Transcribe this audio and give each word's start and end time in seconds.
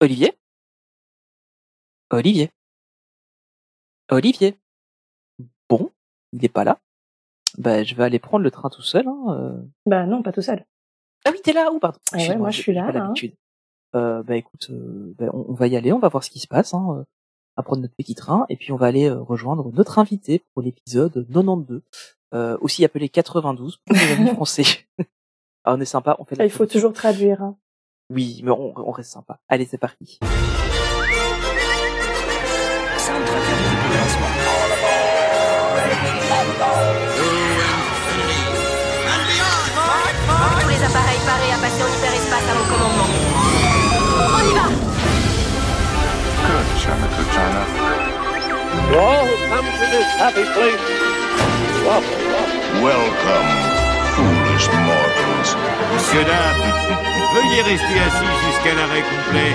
Olivier 0.00 0.32
Olivier 2.10 2.50
Olivier 4.10 4.58
Bon, 5.68 5.90
il 6.32 6.44
est 6.44 6.48
pas 6.48 6.64
là. 6.64 6.78
Bah, 7.58 7.84
je 7.84 7.94
vais 7.94 8.04
aller 8.04 8.18
prendre 8.18 8.42
le 8.42 8.50
train 8.50 8.70
tout 8.70 8.82
seul. 8.82 9.06
Hein. 9.06 9.24
euh. 9.28 9.62
Bah 9.86 10.06
non, 10.06 10.22
pas 10.22 10.32
tout 10.32 10.42
seul. 10.42 10.64
Ah 11.24 11.30
oui, 11.32 11.40
t'es 11.42 11.52
là 11.52 11.70
ou 11.70 11.78
pardon 11.78 11.98
Ah 12.12 12.16
ouais, 12.18 12.36
moi, 12.36 12.50
je 12.50 12.60
suis 12.60 12.72
là, 12.72 12.82
là, 12.82 12.88
hein. 12.88 12.92
l'habitude. 13.04 13.34
Euh, 13.94 14.22
bah 14.22 14.36
écoute, 14.36 14.68
euh, 14.70 15.14
bah, 15.18 15.26
on, 15.32 15.46
on 15.50 15.54
va 15.54 15.66
y 15.66 15.76
aller, 15.76 15.92
on 15.92 15.98
va 15.98 16.08
voir 16.08 16.24
ce 16.24 16.30
qui 16.30 16.38
se 16.40 16.48
passe. 16.48 16.74
Hein. 16.74 16.86
euh, 16.90 17.04
On 17.56 17.58
va 17.58 17.62
prendre 17.62 17.82
notre 17.82 17.94
petit 17.94 18.14
train 18.14 18.46
et 18.48 18.56
puis 18.56 18.72
on 18.72 18.76
va 18.76 18.86
aller 18.86 19.08
euh, 19.08 19.20
rejoindre 19.20 19.70
notre 19.72 19.98
invité 19.98 20.44
pour 20.54 20.62
l'épisode 20.62 21.12
92, 21.28 21.82
euh, 22.34 22.56
aussi 22.60 22.84
appelé 22.84 23.08
92 23.08 23.78
pour 23.84 23.96
les 23.96 24.12
amis 24.12 24.30
français. 24.34 24.64
ah, 25.64 25.74
on 25.74 25.80
est 25.80 25.84
sympa, 25.84 26.16
on 26.18 26.24
fait 26.24 26.36
la 26.36 26.44
Ah, 26.44 26.46
il 26.46 26.52
faut 26.52 26.66
toujours 26.66 26.92
traduire. 26.92 27.42
Hein. 27.42 27.56
Oui, 28.10 28.40
mais 28.42 28.50
on, 28.50 28.72
on 28.76 28.90
reste 28.90 29.12
sympa. 29.12 29.38
Allez, 29.48 29.68
c'est 29.70 29.78
parti. 29.78 30.18
Tous 40.60 40.68
les 40.68 40.82
appareils 40.84 41.20
parés 41.24 41.52
à 41.52 41.58
passer 41.58 41.82
en 41.82 41.88
hyperespace 41.88 42.46
avant 42.50 42.60
le 42.60 42.68
commandement. 42.72 43.10
On 44.34 44.42
y 44.50 44.52
va 44.54 44.66
Good 46.42 46.68
China, 46.78 47.06
good 47.16 47.30
China. 47.32 47.62
Welcome, 52.82 53.50
foolish. 54.14 55.09
Monsieur, 56.00 56.24
dame, 56.24 56.62
veuillez 57.34 57.60
rester 57.60 57.98
assis 58.00 58.32
jusqu'à 58.46 58.74
l'arrêt 58.74 59.02
complet 59.02 59.52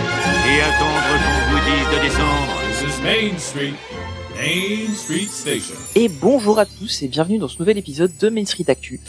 et 0.48 0.62
attendre 0.62 1.02
qu'on 1.09 1.52
vous 1.52 1.62
dise 1.66 1.98
de 1.98 2.04
descendre. 2.04 2.54
This 2.70 2.81
is 2.84 3.02
Main 3.02 3.40
Street, 3.40 3.73
Main 4.35 4.93
Street 4.93 5.27
Station. 5.27 5.74
Et 5.96 6.07
bonjour 6.07 6.60
à 6.60 6.68
tous 6.68 7.02
et 7.02 7.07
bienvenue 7.07 7.40
dans 7.40 7.48
ce 7.48 7.57
nouvel 7.57 7.79
épisode 7.79 8.12
de 8.21 8.29
Main 8.29 8.46
Street 8.46 8.65
Actu. 8.68 8.99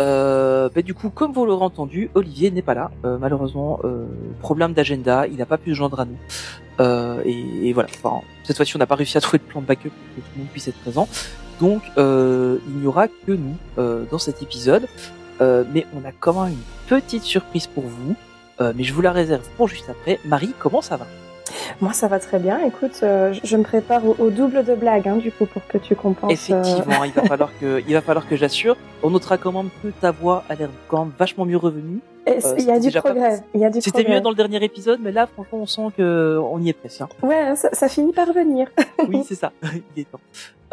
Euh, 0.00 0.68
bah, 0.72 0.82
du 0.82 0.94
coup, 0.94 1.10
comme 1.10 1.32
vous 1.32 1.44
l'aurez 1.44 1.64
entendu, 1.64 2.08
Olivier 2.14 2.52
n'est 2.52 2.62
pas 2.62 2.74
là. 2.74 2.92
Euh, 3.04 3.18
malheureusement, 3.18 3.80
euh, 3.82 4.06
problème 4.38 4.72
d'agenda, 4.72 5.26
il 5.26 5.38
n'a 5.38 5.46
pas 5.46 5.58
pu 5.58 5.70
se 5.70 5.74
joindre 5.74 5.98
à 5.98 6.04
nous. 6.04 6.18
Euh, 6.78 7.20
et, 7.24 7.68
et 7.68 7.72
voilà. 7.72 7.88
Enfin, 8.00 8.20
cette 8.44 8.56
fois-ci, 8.56 8.76
on 8.76 8.78
n'a 8.78 8.86
pas 8.86 8.94
réussi 8.94 9.18
à 9.18 9.20
trouver 9.20 9.38
de 9.38 9.42
plan 9.42 9.60
de 9.60 9.66
backup 9.66 9.90
pour 9.90 10.14
que 10.14 10.20
tout 10.20 10.32
le 10.36 10.38
monde 10.42 10.50
puisse 10.52 10.68
être 10.68 10.78
présent. 10.78 11.08
Donc, 11.60 11.82
euh, 11.98 12.58
il 12.68 12.74
n'y 12.74 12.86
aura 12.86 13.08
que 13.08 13.32
nous 13.32 13.56
euh, 13.78 14.04
dans 14.08 14.18
cet 14.18 14.40
épisode. 14.40 14.86
Euh, 15.40 15.64
mais 15.72 15.86
on 15.94 16.06
a 16.08 16.12
quand 16.18 16.44
même 16.44 16.52
une 16.54 16.58
petite 16.88 17.22
surprise 17.24 17.66
pour 17.66 17.84
vous. 17.84 18.14
Euh, 18.60 18.72
mais 18.74 18.84
je 18.84 18.94
vous 18.94 19.02
la 19.02 19.12
réserve 19.12 19.46
pour 19.56 19.68
juste 19.68 19.88
après. 19.90 20.18
Marie, 20.24 20.54
comment 20.58 20.80
ça 20.80 20.96
va? 20.96 21.06
Moi, 21.82 21.92
ça 21.92 22.08
va 22.08 22.18
très 22.18 22.38
bien. 22.38 22.58
Écoute, 22.64 23.00
euh, 23.02 23.34
je- 23.44 23.56
me 23.56 23.62
prépare 23.62 24.04
au, 24.06 24.16
au 24.18 24.30
double 24.30 24.64
de 24.64 24.74
blagues, 24.74 25.06
hein, 25.08 25.16
du 25.16 25.30
coup, 25.30 25.44
pour 25.46 25.66
que 25.66 25.76
tu 25.78 25.94
compenses. 25.94 26.30
euh, 26.50 26.62
Effectivement, 26.62 27.04
il 27.04 27.12
va 27.12 27.22
falloir 27.28 27.50
que, 27.60 27.82
il 27.86 27.92
va 27.92 28.00
falloir 28.00 28.26
que 28.26 28.34
j'assure. 28.34 28.76
On 29.02 29.10
notera 29.10 29.36
quand 29.36 29.52
même 29.52 29.68
que 29.82 29.88
ta 29.88 30.10
voix 30.10 30.42
a 30.48 30.54
l'air 30.54 30.70
quand 30.88 31.04
même 31.04 31.12
vachement 31.18 31.44
mieux 31.44 31.56
revenue. 31.58 32.00
euh, 32.28 32.40
il 32.58 32.64
y 32.64 32.70
a 32.70 32.80
du 32.80 32.90
progrès. 32.90 33.42
Il 33.54 33.60
y 33.60 33.64
a 33.66 33.70
du 33.70 33.80
C'était 33.82 34.08
mieux 34.08 34.20
dans 34.20 34.30
le 34.30 34.36
dernier 34.36 34.62
épisode, 34.64 35.00
mais 35.02 35.12
là, 35.12 35.26
franchement, 35.26 35.58
on 35.60 35.66
sent 35.66 35.88
que 35.98 36.38
on 36.42 36.58
y 36.60 36.70
est 36.70 36.72
presque. 36.72 37.02
hein. 37.02 37.08
Ouais, 37.22 37.54
ça, 37.56 37.68
ça 37.72 37.88
finit 37.88 38.12
par 38.12 38.32
venir. 38.32 38.68
Oui, 39.06 39.22
c'est 39.28 39.34
ça. 39.34 39.52
il 39.96 40.00
est 40.02 40.10
temps. 40.10 40.20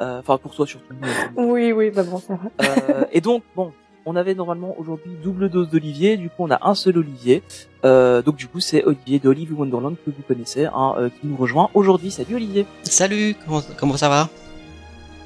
Euh, 0.01 0.19
Enfin, 0.19 0.37
pour 0.37 0.55
toi 0.55 0.65
surtout. 0.65 0.93
oui, 1.35 1.71
oui, 1.73 1.91
bah 1.91 2.03
bon, 2.03 2.17
ça 2.19 2.33
va. 2.35 2.65
Euh, 2.65 3.03
et 3.11 3.19
donc, 3.21 3.43
bon, 3.55 3.71
on 4.05 4.15
avait 4.15 4.35
normalement 4.35 4.75
aujourd'hui 4.77 5.11
double 5.23 5.49
dose 5.49 5.69
d'Olivier. 5.69 6.17
Du 6.17 6.29
coup, 6.29 6.35
on 6.43 6.51
a 6.51 6.59
un 6.67 6.75
seul 6.75 6.97
Olivier. 6.97 7.41
Euh, 7.85 8.21
donc, 8.21 8.35
du 8.35 8.47
coup, 8.47 8.59
c'est 8.59 8.83
Olivier 8.83 9.19
de 9.19 9.29
Olive 9.29 9.57
Wonderland 9.57 9.95
que 10.05 10.11
vous 10.11 10.21
connaissez, 10.27 10.65
hein, 10.65 10.95
euh, 10.97 11.09
qui 11.09 11.27
nous 11.27 11.37
rejoint 11.37 11.69
aujourd'hui. 11.73 12.11
Salut 12.11 12.35
Olivier. 12.35 12.65
Salut, 12.83 13.35
comment, 13.45 13.61
comment 13.77 13.97
ça 13.97 14.09
va? 14.09 14.29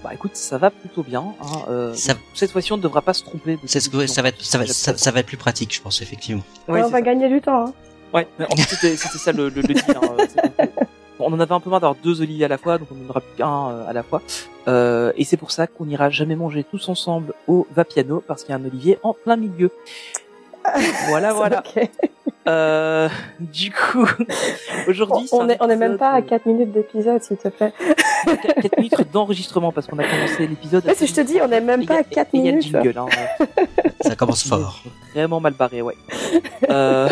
Bah, 0.03 0.11
écoute, 0.13 0.35
ça 0.35 0.57
va 0.57 0.69
plutôt 0.69 1.01
bien. 1.03 1.23
Hein, 1.41 1.45
euh, 1.69 1.93
Ça- 1.95 2.13
donc, 2.13 2.21
Cette 2.35 2.51
fois-ci, 2.51 2.71
on 2.73 2.77
ne 2.77 2.81
devra 2.83 3.01
pas 3.01 3.13
se 3.13 3.23
tromper. 3.23 3.55
de 3.55 3.61
C'est 3.65 3.79
ce 3.79 3.89
que 3.89 4.05
ça 4.07 4.21
va 4.21 4.29
être, 4.29 4.41
ça 4.43 4.57
va, 4.59 4.67
ça, 4.67 5.11
va 5.11 5.19
être 5.21 5.25
plus 5.25 5.37
pratique, 5.37 5.73
je 5.73 5.81
pense 5.81 6.01
effectivement. 6.01 6.43
Ouais, 6.67 6.75
Ouais, 6.75 6.83
on 6.83 6.89
va 6.89 6.97
ça. 6.97 7.01
gagner 7.01 7.29
du 7.29 7.41
temps. 7.41 7.65
Hein. 7.67 7.73
Ouais, 8.13 8.27
mais 8.39 8.45
en 8.45 8.55
fait, 8.55 8.75
c'était 8.75 8.95
c'était 8.95 9.17
ça 9.17 9.31
le, 9.31 9.49
le, 9.49 9.61
le 9.61 9.73
deal. 9.73 9.83
hein, 9.89 10.01
euh, 10.19 10.65
On 11.19 11.33
en 11.33 11.39
avait 11.39 11.51
un 11.53 11.59
peu 11.59 11.69
marre 11.69 11.79
d'avoir 11.81 11.97
deux 12.03 12.21
Olivier 12.21 12.45
à 12.45 12.47
la 12.47 12.57
fois, 12.57 12.77
donc 12.77 12.87
on 12.91 12.95
n'en 12.95 13.09
aura 13.09 13.21
plus 13.21 13.35
qu'un 13.37 13.69
euh, 13.69 13.87
à 13.89 13.93
la 13.93 14.03
fois. 14.03 14.21
Euh, 14.67 15.11
et 15.17 15.23
c'est 15.23 15.37
pour 15.37 15.51
ça 15.51 15.65
qu'on 15.67 15.85
n'ira 15.85 16.09
jamais 16.09 16.35
manger 16.35 16.63
tous 16.63 16.89
ensemble 16.89 17.33
au 17.47 17.65
Vapiano, 17.75 18.23
parce 18.27 18.43
qu'il 18.43 18.51
y 18.51 18.53
a 18.53 18.61
un 18.61 18.65
Olivier 18.65 18.99
en 19.03 19.13
plein 19.13 19.35
milieu. 19.35 19.71
Voilà, 21.07 21.31
voilà. 21.31 21.63
Euh, 22.49 23.07
du 23.39 23.71
coup, 23.71 24.05
aujourd'hui, 24.89 25.29
On, 25.31 25.45
on 25.45 25.49
est, 25.49 25.57
on 25.61 25.69
est 25.69 25.77
même 25.77 25.97
pas 25.97 26.11
à 26.11 26.21
4 26.21 26.45
minutes 26.45 26.73
d'épisode, 26.73 27.23
s'il 27.23 27.37
te 27.37 27.47
plaît. 27.47 27.71
4 28.61 28.77
minutes 28.77 29.11
d'enregistrement, 29.13 29.71
parce 29.71 29.87
qu'on 29.87 29.97
a 29.99 30.03
commencé 30.03 30.45
l'épisode. 30.45 30.85
Ouais, 30.85 30.93
si 30.93 31.07
je 31.07 31.13
te 31.13 31.21
dis, 31.21 31.39
on 31.41 31.49
est 31.51 31.61
même 31.61 31.85
pas 31.85 31.99
à 31.99 32.03
4 32.03 32.27
Et 32.33 32.37
il 32.37 32.45
y 32.45 32.49
a 32.49 32.51
le 32.51 32.57
minutes. 32.57 32.71
jingle, 32.73 32.97
hein, 32.97 33.05
Ça 34.01 34.15
commence 34.17 34.43
Il 34.45 34.49
fort. 34.49 34.83
Vraiment 35.13 35.39
mal 35.39 35.53
barré, 35.53 35.81
ouais. 35.81 35.95
Euh, 36.69 37.07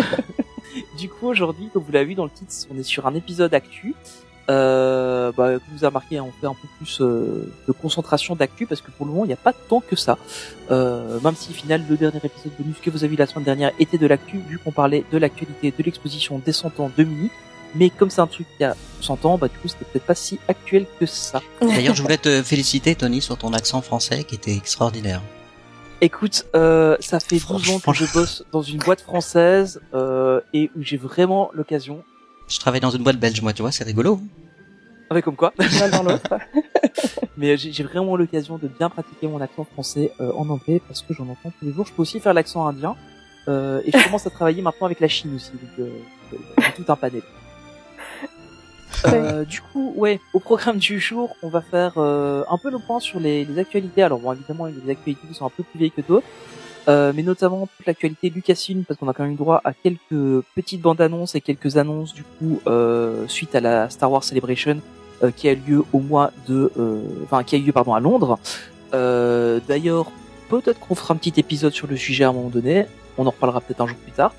du 0.97 1.09
coup, 1.09 1.27
aujourd'hui, 1.27 1.69
comme 1.73 1.83
vous 1.83 1.91
l'avez 1.91 2.05
vu 2.05 2.15
dans 2.15 2.25
le 2.25 2.31
titre, 2.31 2.53
on 2.73 2.77
est 2.77 2.83
sur 2.83 3.07
un 3.07 3.15
épisode 3.15 3.53
actu. 3.53 3.95
Euh, 4.47 5.31
bah, 5.31 5.53
comme 5.53 5.61
vous 5.71 5.83
avez 5.83 5.87
remarqué, 5.87 6.19
on 6.19 6.31
fait 6.39 6.45
un 6.45 6.53
peu 6.53 6.67
plus 6.77 7.01
euh, 7.01 7.51
de 7.67 7.71
concentration 7.71 8.35
d'actu 8.35 8.67
parce 8.67 8.79
que 8.81 8.91
pour 8.91 9.07
le 9.07 9.11
moment, 9.11 9.25
il 9.25 9.29
n'y 9.29 9.33
a 9.33 9.37
pas 9.37 9.53
tant 9.53 9.79
que 9.79 9.95
ça. 9.95 10.17
Euh, 10.69 11.19
même 11.21 11.35
si, 11.35 11.51
final, 11.53 11.83
le 11.89 11.97
dernier 11.97 12.19
épisode 12.23 12.51
bonus 12.59 12.77
que 12.81 12.89
vous 12.89 13.03
avez 13.03 13.07
vu 13.07 13.15
la 13.15 13.25
semaine 13.25 13.43
dernière 13.43 13.71
était 13.79 13.97
de 13.97 14.05
l'actu, 14.05 14.37
vu 14.47 14.59
qu'on 14.59 14.71
parlait 14.71 15.03
de 15.11 15.17
l'actualité 15.17 15.73
de 15.75 15.83
l'exposition 15.83 16.39
des 16.43 16.51
100 16.51 16.79
ans 16.79 16.91
de 16.95 17.03
Mini. 17.03 17.31
Mais 17.73 17.89
comme 17.89 18.09
c'est 18.09 18.21
un 18.21 18.27
truc 18.27 18.47
qui 18.57 18.63
a 18.63 18.75
100 19.01 19.25
ans, 19.25 19.37
bah, 19.37 19.47
du 19.47 19.57
coup, 19.57 19.67
c'était 19.67 19.85
peut-être 19.85 20.05
pas 20.05 20.15
si 20.15 20.39
actuel 20.47 20.85
que 20.99 21.05
ça. 21.05 21.41
D'ailleurs, 21.61 21.95
je 21.95 22.03
voulais 22.03 22.17
te 22.17 22.43
féliciter, 22.43 22.95
Tony, 22.95 23.21
sur 23.21 23.37
ton 23.37 23.51
accent 23.53 23.81
français 23.81 24.23
qui 24.23 24.35
était 24.35 24.55
extraordinaire. 24.55 25.21
Écoute, 26.01 26.45
euh, 26.55 26.97
ça 26.99 27.19
fait 27.19 27.39
12 27.39 27.69
ans 27.69 27.79
que 27.79 27.93
je 27.93 28.11
bosse 28.13 28.43
dans 28.51 28.61
une 28.61 28.79
boîte 28.79 29.01
française 29.01 29.81
euh, 29.93 30.41
et 30.53 30.69
où 30.75 30.81
j'ai 30.81 30.97
vraiment 30.97 31.49
l'occasion. 31.53 32.03
Je 32.47 32.59
travaille 32.59 32.81
dans 32.81 32.91
une 32.91 33.03
boîte 33.03 33.17
belge, 33.17 33.41
moi, 33.41 33.53
tu 33.53 33.61
vois, 33.61 33.71
c'est 33.71 33.83
rigolo. 33.83 34.19
Avec 35.09 35.25
comme 35.25 35.35
quoi. 35.35 35.53
L'un 35.57 35.89
dans 35.89 36.03
l'autre. 36.03 36.33
Mais 37.37 37.57
j'ai 37.57 37.71
j'ai 37.71 37.83
vraiment 37.83 38.15
l'occasion 38.15 38.57
de 38.57 38.67
bien 38.67 38.89
pratiquer 38.89 39.27
mon 39.27 39.39
accent 39.41 39.65
français 39.65 40.11
euh, 40.19 40.31
en 40.33 40.49
anglais 40.49 40.81
parce 40.87 41.01
que 41.01 41.13
j'en 41.13 41.27
entends 41.27 41.51
tous 41.59 41.65
les 41.65 41.73
jours. 41.73 41.85
Je 41.85 41.93
peux 41.93 42.01
aussi 42.01 42.19
faire 42.19 42.33
l'accent 42.33 42.65
indien 42.65 42.95
euh, 43.47 43.81
et 43.85 43.91
je 43.91 44.03
commence 44.03 44.25
à 44.25 44.29
travailler 44.29 44.61
maintenant 44.61 44.85
avec 44.87 44.99
la 44.99 45.07
Chine 45.07 45.35
aussi. 45.35 45.51
Donc 45.51 45.79
euh, 45.79 45.89
euh, 46.33 46.63
tout 46.75 46.85
un 46.87 46.95
panel. 46.95 47.21
Euh, 49.13 49.45
du 49.45 49.61
coup, 49.61 49.93
ouais, 49.95 50.19
au 50.33 50.39
programme 50.39 50.77
du 50.77 50.99
jour, 50.99 51.35
on 51.43 51.49
va 51.49 51.61
faire 51.61 51.93
euh, 51.97 52.43
un 52.49 52.57
peu 52.57 52.69
le 52.71 52.79
point 52.79 52.99
sur 52.99 53.19
les, 53.19 53.45
les 53.45 53.59
actualités. 53.59 54.03
Alors 54.03 54.19
bon, 54.19 54.31
évidemment, 54.33 54.67
des 54.67 54.91
actualités 54.91 55.27
qui 55.27 55.33
sont 55.33 55.45
un 55.45 55.49
peu 55.55 55.63
plus 55.63 55.77
vieilles 55.77 55.91
que 55.91 56.01
d'autres, 56.01 56.27
euh, 56.87 57.11
mais 57.15 57.23
notamment 57.23 57.67
toute 57.77 57.85
l'actualité 57.85 58.29
Lucasfilm, 58.29 58.83
parce 58.83 58.99
qu'on 58.99 59.07
a 59.07 59.13
quand 59.13 59.23
même 59.23 59.33
eu 59.33 59.37
droit 59.37 59.61
à 59.63 59.73
quelques 59.73 60.43
petites 60.55 60.81
bandes 60.81 61.01
annonces 61.01 61.35
et 61.35 61.41
quelques 61.41 61.77
annonces 61.77 62.13
du 62.13 62.23
coup 62.23 62.59
euh, 62.67 63.27
suite 63.27 63.55
à 63.55 63.59
la 63.61 63.89
Star 63.89 64.11
Wars 64.11 64.23
Celebration 64.23 64.77
euh, 65.23 65.31
qui 65.31 65.49
a 65.49 65.55
lieu 65.55 65.83
au 65.93 65.99
mois 65.99 66.31
de, 66.47 66.71
euh, 66.77 67.01
enfin 67.23 67.43
qui 67.43 67.55
a 67.55 67.57
eu 67.59 67.63
lieu 67.63 67.71
pardon 67.73 67.93
à 67.93 67.99
Londres. 67.99 68.39
Euh, 68.93 69.59
D'ailleurs, 69.67 70.11
peut-être 70.49 70.79
qu'on 70.79 70.95
fera 70.95 71.13
un 71.13 71.17
petit 71.17 71.33
épisode 71.39 71.73
sur 71.73 71.87
le 71.87 71.97
sujet 71.97 72.23
à 72.23 72.29
un 72.29 72.33
moment 72.33 72.49
donné. 72.49 72.85
On 73.17 73.25
en 73.25 73.29
reparlera 73.31 73.61
peut-être 73.61 73.81
un 73.81 73.87
jour 73.87 73.97
plus 73.97 74.11
tard. 74.11 74.33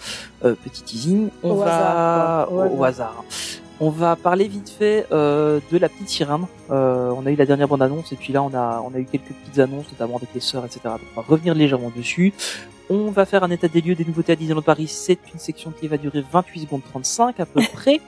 Euh, 0.45 0.55
petit 0.55 0.83
teasing. 0.83 1.31
On 1.43 1.51
Au 1.51 1.55
va 1.57 1.65
hasard, 1.67 2.49
quoi. 2.49 2.67
Au 2.67 2.77
au 2.77 2.85
hasard. 2.85 3.25
On 3.79 3.91
va 3.91 4.17
parler 4.17 4.49
vite 4.49 4.71
fait 4.71 5.07
euh, 5.13 5.61
de 5.71 5.77
la 5.77 5.89
petite 5.89 6.09
sirène. 6.09 6.47
Euh, 6.71 7.11
on 7.11 7.27
a 7.27 7.31
eu 7.31 7.37
la 7.37 7.45
dernière 7.45 7.69
bande 7.69 7.83
annonce 7.83 8.11
et 8.13 8.17
puis 8.17 8.33
là 8.33 8.43
on 8.43 8.55
a 8.55 8.83
on 8.85 8.95
a 8.95 8.99
eu 8.99 9.05
quelques 9.05 9.33
petites 9.33 9.59
annonces 9.59 9.87
notamment 9.93 10.17
avec 10.17 10.31
les 10.35 10.41
sœurs 10.41 10.65
etc. 10.65 10.81
Donc 10.85 11.01
on 11.15 11.21
va 11.21 11.27
revenir 11.27 11.55
légèrement 11.55 11.93
dessus. 11.95 12.33
On 12.89 13.11
va 13.11 13.27
faire 13.27 13.43
un 13.43 13.51
état 13.51 13.69
des 13.69 13.81
lieux 13.83 13.95
des 13.95 14.05
nouveautés 14.05 14.33
à 14.33 14.37
Disneyland 14.37 14.63
Paris. 14.63 14.87
C'est 14.87 15.19
une 15.33 15.39
section 15.39 15.73
qui 15.73 15.89
va 15.89 15.99
durer 15.99 16.25
28 16.33 16.61
secondes 16.61 16.83
35 16.85 17.41
à 17.41 17.47
peu 17.47 17.61
près. 17.73 18.01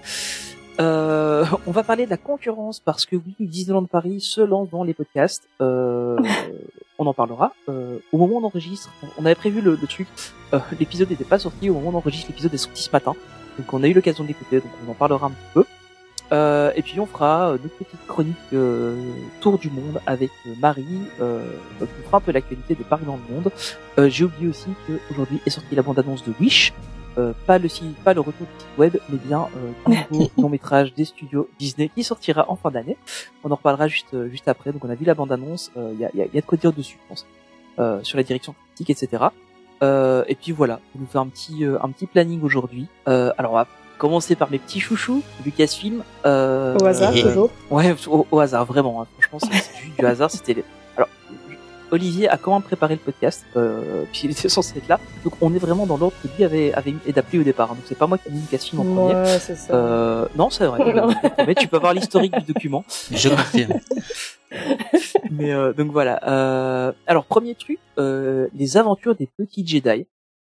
Euh, 0.80 1.44
on 1.66 1.72
va 1.72 1.82
parler 1.82 2.04
de 2.06 2.10
la 2.10 2.16
concurrence 2.16 2.78
parce 2.78 3.04
que 3.04 3.16
oui, 3.16 3.34
Disneyland 3.40 3.84
Paris 3.86 4.20
se 4.20 4.40
lance 4.40 4.70
dans 4.70 4.84
les 4.84 4.94
podcasts. 4.94 5.48
Euh, 5.60 6.16
on 6.98 7.06
en 7.06 7.14
parlera. 7.14 7.52
Euh, 7.68 7.98
au 8.12 8.18
moment 8.18 8.36
où 8.36 8.38
on 8.38 8.44
enregistre, 8.44 8.90
on 9.18 9.24
avait 9.24 9.34
prévu 9.34 9.60
le, 9.60 9.76
le 9.80 9.86
truc. 9.86 10.06
Euh, 10.54 10.60
l'épisode 10.78 11.10
n'était 11.10 11.24
pas 11.24 11.38
sorti. 11.38 11.68
Au 11.68 11.74
moment 11.74 11.88
où 11.88 11.92
on 11.94 11.98
enregistre, 11.98 12.28
l'épisode 12.28 12.54
est 12.54 12.58
sorti 12.58 12.82
ce 12.82 12.90
matin. 12.92 13.14
Donc 13.58 13.72
on 13.74 13.82
a 13.82 13.88
eu 13.88 13.92
l'occasion 13.92 14.22
de 14.24 14.28
l'écouter, 14.28 14.60
donc 14.60 14.70
on 14.86 14.90
en 14.90 14.94
parlera 14.94 15.26
un 15.26 15.30
petit 15.30 15.52
peu. 15.54 15.64
Euh, 16.30 16.72
et 16.76 16.82
puis 16.82 17.00
on 17.00 17.06
fera 17.06 17.48
euh, 17.48 17.58
notre 17.62 17.74
petite 17.76 18.06
chronique 18.06 18.36
euh, 18.52 18.94
tour 19.40 19.58
du 19.58 19.70
monde 19.70 20.00
avec 20.06 20.30
Marie. 20.60 20.84
Euh, 21.20 21.42
donc 21.80 21.88
on 22.00 22.06
fera 22.06 22.18
un 22.18 22.20
peu 22.20 22.32
l'actualité 22.32 22.74
de 22.74 22.82
Paris 22.82 23.04
dans 23.06 23.16
le 23.28 23.34
monde. 23.34 23.50
Euh, 23.98 24.08
J'ai 24.10 24.24
oublié 24.24 24.48
aussi 24.48 24.68
qu'aujourd'hui 24.86 25.40
est 25.46 25.50
sortie 25.50 25.74
la 25.74 25.82
bande-annonce 25.82 26.24
de 26.24 26.32
Wish. 26.38 26.72
Euh, 27.16 27.32
pas 27.46 27.58
le 27.58 27.68
site, 27.68 27.96
pas 28.04 28.12
le 28.14 28.20
retour 28.20 28.46
du 28.46 28.60
site 28.60 28.68
web, 28.78 28.96
mais 29.08 29.16
bien 29.16 29.48
euh, 29.88 30.26
long 30.38 30.48
métrage 30.50 30.92
des 30.94 31.06
studios 31.06 31.48
Disney 31.58 31.88
qui 31.92 32.04
sortira 32.04 32.44
en 32.48 32.56
fin 32.56 32.70
d'année. 32.70 32.96
On 33.42 33.50
en 33.50 33.54
reparlera 33.56 33.88
juste 33.88 34.14
juste 34.28 34.46
après. 34.48 34.70
Donc 34.70 34.84
on 34.84 34.90
a 34.90 34.94
vu 34.94 35.04
la 35.06 35.14
bande-annonce. 35.14 35.72
Il 35.76 35.98
y, 35.98 36.04
a, 36.04 36.10
y, 36.14 36.20
a, 36.20 36.26
y 36.26 36.38
a 36.38 36.40
de 36.42 36.46
quoi 36.46 36.58
dire 36.58 36.72
dessus, 36.72 36.98
je 37.02 37.08
pense, 37.08 37.26
euh, 37.78 38.00
sur 38.02 38.18
la 38.18 38.22
direction 38.22 38.54
critique, 38.74 38.90
etc. 38.90 39.24
Euh, 39.82 40.24
et 40.28 40.34
puis 40.34 40.52
voilà, 40.52 40.80
on 40.96 41.00
nous 41.00 41.06
fait 41.06 41.18
un 41.18 41.26
petit 41.26 41.64
euh, 41.64 41.78
un 41.82 41.90
petit 41.90 42.06
planning 42.06 42.42
aujourd'hui. 42.42 42.86
Euh, 43.08 43.32
alors 43.38 43.52
on 43.52 43.56
va 43.56 43.66
commencer 43.98 44.34
par 44.36 44.50
mes 44.50 44.58
petits 44.58 44.80
chouchous, 44.80 45.22
Lucasfilm. 45.44 46.02
Euh, 46.26 46.76
Au 46.80 46.84
hasard, 46.84 47.12
toujours. 47.22 47.50
Ouais, 47.70 47.94
au, 48.08 48.26
au 48.30 48.38
hasard, 48.40 48.64
vraiment. 48.64 49.02
hein. 49.02 49.06
Franchement, 49.20 49.38
c'est 49.52 49.82
juste 49.82 49.98
du 49.98 50.06
hasard. 50.06 50.30
C'était 50.30 50.64
Olivier 51.90 52.28
a 52.28 52.36
quand 52.36 52.52
même 52.52 52.62
préparé 52.62 52.94
le 52.94 53.00
podcast, 53.00 53.44
euh, 53.56 54.04
puis 54.12 54.22
il 54.24 54.30
était 54.30 54.48
censé 54.48 54.78
être 54.78 54.88
là. 54.88 55.00
Donc 55.24 55.34
on 55.40 55.54
est 55.54 55.58
vraiment 55.58 55.86
dans 55.86 55.96
l'ordre 55.96 56.16
que 56.22 56.28
lui 56.36 56.44
avait 56.44 56.72
avait 56.74 56.94
et 57.06 57.12
d'appelé 57.12 57.40
au 57.40 57.42
départ. 57.42 57.68
Donc 57.68 57.84
c'est 57.84 57.98
pas 57.98 58.06
moi 58.06 58.18
qui 58.18 58.28
ai 58.28 58.32
mis 58.32 58.40
Lucasfilm 58.40 58.80
en 58.80 58.84
premier. 58.84 59.14
Ouais, 59.14 59.38
c'est 59.38 59.56
ça. 59.56 59.74
Euh, 59.74 60.26
non, 60.36 60.50
c'est 60.50 60.66
vrai. 60.66 60.78
Mais 61.46 61.54
tu 61.54 61.68
peux 61.68 61.76
avoir 61.76 61.94
l'historique 61.94 62.36
du 62.38 62.52
document. 62.52 62.84
Je 63.10 63.28
confirme. 63.28 63.80
Mais 65.30 65.52
euh, 65.52 65.72
donc 65.72 65.92
voilà. 65.92 66.20
Euh, 66.26 66.92
alors 67.06 67.24
premier 67.24 67.54
truc, 67.54 67.78
euh, 67.98 68.48
les 68.54 68.76
aventures 68.76 69.14
des 69.14 69.26
petits 69.26 69.66
Jedi. 69.66 70.06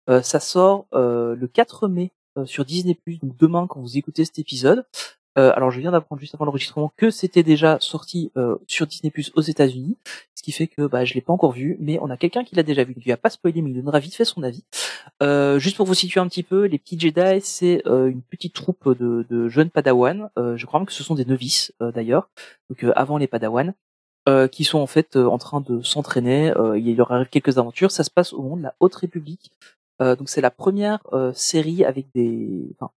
Euh, 0.10 0.22
ça 0.22 0.40
sort 0.40 0.88
euh, 0.94 1.36
le 1.36 1.48
4 1.48 1.88
mai 1.88 2.12
euh, 2.38 2.46
sur 2.46 2.66
Disney+. 2.66 2.98
Donc 3.22 3.38
demain, 3.38 3.68
quand 3.68 3.80
vous 3.80 3.98
écoutez 3.98 4.26
cet 4.26 4.40
épisode. 4.40 4.86
Euh, 5.38 5.51
alors 5.56 5.72
je 5.72 5.80
viens 5.80 5.92
d'apprendre 5.92 6.19
juste 6.19 6.36
avant 6.36 6.45
l'enregistrement 6.45 6.92
que 6.98 7.10
c'était 7.10 7.44
déjà 7.44 7.78
sorti 7.80 8.31
euh, 8.36 8.57
sur 8.68 8.86
Disney+ 8.86 9.13
aux 9.36 9.42
États-Unis, 9.42 9.98
ce 10.36 10.44
qui 10.44 10.51
fait 10.51 10.68
que 10.68 10.86
bah 10.88 11.06
je 11.06 11.13
l'ai 11.13 11.22
pas 11.22 11.31
encore 11.31 11.54
vu, 11.54 11.78
mais 11.80 12.00
on 12.01 12.10
a 12.10 12.18
quelqu'un 12.18 12.44
qui 12.44 12.56
l'a 12.56 12.63
déjà 12.63 12.83
vu. 12.83 12.94
Il 12.98 13.04
lui 13.04 13.12
a 13.12 13.18
pas 13.18 13.30
spoilé, 13.30 13.62
mais 13.62 13.72
il 13.72 13.75
donnera 13.75 14.00
vite 14.00 14.16
fait 14.16 14.25
son 14.25 14.44
avis. 14.44 14.63
Euh, 15.24 15.57
juste 15.57 15.78
pour 15.78 15.86
vous 15.86 15.94
situer 15.94 16.19
un 16.19 16.28
petit 16.28 16.44
peu, 16.44 16.66
les 16.66 16.78
petits 16.78 17.00
Jedi, 17.00 17.39
c'est 17.42 17.81
une 17.86 18.22
petite 18.22 18.54
troupe 18.54 18.98
de, 18.98 19.48
jeunes 19.48 19.69
Padawan. 19.69 20.30
Je 20.38 20.66
crois 20.66 20.80
même 20.80 20.88
que 20.88 20.94
ce 20.94 21.04
sont 21.04 21.16
des 21.16 21.25
novices 21.25 21.74
d'ailleurs, 21.80 22.30
donc 22.69 22.86
avant 22.95 23.18
les 23.18 23.27
Padawan 23.27 23.74
qui 24.51 24.63
sont 24.63 24.80
en 24.80 24.88
fait 24.88 25.16
en 25.16 25.38
train 25.38 25.62
de 25.62 25.81
s'entraîner. 25.81 26.54
Il 26.75 26.95
leur 26.95 27.12
arrive 27.12 27.27
quelques 27.27 27.57
aventures. 27.57 27.92
Ça 27.92 28.04
se 28.04 28.12
passe 28.12 28.34
au 28.34 28.42
monde 28.42 28.60
de 28.60 28.63
la 28.66 28.75
Haute 28.80 28.95
République. 28.95 29.51
Donc 30.00 30.30
c'est 30.30 30.42
la 30.42 30.51
première 30.51 31.00
série 31.34 31.86
avec 31.86 32.07
des. 32.13 32.68
Enfin, 32.75 32.92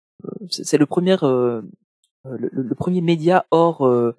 c'est 0.50 0.78
le 0.78 0.86
premier 0.86 1.16
le, 2.24 2.50
le 2.52 2.74
premier 2.74 3.00
média 3.00 3.46
hors 3.50 3.86
euh, 3.86 4.16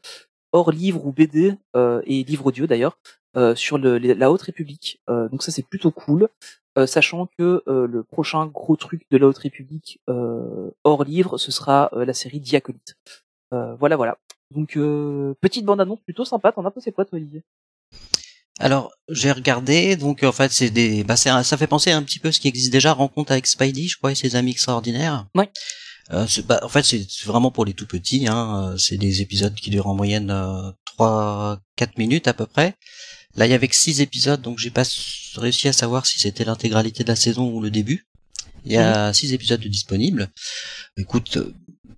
hors 0.51 0.71
livre 0.71 1.05
ou 1.05 1.11
BD 1.11 1.55
euh, 1.75 2.01
et 2.05 2.23
livre 2.23 2.45
audio 2.45 2.67
d'ailleurs 2.67 2.97
euh, 3.35 3.55
sur 3.55 3.77
le, 3.77 3.97
la 3.97 4.31
Haute 4.31 4.43
République. 4.43 5.01
Euh, 5.09 5.27
donc 5.29 5.43
ça 5.43 5.51
c'est 5.51 5.65
plutôt 5.67 5.91
cool. 5.91 6.29
Euh, 6.75 6.87
sachant 6.87 7.27
que 7.37 7.61
euh, 7.67 7.85
le 7.85 8.03
prochain 8.03 8.47
gros 8.47 8.75
truc 8.75 9.03
de 9.11 9.17
la 9.17 9.27
Haute 9.27 9.37
République 9.37 9.99
euh, 10.09 10.71
hors 10.83 11.03
livre, 11.03 11.37
ce 11.37 11.51
sera 11.51 11.91
euh, 11.93 12.03
la 12.03 12.15
série 12.15 12.39
Diacolite. 12.39 12.95
Euh, 13.53 13.75
voilà, 13.75 13.95
voilà. 13.95 14.17
Donc 14.49 14.75
euh, 14.75 15.35
petite 15.39 15.65
bande 15.65 15.81
annonce 15.81 15.99
plutôt 16.01 16.25
sympa. 16.25 16.51
T'en 16.51 16.65
as 16.65 16.71
pensé 16.71 16.91
quoi, 16.91 17.05
toi, 17.05 17.17
Olivier? 17.17 17.43
Alors, 18.59 18.91
j'ai 19.09 19.31
regardé, 19.31 19.95
donc 19.95 20.23
en 20.23 20.31
fait, 20.31 20.51
c'est 20.51 20.69
des, 20.69 21.03
bah, 21.03 21.15
ça 21.15 21.43
fait 21.43 21.67
penser 21.67 21.91
un 21.91 22.03
petit 22.03 22.19
peu 22.19 22.29
à 22.29 22.31
ce 22.31 22.39
qui 22.39 22.47
existe 22.47 22.71
déjà, 22.71 22.93
Rencontre 22.93 23.31
avec 23.31 23.47
Spidey, 23.47 23.87
je 23.87 23.97
crois, 23.97 24.11
et 24.11 24.15
ses 24.15 24.35
amis 24.35 24.51
extraordinaires. 24.51 25.25
Ouais. 25.35 25.49
Euh, 26.11 26.27
bah, 26.47 26.59
en 26.63 26.69
fait, 26.69 26.83
c'est 26.83 27.05
vraiment 27.25 27.51
pour 27.51 27.65
les 27.65 27.73
tout 27.73 27.87
petits. 27.87 28.27
Hein. 28.27 28.71
euh, 28.73 28.77
C'est 28.77 28.97
des 28.97 29.21
épisodes 29.21 29.55
qui 29.55 29.69
durent 29.69 29.87
en 29.87 29.95
moyenne 29.95 30.31
euh, 30.31 30.71
3-4 30.99 31.57
minutes 31.97 32.27
à 32.27 32.33
peu 32.33 32.45
près. 32.45 32.75
Là, 33.35 33.45
il 33.47 33.49
y 33.51 33.53
avait 33.53 33.67
que 33.67 33.75
6 33.75 34.01
épisodes, 34.01 34.41
donc 34.41 34.59
j'ai 34.59 34.69
pas 34.69 34.83
réussi 35.37 35.67
à 35.67 35.73
savoir 35.73 36.05
si 36.05 36.19
c'était 36.19 36.43
l'intégralité 36.45 37.03
de 37.03 37.09
la 37.09 37.15
saison 37.15 37.49
ou 37.51 37.61
le 37.61 37.71
début. 37.71 38.05
Il 38.65 38.71
y 38.71 38.77
a 38.77 39.11
6 39.13 39.33
épisodes 39.33 39.59
de 39.59 39.67
disponibles. 39.67 40.29
Écoute, 40.97 41.37
euh, 41.37 41.53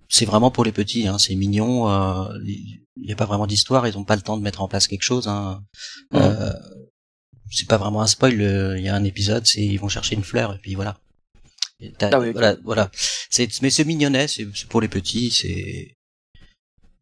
c'est 0.08 0.24
vraiment 0.24 0.50
pour 0.50 0.64
les 0.64 0.72
petits, 0.72 1.06
hein, 1.08 1.18
c'est 1.18 1.34
mignon. 1.34 1.90
euh, 1.90 2.28
Il 2.44 2.80
n'y 3.06 3.12
a 3.12 3.16
pas 3.16 3.26
vraiment 3.26 3.46
d'histoire, 3.46 3.86
ils 3.86 3.98
ont 3.98 4.04
pas 4.04 4.16
le 4.16 4.22
temps 4.22 4.36
de 4.38 4.42
mettre 4.42 4.62
en 4.62 4.68
place 4.68 4.86
quelque 4.88 5.02
chose. 5.02 5.28
Hein. 5.28 5.62
Euh, 6.14 6.52
c'est 7.50 7.68
pas 7.68 7.76
vraiment 7.76 8.02
un 8.02 8.06
spoil. 8.06 8.40
euh, 8.40 8.78
Il 8.78 8.84
y 8.84 8.88
a 8.88 8.94
un 8.94 9.04
épisode, 9.04 9.46
c'est 9.46 9.64
ils 9.64 9.78
vont 9.78 9.88
chercher 9.88 10.14
une 10.14 10.24
fleur 10.24 10.54
et 10.54 10.58
puis 10.58 10.74
voilà. 10.74 10.96
Ah 12.00 12.18
oui. 12.20 12.32
Voilà, 12.32 12.56
voilà. 12.64 12.90
C'est 13.30 13.48
mais 13.62 13.70
c'est 13.70 13.84
mignonnet, 13.84 14.28
c'est 14.28 14.46
c'est 14.54 14.68
pour 14.68 14.80
les 14.80 14.88
petits. 14.88 15.30
C'est 15.30 15.94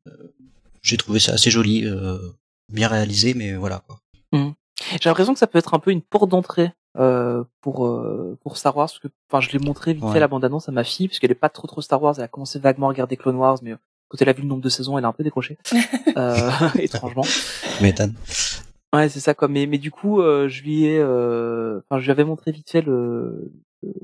euh, 0.09 0.35
j'ai 0.82 0.97
trouvé 0.97 1.19
ça 1.21 1.32
assez 1.35 1.50
joli, 1.50 1.85
euh, 1.87 2.19
bien 2.73 2.88
réalisé, 2.88 3.35
mais 3.35 3.55
voilà 3.55 3.82
quoi. 3.87 4.00
J'ai 4.32 5.09
l'impression 5.09 5.32
que 5.32 5.38
ça 5.38 5.47
peut 5.47 5.59
être 5.59 5.75
un 5.75 5.79
peu 5.79 5.93
une 5.93 6.03
porte 6.03 6.29
d'entrée 6.29 6.73
euh, 6.99 7.44
pour 7.61 7.87
euh, 7.87 8.37
pour 8.43 8.56
Star 8.56 8.76
Wars 8.76 8.88
parce 8.88 8.99
que 8.99 9.06
enfin 9.31 9.41
je 9.41 9.50
l'ai 9.56 9.65
montré 9.65 9.94
vite 9.94 10.03
Ouais. 10.05 10.12
fait 10.12 10.21
la 10.21 10.26
bande 10.29 10.44
annonce 10.44 10.69
à 10.69 10.73
ma 10.73 10.82
fille 10.82 11.06
parce 11.09 11.20
qu'elle 11.20 11.31
est 11.31 11.37
pas 11.37 11.49
trop 11.49 11.69
trop 11.69 11.81
Star 11.81 12.03
Wars 12.03 12.15
elle 12.19 12.25
a 12.25 12.29
commencé 12.29 12.59
vaguement 12.59 12.87
à 12.87 12.91
regarder 12.91 13.17
Clone 13.17 13.37
Wars 13.37 13.59
mais 13.62 13.73
euh, 13.73 13.77
quand 14.09 14.20
elle 14.20 14.29
a 14.29 14.32
vu 14.32 14.43
le 14.43 14.49
nombre 14.49 14.62
de 14.62 14.69
saisons 14.69 14.99
elle 14.99 15.05
a 15.05 15.09
un 15.09 15.12
peu 15.12 15.23
décroché 15.23 15.59
euh, 16.17 16.50
étrangement 16.79 17.23
Tu 17.77 17.82
m'étonnes. 17.85 18.15
ouais 18.93 19.09
c'est 19.09 19.20
ça 19.20 19.35
quoi 19.35 19.47
mais 19.49 19.67
mais 19.67 19.79
du 19.79 19.93
coup 19.93 20.20
euh, 20.20 20.49
je 20.49 20.62
lui 20.65 20.85
ai 20.87 20.99
euh, 20.99 21.81
enfin 21.88 22.00
je 22.00 22.05
lui 22.05 22.11
avais 22.11 22.25
montré 22.25 22.50
vite 22.50 22.69
fait 22.70 22.82
le, 22.82 23.53
le- 23.85 23.94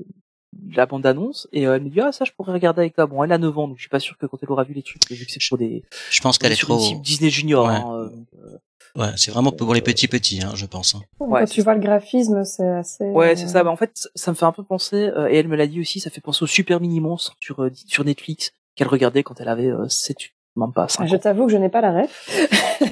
la 0.75 0.85
bande 0.85 1.05
annonce 1.05 1.47
et 1.53 1.65
euh, 1.67 1.75
elle 1.75 1.83
me 1.83 1.89
dit 1.89 2.01
ah 2.01 2.11
ça 2.11 2.25
je 2.25 2.31
pourrais 2.31 2.51
regarder 2.53 2.81
avec 2.81 2.93
toi 2.95 3.05
bon 3.05 3.23
elle 3.23 3.31
a 3.31 3.37
9 3.37 3.57
ans 3.57 3.67
donc 3.69 3.77
je 3.77 3.81
suis 3.83 3.89
pas 3.89 3.99
sûr 4.01 4.17
que 4.17 4.25
quand 4.25 4.37
elle 4.43 4.51
aura 4.51 4.63
vu 4.63 4.73
les 4.73 4.83
trucs 4.83 5.01
vu 5.09 5.25
que 5.25 5.31
c'est 5.31 5.39
pour 5.47 5.57
des 5.57 5.83
Je 6.09 6.21
pense 6.21 6.37
qu'elle 6.37 6.51
est 6.51 6.55
sur 6.55 6.67
trop. 6.67 6.95
Disney 7.01 7.29
Junior 7.29 7.65
Ouais. 7.67 7.73
hein, 7.73 7.85
euh, 7.93 8.09
euh, 8.45 8.57
Ouais, 8.97 9.11
c'est 9.15 9.31
vraiment 9.31 9.53
pour 9.53 9.73
les 9.73 9.79
petits 9.79 10.09
petits, 10.09 10.41
hein, 10.43 10.51
je 10.53 10.65
pense. 10.65 10.95
hein. 10.95 11.01
Ouais, 11.21 11.39
Quand 11.39 11.45
tu 11.49 11.61
vois 11.61 11.75
le 11.75 11.79
graphisme, 11.79 12.43
c'est 12.43 12.67
assez. 12.67 13.05
Ouais, 13.05 13.31
euh, 13.31 13.35
c'est 13.37 13.47
ça. 13.47 13.63
Bah, 13.63 13.71
en 13.71 13.77
fait, 13.77 14.09
ça- 14.15 14.31
me 14.31 14.35
fait 14.35 14.43
un 14.43 14.51
peu 14.51 14.63
penser, 14.63 15.09
euh, 15.15 15.29
et 15.29 15.37
elle 15.37 15.47
me 15.47 15.55
l'a 15.55 15.65
dit 15.65 15.79
aussi, 15.79 16.01
ça 16.01 16.09
fait 16.09 16.19
penser 16.19 16.43
au 16.43 16.47
Super 16.47 16.81
Mini 16.81 16.99
Monstre 16.99 17.37
sur, 17.39 17.63
euh, 17.63 17.71
sur 17.87 18.03
Netflix, 18.03 18.51
qu'elle 18.75 18.89
regardait 18.89 19.23
quand 19.23 19.39
elle 19.39 19.47
avait 19.47 19.67
euh, 19.71 19.87
7, 19.87 20.17
même 20.57 20.73
pas 20.73 20.89
5 20.89 21.07
Je 21.07 21.15
t'avoue 21.15 21.45
que 21.45 21.53
je 21.53 21.57
n'ai 21.57 21.69
pas 21.69 21.79
la 21.79 22.01
ref. 22.01 22.29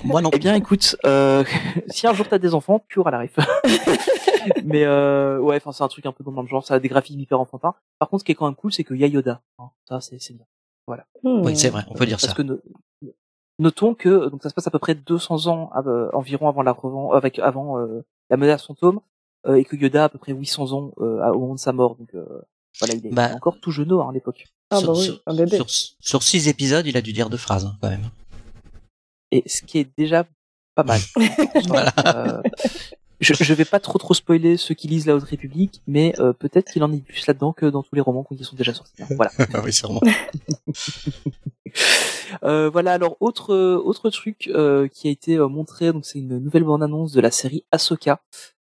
Moi 0.06 0.22
non. 0.22 0.30
Eh 0.32 0.40
bien, 0.40 0.56
écoute, 0.56 0.96
euh, 1.06 1.44
si 1.90 2.08
un 2.08 2.14
jour 2.14 2.26
t'as 2.30 2.38
des 2.40 2.54
enfants, 2.54 2.82
tu 2.88 3.00
auras 3.00 3.12
la 3.12 3.20
ref. 3.20 3.36
Mais 4.66 4.84
euh, 4.86 5.40
ouais, 5.40 5.58
enfin 5.58 5.72
c'est 5.72 5.84
un 5.84 5.88
truc 5.88 6.06
un 6.06 6.12
peu 6.12 6.24
dans 6.24 6.42
le 6.42 6.48
genre, 6.48 6.66
ça 6.66 6.76
a 6.76 6.80
des 6.80 6.88
graphismes 6.90 7.20
hyper 7.20 7.40
enfantins. 7.40 7.74
Par 8.00 8.10
contre, 8.10 8.22
ce 8.22 8.26
qui 8.26 8.32
est 8.32 8.36
quand 8.36 8.46
même 8.46 8.56
cool, 8.56 8.72
c'est 8.74 8.84
qu'il 8.84 8.98
y 8.98 9.04
a 9.04 9.08
Yoda. 9.08 9.42
hein. 9.60 9.70
Ça, 9.88 10.02
c'est 10.02 10.20
c'est 10.22 10.34
bien. 10.34 10.46
Hmm. 11.24 11.42
Oui, 11.46 11.56
c'est 11.56 11.70
vrai, 11.70 11.84
on 11.90 11.94
peut 11.94 12.06
dire 12.08 12.18
Parce 12.18 12.30
ça. 12.30 12.34
que 12.34 12.42
no- 12.42 12.60
notons 13.60 13.94
que 13.94 14.30
donc 14.30 14.42
ça 14.42 14.50
se 14.50 14.56
passe 14.56 14.66
à 14.66 14.72
peu 14.72 14.80
près 14.80 14.96
200 14.96 15.46
ans 15.48 15.70
euh, 15.86 16.10
environ 16.14 16.48
avant 16.50 16.64
la 16.64 16.72
revan- 16.72 17.16
avec 17.16 17.38
avant 17.40 17.78
euh, 17.80 18.04
la 18.32 18.38
menace 18.38 18.66
fantôme 18.66 19.00
euh, 19.48 19.56
et 19.56 19.66
que 19.66 19.76
Yoda 19.76 20.02
a 20.04 20.06
à 20.06 20.10
peu 20.10 20.18
près 20.18 20.34
800 20.34 20.72
ans 20.74 20.92
euh, 21.00 21.24
au 21.32 21.40
moment 21.40 21.54
de 21.56 21.60
sa 21.60 21.74
mort. 21.74 21.96
Donc 21.96 22.14
euh, 22.16 22.26
voilà, 22.80 22.96
il 22.96 23.06
est 23.06 23.12
Bah. 23.14 23.30
encore 23.36 23.60
tout 23.60 23.70
jeune 23.72 23.92
hein, 23.92 24.08
à 24.10 24.12
l'époque. 24.14 24.48
Ah 24.72 24.78
sur, 24.80 24.94
bah 24.94 24.98
oui, 24.98 25.06
sur- 25.06 25.22
un 25.28 25.36
bébé. 25.36 25.58
sur, 25.58 25.70
sur 25.70 26.24
six 26.24 26.48
épisodes, 26.48 26.88
il 26.88 26.98
a 26.98 27.02
dû 27.02 27.14
dire 27.14 27.30
deux 27.30 27.38
phrases 27.38 27.66
hein, 27.66 27.76
quand 27.82 27.90
même. 27.90 28.10
Et 29.32 29.44
ce 29.48 29.62
qui 29.62 29.78
est 29.80 29.90
déjà 29.98 30.26
pas 30.74 30.84
mal. 30.84 31.00
Voilà. 31.68 31.94
Euh, 32.08 32.42
je, 33.20 33.34
je 33.34 33.54
vais 33.54 33.66
pas 33.66 33.80
trop 33.80 33.98
trop 34.00 34.14
spoiler 34.14 34.56
ceux 34.58 34.74
qui 34.76 34.88
lisent 34.88 35.06
la 35.06 35.16
Haute 35.16 35.24
République, 35.24 35.82
mais 35.88 36.14
euh, 36.20 36.34
peut-être 36.34 36.72
qu'il 36.72 36.84
en 36.84 36.92
est 36.94 37.02
plus 37.02 37.26
là-dedans 37.28 37.54
que 37.54 37.66
dans 37.66 37.84
tous 37.84 37.96
les 37.96 38.02
romans 38.02 38.24
qui 38.24 38.42
sont 38.44 38.56
déjà 38.56 38.74
sortis. 38.74 39.02
hein. 39.04 39.08
Voilà. 39.16 39.32
Ah 39.54 39.62
oui, 39.64 39.74
sûrement. 39.74 40.02
Euh, 42.44 42.70
voilà. 42.70 42.94
Alors 42.94 43.18
autre 43.20 43.54
euh, 43.54 43.78
autre 43.78 44.10
truc 44.10 44.50
euh, 44.54 44.88
qui 44.88 45.08
a 45.08 45.12
été 45.12 45.36
euh, 45.38 45.48
montré, 45.48 45.92
donc 45.92 46.06
c'est 46.06 46.20
une 46.20 46.38
nouvelle 46.40 46.64
bande 46.64 46.84
annonce 46.84 47.12
de 47.12 47.22
la 47.22 47.32
série 47.32 47.64
Ahsoka. 47.72 48.22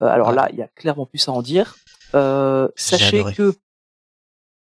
Euh, 0.02 0.06
alors 0.06 0.30
Ah. 0.30 0.34
là, 0.34 0.48
il 0.52 0.58
y 0.58 0.62
a 0.62 0.68
clairement 0.68 1.06
plus 1.06 1.28
à 1.28 1.32
en 1.32 1.42
dire. 1.42 1.76
Euh, 2.14 2.68
sachez 2.76 3.22
que 3.34 3.54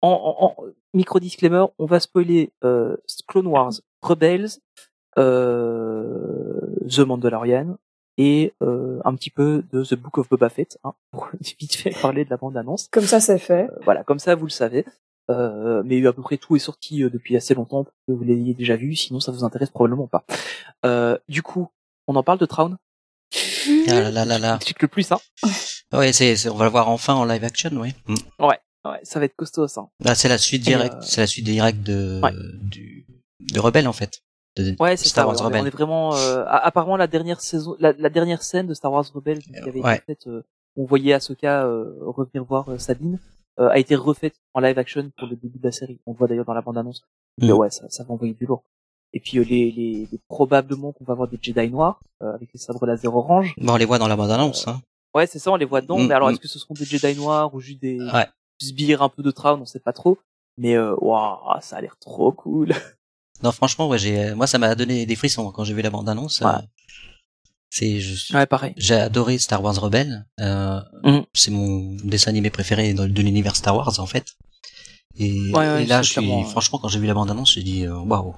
en, 0.01 0.09
en, 0.09 0.45
en- 0.45 0.65
micro 0.93 1.19
disclaimer, 1.19 1.65
on 1.79 1.85
va 1.85 1.99
spoiler 1.99 2.51
euh, 2.63 2.95
Clone 3.27 3.47
Wars, 3.47 3.73
Rebels, 4.01 4.49
euh, 5.17 6.59
The 6.89 6.99
Mandalorian 6.99 7.77
et 8.17 8.53
euh, 8.61 8.99
un 9.05 9.15
petit 9.15 9.29
peu 9.29 9.63
de 9.71 9.83
The 9.83 9.95
Book 9.95 10.17
of 10.17 10.29
Boba 10.29 10.49
Fett, 10.49 10.77
hein, 10.83 10.93
pour 11.11 11.29
vite 11.39 11.75
fait 11.75 11.91
parler 12.01 12.25
de 12.25 12.29
la 12.29 12.37
bande 12.37 12.57
annonce. 12.57 12.87
Comme 12.91 13.05
ça, 13.05 13.19
c'est 13.19 13.39
fait. 13.39 13.69
Euh, 13.71 13.79
voilà, 13.83 14.03
comme 14.03 14.19
ça 14.19 14.35
vous 14.35 14.45
le 14.45 14.51
savez. 14.51 14.85
Euh, 15.29 15.81
mais 15.85 16.05
à 16.05 16.11
peu 16.11 16.21
près 16.21 16.37
tout 16.37 16.55
est 16.55 16.59
sorti 16.59 17.03
euh, 17.03 17.09
depuis 17.09 17.37
assez 17.37 17.53
longtemps 17.53 17.83
pour 17.85 17.93
que 18.07 18.11
vous 18.11 18.23
l'ayez 18.23 18.53
déjà 18.53 18.75
vu, 18.75 18.95
sinon 18.95 19.19
ça 19.21 19.31
vous 19.31 19.43
intéresse 19.45 19.69
probablement 19.69 20.07
pas. 20.07 20.25
Euh, 20.85 21.17
du 21.29 21.41
coup, 21.41 21.69
on 22.07 22.15
en 22.15 22.23
parle 22.23 22.39
de 22.39 22.45
Traun. 22.45 22.77
Ah 23.87 23.93
là 24.01 24.11
là 24.11 24.25
là 24.25 24.37
là. 24.39 24.59
Le 24.81 24.87
plus, 24.87 25.09
hein? 25.11 25.19
Ouais, 25.93 26.11
c'est, 26.11 26.35
c'est- 26.35 26.49
on 26.49 26.55
va 26.57 26.65
le 26.65 26.71
voir 26.71 26.89
enfin 26.89 27.13
en 27.13 27.23
live 27.23 27.43
action, 27.43 27.69
oui. 27.75 27.93
Mm. 28.07 28.15
Ouais, 28.39 28.59
ça 29.03 29.19
va 29.19 29.25
être 29.25 29.35
costaud 29.35 29.67
ça. 29.67 29.85
Là, 30.03 30.15
c'est 30.15 30.27
la 30.27 30.37
suite 30.39 30.63
directe, 30.63 30.95
euh, 30.95 31.01
c'est 31.01 31.21
la 31.21 31.27
suite 31.27 31.45
directe 31.45 31.81
de 31.81 32.19
Ouais. 32.21 32.31
du 32.61 33.05
de 33.39 33.59
Rebelle 33.59 33.87
en 33.87 33.93
fait. 33.93 34.21
De 34.57 34.75
Ouais, 34.79 34.97
c'est 34.97 35.07
Star 35.07 35.23
ça. 35.25 35.27
Wars 35.27 35.35
on, 35.35 35.39
est, 35.39 35.41
on 35.43 35.47
Rebelle. 35.59 35.67
est 35.67 35.69
vraiment. 35.69 36.15
Euh, 36.15 36.43
apparemment, 36.47 36.97
la 36.97 37.07
dernière 37.07 37.39
saison, 37.41 37.75
la, 37.79 37.93
la 37.93 38.09
dernière 38.09 38.43
scène 38.43 38.67
de 38.67 38.73
Star 38.73 38.91
Wars 38.91 39.05
Rebels 39.13 39.39
qui 39.39 39.55
avait 39.57 39.79
Ouais. 39.81 39.95
été 39.95 40.03
faite, 40.05 40.27
euh, 40.27 40.43
on 40.75 40.85
voyait 40.85 41.13
Ahsoka 41.13 41.65
euh, 41.65 41.93
revenir 42.01 42.43
voir 42.43 42.67
euh, 42.69 42.77
Sabine, 42.77 43.19
euh, 43.59 43.69
a 43.69 43.77
été 43.79 43.95
refaite 43.95 44.35
en 44.53 44.59
live 44.59 44.77
action 44.77 45.09
pour 45.17 45.27
le 45.27 45.35
début 45.37 45.57
de 45.59 45.63
la 45.63 45.71
série. 45.71 45.99
On 46.05 46.11
le 46.11 46.17
voit 46.17 46.27
d'ailleurs 46.27 46.45
dans 46.45 46.53
la 46.53 46.61
bande 46.61 46.77
annonce. 46.77 47.01
Mm. 47.41 47.51
ouais, 47.51 47.69
ça, 47.69 47.85
ça 47.89 48.03
va 48.03 48.13
envoyer 48.13 48.33
du 48.33 48.45
lourd. 48.45 48.63
Et 49.13 49.19
puis 49.19 49.37
euh, 49.39 49.43
les, 49.43 49.71
les, 49.71 50.07
les- 50.11 50.19
probablement 50.27 50.91
qu'on 50.93 51.03
va 51.05 51.13
avoir 51.13 51.27
des 51.29 51.37
Jedi 51.41 51.69
noirs 51.69 51.99
euh, 52.21 52.33
avec 52.33 52.49
les 52.53 52.59
sabres 52.59 52.85
laser 52.85 53.13
orange. 53.15 53.53
Bon, 53.57 53.73
on 53.73 53.77
les 53.77 53.85
voit 53.85 53.99
dans 53.99 54.07
la 54.07 54.15
bande 54.15 54.31
annonce. 54.31 54.67
Hein. 54.67 54.81
Ouais, 55.13 55.27
c'est 55.27 55.39
ça, 55.39 55.51
on 55.51 55.55
les 55.57 55.65
voit 55.65 55.81
dedans. 55.81 55.97
Mm, 55.97 56.07
mais 56.07 56.13
alors, 56.13 56.29
mm. 56.29 56.31
est-ce 56.33 56.39
que 56.39 56.47
ce 56.49 56.59
seront 56.59 56.73
des 56.73 56.85
Jedi 56.85 57.15
noirs 57.17 57.53
ou 57.53 57.59
juste 57.61 57.81
des 57.81 57.99
Ouais. 58.01 58.27
sbires 58.61 59.01
un 59.01 59.09
peu 59.09 59.23
de 59.23 59.31
Traun 59.31 59.59
On 59.61 59.65
sait 59.65 59.79
pas 59.79 59.93
trop. 59.93 60.17
Mais 60.57 60.75
euh, 60.75 60.95
waouh, 60.99 61.37
ça 61.61 61.77
a 61.77 61.81
l'air 61.81 61.95
trop 61.99 62.31
cool. 62.33 62.73
Non, 63.43 63.51
franchement, 63.51 63.87
ouais, 63.87 63.97
j'ai, 63.97 64.33
moi, 64.35 64.47
ça 64.47 64.57
m'a 64.59 64.75
donné 64.75 65.05
des 65.05 65.15
frissons 65.15 65.51
quand 65.51 65.63
j'ai 65.63 65.73
vu 65.73 65.81
la 65.81 65.89
bande 65.89 66.07
annonce. 66.09 66.41
Ouais. 66.41 66.51
C'est, 67.69 67.99
je- 67.99 68.35
Ouais, 68.35 68.45
pareil. 68.45 68.73
j'ai 68.77 68.95
adoré 68.95 69.37
Star 69.37 69.63
Wars 69.63 69.79
Rebelle. 69.79 70.25
Euh, 70.39 70.79
Mhm. 71.03 71.23
C'est 71.33 71.51
mon 71.51 71.95
dessin 72.03 72.29
animé 72.31 72.49
préféré 72.49 72.93
de, 72.93 73.03
l'univers 73.21 73.55
Star 73.55 73.75
Wars 73.75 73.99
en 73.99 74.05
fait. 74.05 74.25
Et, 75.17 75.51
Ouais, 75.53 75.59
ouais, 75.59 75.83
et 75.83 75.85
là, 75.87 75.97
c'est 75.97 76.03
je 76.03 76.11
suis, 76.11 76.21
clairement, 76.21 76.41
ouais. 76.43 76.49
franchement, 76.49 76.79
quand 76.81 76.87
j'ai 76.89 76.99
vu 76.99 77.07
la 77.07 77.13
bande-annonce, 77.13 77.53
j'ai 77.53 77.63
dit, 77.63 77.85
euh, 77.85 77.97
waouh. 77.97 78.35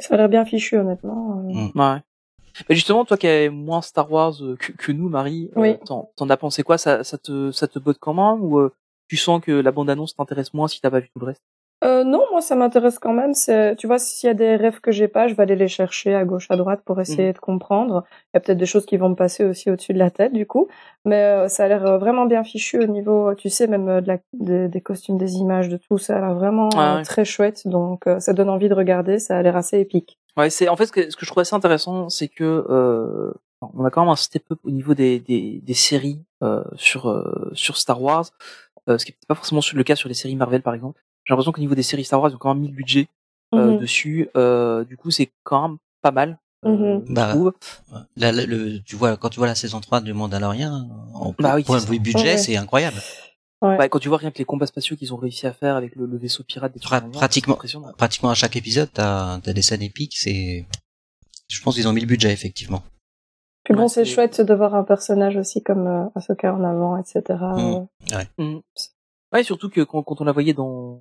Ça 0.00 0.14
a 0.14 0.16
l'air 0.16 0.28
bien 0.28 0.44
fichu, 0.44 0.76
honnêtement. 0.78 1.42
euh. 1.48 1.52
Mm. 1.52 1.70
Ouais. 1.74 2.00
Mais 2.68 2.74
justement, 2.74 3.04
toi 3.04 3.16
qui 3.16 3.26
es 3.26 3.50
moins 3.50 3.82
Star 3.82 4.10
Wars 4.10 4.42
euh, 4.42 4.56
que, 4.56 4.72
que 4.72 4.90
nous, 4.92 5.08
Marie, 5.08 5.50
euh, 5.56 5.60
Oui. 5.60 5.76
t'en, 5.84 6.10
t'en 6.16 6.28
as 6.30 6.36
pensé 6.36 6.62
quoi? 6.62 6.78
Ça, 6.78 7.04
ça 7.04 7.18
te 7.18 7.50
ça 7.52 7.68
te 7.68 7.78
botte 7.78 7.98
quand 8.00 8.14
même 8.14 8.42
ou 8.42 8.58
euh, 8.58 8.72
tu 9.08 9.16
sens 9.16 9.40
que 9.42 9.52
la 9.52 9.70
bande 9.70 9.90
annonce 9.90 10.14
t'intéresse 10.16 10.54
moins 10.54 10.66
si 10.68 10.80
t'as 10.80 10.90
pas 10.90 11.00
vu 11.00 11.08
tout 11.12 11.20
le 11.20 11.26
reste? 11.26 11.42
Euh, 11.84 12.02
non, 12.02 12.24
moi 12.32 12.40
ça 12.40 12.56
m'intéresse 12.56 12.98
quand 12.98 13.12
même. 13.12 13.34
C'est, 13.34 13.76
tu 13.76 13.86
vois, 13.86 13.98
s'il 14.00 14.26
y 14.26 14.30
a 14.30 14.34
des 14.34 14.56
rêves 14.56 14.80
que 14.80 14.90
j'ai 14.90 15.06
pas, 15.06 15.28
je 15.28 15.34
vais 15.34 15.44
aller 15.44 15.54
les 15.54 15.68
chercher 15.68 16.12
à 16.14 16.24
gauche, 16.24 16.46
à 16.50 16.56
droite 16.56 16.80
pour 16.84 17.00
essayer 17.00 17.32
de 17.32 17.38
comprendre. 17.38 18.02
Il 18.10 18.30
y 18.34 18.36
a 18.36 18.40
peut-être 18.40 18.58
des 18.58 18.66
choses 18.66 18.84
qui 18.84 18.96
vont 18.96 19.10
me 19.10 19.14
passer 19.14 19.44
aussi 19.44 19.70
au-dessus 19.70 19.92
de 19.92 19.98
la 19.98 20.10
tête, 20.10 20.32
du 20.32 20.44
coup. 20.44 20.66
Mais 21.04 21.22
euh, 21.22 21.46
ça 21.48 21.64
a 21.64 21.68
l'air 21.68 21.86
euh, 21.86 21.98
vraiment 21.98 22.26
bien 22.26 22.42
fichu 22.42 22.80
au 22.82 22.86
niveau, 22.86 23.32
tu 23.36 23.48
sais, 23.48 23.68
même 23.68 23.88
euh, 23.88 24.00
de 24.00 24.08
la, 24.08 24.18
des- 24.32 24.66
des 24.68 24.80
costumes, 24.80 25.18
des 25.18 25.36
images, 25.36 25.68
de 25.68 25.76
tout. 25.76 25.98
Ça 25.98 26.16
a 26.16 26.20
l'air 26.20 26.34
vraiment 26.34 26.68
Ah 26.74 26.94
euh, 26.94 26.96
ouais. 26.96 27.02
très 27.04 27.24
chouette. 27.24 27.66
Donc 27.68 28.08
euh, 28.08 28.18
ça 28.18 28.32
donne 28.32 28.48
envie 28.50 28.68
de 28.68 28.74
regarder. 28.74 29.20
Ça 29.20 29.38
a 29.38 29.42
l'air 29.42 29.56
assez 29.56 29.78
épique. 29.78 30.18
Ouais, 30.36 30.50
c'est 30.50 30.68
en 30.68 30.76
fait 30.76 30.86
ce 30.86 30.92
que, 30.92 31.10
ce 31.10 31.16
que 31.16 31.24
je 31.24 31.30
trouve 31.30 31.40
assez 31.42 31.54
intéressant, 31.54 32.08
c'est 32.08 32.28
que 32.28 32.64
euh, 32.70 33.32
on 33.60 33.84
a 33.84 33.90
quand 33.90 34.02
même 34.02 34.10
un 34.10 34.16
step 34.16 34.42
up 34.50 34.58
au 34.64 34.70
niveau 34.70 34.94
des 34.94 35.20
des, 35.20 35.60
des 35.62 35.74
séries 35.74 36.22
euh, 36.42 36.62
sur 36.76 37.08
euh, 37.08 37.50
sur 37.54 37.76
Star 37.76 38.00
Wars, 38.02 38.26
euh, 38.88 38.98
ce 38.98 39.04
qui 39.04 39.12
n'est 39.12 39.16
pas 39.28 39.34
forcément 39.34 39.60
le 39.72 39.82
cas 39.84 39.96
sur 39.96 40.08
les 40.08 40.14
séries 40.14 40.36
Marvel 40.36 40.62
par 40.62 40.74
exemple. 40.74 41.00
J'ai 41.28 41.32
l'impression 41.34 41.52
qu'au 41.52 41.60
niveau 41.60 41.74
des 41.74 41.82
séries 41.82 42.04
Star 42.04 42.22
Wars, 42.22 42.30
ils 42.30 42.34
ont 42.36 42.38
quand 42.38 42.54
même 42.54 42.62
mis 42.62 42.68
le 42.68 42.74
budget 42.74 43.06
euh, 43.54 43.72
Mhm. 43.72 43.78
dessus. 43.80 44.30
Euh, 44.34 44.82
du 44.84 44.96
coup, 44.96 45.10
c'est 45.10 45.30
quand 45.44 45.68
même 45.68 45.76
pas 46.00 46.10
mal. 46.10 46.38
euh, 46.64 47.00
je 47.06 47.12
Bah, 47.12 47.34
le, 48.16 48.78
tu 48.80 48.96
vois, 48.96 49.16
quand 49.18 49.28
tu 49.28 49.38
vois 49.38 49.46
la 49.46 49.54
saison 49.54 49.80
3 49.80 50.00
du 50.00 50.12
Mandalorian, 50.14 50.88
en 51.14 51.34
Bah 51.38 51.54
oui, 51.54 51.64
point 51.64 51.80
de 51.80 51.86
vue 51.86 51.98
budget, 52.00 52.32
Ouais. 52.32 52.38
c'est 52.38 52.56
incroyable. 52.56 52.96
Ouais, 53.60 53.88
quand 53.88 53.98
tu 53.98 54.08
vois 54.08 54.18
rien 54.18 54.30
que 54.30 54.38
les 54.38 54.44
combats 54.44 54.66
spatiaux 54.66 54.96
qu'ils 54.96 55.12
ont 55.12 55.16
réussi 55.18 55.46
à 55.46 55.52
faire 55.52 55.76
avec 55.76 55.94
le, 55.96 56.06
le 56.06 56.16
vaisseau 56.16 56.44
pirate 56.44 56.72
des 56.72 56.80
Pra- 56.80 56.88
trucs 57.00 57.02
comme 57.02 57.12
ça, 57.12 57.18
pratiquement. 57.18 57.58
Pratiquement 57.96 58.30
à 58.30 58.34
chaque 58.34 58.56
épisode, 58.56 58.88
t'as 58.92 59.34
as 59.34 59.52
des 59.52 59.62
scènes 59.62 59.82
épiques. 59.82 60.16
C'est, 60.16 60.66
je 61.48 61.60
pense 61.62 61.74
qu'ils 61.74 61.86
ont 61.88 61.92
mis 61.92 62.00
le 62.00 62.06
budget 62.06 62.32
effectivement. 62.32 62.82
Puis 63.64 63.74
bon, 63.74 63.82
Ouais, 63.82 63.88
c'est 63.88 64.04
chouette 64.04 64.40
de 64.40 64.54
voir 64.54 64.74
un 64.74 64.84
personnage 64.84 65.36
aussi 65.36 65.62
comme 65.62 65.86
euh, 65.86 66.04
Ahsoka 66.14 66.54
en 66.54 66.64
avant, 66.64 66.96
etc. 66.96 67.22
Mm. 67.28 67.86
Euh, 68.14 68.24
Mhm. 68.38 68.60
Ouais, 69.32 69.42
surtout 69.42 69.68
que 69.70 69.82
quand, 69.82 70.02
quand 70.02 70.20
on 70.20 70.24
la 70.24 70.32
voyait 70.32 70.54
dans 70.54 71.00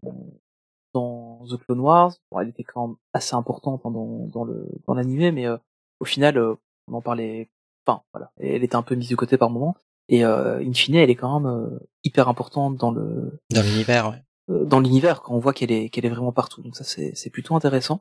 dans 0.94 1.46
The 1.50 1.58
Clone 1.58 1.80
Wars, 1.80 2.14
bon, 2.32 2.40
elle 2.40 2.50
était 2.50 2.64
quand 2.64 2.88
même 2.88 2.96
assez 3.14 3.36
importante 3.36 3.82
hein, 3.86 3.92
dans 3.92 4.28
dans 4.28 4.44
le 4.44 4.68
dans 4.88 4.94
l'animé, 4.94 5.32
mais 5.32 5.46
euh, 5.48 5.58
au 6.00 6.06
final, 6.06 6.38
euh, 6.38 6.56
on 6.88 6.96
en 6.96 7.02
parlait. 7.02 7.50
Enfin, 7.86 8.02
voilà, 8.14 8.32
elle 8.40 8.64
était 8.64 8.76
un 8.76 8.82
peu 8.82 8.96
mise 8.96 9.10
de 9.10 9.16
côté 9.16 9.38
par 9.38 9.50
moment. 9.50 9.76
Et 10.10 10.24
euh, 10.26 10.60
in 10.66 10.74
fine, 10.74 10.96
elle 10.96 11.10
est 11.10 11.16
quand 11.16 11.40
même 11.40 11.50
euh, 11.52 11.80
hyper 12.04 12.28
importante 12.30 12.78
dans 12.78 12.92
le 12.92 13.40
Dans 13.54 13.62
l'univers, 13.62 14.10
ouais. 14.10 14.24
euh, 14.50 14.66
dans 14.66 14.80
l'univers 14.80 15.22
quand 15.22 15.34
on 15.34 15.40
voit 15.40 15.54
qu'elle 15.54 15.72
est 15.72 15.90
qu'elle 15.90 16.06
est 16.06 16.10
vraiment 16.10 16.32
partout. 16.32 16.62
Donc 16.62 16.76
ça 16.76 16.84
c'est 16.84 17.14
c'est 17.16 17.30
plutôt 17.30 17.56
intéressant. 17.56 18.00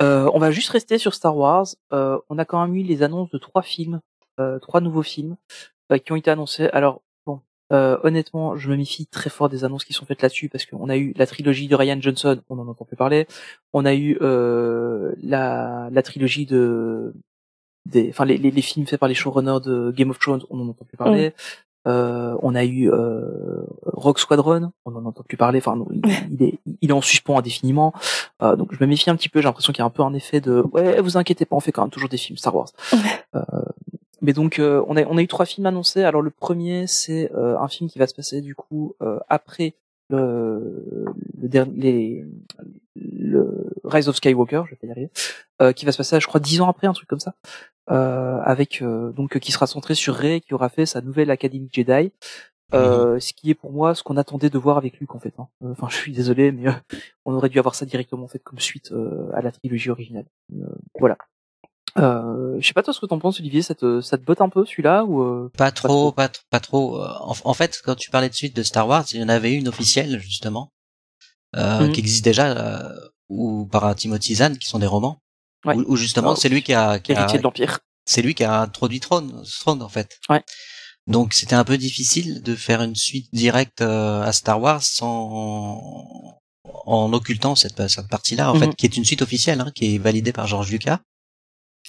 Euh, 0.00 0.30
on 0.34 0.38
va 0.38 0.50
juste 0.50 0.70
rester 0.70 0.98
sur 0.98 1.14
Star 1.14 1.36
Wars. 1.36 1.66
Euh, 1.92 2.18
on 2.28 2.38
a 2.38 2.44
quand 2.44 2.60
même 2.64 2.74
eu 2.76 2.82
les 2.82 3.02
annonces 3.02 3.30
de 3.30 3.38
trois 3.38 3.62
films, 3.62 4.00
euh, 4.40 4.58
trois 4.60 4.80
nouveaux 4.80 5.02
films 5.02 5.36
euh, 5.92 5.98
qui 5.98 6.12
ont 6.12 6.16
été 6.16 6.30
annoncés. 6.30 6.68
Alors 6.72 7.02
euh, 7.72 7.98
honnêtement, 8.02 8.56
je 8.56 8.70
me 8.70 8.76
méfie 8.76 9.06
très 9.06 9.30
fort 9.30 9.48
des 9.48 9.64
annonces 9.64 9.84
qui 9.84 9.92
sont 9.92 10.06
faites 10.06 10.22
là-dessus 10.22 10.48
parce 10.48 10.66
qu'on 10.66 10.88
a 10.88 10.96
eu 10.96 11.12
la 11.16 11.26
trilogie 11.26 11.68
de 11.68 11.74
Ryan 11.74 12.00
Johnson, 12.00 12.40
on 12.48 12.58
en 12.58 12.68
entend 12.68 12.84
plus 12.84 12.96
parler. 12.96 13.26
On 13.72 13.84
a 13.84 13.94
eu 13.94 14.18
euh, 14.20 15.14
la 15.22 15.88
la 15.90 16.02
trilogie 16.02 16.46
de 16.46 17.14
des, 17.86 18.08
enfin 18.10 18.24
les, 18.24 18.38
les, 18.38 18.50
les 18.50 18.62
films 18.62 18.86
faits 18.86 19.00
par 19.00 19.08
les 19.08 19.14
showrunners 19.14 19.60
de 19.64 19.92
Game 19.96 20.10
of 20.10 20.18
Thrones, 20.18 20.42
on 20.50 20.60
en 20.60 20.68
entend 20.68 20.84
plus 20.84 20.96
parler. 20.96 21.32
Euh, 21.88 22.36
on 22.42 22.54
a 22.54 22.64
eu 22.64 22.90
euh, 22.92 23.64
Rock 23.84 24.18
Squadron, 24.18 24.72
on 24.84 24.94
en 24.96 25.04
entend 25.06 25.22
plus 25.22 25.38
parler. 25.38 25.58
Enfin, 25.58 25.76
non, 25.76 25.88
il, 25.90 26.02
il 26.30 26.42
est, 26.42 26.58
il 26.82 26.90
est 26.90 26.92
en 26.92 27.00
suspens 27.00 27.38
indéfiniment. 27.38 27.94
Euh, 28.42 28.54
donc, 28.56 28.74
je 28.74 28.78
me 28.80 28.86
méfie 28.86 29.08
un 29.08 29.16
petit 29.16 29.30
peu. 29.30 29.40
J'ai 29.40 29.46
l'impression 29.46 29.72
qu'il 29.72 29.80
y 29.80 29.82
a 29.82 29.86
un 29.86 29.90
peu 29.90 30.02
un 30.02 30.12
effet 30.12 30.40
de 30.40 30.62
ouais, 30.72 31.00
vous 31.00 31.16
inquiétez 31.16 31.46
pas, 31.46 31.56
on 31.56 31.60
fait 31.60 31.72
quand 31.72 31.82
même 31.82 31.90
toujours 31.90 32.10
des 32.10 32.18
films 32.18 32.36
Star 32.36 32.54
Wars. 32.54 32.68
Mais 34.22 34.32
donc, 34.32 34.58
euh, 34.58 34.84
on 34.86 34.96
a 34.96 35.04
on 35.04 35.16
a 35.16 35.22
eu 35.22 35.26
trois 35.28 35.46
films 35.46 35.66
annoncés. 35.66 36.02
Alors, 36.02 36.22
le 36.22 36.30
premier, 36.30 36.86
c'est 36.86 37.32
euh, 37.34 37.58
un 37.58 37.68
film 37.68 37.88
qui 37.88 37.98
va 37.98 38.06
se 38.06 38.14
passer 38.14 38.40
du 38.40 38.54
coup 38.54 38.94
euh, 39.02 39.18
après 39.28 39.74
le, 40.10 41.04
le 41.40 41.48
dernier, 41.48 42.26
le 42.96 43.70
Rise 43.84 44.08
of 44.08 44.16
Skywalker, 44.16 44.62
je 44.66 44.70
vais 44.70 44.76
pas 44.76 44.86
y 44.88 44.90
arriver, 44.90 45.10
euh, 45.62 45.72
qui 45.72 45.86
va 45.86 45.92
se 45.92 45.96
passer, 45.98 46.18
je 46.20 46.26
crois, 46.26 46.40
dix 46.40 46.60
ans 46.60 46.68
après, 46.68 46.86
un 46.88 46.92
truc 46.92 47.08
comme 47.08 47.20
ça, 47.20 47.34
euh, 47.90 48.38
avec 48.44 48.82
euh, 48.82 49.12
donc 49.12 49.38
qui 49.38 49.52
sera 49.52 49.66
centré 49.66 49.94
sur 49.94 50.14
Rey, 50.14 50.40
qui 50.40 50.52
aura 50.52 50.68
fait 50.68 50.84
sa 50.86 51.00
nouvelle 51.00 51.30
Académie 51.30 51.70
Jedi. 51.72 52.12
Euh, 52.72 53.18
ce 53.18 53.32
qui 53.32 53.50
est 53.50 53.54
pour 53.54 53.72
moi 53.72 53.96
ce 53.96 54.04
qu'on 54.04 54.16
attendait 54.16 54.48
de 54.48 54.56
voir 54.56 54.76
avec 54.76 55.00
Luke 55.00 55.16
en 55.16 55.18
fait. 55.18 55.34
hein. 55.38 55.48
Enfin, 55.64 55.88
je 55.90 55.96
suis 55.96 56.12
désolé, 56.12 56.52
mais 56.52 56.68
euh, 56.68 56.72
on 57.24 57.34
aurait 57.34 57.48
dû 57.48 57.58
avoir 57.58 57.74
ça 57.74 57.84
directement 57.84 58.24
en 58.24 58.28
fait 58.28 58.38
comme 58.42 58.60
suite 58.60 58.92
euh, 58.92 59.28
à 59.34 59.42
la 59.42 59.50
trilogie 59.50 59.90
originale. 59.90 60.26
Euh, 60.54 60.66
voilà. 60.98 61.18
Euh, 61.98 62.56
je 62.60 62.66
sais 62.66 62.72
pas 62.72 62.82
toi 62.82 62.92
ce 62.94 63.00
que 63.00 63.06
t'en 63.06 63.18
penses, 63.18 63.40
Olivier. 63.40 63.62
Ça 63.62 63.74
te 63.74 64.00
ça 64.00 64.16
te 64.18 64.24
botte 64.24 64.40
un 64.40 64.48
peu 64.48 64.64
celui-là 64.64 65.04
ou 65.04 65.22
euh, 65.22 65.50
Pas 65.56 65.70
trop, 65.72 65.88
trop? 65.88 66.12
pas, 66.12 66.26
tr- 66.28 66.40
pas 66.50 66.60
trop. 66.60 67.02
Euh, 67.02 67.08
En, 67.20 67.34
en 67.44 67.54
fait, 67.54 67.80
quand 67.84 67.94
tu 67.96 68.10
parlais 68.10 68.28
de 68.28 68.34
suite 68.34 68.54
de 68.56 68.62
Star 68.62 68.86
Wars, 68.86 69.04
il 69.12 69.20
y 69.20 69.22
en 69.24 69.28
avait 69.28 69.52
une 69.52 69.68
officielle 69.68 70.18
justement 70.20 70.70
euh, 71.56 71.80
Mhm. 71.86 71.92
qui 71.92 72.00
existe 72.00 72.24
déjà, 72.24 72.46
euh, 72.52 72.94
ou 73.28 73.66
par 73.66 73.94
Timothy 73.96 74.36
Zahn, 74.36 74.56
qui 74.56 74.68
sont 74.68 74.78
des 74.78 74.86
romans, 74.86 75.18
Ouais. 75.64 75.74
où, 75.76 75.84
où 75.92 75.96
justement 75.96 76.32
Ah, 76.32 76.36
c'est 76.36 76.48
lui 76.48 76.62
qui 76.62 76.72
a, 76.74 76.98
qui 77.00 77.12
a 77.12 77.18
héritier 77.18 77.38
de 77.38 77.42
l'Empire 77.44 77.80
c'est 78.06 78.22
lui 78.22 78.34
qui 78.34 78.42
a 78.44 78.60
introduit 78.62 78.98
Throne, 79.00 79.42
Throne 79.60 79.82
en 79.82 79.88
fait. 79.88 80.18
Ouais. 80.28 80.42
Donc 81.06 81.32
c'était 81.34 81.54
un 81.54 81.64
peu 81.64 81.76
difficile 81.78 82.42
de 82.42 82.54
faire 82.56 82.82
une 82.82 82.94
suite 82.96 83.28
directe 83.32 83.82
euh, 83.82 84.22
à 84.22 84.32
Star 84.32 84.60
Wars 84.60 84.82
sans 84.82 86.38
en 86.86 87.12
occultant 87.12 87.54
cette, 87.54 87.86
cette 87.88 88.08
partie-là 88.08 88.50
en 88.50 88.54
fait, 88.54 88.74
qui 88.74 88.86
est 88.86 88.96
une 88.96 89.04
suite 89.04 89.22
officielle, 89.22 89.60
hein, 89.60 89.70
qui 89.74 89.94
est 89.94 89.98
validée 89.98 90.32
par 90.32 90.46
George 90.46 90.70
Lucas. 90.70 91.00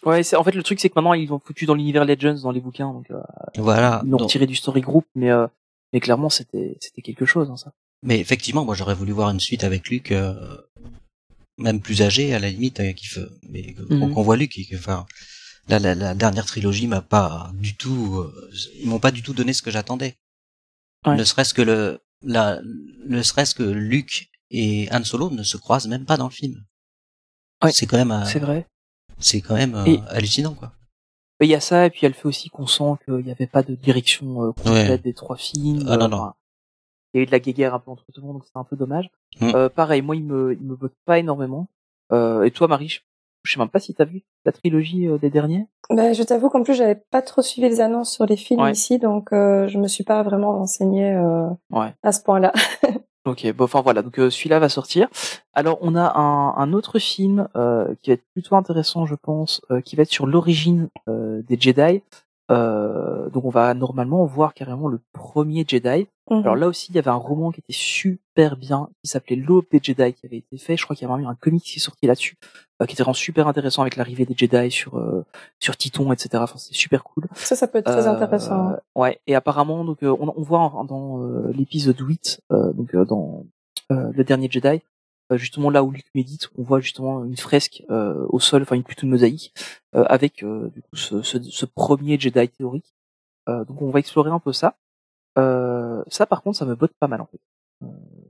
Ouais, 0.05 0.23
c'est 0.23 0.35
en 0.35 0.43
fait 0.43 0.51
le 0.55 0.63
truc 0.63 0.79
c'est 0.79 0.89
que 0.89 0.95
maintenant 0.95 1.13
ils 1.13 1.27
l'ont 1.27 1.39
foutu 1.39 1.65
dans 1.65 1.75
l'univers 1.75 2.05
Legends 2.05 2.41
dans 2.41 2.51
les 2.51 2.59
bouquins, 2.59 2.91
donc 2.91 3.09
euh, 3.11 3.21
Voilà. 3.57 4.01
ils 4.03 4.09
l'ont 4.09 4.17
Donc- 4.17 4.21
retiré 4.27 4.47
du 4.47 4.55
story 4.55 4.81
group, 4.81 5.05
mais 5.15 5.29
euh, 5.31 5.45
mais 5.93 5.99
clairement 5.99 6.29
c'était 6.29 6.77
c'était 6.81 7.01
quelque 7.03 7.25
chose 7.25 7.49
hein, 7.51 7.57
ça. 7.57 7.71
Mais 8.03 8.19
effectivement, 8.19 8.65
moi 8.65 8.73
j'aurais 8.73 8.95
voulu 8.95 9.11
voir 9.11 9.29
une 9.29 9.39
suite 9.39 9.63
avec 9.63 9.87
Luke, 9.89 10.11
euh, 10.11 10.57
même 11.59 11.81
plus 11.81 12.01
âgé 12.01 12.33
à 12.33 12.39
la 12.39 12.49
limite, 12.49 12.81
qui 12.95 13.05
fait, 13.05 13.27
mais 13.47 13.73
qu'on 13.75 14.07
Mhm. 14.07 14.13
qu'on 14.13 14.23
voit 14.23 14.37
et 14.41 14.49
Enfin, 14.73 15.05
là, 15.69 15.77
la, 15.77 15.93
la 15.93 16.15
dernière 16.15 16.45
trilogie 16.47 16.87
m'a 16.87 17.01
pas 17.01 17.51
du 17.53 17.75
tout, 17.75 18.25
ils 18.79 18.87
m'ont 18.89 18.99
pas 18.99 19.11
du 19.11 19.21
tout 19.21 19.33
donné 19.33 19.53
ce 19.53 19.61
que 19.61 19.69
j'attendais. 19.69 20.15
Ouais. 21.05 21.15
Ne 21.15 21.23
serait-ce 21.23 21.53
que 21.53 21.61
le, 21.61 21.99
la, 22.23 22.59
ne 23.07 23.21
serait-ce 23.21 23.53
que 23.53 23.61
Luke 23.63 24.31
et 24.49 24.87
Han 24.91 25.03
Solo 25.03 25.29
ne 25.29 25.43
se 25.43 25.57
croisent 25.57 25.87
même 25.87 26.05
pas 26.05 26.17
dans 26.17 26.25
le 26.27 26.31
film. 26.33 26.63
Ouais, 27.63 27.71
c'est 27.71 27.85
quand 27.85 28.03
même, 28.03 28.25
C'est 28.25 28.39
vrai. 28.39 28.65
C'est 29.21 29.41
quand 29.41 29.55
même 29.55 29.75
euh, 29.75 29.85
Et- 29.85 29.99
hallucinant 30.09 30.53
quoi. 30.53 30.71
Il 31.43 31.49
y 31.49 31.55
a 31.55 31.59
ça 31.59 31.87
et 31.87 31.89
puis 31.89 32.01
il 32.01 32.03
y 32.03 32.05
a 32.05 32.09
le 32.09 32.13
fait 32.15 32.27
aussi 32.27 32.49
qu'on 32.49 32.67
sent 32.67 32.83
qu'il 33.03 33.15
n'y 33.25 33.31
avait 33.31 33.47
pas 33.47 33.63
de 33.63 33.73
direction 33.73 34.43
euh, 34.43 34.51
complète 34.51 34.89
Ouais. 34.89 34.97
des 34.99 35.13
trois 35.13 35.37
films. 35.37 35.85
Ah, 35.89 35.97
non, 35.97 36.05
euh, 36.05 36.07
non. 36.09 36.17
enfin, 36.17 36.33
Il 37.13 37.17
y 37.17 37.19
a 37.19 37.23
eu 37.23 37.25
de 37.25 37.31
la 37.31 37.39
guéguerre 37.39 37.73
un 37.73 37.79
peu 37.79 37.89
entre 37.89 38.05
tout 38.13 38.21
le 38.21 38.27
monde, 38.27 38.35
donc 38.37 38.45
c'est 38.45 38.59
un 38.59 38.63
peu 38.63 38.75
dommage. 38.75 39.09
Mm. 39.39 39.51
Euh, 39.55 39.69
pareil, 39.69 40.01
moi 40.03 40.15
il 40.15 40.23
me 40.23 40.53
il 40.53 40.61
me 40.65 40.75
botte 40.75 40.93
pas 41.05 41.17
énormément. 41.17 41.67
Euh, 42.13 42.43
et 42.43 42.51
toi 42.51 42.67
Marie, 42.67 42.89
je, 42.89 42.99
je 43.43 43.53
sais 43.53 43.59
même 43.59 43.69
pas 43.69 43.79
si 43.79 43.93
t'as 43.95 44.05
vu 44.05 44.21
la 44.45 44.51
trilogie 44.51 45.07
euh, 45.07 45.17
des 45.17 45.31
derniers. 45.31 45.65
Ben, 45.89 46.13
je 46.13 46.21
t'avoue 46.23 46.49
qu'en 46.49 46.61
plus, 46.63 46.75
j'avais 46.75 46.95
pas 47.09 47.21
trop 47.23 47.41
suivi 47.41 47.67
les 47.67 47.81
annonces 47.81 48.13
sur 48.13 48.25
les 48.27 48.37
films 48.37 48.61
Ouais. 48.61 48.71
ici, 48.73 48.99
donc 48.99 49.33
euh, 49.33 49.67
je 49.67 49.77
me 49.79 49.87
suis 49.87 50.03
pas 50.03 50.21
vraiment 50.21 50.57
renseignée 50.59 51.11
euh, 51.11 51.47
Ouais. 51.71 51.93
à 52.03 52.11
ce 52.11 52.21
point-là. 52.21 52.53
Ok, 53.23 53.45
bon, 53.53 53.65
enfin 53.65 53.81
voilà, 53.81 54.01
donc 54.01 54.17
euh, 54.17 54.31
celui-là 54.31 54.57
va 54.57 54.67
sortir. 54.67 55.07
Alors 55.53 55.77
on 55.81 55.95
a 55.95 56.17
un, 56.17 56.73
autre 56.73 56.97
film 56.97 57.47
euh, 57.55 57.93
qui 58.01 58.09
va 58.09 58.15
être 58.15 58.25
plutôt 58.33 58.55
intéressant, 58.55 59.05
je 59.05 59.13
pense, 59.13 59.61
euh, 59.69 59.79
qui 59.79 59.95
va 59.95 60.03
être 60.03 60.11
sur 60.11 60.25
l'origine 60.25 60.89
euh, 61.07 61.43
des 61.47 61.55
Jedi. 61.59 62.01
Euh, 62.49 63.29
donc 63.29 63.45
on 63.45 63.49
va 63.49 63.73
normalement 63.73 64.25
voir 64.25 64.53
carrément 64.53 64.87
le 64.87 64.99
premier 65.13 65.63
Jedi. 65.67 66.07
Mhm. 66.29 66.39
Alors 66.41 66.55
là 66.55 66.67
aussi, 66.67 66.87
il 66.91 66.95
y 66.95 66.99
avait 66.99 67.09
un 67.09 67.15
roman 67.15 67.51
qui 67.51 67.59
était 67.61 67.71
super 67.73 68.57
bien, 68.57 68.89
qui 69.03 69.09
s'appelait 69.09 69.35
L'aube 69.35 69.65
des 69.71 69.79
Jedi, 69.81 70.13
qui 70.13 70.25
avait 70.25 70.37
été 70.37 70.57
fait. 70.57 70.75
Je 70.77 70.83
crois 70.83 70.95
qu'il 70.95 71.07
y 71.07 71.11
a 71.11 71.15
même 71.15 71.25
eu 71.25 71.27
un 71.29 71.35
comic 71.35 71.63
qui 71.63 71.77
est 71.77 71.81
sorti 71.81 72.07
là-dessus, 72.07 72.37
euh, 72.81 72.85
qui 72.85 72.93
était 72.93 73.03
vraiment 73.03 73.13
super 73.13 73.47
intéressant 73.47 73.83
avec 73.83 73.95
l'arrivée 73.95 74.25
des 74.25 74.35
Jedi 74.35 74.69
sur 74.71 74.97
euh, 74.97 75.23
sur 75.59 75.77
Titon, 75.77 76.11
etc. 76.11 76.29
Enfin, 76.43 76.57
c'est 76.57 76.73
super 76.73 77.03
cool. 77.03 77.25
Ça, 77.35 77.55
ça 77.55 77.67
peut 77.67 77.77
être 77.77 77.85
très 77.91 78.07
Euh, 78.07 78.11
intéressant. 78.11 78.73
Ouais, 78.95 79.19
et 79.27 79.35
apparemment, 79.35 79.85
donc 79.85 80.03
euh, 80.03 80.15
on, 80.19 80.33
on 80.35 80.41
voit 80.41 80.71
dans 80.87 81.21
euh, 81.21 81.51
l'épisode 81.53 81.99
8, 81.99 82.41
euh, 82.51 82.73
donc 82.73 82.95
euh, 82.95 83.05
dans 83.05 83.45
euh, 83.91 84.11
le 84.13 84.23
dernier 84.23 84.49
Jedi, 84.49 84.67
euh, 84.67 84.79
justement 85.37 85.69
là 85.69 85.83
où 85.83 85.91
Luke 85.91 86.05
médite, 86.15 86.49
on 86.57 86.63
voit 86.63 86.79
justement 86.79 87.23
une 87.23 87.37
fresque 87.37 87.83
euh, 87.89 88.25
au 88.29 88.39
sol, 88.39 88.61
enfin 88.63 88.75
une 88.75 88.83
plutôt 88.83 89.03
une 89.03 89.09
mosaïque, 89.11 89.53
euh, 89.95 90.03
avec 90.07 90.43
euh, 90.43 90.69
du 90.69 90.81
coup 90.81 90.95
ce, 90.95 91.21
ce, 91.21 91.41
ce 91.41 91.65
premier 91.65 92.19
Jedi 92.19 92.47
théorique. 92.49 92.93
Euh, 93.49 93.65
donc 93.65 93.81
on 93.81 93.89
va 93.91 93.99
explorer 93.99 94.29
un 94.31 94.39
peu 94.39 94.53
ça. 94.53 94.75
Euh, 95.37 96.03
ça 96.07 96.25
par 96.25 96.41
contre, 96.41 96.57
ça 96.57 96.65
me 96.65 96.75
botte 96.75 96.93
pas 96.99 97.07
mal 97.07 97.21
en 97.21 97.25
fait, 97.27 97.39
Euh, 97.83 97.87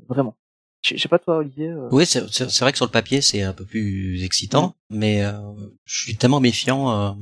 vraiment. 0.07 0.35
Je 0.83 0.97
sais 0.97 1.07
pas 1.09 1.19
toi, 1.19 1.37
Olivier. 1.37 1.67
euh, 1.69 1.89
Oui, 1.91 2.05
c'est 2.07 2.19
vrai 2.59 2.71
que 2.71 2.77
sur 2.77 2.85
le 2.87 2.91
papier 2.91 3.21
c'est 3.21 3.43
un 3.43 3.53
peu 3.53 3.65
plus 3.65 4.23
excitant, 4.23 4.75
mais 4.89 5.23
euh, 5.23 5.37
je 5.85 6.03
suis 6.03 6.17
tellement 6.17 6.39
méfiant. 6.39 6.91
Euh, 6.91 7.13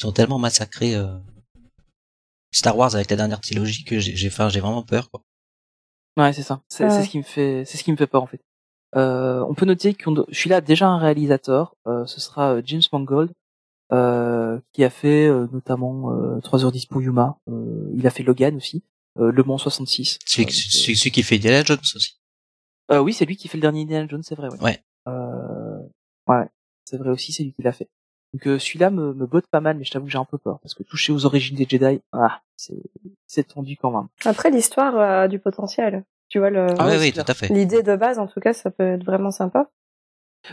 ils 0.00 0.06
ont 0.06 0.12
tellement 0.12 0.38
massacré 0.38 0.94
euh, 0.94 1.18
Star 2.54 2.76
Wars 2.78 2.94
avec 2.94 3.10
la 3.10 3.16
dernière 3.16 3.40
trilogie 3.40 3.84
que 3.84 3.98
j'ai 3.98 4.16
j'ai 4.16 4.28
enfin, 4.28 4.48
j'ai 4.48 4.60
vraiment 4.60 4.82
peur. 4.82 5.10
Quoi. 5.10 5.22
Ouais, 6.16 6.32
c'est 6.32 6.42
ça. 6.42 6.62
C'est 6.68 6.84
Ouais. 6.84 6.90
c'est 6.90 7.04
ce 7.04 7.08
qui 7.10 7.18
me 7.18 7.22
fait, 7.22 7.64
c'est 7.66 7.76
ce 7.76 7.84
qui 7.84 7.92
me 7.92 7.96
fait 7.96 8.06
peur 8.06 8.22
en 8.22 8.26
fait. 8.26 8.40
Euh, 8.96 9.44
on 9.48 9.54
peut 9.54 9.66
noter 9.66 9.94
qu'on, 9.94 10.12
do- 10.12 10.26
je 10.30 10.38
suis 10.38 10.50
là 10.50 10.60
déjà 10.60 10.88
un 10.88 10.98
réalisateur. 10.98 11.74
euh, 11.86 12.06
ce 12.06 12.20
sera 12.20 12.54
euh, 12.54 12.62
James 12.64 12.82
Mangold, 12.92 13.30
euh, 13.92 14.58
qui 14.72 14.84
a 14.84 14.90
fait 14.90 15.26
euh, 15.28 15.46
notamment 15.52 16.12
euh, 16.12 16.38
3h10 16.40 16.88
pour 16.88 17.02
Yuma. 17.02 17.36
Euh, 17.50 17.90
il 17.94 18.06
a 18.06 18.10
fait 18.10 18.22
Logan 18.22 18.56
aussi, 18.56 18.82
euh, 19.18 19.30
Le 19.32 19.42
Mans 19.42 19.58
66. 19.58 20.18
Celui, 20.24 20.46
Euh, 20.46 20.50
celui, 20.50 20.96
celui 20.96 21.10
qui 21.10 21.22
fait 21.22 21.36
Indiana 21.36 21.62
Jones 21.64 21.78
aussi. 21.94 22.18
euh, 22.90 23.00
oui, 23.00 23.12
c'est 23.12 23.24
lui 23.26 23.36
qui 23.36 23.48
fait 23.48 23.58
le 23.58 23.62
dernier 23.62 23.82
Indiana 23.82 24.06
Jones, 24.08 24.22
c'est 24.22 24.34
vrai. 24.34 24.48
Ouais. 24.50 24.58
Ouais. 24.62 24.82
Euh, 25.08 25.78
ouais, 26.28 26.46
c'est 26.84 26.96
vrai 26.98 27.10
aussi, 27.10 27.32
c'est 27.32 27.42
lui 27.42 27.52
qui 27.52 27.62
l'a 27.62 27.72
fait. 27.72 27.88
Donc 28.34 28.46
euh, 28.46 28.58
celui-là 28.58 28.90
me, 28.90 29.14
me 29.14 29.26
botte 29.26 29.46
pas 29.46 29.60
mal, 29.62 29.78
mais 29.78 29.84
je 29.84 29.90
t'avoue 29.90 30.04
que 30.04 30.10
j'ai 30.12 30.18
un 30.18 30.26
peu 30.26 30.36
peur 30.36 30.58
parce 30.60 30.74
que 30.74 30.82
toucher 30.82 31.12
aux 31.14 31.24
origines 31.24 31.56
des 31.56 31.66
Jedi, 31.68 32.00
ah, 32.12 32.42
c'est 32.56 32.74
c'est 33.26 33.44
tendu 33.48 33.76
quand 33.78 33.90
même. 33.90 34.08
Après, 34.26 34.50
l'histoire 34.50 34.96
a 34.98 35.28
du 35.28 35.38
potentiel. 35.38 36.04
Tu 36.28 36.38
vois, 36.38 36.50
le... 36.50 36.66
Ah 36.78 36.86
oui, 36.86 36.92
ouais, 36.92 36.98
oui, 36.98 37.04
c'est 37.06 37.12
tout 37.12 37.24
clair. 37.24 37.30
à 37.30 37.34
fait. 37.34 37.48
l'idée 37.48 37.82
de 37.82 37.96
base, 37.96 38.18
en 38.18 38.26
tout 38.26 38.40
cas, 38.40 38.52
ça 38.52 38.70
peut 38.70 38.84
être 38.94 39.04
vraiment 39.04 39.30
sympa. 39.30 39.68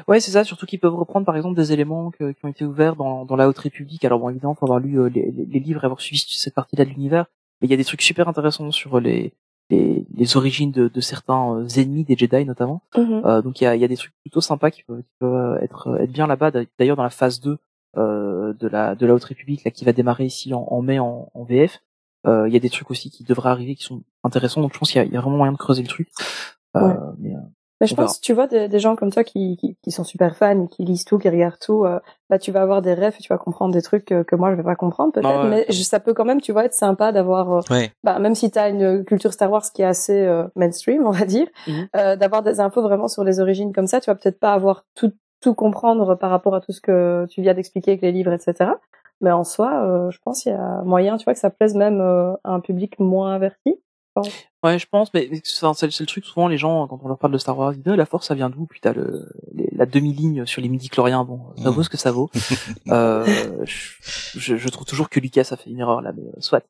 Ouais, 0.08 0.20
c'est 0.20 0.32
ça, 0.32 0.44
surtout 0.44 0.66
qu'ils 0.66 0.80
peuvent 0.80 0.96
reprendre 0.96 1.26
par 1.26 1.36
exemple 1.36 1.56
des 1.56 1.72
éléments 1.72 2.12
que- 2.12 2.32
qui 2.32 2.44
ont 2.46 2.50
été 2.50 2.66
ouverts 2.66 2.96
dans, 2.96 3.24
dans 3.24 3.36
la 3.36 3.48
Haute 3.48 3.60
République. 3.60 4.04
Alors 4.04 4.20
bon, 4.20 4.30
évidemment, 4.30 4.56
faut 4.56 4.66
avoir 4.66 4.80
lu 4.80 5.00
euh, 5.00 5.10
les, 5.10 5.32
livres 5.60 5.84
et 5.84 5.86
avoir 5.86 6.02
suivi 6.02 6.24
cette 6.28 6.56
partie-là 6.56 6.86
de 6.86 6.90
l'univers, 6.90 7.26
mais 7.62 7.68
il 7.68 7.72
y 7.72 7.74
a 7.74 7.78
des 7.78 7.86
trucs 7.86 8.02
super 8.02 8.28
intéressants 8.28 8.72
sur 8.72 9.00
les, 9.00 9.32
les, 9.70 10.04
les 10.14 10.38
origines 10.38 10.72
de, 10.72 10.88
de 10.88 11.02
certains 11.02 11.56
euh, 11.60 11.68
ennemis 11.78 12.04
des 12.04 12.18
Jedi 12.18 12.46
notamment. 12.46 12.82
Mhm. 12.98 13.22
Euh, 13.26 13.42
donc 13.42 13.62
il 13.62 13.66
y 13.66 13.68
a, 13.68 13.76
il 13.76 13.82
y 13.82 13.86
a 13.86 13.88
des 13.88 13.96
trucs 13.96 14.14
plutôt 14.22 14.42
sympas 14.42 14.72
qui 14.72 14.84
peuvent, 14.84 15.02
qui 15.04 15.14
peuvent 15.20 15.60
être, 15.64 15.98
être 16.02 16.12
bien 16.12 16.26
là-bas. 16.28 16.52
D'ailleurs, 16.80 16.98
dans 16.98 17.04
la 17.04 17.10
phase 17.12 17.40
2 17.40 17.58
euh, 17.98 18.54
de 18.54 18.68
la 18.68 18.96
de 18.96 19.06
la 19.06 19.14
Haute 19.14 19.24
République, 19.24 19.64
là, 19.64 19.72
qui 19.72 19.86
va 19.86 19.94
démarrer 19.94 20.26
ici 20.26 20.54
en, 20.54 20.68
en 20.70 20.82
mai 20.82 21.00
en, 21.00 21.30
en 21.34 21.44
VF, 21.44 21.80
il 22.26 22.54
y 22.54 22.58
a 22.58 22.60
des 22.60 22.70
trucs 22.70 22.90
aussi 22.92 23.10
qui 23.10 23.24
devraient 23.24 23.50
arriver 23.50 23.76
qui 23.76 23.84
sont 23.84 24.02
intéressants. 24.24 24.62
Donc 24.62 24.74
je 24.74 24.80
pense 24.80 24.92
qu'il 24.92 25.00
y 25.00 25.04
a, 25.04 25.06
il 25.08 25.14
y 25.14 25.18
a 25.18 25.22
vraiment 25.22 25.38
moyen 25.38 25.54
de 25.54 25.58
creuser 25.58 25.82
le 25.82 25.88
truc. 25.88 26.10
Euh, 26.76 26.82
Ouais. 26.82 26.96
mais, 27.20 27.34
euh, 27.36 27.40
Mais 27.82 27.88
je 27.88 27.96
pense, 27.96 28.20
tu 28.22 28.34
vois, 28.34 28.48
des, 28.48 28.68
des 28.68 28.80
gens 28.80 28.96
comme 28.96 29.12
toi 29.12 29.24
qui, 29.24 29.58
qui, 29.58 29.78
qui 29.82 29.92
sont 29.92 30.04
super 30.06 30.36
fans, 30.38 30.66
qui 30.68 30.84
lisent 30.84 31.04
tout, 31.06 31.18
qui 31.20 31.30
regardent 31.30 31.60
tout, 31.60 31.84
euh, 31.86 32.00
là 32.30 32.40
tu 32.40 32.52
vas 32.52 32.62
avoir 32.62 32.82
des 32.82 32.94
rêves 32.94 33.16
et 33.20 33.22
tu 33.22 33.28
vas 33.32 33.38
comprendre 33.38 33.74
des 33.74 33.82
trucs 33.82 34.06
que, 34.06 34.24
que 34.24 34.36
moi 34.36 34.50
je 34.52 34.56
vais 34.56 34.64
pas 34.64 34.76
comprendre 34.76 35.12
peut-être, 35.14 35.26
Ah 35.30 35.44
ouais. 35.44 35.50
mais 35.50 35.66
je- 35.70 35.84
ça 35.84 36.00
peut 36.00 36.14
quand 36.14 36.26
même, 36.26 36.40
tu 36.42 36.52
vois, 36.54 36.66
être 36.66 36.74
sympa 36.74 37.12
d'avoir, 37.12 37.52
euh, 37.52 37.62
Ouais. 37.70 37.92
bah, 38.04 38.18
même 38.20 38.34
si 38.36 38.50
tu 38.50 38.58
as 38.60 38.70
une 38.70 39.04
culture 39.06 39.32
Star 39.34 39.52
Wars 39.52 39.64
qui 39.74 39.82
est 39.82 39.86
assez 39.86 40.20
euh, 40.22 40.46
mainstream, 40.56 41.06
on 41.06 41.12
va 41.12 41.26
dire, 41.26 41.48
Mhm. 41.68 41.88
euh, 41.98 42.16
d'avoir 42.16 42.44
des 42.44 42.60
infos 42.62 42.82
vraiment 42.82 43.08
sur 43.10 43.24
les 43.24 43.40
origines 43.40 43.72
comme 43.74 43.88
ça, 43.88 44.00
tu 44.02 44.10
vas 44.10 44.16
peut-être 44.16 44.40
pas 44.40 44.54
avoir 44.54 44.86
tout, 44.96 45.12
tout 45.42 45.54
comprendre 45.54 46.16
par 46.16 46.30
rapport 46.32 46.56
à 46.56 46.62
tout 46.62 46.72
ce 46.72 46.82
que 46.82 47.26
tu 47.30 47.42
viens 47.42 47.54
d'expliquer 47.54 47.92
avec 47.92 48.02
les 48.02 48.12
livres, 48.14 48.32
etc. 48.34 48.72
Mais 49.22 49.32
en 49.32 49.44
soi, 49.44 49.84
euh, 49.84 50.12
je 50.12 50.20
pense 50.24 50.44
qu'il 50.44 50.52
y 50.52 50.56
a 50.56 50.82
moyen, 50.84 51.18
tu 51.18 51.24
vois, 51.24 51.34
que 51.34 51.40
ça 51.40 51.50
plaise 51.50 51.76
même 51.76 52.02
euh, 52.02 52.34
à 52.44 52.52
un 52.52 52.60
public 52.60 53.00
moins 53.00 53.34
averti. 53.34 53.76
Ouais, 54.64 54.80
je 54.80 54.88
pense, 54.90 55.14
mais 55.14 55.30
c'est 55.44 55.66
le 55.66 56.06
truc 56.06 56.24
souvent 56.24 56.48
les 56.48 56.58
gens 56.58 56.88
quand 56.88 57.00
on 57.04 57.08
leur 57.10 57.18
parle 57.18 57.34
de 57.34 57.38
Star 57.38 57.58
Wars, 57.58 57.74
ils 57.74 57.82
disent 57.82 57.94
Ah, 57.94 57.98
la 57.98 58.06
Force 58.06 58.28
ça 58.28 58.36
vient 58.36 58.50
d'où? 58.50 58.66
Puis 58.66 58.80
t'as 58.80 58.94
la 59.76 59.86
demi-ligne 59.86 60.46
sur 60.46 60.62
les 60.62 60.70
midi-chloriens, 60.70 61.24
bon, 61.24 61.40
ça 61.58 61.70
Mm. 61.70 61.74
vaut 61.74 61.84
ce 61.84 61.90
que 61.90 61.98
ça 61.98 62.12
vaut. 62.12 62.30
euh, 62.90 63.26
je, 63.66 64.70
trouve 64.70 64.86
toujours 64.86 65.10
que 65.10 65.20
Lucas 65.20 65.48
a 65.52 65.58
fait 65.58 65.70
une 65.70 65.80
erreur 65.80 66.02
là, 66.02 66.12
mais 66.16 66.24
euh, 66.24 66.32
soit. 66.40 66.64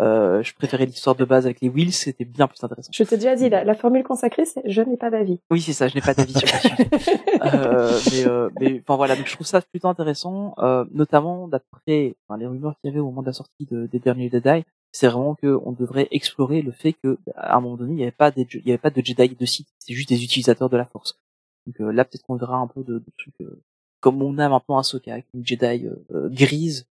Euh, 0.00 0.42
je 0.42 0.54
préférais 0.54 0.86
l'histoire 0.86 1.16
de 1.16 1.24
base 1.24 1.46
avec 1.46 1.60
les 1.60 1.68
Wills, 1.68 1.92
c'était 1.92 2.24
bien 2.24 2.46
plus 2.46 2.62
intéressant. 2.62 2.90
Je 2.94 3.02
t'ai 3.04 3.16
déjà 3.16 3.34
dit, 3.36 3.48
la, 3.48 3.64
la 3.64 3.74
formule 3.74 4.02
consacrée, 4.04 4.44
c'est 4.44 4.62
je 4.64 4.82
n'ai 4.82 4.96
pas 4.96 5.10
d'avis. 5.10 5.40
Oui, 5.50 5.60
c'est 5.60 5.72
ça, 5.72 5.88
je 5.88 5.94
n'ai 5.94 6.00
pas 6.00 6.14
d'avis 6.14 6.32
sur 6.34 6.42
le 6.46 6.58
sujet. 6.58 6.88
Euh, 7.42 7.98
mais 8.10 8.24
euh, 8.26 8.48
enfin 8.86 8.96
voilà, 8.96 9.16
donc 9.16 9.26
je 9.26 9.34
trouve 9.34 9.46
ça 9.46 9.60
plutôt 9.60 9.88
intéressant, 9.88 10.54
euh, 10.58 10.84
notamment 10.92 11.48
d'après 11.48 12.14
enfin, 12.28 12.38
les 12.38 12.46
rumeurs 12.46 12.74
qu'il 12.80 12.88
y 12.88 12.92
avait 12.92 13.00
au 13.00 13.06
moment 13.06 13.22
de 13.22 13.26
la 13.26 13.32
sortie 13.32 13.66
de- 13.68 13.86
des 13.86 13.98
derniers 13.98 14.30
Jedi, 14.30 14.62
c'est 14.92 15.08
vraiment 15.08 15.34
que 15.34 15.58
on 15.64 15.72
devrait 15.72 16.06
explorer 16.12 16.62
le 16.62 16.70
fait 16.70 16.92
que 17.02 17.18
à 17.36 17.56
un 17.56 17.60
moment 17.60 17.76
donné 17.76 17.92
il 17.94 17.96
n'y 17.96 18.02
avait 18.02 18.12
pas 18.12 18.30
des, 18.30 18.46
il 18.54 18.64
y 18.66 18.70
avait 18.70 18.78
pas 18.78 18.90
de 18.90 19.02
Jedi 19.04 19.34
de 19.38 19.44
site, 19.46 19.66
c'est 19.80 19.92
juste 19.94 20.08
des 20.08 20.22
utilisateurs 20.22 20.68
de 20.70 20.76
la 20.76 20.84
Force. 20.84 21.18
Donc 21.66 21.80
euh, 21.80 21.92
là 21.92 22.04
peut-être 22.04 22.22
qu'on 22.22 22.36
verra 22.36 22.56
un 22.56 22.66
peu 22.66 22.82
de, 22.82 22.98
de 22.98 23.12
trucs 23.18 23.40
euh, 23.40 23.62
comme 24.00 24.22
on 24.22 24.38
a 24.38 24.48
maintenant 24.48 24.78
à 24.78 24.82
Soka, 24.82 25.18
une 25.34 25.46
Jedi 25.46 25.86
euh, 25.86 26.28
grise 26.28 26.86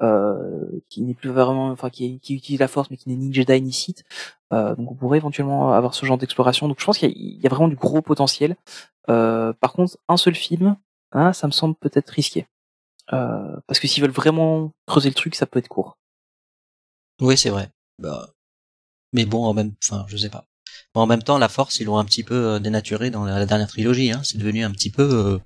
euh, 0.00 0.80
qui 0.88 1.02
n'est 1.02 1.14
plus 1.14 1.30
vraiment, 1.30 1.68
enfin 1.68 1.90
qui, 1.90 2.18
qui 2.20 2.34
utilise 2.34 2.60
la 2.60 2.68
Force 2.68 2.90
mais 2.90 2.96
qui 2.96 3.08
n'est 3.08 3.16
ni 3.16 3.32
Jedi 3.32 3.60
ni 3.60 3.72
Sith. 3.72 4.04
Euh, 4.52 4.74
donc 4.76 4.90
on 4.90 4.94
pourrait 4.94 5.18
éventuellement 5.18 5.72
avoir 5.72 5.94
ce 5.94 6.06
genre 6.06 6.18
d'exploration. 6.18 6.68
Donc 6.68 6.80
je 6.80 6.84
pense 6.84 6.98
qu'il 6.98 7.10
y, 7.10 7.40
y 7.40 7.46
a 7.46 7.50
vraiment 7.50 7.68
du 7.68 7.76
gros 7.76 8.02
potentiel. 8.02 8.56
Euh, 9.10 9.52
par 9.52 9.72
contre, 9.72 9.98
un 10.08 10.16
seul 10.16 10.34
film, 10.34 10.76
hein, 11.12 11.32
ça 11.32 11.46
me 11.46 11.52
semble 11.52 11.74
peut-être 11.74 12.10
risqué. 12.10 12.46
Parce 13.08 13.78
que 13.78 13.86
s'ils 13.86 14.02
veulent 14.02 14.10
vraiment 14.10 14.72
creuser 14.86 15.10
le 15.10 15.14
truc, 15.14 15.34
ça 15.34 15.44
peut 15.46 15.58
être 15.58 15.68
court. 15.68 15.98
Oui, 17.20 17.36
c'est 17.36 17.50
vrai. 17.50 17.68
Bah, 17.98 18.30
mais 19.12 19.26
bon, 19.26 19.44
en 19.44 19.52
même, 19.52 19.74
enfin, 19.84 20.04
je 20.08 20.16
sais 20.16 20.30
pas. 20.30 20.46
Bon, 20.94 21.00
en 21.02 21.06
même 21.06 21.22
temps, 21.22 21.38
la 21.38 21.48
Force, 21.48 21.80
ils 21.80 21.84
l'ont 21.86 21.98
un 21.98 22.04
petit 22.04 22.22
peu 22.22 22.34
euh, 22.34 22.58
dénaturé 22.60 23.10
dans 23.10 23.24
la, 23.24 23.46
dernière 23.46 23.68
trilogie. 23.68 24.12
Hein. 24.12 24.20
C'est 24.22 24.38
devenu 24.38 24.64
un 24.64 24.70
petit 24.70 24.90
peu. 24.90 25.02
euh, 25.02 25.38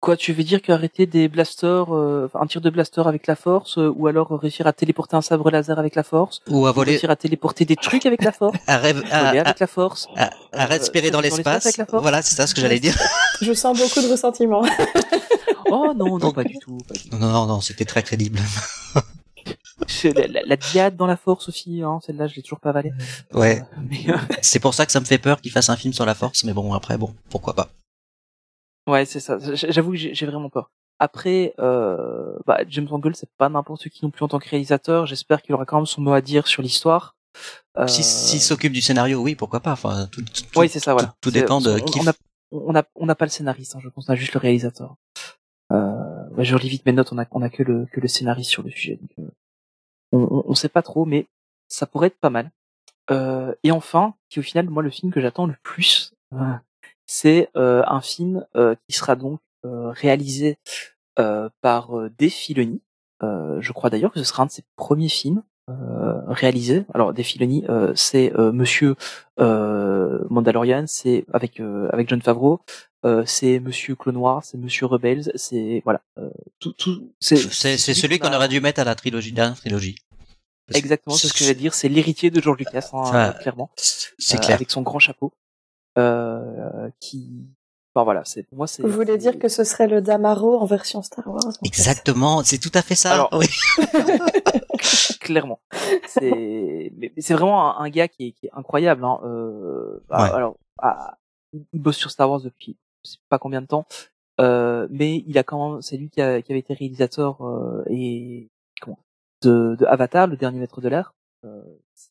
Quoi, 0.00 0.16
tu 0.18 0.34
veux 0.34 0.44
dire 0.44 0.60
qu'arrêter 0.60 1.06
des 1.06 1.28
blasters, 1.28 1.94
euh, 1.94 2.28
un 2.34 2.46
tir 2.46 2.60
de 2.60 2.68
blaster 2.68 3.02
avec 3.06 3.26
la 3.26 3.36
force, 3.36 3.78
euh, 3.78 3.90
ou 3.96 4.06
alors 4.06 4.28
réussir 4.38 4.66
à 4.66 4.72
téléporter 4.74 5.16
un 5.16 5.22
sabre 5.22 5.50
laser 5.50 5.78
avec 5.78 5.94
la 5.94 6.02
force, 6.02 6.40
ou 6.46 6.66
à 6.66 6.72
voler, 6.72 6.90
réussir 6.92 7.08
à 7.10 7.16
téléporter 7.16 7.64
des 7.64 7.74
trucs 7.74 8.04
avec 8.04 8.22
la 8.22 8.30
force, 8.40 8.56
à, 8.66 8.76
rêve, 8.76 9.02
à, 9.10 9.24
voler 9.24 9.38
à, 9.38 9.42
avec 9.46 9.58
la 9.60 9.66
force, 9.66 10.06
à- 10.14 10.30
à 10.52 10.64
euh, 10.64 10.66
respirer 10.66 11.10
dans 11.10 11.22
l'espace. 11.22 11.64
avec 11.64 11.78
la 11.78 11.86
force. 11.86 12.02
Voilà, 12.02 12.20
c'est 12.20 12.34
ça 12.36 12.46
ce 12.46 12.54
que 12.54 12.60
j'allais 12.60 12.80
dire. 12.80 12.94
Je 13.40 13.52
sens 13.54 13.78
beaucoup 13.78 14.06
de 14.06 14.10
ressentiment. 14.10 14.62
Oh 15.70 15.94
non, 15.96 16.18
non, 16.18 16.30
pas 16.30 16.44
du 16.44 16.58
tout. 16.58 16.76
Pas 16.86 16.92
du 16.94 17.08
tout. 17.08 17.16
Non, 17.16 17.26
non, 17.32 17.46
non, 17.46 17.60
c'était 17.62 17.86
très 17.86 18.02
crédible. 18.02 18.38
La, 20.04 20.26
la, 20.26 20.42
la 20.44 20.56
diade 20.56 20.96
dans 20.96 21.06
la 21.06 21.16
force 21.16 21.48
aussi, 21.48 21.82
hein, 21.82 21.98
celle-là, 22.04 22.26
je 22.26 22.36
l'ai 22.36 22.42
toujours 22.42 22.60
pas 22.60 22.70
avalée. 22.70 22.92
Ouais. 23.32 23.62
Euh, 23.78 24.12
euh, 24.12 24.18
C'est 24.42 24.60
pour 24.60 24.74
ça 24.74 24.86
que 24.86 24.92
ça 24.92 25.00
me 25.00 25.04
fait 25.04 25.18
peur 25.18 25.40
qu'ils 25.40 25.50
fassent 25.52 25.70
un 25.70 25.76
film 25.76 25.92
sur 25.92 26.06
la 26.06 26.14
Force, 26.14 26.44
mais 26.44 26.52
bon, 26.52 26.72
après, 26.72 26.96
bon, 26.98 27.14
pourquoi 27.30 27.54
pas. 27.54 27.68
Ouais, 28.86 29.04
c'est 29.04 29.20
ça. 29.20 29.38
J'avoue 29.54 29.92
que 29.92 29.96
j'ai 29.96 30.26
vraiment 30.26 30.50
peur. 30.50 30.70
Après, 30.98 31.54
euh, 31.58 32.36
bah, 32.46 32.60
James 32.68 32.86
Mangold, 32.88 33.16
c'est 33.16 33.28
pas 33.36 33.48
n'importe 33.48 33.88
qui 33.88 34.04
non 34.04 34.10
plus 34.10 34.24
en 34.24 34.28
tant 34.28 34.38
que 34.38 34.48
réalisateur. 34.48 35.06
J'espère 35.06 35.42
qu'il 35.42 35.54
aura 35.54 35.64
quand 35.64 35.76
même 35.76 35.86
son 35.86 36.02
mot 36.02 36.12
à 36.12 36.20
dire 36.20 36.46
sur 36.46 36.62
l'histoire. 36.62 37.16
Euh, 37.78 37.86
Si 37.88 38.04
S'il 38.04 38.40
s'occupe 38.40 38.72
du 38.72 38.80
scénario, 38.80 39.20
oui, 39.20 39.34
pourquoi 39.34 39.60
pas. 39.60 39.72
Enfin, 39.72 40.06
tout, 40.12 40.22
tout, 40.22 40.44
oui, 40.56 40.68
c'est 40.68 40.78
ça, 40.80 40.92
voilà. 40.92 41.14
tout, 41.20 41.30
dépend 41.30 41.60
de 41.60 41.72
on, 41.72 41.84
qui. 41.84 42.00
on 42.00 42.06
a, 42.06 42.12
on 42.52 42.74
a, 42.76 42.84
on 42.94 43.06
n'a 43.06 43.14
pas 43.16 43.24
le 43.24 43.30
scénariste, 43.30 43.74
hein, 43.74 43.80
je 43.82 43.88
pense, 43.88 44.08
on 44.08 44.12
a 44.12 44.16
juste 44.16 44.34
le 44.34 44.40
réalisateur. 44.40 44.94
Je 46.38 46.54
relis 46.54 46.68
vite 46.68 46.86
mes 46.86 46.92
notes, 46.92 47.12
on 47.12 47.18
a, 47.18 47.26
on 47.30 47.42
a 47.42 47.48
que 47.48 47.62
le, 47.62 47.86
que 47.86 48.00
le 48.00 48.08
scénariste 48.08 48.50
sur 48.50 48.62
le 48.62 48.70
sujet. 48.70 48.98
Donc, 49.00 49.10
euh, 49.18 49.30
on, 50.12 50.44
on, 50.46 50.54
sait 50.54 50.68
pas 50.68 50.82
trop, 50.82 51.04
mais 51.04 51.26
ça 51.68 51.86
pourrait 51.86 52.08
être 52.08 52.18
pas 52.18 52.30
mal. 52.30 52.50
Euh, 53.10 53.54
et 53.62 53.70
enfin, 53.70 54.14
qui 54.28 54.40
au 54.40 54.42
final, 54.42 54.68
moi, 54.68 54.82
le 54.82 54.90
film 54.90 55.12
que 55.12 55.20
j'attends 55.20 55.46
le 55.46 55.56
plus, 55.62 56.14
euh, 56.32 56.54
c'est 57.06 57.50
un 57.54 58.00
film 58.00 58.46
qui 58.88 58.96
sera 58.96 59.14
donc 59.14 59.40
réalisé 59.62 60.58
par 61.16 61.90
Dave 62.18 62.30
Filoni. 62.30 62.80
Je 63.20 63.72
crois 63.72 63.90
d'ailleurs 63.90 64.12
que 64.12 64.18
ce 64.18 64.24
sera 64.24 64.42
un 64.42 64.46
de 64.46 64.50
ses 64.50 64.64
premiers 64.76 65.10
films 65.10 65.42
euh, 65.70 66.20
réalisés. 66.26 66.84
Alors 66.94 67.12
Dave 67.14 67.24
Filoni, 67.24 67.64
euh, 67.68 67.92
c'est 67.94 68.32
euh, 68.38 68.52
Monsieur 68.52 68.96
euh, 69.40 70.20
Mandalorian, 70.30 70.84
c'est 70.86 71.24
avec 71.32 71.60
euh, 71.60 71.88
avec 71.92 72.08
John 72.08 72.20
Favreau, 72.22 72.60
euh, 73.06 73.22
c'est 73.26 73.60
Monsieur 73.60 73.94
Clone 73.94 74.14
Noir, 74.16 74.44
c'est 74.44 74.58
Monsieur 74.58 74.86
Rebels, 74.86 75.32
c'est 75.36 75.80
voilà, 75.84 76.00
euh, 76.18 76.28
tout 76.60 76.72
tout 76.72 77.10
c'est 77.20 77.36
C'est 77.36 77.76
c'est 77.78 77.94
celui 77.94 78.18
qu'on 78.18 78.28
a- 78.28 78.36
aurait 78.36 78.48
dû 78.48 78.60
mettre 78.60 78.80
à 78.80 78.84
la 78.84 78.94
trilogie, 78.94 79.32
dernière 79.32 79.56
trilogie. 79.56 79.96
Exactement, 80.72 81.14
c'est 81.14 81.28
ce 81.28 81.32
que 81.34 81.40
j'allais 81.40 81.54
dire, 81.54 81.74
c'est 81.74 81.88
l'héritier 81.88 82.30
de 82.30 82.40
George 82.40 82.58
Lucas, 82.58 82.88
hein, 82.94 83.32
clairement. 83.40 83.70
C'est 83.76 84.38
clair. 84.40 84.54
Avec 84.56 84.70
son 84.70 84.80
grand 84.82 84.98
chapeau, 84.98 85.32
euh, 85.98 86.88
qui, 87.00 87.46
enfin 87.94 88.04
voilà, 88.04 88.24
c'est 88.24 88.42
pour 88.44 88.58
moi 88.58 88.66
c'est. 88.66 88.82
Vous 88.82 88.88
voulez 88.90 89.16
dire 89.18 89.38
que 89.38 89.48
ce 89.48 89.64
serait 89.64 89.86
le 89.86 90.00
Damaro 90.02 90.58
en 90.58 90.64
version 90.66 91.02
Star 91.02 91.26
Wars. 91.26 91.52
Exactement, 91.64 92.42
c'est 92.44 92.58
tout 92.58 92.72
à 92.74 92.82
fait 92.82 92.94
ça. 92.94 93.12
Alors- 93.12 93.30
oui. 93.32 93.46
clairement. 95.20 95.60
C'est, 96.06 96.92
c'est 97.18 97.34
vraiment 97.34 97.78
un, 97.80 97.84
un 97.84 97.88
gars 97.90 98.08
qui 98.08 98.28
est, 98.28 98.32
qui 98.32 98.46
est 98.46 98.50
incroyable. 98.54 99.04
Hein. 99.04 99.20
Euh, 99.24 100.00
bah, 100.08 100.24
Ouais. 100.24 100.30
Alors, 100.30 100.56
ah, 100.78 101.16
il 101.52 101.80
bosse 101.80 101.96
sur 101.96 102.10
Star 102.10 102.30
Wars 102.30 102.40
depuis 102.40 102.76
je 103.04 103.12
sais 103.12 103.18
pas 103.28 103.38
combien 103.38 103.60
de 103.60 103.66
temps, 103.66 103.86
euh, 104.40 104.88
mais 104.90 105.22
il 105.26 105.36
a 105.36 105.42
quand 105.42 105.72
même, 105.72 105.82
c'est 105.82 105.96
lui 105.98 106.08
qui, 106.08 106.22
a, 106.22 106.40
qui 106.40 106.52
avait 106.52 106.60
été 106.60 106.72
réalisateur 106.72 107.42
euh, 107.46 107.84
et 107.90 108.48
comment 108.80 108.98
de, 109.42 109.76
de 109.78 109.84
Avatar, 109.84 110.26
le 110.26 110.36
dernier 110.38 110.58
maître 110.58 110.80
de 110.80 110.88
l'air. 110.88 111.12
Euh, 111.44 111.62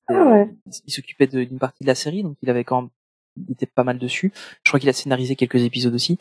Ah 0.08 0.24
ouais. 0.26 0.54
il, 0.86 0.94
s'occupait 0.94 1.26
d'une 1.26 1.58
partie 1.58 1.84
de 1.84 1.88
la 1.88 1.96
série, 1.96 2.22
donc 2.22 2.38
il 2.44 2.50
avait 2.52 2.64
quand 2.64 2.84
même, 2.84 2.90
il 3.38 3.52
était 3.52 3.66
pas 3.66 3.84
mal 3.84 3.98
dessus. 4.00 4.32
Je 4.64 4.70
crois 4.70 4.80
qu'il 4.80 4.90
a 4.90 4.94
scénarisé 4.94 5.36
quelques 5.36 5.62
épisodes 5.64 5.94
aussi. 5.94 6.18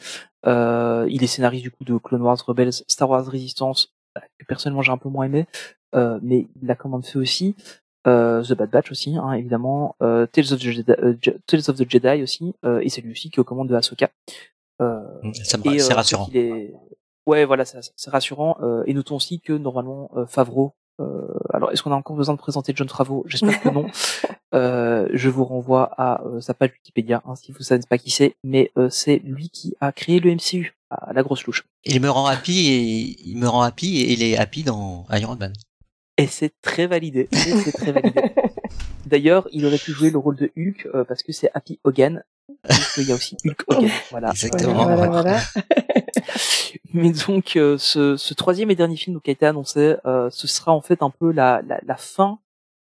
Euh, 0.46 1.06
il 1.10 1.22
est 1.22 1.26
scénariste 1.26 1.62
du 1.62 1.70
coup 1.70 1.84
de 1.84 1.96
Clone 1.98 2.22
Wars 2.22 2.38
Rebels, 2.46 2.72
Star 2.88 3.08
Wars 3.10 3.26
Resistance, 3.26 3.92
bah, 4.14 4.22
que 4.38 4.44
personnellement 4.46 4.82
j'ai 4.82 4.92
un 4.92 4.98
peu 4.98 5.08
moins 5.08 5.24
aimé, 5.26 5.46
euh, 5.94 6.18
mais 6.22 6.46
il 6.62 6.76
quand 6.78 6.88
même 6.88 7.02
fait 7.02 7.18
aussi. 7.18 7.54
Euh, 8.08 8.42
The 8.42 8.54
Bad 8.54 8.70
Batch 8.70 8.90
aussi, 8.90 9.16
hein, 9.16 9.32
évidemment. 9.32 9.94
Euh, 10.02 10.26
Tales, 10.26 10.52
of 10.52 10.58
the 10.58 10.62
Jedi, 10.62 10.90
euh, 10.90 11.14
Tales 11.46 11.60
of 11.68 11.76
the 11.76 11.88
Jedi 11.88 12.22
aussi, 12.22 12.54
euh, 12.64 12.80
et 12.80 12.88
c'est 12.88 13.00
lui 13.00 13.12
aussi 13.12 13.30
qui 13.30 13.36
est 13.36 13.40
aux 13.40 13.44
commandes 13.44 13.68
de 13.68 13.74
Ahsoka. 13.76 14.10
Euh, 14.80 15.00
Ça 15.44 15.58
me- 15.58 15.78
c'est 15.78 15.94
rassurant. 15.94 16.28
est... 16.34 16.74
Ouais, 17.26 17.44
voilà, 17.44 17.64
c'est 17.64 18.10
rassurant. 18.10 18.56
Euh, 18.62 18.82
et 18.86 18.94
notons 18.94 19.14
aussi 19.16 19.40
que 19.40 19.52
normalement 19.52 20.10
Favreau 20.26 20.72
Euh, 21.00 21.26
alors, 21.52 21.72
est-ce 21.72 21.82
qu'on 21.82 21.92
a 21.92 21.96
encore 21.96 22.16
besoin 22.16 22.34
de 22.34 22.40
présenter 22.40 22.72
John 22.74 22.88
Favreau 22.88 23.24
J'espère 23.26 23.60
que 23.60 23.68
non. 23.68 23.86
Euh, 24.54 25.08
je 25.14 25.30
vous 25.30 25.44
renvoie 25.44 25.94
à 25.96 26.22
euh, 26.26 26.42
sa 26.42 26.52
page 26.52 26.72
Wikipédia, 26.72 27.22
hein, 27.24 27.36
si 27.36 27.52
vous 27.52 27.62
savez 27.62 27.80
pas 27.88 27.96
qui 27.96 28.10
c'est, 28.10 28.36
mais 28.44 28.70
euh, 28.76 28.90
c'est 28.90 29.16
lui 29.24 29.48
qui 29.48 29.74
a 29.80 29.92
créé 29.92 30.20
le 30.20 30.30
MCU, 30.34 30.76
à 30.90 31.14
la 31.14 31.22
grosse 31.22 31.46
louche. 31.46 31.64
Il 31.86 32.02
me 32.02 32.10
rend 32.10 32.26
happy 32.26 32.68
et 32.68 33.16
il 33.26 33.38
me 33.38 33.48
rend 33.48 33.62
happy 33.62 34.00
et 34.02 34.12
il 34.12 34.22
est 34.22 34.36
happy 34.36 34.62
dans 34.62 35.06
Iron 35.10 35.36
Man. 35.36 35.54
Et 36.18 36.26
c'est 36.26 36.52
très 36.60 36.86
validé. 36.86 37.28
C'est 37.32 37.56
c'est 37.56 37.72
très 37.72 37.92
validé. 37.92 38.20
D'ailleurs, 39.06 39.48
il 39.52 39.66
aurait 39.66 39.78
pu 39.78 39.92
jouer 39.92 40.10
le 40.10 40.18
rôle 40.18 40.36
de 40.36 40.50
Hulk 40.56 40.88
euh, 40.94 41.04
parce 41.04 41.22
que 41.22 41.32
c'est 41.32 41.50
Happy 41.54 41.80
Hogan. 41.84 42.22
Parce 42.62 42.94
qu'il 42.94 43.08
y 43.08 43.12
a 43.12 43.14
aussi 43.14 43.36
Hulk 43.44 43.64
Hogan. 43.66 43.90
Voilà. 44.10 44.30
Exactement. 44.30 44.84
Voilà, 44.84 45.08
voilà, 45.08 45.40
Mais 46.94 47.12
donc, 47.26 47.56
euh, 47.56 47.78
ce, 47.78 48.16
ce 48.16 48.34
troisième 48.34 48.70
et 48.70 48.74
dernier 48.74 48.96
film 48.96 49.14
donc, 49.14 49.24
qui 49.24 49.30
a 49.30 49.32
été 49.32 49.46
annoncé, 49.46 49.96
euh, 50.06 50.28
ce 50.30 50.46
sera 50.46 50.72
en 50.72 50.80
fait 50.80 51.02
un 51.02 51.10
peu 51.10 51.32
la, 51.32 51.62
la, 51.66 51.80
la 51.84 51.96
fin 51.96 52.38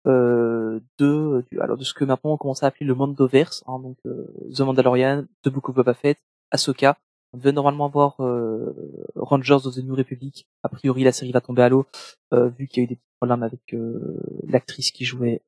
euh, 0.06 0.80
de 0.98 1.44
du, 1.50 1.60
alors 1.60 1.76
de 1.76 1.84
ce 1.84 1.94
que 1.94 2.04
maintenant 2.04 2.32
on 2.32 2.36
commence 2.36 2.64
à 2.64 2.66
appeler 2.66 2.86
le 2.86 2.94
Mandoverse, 2.94 3.62
hein, 3.68 3.78
donc 3.78 3.96
euh, 4.06 4.26
The 4.52 4.60
Mandalorian, 4.60 5.26
The 5.42 5.48
Book 5.48 5.68
of 5.68 5.76
Boba 5.76 5.94
Fett, 5.94 6.18
Ahsoka. 6.50 6.98
On 7.34 7.38
devait 7.38 7.52
normalement 7.52 7.86
avoir 7.86 8.16
euh, 8.20 8.74
Rangers 9.16 9.64
of 9.64 9.74
the 9.74 9.78
New 9.78 9.94
Republic. 9.94 10.46
A 10.62 10.68
priori, 10.68 11.02
la 11.02 11.12
série 11.12 11.32
va 11.32 11.40
tomber 11.40 11.62
à 11.62 11.70
l'eau 11.70 11.86
euh, 12.34 12.48
vu 12.48 12.68
qu'il 12.68 12.82
y 12.82 12.82
a 12.82 12.84
eu 12.84 12.88
des 12.88 12.96
petits 12.96 13.12
problèmes 13.18 13.42
avec 13.42 13.72
euh, 13.72 14.20
l'actrice 14.46 14.90
qui 14.90 15.06
jouait 15.06 15.42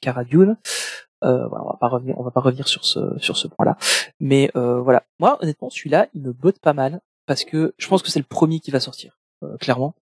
Cara 0.00 0.24
Dune. 0.24 0.56
On 1.20 1.48
va 1.48 1.76
pas 1.78 1.88
revenir, 1.88 2.16
va 2.22 2.30
pas 2.30 2.40
revenir 2.40 2.66
sur 2.66 2.84
ce 2.84 3.48
point-là. 3.48 3.76
Mais 4.20 4.50
voilà, 4.54 5.04
moi 5.18 5.38
honnêtement, 5.42 5.68
celui-là, 5.68 6.08
il 6.14 6.22
me 6.22 6.32
botte 6.32 6.60
pas 6.60 6.72
mal 6.72 7.00
parce 7.26 7.44
que 7.44 7.74
je 7.76 7.88
pense 7.88 8.02
que 8.02 8.10
c'est 8.10 8.20
le 8.20 8.24
premier 8.24 8.60
qui 8.60 8.70
va 8.70 8.80
sortir, 8.80 9.18
clairement. 9.60 9.94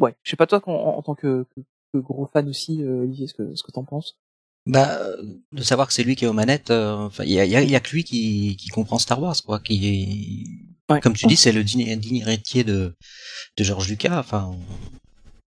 Ouais, 0.00 0.16
je 0.22 0.30
sais 0.30 0.36
pas 0.36 0.46
toi 0.46 0.60
en, 0.66 1.02
tant 1.02 1.14
que, 1.14 1.46
gros 1.94 2.26
fan 2.26 2.48
aussi, 2.48 2.82
Olivier, 2.82 3.28
ce 3.28 3.34
que 3.34 3.72
t'en 3.72 3.84
penses? 3.84 4.18
Bah, 4.66 4.98
de 5.52 5.62
savoir 5.62 5.86
que 5.88 5.92
c'est 5.92 6.04
lui 6.04 6.16
qui 6.16 6.24
est 6.24 6.28
aux 6.28 6.32
manettes, 6.32 6.70
euh, 6.70 6.94
enfin, 6.94 7.24
il 7.24 7.32
y 7.32 7.38
a, 7.40 7.44
y, 7.44 7.54
a, 7.54 7.62
y 7.62 7.76
a 7.76 7.80
que 7.80 7.90
lui 7.90 8.02
qui, 8.04 8.56
qui 8.56 8.68
comprend 8.68 8.98
Star 8.98 9.20
Wars, 9.20 9.36
quoi. 9.44 9.60
Qui 9.60 10.46
Ouais. 10.90 11.00
comme 11.00 11.14
tu 11.14 11.26
dis, 11.26 11.36
c'est 11.36 11.52
le 11.52 11.64
digne, 11.64 11.96
digne 11.96 12.16
héritier 12.18 12.62
de, 12.62 12.94
de 13.56 13.64
George 13.64 13.88
Lucas. 13.88 14.18
Enfin, 14.18 14.54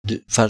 de, 0.04 0.22
enfin, 0.30 0.48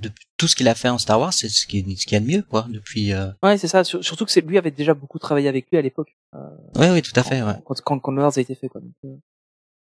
de 0.00 0.10
tout 0.36 0.48
ce 0.48 0.56
qu'il 0.56 0.66
a 0.68 0.74
fait 0.74 0.88
en 0.88 0.98
Star 0.98 1.20
Wars, 1.20 1.32
c'est 1.32 1.48
ce 1.48 1.66
qui, 1.68 1.78
est- 1.78 1.96
ce 1.96 2.04
qu'il 2.04 2.14
y 2.14 2.16
a 2.16 2.20
de 2.20 2.26
mieux, 2.26 2.42
quoi. 2.42 2.66
Depuis. 2.68 3.12
Euh... 3.12 3.30
Ouais, 3.44 3.58
c'est 3.58 3.68
ça. 3.68 3.84
Sur- 3.84 4.04
surtout 4.04 4.24
que 4.24 4.32
c'est 4.32 4.40
lui 4.40 4.58
avait 4.58 4.70
déjà 4.72 4.94
beaucoup 4.94 5.18
travaillé 5.20 5.48
avec 5.48 5.68
lui 5.70 5.78
à 5.78 5.82
l'époque. 5.82 6.16
Euh, 6.34 6.38
Oui, 6.76 6.86
oui, 6.90 7.02
tout 7.02 7.12
à 7.14 7.22
fait. 7.22 7.40
quand, 7.40 7.46
Ouais. 7.48 7.54
quand, 7.64 7.80
quand, 7.82 7.98
quand 8.00 8.16
Wars 8.16 8.32
a 8.36 8.40
été 8.40 8.54
fait, 8.56 8.68
quoi. 8.68 8.80
Donc, 8.80 8.92
euh, 9.04 9.16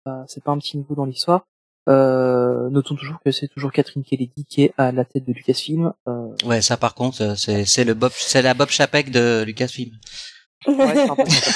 bah, 0.05 0.25
c'est 0.29 0.43
pas 0.45 0.53
un 0.53 0.59
petit 0.59 0.77
nouveau 0.77 0.95
dans 0.95 1.05
l'histoire. 1.07 1.47
Euh, 1.89 2.71
notons 2.71 2.95
toujours 2.95 3.19
que 3.25 3.31
c'est 3.31 3.49
toujours 3.49 3.71
Catherine 3.73 4.03
Kennedy 4.05 4.45
qui 4.49 4.63
est 4.65 4.73
à 4.79 4.91
la 4.93 5.05
tête 5.05 5.25
de 5.27 5.33
Lucasfilm. 5.33 5.93
Euh, 6.09 6.29
Ouais, 6.47 6.63
ça 6.63 6.77
par 6.79 6.95
contre, 6.95 7.23
euh, 7.23 7.35
c'est 7.37 7.65
c'est 7.67 7.85
le 7.85 7.93
Bob, 7.95 8.11
c'est 8.15 8.41
la 8.43 8.55
Bob 8.55 8.71
Chapek 8.71 9.11
de 9.11 9.43
Lucasfilm. 9.47 9.91
ouais, 10.67 10.95
c'est 10.95 11.11
un 11.11 11.17
peu 11.17 11.29
ça. 11.31 11.51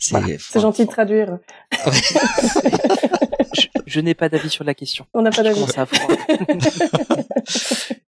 C'est 0.00 0.60
gentil 0.60 0.84
de 0.86 0.90
traduire. 0.90 1.38
je, 3.52 3.66
je 3.86 4.00
n'ai 4.00 4.14
pas 4.14 4.28
d'avis 4.28 4.48
sur 4.50 4.62
la 4.64 4.74
question. 4.74 5.06
On 5.12 5.22
n'a 5.22 5.30
pas 5.30 5.42
d'avis. 5.42 5.54
commence 5.60 5.76
à 5.78 5.86
froid. 5.86 6.14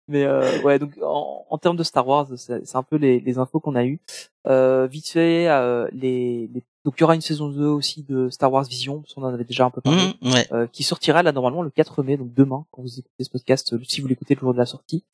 Mais 0.08 0.24
euh, 0.24 0.60
ouais, 0.62 0.78
donc 0.78 0.92
en, 1.02 1.44
en 1.48 1.58
termes 1.58 1.76
de 1.76 1.82
Star 1.84 2.06
Wars, 2.06 2.28
c'est 2.36 2.64
c'est 2.66 2.76
un 2.76 2.82
peu 2.82 2.96
les, 2.96 3.20
les 3.20 3.38
infos 3.38 3.60
qu'on 3.60 3.74
a 3.76 3.84
eues. 3.84 4.00
Euh, 4.46 4.86
vite 4.86 5.08
fait, 5.08 5.48
euh, 5.48 5.88
les, 5.92 6.48
les- 6.52 6.64
donc 6.84 6.94
il 6.96 7.00
y 7.00 7.04
aura 7.04 7.14
une 7.14 7.20
saison 7.20 7.48
2 7.48 7.66
aussi 7.66 8.02
de 8.04 8.28
Star 8.30 8.50
Wars 8.52 8.64
Vision, 8.64 9.00
parce 9.00 9.14
qu'on 9.14 9.22
en 9.22 9.32
avait 9.34 9.44
déjà 9.44 9.64
un 9.66 9.70
peu 9.70 9.80
parlé, 9.80 10.14
Mmh, 10.22 10.32
ouais. 10.32 10.46
euh, 10.52 10.66
qui 10.66 10.82
sortira 10.82 11.22
là 11.22 11.32
normalement 11.32 11.62
le 11.62 11.70
4 11.70 12.02
mai, 12.02 12.16
donc 12.16 12.32
demain, 12.34 12.64
quand 12.70 12.82
vous 12.82 12.98
écoutez 12.98 13.24
ce 13.24 13.30
podcast, 13.30 13.72
euh, 13.72 13.80
si 13.86 14.00
vous 14.00 14.08
l'écoutez 14.08 14.34
le 14.34 14.40
jour 14.40 14.52
de 14.52 14.58
la 14.58 14.66
sortie. 14.66 15.04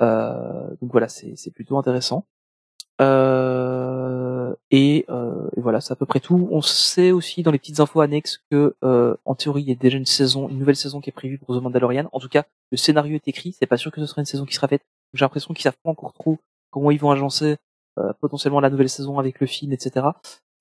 Euh, 0.00 0.68
donc 0.80 0.90
voilà, 0.92 1.08
c'est 1.08 1.34
c'est 1.36 1.50
plutôt 1.50 1.76
intéressant. 1.78 2.24
Euh, 3.00 4.54
et, 4.70 5.04
euh, 5.08 5.48
et 5.56 5.60
voilà, 5.60 5.80
c'est 5.80 5.92
à 5.92 5.96
peu 5.96 6.06
près 6.06 6.20
tout. 6.20 6.48
On 6.50 6.62
sait 6.62 7.10
aussi 7.10 7.42
dans 7.42 7.50
les 7.50 7.58
petites 7.58 7.80
infos 7.80 8.00
annexes 8.00 8.40
que, 8.50 8.74
euh, 8.84 9.16
en 9.24 9.34
théorie, 9.34 9.62
il 9.62 9.68
y 9.68 9.72
a 9.72 9.74
déjà 9.74 9.96
une 9.98 10.06
saison, 10.06 10.48
une 10.48 10.58
nouvelle 10.58 10.76
saison 10.76 11.00
qui 11.00 11.10
est 11.10 11.12
prévue 11.12 11.38
pour 11.38 11.56
The 11.56 11.62
Mandalorian. 11.62 12.08
En 12.12 12.20
tout 12.20 12.28
cas, 12.28 12.44
le 12.70 12.76
scénario 12.76 13.14
est 13.16 13.28
écrit. 13.28 13.54
C'est 13.58 13.66
pas 13.66 13.76
sûr 13.76 13.90
que 13.92 14.00
ce 14.00 14.06
sera 14.06 14.20
une 14.20 14.26
saison 14.26 14.44
qui 14.44 14.54
sera 14.54 14.68
faite. 14.68 14.82
J'ai 15.14 15.24
l'impression 15.24 15.52
qu'ils 15.54 15.62
savent 15.62 15.76
pas 15.82 15.90
encore 15.90 16.12
trop 16.12 16.38
comment 16.70 16.90
ils 16.90 16.98
vont 17.00 17.10
agencer 17.10 17.56
euh, 17.98 18.12
potentiellement 18.20 18.60
la 18.60 18.70
nouvelle 18.70 18.88
saison 18.88 19.18
avec 19.18 19.40
le 19.40 19.46
film, 19.46 19.72
etc. 19.72 20.06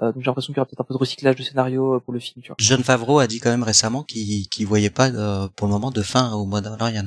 Euh, 0.02 0.12
donc 0.12 0.22
j'ai 0.24 0.28
l'impression 0.28 0.54
qu'il 0.54 0.58
y 0.58 0.60
aura 0.62 0.66
peut-être 0.68 0.82
un 0.82 0.84
peu 0.84 0.94
de 0.94 1.00
recyclage 1.00 1.36
de 1.36 1.44
scénario 1.44 1.96
euh, 1.96 2.00
pour 2.00 2.14
le 2.14 2.20
film. 2.20 2.42
Tu 2.42 2.48
vois. 2.50 2.56
John 2.60 2.84
Favreau 2.84 3.20
a 3.20 3.28
dit 3.28 3.40
quand 3.40 3.50
même 3.52 3.64
récemment 3.64 4.04
qu'il 4.04 4.48
qu'il 4.50 4.66
voyait 4.68 4.90
pas 4.90 5.10
euh, 5.10 5.48
pour 5.56 5.68
le 5.68 5.74
moment 5.74 5.92
de 5.92 6.02
fin 6.02 6.34
au 6.34 6.46
Mandalorian. 6.46 7.06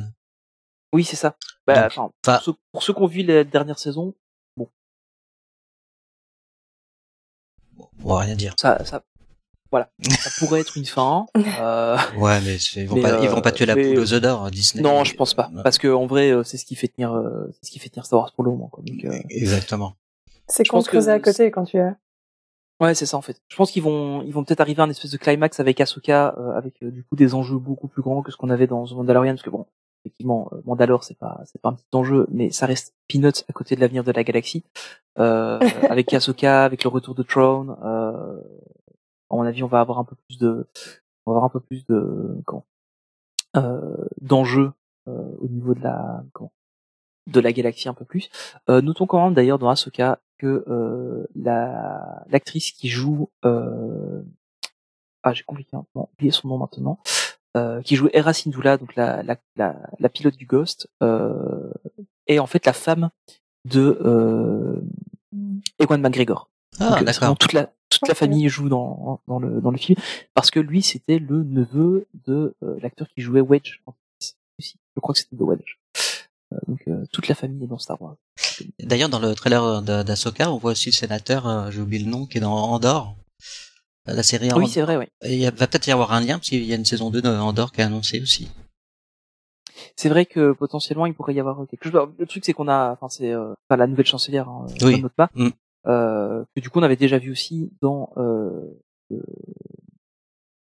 Oui, 0.93 1.03
c'est 1.05 1.17
ça. 1.17 1.37
Bah, 1.67 1.89
Donc, 1.89 1.93
enfin, 1.97 2.11
pour, 2.23 2.43
ceux, 2.43 2.53
pour 2.73 2.83
ceux 2.83 2.93
qui 2.95 3.01
ont 3.03 3.07
vu 3.07 3.23
la 3.25 3.43
dernière 3.45 3.79
saison, 3.79 4.15
Bon, 4.57 4.69
on 8.05 8.15
va 8.15 8.21
rien 8.21 8.37
dire. 8.37 8.55
ça, 8.57 8.85
ça, 8.85 9.03
voilà, 9.73 9.91
ça 10.21 10.31
pourrait 10.39 10.61
être 10.61 10.77
une 10.77 10.85
fin. 10.87 11.27
Euh, 11.61 11.97
Ouais, 12.17 12.41
mais 12.43 12.57
ils 12.57 12.87
vont 12.89 12.95
Mais, 12.97 13.03
pas, 13.03 13.21
ils 13.23 13.29
vont 13.29 13.41
pas 13.41 13.51
tuer 13.53 13.67
la 13.67 13.75
mais- 13.75 13.89
poule 13.95 13.99
aux 14.01 14.13
œufs 14.13 14.21
d'or, 14.21 14.51
Disney. 14.51 14.83
non, 14.83 15.03
je 15.05 15.15
pense 15.17 15.35
pas, 15.35 15.51
Ouais. 15.53 15.63
parce 15.65 15.79
que 15.79 15.89
en 15.89 16.07
vrai, 16.07 16.31
euh, 16.31 16.45
c'est 16.45 16.57
ce 16.59 16.65
qui 16.65 16.77
fait 16.77 16.89
tenir, 16.89 17.13
euh, 17.13 17.49
c'est 17.55 17.67
ce 17.67 17.71
qui 17.73 17.79
fait 17.81 17.89
tenir 17.89 18.07
Star 18.07 18.21
Wars 18.21 18.33
pour 18.33 18.45
le 18.45 18.51
moment. 18.53 18.69
Quoi. 18.69 18.85
Donc, 18.87 19.05
euh, 19.05 19.19
Exactement. 19.31 19.95
C'est 20.47 20.65
con 20.65 20.81
de 20.81 20.85
creuser 20.85 21.11
à 21.11 21.19
côté 21.21 21.51
quand 21.51 21.65
tu 21.65 21.79
es. 21.79 21.91
Ouais, 22.81 22.95
c'est 22.95 23.07
ça 23.07 23.17
en 23.17 23.23
fait. 23.23 23.41
Je 23.49 23.57
pense 23.57 23.71
qu'ils 23.71 23.83
vont, 23.83 24.23
ils 24.23 24.33
vont 24.33 24.45
peut-être 24.45 24.61
arriver 24.61 24.83
à 24.83 24.85
un 24.85 24.91
espèce 24.91 25.11
de 25.11 25.17
climax 25.17 25.61
avec 25.61 25.81
Ahsoka, 25.81 26.35
euh, 26.39 26.53
avec 26.57 26.83
euh, 26.83 26.91
du 26.91 27.05
coup 27.05 27.15
des 27.15 27.35
enjeux 27.35 27.59
beaucoup 27.59 27.89
plus 27.89 28.03
grands 28.03 28.23
que 28.23 28.33
ce 28.33 28.37
qu'on 28.37 28.51
avait 28.51 28.67
dans 28.67 28.85
The 28.85 28.93
Mandalorian, 28.93 29.35
parce 29.35 29.43
que 29.43 29.51
bon, 29.51 29.67
effectivement, 30.05 30.49
euh, 30.53 30.61
Mandalore 30.65 31.05
c'est 31.05 31.17
pas, 31.17 31.41
c'est 31.47 31.61
pas 31.61 31.71
un 31.71 31.75
petit 31.75 31.87
enjeu, 31.93 32.27
mais 32.31 32.51
ça 32.51 32.67
reste 32.67 32.95
peanuts 33.09 33.45
à 33.49 33.53
côté 33.53 33.77
de 33.77 33.81
l'avenir 33.81 34.05
de 34.05 34.13
la 34.13 34.25
galaxie. 34.25 34.65
Euh, 35.19 35.61
avec 35.89 36.13
Ahsoka, 36.13 36.65
avec 36.65 36.85
le 36.85 36.91
retour 36.91 37.15
de 37.15 37.23
Throne, 37.23 37.77
euh, 37.85 38.41
à 39.31 39.37
mon 39.37 39.43
avis, 39.43 39.63
on 39.63 39.69
va 39.69 39.81
avoir 39.81 39.99
un 39.99 40.05
peu 40.05 40.17
plus 40.27 40.39
de, 40.39 40.67
on 41.27 41.33
va 41.33 41.37
avoir 41.37 41.45
un 41.45 41.49
peu 41.49 41.61
plus 41.61 41.87
de, 41.87 42.43
comment, 42.45 42.67
d'enjeux 44.21 44.73
au 45.07 45.49
niveau 45.49 45.75
de 45.75 45.81
la, 45.81 46.25
comment, 46.33 46.53
de 47.27 47.41
la 47.41 47.53
galaxie 47.53 47.89
un 47.89 47.95
peu 47.95 48.05
plus. 48.05 48.31
Notons 48.69 49.07
quand 49.07 49.23
même 49.23 49.35
d'ailleurs 49.35 49.59
dans 49.59 49.69
Ahsoka 49.69 50.21
que 50.39 50.65
euh, 50.69 51.27
la 51.35 52.25
l'actrice 52.29 52.73
qui 52.73 52.89
joue 52.89 53.29
euh, 53.45 54.23
ah 55.23 55.33
j'ai 55.33 55.45
complètement 55.45 55.87
oublié 55.95 56.31
son 56.31 56.49
nom 56.49 56.59
maintenant 56.59 56.99
euh, 57.57 57.83
qui 57.83 57.97
joue 57.97 58.09
Hera 58.13 58.33
Syndulla 58.33 58.77
donc 58.77 58.95
la 58.97 59.23
la, 59.23 59.37
la, 59.57 59.77
la 59.99 60.09
pilote 60.09 60.37
du 60.37 60.47
Ghost 60.47 60.89
euh, 61.03 61.73
est 62.27 62.39
en 62.39 62.47
fait 62.47 62.67
la 62.67 62.73
femme 62.73 63.11
de 63.65 63.99
euh, 64.05 64.81
Ewan 65.79 66.01
McGregor. 66.01 66.51
Ah, 66.81 67.03
d'accord. 67.03 67.37
toute 67.39 67.53
la 67.53 67.73
toute 67.89 68.09
la 68.09 68.15
famille 68.15 68.49
joue 68.49 68.69
dans 68.69 69.21
dans 69.29 69.39
le 69.39 69.61
dans 69.61 69.71
le 69.71 69.79
film 69.79 69.99
parce 70.35 70.51
que 70.51 70.59
lui 70.59 70.83
c'était 70.83 71.19
le 71.19 71.45
neveu 71.45 72.07
de 72.27 72.55
l'acteur 72.83 73.07
qui 73.09 73.23
jouait 73.23 73.41
Wedge 73.41 73.81
aussi. 74.59 74.79
Je 74.97 75.01
crois 75.01 75.15
que 75.15 75.21
c'était 75.21 75.37
de 75.37 75.45
Wedge. 75.45 75.79
Euh, 76.55 76.59
donc 76.69 76.81
euh, 76.89 77.05
toute 77.13 77.29
la 77.29 77.35
famille 77.35 77.65
est 77.65 77.67
dans 77.67 77.79
Star 77.79 78.01
Wars. 78.01 78.17
D'ailleurs, 78.81 79.09
dans 79.09 79.19
le 79.19 79.35
trailer 79.35 79.83
de- 79.83 80.03
d'Ahsoka, 80.03 80.51
on 80.53 80.59
voit 80.59 80.73
aussi 80.73 80.87
le 80.91 80.95
sénateur, 80.95 81.47
euh, 81.47 81.71
j'ai 81.71 81.81
oublié 81.81 82.05
le 82.05 82.11
nom, 82.11 82.27
qui 82.27 82.39
est 82.39 82.41
dans 82.41 82.55
Andorre. 82.55 83.17
Euh, 84.09 84.15
La 84.15 84.23
série 84.23 84.47
Oui, 84.49 84.53
Andorre. 84.53 84.69
c'est 84.69 84.83
vrai, 84.83 84.97
oui. 84.97 85.07
Il 85.25 85.45
va 85.45 85.67
peut-être 85.67 85.87
y 85.87 85.93
avoir 85.93 86.13
un 86.13 86.21
lien, 86.21 86.35
parce 86.39 86.49
qu'il 86.51 86.63
y 86.65 86.73
a 86.73 86.77
une 86.77 86.85
saison 86.85 87.11
2 87.11 87.23
de 87.23 87.29
Andorre 87.29 87.73
qui 87.73 87.81
est 87.81 87.85
annoncée 87.85 88.21
aussi. 88.21 88.49
C'est 89.97 90.09
vrai 90.09 90.27
que 90.27 90.53
potentiellement 90.53 91.07
il 91.07 91.15
pourrait 91.15 91.35
y 91.35 91.41
avoir 91.41 91.67
quelque 91.69 91.89
chose. 91.91 92.09
Le 92.19 92.27
truc 92.27 92.45
c'est 92.45 92.53
qu'on 92.53 92.69
a, 92.69 92.93
enfin 92.93 93.09
c'est, 93.09 93.33
euh, 93.33 93.53
enfin 93.69 93.77
la 93.77 93.87
nouvelle 93.87 94.07
chancelière, 94.07 94.49
hein, 94.49 94.67
Oui. 94.83 95.01
Motma, 95.01 95.29
Mm. 95.35 95.49
euh, 95.87 96.45
que 96.55 96.61
du 96.61 96.71
coup 96.71 96.79
on 96.79 96.83
avait 96.83 96.97
déjà 96.97 97.19
vu 97.19 97.31
aussi 97.33 97.71
dans 97.81 98.11
euh, 98.17 98.51
euh, 99.13 99.17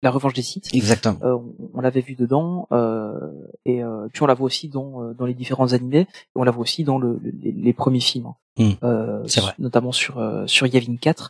la 0.04 0.12
Revanche 0.12 0.34
des 0.34 0.42
Sith. 0.42 0.70
Exactement. 0.74 1.18
Euh, 1.24 1.34
on, 1.34 1.54
on 1.76 1.82
l'avait 1.82 2.02
vu 2.02 2.16
dedans 2.16 2.68
euh, 2.72 3.20
et 3.66 3.84
euh, 3.84 4.08
puis 4.12 4.24
on 4.24 4.26
la 4.26 4.34
voit 4.34 4.46
aussi 4.48 4.68
dans 4.70 5.04
euh, 5.04 5.14
dans 5.14 5.26
les 5.26 5.34
différents 5.34 5.74
animés 5.74 6.02
et 6.02 6.08
on 6.36 6.44
la 6.44 6.52
voit 6.52 6.62
aussi 6.64 6.84
dans 6.84 6.98
le, 6.98 7.20
le- 7.22 7.32
les, 7.42 7.74
premiers 7.74 8.00
films. 8.00 8.28
hein. 8.28 8.36
Mm. 8.58 8.72
Euh, 8.84 9.24
C'est 9.28 9.42
vrai. 9.42 9.54
Notamment 9.60 9.92
sur 9.92 10.18
euh, 10.20 10.46
sur 10.48 10.66
Yavin 10.68 10.96
4. 10.98 11.30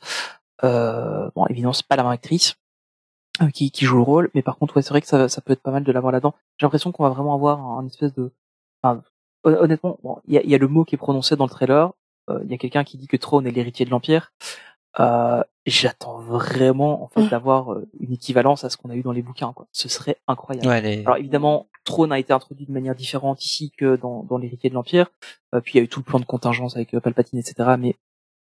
Euh, 0.63 1.29
bon 1.36 1.45
évidemment 1.47 1.73
c'est 1.73 1.88
pas 1.88 1.95
la 1.95 2.03
même 2.03 2.12
actrice 2.12 2.55
euh, 3.41 3.49
qui, 3.49 3.71
qui 3.71 3.86
joue 3.86 3.97
le 3.97 4.03
rôle, 4.03 4.29
mais 4.36 4.41
par 4.43 4.57
contre 4.57 4.75
ouais 4.75 4.81
c'est 4.84 4.89
vrai 4.91 5.01
que 5.01 5.07
ça, 5.07 5.27
ça 5.27 5.41
peut 5.41 5.53
être 5.53 5.62
pas 5.63 5.71
mal 5.71 5.84
de 5.84 5.91
l'avoir 5.91 6.12
là-dedans. 6.12 6.34
J'ai 6.60 6.65
l'impression 6.65 6.91
qu'on 6.91 7.03
va 7.03 7.10
vraiment 7.10 7.34
avoir 7.34 7.60
un, 7.60 7.79
un 7.79 7.86
espèce 7.88 8.13
de 8.13 8.31
enfin, 8.84 9.01
hon- 9.43 9.55
honnêtement, 9.55 9.97
bon, 10.03 10.19
il 10.27 10.36
y, 10.36 10.38
a, 10.38 10.43
y 10.45 10.53
a 10.55 10.57
le 10.57 10.67
mot 10.67 10.86
qui 10.86 10.95
est 10.95 10.97
prononcé 10.99 11.36
dans 11.36 11.45
le 11.45 11.49
trailer. 11.49 11.91
Euh, 12.29 12.39
Il 12.45 12.51
y 12.51 12.53
a 12.53 12.57
quelqu'un 12.57 12.84
qui 12.84 12.97
dit 12.97 13.07
que 13.07 13.17
Throne 13.17 13.47
est 13.47 13.51
l'héritier 13.51 13.86
de 13.86 13.89
l'Empire. 13.89 14.31
Euh, 14.99 15.43
J'attends 15.65 16.19
vraiment 16.19 17.04
en 17.04 17.08
fait 17.08 17.21
Mm. 17.21 17.30
d'avoir 17.30 17.74
euh, 17.74 17.88
une 18.00 18.13
équivalence 18.13 18.63
à 18.63 18.69
ce 18.69 18.78
qu'on 18.78 18.89
a 18.89 18.95
eu 18.95 19.04
dans 19.04 19.12
les 19.12 19.21
bouquins. 19.21 19.54
Quoi. 19.54 19.67
Ce 19.71 19.89
serait 19.89 20.17
incroyable. 20.28 20.67
Ouais, 20.67 20.82
les... 20.82 21.02
Alors 21.02 21.17
évidemment, 21.17 21.67
Throne 21.84 22.12
a 22.12 22.19
été 22.19 22.34
introduit 22.34 22.65
de 22.65 22.71
manière 22.71 22.95
différente 22.95 23.43
ici 23.43 23.71
que 23.78 23.95
dans, 23.95 24.24
dans 24.24 24.38
l'héritier 24.38 24.69
de 24.69 24.76
l'Empire. 24.76 25.12
Euh, 25.54 25.62
puis 25.62 25.74
il 25.74 25.78
y 25.78 25.80
a 25.82 25.84
eu 25.84 25.88
tout 25.88 26.00
le 26.00 26.06
plan 26.06 26.19
de 26.19 26.26
contingence 26.26 26.76
avec 26.76 26.93
euh, 26.93 27.00
Palpatine, 27.00 27.39
etc. 27.39 27.76
Mais 27.78 27.95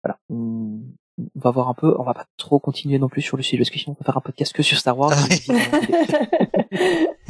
voilà, 0.04 0.18
on, 0.28 0.80
on 1.18 1.40
va 1.40 1.50
voir 1.50 1.68
un 1.68 1.74
peu. 1.74 1.94
On 1.98 2.02
va 2.02 2.14
pas 2.14 2.26
trop 2.36 2.58
continuer 2.58 2.98
non 2.98 3.08
plus 3.08 3.22
sur 3.22 3.36
le 3.36 3.42
sujet 3.42 3.58
parce 3.58 3.70
que 3.70 3.78
sinon 3.78 3.96
on 3.98 4.02
va 4.02 4.06
faire 4.06 4.16
un 4.16 4.20
podcast 4.20 4.52
que 4.52 4.62
sur 4.62 4.78
Star 4.78 4.98
Wars. 4.98 5.12
Ah 5.14 5.54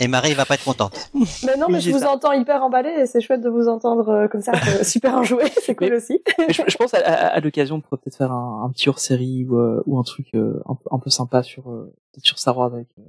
Et 0.01 0.07
Marie 0.07 0.35
va 0.35 0.44
pas 0.44 0.55
être 0.55 0.64
contente. 0.64 1.11
mais 1.44 1.57
non, 1.57 1.66
Oui, 1.66 1.72
mais 1.74 1.81
je 1.81 1.90
vous 1.90 1.98
ça. 2.01 2.12
entends 2.12 2.33
hyper 2.33 2.62
emballé 2.62 2.90
et 2.90 3.07
c'est 3.07 3.20
chouette 3.20 3.40
de 3.40 3.48
vous 3.48 3.66
entendre 3.68 4.09
euh, 4.11 4.29
comme 4.29 4.42
ça, 4.42 4.53
euh, 4.53 4.83
super 4.85 5.14
enjoué, 5.16 5.44
c'est 5.62 5.74
cool 5.74 5.88
Mais- 5.90 5.96
aussi. 5.96 6.22
Mais 6.38 6.53
je, 6.53 6.62
je 6.66 6.77
pense 6.77 6.94
à, 6.94 6.98
à, 6.98 7.12
à 7.29 7.40
l'occasion, 7.40 7.77
on 7.77 7.81
pourrait 7.81 7.96
peut-être 8.03 8.16
faire 8.16 8.31
un, 8.31 8.62
un 8.64 8.70
petit 8.70 8.88
hors-série 8.88 9.44
ou, 9.48 9.57
euh, 9.59 9.83
ou 9.87 9.98
un 9.98 10.03
truc 10.05 10.29
euh, 10.35 10.61
un, 10.66 10.74
peu- 10.74 10.88
un 10.92 10.98
peu 10.98 11.11
sympa 11.11 11.42
sur 11.42 11.68
euh, 11.70 11.92
peut-être 12.12 12.27
sur 12.27 12.38
Star 12.38 12.57
Wars, 12.57 12.72
avec, 12.74 12.88
euh, 12.98 13.03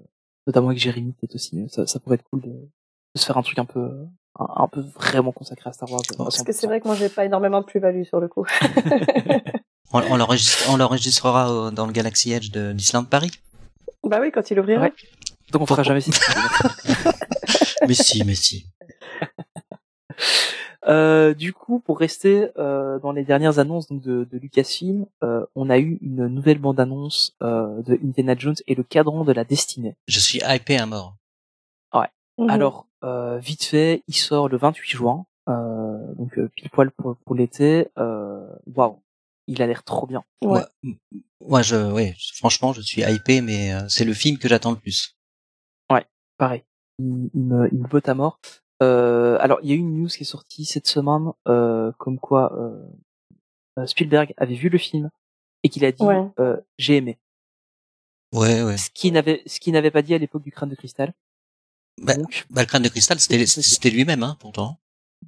notamment 0.48 0.68
avec 0.70 0.80
Jérémy 0.80 1.12
peut-être 1.14 1.36
aussi. 1.36 1.64
Ça, 1.70 1.86
ça 1.86 2.00
pourrait 2.00 2.16
être 2.16 2.24
cool 2.32 2.42
de, 2.42 2.50
de 2.50 3.20
se 3.20 3.26
faire 3.26 3.38
un 3.38 3.44
truc 3.44 3.60
un 3.60 3.66
peu 3.66 3.80
euh, 3.82 4.06
un, 4.40 4.68
peu 4.68 4.82
vraiment 4.96 5.32
consacré 5.32 5.70
à 5.70 5.74
Star 5.74 5.92
Wars. 5.92 6.02
Parce 6.18 6.42
que 6.42 6.52
100%. 6.52 6.56
c'est 6.56 6.68
vrai 6.68 6.82
que 6.82 6.88
moi 6.88 6.96
j'ai 6.96 7.10
pas 7.10 7.26
énormément 7.26 7.60
de 7.60 7.66
plus-value 7.66 8.04
sur 8.04 8.20
le 8.20 8.28
coup. 8.30 8.46
On, 9.94 10.02
on 10.12 10.18
l'enregistre- 10.18 10.70
on 10.70 10.78
l'enregistrera 10.78 11.52
au- 11.54 11.72
dans 11.72 11.86
le 11.86 11.92
Galaxy 11.92 12.32
Edge 12.32 12.52
de 12.52 12.72
Disneyland 12.74 13.06
Paris. 13.06 13.32
bah 14.04 14.20
oui, 14.22 14.32
quand 14.32 14.50
il 14.52 14.60
ouvrira. 14.60 14.82
Ouais. 14.84 14.94
Donc 15.52 15.62
on 15.64 15.66
fera 15.66 15.84
jamais 15.84 16.02
ça. 16.02 16.12
mais 17.88 17.94
si, 17.94 18.24
mais 18.24 18.36
si. 18.36 18.66
Euh, 20.88 21.34
du 21.34 21.54
coup, 21.54 21.80
pour 21.80 22.00
rester 22.00 22.50
euh, 22.58 23.00
dans 23.00 23.12
les 23.12 23.24
dernières 23.24 23.60
annonces 23.60 23.88
donc 23.88 24.02
de, 24.02 24.28
de 24.32 24.38
Lucasfilm, 24.38 25.06
euh, 25.24 25.46
on 25.56 25.70
a 25.70 25.78
eu 25.78 26.00
une 26.02 26.28
nouvelle 26.28 26.58
bande-annonce 26.58 27.36
euh, 27.44 27.82
de 27.84 28.00
Indiana 28.04 28.36
Jones 28.38 28.56
et 28.66 28.76
le 28.76 28.84
cadran 28.84 29.24
de 29.26 29.32
la 29.34 29.44
destinée. 29.44 29.96
Je 30.08 30.20
suis 30.20 30.40
hypé 30.48 30.78
à 30.78 30.86
mort. 30.86 31.16
Mhm. 32.42 32.50
Alors, 32.52 32.88
euh, 33.04 33.38
vite 33.38 33.66
fait, 33.66 34.02
il 34.08 34.14
sort 34.16 34.48
le 34.48 34.56
28 34.56 34.90
juin, 34.90 35.26
euh, 35.50 35.98
donc 36.18 36.38
euh, 36.40 36.50
pile 36.56 36.70
poil 36.70 36.90
pour, 36.90 37.18
pour 37.18 37.36
l'été. 37.36 37.90
Euh, 37.98 38.48
Waouh, 38.74 39.02
il 39.50 39.62
a 39.62 39.68
l'air 39.68 39.84
trop 39.84 40.08
bien. 40.08 40.24
Ouais. 40.42 40.62
Moi, 40.84 40.96
moi, 41.42 41.62
je, 41.62 41.92
ouais, 41.92 42.16
franchement, 42.36 42.74
je 42.74 42.82
suis 42.82 43.02
hypé, 43.02 43.42
mais 43.42 43.74
euh, 43.74 43.88
c'est 43.90 44.06
le 44.06 44.14
film 44.14 44.38
que 44.38 44.48
j'attends 44.48 44.72
le 44.72 44.78
plus. 44.78 45.16
Pareil, 46.38 46.64
il, 47.00 47.30
il 47.34 47.42
me, 47.42 47.68
il 47.70 47.80
me 47.80 47.88
botte 47.90 48.08
à 48.08 48.14
mort. 48.14 48.40
Euh, 48.82 49.38
alors, 49.42 49.60
il 49.62 49.70
y 49.70 49.74
a 49.74 49.76
eu 49.76 49.80
une 49.80 49.94
news 49.94 50.08
qui 50.08 50.24
est 50.24 50.26
sortie 50.26 50.64
cette 50.64 50.88
semaine, 50.88 51.34
euh, 51.50 51.92
comme 51.98 52.18
quoi 52.18 52.54
euh, 53.78 53.86
Spielberg 53.86 54.34
avait 54.38 54.56
vu 54.56 54.70
le 54.70 54.78
film 54.78 55.10
et 55.64 55.68
qu'il 55.68 55.84
a 55.84 55.92
dit 55.92 56.02
Ouais. 56.02 56.16
euh, 56.40 56.56
j'ai 56.78 56.96
aimé. 56.96 57.20
Ouais, 58.32 58.64
ouais. 58.64 58.78
Ce 58.78 58.90
qu'il 58.90 59.12
n'avait, 59.12 59.44
ce 59.48 59.60
qu'il 59.60 59.74
n'avait 59.74 59.92
pas 59.92 60.02
dit 60.02 60.14
à 60.14 60.18
l'époque 60.18 60.44
du 60.44 60.52
crâne 60.54 60.70
de 60.70 60.76
cristal. 60.76 61.14
Bah, 62.02 62.16
Donc, 62.16 62.46
bah, 62.52 62.62
le 62.62 62.68
crâne 62.68 62.84
de 62.84 62.90
cristal, 62.90 63.20
c'était, 63.20 63.46
c'était 63.46 63.90
lui-même, 63.90 64.24
hein, 64.24 64.38
pourtant. 64.40 64.80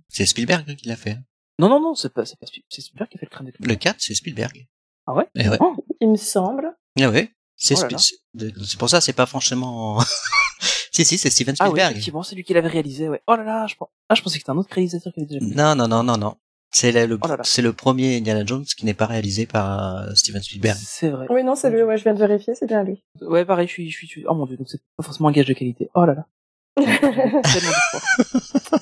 C'est 0.07 0.25
Spielberg 0.25 0.77
qui 0.77 0.87
l'a 0.87 0.95
fait. 0.95 1.17
Non, 1.61 1.69
non, 1.69 1.79
non, 1.79 1.95
c'est 1.95 2.13
pas, 2.13 2.25
c'est 2.25 2.37
pas 2.39 2.45
Spiel- 2.45 2.63
c'est 2.69 2.81
Spielberg 2.81 3.09
qui 3.09 3.17
a 3.17 3.19
fait 3.19 3.25
le 3.27 3.31
crâne 3.31 3.47
de. 3.47 3.53
Le 3.67 3.75
4, 3.75 3.95
c'est 3.99 4.13
Spielberg. 4.15 4.67
Ah 5.07 5.13
ouais? 5.13 5.27
Eh 5.35 5.47
ouais. 5.49 5.57
Oh, 5.59 5.75
Il 5.99 6.09
me 6.09 6.17
semble. 6.17 6.75
Ah 6.99 7.09
ouais. 7.09 7.31
C'est, 7.55 7.75
Oh 7.77 7.97
c'est 7.97 8.79
pour 8.79 8.89
ça, 8.89 9.01
c'est 9.01 9.13
pas 9.13 9.25
franchement. 9.27 9.99
si, 10.91 11.05
si, 11.05 11.17
c'est 11.17 11.29
Steven 11.29 11.55
Ah 11.59 11.65
oui, 11.65 11.69
Spielberg. 11.71 11.91
effectivement, 11.91 12.23
c'est 12.23 12.35
lui 12.35 12.43
qui 12.43 12.53
l'avait 12.53 12.67
réalisé. 12.67 13.07
Ouais. 13.07 13.21
Oh 13.27 13.35
là 13.35 13.43
là, 13.43 13.67
je 13.67 13.75
ah, 14.09 14.15
je 14.15 14.21
pensais 14.21 14.37
que 14.37 14.41
c'était 14.41 14.49
un 14.51 14.57
autre 14.57 14.73
réalisateur 14.73 15.13
qui 15.13 15.19
avait 15.21 15.27
déjà 15.27 15.45
fait. 15.45 15.55
non, 15.55 15.75
non, 15.75 15.87
non, 15.87 16.03
non, 16.03 16.17
non. 16.17 16.35
C'est 16.73 16.91
le, 16.91 17.05
le- 17.05 17.19
Oh 17.21 17.27
c'est 17.43 17.61
le 17.61 17.73
premier 17.73 18.17
Indiana 18.17 18.45
Jones 18.45 18.63
qui 18.65 18.85
n'est 18.85 18.93
pas 18.93 19.05
réalisé 19.05 19.45
par 19.45 19.97
euh, 20.07 20.15
Steven 20.15 20.41
Spielberg. 20.41 20.77
C'est 20.81 21.09
vrai. 21.09 21.27
Oui, 21.29 21.43
non, 21.43 21.53
c'est 21.55 21.69
lui, 21.69 21.83
ouais, 21.83 21.97
je 21.97 22.03
viens 22.03 22.13
de 22.13 22.19
vérifier, 22.19 22.55
c'est 22.55 22.65
bien 22.65 22.83
lui. 22.83 23.03
Ouais, 23.21 23.43
pareil, 23.45 23.67
je 23.67 23.73
suis, 23.73 23.91
je 23.91 23.97
suis, 23.97 24.07
je 24.07 24.11
suis- 24.11 24.25
oh 24.25 24.33
mon 24.33 24.45
dieu, 24.45 24.55
donc 24.57 24.69
c'est 24.69 24.81
pas 24.95 25.03
forcément 25.03 25.29
un 25.29 25.33
gage 25.33 25.47
de 25.47 25.53
qualité. 25.53 25.89
Oh 25.95 26.05
là 26.05 26.13
là. 26.13 26.25
Tellement 26.75 27.41
d'espoir. 27.41 28.01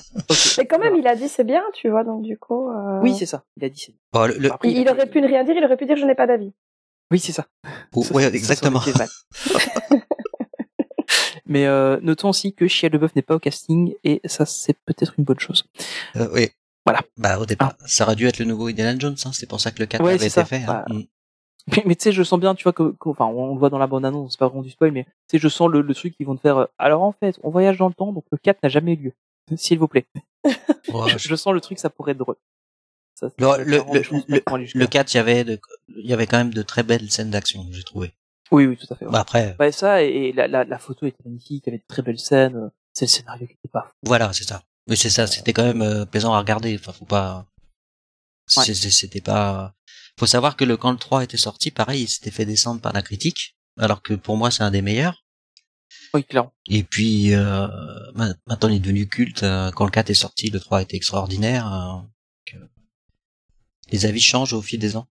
Ok. 0.30 0.36
Mais 0.58 0.66
quand 0.66 0.78
même, 0.78 0.94
il 0.94 1.06
a 1.08 1.16
dit 1.16 1.28
c'est 1.28 1.42
bien, 1.44 1.62
tu 1.74 1.88
vois, 1.88 2.04
donc 2.04 2.22
du 2.22 2.38
coup. 2.38 2.68
euh, 2.70 3.00
Oui, 3.02 3.16
c'est 3.18 3.26
ça. 3.26 3.42
Il 3.56 3.64
a 3.64 3.68
dit 3.68 3.80
c'est. 3.80 3.94
Bon, 4.12 4.26
le, 4.28 4.34
le- 4.38 4.52
Après, 4.52 4.68
il, 4.70 4.78
il 4.78 4.88
aurait 4.88 5.06
pu 5.10 5.20
ne 5.20 5.26
rien 5.26 5.42
dire, 5.42 5.56
il 5.56 5.64
aurait 5.64 5.76
pu 5.76 5.86
dire 5.86 5.96
je 5.96 6.06
n'ai 6.06 6.14
pas 6.14 6.28
d'avis. 6.28 6.52
Oui, 7.10 7.18
c'est 7.18 7.32
ça. 7.32 7.46
oh, 7.96 8.02
Ça, 8.04 8.14
ouais, 8.14 8.22
ça, 8.22 8.28
ça 8.30 8.34
exactement. 8.36 8.80
Mais 11.46 11.66
euh, 11.66 11.98
notons 12.02 12.28
aussi 12.28 12.54
que 12.54 12.68
Shia 12.68 12.88
LeBeouf 12.90 13.16
n'est 13.16 13.22
pas 13.22 13.34
au 13.34 13.38
casting 13.40 13.94
et 14.04 14.20
ça 14.24 14.46
c'est 14.46 14.76
peut-être 14.86 15.14
une 15.18 15.24
bonne 15.24 15.40
chose. 15.40 15.64
Euh, 16.16 16.28
oui. 16.32 16.50
Voilà. 16.86 17.00
Bah, 17.16 17.38
au 17.38 17.46
départ, 17.46 17.74
ça 17.86 18.04
aurait 18.04 18.14
dû 18.14 18.26
être 18.26 18.38
le 18.38 18.44
nouveau 18.44 18.68
Indiana 18.68 18.96
Jones, 18.98 19.16
hein. 19.24 19.30
C'est 19.34 19.48
pour 19.48 19.60
ça 19.60 19.70
que 19.72 19.80
le 19.80 19.86
4 19.86 20.02
Ouais, 20.02 20.10
avait 20.14 20.18
été 20.26 20.30
ça. 20.30 20.44
fait. 20.44 20.60
Bah, 20.64 20.84
hein. 20.88 21.00
Mais, 21.76 21.82
mais 21.86 21.94
tu 21.96 22.04
sais, 22.04 22.12
je 22.12 22.22
sens 22.22 22.38
bien, 22.40 22.54
tu 22.54 22.62
vois, 22.64 22.72
que, 22.72 22.92
que- 22.98 23.08
enfin, 23.08 23.26
on 23.26 23.52
le 23.54 23.58
voit 23.58 23.70
dans 23.70 23.78
la 23.78 23.86
bande 23.86 24.04
annonce, 24.04 24.32
c'est 24.32 24.38
pas 24.38 24.48
vraiment 24.48 24.62
du 24.62 24.70
spoil, 24.70 24.92
mais 24.92 25.04
tu 25.04 25.10
sais, 25.32 25.38
je 25.38 25.48
sens 25.48 25.68
le, 25.68 25.80
le 25.82 25.94
truc 25.94 26.16
qu'ils 26.16 26.26
vont 26.26 26.36
te 26.36 26.40
faire. 26.40 26.56
euh, 26.58 26.66
alors 26.78 27.02
en 27.02 27.12
fait, 27.12 27.38
on 27.42 27.50
voyage 27.50 27.76
dans 27.78 27.88
le 27.88 27.94
temps, 27.94 28.12
donc 28.12 28.24
le 28.32 28.38
4 28.38 28.62
n'a 28.62 28.68
jamais 28.68 28.94
eu 28.94 28.96
lieu. 28.96 29.12
S'il 29.56 29.78
vous 29.78 29.88
plaît. 29.88 30.06
Ouais, 30.92 31.10
je, 31.10 31.18
je 31.18 31.34
sens 31.36 31.52
le 31.52 31.60
truc, 31.60 31.78
ça 31.78 31.90
pourrait 31.90 32.12
être 32.12 32.18
drôle. 32.18 32.36
Ça, 33.14 33.28
Le- 33.38 33.62
le- 33.64 33.76
vraiment, 33.78 33.94
le- 33.94 34.02
je 34.02 34.08
pense, 34.10 34.24
le- 34.28 34.40
pas 34.40 34.54
aller 34.54 34.64
jusque-là. 34.64 34.80
Le 34.80 34.86
4, 34.88 35.14
il 35.14 35.16
y 35.18 35.20
avait 35.20 35.44
de, 35.44 35.60
il 35.88 36.06
y 36.06 36.12
avait 36.12 36.26
quand 36.26 36.38
même 36.38 36.52
de 36.54 36.62
très 36.62 36.82
belles 36.82 37.10
scènes 37.10 37.30
d'action, 37.30 37.66
j'ai 37.70 37.82
trouvé. 37.84 38.12
Oui, 38.50 38.66
oui, 38.66 38.76
tout 38.76 38.86
à 38.92 38.96
fait. 38.96 39.04
ouais. 39.04 39.12
Bah, 39.12 39.20
après, 39.20 39.54
Ouais, 39.60 39.70
ça, 39.70 40.02
et, 40.02 40.08
et 40.08 40.32
la, 40.32 40.48
la, 40.48 40.64
la 40.64 40.78
photo 40.78 41.06
était 41.06 41.22
magnifique, 41.24 41.64
il 41.66 41.70
y 41.70 41.70
avait 41.74 41.78
de 41.78 41.84
très 41.86 42.02
belles 42.02 42.18
scènes, 42.18 42.56
euh, 42.56 42.68
c'est 42.92 43.04
le 43.04 43.10
scénario 43.10 43.46
qui 43.46 43.52
était 43.52 43.68
pas 43.72 43.82
fou. 43.82 43.92
voilà, 44.04 44.32
c'est 44.32 44.44
ça. 44.44 44.62
Mais 44.88 44.96
c'est 44.96 45.10
ça, 45.10 45.26
c'était 45.28 45.52
quand 45.52 45.62
même 45.64 45.82
euh, 45.82 46.06
plaisant 46.06 46.32
à 46.32 46.38
regarder. 46.38 46.76
Enfin, 46.80 46.92
faut 46.92 47.04
pas, 47.04 47.46
Ouais. 48.56 48.64
c'est- 48.64 48.74
c'est- 48.74 48.90
c'était 48.90 49.20
pas, 49.20 49.74
faut 50.20 50.26
savoir 50.26 50.56
que 50.56 50.64
le, 50.64 50.76
quand 50.76 50.92
le 50.92 50.98
3 50.98 51.24
était 51.24 51.36
sorti, 51.36 51.70
pareil, 51.70 52.02
il 52.02 52.08
s'était 52.08 52.30
fait 52.30 52.44
descendre 52.46 52.80
par 52.80 52.92
la 52.92 53.02
critique. 53.02 53.56
Alors 53.78 54.02
que 54.02 54.14
pour 54.14 54.36
moi, 54.36 54.50
c'est 54.50 54.62
un 54.62 54.70
des 54.70 54.82
meilleurs. 54.82 55.24
Oui, 56.14 56.24
clairement. 56.24 56.52
Et 56.68 56.82
puis, 56.82 57.32
euh, 57.34 57.66
ma- 58.14 58.34
maintenant, 58.46 58.68
il 58.68 58.76
est 58.76 58.80
devenu 58.80 59.08
culte. 59.08 59.42
euh, 59.42 59.70
Quand 59.72 59.84
le 59.84 59.90
4 59.90 60.10
est 60.10 60.14
sorti, 60.14 60.50
le 60.50 60.60
3 60.60 60.82
était 60.82 60.96
extraordinaire. 60.96 61.72
euh, 61.72 62.56
euh, 62.56 62.66
les 63.92 64.06
avis 64.06 64.20
changent 64.20 64.52
au 64.52 64.62
fil 64.62 64.78
des 64.78 64.96
ans. 64.96 65.08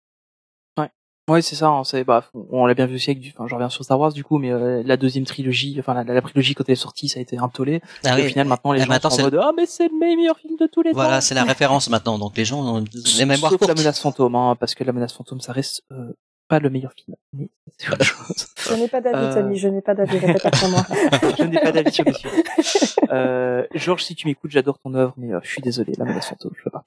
Ouais, 1.28 1.42
c'est 1.42 1.56
ça. 1.56 1.68
hein, 1.70 1.84
c'est 1.84 2.04
bah, 2.04 2.24
on 2.52 2.68
l'a 2.68 2.76
bien 2.76 2.86
vu 2.86 2.96
aussi 2.96 3.10
avec 3.10 3.20
du. 3.20 3.34
Enfin, 3.36 3.48
je 3.48 3.56
reviens 3.56 3.70
sur 3.70 3.84
Star 3.84 4.00
Wars 4.00 4.14
du 4.14 4.24
coup, 4.24 4.38
mais 4.38 4.52
euh, 4.52 4.84
la 4.86 4.96
deuxième 4.96 5.26
trilogie, 5.26 5.76
enfin 5.80 5.96
la, 5.96 6.04
la, 6.04 6.14
la 6.14 6.22
trilogie 6.22 6.54
quand 6.54 6.64
elle 6.68 6.74
est 6.74 6.76
sortie, 6.76 7.08
ça 7.10 7.18
a 7.20 7.22
été 7.24 7.38
un 7.40 7.50
tollé. 7.50 7.82
Ah 8.04 8.12
et 8.18 8.22
oui. 8.22 8.28
au 8.28 8.30
final, 8.30 8.48
maintenant 8.48 8.74
les 8.74 8.82
Eh, 8.82 8.84
gens 8.84 8.90
maintenant, 8.90 9.10
sont 9.10 9.22
en 9.22 9.24
mode 9.26 9.40
ah 9.42 9.52
mais 9.58 9.66
c'est 9.66 9.88
le 9.88 9.98
meilleur 9.98 10.38
film 10.38 10.56
de 10.60 10.68
tous 10.68 10.84
les 10.84 10.92
Voilà, 10.92 11.16
temps. 11.16 11.22
c'est 11.22 11.34
la 11.34 11.44
référence 11.44 11.90
maintenant. 11.90 12.20
Donc 12.20 12.38
les 12.38 12.46
gens 12.46 12.62
ont 12.62 12.86
les 13.18 13.26
mémoires 13.26 13.52
Sauf 13.52 13.68
la 13.68 13.74
menace 13.74 14.00
fantôme, 14.00 14.36
hein, 14.36 14.56
parce 14.60 14.76
que 14.76 14.84
la 14.84 14.94
menace 14.94 15.14
fantôme, 15.14 15.42
ça 15.42 15.52
reste 15.52 15.82
euh, 15.92 16.14
pas 16.48 16.60
le 16.60 16.70
meilleur 16.70 16.94
film. 16.94 17.16
Mais 17.34 17.50
c'est 17.78 17.90
autre 17.92 18.04
chose. 18.04 18.48
Je 18.70 18.74
n'ai 18.76 18.88
pas 18.88 19.02
d'avis, 19.02 19.18
Euh. 19.26 19.34
Tony, 19.34 19.58
je 19.58 19.68
n'ai 19.68 19.82
pas 19.82 19.94
d'avis, 19.96 20.18
répète 20.18 20.46
après 20.46 20.70
moi. 20.70 20.82
je 21.38 21.44
n'ai 21.44 21.60
pas 21.60 21.72
d'avis 21.72 21.92
sur 21.92 22.06
le 22.06 22.14
sujet. 22.14 22.44
Euh, 23.12 23.66
Georges, 23.76 24.04
si 24.04 24.16
tu 24.16 24.28
m'écoutes, 24.28 24.50
j'adore 24.52 24.80
ton 24.80 24.94
œuvre, 24.96 25.14
mais 25.16 25.32
euh, 25.32 25.40
je 25.44 25.48
suis 25.50 25.62
désolé, 25.62 25.94
la 25.98 26.06
menace 26.06 26.28
fantôme, 26.28 26.52
je 26.58 26.64
peux 26.64 26.72
pas. 26.72 26.86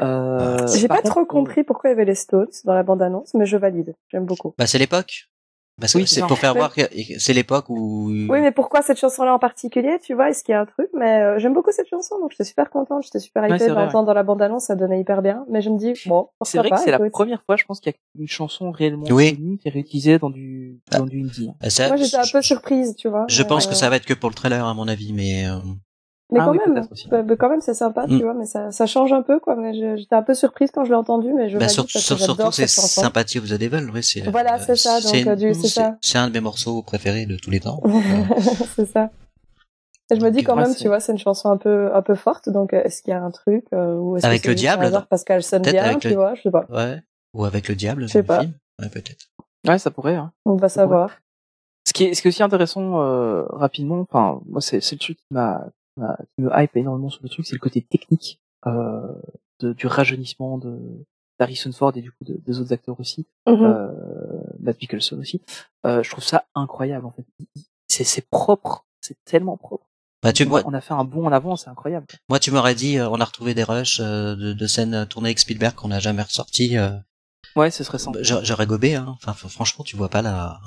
Euh, 0.00 0.66
J'ai 0.74 0.88
pas 0.88 0.96
contre, 0.96 1.10
trop 1.10 1.26
compris 1.26 1.62
pourquoi 1.62 1.90
il 1.90 1.92
y 1.92 1.96
avait 1.96 2.06
les 2.06 2.14
Stones 2.14 2.48
dans 2.64 2.72
la 2.72 2.82
bande-annonce, 2.82 3.34
mais 3.34 3.44
je 3.44 3.56
valide. 3.58 3.94
J'aime 4.08 4.24
beaucoup. 4.24 4.54
Bah, 4.56 4.66
c'est 4.66 4.78
l'époque. 4.78 5.28
Parce 5.80 5.92
que 5.92 5.98
Oui, 5.98 6.06
c'est 6.08 6.26
pour 6.26 6.38
faire 6.38 6.54
voir 6.54 6.74
que 6.74 6.82
c'est 7.18 7.32
l'époque 7.32 7.66
où. 7.68 8.08
Oui, 8.10 8.40
mais 8.40 8.50
pourquoi 8.50 8.82
cette 8.82 8.98
chanson-là 8.98 9.32
en 9.34 9.38
particulier 9.38 9.98
Tu 10.02 10.14
vois, 10.14 10.30
est-ce 10.30 10.42
qu'il 10.42 10.52
y 10.52 10.56
a 10.56 10.60
un 10.60 10.66
truc? 10.66 10.88
Mais 10.92 11.20
euh, 11.22 11.38
j'aime 11.38 11.54
beaucoup 11.54 11.70
cette 11.70 11.88
chanson, 11.88 12.18
donc 12.20 12.32
j'étais 12.32 12.44
super 12.44 12.68
contente, 12.70 13.04
j'étais 13.04 13.20
super 13.20 13.42
Ouais, 13.44 13.50
hypée 13.50 13.58
c'est 13.60 13.68
de 13.68 13.72
vrai, 13.74 13.84
l'entendre 13.84 14.06
dans 14.06 14.14
la 14.14 14.22
bande-annonce, 14.24 14.64
ça 14.64 14.74
donnait 14.74 15.00
hyper 15.00 15.22
bien. 15.22 15.44
Mais 15.48 15.62
je 15.62 15.70
me 15.70 15.78
dis, 15.78 15.92
bon, 16.06 16.28
C'est 16.42 16.58
vrai 16.58 16.68
pas 16.70 16.76
que 16.78 16.82
c'est 16.82 16.90
la 16.90 16.96
écoute. 16.98 17.12
première 17.12 17.42
fois, 17.44 17.56
je 17.56 17.64
pense, 17.64 17.78
qu'il 17.80 17.92
y 17.92 17.94
a 17.94 17.98
une 18.20 18.26
chanson 18.26 18.70
réellement 18.72 19.06
Oui. 19.10 19.36
connue 19.36 19.56
qui 19.58 19.68
est 19.68 19.70
réutilisée 19.70 20.18
dans 20.18 20.30
du, 20.30 20.80
dans 20.90 21.04
du 21.06 21.20
indie. 21.20 21.50
Bah, 21.60 21.70
ça- 21.70 21.86
Moi, 21.88 21.96
j'étais 21.96 22.16
un 22.16 22.22
peu 22.32 22.42
surprise, 22.42 22.96
tu 22.96 23.08
vois. 23.08 23.24
Je 23.28 23.42
pense 23.44 23.66
euh, 23.66 23.70
que 23.70 23.74
ça 23.76 23.88
va 23.88 23.96
être 23.96 24.06
que 24.06 24.14
pour 24.14 24.30
le 24.30 24.34
trailer, 24.34 24.64
à 24.66 24.74
mon 24.74 24.88
avis, 24.88 25.12
mais 25.12 25.46
euh, 25.46 25.58
Mais 26.30 26.40
Ah 26.40 26.44
quand 26.44 26.50
oui, 26.52 26.58
même, 26.66 26.86
bah, 27.10 27.22
bah, 27.22 27.36
quand 27.38 27.48
même, 27.48 27.62
c'est 27.62 27.72
sympa, 27.72 28.06
Mm. 28.06 28.18
tu 28.18 28.22
vois. 28.22 28.34
Mais 28.34 28.44
ça, 28.44 28.70
ça 28.70 28.84
change 28.84 29.12
un 29.14 29.22
peu, 29.22 29.40
quoi. 29.40 29.56
Mais 29.56 29.72
je- 29.72 29.96
j'étais 29.96 30.14
un 30.14 30.22
peu 30.22 30.34
surprise 30.34 30.70
quand 30.70 30.84
je 30.84 30.90
l'ai 30.90 30.96
entendu, 30.96 31.32
mais 31.32 31.48
je 31.48 31.56
bah, 31.56 31.68
sur- 31.68 31.84
parce 31.84 31.92
que 31.94 31.98
sur- 32.00 32.18
surtout 32.20 32.48
que 32.48 32.54
c'est. 32.54 32.66
Sympathie 32.68 33.38
of 33.38 33.46
the 33.48 33.54
Devil, 33.54 33.88
oui, 33.94 34.02
c'est. 34.02 34.20
Voilà, 34.30 34.56
euh, 34.56 34.58
c'est 34.64 34.76
ça, 34.76 35.00
donc, 35.00 35.26
euh, 35.26 35.36
du- 35.36 35.54
c'est 35.54 35.68
ça. 35.68 35.96
C'est 36.02 36.18
un 36.18 36.28
de 36.28 36.34
mes 36.34 36.40
morceaux 36.40 36.82
préférés 36.82 37.24
de 37.24 37.36
tous 37.36 37.50
les 37.50 37.60
temps. 37.60 37.80
c'est 38.76 38.86
ça. 38.86 39.10
Et 40.10 40.16
je 40.18 40.24
me 40.24 40.30
dis 40.30 40.42
quand 40.44 40.56
même, 40.56 40.66
c'est- 40.66 40.76
tu 40.82 40.88
vois, 40.88 41.00
c'est 41.00 41.12
une 41.12 41.18
chanson 41.18 41.50
un 41.50 41.56
peu, 41.56 41.94
un 41.94 42.02
peu 42.02 42.14
forte. 42.14 42.48
Donc, 42.50 42.72
euh, 42.74 42.82
est-ce 42.82 43.02
qu'il 43.02 43.10
y 43.10 43.14
a 43.14 43.22
un 43.22 43.30
truc 43.30 43.64
euh, 43.72 43.94
ou 43.94 44.16
est-ce 44.16 44.22
que 44.22 44.28
Avec 44.28 44.42
c'est 44.42 44.48
le 44.48 44.54
diable, 44.54 45.06
parce 45.08 45.24
qu'elle 45.24 45.42
sonne 45.42 45.62
Peut-être 45.62 45.82
bien, 45.82 45.98
tu 45.98 46.08
le- 46.10 46.14
vois, 46.14 46.34
je 46.34 46.42
sais 46.42 46.50
pas. 46.50 46.66
Ouais. 46.70 47.00
Ou 47.34 47.44
avec 47.46 47.68
le 47.68 47.74
diable 47.74 48.02
Je 48.02 48.06
sais 48.08 48.22
dans 48.22 48.34
le 48.34 48.38
pas. 48.38 48.40
film. 48.40 48.52
Ouais, 48.80 48.88
peut-être. 48.90 49.28
Ouais, 49.66 49.78
ça 49.78 49.90
pourrait. 49.90 50.14
Hein. 50.16 50.32
On 50.46 50.56
va 50.56 50.68
savoir. 50.68 51.10
Ce 51.86 51.92
qui 51.94 52.04
est, 52.04 52.14
ce 52.14 52.20
qui 52.22 52.28
est 52.28 52.30
aussi 52.30 52.42
intéressant 52.42 53.00
euh, 53.02 53.44
rapidement, 53.50 54.00
enfin 54.10 54.40
moi 54.46 54.60
c'est 54.60 54.80
c'est 54.82 54.94
le 54.96 55.00
truc 55.00 55.16
qui 55.16 55.24
m'a 55.30 55.66
qui 55.98 56.00
m'a- 56.00 56.18
qui 56.34 56.42
me 56.42 56.50
hype 56.54 56.76
énormément 56.76 57.10
sur 57.10 57.22
le 57.22 57.28
truc, 57.28 57.46
c'est 57.46 57.54
le 57.54 57.60
côté 57.60 57.82
technique 57.82 58.40
euh, 58.66 59.12
de, 59.60 59.72
du 59.72 59.86
rajeunissement 59.86 60.58
de 60.58 60.78
d'Harrison 61.38 61.70
Ford 61.72 61.92
et 61.94 62.00
du 62.02 62.10
coup 62.10 62.24
de- 62.24 62.40
des 62.44 62.58
autres 62.58 62.72
acteurs 62.72 62.98
aussi, 62.98 63.26
Mhm. 63.46 63.62
euh, 63.64 63.92
Matt 64.60 64.80
Mickelson 64.80 65.18
aussi. 65.20 65.40
Euh, 65.86 66.02
je 66.02 66.10
trouve 66.10 66.24
ça 66.24 66.44
incroyable 66.56 67.06
en 67.06 67.12
fait. 67.12 67.24
C'est 67.86 68.02
c'est 68.04 68.28
propre, 68.28 68.84
c'est 69.00 69.16
tellement 69.24 69.56
propre. 69.56 69.86
Bah, 70.20 70.32
tu, 70.32 70.44
on, 70.50 70.74
a 70.74 70.80
fait 70.80 70.94
un 70.94 71.04
bond 71.04 71.26
en 71.26 71.32
avant, 71.32 71.54
c'est 71.54 71.70
incroyable. 71.70 72.06
moi, 72.28 72.40
tu 72.40 72.50
m'aurais 72.50 72.74
dit, 72.74 72.98
euh, 72.98 73.08
on 73.08 73.20
a 73.20 73.24
retrouvé 73.24 73.54
des 73.54 73.62
rushs 73.62 74.00
euh, 74.00 74.34
de, 74.34 74.52
de 74.52 74.66
scènes 74.66 75.06
tournées 75.06 75.28
avec 75.28 75.38
Spielberg 75.38 75.76
qu'on 75.76 75.88
n'a 75.88 76.00
jamais 76.00 76.22
ressorties. 76.22 76.76
Euh, 76.76 76.90
Ouais, 77.54 77.70
ce 77.70 77.84
serait 77.84 77.98
sympa. 77.98 78.18
j'a- 78.22 78.42
J'aurais 78.42 78.66
gobé, 78.66 78.96
hein. 78.96 79.16
Enfin, 79.22 79.32
franchement, 79.32 79.84
tu 79.84 79.96
vois 79.96 80.08
pas 80.08 80.22
la. 80.22 80.58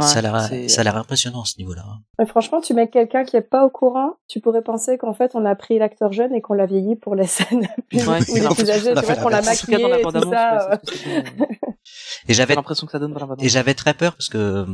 Ouais, 0.00 0.06
ça 0.06 0.18
a 0.18 0.22
l'air, 0.22 0.40
c'est- 0.42 0.68
ça 0.68 0.80
a 0.80 0.84
l'air 0.84 0.96
impressionnant 0.96 1.42
à 1.42 1.44
ce 1.44 1.58
niveau-là. 1.58 1.84
Mais 2.18 2.26
franchement, 2.26 2.60
tu 2.60 2.74
mets 2.74 2.88
quelqu'un 2.90 3.24
qui 3.24 3.36
est 3.36 3.40
pas 3.42 3.64
au 3.64 3.70
courant, 3.70 4.14
tu 4.28 4.40
pourrais 4.40 4.62
penser 4.62 4.98
qu'en 4.98 5.14
fait, 5.14 5.32
on 5.34 5.44
a 5.44 5.54
pris 5.54 5.78
l'acteur 5.78 6.12
jeune 6.12 6.34
et 6.34 6.40
qu'on 6.40 6.54
l'a 6.54 6.66
vieilli 6.66 6.96
pour 6.96 7.14
les 7.14 7.26
scènes 7.26 7.68
plus, 7.90 7.98
Ouais, 8.08 8.18
où 8.20 8.22
c'est 8.24 8.32
il 8.38 8.44
est 8.44 8.48
plus 8.54 8.64
tu 9.00 9.06
vois, 9.06 9.16
qu'on 9.16 9.28
l'a 9.28 9.40
l'inverse. 9.40 9.62
En 9.62 9.66
tout 9.66 9.70
cas, 9.72 9.78
dans 9.78 9.88
la 9.90 9.90
maquillé 9.90 10.00
et 10.00 10.02
tout 10.02 10.10
ça. 10.30 10.70
ouais. 10.70 11.58
Et 12.28 12.34
j'avais 12.34 12.54
l'impression 12.54 12.86
que 12.86 12.92
ça 12.92 12.98
donne 12.98 13.14
la 13.14 13.44
et 13.44 13.48
j'avais 13.48 13.74
très 13.74 13.94
peur 13.94 14.12
parce 14.14 14.28
que 14.28 14.38
euh, 14.38 14.66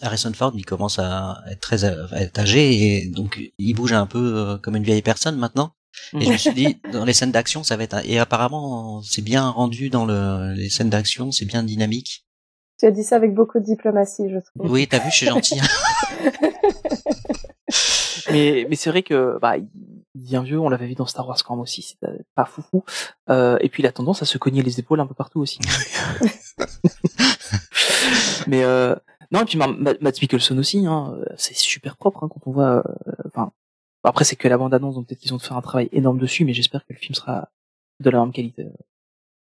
Harrison 0.00 0.32
Ford, 0.32 0.52
il 0.56 0.64
commence 0.66 0.98
à 0.98 1.36
être 1.50 1.60
très 1.60 1.84
à 1.84 1.94
être 2.20 2.38
âgé 2.40 2.72
et 3.02 3.06
donc 3.10 3.40
il 3.58 3.74
bouge 3.74 3.92
un 3.92 4.06
peu 4.06 4.18
euh, 4.18 4.58
comme 4.58 4.74
une 4.76 4.82
vieille 4.82 5.02
personne 5.02 5.36
maintenant. 5.36 5.72
Et 6.18 6.24
je 6.24 6.32
me 6.32 6.36
suis 6.38 6.54
dit, 6.54 6.80
dans 6.90 7.04
les 7.04 7.12
scènes 7.12 7.32
d'action, 7.32 7.62
ça 7.62 7.76
va 7.76 7.84
être. 7.84 7.94
un- 7.94 8.02
Et 8.04 8.18
apparemment, 8.18 9.02
c'est 9.02 9.20
bien 9.22 9.48
rendu 9.50 9.90
dans 9.90 10.06
le, 10.06 10.52
les 10.54 10.70
scènes 10.70 10.88
d'action, 10.88 11.30
c'est 11.30 11.44
bien 11.44 11.62
dynamique. 11.62 12.24
Tu 12.82 12.86
as 12.86 12.90
dit 12.90 13.04
ça 13.04 13.14
avec 13.14 13.32
beaucoup 13.32 13.60
de 13.60 13.64
diplomatie, 13.64 14.28
je 14.28 14.38
trouve. 14.38 14.72
Oui, 14.72 14.88
t'as 14.88 14.98
vu, 14.98 15.08
je 15.12 15.16
suis 15.16 15.26
gentil. 15.26 15.60
hein. 15.60 16.28
mais 18.32 18.66
mais 18.68 18.74
c'est 18.74 18.90
vrai 18.90 19.04
que 19.04 19.38
bah 19.40 19.56
il 19.56 19.68
vieux, 20.42 20.58
on 20.58 20.68
l'avait 20.68 20.88
vu 20.88 20.94
dans 20.96 21.06
Star 21.06 21.28
Wars 21.28 21.38
quand 21.44 21.54
même 21.54 21.62
aussi, 21.62 21.82
c'est 21.82 22.02
euh, 22.08 22.18
pas 22.34 22.44
foufou. 22.44 22.82
Euh, 23.30 23.56
et 23.60 23.68
puis 23.68 23.84
il 23.84 23.86
a 23.86 23.92
tendance 23.92 24.20
à 24.22 24.24
se 24.24 24.36
cogner 24.36 24.62
les 24.62 24.80
épaules 24.80 24.98
un 24.98 25.06
peu 25.06 25.14
partout 25.14 25.40
aussi. 25.40 25.60
mais 28.48 28.64
euh, 28.64 28.96
non, 29.30 29.42
et 29.42 29.44
puis 29.44 29.58
Ma- 29.58 29.68
Ma- 29.68 29.94
Matt 30.00 30.20
Mikkelsen 30.20 30.58
aussi, 30.58 30.84
hein, 30.86 31.16
c'est 31.36 31.56
super 31.56 31.96
propre 31.96 32.24
hein, 32.24 32.28
quand 32.28 32.40
on 32.46 32.50
voit. 32.52 32.82
euh, 33.06 33.12
Enfin, 33.28 33.52
après 34.02 34.24
c'est 34.24 34.34
que 34.36 34.48
la 34.48 34.58
bande 34.58 34.74
annonce, 34.74 34.96
donc 34.96 35.06
peut-être 35.06 35.20
qu'ils 35.20 35.34
ont 35.34 35.38
fait 35.38 35.54
un 35.54 35.62
travail 35.62 35.88
énorme 35.92 36.18
dessus, 36.18 36.44
mais 36.44 36.52
j'espère 36.52 36.80
que 36.84 36.92
le 36.92 36.98
film 36.98 37.14
sera 37.14 37.48
de 38.00 38.10
la 38.10 38.18
même 38.20 38.32
qualité. 38.32 38.66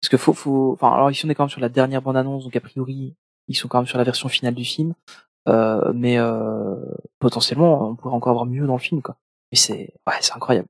Parce 0.10 0.22
que 0.22 0.24
faut, 0.24 0.32
faut, 0.34 0.72
enfin, 0.72 0.94
alors 0.94 1.12
ici 1.12 1.26
on 1.26 1.30
est 1.30 1.36
quand 1.36 1.44
même 1.44 1.50
sur 1.50 1.60
la 1.60 1.68
dernière 1.68 2.02
bande 2.02 2.16
annonce, 2.16 2.46
donc 2.46 2.56
a 2.56 2.62
priori 2.62 3.14
ils 3.50 3.56
sont 3.56 3.68
quand 3.68 3.80
même 3.80 3.88
sur 3.88 3.98
la 3.98 4.06
version 4.06 4.30
finale 4.30 4.56
du 4.56 4.64
film. 4.64 4.94
Euh, 5.50 5.92
mais 5.94 6.18
euh, 6.18 6.76
potentiellement 7.20 7.90
on 7.90 7.96
pourrait 7.96 8.14
encore 8.16 8.30
avoir 8.32 8.46
mieux 8.46 8.66
dans 8.66 8.74
le 8.76 8.80
film 8.80 9.02
quoi. 9.02 9.18
Mais 9.52 9.58
c'est 9.58 9.94
ouais, 10.08 10.14
c'est 10.22 10.34
incroyable. 10.34 10.68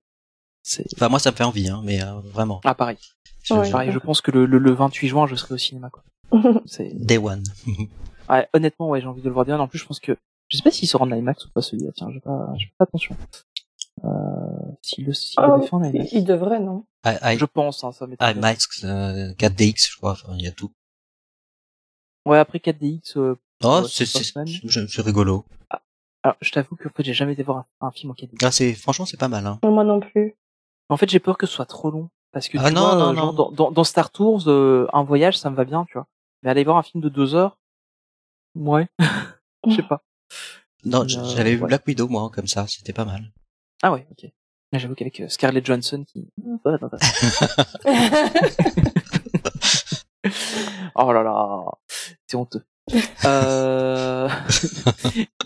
C'est 0.64 0.86
Enfin, 0.96 1.08
moi, 1.10 1.20
ça 1.20 1.30
me 1.32 1.36
fait 1.36 1.44
envie, 1.44 1.70
hein, 1.70 1.82
mais 1.84 2.02
euh, 2.04 2.14
vraiment. 2.34 2.62
ah 2.66 2.74
pareil. 2.74 2.98
Je- 3.44 3.54
Ouais. 3.54 3.70
Pareil, 3.72 3.92
je 3.92 4.00
pense 4.00 4.22
que 4.22 4.32
le, 4.32 4.46
le, 4.46 4.58
le 4.58 4.72
28 4.72 5.08
juin 5.08 5.28
je 5.28 5.36
serai 5.36 5.54
au 5.54 5.58
cinéma 5.58 5.90
quoi. 5.92 6.04
C'est 6.66 6.90
Day 6.96 7.18
one. 7.20 7.44
ouais, 8.30 8.48
honnêtement 8.54 8.90
ouais, 8.90 9.02
j'ai 9.02 9.08
envie 9.08 9.22
de 9.22 9.28
le 9.28 9.34
voir 9.34 9.46
bien. 9.46 9.60
En 9.60 9.68
plus 9.68 9.78
je 9.80 9.86
pense 9.86 10.00
que 10.00 10.18
je 10.50 10.58
sais 10.58 10.64
pas 10.64 10.72
s'il 10.72 10.88
sera 10.88 11.04
en 11.06 11.12
IMAX 11.12 11.46
ou 11.46 11.50
pas 11.52 11.62
celui-là. 11.62 11.92
Tiens, 11.96 12.10
j'ai 12.12 12.20
pas 12.22 12.54
j'ai 12.58 12.68
pas 12.78 12.86
attention. 12.86 13.16
Euh, 14.04 14.10
s'il 14.82 15.06
le 15.06 15.14
s'il 15.14 15.40
Ah, 15.40 15.48
l'avait 15.48 15.66
fait 15.68 15.74
en 15.74 15.84
IMAX. 15.84 16.12
il 16.12 16.24
devrait, 16.26 16.60
non? 16.60 16.86
I, 17.14 17.18
I, 17.36 17.38
Je 17.38 17.46
pense 17.46 17.84
hein, 17.84 17.92
ça 17.92 18.06
m'étonnerait. 18.08 18.34
IMAX, 18.36 18.84
euh, 18.84 19.34
4DX, 19.36 19.92
je 19.92 19.98
crois. 19.98 20.12
Enfin, 20.12 20.34
il 20.38 20.42
y 20.44 20.48
a 20.48 20.52
tout. 20.52 20.72
Ouais, 22.26 22.38
après 22.38 22.60
4DX 22.60 23.18
euh, 23.18 23.36
Oh, 23.64 23.84
c'est 23.88 24.06
c'est 24.06 25.02
rigolo. 25.02 25.46
alors 26.24 26.38
je 26.42 26.52
t'avoue 26.52 26.76
que 26.76 26.88
en 26.88 26.92
fait, 26.92 27.04
j'ai 27.04 27.14
jamais 27.14 27.34
été 27.34 27.42
voir 27.44 27.66
un, 27.82 27.88
un 27.88 27.92
film 27.92 28.12
en 28.12 28.14
4DX. 28.14 28.38
Ah, 28.44 28.52
c'est 28.52 28.74
franchement, 28.74 29.06
c'est 29.06 29.18
pas 29.18 29.30
mal. 29.30 29.46
Hein. 29.48 29.60
Moi 29.64 29.84
non 29.84 30.00
plus. 30.00 30.36
En 30.90 30.98
fait, 30.98 31.10
j'ai 31.10 31.20
peur 31.20 31.38
que 31.38 31.48
ce 31.48 31.54
soit 31.54 31.66
trop 31.66 31.90
long. 31.90 32.10
Parce 32.34 32.50
que 32.50 32.58
Ah 32.60 32.68
tu 32.70 32.76
non, 32.76 32.82
vois, 32.82 32.96
non, 32.96 33.12
euh, 33.12 33.16
genre, 33.16 33.26
non. 33.28 33.34
Dans, 33.34 33.52
dans, 33.52 33.72
dans 33.72 33.84
Star 33.84 34.12
Tours, 34.12 34.44
euh, 34.48 34.88
un 34.94 35.04
voyage, 35.04 35.38
ça 35.38 35.50
me 35.50 35.56
va 35.56 35.64
bien, 35.66 35.86
tu 35.86 35.94
vois. 35.94 36.08
Mais 36.44 36.50
aller 36.50 36.64
voir 36.64 36.78
un 36.78 36.84
film 36.84 37.02
de 37.02 37.10
deux 37.10 37.34
heures, 37.36 37.58
ouais, 38.56 38.88
je 39.68 39.76
sais 39.76 39.84
pas. 39.84 40.04
Non, 40.84 41.02
Euh, 41.04 41.08
j'avais 41.08 41.56
vu 41.56 41.62
ouais. 41.62 41.68
Black 41.68 41.88
Widow 41.88 42.08
moi 42.08 42.30
comme 42.30 42.48
ça, 42.48 42.68
c'était 42.68 42.94
pas 42.94 43.06
mal. 43.06 43.32
Ah 43.82 43.92
ouais, 43.92 44.06
ok. 44.12 44.30
Mais 44.74 44.80
J'avoue 44.80 44.96
qu'avec 44.96 45.20
euh, 45.22 45.30
Scarlett 45.30 45.66
Johansson 45.66 46.04
qui... 46.06 46.28
Attends. 46.66 46.90
oh 50.96 51.12
là 51.14 51.24
là, 51.24 51.66
c'est 52.28 52.38
honteux. 52.38 52.64
Euh... 53.26 54.30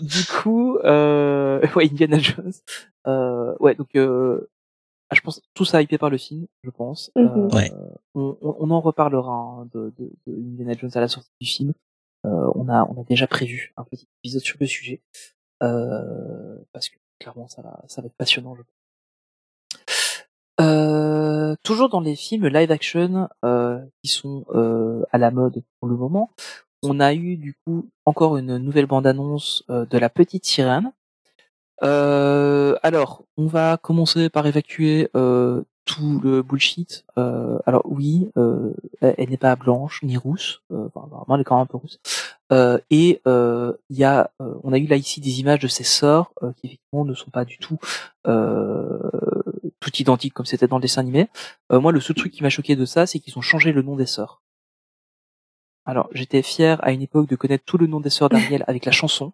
du 0.00 0.24
coup, 0.26 0.76
euh... 0.84 1.60
ouais, 1.74 1.86
Indiana 1.90 2.18
Jones. 2.20 2.52
Euh... 3.08 3.54
Ouais, 3.58 3.74
donc 3.74 3.88
euh... 3.96 4.48
ah, 5.10 5.16
je 5.16 5.20
pense 5.22 5.42
tout 5.54 5.64
ça 5.64 5.82
hypé 5.82 5.98
par 5.98 6.08
le 6.10 6.18
film, 6.18 6.46
je 6.62 6.70
pense. 6.70 7.10
Mhm. 7.16 7.26
Euh, 7.26 7.48
Ouais. 7.56 7.72
on, 8.14 8.36
on- 8.40 8.56
on 8.60 8.70
en 8.70 8.80
reparlera 8.80 9.32
hein, 9.32 9.68
de, 9.74 9.92
de, 9.98 10.12
de 10.28 10.36
Indiana 10.36 10.74
Jones 10.74 10.92
à 10.94 11.00
la 11.00 11.08
sortie 11.08 11.30
du 11.40 11.46
film. 11.48 11.72
Euh, 12.26 12.50
on 12.54 12.68
a 12.68 12.84
on 12.84 13.00
a 13.00 13.04
déjà 13.04 13.26
prévu 13.26 13.72
un 13.76 13.82
petit 13.82 14.06
épisode 14.22 14.42
sur 14.42 14.56
le 14.60 14.66
sujet 14.66 15.02
euh, 15.64 16.56
parce 16.72 16.88
que 16.88 16.96
clairement 17.18 17.48
ça 17.48 17.60
va 17.62 17.82
ça 17.88 18.00
va 18.02 18.06
être 18.06 18.14
passionnant. 18.16 18.54
Je 18.54 18.62
pense. 18.62 18.72
Euh, 20.60 21.56
toujours 21.62 21.88
dans 21.88 22.00
les 22.00 22.14
films 22.14 22.46
live 22.46 22.70
action 22.70 23.28
euh, 23.44 23.80
qui 24.02 24.10
sont 24.10 24.44
euh, 24.54 25.02
à 25.10 25.18
la 25.18 25.30
mode 25.30 25.62
pour 25.80 25.88
le 25.88 25.96
moment, 25.96 26.30
on 26.82 27.00
a 27.00 27.14
eu 27.14 27.36
du 27.36 27.54
coup 27.64 27.88
encore 28.04 28.36
une 28.36 28.58
nouvelle 28.58 28.86
bande 28.86 29.06
annonce 29.06 29.64
de 29.68 29.98
la 29.98 30.10
petite 30.10 30.44
sirène. 30.44 30.92
Euh, 31.82 32.76
alors, 32.82 33.24
on 33.36 33.46
va 33.46 33.76
commencer 33.76 34.28
par 34.30 34.46
évacuer 34.46 35.08
euh, 35.16 35.62
tout 35.84 36.20
le 36.22 36.42
bullshit. 36.42 37.04
Euh, 37.18 37.58
alors 37.66 37.82
oui, 37.84 38.30
euh, 38.36 38.72
elle, 39.00 39.30
n'est 39.30 39.36
pas 39.36 39.56
blanche 39.56 40.00
ni 40.02 40.16
rousse. 40.16 40.62
Euh, 40.72 40.88
enfin, 40.94 41.08
normalement, 41.10 41.34
elle 41.34 41.40
est 41.40 41.44
quand 41.44 41.56
même 41.56 41.64
un 41.64 41.66
peu 41.66 41.78
rousse. 41.78 41.98
Euh, 42.52 42.78
et 42.90 43.20
euh, 43.26 43.72
il 43.90 43.96
y 43.96 44.04
a, 44.04 44.30
euh, 44.40 44.54
on 44.62 44.72
a 44.72 44.78
eu 44.78 44.86
là 44.86 44.96
ici 44.96 45.20
des 45.20 45.40
images 45.40 45.60
de 45.60 45.68
ses 45.68 46.04
euh, 46.04 46.20
qui 46.56 46.66
effectivement 46.66 47.04
ne 47.04 47.14
sont 47.14 47.30
pas 47.30 47.44
du 47.44 47.58
tout 47.58 47.78
euh, 48.26 48.98
tout 49.82 49.94
identiques 50.00 50.32
comme 50.32 50.46
c'était 50.46 50.66
dans 50.68 50.76
le 50.78 50.82
dessin 50.82 51.02
animé. 51.02 51.28
Euh, 51.72 51.80
moi, 51.80 51.92
le 51.92 52.00
seul 52.00 52.16
truc 52.16 52.32
qui 52.32 52.42
m'a 52.42 52.48
choqué 52.48 52.76
de 52.76 52.84
ça, 52.86 53.06
c'est 53.06 53.18
qu'ils 53.18 53.36
ont 53.36 53.42
changé 53.42 53.72
le 53.72 53.82
nom 53.82 53.96
des 53.96 54.06
sœurs. 54.06 54.40
Alors, 55.84 56.08
j'étais 56.12 56.42
fier 56.42 56.78
à 56.84 56.92
une 56.92 57.02
époque 57.02 57.28
de 57.28 57.36
connaître 57.36 57.64
tout 57.64 57.76
le 57.76 57.86
nom 57.86 58.00
des 58.00 58.10
sœurs 58.10 58.28
d'Ariel 58.28 58.64
avec 58.68 58.84
la 58.84 58.92
chanson. 58.92 59.32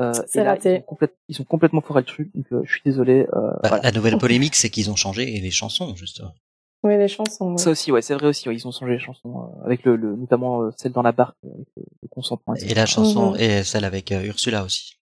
Euh, 0.00 0.12
C'est 0.26 0.40
et 0.40 0.44
là. 0.44 0.56
Ils 0.64 0.82
ont, 0.88 0.96
ils 1.28 1.40
ont 1.42 1.44
complètement 1.44 1.82
foiré 1.82 2.00
le 2.00 2.06
truc, 2.06 2.30
donc 2.34 2.46
euh, 2.52 2.62
je 2.64 2.72
suis 2.72 2.82
désolé. 2.84 3.26
Euh, 3.34 3.50
Bah, 3.62 3.68
voilà. 3.68 3.82
La 3.82 3.92
nouvelle 3.92 4.18
polémique, 4.26 4.56
c'est 4.56 4.70
qu'ils 4.70 4.90
ont 4.90 4.96
changé 4.96 5.26
les 5.26 5.50
chansons 5.50 5.94
justement. 5.94 6.34
Oui, 6.82 6.96
les 6.98 7.08
chansons. 7.08 7.56
Ça 7.56 7.70
aussi, 7.70 7.92
ouais, 7.92 8.02
c'est 8.02 8.14
vrai 8.14 8.26
aussi. 8.26 8.48
Ouais, 8.48 8.54
ils 8.54 8.66
ont 8.66 8.72
changé 8.72 8.92
les 8.92 8.98
chansons 8.98 9.52
euh, 9.60 9.64
avec 9.66 9.84
le, 9.84 9.96
le 9.96 10.16
notamment 10.16 10.62
euh, 10.62 10.70
celle 10.76 10.92
dans 10.92 11.00
la 11.02 11.12
barque, 11.12 11.36
avec 11.44 11.66
le, 11.76 11.82
le 12.02 12.08
consentement. 12.08 12.54
Et 12.56 12.74
la 12.74 12.86
chanson 12.86 13.32
Mhm. 13.32 13.40
et 13.40 13.62
celle 13.64 13.84
avec 13.84 14.10
euh, 14.12 14.22
Ursula 14.24 14.64
aussi. 14.64 14.96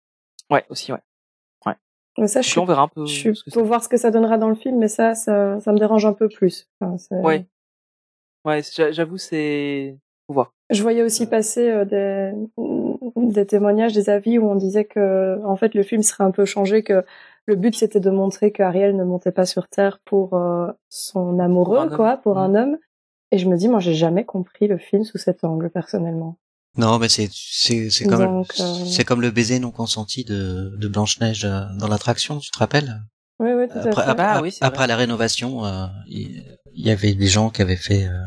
Ouais, 0.51 0.65
aussi, 0.69 0.93
ouais. 0.93 1.01
Mais 2.19 2.27
ça, 2.27 2.43
je 2.43 2.49
suis, 2.49 2.59
on 2.61 2.65
verra 2.67 2.83
un 2.83 2.89
peu. 2.89 3.07
je 3.07 3.33
suis 3.33 3.51
pour 3.53 3.65
voir 3.65 3.83
ce 3.83 3.89
que 3.89 3.97
ça 3.97 4.11
donnera 4.11 4.37
dans 4.39 4.49
le 4.49 4.55
film, 4.55 4.79
mais 4.79 4.89
ça, 4.89 5.15
ça, 5.15 5.59
ça 5.61 5.73
me 5.73 5.79
dérange 5.79 6.05
un 6.05 6.13
peu 6.13 6.29
plus. 6.29 6.69
Enfin, 6.81 6.97
Ouais. 7.23 7.47
J'avoue, 8.91 9.19
c'est. 9.19 9.97
Faut 10.27 10.35
voir. 10.35 10.53
Je 10.71 10.83
voyais 10.83 11.03
aussi 11.03 11.27
passer 11.27 11.69
euh, 11.71 11.85
des, 11.85 12.33
des 13.17 13.47
témoignages, 13.47 13.93
des 13.93 14.09
avis 14.11 14.39
où 14.39 14.49
on 14.49 14.55
disait 14.55 14.85
que, 14.85 15.41
en 15.45 15.57
fait, 15.57 15.75
le 15.75 15.83
film 15.83 16.03
serait 16.03 16.25
un 16.25 16.31
peu 16.31 16.45
changé, 16.45 16.83
que 16.83 17.05
le 17.47 17.57
but 17.57 17.75
c'était 17.75 18.01
de 18.01 18.11
montrer 18.11 18.53
que 18.53 18.63
Ariel 18.63 18.97
ne 18.97 19.05
montait 19.05 19.33
pas 19.33 19.47
sur 19.47 19.69
Terre 19.69 20.01
pour 20.05 20.35
euh, 20.35 20.71
son 20.89 21.39
amoureux, 21.39 21.77
Pour 21.77 21.93
un 21.93 21.97
quoi, 21.97 22.17
pour 22.17 22.39
un 22.39 22.49
Mhm. 22.49 22.57
homme. 22.57 22.79
Et 23.33 23.39
je 23.39 23.49
me 23.49 23.57
dis, 23.57 23.69
moi, 23.69 23.81
j'ai 23.81 23.95
jamais 23.95 24.25
compris 24.25 24.69
le 24.69 24.77
film 24.79 25.05
sous 25.05 25.19
cet 25.19 25.45
angle, 25.45 25.71
personnellement. 25.71 26.37
Non, 26.77 26.99
mais 26.99 27.09
c'est 27.09 27.29
c'est 27.33 27.91
c'est 27.91 28.07
comme 28.07 28.23
euh, 28.23 28.85
c'est 28.87 29.05
comme 29.05 29.21
le 29.21 29.31
baiser 29.31 29.59
non 29.59 29.71
consenti 29.71 30.25
de 30.25 30.75
de 30.79 30.89
Blanche 30.89 31.21
Neige 31.21 31.43
dans 31.43 31.89
l'attraction, 31.89 32.39
tu 32.39 32.51
te 32.51 32.59
rappelles? 32.59 33.03
Oui, 33.39 33.51
oui, 33.53 33.69
tout 33.69 33.77
à 33.79 33.81
Après 33.91 34.03
fait. 34.05 34.11
après, 34.11 34.25
Ah 34.27 34.41
oui, 34.43 34.57
après 34.61 34.87
la 34.87 34.97
rénovation, 34.97 35.67
euh, 35.67 35.87
il 36.07 36.45
y 36.75 36.91
avait 36.91 37.15
des 37.15 37.27
gens 37.29 37.51
qui 37.51 37.61
avaient 37.61 37.77
fait 37.77 38.07
euh, 38.07 38.19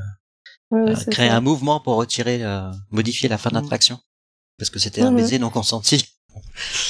Oui, 0.71 0.81
oui, 0.85 0.91
euh, 0.91 0.95
c'est 0.95 1.11
créer 1.11 1.29
ça. 1.29 1.35
un 1.37 1.41
mouvement 1.41 1.79
pour 1.79 1.95
retirer 1.95 2.43
euh, 2.43 2.71
modifier 2.91 3.29
la 3.29 3.37
fin 3.39 3.49
de 3.49 3.55
Mhm. 3.55 3.61
l'attraction 3.61 3.99
parce 4.59 4.69
que 4.69 4.79
c'était 4.79 5.01
un 5.01 5.09
Mhm. 5.11 5.17
baiser 5.17 5.39
non 5.39 5.49
consenti. 5.49 6.03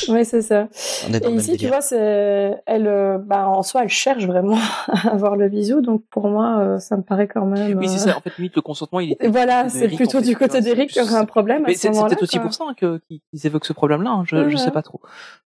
Oui, 0.10 0.24
c'est 0.26 0.42
ça. 0.42 0.68
Est 1.12 1.26
Et 1.26 1.32
ici, 1.32 1.58
tu 1.58 1.68
vois, 1.68 1.82
c'est, 1.82 2.56
elle, 2.66 2.88
euh, 2.88 3.18
bah, 3.18 3.48
en 3.48 3.64
soi, 3.64 3.84
elle 3.84 3.90
cherche 3.90 4.26
vraiment 4.26 4.58
à 4.88 5.10
avoir 5.12 5.36
le 5.36 5.50
bisou, 5.50 5.82
donc 5.82 6.04
pour 6.10 6.28
moi, 6.28 6.60
euh, 6.60 6.80
ça 6.80 6.98
me 6.98 7.02
paraît 7.04 7.28
quand 7.28 7.46
même. 7.46 7.78
Oui, 7.78 7.88
c'est 7.90 7.96
euh, 8.08 8.12
ça. 8.12 8.18
En 8.18 8.22
fait, 8.22 8.36
limite, 8.38 8.56
le 8.56 8.62
consentement, 8.62 9.00
il. 9.00 9.16
Et 9.20 9.28
voilà, 9.28 9.70
c'est 9.70 9.88
plutôt 9.88 10.18
en 10.18 10.22
fait, 10.22 10.28
du 10.28 10.36
côté 10.36 10.62
d'Eric 10.62 10.90
qui 10.92 11.00
plus- 11.00 11.08
aurait 11.10 11.20
un 11.20 11.26
problème 11.26 11.64
Mais 11.66 11.74
ce 11.74 11.80
c'est 11.80 11.88
c'est 11.88 11.94
moment-là. 11.94 12.10
peut-être 12.10 12.24
aussi 12.24 12.40
pour 12.40 12.54
ça 12.54 12.66
hein, 12.68 12.74
que- 12.76 13.00
qu'ils 13.10 13.46
évoquent 13.48 13.66
ce 13.66 13.74
problème-là. 13.74 14.10
hein. 14.12 14.24
Je, 14.28 14.36
Ouais, 14.36 14.50
je 14.52 14.58
sais 14.58 14.72
pas 14.72 14.82
trop. 14.84 15.02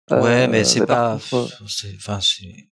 Ouais, 0.10 0.18
Euh, 0.46 0.48
mais 0.50 0.64
c'est 0.64 0.86
pas. 0.86 1.14
contre, 1.30 1.36
euh, 1.36 1.66
Enfin, 1.98 2.20
c'est. 2.22 2.70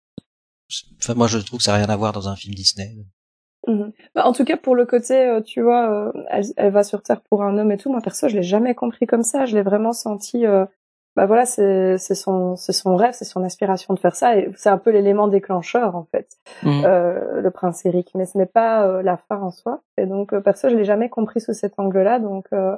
Enfin, 1.02 1.14
moi, 1.14 1.26
je 1.26 1.38
trouve 1.38 1.58
que 1.58 1.64
ça 1.64 1.72
n'a 1.72 1.78
rien 1.78 1.88
à 1.90 1.96
voir 1.96 2.12
dans 2.12 2.28
un 2.28 2.36
film 2.36 2.54
Disney. 2.54 2.96
Mhm. 3.66 3.92
Bah, 4.14 4.26
en 4.26 4.32
tout 4.32 4.44
cas, 4.44 4.56
pour 4.56 4.74
le 4.74 4.86
côté, 4.86 5.14
euh, 5.14 5.40
tu 5.40 5.62
vois, 5.62 6.08
euh, 6.08 6.12
elle, 6.30 6.44
elle 6.56 6.72
va 6.72 6.82
sur 6.84 7.02
Terre 7.02 7.20
pour 7.22 7.42
un 7.42 7.56
homme 7.58 7.70
et 7.72 7.76
tout. 7.76 7.90
Moi, 7.90 8.00
perso, 8.00 8.28
je 8.28 8.36
l'ai 8.36 8.42
jamais 8.42 8.74
compris 8.74 9.06
comme 9.06 9.22
ça. 9.22 9.46
Je 9.46 9.54
l'ai 9.56 9.62
vraiment 9.62 9.92
senti. 9.92 10.46
euh, 10.46 10.64
bah 11.16 11.26
voilà, 11.26 11.46
c'est 11.46 11.96
c'est 11.98 12.14
son 12.14 12.56
c'est 12.56 12.72
son 12.72 12.96
rêve, 12.96 13.12
c'est 13.14 13.24
son 13.24 13.42
aspiration 13.44 13.94
de 13.94 13.98
faire 13.98 14.16
ça, 14.16 14.36
et 14.36 14.50
c'est 14.56 14.68
un 14.68 14.78
peu 14.78 14.90
l'élément 14.90 15.28
déclencheur 15.28 15.94
en 15.96 16.04
fait, 16.10 16.28
Mhm. 16.62 16.84
euh, 16.84 17.40
le 17.40 17.50
prince 17.50 17.84
Eric. 17.86 18.10
Mais 18.14 18.26
ce 18.26 18.36
n'est 18.38 18.46
pas 18.46 18.86
euh, 18.86 19.02
la 19.02 19.16
fin 19.16 19.40
en 19.40 19.50
soi. 19.50 19.80
Et 19.96 20.06
donc, 20.06 20.32
euh, 20.32 20.40
perso, 20.40 20.68
je 20.68 20.76
l'ai 20.76 20.84
jamais 20.84 21.08
compris 21.08 21.40
sous 21.40 21.52
cet 21.54 21.74
angle-là. 21.78 22.18
Donc, 22.18 22.46
euh, 22.52 22.76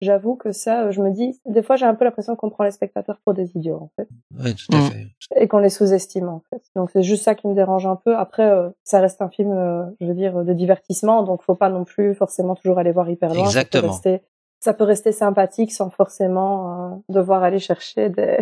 j'avoue 0.00 0.34
que 0.36 0.50
ça, 0.52 0.82
euh, 0.84 0.90
je 0.90 1.00
me 1.00 1.10
dis, 1.10 1.40
des 1.46 1.62
fois, 1.62 1.76
j'ai 1.76 1.86
un 1.86 1.94
peu 1.94 2.04
l'impression 2.04 2.34
qu'on 2.34 2.50
prend 2.50 2.64
les 2.64 2.70
spectateurs 2.72 3.18
pour 3.24 3.34
des 3.34 3.56
idiots 3.56 3.76
en 3.82 3.90
fait. 3.96 4.08
Oui, 4.42 4.54
tout 4.54 4.74
à 4.76 4.78
Mhm. 4.78 4.82
fait. 4.82 5.06
et 5.36 5.48
qu'on 5.48 5.58
les 5.58 5.70
sous-estime 5.70 6.28
en 6.28 6.42
fait. 6.50 6.62
Donc 6.76 6.90
c'est 6.92 7.02
juste 7.02 7.24
ça 7.24 7.34
qui 7.34 7.46
me 7.48 7.54
dérange 7.54 7.86
un 7.86 7.96
peu. 7.96 8.14
Après, 8.16 8.48
euh, 8.48 8.68
ça 8.84 9.00
reste 9.00 9.22
un 9.22 9.28
film, 9.28 9.52
euh, 9.52 9.84
je 10.00 10.06
veux 10.06 10.14
dire, 10.14 10.44
de 10.44 10.52
divertissement, 10.52 11.22
donc 11.22 11.42
faut 11.42 11.54
pas 11.54 11.68
non 11.70 11.84
plus 11.84 12.14
forcément 12.14 12.54
toujours 12.54 12.78
aller 12.78 12.92
voir 12.92 13.08
hyper 13.08 13.32
loin. 13.34 13.44
Exactement. 13.44 13.88
rester, 13.92 14.20
ça 14.62 14.72
peut 14.74 14.84
rester 14.84 15.10
sympathique 15.12 15.72
sans 15.72 15.90
forcément 15.90 16.92
euh, 16.92 16.96
devoir 17.08 17.42
aller 17.42 17.58
chercher 17.58 18.08
des, 18.10 18.38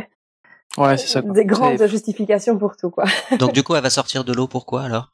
Ouais, 0.76 0.96
c'est 0.98 1.06
ça. 1.06 1.22
quoi. 1.22 1.32
des 1.32 1.44
grandes 1.46 1.78
C'est- 1.78 1.88
justifications 1.88 2.58
pour 2.58 2.76
tout 2.76 2.90
quoi. 2.90 3.04
Donc, 3.38 3.52
du 3.52 3.62
coup, 3.62 3.74
elle 3.74 3.82
va 3.82 3.90
sortir 3.90 4.22
de 4.24 4.32
l'eau. 4.32 4.46
Pourquoi 4.46 4.82
alors? 4.82 5.10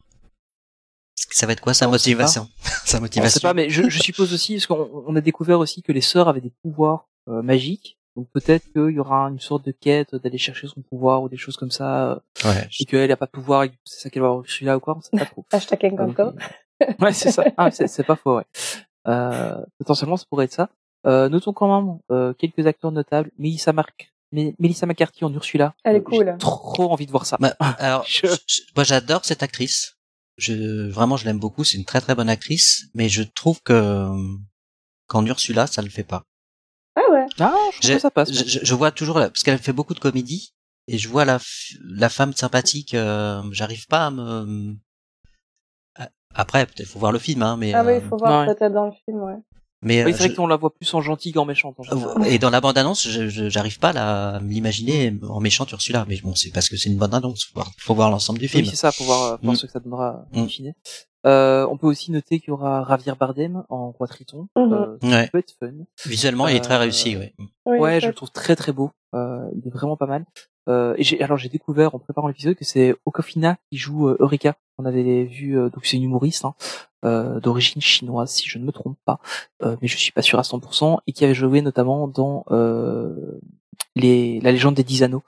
Ça 1.15 1.47
va 1.47 1.53
être 1.53 1.61
quoi 1.61 1.75
sa 1.75 1.89
motivation 1.89 2.49
Sa 2.85 2.99
On 2.99 3.01
motivation. 3.03 3.41
sait 3.41 3.47
pas, 3.47 3.55
mais 3.55 3.71
je, 3.71 3.89
je 3.89 3.99
suppose 4.03 4.33
aussi, 4.35 4.55
parce 4.57 4.67
qu'on 4.67 5.05
on 5.07 5.17
a 5.17 5.21
découvert 5.21 5.59
aussi 5.61 5.83
que 5.83 5.93
les 5.93 6.01
sœurs 6.01 6.29
avaient 6.29 6.41
des 6.41 6.53
pouvoirs 6.63 7.09
euh, 7.29 7.41
magiques. 7.43 7.99
Donc 8.17 8.29
peut-être 8.33 8.65
qu'il 8.73 8.91
y 8.95 8.99
aura 8.99 9.29
une 9.29 9.41
sorte 9.41 9.65
de 9.67 9.73
quête 9.73 10.15
d'aller 10.15 10.39
chercher 10.39 10.67
son 10.69 10.81
pouvoir 10.83 11.23
ou 11.23 11.29
des 11.29 11.37
choses 11.37 11.57
comme 11.57 11.71
ça, 11.71 12.11
euh, 12.13 12.17
Ouais. 12.45 12.69
et 12.81 12.85
qu'elle 12.85 13.13
a 13.13 13.17
pas 13.17 13.27
de 13.27 13.31
pouvoir 13.31 13.65
et 13.65 13.73
c'est 13.85 14.01
ça 14.01 14.11
qu'elle 14.11 14.23
va 14.23 14.29
avoir 14.29 14.45
celui-là 14.47 14.77
ou 14.77 14.81
quoi, 14.81 14.97
on 14.97 15.01
sait 15.03 15.17
pas 15.17 15.27
trop. 15.27 15.45
Hashtag 15.53 15.85
Encanto. 15.93 16.23
euh, 16.83 16.87
ouais, 17.01 17.13
c'est 17.13 17.31
ça. 17.31 17.45
Ah, 17.57 17.71
c'est, 17.71 17.87
c'est 17.89 18.05
pas 18.05 18.17
faux, 18.17 18.37
ouais. 18.39 18.45
Euh, 19.09 19.57
potentiellement, 19.79 20.17
ça 20.17 20.25
pourrait 20.31 20.47
être 20.47 20.53
ça. 20.55 20.69
Euh, 21.07 21.29
notons 21.29 21.53
quand 21.53 21.81
même 21.83 21.99
euh, 22.11 22.33
quelques 22.35 22.67
acteurs 22.67 22.93
notables. 22.93 23.31
Melissa, 23.39 23.73
Marc... 23.73 24.13
Melissa 24.33 24.87
McCarthy 24.87 25.25
en 25.25 25.33
Ursula. 25.33 25.75
Elle 25.85 25.97
est 25.97 25.99
Euh, 26.01 26.03
cool. 26.03 26.27
J'ai 26.33 26.39
trop 26.39 26.91
envie 26.91 27.07
de 27.07 27.11
voir 27.13 27.27
ça. 27.27 27.37
Bah, 27.41 27.55
alors, 27.79 28.05
Je- 28.09 28.27
je- 28.27 28.35
je- 28.47 28.61
moi 28.75 28.85
j'adore 28.85 29.25
cette 29.25 29.43
actrice. 29.43 29.97
Je 30.37 30.89
vraiment 30.91 31.17
je 31.17 31.25
l'aime 31.25 31.39
beaucoup. 31.39 31.65
C'est 31.65 31.79
une 31.79 31.85
très 31.85 32.01
très 32.01 32.15
bonne 32.15 32.29
actrice, 32.29 32.87
mais 32.95 33.09
je 33.09 33.23
trouve 33.23 33.63
que 33.63 33.73
euh, 33.73 34.11
qu'en 35.07 35.25
Ursula 35.25 35.67
ça 35.67 35.81
le 35.81 35.89
fait 35.89 36.03
pas. 36.05 36.25
Ah 36.97 37.03
ouais. 37.13 37.27
Ah, 37.39 37.55
je 37.73 37.81
trouve 37.81 37.95
que 37.95 37.99
ça 38.01 38.11
passe. 38.11 38.33
Je, 38.33 38.45
je- 38.45 38.65
je 38.65 38.75
vois 38.75 38.91
toujours 38.91 39.19
la- 39.19 39.29
parce 39.31 39.43
qu'elle 39.45 39.59
fait 39.59 39.73
beaucoup 39.73 39.95
de 39.95 40.01
comédie 40.01 40.53
et 40.89 40.99
je 40.99 41.09
vois 41.09 41.25
la 41.25 41.39
f- 41.39 41.77
la 41.85 42.09
femme 42.09 42.33
sympathique. 42.35 42.95
euh, 42.95 43.43
J'arrive 43.53 43.87
pas 43.87 44.07
à 44.07 44.11
me 44.11 44.75
après 46.39 46.67
peut-être 46.67 46.89
faut 46.89 46.99
voir 46.99 47.13
le 47.13 47.19
film 47.19 47.43
hein, 47.43 47.57
mais 47.57 47.73
Ah 47.73 47.83
oui, 47.83 47.93
euh, 47.93 48.01
il 48.03 48.03
faut 48.09 48.19
voir 48.19 48.47
ouais. 48.47 48.55
peut-être 48.55 48.73
dans 48.75 48.85
le 48.87 48.93
film, 49.07 49.23
ouais. 49.23 49.37
Mais 49.83 50.05
Oui, 50.05 50.11
euh, 50.11 50.15
c'est 50.15 50.25
vrai 50.25 50.29
je- 50.31 50.35
qu'on 50.37 50.47
la 50.47 50.57
voit 50.57 50.75
plus 50.75 50.93
en 50.95 51.01
gentille 51.01 51.33
qu'en 51.33 51.45
méchante. 51.45 51.77
En 51.91 52.23
et 52.25 52.39
dans 52.39 52.51
la 52.51 52.61
bande 52.61 52.79
annonce 52.79 53.07
je- 53.09 53.29
je- 53.29 53.49
j'arrive 53.49 53.79
pas 53.79 53.91
à 53.91 54.41
m'imaginer 54.41 55.15
en 55.29 55.41
méchante 55.41 55.71
Ursula 55.73 56.05
mais 56.09 56.19
bon 56.21 56.35
c'est 56.35 56.51
parce 56.51 56.69
que 56.69 56.77
c'est 56.77 56.89
une 56.91 56.97
bande 56.99 57.15
annonce 57.15 57.45
faut 57.45 57.55
voir, 57.55 57.71
faut 57.79 57.95
voir 57.95 58.11
l'ensemble 58.11 58.39
du 58.39 58.49
film. 58.49 58.65
Oui, 58.65 58.71
c'est 58.71 58.77
ça, 58.77 58.93
pour 58.93 59.07
voir, 59.07 59.33
euh, 59.33 59.37
pour 59.37 59.53
Mm. 59.53 59.57
ce 59.57 59.67
que 59.67 59.73
ça 59.73 59.81
donnera 59.81 60.25
Mm. 60.33 60.39
in 60.39 60.49
fine. 60.49 60.75
Euh, 61.27 61.67
on 61.71 61.77
peut 61.77 61.89
aussi 61.89 62.13
noter 62.13 62.39
qu'il 62.39 62.51
y 62.51 62.53
aura 62.53 62.87
Javier 62.89 63.13
Bardem 63.19 63.65
en 63.69 63.91
roi 63.91 64.07
Triton. 64.07 64.47
Mhm. 64.57 64.73
Euh, 64.73 64.97
ça 65.03 65.09
Ouais. 65.09 65.29
peut 65.33 65.39
être 65.39 65.55
fun. 65.59 65.73
Visuellement 66.07 66.47
il 66.47 66.55
est 66.57 66.61
très 66.61 66.75
Euh, 66.75 66.79
réussi 66.79 67.17
ouais. 67.17 67.35
Oui, 67.67 67.79
ouais, 67.79 68.01
je 68.01 68.07
le 68.07 68.15
trouve 68.15 68.31
très 68.31 68.55
très 68.55 68.71
beau. 68.73 68.93
Euh, 69.15 69.39
il 69.57 69.67
est 69.67 69.71
vraiment 69.73 69.97
pas 69.97 70.07
mal. 70.07 70.25
Euh, 70.69 70.95
et 70.99 71.03
j'ai, 71.05 71.23
alors 71.23 71.37
j'ai 71.39 71.49
découvert 71.49 71.95
en 71.95 71.99
préparant 71.99 72.29
l'épisode 72.29 72.55
que 72.57 72.65
c'est 72.65 72.95
Okofina 73.07 73.57
qui 73.71 73.79
joue 73.79 74.09
euh, 74.09 74.17
Eureka. 74.21 74.55
On 74.79 74.85
avait 74.85 75.25
vu, 75.25 75.59
euh, 75.59 75.71
donc 75.71 75.87
c'est 75.87 75.97
une 75.97 76.03
humoriste 76.05 76.45
hein, 76.45 76.55
euh, 77.05 77.41
d'origine 77.41 77.81
chinoise 77.81 78.31
si 78.31 78.49
je 78.49 78.59
ne 78.59 78.65
me 78.65 78.73
trompe 78.73 78.99
pas, 79.05 79.21
euh, 79.63 79.77
mais 79.81 79.89
je 79.89 79.97
suis 79.97 80.13
pas 80.13 80.23
sûr 80.23 80.39
à 80.39 80.43
100%, 80.43 80.99
et 81.07 81.13
qui 81.13 81.25
avait 81.25 81.35
joué 81.35 81.63
notamment 81.63 82.09
dans 82.09 82.45
euh, 82.51 83.39
les, 83.95 84.41
la 84.41 84.51
légende 84.53 84.75
des 84.75 84.85
dix 84.85 85.03
anneaux, 85.03 85.23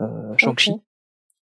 euh, 0.00 0.34
Shang-Chi. 0.38 0.72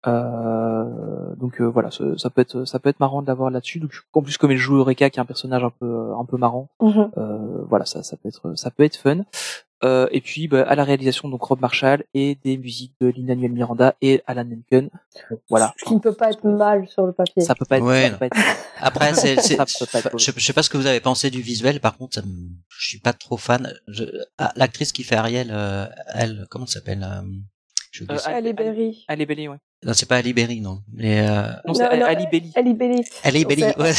Euh, 0.07 1.35
donc 1.35 1.59
euh, 1.61 1.65
voilà, 1.65 1.89
ça, 1.91 2.03
ça 2.17 2.29
peut 2.29 2.41
être 2.41 2.65
ça 2.65 2.79
peut 2.79 2.89
être 2.89 2.99
marrant 2.99 3.21
de 3.21 3.27
l'avoir 3.27 3.49
là-dessus. 3.49 3.79
Donc 3.79 3.91
en 4.13 4.21
plus 4.21 4.37
comme 4.37 4.51
elle 4.51 4.57
joue 4.57 4.77
Eureka, 4.77 5.09
qui 5.09 5.19
est 5.19 5.21
un 5.21 5.25
personnage 5.25 5.63
un 5.63 5.71
peu 5.71 6.11
un 6.17 6.25
peu 6.25 6.37
marrant, 6.37 6.69
Mhm. 6.81 7.11
euh, 7.17 7.63
voilà, 7.67 7.85
ça 7.85 8.03
ça 8.03 8.15
peut 8.17 8.29
être 8.29 8.55
ça 8.55 8.71
peut 8.71 8.83
être 8.83 8.95
fun. 8.97 9.23
Euh, 9.83 10.07
et 10.11 10.21
puis 10.21 10.47
bah, 10.47 10.63
à 10.67 10.73
la 10.75 10.83
réalisation 10.85 11.27
donc 11.27 11.43
Rob 11.43 11.59
Marshall 11.59 12.05
et 12.13 12.35
des 12.43 12.57
musiques 12.57 12.93
de 13.01 13.07
Lin-Manuel 13.07 13.51
Miranda 13.51 13.93
et 14.01 14.21
Alan 14.25 14.45
Menken. 14.45 14.89
Voilà, 15.49 15.73
Ce 15.77 15.85
qui 15.85 15.93
ne 15.95 15.99
peut 15.99 16.13
pas 16.13 16.29
être 16.31 16.45
mal 16.47 16.87
sur 16.87 17.05
le 17.05 17.11
papier. 17.11 17.43
ça 17.43 17.55
peut 17.55 17.65
pas 17.65 17.77
être. 17.77 17.83
Ouais, 17.83 18.03
ça 18.05 18.11
peut 18.11 18.17
pas 18.19 18.25
être- 18.27 18.37
Après, 18.79 19.13
c'est, 19.13 19.35
c'est- 19.41 19.55
Ça 19.57 19.65
peut 19.65 19.85
pas 19.91 19.99
être 19.99 20.17
je, 20.17 20.31
je 20.35 20.45
sais 20.45 20.53
pas 20.53 20.63
ce 20.63 20.69
que 20.69 20.77
vous 20.77 20.87
avez 20.87 21.01
pensé 21.01 21.29
du 21.29 21.41
visuel. 21.41 21.81
Par 21.81 21.97
contre, 21.97 22.15
ça 22.15 22.21
me- 22.21 22.49
je 22.69 22.87
suis 22.87 22.99
pas 22.99 23.11
trop 23.13 23.37
fan. 23.37 23.73
Je, 23.89 24.05
ah, 24.37 24.53
l'actrice 24.55 24.91
qui 24.93 25.03
fait 25.03 25.15
Ariel, 25.15 25.49
euh, 25.51 25.85
elle, 26.13 26.45
comment 26.49 26.65
s'appelle 26.65 27.03
euh, 27.03 27.21
je 27.91 28.03
oublie 28.05 28.15
Euh, 28.15 28.19
son- 28.19 28.31
Elle 29.09 29.21
est 29.21 29.25
Berry. 29.25 29.49
Ouais. 29.49 29.57
Non, 29.85 29.93
c'est 29.93 30.07
pas 30.07 30.15
Ali 30.17 30.33
Berry, 30.33 30.61
non. 30.61 30.81
Mais 30.93 31.19
euh, 31.29 31.43
Non, 31.65 31.73
c'est 31.75 31.83
Non, 31.97 32.05
Ali. 32.05 32.25
Elle 32.53 32.67
est 33.37 33.45
On 33.45 33.49
s'est- 33.49 33.77
ouais. 33.79 33.93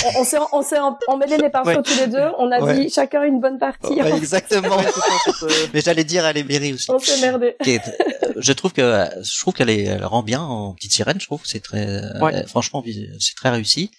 On, 0.53 0.59
on 0.59 0.63
s'est, 0.63 0.79
en- 0.81 0.99
emmêlé 1.07 1.39
les 1.39 1.49
pinceaux 1.49 1.69
Ouais. 1.71 1.83
tous 1.83 1.97
les 2.01 2.09
deux. 2.09 2.29
On 2.39 2.51
a 2.51 2.61
Ouais. 2.61 2.75
dit 2.81 2.91
chacun 2.91 3.23
une 3.23 3.41
bonne 3.41 3.59
partie. 3.59 3.95
Ouais, 4.03 4.17
exactement. 4.17 4.77
En 4.77 5.47
euh, 5.47 5.49
Mais 5.73 5.81
j'allais 5.81 6.03
dire 6.05 6.25
Ali 6.25 6.43
Berry 6.43 6.73
aussi. 6.73 6.91
On 6.91 6.99
s'est 6.99 7.21
merdé. 7.21 7.55
Est- 7.65 7.81
euh, 7.89 8.33
je 8.37 8.53
trouve 8.53 8.73
que 8.73 8.83
je 9.23 9.41
trouve 9.41 9.55
qu'elle 9.55 9.71
est, 9.71 9.85
elle 9.85 10.05
rend 10.05 10.23
bien 10.25 10.43
en 10.43 10.75
petite 10.75 10.93
sirène. 10.93 11.21
Je 11.21 11.27
trouve 11.27 11.43
que 11.43 11.49
c'est 11.49 11.61
très, 11.61 11.87
euh, 11.87 12.47
franchement, 12.49 12.83
c'est 13.21 13.35
très 13.37 13.51
réussi. 13.51 13.91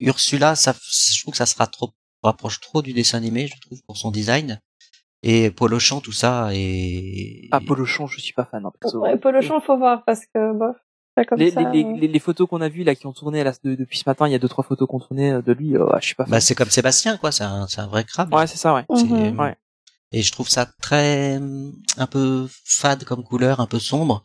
Ursula, 0.00 0.56
ça, 0.56 0.74
je 0.90 1.20
trouve 1.22 1.32
que 1.32 1.38
ça 1.38 1.46
sera 1.46 1.66
trop 1.66 1.90
rapproche 2.22 2.60
trop 2.60 2.82
du 2.82 2.92
dessin 2.92 3.18
animé, 3.18 3.46
je 3.46 3.54
trouve, 3.60 3.78
pour 3.86 3.96
son 3.96 4.10
design. 4.10 4.58
Et 5.22 5.50
Polochon, 5.50 6.00
tout 6.00 6.12
ça, 6.12 6.48
et 6.52 7.48
Ah, 7.52 7.60
Polochon, 7.60 8.06
je 8.06 8.20
suis 8.20 8.32
pas 8.32 8.44
fan. 8.50 8.64
Hein, 8.64 8.72
perso. 8.80 9.00
Ouais, 9.00 9.16
Polochon, 9.16 9.60
faut 9.60 9.76
voir 9.76 10.02
parce 10.04 10.20
que 10.34 10.52
bof. 10.52 10.76
Pas 11.16 11.24
comme 11.24 11.38
les, 11.40 11.50
ça. 11.50 11.72
les, 11.72 11.82
euh. 11.82 11.96
les, 11.98 12.06
les 12.06 12.18
photos 12.20 12.46
qu'on 12.48 12.60
a 12.60 12.68
vues 12.68 12.84
là 12.84 12.94
qui 12.94 13.06
ont 13.06 13.12
tourné 13.12 13.42
là, 13.42 13.52
de- 13.64 13.74
depuis 13.74 13.98
ce 13.98 14.04
matin, 14.06 14.28
il 14.28 14.32
y 14.32 14.34
a 14.34 14.38
deux 14.38 14.48
trois 14.48 14.62
photos 14.62 14.86
qu'on 14.86 15.00
tourné 15.00 15.32
euh, 15.32 15.42
de 15.42 15.52
lui. 15.52 15.76
euh, 15.76 15.84
je 16.00 16.06
suis 16.06 16.14
pas. 16.14 16.24
Bah, 16.28 16.40
c'est 16.40 16.54
comme 16.54 16.70
Sébastien, 16.70 17.16
quoi. 17.16 17.32
C'est 17.32 17.42
un, 17.44 17.66
c'est 17.66 17.80
un 17.80 17.86
vrai 17.88 18.04
crabe. 18.04 18.32
ouais, 18.34 18.46
c'est 18.46 18.58
ça, 18.58 18.72
ouais. 18.74 18.84
C'est- 18.94 19.02
Mhm. 19.04 19.40
Ouais. 19.40 19.56
Et 20.12 20.22
je 20.22 20.30
trouve 20.30 20.48
ça 20.48 20.66
très, 20.80 21.40
un 21.96 22.06
peu 22.08 22.48
fade 22.64 23.02
comme 23.04 23.24
couleur, 23.24 23.58
un 23.58 23.66
peu 23.66 23.80
sombre. 23.80 24.22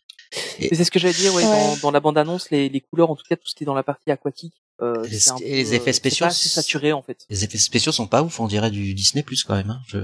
Et 0.59 0.75
c'est 0.75 0.83
ce 0.83 0.91
que 0.91 0.99
j'allais 0.99 1.13
dire, 1.13 1.33
ouais, 1.33 1.43
Ouais. 1.43 1.49
Dans, 1.49 1.77
dans 1.77 1.91
la 1.91 1.99
bande-annonce, 1.99 2.51
les, 2.51 2.69
les 2.69 2.81
couleurs, 2.81 3.09
en 3.09 3.15
tout 3.15 3.25
cas, 3.27 3.35
tout 3.35 3.47
ce 3.47 3.55
qui 3.55 3.63
est 3.63 3.65
dans 3.65 3.73
la 3.73 3.83
partie 3.83 4.11
aquatique, 4.11 4.53
euh, 4.81 5.03
c'est 5.09 5.31
un 5.31 5.35
et 5.37 5.57
les 5.57 5.63
peu, 5.63 5.73
effets 5.75 5.89
euh, 5.89 5.93
spéciaux, 5.93 6.25
c'est 6.25 6.29
pas 6.29 6.31
assez 6.35 6.49
saturé 6.49 6.91
en 6.93 7.01
fait. 7.01 7.25
Les 7.29 7.43
effets 7.43 7.57
spéciaux 7.57 7.91
sont 7.91 8.07
pas 8.07 8.21
ouf, 8.23 8.39
on 8.39 8.47
dirait 8.47 8.71
du 8.71 8.93
Disney 8.93 9.23
Plus 9.23 9.43
quand 9.43 9.55
même. 9.55 9.69
Hein. 9.71 9.81
Je... 9.87 9.97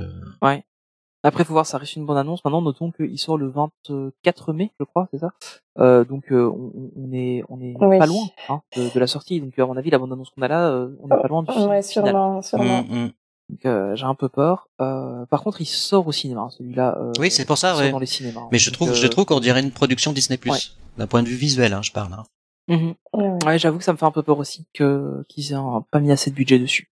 Après, 1.24 1.44
faut 1.44 1.54
voir, 1.54 1.66
ça 1.66 1.78
reste 1.78 1.96
une 1.96 2.06
bande-annonce. 2.06 2.44
Maintenant, 2.46 2.62
notons 2.62 2.92
qu'il 2.92 3.18
sort 3.20 3.38
le 3.38 3.48
24 3.50 4.54
mai, 4.54 4.72
je 4.80 4.86
crois, 4.86 5.08
c'est 5.12 5.20
ça. 5.20 5.32
Euh, 5.80 6.06
donc, 6.06 6.32
euh, 6.32 6.46
on, 6.50 6.92
on 6.96 7.12
est, 7.12 7.44
on 7.50 7.60
est 7.60 7.76
Oui. 7.80 7.98
pas 8.00 8.06
loin 8.06 8.26
hein, 8.50 8.62
de, 8.76 8.94
de 8.94 9.00
la 9.00 9.08
sortie. 9.08 9.42
Donc, 9.42 9.58
à 9.60 9.66
mon 9.66 9.76
avis, 9.78 9.90
la 9.90 9.98
bande-annonce 9.98 10.30
qu'on 10.30 10.42
a 10.44 10.48
là, 10.48 10.70
euh, 10.70 10.90
on 11.02 11.08
est 11.08 11.22
pas 11.22 11.28
loin 11.28 11.44
du 11.44 11.52
film 11.52 11.70
Ouais, 11.70 11.82
final. 11.82 12.08
sûrement, 12.10 12.42
sûrement. 12.42 12.80
Hum, 12.80 12.92
hum. 12.92 13.12
Donc, 13.50 13.66
euh, 13.66 13.96
j'ai 13.96 14.06
un 14.06 14.14
peu 14.16 14.30
peur. 14.30 14.68
Euh, 14.82 15.26
par 15.26 15.42
contre, 15.44 15.62
il 15.62 15.66
sort 15.66 16.06
au 16.08 16.12
cinéma, 16.12 16.42
hein, 16.42 16.50
celui-là. 16.50 16.98
euh, 17.00 17.12
Oui, 17.20 17.32
c'est 17.32 17.46
pour 17.46 17.58
ça, 17.58 17.70
il 17.72 17.76
sort 17.76 17.80
ouais. 17.86 17.92
dans 17.92 18.00
les 18.00 18.06
cinémas. 18.06 18.42
hein. 18.42 18.50
Mais 18.52 18.58
je 18.60 18.70
Donc, 18.70 18.76
trouve, 18.76 18.90
euh, 18.92 18.94
je 18.94 19.08
trouve 19.08 19.26
qu'on 19.26 19.40
dirait 19.40 19.62
une 19.62 19.72
production 19.72 20.12
Disney. 20.14 20.40
Ouais. 20.46 20.58
D'un 20.98 21.08
point 21.08 21.24
de 21.24 21.28
vue 21.28 21.36
visuel, 21.36 21.74
hein, 21.74 21.82
je 21.82 21.92
parle. 21.92 22.14
Hein. 22.14 22.24
mhm. 22.68 22.94
Ouais, 23.14 23.24
ouais. 23.30 23.46
Ouais, 23.46 23.60
j'avoue 23.60 23.78
que 23.80 23.84
ça 23.84 23.94
me 23.94 23.98
fait 23.98 24.06
un 24.06 24.12
peu 24.12 24.24
peur 24.24 24.38
aussi 24.40 24.66
que 24.74 25.24
qu'ils 25.30 25.52
aient 25.52 25.56
un- 25.56 25.84
pas 25.92 26.00
mis 26.00 26.12
assez 26.12 26.30
de 26.30 26.36
budget 26.36 26.60
dessus. 26.60 26.92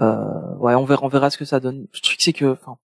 Euh, 0.00 0.54
ouais, 0.58 0.74
on 0.74 0.84
verra, 0.84 1.04
on 1.04 1.08
verra 1.08 1.30
ce 1.30 1.38
que 1.38 1.44
ça 1.44 1.58
donne. 1.60 1.86
Le 1.92 2.00
truc 2.00 2.16
c'est 2.20 2.32
que, 2.32 2.52
enfin, 2.52 2.76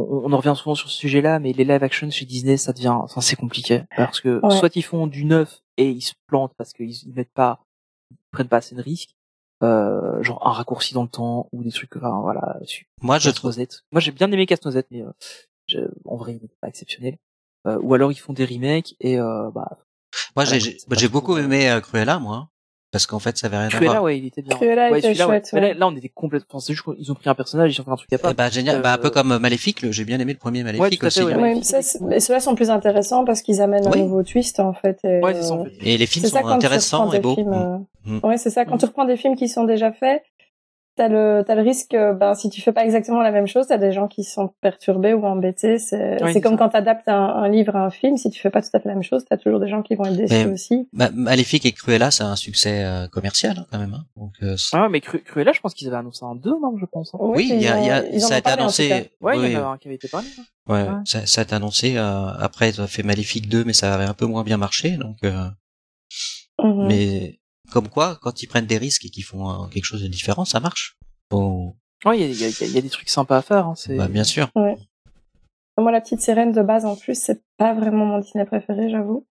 on, 0.00 0.24
on 0.26 0.32
en 0.32 0.36
revient 0.38 0.54
souvent 0.56 0.74
sur 0.74 0.88
ce 0.90 0.96
sujet-là, 0.98 1.38
mais 1.38 1.52
les 1.52 1.64
live 1.64 1.82
action 1.82 2.10
chez 2.10 2.24
Disney, 2.26 2.56
ça 2.56 2.72
devient, 2.72 2.88
enfin, 2.88 3.20
c'est 3.20 3.36
compliqué 3.36 3.82
parce 3.96 4.20
que 4.20 4.40
Ouais. 4.44 4.56
soit 4.58 4.74
ils 4.76 4.82
font 4.82 5.06
du 5.06 5.24
neuf 5.24 5.60
et 5.76 5.90
ils 5.90 6.00
se 6.02 6.14
plantent 6.26 6.54
parce 6.56 6.72
qu'ils 6.72 6.90
ils 6.90 7.12
mettent 7.14 7.32
pas, 7.32 7.60
ils 8.10 8.16
prennent 8.32 8.48
pas 8.48 8.58
assez 8.58 8.74
de 8.74 8.82
risques, 8.82 9.14
euh, 9.62 10.22
genre 10.22 10.46
un 10.46 10.52
raccourci 10.52 10.94
dans 10.94 11.02
le 11.02 11.08
temps 11.08 11.48
ou 11.52 11.62
des 11.62 11.70
trucs, 11.72 11.94
enfin 11.96 12.20
voilà. 12.20 12.58
Moi, 13.02 13.18
je 13.18 13.30
trouve. 13.30 13.54
Moi, 13.92 14.00
j'ai 14.00 14.12
bien 14.12 14.30
aimé 14.32 14.46
Casse-Noisette, 14.46 14.88
mais 14.90 15.02
euh, 15.02 15.10
je- 15.66 15.78
en 16.04 16.16
vrai, 16.16 16.32
il 16.34 16.42
n'est 16.42 16.50
pas 16.60 16.68
exceptionnel. 16.68 17.16
Euh, 17.66 17.78
ou 17.82 17.92
alors 17.94 18.10
ils 18.10 18.16
font 18.18 18.32
des 18.32 18.44
remakes 18.46 18.94
et 19.00 19.18
euh, 19.18 19.50
bah 19.54 19.68
Moi, 20.34 20.44
j'ai, 20.46 20.60
j'ai- 20.60 21.08
beaucoup 21.08 21.36
aimé 21.36 21.70
euh, 21.70 21.80
Cruella, 21.80 22.18
moi, 22.18 22.49
parce 22.92 23.06
qu'en 23.06 23.18
fait, 23.18 23.38
ça 23.38 23.46
avait 23.46 23.56
rien 23.58 23.66
à 23.66 23.70
Cruella, 23.70 23.90
voir. 23.92 24.02
ouais, 24.04 24.18
il 24.18 24.26
était 24.26 24.42
bien. 24.42 24.56
Cruella 24.56 24.90
ouais, 24.90 24.98
était 24.98 25.08
celui-là, 25.08 25.28
ouais. 25.28 25.34
chouette, 25.36 25.50
Mais 25.52 25.60
là, 25.60 25.66
ouais. 25.68 25.74
là, 25.74 25.86
on 25.88 25.96
était 25.96 26.08
complètement, 26.08 26.46
enfin, 26.50 26.58
c'est 26.60 26.72
juste 26.72 26.84
qu'ils 26.84 27.10
ont 27.12 27.14
pris 27.14 27.28
un 27.30 27.34
personnage, 27.34 27.74
ils 27.76 27.80
ont 27.80 27.84
fait 27.84 27.90
un 27.90 27.96
truc 27.96 28.12
à 28.12 28.18
part. 28.18 28.34
Ben, 28.34 28.50
génial. 28.50 28.82
Bah, 28.82 28.94
un 28.94 28.98
peu 28.98 29.08
Euh, 29.08 29.10
comme 29.10 29.38
Maléfique, 29.38 29.82
le- 29.82 29.92
j'ai 29.92 30.04
bien 30.04 30.18
aimé 30.20 30.32
le 30.32 30.38
premier 30.38 30.62
Maléfique 30.64 31.00
Ouais, 31.02 31.04
à 31.04 31.06
aussi. 31.06 31.22
ouais. 31.22 31.32
hein. 31.34 31.38
Ouais, 31.40 31.54
mais 31.54 31.62
ça, 31.62 31.78
mais 32.00 32.20
ceux-là 32.20 32.40
sont 32.40 32.54
plus 32.54 32.70
intéressants 32.70 33.24
parce 33.24 33.42
qu'ils 33.42 33.60
amènent 33.62 33.86
un 33.86 33.96
nouveau 33.96 34.22
twist 34.22 34.58
en 34.60 34.72
fait. 34.72 34.98
et, 35.04 35.20
Ouais, 35.20 35.34
c'est 35.34 35.42
ça, 35.42 35.54
euh. 35.54 35.64
Et 35.82 35.96
les 35.98 36.06
films 36.06 36.26
ça 36.26 36.40
sont 36.40 36.46
intéressants 36.48 37.12
et 37.12 37.20
beaux. 37.20 37.34
films, 37.34 37.50
Mm. 37.50 37.52
euh, 37.54 37.78
Mm. 38.06 38.20
Ouais, 38.26 38.36
c'est 38.38 38.50
ça. 38.50 38.64
Quand 38.64 38.76
Mm. 38.76 38.78
tu 38.78 38.86
reprends 38.86 39.04
des 39.04 39.16
films 39.16 39.36
qui 39.36 39.48
sont 39.48 39.64
déjà 39.64 39.92
faits, 39.92 40.22
t'as 40.96 41.08
le 41.08 41.42
t'as 41.46 41.54
le 41.54 41.62
risque, 41.62 41.94
euh, 41.94 42.12
ben 42.12 42.34
si 42.34 42.50
tu 42.50 42.60
fais 42.60 42.72
pas 42.72 42.84
exactement 42.84 43.22
la 43.22 43.30
même 43.30 43.46
chose, 43.46 43.66
t'as 43.66 43.78
des 43.78 43.92
gens 43.92 44.06
qui 44.08 44.22
sont 44.24 44.52
perturbés 44.60 45.14
ou 45.14 45.24
embêtés. 45.24 45.78
C'est 45.78 46.12
Oui, 46.14 46.18
c'est 46.28 46.32
c'est 46.34 46.40
comme 46.40 46.52
ça. 46.52 46.58
quand 46.58 46.68
t'adaptes 46.70 47.08
un, 47.08 47.14
un 47.14 47.48
livre 47.48 47.74
à 47.76 47.84
un 47.84 47.90
film, 47.90 48.16
si 48.16 48.28
tu 48.30 48.40
fais 48.40 48.50
pas 48.50 48.60
tout 48.62 48.68
à 48.74 48.80
fait 48.80 48.88
la 48.88 48.94
même 48.94 49.02
chose, 49.02 49.24
t'as 49.28 49.36
toujours 49.36 49.60
des 49.60 49.68
gens 49.68 49.82
qui 49.82 49.94
vont 49.94 50.04
être 50.04 50.16
déçus 50.16 50.34
Mais- 50.46 50.52
aussi. 50.52 50.88
Ma- 50.92 51.10
Maléfique 51.10 51.64
et 51.66 51.72
Cruella, 51.72 52.10
c'est 52.10 52.24
un 52.24 52.36
succès 52.36 52.84
euh, 52.84 53.06
commercial 53.08 53.56
hein, 53.58 53.66
quand 53.70 53.78
même. 53.78 53.94
Hein. 53.94 54.04
Donc, 54.16 54.32
euh, 54.42 54.56
Ah 54.72 54.82
ouais, 54.82 54.88
mais 54.88 55.00
Cru- 55.00 55.22
Cruella, 55.22 55.52
je 55.52 55.60
pense 55.60 55.74
qu'ils 55.74 55.88
avaient 55.88 55.96
annoncé 55.96 56.24
un 56.24 56.34
2, 56.34 56.50
non, 56.50 56.76
je 56.78 56.86
pense. 56.86 57.14
hein. 57.14 57.18
oui, 57.20 57.48
il 57.50 57.62
y 57.62 57.68
a, 57.68 57.78
il 57.80 57.86
y 57.86 57.90
a- 57.90 58.06
ils 58.08 58.24
en 58.24 58.28
ça 58.28 58.34
a 58.34 58.38
été 58.38 58.50
annoncé. 58.50 59.10
Ouais, 59.20 59.36
il 59.36 59.40
oui, 59.40 59.52
y 59.52 59.56
en 59.56 59.70
a 59.70 59.72
un 59.72 59.78
qui 59.78 59.88
avait 59.88 59.94
été 59.96 60.08
parlé. 60.08 60.28
hein. 60.38 60.42
ouais, 60.72 60.82
Ouais. 60.82 60.88
Ça, 61.06 61.24
ça 61.26 61.40
a 61.40 61.44
été 61.44 61.54
annoncé. 61.54 61.94
euh, 61.96 62.26
après, 62.38 62.68
ils 62.70 62.80
ont 62.80 62.86
fait 62.86 63.02
Maléfique 63.02 63.48
2, 63.48 63.64
mais 63.64 63.72
ça 63.72 63.94
avait 63.94 64.04
un 64.04 64.14
peu 64.14 64.26
moins 64.26 64.44
bien 64.44 64.56
marché. 64.58 64.96
Donc, 64.98 65.16
euh, 65.24 65.46
Mhm. 66.62 66.86
mais 66.88 67.39
comme 67.70 67.88
quoi, 67.88 68.18
quand 68.22 68.42
ils 68.42 68.46
prennent 68.46 68.66
des 68.66 68.78
risques 68.78 69.04
et 69.04 69.10
qu'ils 69.10 69.24
font 69.24 69.50
euh, 69.50 69.66
quelque 69.68 69.84
chose 69.84 70.02
de 70.02 70.08
différent, 70.08 70.44
ça 70.44 70.60
marche. 70.60 70.96
Bon, 71.30 71.74
Ouais, 72.04 72.18
il 72.18 72.34
y 72.34 72.44
a, 72.44 72.48
y, 72.48 72.70
y 72.78 72.82
des 72.82 72.88
trucs 72.88 73.10
sympas 73.10 73.38
à 73.38 73.42
faire. 73.42 73.66
Hein, 73.66 73.74
c'est... 73.76 73.96
bah, 73.96 74.08
bien 74.08 74.24
sûr. 74.24 74.50
Moi, 74.54 75.92
la 75.92 76.00
petite 76.00 76.20
sirène 76.20 76.52
de 76.52 76.62
base, 76.62 76.84
en 76.84 76.96
plus, 76.96 77.14
c'est 77.14 77.42
pas 77.56 77.74
vraiment 77.74 78.06
mon 78.06 78.18
Disney 78.18 78.44
préféré, 78.44 78.90
j'avoue. 78.90 79.26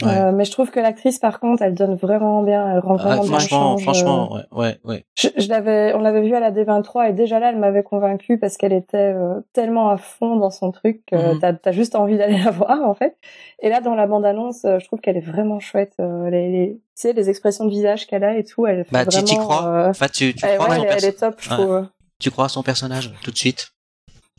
Ouais. 0.00 0.16
Euh, 0.16 0.30
mais 0.32 0.44
je 0.44 0.52
trouve 0.52 0.70
que 0.70 0.78
l'actrice, 0.78 1.18
par 1.18 1.40
contre, 1.40 1.60
elle 1.62 1.74
donne 1.74 1.96
vraiment 1.96 2.42
bien, 2.44 2.72
elle 2.72 2.78
rend 2.78 2.94
Ah, 2.94 3.02
vraiment 3.02 3.22
bien 3.22 3.30
franchement, 3.40 3.76
change, 3.76 3.82
franchement, 3.82 4.32
ouais, 4.32 4.44
ouais, 4.52 4.78
ouais. 4.84 5.04
Je, 5.18 5.28
je 5.36 5.48
l'avais, 5.48 5.92
on 5.94 5.98
l'avait 5.98 6.22
vu 6.22 6.34
à 6.36 6.40
la 6.40 6.52
D23 6.52 7.08
et 7.10 7.12
déjà 7.12 7.40
là, 7.40 7.48
elle 7.50 7.58
m'avait 7.58 7.82
convaincue 7.82 8.38
parce 8.38 8.56
qu'elle 8.56 8.72
était 8.72 8.96
euh, 9.12 9.40
tellement 9.52 9.90
à 9.90 9.96
fond 9.96 10.36
dans 10.36 10.50
son 10.50 10.70
truc 10.70 11.02
que 11.06 11.32
Mhm. 11.34 11.38
t'as, 11.40 11.52
t'as 11.52 11.72
juste 11.72 11.96
envie 11.96 12.16
d'aller 12.16 12.38
la 12.44 12.50
voir 12.52 12.82
en 12.88 12.94
fait. 12.94 13.16
Et 13.60 13.68
là, 13.70 13.80
dans 13.80 13.96
la 13.96 14.06
bande-annonce, 14.06 14.64
euh, 14.64 14.78
je 14.78 14.86
trouve 14.86 15.00
qu'elle 15.00 15.16
est 15.16 15.20
vraiment 15.20 15.58
chouette. 15.58 15.94
euh, 15.98 16.30
les, 16.30 16.48
les, 16.50 16.68
tu 16.74 16.80
sais, 16.94 17.12
les 17.12 17.28
expressions 17.28 17.64
de 17.64 17.70
visage 17.70 18.06
qu'elle 18.06 18.22
a 18.22 18.36
et 18.38 18.44
tout, 18.44 18.66
elle 18.68 18.84
fait 18.84 18.92
Bah, 18.92 19.04
tu 19.04 19.10
vraiment. 19.18 19.24
t'y 19.26 19.36
crois. 19.36 19.66
euh, 19.66 19.88
En 19.90 19.94
fait, 19.94 20.12
tu, 20.12 20.32
tu 20.34 20.46
elle, 20.46 20.58
crois 20.58 20.68
ouais, 20.68 20.74
à 20.74 20.78
son 20.78 20.84
elle, 20.84 20.90
est- 20.92 20.96
elle 20.98 21.04
est 21.06 21.18
top, 21.18 21.34
je 21.40 21.50
Ouais. 21.50 21.56
trouve. 21.56 21.86
tu 22.20 22.30
crois 22.30 22.44
à 22.44 22.48
son 22.48 22.62
personnage 22.62 23.12
tout 23.24 23.32
de 23.32 23.36
suite. 23.38 23.72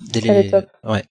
Dès 0.10 0.22
Elle 0.26 0.38
est 0.38 0.50
top. 0.52 0.66
Ouais. 0.86 1.04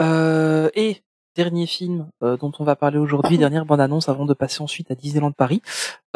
Euh, 0.00 0.70
et 0.74 1.02
dernier 1.38 1.66
film 1.66 2.08
euh, 2.22 2.36
dont 2.36 2.52
on 2.58 2.64
va 2.64 2.74
parler 2.76 2.98
aujourd'hui, 2.98 3.38
dernière 3.46 3.64
bande-annonce 3.64 4.08
avant 4.08 4.26
de 4.26 4.34
passer 4.34 4.60
ensuite 4.62 4.90
à 4.90 4.94
Disneyland 4.94 5.32
Paris, 5.32 5.62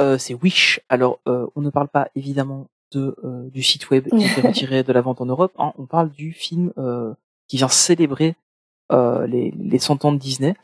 euh, 0.00 0.18
c'est 0.18 0.34
Wish. 0.34 0.80
Alors, 0.88 1.20
euh, 1.28 1.46
on 1.56 1.60
ne 1.62 1.70
parle 1.70 1.88
pas 1.88 2.08
évidemment 2.16 2.66
de 2.92 3.16
euh, 3.24 3.48
du 3.50 3.62
site 3.62 3.88
web 3.90 4.08
qui 4.08 4.24
été 4.24 4.40
retiré 4.48 4.82
de 4.82 4.92
la 4.92 5.00
vente 5.00 5.20
en 5.20 5.26
Europe. 5.26 5.52
hein. 5.58 5.72
on 5.78 5.86
parle 5.86 6.10
du 6.10 6.32
film 6.32 6.72
euh, 6.76 7.14
qui 7.48 7.56
vient 7.56 7.68
célébrer 7.68 8.34
euh, 8.90 9.26
les, 9.26 9.52
les 9.52 9.78
100 9.78 10.04
ans 10.04 10.12
de 10.12 10.18
Disney. 10.18 10.54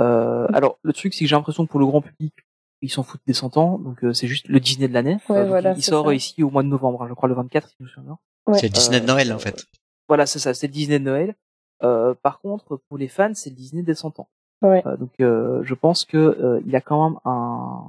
Euh, 0.00 0.46
alors, 0.52 0.78
le 0.82 0.92
truc, 0.92 1.14
c'est 1.14 1.24
que 1.24 1.28
j'ai 1.28 1.36
l'impression 1.36 1.64
que 1.64 1.70
pour 1.70 1.80
le 1.80 1.86
grand 1.86 2.02
public, 2.02 2.34
ils 2.82 2.90
s'en 2.90 3.02
foutent 3.02 3.20
des 3.26 3.34
100 3.34 3.56
ans, 3.58 3.78
donc 3.78 4.02
euh, 4.04 4.12
c'est 4.12 4.26
juste 4.26 4.48
le 4.48 4.58
Disney 4.60 4.88
de 4.88 4.94
l'année. 4.94 5.18
Ouais, 5.28 5.36
Euh, 5.38 5.46
voilà, 5.46 5.74
il 5.76 5.82
sort 5.84 6.06
ça. 6.06 6.14
ici 6.14 6.42
au 6.42 6.50
mois 6.50 6.62
de 6.62 6.68
novembre, 6.68 7.02
hein, 7.02 7.06
je 7.08 7.14
crois 7.14 7.28
le 7.28 7.34
24, 7.34 7.68
si 7.68 7.74
je 7.78 7.84
me 7.84 7.88
souviens 7.88 8.04
bien. 8.04 8.18
Ouais. 8.46 8.58
C'est 8.58 8.66
le 8.68 8.72
Disney 8.72 9.00
de 9.00 9.06
Noël, 9.06 9.30
Euh, 9.30 9.34
en 9.36 9.38
fait. 9.38 9.66
Voilà, 10.08 10.24
c'est 10.26 10.38
ça, 10.38 10.54
c'est 10.54 10.66
le 10.66 10.72
Disney 10.72 10.98
de 10.98 11.04
Noël. 11.04 11.34
Euh, 11.82 12.14
par 12.14 12.40
contre, 12.40 12.76
pour 12.76 12.98
les 12.98 13.08
fans, 13.08 13.32
c'est 13.34 13.50
le 13.50 13.56
Disney 13.56 13.82
des 13.82 13.94
100 13.94 14.18
ans. 14.20 14.28
Ouais. 14.62 14.82
Euh, 14.86 14.96
donc, 14.96 15.12
euh, 15.20 15.62
je 15.64 15.74
pense 15.74 16.04
que 16.04 16.16
euh, 16.18 16.60
il 16.66 16.70
y 16.70 16.76
a 16.76 16.80
quand 16.80 17.08
même 17.10 17.18
un, 17.24 17.82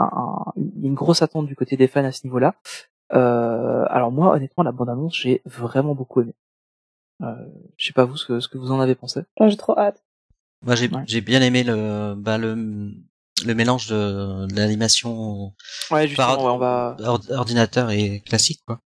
un- 0.00 0.52
une 0.56 0.94
grosse 0.94 1.22
attente 1.22 1.46
du 1.46 1.54
côté 1.56 1.76
des 1.76 1.86
fans 1.86 2.04
à 2.04 2.12
ce 2.12 2.26
niveau-là. 2.26 2.54
Euh, 3.12 3.84
alors 3.88 4.10
moi, 4.10 4.34
honnêtement, 4.34 4.64
la 4.64 4.72
bande-annonce, 4.72 5.14
j'ai 5.16 5.42
vraiment 5.44 5.94
beaucoup 5.94 6.22
aimé. 6.22 6.34
Euh, 7.22 7.34
je 7.76 7.86
sais 7.86 7.92
pas 7.92 8.04
vous 8.04 8.16
ce 8.16 8.26
que, 8.26 8.40
ce 8.40 8.48
que 8.48 8.58
vous 8.58 8.72
en 8.72 8.80
avez 8.80 8.94
pensé. 8.94 9.20
Moi, 9.38 9.48
j'ai 9.48 9.56
trop 9.56 9.78
hâte. 9.78 10.02
Moi, 10.64 10.74
j'ai 10.76 10.88
Ouais. 10.88 11.02
j'ai 11.06 11.20
bien 11.20 11.42
aimé 11.42 11.62
le 11.64 12.14
bah, 12.16 12.38
le 12.38 12.54
le 13.44 13.54
mélange 13.54 13.88
de, 13.88 14.46
de 14.46 14.54
l'animation 14.56 15.52
Ouais, 15.90 16.08
par 16.16 16.30
justement, 16.30 16.44
ouais, 16.44 16.50
on 16.52 16.58
va. 16.58 16.96
ord- 17.00 17.30
ordinateur 17.30 17.90
et 17.90 18.20
classique, 18.20 18.60
quoi. 18.66 18.78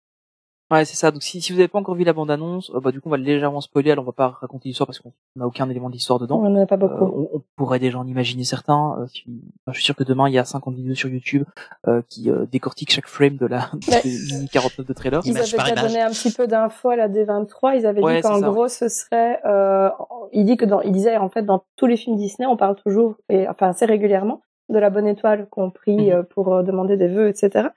Ouais, 0.69 0.83
c'est 0.83 0.97
ça. 0.97 1.11
Donc 1.11 1.23
si, 1.23 1.39
si 1.39 1.53
vous 1.53 1.59
n'avez 1.59 1.69
pas 1.69 1.79
encore 1.79 1.95
vu 1.95 2.03
la 2.03 2.11
bande-annonce, 2.11 2.71
euh, 2.75 2.81
bah 2.81 2.91
du 2.91 2.99
coup, 2.99 3.07
on 3.07 3.11
va 3.11 3.17
légèrement 3.17 3.61
spoiler. 3.61 3.91
Alors, 3.91 4.03
on 4.03 4.07
va 4.07 4.11
pas 4.11 4.27
raconter 4.41 4.67
l'histoire 4.67 4.85
parce 4.85 4.99
qu'on 4.99 5.13
n'a 5.37 5.47
aucun 5.47 5.69
élément 5.69 5.89
d'histoire 5.89 6.19
dedans. 6.19 6.41
On 6.43 6.53
en 6.53 6.61
a 6.61 6.65
pas 6.65 6.75
Euh, 6.75 6.77
beaucoup. 6.79 7.05
on, 7.05 7.37
on 7.37 7.41
pourrait 7.55 7.79
déjà 7.79 7.97
en 7.99 8.05
imaginer 8.05 8.43
certains. 8.43 8.97
euh, 8.99 9.07
si- 9.07 9.23
enfin, 9.65 9.71
je 9.71 9.73
suis 9.73 9.83
sûr 9.85 9.95
que 9.95 10.03
demain 10.03 10.27
il 10.27 10.33
y 10.33 10.37
a 10.39 10.43
50 10.43 10.75
vidéos 10.75 10.95
sur 10.95 11.07
YouTube 11.09 11.43
euh, 11.87 12.01
qui 12.09 12.29
euh, 12.29 12.45
décortiquent 12.51 12.91
chaque 12.91 13.07
frame 13.07 13.37
de 13.37 13.45
la 13.45 13.69
Mini 14.05 14.49
49 14.51 14.85
de 14.85 14.93
trailer. 14.93 15.21
Ils 15.23 15.31
image 15.31 15.53
avaient 15.53 15.69
déjà 15.71 15.87
donné 15.87 16.01
un 16.01 16.09
petit 16.09 16.31
peu 16.33 16.47
d'infos 16.47 16.89
à 16.89 16.95
la 16.97 17.07
D23. 17.07 17.77
Ils 17.79 17.85
avaient 17.85 18.01
Ouais, 18.03 18.17
dit 18.17 18.21
qu'en 18.23 18.39
gros, 18.41 18.67
ce 18.67 18.89
serait. 18.89 19.39
Euh, 19.45 19.89
il 20.33 20.43
dit 20.45 20.57
que 20.57 20.65
dans, 20.65 20.81
il 20.81 20.91
disait 20.91 21.15
en 21.15 21.29
fait 21.29 21.43
dans 21.43 21.63
tous 21.77 21.85
les 21.85 21.95
films 21.95 22.17
Disney, 22.17 22.45
on 22.45 22.57
parle 22.57 22.75
toujours 22.75 23.15
et 23.29 23.47
enfin 23.47 23.69
assez 23.69 23.85
régulièrement 23.85 24.41
de 24.69 24.79
la 24.79 24.89
bonne 24.89 25.07
étoile 25.07 25.47
qu'on 25.49 25.71
prie 25.71 25.95
Mhm. 25.95 26.11
euh, 26.11 26.23
pour 26.23 26.53
euh, 26.53 26.61
demander 26.61 26.97
des 26.97 27.07
vœux, 27.07 27.29
etc. 27.29 27.69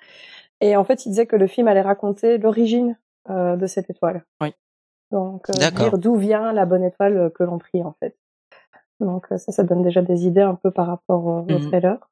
Et 0.60 0.76
en 0.76 0.84
fait, 0.84 1.06
il 1.06 1.10
disait 1.10 1.26
que 1.26 1.36
le 1.36 1.46
film 1.46 1.68
allait 1.68 1.80
raconter 1.80 2.38
l'origine 2.38 2.98
euh, 3.30 3.56
de 3.56 3.66
cette 3.66 3.88
étoile. 3.90 4.24
Oui. 4.40 4.54
Donc 5.10 5.48
euh, 5.50 5.54
dire 5.70 5.98
d'où 5.98 6.16
vient 6.16 6.52
la 6.52 6.66
bonne 6.66 6.84
étoile 6.84 7.16
euh, 7.16 7.30
que 7.30 7.42
l'on 7.42 7.58
prie 7.58 7.82
en 7.82 7.92
fait. 8.00 8.16
Donc 9.00 9.26
euh, 9.32 9.38
ça, 9.38 9.50
ça 9.52 9.62
donne 9.64 9.82
déjà 9.82 10.02
des 10.02 10.26
idées 10.26 10.42
un 10.42 10.54
peu 10.54 10.70
par 10.70 10.86
rapport 10.86 11.28
euh, 11.28 11.40
au 11.42 11.58
Mhm. 11.58 11.68
trailer. 11.68 12.09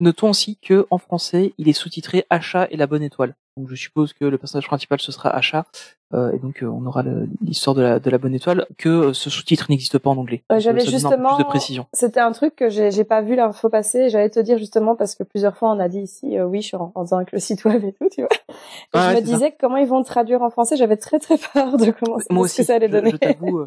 Notons 0.00 0.30
aussi 0.30 0.56
que 0.56 0.86
en 0.90 0.98
français, 0.98 1.52
il 1.58 1.68
est 1.68 1.72
sous-titré 1.72 2.24
Achat 2.30 2.66
et 2.70 2.76
la 2.76 2.86
bonne 2.86 3.02
étoile. 3.02 3.34
Donc 3.56 3.68
je 3.68 3.76
suppose 3.76 4.12
que 4.12 4.24
le 4.24 4.36
personnage 4.36 4.66
principal 4.66 5.00
ce 5.00 5.12
sera 5.12 5.30
Achat 5.30 5.64
euh, 6.12 6.32
et 6.32 6.38
donc 6.40 6.64
euh, 6.64 6.66
on 6.66 6.84
aura 6.86 7.04
l'histoire 7.40 7.76
de 7.76 7.82
la, 7.82 8.00
de 8.00 8.10
la 8.10 8.18
bonne 8.18 8.34
étoile 8.34 8.66
que 8.78 8.88
euh, 8.88 9.12
ce 9.12 9.30
sous-titre 9.30 9.66
n'existe 9.68 9.98
pas 9.98 10.10
en 10.10 10.16
anglais. 10.16 10.42
Ouais, 10.50 10.58
j'avais 10.58 10.80
ça 10.80 10.90
justement- 10.90 11.36
plus 11.36 11.44
de 11.44 11.48
précision. 11.48 11.86
C'était 11.92 12.18
un 12.18 12.32
truc 12.32 12.56
que 12.56 12.68
j'ai 12.68 13.04
pas 13.04 13.20
vu 13.22 13.36
l'info 13.36 13.68
passer. 13.68 14.10
J'allais 14.10 14.28
te 14.30 14.40
dire 14.40 14.58
justement 14.58 14.96
parce 14.96 15.14
que 15.14 15.22
plusieurs 15.22 15.56
fois 15.56 15.70
on 15.70 15.78
a 15.78 15.88
dit 15.88 16.00
ici 16.00 16.36
euh, 16.36 16.46
oui, 16.46 16.62
je 16.62 16.66
suis 16.66 16.76
en, 16.76 16.90
en 16.96 17.02
disant 17.04 17.18
avec 17.18 17.30
le 17.30 17.38
site 17.38 17.64
web 17.64 17.84
et 17.84 17.92
tout, 17.92 18.08
tu 18.10 18.22
vois. 18.22 18.28
Et 18.32 18.98
je 18.98 18.98
ouais, 18.98 19.10
me 19.10 19.14
ça. 19.14 19.20
disais 19.20 19.50
que 19.52 19.56
comment 19.60 19.76
ils 19.76 19.86
vont 19.86 20.02
traduire 20.02 20.42
en 20.42 20.50
français. 20.50 20.76
J'avais 20.76 20.96
très 20.96 21.20
très 21.20 21.38
peur 21.38 21.76
de 21.76 21.92
comment 21.92 22.18
Moi 22.30 22.48
que 22.48 22.62
ça 22.64 22.74
allait 22.74 22.88
je, 22.88 22.92
donner. 22.92 23.10
je 23.12 23.16
t'avoue, 23.18 23.60
euh, 23.60 23.64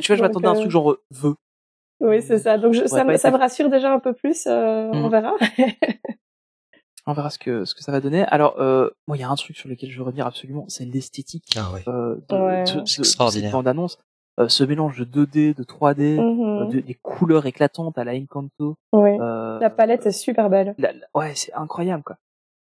tu, 0.00 0.06
vois, 0.08 0.16
je 0.16 0.22
m'attendais 0.22 0.48
à 0.48 0.50
un 0.50 0.54
truc 0.54 0.70
genre 0.72 0.96
veut. 1.12 1.34
Oui, 2.00 2.22
c'est 2.22 2.38
ça. 2.38 2.58
Donc 2.58 2.72
je, 2.74 2.86
ça, 2.86 3.04
me- 3.04 3.16
ça 3.16 3.30
me 3.30 3.36
rassure 3.36 3.68
déjà 3.70 3.92
un 3.92 3.98
peu 4.00 4.12
plus. 4.14 4.46
euh, 4.46 4.90
On 4.92 5.04
Mhm. 5.04 5.10
verra. 5.10 5.32
On 7.06 7.14
verra 7.14 7.30
ce 7.30 7.38
que 7.38 7.64
ce 7.64 7.74
que 7.74 7.82
ça 7.82 7.90
va 7.90 8.00
donner. 8.00 8.24
Alors, 8.24 8.60
euh, 8.60 8.90
moi, 9.06 9.16
il 9.16 9.20
y 9.20 9.22
a 9.22 9.30
un 9.30 9.34
truc 9.34 9.56
sur 9.56 9.68
lequel 9.68 9.90
je 9.90 9.96
veux 9.98 10.04
revenir 10.04 10.26
absolument, 10.26 10.66
c'est 10.68 10.84
l'esthétique 10.84 11.54
Ah 11.56 11.72
ouais. 11.72 11.82
euh, 11.88 12.16
de, 12.28 12.36
Ouais. 12.36 12.64
de- 12.64 12.72
de- 12.74 12.80
de 12.80 12.86
C'est 12.86 13.00
extraordinaire. 13.00 13.48
cette 13.48 13.52
bande-annonce. 13.52 13.98
Euh, 14.38 14.48
ce 14.48 14.62
mélange 14.62 14.98
de 14.98 15.04
2D, 15.04 15.54
de 15.54 15.64
3D, 15.64 16.18
euh, 16.18 16.22
Mhm. 16.64 16.68
de- 16.70 16.80
des 16.80 16.94
couleurs 16.94 17.46
éclatantes 17.46 17.96
à 17.98 18.04
la 18.04 18.12
Encanto. 18.12 18.76
Oui. 18.92 19.10
Euh, 19.20 19.58
La 19.58 19.70
palette 19.70 20.04
est 20.06 20.12
super 20.12 20.50
belle. 20.50 20.74
la- 20.78 20.92
la- 20.92 21.06
ouais, 21.14 21.32
c'est 21.34 21.52
incroyable 21.54 22.02
quoi. 22.04 22.16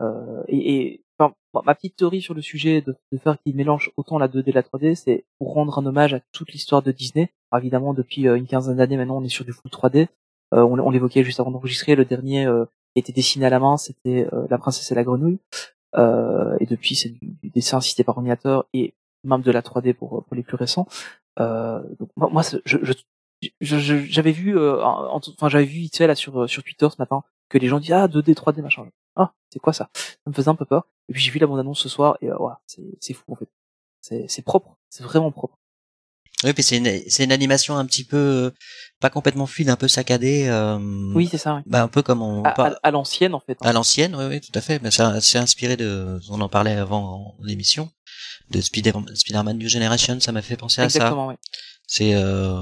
Euh, 0.03 0.43
et, 0.49 0.75
et 0.77 1.05
enfin, 1.19 1.33
bon, 1.55 1.63
ma 1.65 1.75
petite 1.75 1.97
théorie 1.97 2.21
sur 2.21 2.35
le 2.35 2.43
sujet 2.43 2.81
de, 2.83 2.95
de 3.13 3.19
faire 3.19 3.39
qu'il 3.45 3.57
mélange 3.57 3.91
autant 3.97 4.19
la 4.19 4.29
2D 4.29 4.51
et 4.51 4.53
la 4.53 4.63
3D, 4.63 4.95
c'est 4.95 5.25
pour 5.39 5.55
rendre 5.55 5.79
un 5.79 5.87
hommage 5.87 6.13
à 6.15 6.21
toute 6.33 6.53
l'histoire 6.53 6.83
de 6.83 6.93
Disney. 6.93 7.31
Évidemment, 7.59 7.95
depuis 7.95 8.29
euh, 8.29 8.37
une 8.37 8.47
quinzaine 8.47 8.77
d'années 8.77 8.97
maintenant, 8.97 9.19
on 9.19 9.25
est 9.25 9.29
sur 9.29 9.45
du 9.45 9.53
full 9.53 9.71
3D. 9.71 10.09
Euh, 10.53 10.63
on, 10.63 10.91
l'évoquait 10.91 11.25
juste 11.25 11.41
avant 11.41 11.51
d'enregistrer. 11.51 11.95
Le 11.97 12.05
dernier 12.05 12.47
euh, 12.47 12.65
qui 12.95 13.01
était 13.01 13.13
dessiné 13.13 13.47
à 13.47 13.51
la 13.51 13.59
main, 13.59 13.77
c'était 13.77 14.27
La 14.51 14.59
princesse 14.59 14.91
et 14.93 14.95
la 14.95 15.05
grenouille. 15.05 15.39
Et 15.97 16.67
depuis, 16.67 16.95
c'est 16.95 17.11
du, 17.11 17.51
dessin 17.51 17.79
assisté 17.79 18.05
par 18.05 18.17
ordinateur 18.17 18.67
et 18.73 18.95
même 19.25 19.43
de 19.43 19.51
la 19.51 19.63
3D 19.63 19.95
pour, 19.95 20.25
les 20.33 20.43
plus 20.43 20.57
récents. 20.57 20.87
Donc 21.39 22.11
moi, 22.17 22.43
j'avais 23.61 24.33
vu, 24.33 24.59
en- 24.59 25.17
en- 25.17 25.21
enfin 25.37 25.49
j'avais 25.49 25.65
vu 25.65 25.81
vite 25.81 25.97
fait 25.97 26.15
sur 26.15 26.63
Twitter 26.63 26.89
ce 26.91 26.97
matin 26.99 27.23
que 27.49 27.59
les 27.59 27.69
gens 27.69 27.79
disent 27.79 27.93
ah 27.93 28.09
2D 28.09 28.35
3D 28.35 28.63
machin. 28.63 28.87
Ah 29.17 29.33
c'est 29.51 29.61
quoi 29.61 29.73
ça? 29.73 29.89
Ça 29.95 30.17
me 30.27 30.33
faisait 30.33 30.49
un 30.49 30.55
peu 30.55 30.65
peur. 30.65 30.87
Et 31.09 31.13
puis 31.13 31.23
j'ai 31.23 31.31
vu 31.31 31.39
la 31.39 31.47
bande 31.47 31.61
annonce 31.61 31.81
ce 31.81 31.89
soir 31.89 32.17
et 32.21 32.31
euh, 32.31 32.37
voilà 32.37 32.61
c'est 32.67 33.15
fou 33.15 33.25
en 33.31 33.37
fait. 33.37 33.49
C'est 34.01 34.43
propre, 34.43 34.77
c'est 34.91 35.05
vraiment 35.05 35.31
propre. 35.31 35.57
Oui, 36.45 36.53
puis 36.53 36.63
c'est 36.63 36.77
une, 36.77 37.03
c'est 37.09 37.25
une 37.25 37.33
animation 37.33 37.77
un 37.77 37.87
petit 37.87 38.05
peu 38.05 38.17
euh, 38.17 38.51
pas 39.01 39.11
complètement 39.11 39.47
fluide, 39.47 39.71
un 39.71 39.77
peu 39.77 39.89
saccadée. 39.89 40.47
Euh, 40.49 40.79
Oui 41.15 41.29
c'est 41.31 41.39
ça. 41.39 41.55
oui. 41.57 41.63
Bah 41.67 41.83
un 41.83 41.89
peu 41.89 42.03
comme 42.03 42.23
on 42.23 42.45
À, 42.45 42.53
par- 42.53 42.75
à- 42.83 42.91
l'ancienne 42.91 43.35
en 43.35 43.41
fait. 43.41 43.57
hein. 43.63 43.69
à 43.69 43.73
l'ancienne, 43.73 44.15
oui, 44.15 44.25
oui, 44.29 44.41
tout 44.41 44.53
à 44.55 44.61
fait. 44.61 44.81
Mais 44.83 44.91
ça, 44.91 45.21
c'est 45.21 45.39
inspiré 45.39 45.77
de, 45.77 46.19
on 46.31 46.41
en 46.41 46.49
parlait 46.49 46.73
avant 46.77 47.35
l'émission, 47.43 47.91
de 48.51 48.61
Spider, 48.61 48.93
Spider-Man 49.15 49.59
New 49.59 49.69
Generation. 49.69 50.21
Ça 50.21 50.33
m'a 50.33 50.43
fait 50.43 50.57
penser 50.57 50.81
à 50.83 50.89
ça. 50.89 50.99
Exactement 50.99 51.29
oui. 51.29 51.35
C'est 51.87 52.15
euh, 52.15 52.61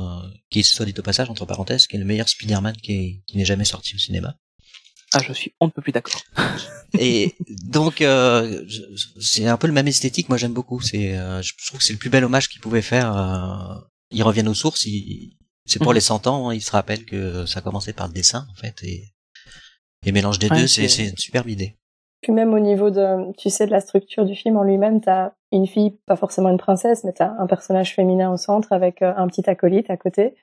qui 0.50 0.62
soit 0.64 0.84
dit 0.86 0.94
au 0.98 1.02
passage 1.02 1.30
entre 1.30 1.44
parenthèses, 1.46 1.86
qui 1.86 1.96
est 1.96 1.98
le 2.00 2.04
meilleur 2.04 2.28
Spider-Man 2.28 2.76
qui, 2.82 2.92
est- 2.92 3.22
qui 3.26 3.36
n'est 3.36 3.44
jamais 3.44 3.64
sorti 3.64 3.94
au 3.94 3.98
cinéma. 3.98 4.34
Ah 5.14 5.20
je 5.26 5.32
suis 5.32 5.52
on 5.60 5.66
ne 5.66 5.70
peut 5.70 5.82
plus 5.82 5.92
d'accord. 5.92 6.20
Et 6.98 7.34
donc 7.64 8.00
euh, 8.02 8.64
c'est 9.20 9.46
un 9.46 9.56
peu 9.56 9.66
le 9.66 9.72
même 9.72 9.88
esthétique. 9.88 10.28
Moi 10.28 10.36
j'aime 10.38 10.52
beaucoup. 10.52 10.80
C'est, 10.80 11.16
euh, 11.16 11.40
je 11.42 11.52
trouve 11.66 11.78
que 11.78 11.84
c'est 11.84 11.92
le 11.94 11.98
plus 11.98 12.10
bel 12.10 12.24
hommage 12.24 12.48
qu'ils 12.48 12.60
pouvaient 12.60 12.82
faire. 12.82 13.16
Euh, 13.16 13.80
ils 14.10 14.22
reviennent 14.22 14.48
aux 14.48 14.54
sources. 14.54 14.84
ils- 14.86 15.36
c'est 15.66 15.78
pour 15.78 15.88
Mhm. 15.92 15.94
les 15.94 16.00
100 16.00 16.26
ans. 16.26 16.48
hein, 16.50 16.54
ils 16.54 16.60
se 16.62 16.72
rappellent 16.72 17.04
que 17.06 17.46
ça 17.46 17.60
a 17.60 17.62
commencé 17.62 17.92
par 17.92 18.08
le 18.08 18.12
dessin 18.12 18.46
en 18.50 18.54
fait. 18.54 18.76
Et, 18.82 19.12
et 20.04 20.12
mélange 20.12 20.38
des 20.38 20.48
Ouais, 20.48 20.56
deux, 20.62 20.66
c'est 20.66 20.84
une 21.08 21.16
superbe 21.16 21.48
idée. 21.48 21.76
Puis 22.22 22.32
même 22.32 22.54
au 22.54 22.60
niveau 22.60 22.90
de, 22.90 23.32
tu 23.36 23.50
sais, 23.50 23.66
de 23.66 23.72
la 23.72 23.80
structure 23.80 24.24
du 24.24 24.34
film 24.36 24.56
en 24.56 24.62
lui-même, 24.62 25.00
t'as 25.00 25.32
une 25.50 25.66
fille, 25.66 25.98
pas 26.06 26.14
forcément 26.16 26.48
une 26.50 26.56
princesse, 26.58 27.02
mais 27.04 27.12
t'as 27.12 27.34
un 27.38 27.46
personnage 27.46 27.94
féminin 27.94 28.32
au 28.32 28.36
centre 28.36 28.72
avec 28.72 29.02
euh, 29.02 29.12
un 29.16 29.26
petit 29.26 29.48
acolyte 29.50 29.90
à 29.90 29.96
côté. 29.96 30.36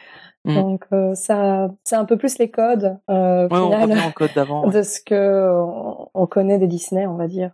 Mhm. 0.45 0.55
Donc 0.55 0.85
euh, 0.91 1.15
ça, 1.15 1.69
c'est 1.85 1.95
un 1.95 2.03
peu 2.05 2.17
plus 2.17 2.37
les 2.37 2.51
codes 2.51 2.97
euh, 3.09 3.47
Ouais 3.47 3.57
on 3.59 3.71
final 3.81 3.99
en 3.99 4.11
code 4.11 4.31
d'avant. 4.35 4.65
ouais. 4.67 4.73
de 4.73 4.81
ce 4.83 4.99
que 5.01 5.51
on, 5.63 6.09
on 6.13 6.27
connaît 6.27 6.59
des 6.59 6.67
Disney, 6.67 7.07
on 7.07 7.15
va 7.15 7.27
dire, 7.27 7.51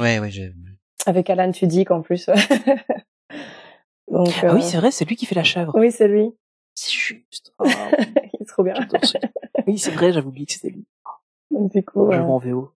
Ouais, 0.00 0.18
ouais, 0.18 0.30
j'ai, 0.30 0.52
avec 1.06 1.28
Alan 1.30 1.50
Tudyk 1.52 1.90
en 1.90 2.00
plus. 2.02 2.28
Donc 4.10 4.28
Ah 4.42 4.54
oui 4.54 4.60
euh, 4.60 4.62
c'est 4.62 4.76
vrai 4.78 4.90
c'est 4.90 5.04
lui 5.04 5.16
qui 5.16 5.26
fait 5.26 5.34
la 5.34 5.44
chèvre. 5.44 5.72
oui, 5.76 5.92
c'est 5.92 6.08
lui. 6.08 6.34
C'est 6.74 6.90
juste. 6.92 7.52
Ah, 7.58 7.64
Il 8.34 8.42
est 8.42 8.44
trop 8.48 8.62
bien. 8.62 8.74
ce- 9.02 9.18
oui 9.66 9.78
c'est 9.78 9.90
vrai 9.92 10.12
j'avais 10.12 10.26
oublié 10.26 10.46
que 10.46 10.52
c'était 10.52 10.70
lui. 10.70 10.86
Donc, 11.50 11.70
du 11.72 11.84
coup, 11.84 12.10
je 12.10 12.16
euh, 12.16 12.22
vois 12.22 12.34
en 12.34 12.38
VO 12.38 12.72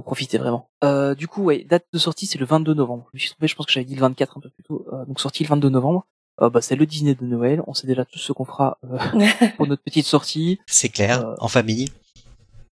pour, 0.00 0.04
profiter 0.04 0.38
vraiment. 0.38 0.68
Euh, 0.84 1.14
du 1.14 1.28
coup, 1.28 1.42
ouais, 1.44 1.64
date 1.64 1.84
de 1.92 1.98
sortie 1.98 2.26
c'est 2.26 2.38
le 2.38 2.46
22 2.46 2.74
novembre. 2.74 3.06
Je 3.12 3.16
me 3.16 3.20
suis 3.20 3.30
trompé, 3.30 3.46
je 3.48 3.54
pense 3.54 3.66
que 3.66 3.72
j'avais 3.72 3.84
dit 3.86 3.94
le 3.94 4.00
24 4.00 4.38
un 4.38 4.40
peu 4.40 4.50
plus 4.50 4.62
tôt. 4.64 4.86
Euh, 4.92 5.04
donc 5.04 5.20
sortie 5.20 5.42
le 5.44 5.48
22 5.48 5.68
novembre. 5.68 6.06
Euh, 6.42 6.48
bah, 6.50 6.60
c'est 6.62 6.76
le 6.76 6.86
dîner 6.86 7.14
de 7.14 7.24
Noël. 7.26 7.62
On 7.66 7.74
sait 7.74 7.86
déjà 7.86 8.04
tous 8.04 8.18
ce 8.18 8.32
qu'on 8.32 8.44
fera 8.44 8.78
euh, 8.84 8.98
pour 9.56 9.66
notre 9.66 9.82
petite 9.82 10.06
sortie. 10.06 10.58
c'est 10.66 10.88
clair, 10.88 11.20
Euh, 11.26 11.34
en 11.38 11.48
famille. 11.48 11.88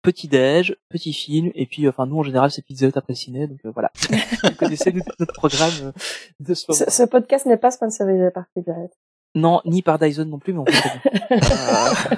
Petit 0.00 0.28
déj, 0.28 0.76
petit 0.88 1.12
film, 1.12 1.50
et 1.56 1.66
puis 1.66 1.86
enfin 1.88 2.06
nous 2.06 2.18
en 2.18 2.22
général 2.22 2.52
c'est 2.52 2.62
pizza 2.64 2.86
Hut 2.86 2.92
après 2.96 3.14
ciné. 3.14 3.46
Donc 3.48 3.58
euh, 3.66 3.72
voilà. 3.72 3.90
Vous 4.44 4.54
connaissez 4.56 4.92
notre, 4.92 5.12
notre 5.18 5.34
programme 5.34 5.72
euh, 5.82 5.92
de 6.40 6.54
ce 6.54 6.66
moment. 6.68 6.78
ce, 6.78 6.90
ce 6.90 7.02
podcast 7.02 7.46
n'est 7.46 7.56
pas 7.56 7.72
sponsorisé 7.72 8.30
par 8.30 8.44
Pizza 8.54 8.72
Hut. 8.72 8.90
Non, 9.34 9.60
ni 9.64 9.82
par 9.82 9.98
Dyson 9.98 10.24
non 10.24 10.38
plus, 10.38 10.52
mais 10.52 10.60
on. 10.60 10.64
Euh, 11.30 12.16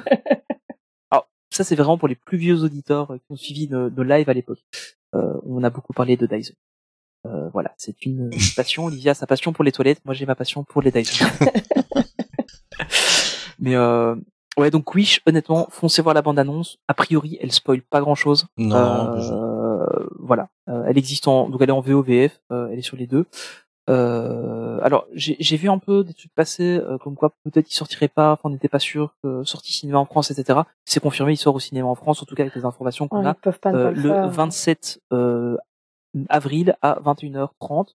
Alors, 1.10 1.28
ça 1.50 1.64
c'est 1.64 1.74
vraiment 1.74 1.98
pour 1.98 2.06
les 2.06 2.14
plus 2.14 2.38
vieux 2.38 2.62
auditeurs 2.62 3.12
euh, 3.12 3.16
qui 3.16 3.24
ont 3.32 3.36
suivi 3.36 3.68
nos, 3.68 3.90
nos 3.90 4.02
lives 4.02 4.28
à 4.28 4.34
l'époque. 4.34 4.62
Euh, 5.14 5.34
on 5.44 5.62
a 5.64 5.70
beaucoup 5.70 5.92
parlé 5.92 6.16
de 6.16 6.26
Dyson. 6.26 6.54
Euh, 7.26 7.48
voilà, 7.50 7.74
c'est 7.76 8.04
une 8.06 8.30
passion. 8.56 8.86
Olivia 8.86 9.12
a 9.12 9.14
sa 9.14 9.26
passion 9.26 9.52
pour 9.52 9.64
les 9.64 9.72
toilettes. 9.72 10.00
Moi, 10.04 10.14
j'ai 10.14 10.26
ma 10.26 10.34
passion 10.34 10.64
pour 10.64 10.82
les 10.82 10.90
Dyson. 10.90 11.26
Mais 13.58 13.74
euh, 13.76 14.14
ouais, 14.56 14.70
donc 14.70 14.94
Wish, 14.94 15.20
honnêtement, 15.26 15.68
foncez 15.70 16.00
voir 16.02 16.14
la 16.14 16.22
bande-annonce. 16.22 16.78
A 16.88 16.94
priori, 16.94 17.38
elle 17.42 17.52
spoil 17.52 17.82
pas 17.82 18.00
grand-chose. 18.00 18.46
Non, 18.56 19.14
Euh, 19.16 20.06
voilà, 20.18 20.48
elle 20.66 20.98
existe 20.98 21.26
en, 21.28 21.48
donc 21.48 21.60
elle 21.62 21.70
est 21.70 21.72
en 21.72 21.80
VOVF, 21.80 22.40
elle 22.50 22.78
est 22.78 22.82
sur 22.82 22.96
les 22.96 23.06
deux. 23.06 23.26
Euh, 23.90 24.78
alors 24.82 25.06
j'ai 25.12 25.36
j'ai 25.40 25.56
vu 25.56 25.68
un 25.68 25.78
peu 25.78 26.04
des 26.04 26.14
trucs 26.14 26.32
passer, 26.34 26.76
euh, 26.78 26.96
comme 26.98 27.16
quoi 27.16 27.30
peut-être 27.44 27.70
il 27.70 27.74
sortirait 27.74 28.08
pas, 28.08 28.32
enfin 28.32 28.42
on 28.44 28.50
n'était 28.50 28.68
pas 28.68 28.78
sûr, 28.78 29.14
que 29.22 29.42
sortie 29.44 29.72
cinéma 29.72 29.98
en 29.98 30.04
France, 30.06 30.30
etc. 30.30 30.60
C'est 30.84 31.00
confirmé, 31.00 31.32
il 31.32 31.36
sort 31.36 31.54
au 31.54 31.60
cinéma 31.60 31.88
en 31.88 31.94
France, 31.94 32.22
en 32.22 32.24
tout 32.24 32.34
cas 32.34 32.44
avec 32.44 32.54
les 32.54 32.64
informations 32.64 33.08
qu'on 33.08 33.20
Ouais, 33.22 33.26
a 33.26 33.30
ils 33.36 33.40
peuvent 33.40 33.58
pas 33.60 33.72
ne 33.72 33.78
euh, 33.78 33.84
pas 33.84 33.90
le, 33.90 34.02
le 34.02 34.08
faire. 34.08 34.28
27 34.30 35.00
euh, 35.12 35.56
avril 36.28 36.76
à 36.82 36.98
21h30. 37.00 37.94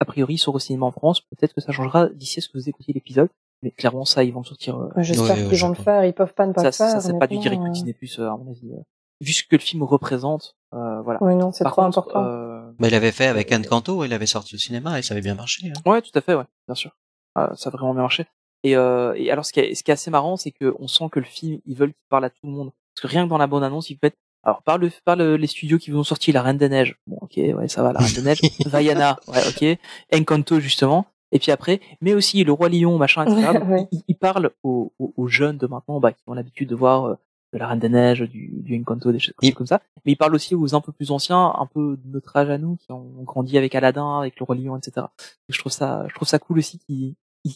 A 0.00 0.04
priori, 0.04 0.34
il 0.34 0.38
sort 0.38 0.54
au 0.54 0.58
cinéma 0.58 0.86
en 0.86 0.90
France. 0.92 1.22
Peut-être 1.22 1.54
que 1.54 1.60
ça 1.62 1.72
changera 1.72 2.08
d'ici 2.10 2.38
à 2.38 2.42
ce 2.42 2.48
que 2.48 2.58
vous 2.58 2.68
écoutiez 2.68 2.92
l'épisode. 2.92 3.30
Mais 3.62 3.70
clairement, 3.70 4.04
ça, 4.04 4.22
ils 4.24 4.32
vont 4.34 4.40
le 4.40 4.44
sortir. 4.46 4.76
euh, 4.76 4.88
J'espère 4.98 5.34
Ouais, 5.36 5.44
qu'ils 5.46 5.54
je 5.54 5.62
vont 5.64 5.70
le 5.70 5.74
faire. 5.76 6.04
Ils 6.04 6.12
peuvent 6.12 6.34
pas 6.34 6.46
ne 6.46 6.52
pas 6.52 6.60
ça, 6.60 6.66
le 6.66 6.72
faire. 6.72 6.90
ça, 6.90 7.00
c'est 7.00 7.18
pas 7.18 7.26
du 7.26 7.38
direct 7.38 7.62
Disney 7.72 7.94
Plus, 7.94 8.18
à 8.18 8.36
mon 8.36 8.50
avis. 8.50 8.70
Vu 9.22 9.32
ce 9.32 9.42
que 9.42 9.56
le 9.56 9.60
film 9.60 9.82
représente, 9.82 10.54
euh, 10.74 11.00
voilà. 11.00 11.18
Oui, 11.22 11.34
non, 11.34 11.50
c'est 11.50 11.64
trop 11.64 11.80
contre, 11.80 11.98
important. 12.00 12.22
Bah, 12.78 12.88
il 12.88 12.94
avait 12.94 13.12
fait 13.12 13.26
avec 13.26 13.50
Anne 13.52 13.64
Canto, 13.66 14.04
il 14.04 14.12
avait 14.12 14.26
sorti 14.26 14.54
au 14.54 14.58
cinéma 14.58 14.98
et 14.98 15.02
ça 15.02 15.14
avait 15.14 15.22
bien 15.22 15.34
marché. 15.34 15.68
Hein. 15.74 15.80
Ouais, 15.90 16.02
tout 16.02 16.10
à 16.14 16.20
fait, 16.20 16.34
ouais, 16.34 16.44
bien 16.68 16.74
sûr. 16.74 16.90
Euh, 17.38 17.48
ça 17.54 17.68
a 17.68 17.72
vraiment 17.72 17.92
bien 17.92 18.02
marché. 18.02 18.26
Et, 18.64 18.76
euh, 18.76 19.14
et 19.16 19.30
alors, 19.30 19.44
ce 19.46 19.52
qui 19.52 19.60
est, 19.60 19.74
ce 19.74 19.82
qui 19.82 19.90
est 19.90 19.94
assez 19.94 20.10
marrant, 20.10 20.36
c'est 20.36 20.50
qu'on 20.52 20.88
sent 20.88 21.04
que 21.12 21.20
le 21.20 21.26
film, 21.26 21.60
ils 21.66 21.76
veulent 21.76 21.92
qu'il 21.92 22.06
parle 22.08 22.24
à 22.24 22.30
tout 22.30 22.44
le 22.44 22.50
monde. 22.50 22.70
Parce 22.94 23.02
que 23.02 23.06
rien 23.08 23.24
que 23.24 23.30
dans 23.30 23.38
la 23.38 23.46
bonne 23.46 23.62
annonce, 23.62 23.90
ils 23.90 23.98
mettent, 24.02 24.16
alors, 24.42 24.62
par 24.62 24.78
le, 24.78 24.90
par 25.04 25.16
le- 25.16 25.36
les 25.36 25.46
studios 25.46 25.78
qui 25.78 25.90
vous 25.90 25.98
ont 25.98 26.04
sorti 26.04 26.32
La 26.32 26.42
Reine 26.42 26.56
des 26.58 26.68
Neiges. 26.68 26.96
Bon, 27.06 27.18
ok, 27.20 27.32
ouais, 27.36 27.68
ça 27.68 27.82
va, 27.82 27.92
La 27.92 28.00
Reine 28.00 28.14
des 28.14 28.22
Neiges. 28.22 28.40
Vaiana, 28.66 29.18
ouais, 29.28 29.40
ok. 29.48 29.78
Encanto, 30.18 30.60
justement. 30.60 31.06
Et 31.32 31.38
puis 31.38 31.50
après, 31.52 31.80
mais 32.00 32.14
aussi 32.14 32.42
Le 32.44 32.52
Roi 32.52 32.68
Lion, 32.68 32.96
machin, 32.98 33.24
etc. 33.26 33.58
Ouais. 33.66 33.86
ils, 33.92 34.02
ils 34.08 34.14
parlent 34.16 34.50
aux, 34.62 34.92
aux, 34.98 35.12
aux 35.16 35.26
jeunes 35.28 35.58
de 35.58 35.66
maintenant, 35.66 35.98
bah, 36.00 36.12
qui 36.12 36.22
ont 36.28 36.34
l'habitude 36.34 36.68
de 36.68 36.74
voir 36.76 37.04
euh, 37.06 37.14
de 37.56 37.60
La 37.60 37.68
Reine 37.68 37.78
des 37.78 37.88
Neiges, 37.88 38.20
du, 38.22 38.48
du 38.62 38.78
Encanto, 38.78 39.10
des 39.12 39.18
choses 39.18 39.34
Il- 39.42 39.54
comme 39.54 39.66
ça. 39.66 39.80
Mais 40.04 40.12
ils 40.12 40.16
parlent 40.16 40.34
aussi 40.34 40.54
aux 40.54 40.74
un 40.74 40.80
peu 40.80 40.92
plus 40.92 41.10
anciens, 41.10 41.52
un 41.58 41.66
peu 41.66 41.96
de 42.04 42.10
notre 42.12 42.36
âge 42.36 42.50
à 42.50 42.58
nous, 42.58 42.76
qui 42.76 42.92
ont 42.92 43.02
grandi 43.24 43.56
avec 43.58 43.74
Aladdin, 43.74 44.18
avec 44.20 44.38
Le 44.38 44.44
Roi 44.44 44.54
Lion, 44.56 44.76
etc. 44.76 45.06
Et 45.48 45.52
je 45.52 45.58
trouve 45.58 45.72
ça, 45.72 46.04
je 46.08 46.14
trouve 46.14 46.28
ça 46.28 46.38
cool 46.38 46.58
aussi 46.58 46.78
qu'ils 46.78 47.14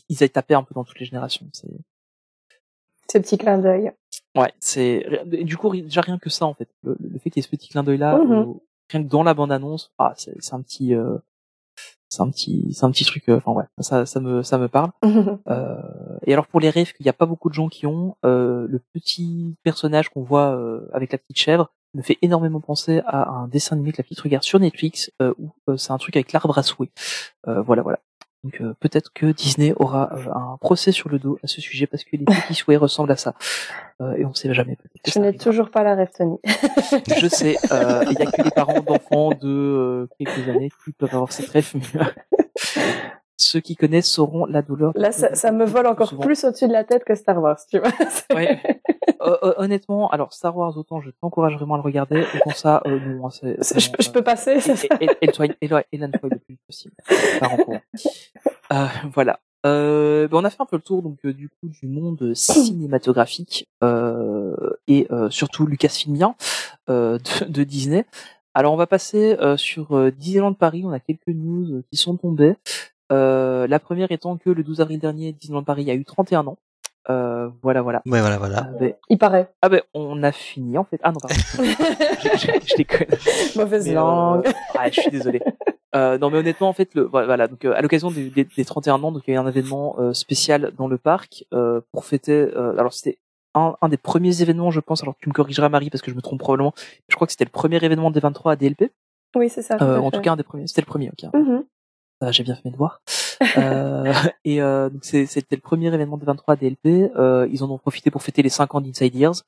ils, 0.09 0.23
aient 0.23 0.29
tapé 0.29 0.55
un 0.55 0.63
peu 0.63 0.75
dans 0.75 0.85
toutes 0.85 0.99
les 1.01 1.07
générations. 1.07 1.47
C'est, 1.53 1.69
Ces 3.11 3.21
petits 3.21 3.39
clins 3.39 3.59
d'œil. 3.59 3.93
ouais, 4.37 4.53
c'est, 4.61 5.05
du 5.27 5.57
coup, 5.57 5.71
déjà 5.75 6.01
rien 6.01 6.19
que 6.19 6.31
ça, 6.31 6.47
en 6.47 6.55
fait. 6.55 6.69
Le, 6.83 6.97
le 7.01 7.19
fait 7.19 7.31
qu'il 7.31 7.41
y 7.41 7.45
ait 7.45 7.47
ce 7.47 7.51
petit 7.51 7.69
clin 7.69 7.83
d'œil 7.83 7.99
là, 7.99 8.17
Mhm. 8.19 8.55
rien 8.91 9.03
que 9.03 9.09
dans 9.09 9.23
la 9.23 9.35
bande 9.35 9.53
annonce, 9.53 9.93
ah, 9.99 10.15
c'est, 10.17 10.35
c'est 10.43 10.55
un 10.55 10.63
petit, 10.63 10.95
euh, 10.95 11.19
c'est 12.11 12.23
un 12.23 12.29
petit, 12.29 12.73
c'est 12.73 12.85
un 12.85 12.91
petit 12.91 13.05
truc, 13.05 13.29
euh, 13.29 13.37
enfin 13.37 13.53
ouais, 13.53 13.65
ça, 13.79 14.05
ça 14.05 14.21
me, 14.21 14.43
ça 14.43 14.59
me 14.59 14.69
parle. 14.69 14.91
Euh, 15.49 15.77
et 16.27 16.33
alors 16.33 16.47
pour 16.47 16.61
les 16.61 16.71
rêves 16.71 16.93
qu'il 16.93 17.05
n'y 17.05 17.11
a 17.11 17.15
pas 17.15 17.27
beaucoup 17.27 17.49
de 17.49 17.55
gens 17.55 17.69
qui 17.69 17.87
ont, 17.87 18.17
euh, 18.25 18.67
le 18.69 18.81
petit 18.93 19.57
personnage 19.63 20.09
qu'on 20.09 20.23
voit 20.23 20.55
euh, 20.55 20.89
avec 20.93 21.13
la 21.13 21.19
petite 21.19 21.39
chèvre 21.39 21.71
me 21.95 22.03
fait 22.03 22.19
énormément 22.23 22.61
penser 22.61 23.01
à 23.07 23.29
un 23.31 23.49
dessin 23.49 23.77
animé 23.77 23.93
que 23.93 23.99
la 23.99 24.05
petite 24.05 24.21
regarde 24.21 24.45
sur 24.45 24.61
Netflix 24.61 25.11
euh, 25.21 25.35
où 25.39 25.51
euh, 25.69 25.77
c'est 25.77 25.93
un 25.93 25.99
truc 25.99 26.17
avec 26.17 26.33
l'arbre 26.33 26.57
à 26.57 26.63
souhait. 26.63 26.91
Euh, 27.49 27.63
voilà, 27.63 27.83
voilà. 27.83 28.01
Donc 28.43 28.61
euh, 28.61 28.75
peut-être 28.81 29.13
que 29.13 29.27
Disney 29.27 29.75
aura 29.77 30.11
euh, 30.13 30.33
un 30.35 30.57
procès 30.59 30.93
sur 30.93 31.11
le 31.11 31.19
dos 31.19 31.39
à 31.45 31.47
ce 31.47 31.61
sujet 31.61 31.87
parce 31.87 32.05
que 32.05 32.17
les 32.17 32.25
petits 32.25 32.55
souhaits 32.55 32.81
ressemblent 32.81 33.13
à 33.13 33.17
ça. 33.17 33.35
Euh, 34.01 34.15
et 34.17 34.25
on 34.25 34.33
sait 34.33 34.53
jamais. 34.55 34.79
Je 35.07 35.19
n'ai 35.19 35.37
toujours 35.37 35.71
pas 35.71 35.83
la 35.83 35.95
rêve, 35.95 36.09
Tony. 36.17 36.39
Je 37.19 37.29
sais, 37.29 37.57
euh, 37.71 38.05
il 38.11 38.19
y 38.19 38.23
a 38.23 38.31
que 38.31 38.43
les 38.43 38.51
parents 38.51 38.81
d'enfants 38.81 39.31
de 39.31 39.49
euh, 39.49 40.09
quelques 40.19 40.49
années 40.49 40.71
qui 40.85 40.93
peuvent 40.93 41.15
avoir 41.15 41.33
cette 41.33 41.51
rêve. 41.51 41.73
Ceux 43.51 43.59
qui 43.61 43.75
connaissent 43.75 44.09
sauront 44.09 44.47
la 44.47 44.63
douleur. 44.63 44.93
Là, 44.95 45.11
ça, 45.11 45.35
ça 45.35 45.51
me 45.51 45.65
vole 45.65 45.89
encore 45.89 46.09
Souvent. 46.11 46.23
plus 46.23 46.45
au-dessus 46.45 46.69
de 46.69 46.73
la 46.73 46.85
tête 46.85 47.03
que 47.03 47.17
Star 47.17 47.43
Wars, 47.43 47.59
tu 47.69 47.81
vois. 47.81 47.91
Ouais. 48.35 48.61
Euh, 49.23 49.37
euh, 49.43 49.55
honnêtement, 49.57 50.09
alors 50.11 50.33
Star 50.33 50.57
Wars, 50.57 50.77
autant 50.77 51.01
je 51.01 51.11
t'encourage 51.21 51.57
vraiment 51.57 51.75
à 51.75 51.79
le 51.79 51.83
regarder, 51.83 52.25
autant 52.37 52.55
ça, 52.55 52.81
euh, 52.87 53.01
non, 53.01 53.27
hein, 53.27 53.31
c'est. 53.31 53.81
je, 53.81 53.91
peux- 53.91 54.03
je 54.03 54.11
peux 54.11 54.23
passer, 54.23 54.61
c'est 54.61 54.77
ça. 54.77 54.87
Et, 55.01 55.07
et, 55.21 55.27
et, 55.61 55.69
et, 55.93 55.99
le 55.99 56.39
plus 56.39 56.57
possible. 56.67 56.95
Euh, 58.73 58.87
voilà. 59.13 59.41
Euh, 59.67 60.29
ben, 60.29 60.37
on 60.39 60.45
a 60.45 60.51
fait 60.51 60.63
un 60.63 60.65
peu 60.67 60.77
le 60.77 60.83
tour 60.83 61.03
donc 61.03 61.27
du 61.27 61.49
coup 61.49 61.69
du 61.69 61.89
monde 61.89 62.35
cinématographique 62.35 63.69
euh, 63.83 64.55
et 64.87 65.09
euh, 65.11 65.29
surtout 65.29 65.67
Lucasfilmien 65.67 66.37
euh, 66.89 67.19
de, 67.19 67.47
de 67.47 67.65
Disney. 67.65 68.07
Alors 68.55 68.73
on 68.73 68.77
va 68.77 68.87
passer 68.87 69.37
sur 69.57 70.13
Disneyland 70.13 70.55
Paris. 70.55 70.83
On 70.87 70.93
a 70.93 71.01
quelques 71.01 71.27
news 71.29 71.83
qui 71.91 71.97
sont 71.97 72.17
tombées. 72.17 72.55
Euh, 73.13 73.67
la 73.67 73.79
première 73.79 74.11
étant 74.13 74.37
que 74.37 74.51
le 74.51 74.63
12 74.63 74.81
avril 74.81 74.99
dernier, 74.99 75.33
Disneyland 75.33 75.65
Paris 75.65 75.91
a 75.91 75.95
eu 75.95 76.05
31 76.05 76.47
ans. 76.47 76.59
Euh, 77.09 77.49
voilà, 77.63 77.81
voilà. 77.83 78.03
Ouais, 78.07 78.21
voilà, 78.21 78.37
voilà. 78.39 78.67
Ah 78.69 78.79
ben, 78.79 78.93
Il 79.09 79.19
paraît. 79.19 79.51
ah 79.63 79.69
ben, 79.69 79.81
on 79.95 80.23
a 80.23 80.33
fini 80.33 80.77
en 80.79 80.85
fait. 80.85 81.01
Ah 81.03 81.11
non, 81.13 81.19
pardon. 81.21 81.35
je, 81.59 82.29
je, 82.37 82.67
je 82.67 82.77
déconne. 82.77 83.07
Mauvaise 83.57 83.87
Mais, 83.89 83.95
langue. 83.95 84.47
euh, 84.47 84.53
ah, 84.79 84.89
je 84.91 85.01
suis 85.01 85.11
désolé. 85.11 85.41
Euh, 85.97 86.19
non 86.19 86.31
mais 86.31 86.39
honnêtement 86.39 86.69
en 86.69 86.73
fait 86.73 86.95
le 86.95 87.03
voilà 87.03 87.49
donc 87.49 87.65
euh, 87.65 87.75
à 87.75 87.83
l'occasion 87.83 88.13
des, 88.13 88.31
des, 88.31 88.45
des 88.45 88.65
31 88.65 89.03
ans 89.03 89.11
donc 89.11 89.25
il 89.27 89.31
y 89.33 89.37
a 89.37 89.41
eu 89.41 89.43
un 89.43 89.49
événement 89.49 89.97
euh, 89.99 90.13
spécial 90.13 90.71
dans 90.79 90.87
le 90.87 90.99
parc 90.99 91.45
euh, 91.53 91.81
pour 91.91 92.05
fêter 92.05 92.33
euh, 92.33 92.79
alors 92.79 92.93
c'était 92.93 93.19
un, 93.57 93.75
un 93.83 93.89
des 93.89 93.97
premiers 93.97 94.41
événements 94.41 94.71
je 94.71 94.79
pense 94.79 95.03
alors 95.03 95.17
tu 95.21 95.29
me 95.29 95.35
corrigeras 95.35 95.69
Marie 95.69 95.91
parce 95.91 96.01
que 96.01 96.13
je 96.13 96.17
me 96.17 96.23
trompe 96.23 96.39
probablement 96.39 96.75
je 97.09 97.17
crois 97.17 97.27
que 97.27 97.33
c'était 97.33 97.45
le 97.45 97.51
premier 97.51 97.85
événement 97.85 98.13
des 98.13 98.21
23 98.21 98.53
à 98.53 98.55
DLP 98.57 98.93
Oui, 99.35 99.49
c'est 99.49 99.63
ça. 99.63 99.79
euh, 99.83 99.99
en 99.99 100.13
tout 100.13 100.21
cas 100.21 100.31
un 100.31 100.37
des 100.37 100.45
premiers 100.45 100.69
c'était 100.69 100.83
le 100.83 100.87
premier 100.87 101.09
ok 101.11 101.29
Mhm. 101.35 101.65
Euh, 102.23 102.33
j'ai 102.33 102.43
bien 102.43 102.55
fait 102.55 102.63
mes 102.67 102.71
devoirs. 102.73 103.01
Euh, 103.57 104.13
et 104.45 104.61
euh, 104.63 104.91
donc 104.91 105.05
c'était 105.05 105.57
le 105.57 105.61
premier 105.63 105.87
événement 105.89 106.17
des 106.19 106.27
23 106.27 106.57
DLP. 106.57 107.11
Euh, 107.17 107.49
ils 107.51 107.63
en 107.65 107.71
ont 107.71 107.79
profité 107.79 108.11
pour 108.11 108.23
fêter 108.23 108.43
les 108.43 108.49
5 108.51 108.75
ans 108.75 108.81
d'Inside 108.81 109.15
Years. 109.15 109.43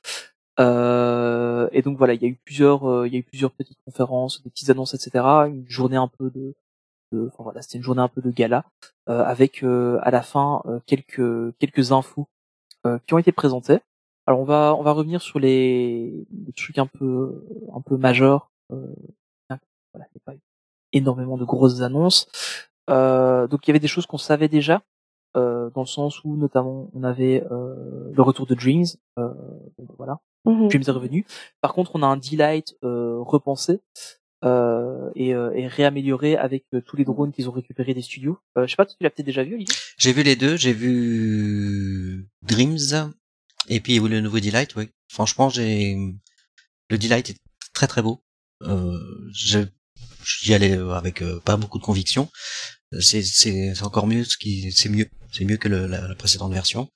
Euh, 0.60 1.68
et 1.72 1.82
donc 1.82 1.96
voilà, 1.98 2.14
il 2.14 2.22
y 2.22 2.26
a 2.26 2.28
eu 2.28 2.38
plusieurs, 2.44 2.88
euh, 2.88 3.06
il 3.06 3.12
y 3.12 3.16
a 3.16 3.20
eu 3.20 3.22
plusieurs 3.22 3.50
petites 3.52 3.78
conférences, 3.84 4.42
des 4.42 4.50
petites 4.50 4.70
annonces, 4.70 4.94
etc. 4.94 5.24
Une 5.48 5.64
journée 5.68 5.96
un 5.96 6.08
peu 6.08 6.30
de, 6.30 6.54
de- 7.12 7.28
enfin 7.32 7.42
voilà, 7.44 7.62
c'était 7.62 7.78
une 7.78 7.84
journée 7.84 8.02
un 8.02 8.08
peu 8.08 8.20
de 8.20 8.30
gala 8.30 8.64
euh, 9.08 9.22
avec 9.24 9.62
à 9.64 10.10
la 10.10 10.22
fin 10.22 10.62
quelques 10.86 11.56
quelques 11.58 11.92
infos 11.92 12.26
qui 13.06 13.14
ont 13.14 13.18
été 13.18 13.32
présentées. 13.32 13.78
Alors 14.26 14.40
on 14.40 14.44
va 14.44 14.74
on 14.78 14.82
va 14.82 14.92
revenir 14.92 15.20
sur 15.22 15.38
les, 15.40 16.26
les 16.46 16.52
trucs 16.52 16.78
un 16.78 16.86
peu 16.86 17.44
un 17.74 17.80
peu 17.80 17.96
majeurs. 17.96 18.50
Voilà, 18.68 20.06
il 20.08 20.16
n'y 20.16 20.20
a 20.20 20.24
pas 20.24 20.32
énormément 20.92 21.36
de 21.36 21.44
grosses 21.44 21.80
annonces. 21.80 22.26
Euh, 22.90 23.46
donc 23.46 23.66
il 23.66 23.70
y 23.70 23.72
avait 23.72 23.80
des 23.80 23.88
choses 23.88 24.06
qu'on 24.06 24.18
savait 24.18 24.48
déjà, 24.48 24.82
euh, 25.36 25.70
dans 25.70 25.82
le 25.82 25.86
sens 25.86 26.22
où 26.24 26.36
notamment 26.36 26.90
on 26.94 27.04
avait 27.04 27.44
euh, 27.50 28.10
le 28.12 28.22
retour 28.22 28.46
de 28.46 28.54
Dreams. 28.54 28.86
Euh, 29.18 29.28
ben 29.78 29.86
voilà, 29.98 30.18
Mhm. 30.44 30.68
Dreams 30.68 30.82
est 30.88 30.90
revenu. 30.90 31.26
Par 31.60 31.72
contre, 31.72 31.92
on 31.94 32.02
a 32.02 32.06
un 32.06 32.16
Delight 32.16 32.74
euh, 32.82 33.18
repensé 33.20 33.78
euh, 34.44 35.08
et, 35.14 35.34
euh, 35.34 35.52
et 35.54 35.68
réamélioré 35.68 36.36
avec 36.36 36.64
euh, 36.74 36.80
tous 36.80 36.96
les 36.96 37.04
drones 37.04 37.30
qu'ils 37.30 37.48
ont 37.48 37.52
récupérés 37.52 37.94
des 37.94 38.02
studios. 38.02 38.38
Euh, 38.58 38.66
je 38.66 38.70
sais 38.72 38.76
pas, 38.76 38.84
tu 38.86 38.96
l'as 39.00 39.10
peut-être 39.10 39.26
déjà 39.26 39.44
vu, 39.44 39.54
Olivier? 39.54 39.74
J'ai 39.98 40.12
vu 40.12 40.24
les 40.24 40.34
deux, 40.34 40.56
j'ai 40.56 40.72
vu 40.72 42.28
Dreams 42.42 43.12
et 43.68 43.78
puis 43.78 44.00
le 44.00 44.20
nouveau 44.20 44.40
Delight, 44.40 44.74
oui. 44.74 44.90
Franchement, 45.08 45.48
j'ai 45.48 45.96
le 46.90 46.98
Delight 46.98 47.30
est 47.30 47.38
très 47.72 47.86
très 47.86 48.02
beau. 48.02 48.18
Euh, 48.62 48.98
je 49.32 49.60
j'y 50.24 50.54
allais 50.54 50.72
avec 50.72 51.22
euh, 51.22 51.40
pas 51.44 51.56
beaucoup 51.56 51.78
de 51.78 51.84
conviction. 51.84 52.28
C'est 53.00 53.22
c'est 53.22 53.74
c'est 53.74 53.84
encore 53.84 54.06
mieux 54.06 54.24
ce 54.24 54.36
qui 54.36 54.70
c'est 54.72 54.88
mieux, 54.88 55.08
c'est 55.32 55.44
mieux 55.44 55.56
que 55.56 55.68
le, 55.68 55.86
la, 55.86 56.06
la 56.08 56.14
précédente 56.14 56.52
version. 56.52 56.88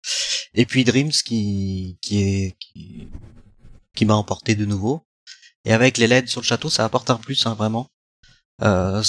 Et 0.55 0.66
puis 0.66 0.85
Dreams 0.85 1.11
qui 1.11 1.99
qui 2.03 2.22
est 2.22 2.57
qui, 2.59 3.09
qui 3.95 4.05
m'a 4.05 4.14
emporté 4.14 4.55
de 4.55 4.64
nouveau. 4.64 5.03
Et 5.64 5.72
avec 5.72 5.99
les 5.99 6.07
LED 6.07 6.29
sur 6.29 6.41
le 6.41 6.47
château, 6.47 6.70
ça 6.70 6.85
apporte 6.85 7.11
un 7.11 7.16
plus 7.16 7.47
hein, 7.47 7.55
vraiment. 7.55 7.89
Euh, 8.62 9.03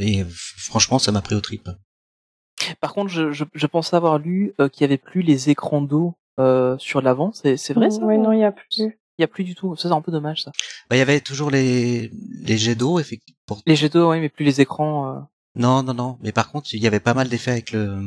et 0.00 0.24
franchement, 0.28 0.98
ça 0.98 1.10
m'a 1.12 1.22
pris 1.22 1.34
au 1.34 1.40
trip. 1.40 1.68
Par 2.80 2.92
contre, 2.92 3.10
je, 3.10 3.32
je, 3.32 3.44
je 3.54 3.66
pensais 3.66 3.96
avoir 3.96 4.18
lu 4.18 4.54
euh, 4.60 4.68
qu'il 4.68 4.82
y 4.82 4.84
avait 4.84 4.98
plus 4.98 5.22
les 5.22 5.50
écrans 5.50 5.82
d'eau 5.82 6.14
euh, 6.38 6.76
sur 6.78 7.02
l'avant. 7.02 7.32
C'est 7.32 7.56
c'est 7.56 7.74
vrai 7.74 7.90
ça 7.90 7.98
Oui, 8.02 8.18
non, 8.18 8.32
il 8.32 8.38
n'y 8.38 8.44
a 8.44 8.52
plus. 8.52 9.00
Il 9.22 9.26
y 9.26 9.30
a 9.30 9.34
plus 9.34 9.44
du 9.44 9.54
tout. 9.54 9.76
Ça 9.76 9.88
c'est 9.88 9.94
un 9.94 10.00
peu 10.00 10.10
dommage 10.10 10.42
ça. 10.42 10.50
Bah, 10.90 10.96
il 10.96 10.98
y 10.98 11.02
avait 11.02 11.20
toujours 11.20 11.50
les, 11.50 12.10
les 12.42 12.58
jets 12.58 12.74
d'eau, 12.74 12.98
effectivement. 12.98 13.38
Pour... 13.46 13.62
Les 13.66 13.76
jets 13.76 13.88
d'eau, 13.88 14.10
oui, 14.10 14.18
mais 14.20 14.28
plus 14.28 14.44
les 14.44 14.60
écrans. 14.60 15.16
euh. 15.16 15.20
Non, 15.54 15.82
non, 15.84 15.94
non. 15.94 16.18
Mais 16.22 16.32
par 16.32 16.50
contre, 16.50 16.74
il 16.74 16.82
y 16.82 16.86
avait 16.88 16.98
pas 17.00 17.14
mal 17.14 17.28
d'effets 17.28 17.52
avec 17.52 17.70
le, 17.72 18.00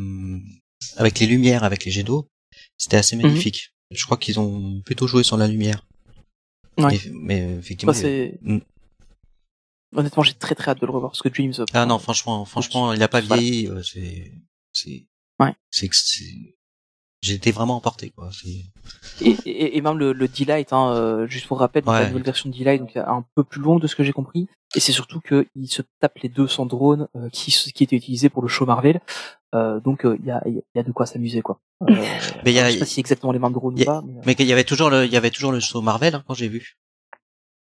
avec 0.98 1.20
les 1.20 1.26
lumières, 1.28 1.64
avec 1.64 1.86
les 1.86 1.92
jets 1.92 2.04
d'eau. 2.04 2.28
C'était 2.78 2.98
assez 2.98 3.16
magnifique. 3.16 3.72
Je 3.92 4.04
crois 4.04 4.18
qu'ils 4.18 4.40
ont 4.40 4.82
plutôt 4.82 5.08
joué 5.08 5.24
sur 5.24 5.38
la 5.38 5.48
lumière. 5.48 5.86
Ouais. 6.78 6.88
Mais, 6.92 7.12
mais 7.46 7.58
effectivement. 7.60 7.94
Bah. 7.94 8.10
Mm. 8.42 8.60
Honnêtement, 9.96 10.24
j'ai 10.24 10.34
très 10.34 10.56
très 10.56 10.72
hâte 10.72 10.82
de 10.82 10.86
le 10.86 10.92
revoir 10.92 11.12
parce 11.12 11.22
que 11.22 11.30
Dreams. 11.30 11.54
euh, 11.60 11.66
Ah 11.74 11.86
non, 11.86 12.00
franchement, 12.00 12.44
franchement, 12.44 12.92
il 12.92 13.02
a 13.02 13.08
pas 13.08 13.22
Voilà. 13.22 13.42
vieilli. 13.42 13.68
euh, 13.70 13.82
C'est, 13.82 14.34
c'est, 14.74 15.08
Ouais. 15.40 15.54
c'est, 15.72 15.90
j'ai 17.26 17.34
été 17.36 17.52
vraiment 17.52 17.76
emporté 17.76 18.12
quoi. 18.12 18.30
Et, 19.22 19.30
et, 19.46 19.78
et 19.78 19.82
même 19.82 19.98
le, 19.98 20.14
le 20.14 20.28
D-Light, 20.28 20.72
hein, 20.74 20.92
euh, 20.94 21.28
juste 21.28 21.48
pour 21.48 21.60
rappel, 21.60 21.84
donc 21.84 21.94
Ouais. 21.94 22.02
la 22.02 22.08
nouvelle 22.08 22.24
version 22.24 22.50
de 22.50 22.56
D-Light, 22.56 22.80
donc 22.82 22.96
un 22.96 23.26
peu 23.36 23.44
plus 23.44 23.62
longue 23.62 23.82
de 23.82 23.88
ce 23.88 23.96
que 23.96 24.04
j'ai 24.04 24.14
compris. 24.14 24.48
Et 24.76 24.80
c'est 24.80 24.92
surtout 24.92 25.22
qu'il 25.22 25.68
se 25.70 25.82
tape 26.02 26.18
les 26.20 26.30
200 26.30 26.66
drones 26.66 27.08
euh, 27.16 27.30
qui, 27.30 27.52
qui 27.52 27.84
étaient 27.84 27.96
utilisés 27.96 28.30
pour 28.30 28.42
le 28.42 28.48
show 28.48 28.66
Marvel. 28.66 29.00
Euh, 29.54 29.80
donc 29.80 30.06
euh, 30.06 30.18
il 30.20 30.26
y, 30.26 30.32
a, 30.32 30.42
il 30.46 30.62
y 30.76 30.80
a 30.80 30.84
de 30.84 30.92
quoi 30.92 31.06
s'amuser 31.06 31.42
quoi. 31.42 31.60
Euh, 31.84 31.86
Mais 32.44 32.52
il 32.52 32.56
y 32.56 32.60
a- 32.60 32.62
alors, 32.62 32.70
je 32.72 32.74
sais 32.74 32.80
pas 32.80 32.86
si 32.86 32.96
c'est 32.96 33.02
exactement 33.02 33.32
les 33.32 33.40
mêmes 33.40 33.54
drones 33.54 33.76
il 33.78 33.84
ou 33.84 33.86
pas. 33.86 34.04
Mais, 34.26 34.32
euh, 34.32 34.34
qu'il 34.36 34.48
y 34.48 34.54
avait 34.54 34.64
toujours 34.66 34.90
le, 34.90 35.06
il 35.06 35.12
y 35.12 35.18
avait 35.18 35.32
toujours 35.32 35.52
le 35.54 35.62
saut 35.62 35.82
Marvel 35.82 36.14
hein, 36.16 36.24
quand 36.28 36.34
j'ai 36.34 36.50
vu. 36.50 36.78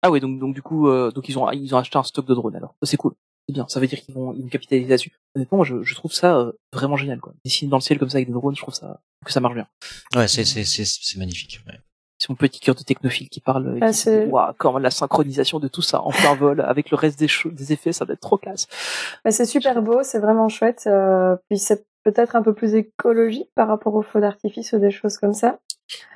Ah 0.03 0.11
ouais, 0.11 0.21
donc 0.21 0.39
donc 0.39 0.55
du 0.55 0.63
coup, 0.63 0.89
euh, 0.89 1.11
donc 1.11 1.29
ils 1.29 1.39
ont 1.39 1.51
ils 1.53 1.75
ont 1.75 1.79
acheté 1.79 1.97
un 1.99 2.03
stock 2.03 2.27
de 2.27 2.35
drones 2.35 2.55
alors. 2.57 2.75
C'est 2.83 2.97
cool, 2.97 3.15
c'est 3.49 3.53
bien. 3.55 3.67
Ça 3.69 3.81
veut 3.81 3.87
dire 3.87 4.01
qu'ils 4.01 4.15
vont 4.15 4.33
ils 4.35 4.43
vont 4.43 4.49
capitaliser 4.49 4.89
là-dessus. 4.89 5.13
Honnêtement, 5.35 5.57
moi, 5.59 5.65
je, 5.67 5.83
je 5.83 5.95
trouve 5.95 6.13
ça 6.13 6.37
euh, 6.39 6.53
vraiment 6.73 6.97
génial 6.97 7.21
quoi. 7.21 7.33
Dessiner 7.45 7.71
dans 7.71 7.77
le 7.79 7.83
ciel 7.83 7.99
comme 7.99 8.09
ça 8.11 8.19
avec 8.19 8.29
des 8.29 8.33
drones, 8.35 8.55
je 8.57 8.63
trouve 8.63 8.75
ça 8.75 9.01
que 9.25 9.33
ça 9.33 9.41
marche 9.41 9.55
bien. 9.55 9.67
Ouais, 10.15 10.29
c'est 10.29 10.45
c'est 10.45 10.65
c'est 10.65 10.85
c'est 10.87 11.19
magnifique. 11.19 11.61
ouais. 11.67 11.79
C'est 12.19 12.31
mon 12.31 12.37
petit 12.37 12.61
cœur 12.61 12.75
de 12.75 12.83
technophile 12.83 13.29
qui 13.29 13.41
parle. 13.41 13.77
et 13.77 13.81
Ah, 13.83 13.93
qui 13.93 14.09
Waouh, 14.09 14.55
quand 14.59 14.79
la 14.79 14.91
synchronisation 14.91 15.59
de 15.61 15.69
tout 15.69 15.83
ça 15.83 16.01
en 16.01 16.11
plein 16.11 16.35
vol 16.35 16.61
avec 16.67 16.91
le 16.91 16.97
reste 16.97 17.19
des, 17.19 17.29
cho- 17.29 17.51
des 17.51 17.75
effets, 17.75 17.93
ça 17.93 18.07
va 18.07 18.15
être 18.15 18.21
trop 18.21 18.39
classe. 18.39 18.67
Mais 19.27 19.33
c'est 19.33 19.45
super 19.45 19.83
beau, 19.83 20.03
c'est 20.03 20.19
vraiment 20.19 20.49
chouette. 20.49 20.85
euh, 20.87 21.37
puis 21.51 21.59
c'est 21.59 21.87
peut-être 22.05 22.35
un 22.35 22.43
peu 22.43 22.55
plus 22.55 22.75
écologique 22.75 23.51
par 23.55 23.69
rapport 23.69 23.95
aux 23.95 24.03
feux 24.03 24.21
d'artifice 24.23 24.73
ou 24.73 24.79
des 24.79 24.91
choses 24.91 25.19
comme 25.19 25.35
ça. 25.35 25.59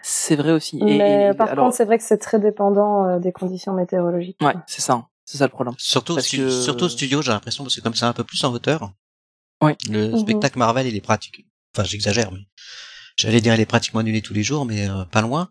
C'est 0.02 0.36
vrai 0.36 0.52
aussi. 0.52 0.78
Mais 0.82 1.30
et- 1.32 1.34
par 1.34 1.48
alors, 1.50 1.66
contre, 1.66 1.76
c'est 1.76 1.84
vrai 1.84 1.98
que 1.98 2.04
c'est 2.04 2.16
très 2.18 2.40
dépendant 2.40 3.04
euh, 3.06 3.18
des 3.18 3.32
conditions 3.32 3.74
météorologiques. 3.74 4.38
ouais, 4.40 4.54
c'est 4.66 4.80
ça, 4.80 4.94
hein. 4.94 5.06
C'est 5.30 5.38
ça 5.38 5.44
le 5.46 5.50
problème. 5.50 5.74
Surtout 5.78 6.14
Parce 6.14 6.26
stu- 6.26 6.38
que- 6.38 6.50
surtout 6.62 6.88
studio, 6.88 7.22
j'ai 7.22 7.30
l'impression 7.32 7.62
parce 7.64 7.76
que 7.76 7.80
comme 7.80 7.94
c'est 7.94 8.04
un 8.04 8.12
peu 8.12 8.24
plus 8.24 8.42
en 8.44 8.52
hauteur. 8.52 8.92
Ouais. 9.62 9.76
Le 9.88 10.08
Mhm. 10.08 10.18
spectacle 10.18 10.58
Marvel, 10.58 10.86
il 10.86 10.96
est 10.96 11.00
pratique. 11.00 11.46
Enfin, 11.76 11.86
j'exagère, 11.86 12.32
mais 12.32 12.40
j'allais 13.16 13.40
dire 13.40 13.54
il 13.54 13.60
est 13.60 13.66
pratiquement 13.66 14.00
annulé 14.00 14.22
tous 14.22 14.34
les 14.34 14.42
jours, 14.42 14.64
mais 14.64 14.88
euh, 14.88 15.04
pas 15.04 15.20
loin, 15.20 15.50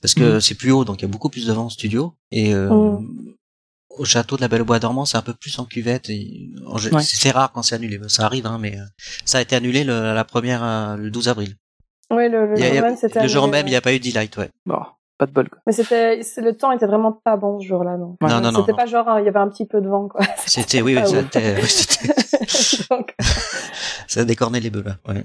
parce 0.00 0.14
que 0.14 0.34
Mhm. 0.34 0.40
c'est 0.40 0.54
plus 0.54 0.70
haut, 0.72 0.84
donc 0.84 1.00
il 1.00 1.02
y 1.02 1.04
a 1.04 1.08
beaucoup 1.08 1.28
plus 1.30 1.46
de 1.46 1.52
vent 1.52 1.64
en 1.66 1.70
studio. 1.70 2.14
Et 2.30 2.54
euh, 2.54 2.70
Mhm. 2.70 3.34
au 3.90 4.04
château 4.04 4.36
de 4.36 4.40
la 4.40 4.48
Belle 4.48 4.62
au 4.62 4.64
Bois 4.64 4.78
dormant, 4.78 5.04
c'est 5.04 5.16
un 5.18 5.22
peu 5.22 5.34
plus 5.34 5.58
en 5.58 5.64
cuvette. 5.66 6.08
Et 6.08 6.48
en 6.66 6.76
gé- 6.76 6.94
Ouais. 6.94 7.02
c'est 7.02 7.30
rare 7.32 7.52
quand 7.52 7.62
c'est 7.62 7.74
annulé, 7.74 8.00
ça 8.08 8.24
arrive, 8.24 8.46
hein, 8.46 8.58
mais 8.58 8.78
euh, 8.78 8.84
ça 9.24 9.38
a 9.38 9.40
été 9.42 9.54
annulé 9.56 9.84
le, 9.84 10.14
la 10.14 10.24
première 10.24 10.62
euh, 10.64 10.96
le 10.96 11.10
12 11.10 11.28
avril. 11.28 11.56
Oui, 12.12 12.28
le, 12.28 12.52
a- 12.52 12.56
jour 12.56 12.64
a- 12.64 12.80
même, 13.20 13.28
jour 13.28 13.48
même, 13.48 13.66
il 13.66 13.70
n'y 13.70 13.76
a 13.76 13.80
pas 13.80 13.92
eu 13.94 14.00
d'e-light, 14.00 14.36
ouais. 14.38 14.50
Bon, 14.66 14.80
pas 15.20 15.26
de 15.26 15.32
bol 15.32 15.48
quoi. 15.50 15.58
Mais 15.66 15.72
c'était, 15.72 16.22
le 16.38 16.52
temps 16.56 16.72
était 16.72 16.86
vraiment 16.86 17.12
pas 17.12 17.36
bon 17.36 17.60
ce 17.60 17.66
jour-là, 17.66 17.98
non. 17.98 18.16
Ouais. 18.22 18.30
Non, 18.30 18.40
non, 18.40 18.52
non, 18.52 18.60
C'était 18.60 18.72
pas 18.72 18.86
genre, 18.86 19.18
il 19.18 19.26
y 19.26 19.28
avait 19.28 19.38
un 19.38 19.48
petit 19.48 19.66
peu 19.66 19.82
de 19.82 19.88
vent, 19.88 20.08
quoi. 20.08 20.22
C'était, 20.46 20.80
oui, 20.80 20.96
oui, 20.96 21.02
c'était, 21.06 21.56
Donc, 22.90 23.14
ça 24.08 24.20
a 24.20 24.24
décorné 24.24 24.60
les 24.60 24.70
bœufs, 24.70 24.82
là. 24.84 24.96
Ouais. 25.06 25.24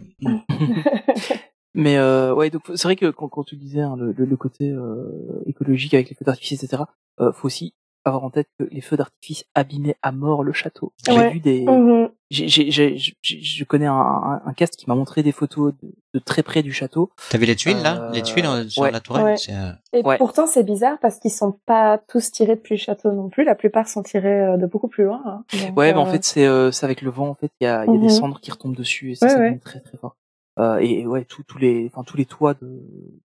Mais 1.73 1.97
euh, 1.97 2.33
ouais, 2.33 2.49
donc 2.49 2.63
c'est 2.75 2.83
vrai 2.83 2.95
que 2.95 3.09
quand, 3.11 3.27
quand 3.27 3.43
tu 3.43 3.55
disais 3.55 3.81
hein, 3.81 3.95
le, 3.97 4.13
le, 4.13 4.25
le 4.25 4.37
côté 4.37 4.69
euh, 4.69 5.43
écologique 5.45 5.93
avec 5.93 6.09
les 6.09 6.15
feux 6.15 6.23
d'artifice, 6.23 6.63
etc. 6.63 6.83
Euh, 7.19 7.31
faut 7.33 7.47
aussi 7.47 7.73
avoir 8.05 8.23
en 8.23 8.29
tête 8.29 8.47
que 8.59 8.65
les 8.71 8.81
feux 8.81 8.95
d'artifice 8.97 9.45
abîmaient 9.55 9.97
à 10.03 10.11
mort 10.11 10.43
le 10.43 10.53
château. 10.53 10.93
J'ai 11.09 11.17
Ouais. 11.17 11.31
vu 11.31 11.39
des, 11.39 11.65
mhm. 11.65 12.09
j'ai, 12.29 12.47
j'ai, 12.47 12.69
j'ai- 12.71 12.95
j'ai- 13.21 13.41
je 13.41 13.63
connais 13.63 13.87
un, 13.87 13.93
un, 13.93 14.41
un 14.45 14.53
cast 14.53 14.75
qui 14.75 14.87
m'a 14.87 14.93
montré 14.95 15.23
des 15.23 15.31
photos 15.31 15.73
de, 15.81 15.91
de 16.13 16.19
très 16.19 16.43
près 16.43 16.61
du 16.61 16.71
château. 16.71 17.09
T'as 17.31 17.37
vu 17.39 17.45
les 17.45 17.55
tuiles, 17.55 17.81
là? 17.81 18.03
Euh, 18.03 18.11
Les 18.11 18.21
tuiles 18.21 18.45
euh, 18.45 18.69
sur 18.69 18.83
ouais. 18.83 18.91
la 18.91 18.99
tourelle? 18.99 19.23
Ouais. 19.25 19.37
C'est, 19.37 19.53
euh, 19.55 19.71
Et 19.93 20.03
Ouais. 20.05 20.17
pourtant, 20.19 20.45
c'est 20.45 20.63
bizarre 20.63 20.97
parce 21.01 21.17
qu'ils 21.19 21.31
sont 21.31 21.59
pas 21.65 21.97
tous 22.07 22.31
tirés 22.31 22.55
depuis 22.55 22.75
le 22.75 22.79
château 22.79 23.11
non 23.11 23.29
plus. 23.29 23.43
La 23.43 23.55
plupart 23.55 23.87
sont 23.87 24.03
tirés 24.03 24.41
euh, 24.41 24.57
de 24.57 24.67
beaucoup 24.67 24.87
plus 24.87 25.05
loin. 25.05 25.21
hein. 25.25 25.43
Donc, 25.59 25.75
Ouais, 25.77 25.91
mais 25.91 25.99
en 25.99 26.05
euh, 26.05 26.11
fait 26.11 26.23
c'est, 26.23 26.45
euh, 26.45 26.71
c'est 26.71 26.85
avec 26.85 27.01
le 27.01 27.09
vent 27.09 27.29
en 27.29 27.35
fait, 27.35 27.49
il 27.59 27.63
y 27.63 27.67
a, 27.67 27.85
il 27.85 27.91
y 27.91 27.95
a 27.95 27.97
Mhm. 27.97 28.01
des 28.03 28.09
cendres 28.09 28.39
qui 28.39 28.51
retombent 28.51 28.75
dessus 28.75 29.11
et 29.11 29.15
ça, 29.15 29.25
Ouais, 29.25 29.51
ça 29.53 29.59
très 29.63 29.79
très 29.79 29.97
fort. 29.97 30.15
Euh, 30.57 30.79
et 30.79 30.99
et 31.01 31.05
ouais, 31.07 31.25
tous 31.25 31.43
tous 31.43 31.57
les, 31.57 31.89
enfin 31.91 32.03
tous 32.03 32.15
les 32.15 32.25
toits 32.25 32.53
de, 32.53 32.67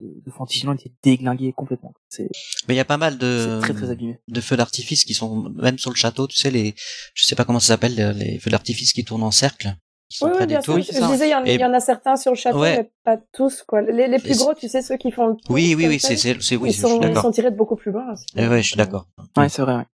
de, 0.01 0.21
de 0.25 0.31
Fantasyland 0.31 0.73
étaient 0.75 0.91
déglingués 1.01 1.51
complètement. 1.51 1.93
C'est, 2.09 2.29
Mais 2.67 2.75
il 2.75 2.77
y 2.77 2.79
a 2.79 2.85
pas 2.85 2.97
mal 2.97 3.17
de, 3.17 3.57
c'est 3.59 3.59
très 3.61 3.73
très 3.73 3.89
abîmé. 3.89 4.19
de 4.27 4.41
feux 4.41 4.55
d'artifice 4.55 5.03
qui 5.03 5.13
sont, 5.15 5.49
même 5.55 5.79
sur 5.79 5.89
le 5.89 5.95
château, 5.95 6.27
tu 6.27 6.37
sais, 6.37 6.51
les, 6.51 6.75
je 7.15 7.23
sais 7.25 7.35
pas 7.35 7.43
comment 7.43 7.59
ça 7.59 7.69
s'appelle, 7.69 7.95
les, 7.95 8.13
les 8.13 8.39
feux 8.39 8.51
d'artifice 8.51 8.93
qui 8.93 9.03
tournent 9.03 9.23
en 9.23 9.31
cercle. 9.31 9.73
Oui, 10.21 10.29
oui, 10.39 10.45
bien 10.45 10.61
sûr. 10.61 10.75
Je 10.79 11.11
disais, 11.11 11.27
il 11.27 11.31
y, 11.31 11.35
en, 11.35 11.43
Et- 11.43 11.55
il 11.55 11.59
y 11.59 11.65
en 11.65 11.73
a 11.73 11.79
certains 11.81 12.15
sur 12.15 12.31
le 12.31 12.37
château, 12.37 12.59
Ouais. 12.61 12.77
mais 12.77 12.91
pas 13.03 13.17
tous, 13.33 13.63
quoi. 13.63 13.81
Les, 13.81 14.07
les 14.07 14.19
plus 14.19 14.37
gros, 14.37 14.53
tu 14.53 14.69
sais, 14.69 14.81
ceux 14.81 14.95
qui 14.97 15.11
font 15.11 15.27
le 15.27 15.33
tour, 15.35 15.49
Oui, 15.49 15.73
oui, 15.75 15.87
oui, 15.87 15.99
c'est, 15.99 16.15
c'est, 16.15 16.41
c'est, 16.41 16.55
oui, 16.55 16.69
ils, 16.69 16.73
sont, 16.73 17.01
ils 17.01 17.15
sont 17.17 17.31
tirés 17.31 17.51
de 17.51 17.57
beaucoup 17.57 17.75
plus 17.75 17.91
loin. 17.91 18.15
c'est- 18.15 18.25
Eh 18.37 18.47
ouais, 18.47 18.61
je 18.61 18.67
suis 18.67 18.77
d'accord. 18.77 19.07
Ouais, 19.35 19.49
c'est 19.49 19.63
vrai. 19.63 19.75
Ouais. 19.75 19.85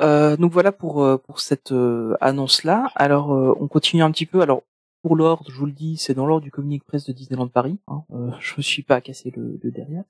Euh, 0.00 0.36
donc 0.36 0.52
voilà 0.52 0.72
pour 0.72 1.02
euh, 1.02 1.18
pour 1.18 1.40
cette 1.40 1.72
euh, 1.72 2.16
annonce 2.20 2.64
là. 2.64 2.90
Alors 2.94 3.32
euh, 3.34 3.54
on 3.60 3.68
continue 3.68 4.02
un 4.02 4.10
petit 4.10 4.24
peu. 4.26 4.40
Alors 4.40 4.62
pour 5.02 5.16
l'ordre, 5.16 5.50
je 5.50 5.56
vous 5.58 5.66
le 5.66 5.72
dis, 5.72 5.96
c'est 5.96 6.14
dans 6.14 6.26
l'ordre 6.26 6.42
du 6.44 6.50
communiqué 6.50 6.84
presse 6.86 7.06
de 7.06 7.12
Disneyland 7.12 7.48
Paris. 7.48 7.78
Hein. 7.88 8.02
Euh, 8.12 8.30
je 8.40 8.54
me 8.56 8.62
suis 8.62 8.82
pas 8.82 9.00
cassé 9.00 9.32
le, 9.36 9.58
le 9.62 9.70
derrière. 9.70 10.04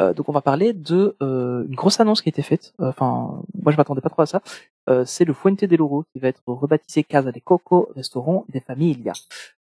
Euh, 0.00 0.12
donc 0.12 0.28
on 0.28 0.32
va 0.32 0.42
parler 0.42 0.74
de 0.74 1.16
euh, 1.22 1.64
une 1.66 1.74
grosse 1.74 2.00
annonce 2.00 2.20
qui 2.20 2.28
a 2.28 2.30
été 2.30 2.42
faite. 2.42 2.74
Euh, 2.80 2.88
Enfin, 2.90 3.42
moi 3.62 3.72
je 3.72 3.76
m'attendais 3.78 4.02
pas 4.02 4.10
trop 4.10 4.22
à 4.22 4.26
ça. 4.26 4.42
Euh, 4.90 5.04
c'est 5.06 5.24
le 5.24 5.32
Fuente 5.32 5.64
del 5.64 5.80
Oro 5.80 6.04
qui 6.12 6.18
va 6.18 6.28
être 6.28 6.42
rebaptisé 6.46 7.02
Casa 7.02 7.32
de 7.32 7.40
Coco 7.40 7.88
Restaurant 7.96 8.44
de 8.52 8.60
Familia. 8.60 9.12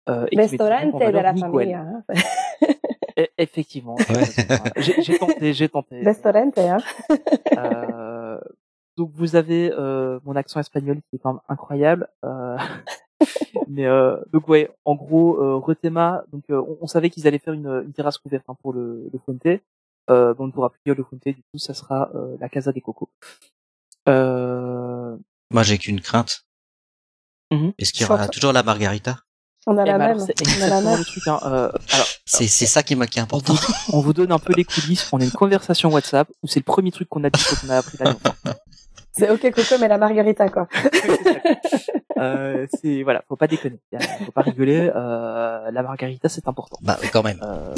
Euh, 0.07 0.25
Restaurante 0.35 0.99
de 0.99 1.05
la 1.11 1.33
Miguel. 1.33 1.51
famille. 1.51 1.73
Hein. 1.73 2.03
E- 3.17 3.27
Effectivement. 3.37 3.95
J'ai 4.77 5.01
j'ai 5.01 5.17
tenté, 5.19 5.53
j'ai 5.53 5.67
tenté. 5.69 6.01
Restaurante, 6.03 6.57
hein. 6.57 6.77
Euh, 7.57 8.39
donc 8.97 9.11
vous 9.13 9.35
avez 9.35 9.71
euh, 9.73 10.19
mon 10.25 10.35
accent 10.35 10.59
espagnol 10.59 10.97
qui 11.09 11.15
est 11.15 11.19
quand 11.19 11.33
même 11.33 11.41
incroyable. 11.49 12.07
Euh, 12.23 12.55
mais 13.67 13.85
euh, 13.85 14.17
donc 14.33 14.47
ouais, 14.47 14.69
en 14.85 14.95
gros, 14.95 15.41
euh, 15.41 15.57
Retema, 15.57 16.23
donc 16.31 16.43
euh, 16.49 16.59
on, 16.61 16.77
on 16.81 16.87
savait 16.87 17.09
qu'ils 17.09 17.27
allaient 17.27 17.39
faire 17.39 17.53
une, 17.53 17.83
une 17.85 17.93
terrasse 17.93 18.17
couverte 18.17 18.45
hein, 18.47 18.55
pour 18.61 18.73
le, 18.73 19.09
le 19.11 19.19
Fuente. 19.19 19.61
Euh, 20.09 20.33
on 20.39 20.47
ne 20.47 20.51
pourra 20.51 20.69
plus 20.69 20.79
dire 20.85 20.95
le 20.95 21.03
Fuente, 21.03 21.23
du 21.25 21.43
coup, 21.51 21.57
ça 21.57 21.73
sera 21.73 22.09
euh, 22.15 22.35
la 22.39 22.49
Casa 22.49 22.71
des 22.71 22.81
Cocos. 22.81 23.09
Euh, 24.07 25.15
Moi, 25.51 25.63
j'ai 25.63 25.77
qu'une 25.77 26.01
crainte. 26.01 26.45
Mhm. 27.51 27.73
Est-ce 27.77 27.93
qu'il 27.93 28.05
y 28.07 28.09
aura 28.09 28.27
toujours 28.27 28.53
la 28.53 28.63
margarita? 28.63 29.19
On 29.67 29.77
a 29.77 29.83
eh 29.83 29.87
la 29.87 29.97
ben 29.97 30.05
alors, 30.05 30.17
même. 30.17 30.25
c'est 30.25 30.59
On 30.59 30.63
a 30.63 30.67
la 30.67 30.81
même. 30.81 31.03
Hein. 31.27 31.39
Euh, 31.43 31.71
alors, 31.91 32.07
C'est, 32.25 32.47
c'est 32.47 32.65
ça 32.65 32.81
qui 32.81 32.95
qui 33.07 33.19
est 33.19 33.21
important. 33.21 33.53
vous, 33.53 33.73
on 33.93 34.01
vous 34.01 34.13
donne 34.13 34.31
un 34.31 34.39
peu 34.39 34.53
les 34.55 34.63
coulisses. 34.63 35.07
On 35.11 35.19
a 35.19 35.23
une 35.23 35.31
conversation 35.31 35.91
WhatsApp 35.91 36.27
où 36.41 36.47
c'est 36.47 36.59
le 36.59 36.63
premier 36.63 36.91
truc 36.91 37.09
qu'on 37.09 37.23
a 37.23 37.29
dit 37.29 37.43
quand 37.47 37.67
on 37.67 37.69
a 37.69 37.77
appris 37.77 37.97
la 37.99 38.15
C'est 39.19 39.29
ok, 39.29 39.51
Coco, 39.53 39.75
mais 39.79 39.87
la 39.87 39.97
margarita, 39.97 40.49
quoi. 40.49 40.67
euh, 42.17 42.65
c'est 42.81 43.03
voilà, 43.03 43.23
faut 43.27 43.35
pas 43.35 43.47
déconner, 43.47 43.79
faut 44.25 44.31
pas 44.31 44.41
rigoler. 44.41 44.91
Euh, 44.95 45.71
la 45.71 45.83
margarita 45.83 46.29
c'est 46.29 46.47
important. 46.47 46.77
Bah, 46.81 46.97
oui, 47.01 47.07
quand 47.11 47.23
même. 47.23 47.39
Euh, 47.43 47.73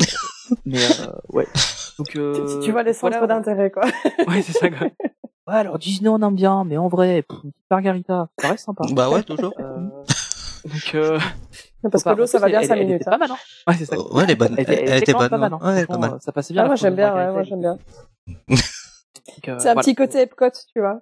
mais 0.66 0.78
euh, 0.84 1.12
ouais. 1.30 1.48
Donc 1.98 2.16
euh, 2.16 2.48
Si 2.48 2.60
tu 2.60 2.72
vois 2.72 2.84
les 2.84 2.94
centres 2.94 3.18
voilà. 3.18 3.36
d'intérêt, 3.36 3.72
quoi. 3.72 3.84
Ouais, 4.28 4.42
c'est 4.42 4.54
ça. 4.54 4.70
Quoi. 4.70 4.88
Ouais, 5.48 5.56
alors 5.56 5.78
Disney 5.80 6.10
on 6.10 6.20
aime 6.22 6.36
bien, 6.36 6.64
mais 6.64 6.78
en 6.78 6.88
vrai, 6.88 7.24
pff, 7.24 7.39
une 7.44 7.52
petite 7.52 7.70
margarita, 7.72 8.30
ça 8.39 8.48
reste 8.50 8.66
sympa. 8.66 8.84
Bah 8.92 9.10
ouais, 9.10 9.24
toujours. 9.24 9.54
Euh, 9.60 9.88
donc 10.66 10.92
euh, 10.96 11.20
Parce 11.92 12.04
que 12.04 12.10
pas- 12.10 12.16
l'eau, 12.16 12.26
ça 12.28 12.39
va 12.39 12.48
bien 12.48 12.62
elle- 12.62 12.68
5 12.68 12.76
elle 12.78 12.86
minutes. 12.88 13.02
était 13.02 13.08
hein. 13.10 13.12
pas 13.12 13.18
mal, 13.18 13.32
hein. 13.32 13.38
Ouais, 13.68 13.76
c'est 13.78 13.86
ça. 13.86 14.00
Ouais, 14.00 14.24
elle 14.24 14.32
est 14.32 14.36
bonne. 14.36 14.54
Elle 14.58 14.64
était, 14.64 14.84
Elle 14.86 14.98
était 15.00 15.14
quand 15.14 15.20
même 15.22 15.30
bonne, 15.30 15.50
pas 15.50 15.50
mal. 15.50 15.54
ouais. 15.54 15.60
Hein. 15.62 15.76
Ouais, 15.76 15.86
pas 15.88 15.98
mal. 15.98 16.18
Ça 16.22 16.32
passait 16.32 16.54
bien. 16.54 16.64
Ah, 16.64 16.68
moi, 16.68 16.76
j'aime 16.76 16.96
bien, 16.96 17.08
ouais, 17.14 17.26
margarita, 17.26 17.32
moi, 17.34 17.42
elle- 17.42 17.48
j'aime 17.48 17.62
bien. 17.62 17.78
donc, 18.48 18.60
euh, 19.50 19.60
C'est 19.60 19.70
un 19.70 19.74
voilà. 19.74 19.82
petit 19.82 19.96
côté 19.96 20.22
Epcot, 20.22 20.50
tu 20.74 20.80
vois. 20.80 21.02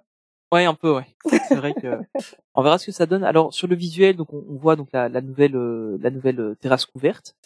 Ouais, 0.52 0.64
un 0.64 0.74
peu, 0.74 0.92
ouais. 0.94 1.06
C'est 1.48 1.54
vrai 1.54 1.72
que 1.74 2.00
on 2.54 2.62
verra 2.62 2.78
ce 2.78 2.86
que 2.86 2.92
ça 2.92 3.06
donne. 3.06 3.24
Alors 3.24 3.54
sur 3.54 3.68
le 3.68 3.76
visuel, 3.76 4.16
donc 4.16 4.32
on, 4.32 4.44
on 4.48 4.56
voit 4.56 4.76
donc 4.76 4.88
la, 4.92 5.08
la 5.08 5.20
nouvelle 5.20 5.54
euh, 5.56 5.96
la 6.02 6.10
nouvelle 6.10 6.40
euh, 6.40 6.54
terrasse 6.60 6.86
couverte. 6.86 7.36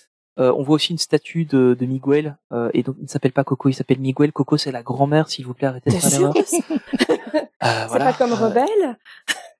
Euh, 0.40 0.52
on 0.56 0.62
voit 0.64 0.74
aussi 0.74 0.90
une 0.90 0.98
statue 0.98 1.44
de, 1.44 1.76
de 1.78 1.86
Miguel 1.86 2.36
euh, 2.52 2.68
et 2.74 2.82
donc 2.82 2.96
il 2.98 3.04
ne 3.04 3.08
s'appelle 3.08 3.30
pas 3.32 3.44
Coco, 3.44 3.68
il 3.68 3.74
s'appelle 3.74 4.00
Miguel. 4.00 4.32
Coco 4.32 4.56
c'est 4.56 4.72
la 4.72 4.82
grand-mère, 4.82 5.28
s'il 5.28 5.46
vous 5.46 5.54
plaît, 5.54 5.68
arrêtez 5.68 5.90
de 5.90 5.96
faire 5.96 6.10
l'erreur. 6.18 6.34
C'est 7.64 7.86
voilà. 7.88 8.12
pas 8.12 8.12
comme 8.12 8.32
Euh, 8.32 8.36
Rebelle? 8.36 8.98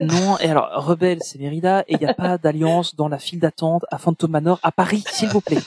Non, 0.01 0.37
et 0.39 0.51
alors 0.51 0.69
Rebelle 0.85 1.19
c'est 1.23 1.39
Mérida 1.39 1.81
et 1.89 1.95
il 1.95 1.99
n'y 1.99 2.07
a 2.07 2.13
pas 2.15 2.37
d'alliance 2.43 2.95
dans 2.97 3.09
la 3.09 3.19
file 3.19 3.39
d'attente 3.41 3.85
à 3.91 3.99
Phantom 3.99 4.31
Manor 4.31 4.59
à 4.63 4.73
Paris, 4.73 5.05
s'il 5.07 5.29
vous 5.29 5.41
plaît. 5.41 5.59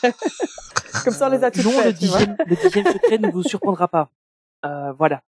Comme 1.04 1.14
ça, 1.14 1.28
on 1.28 1.32
les 1.32 1.44
a 1.44 1.50
non, 1.64 1.84
le 1.84 1.94
dixième, 1.94 2.36
le 2.46 2.56
dixième 2.56 2.86
secret 2.86 3.18
ne 3.18 3.32
vous 3.32 3.44
surprendra 3.44 3.88
pas. 3.88 4.10
Euh, 4.66 4.92
voilà. 4.94 5.22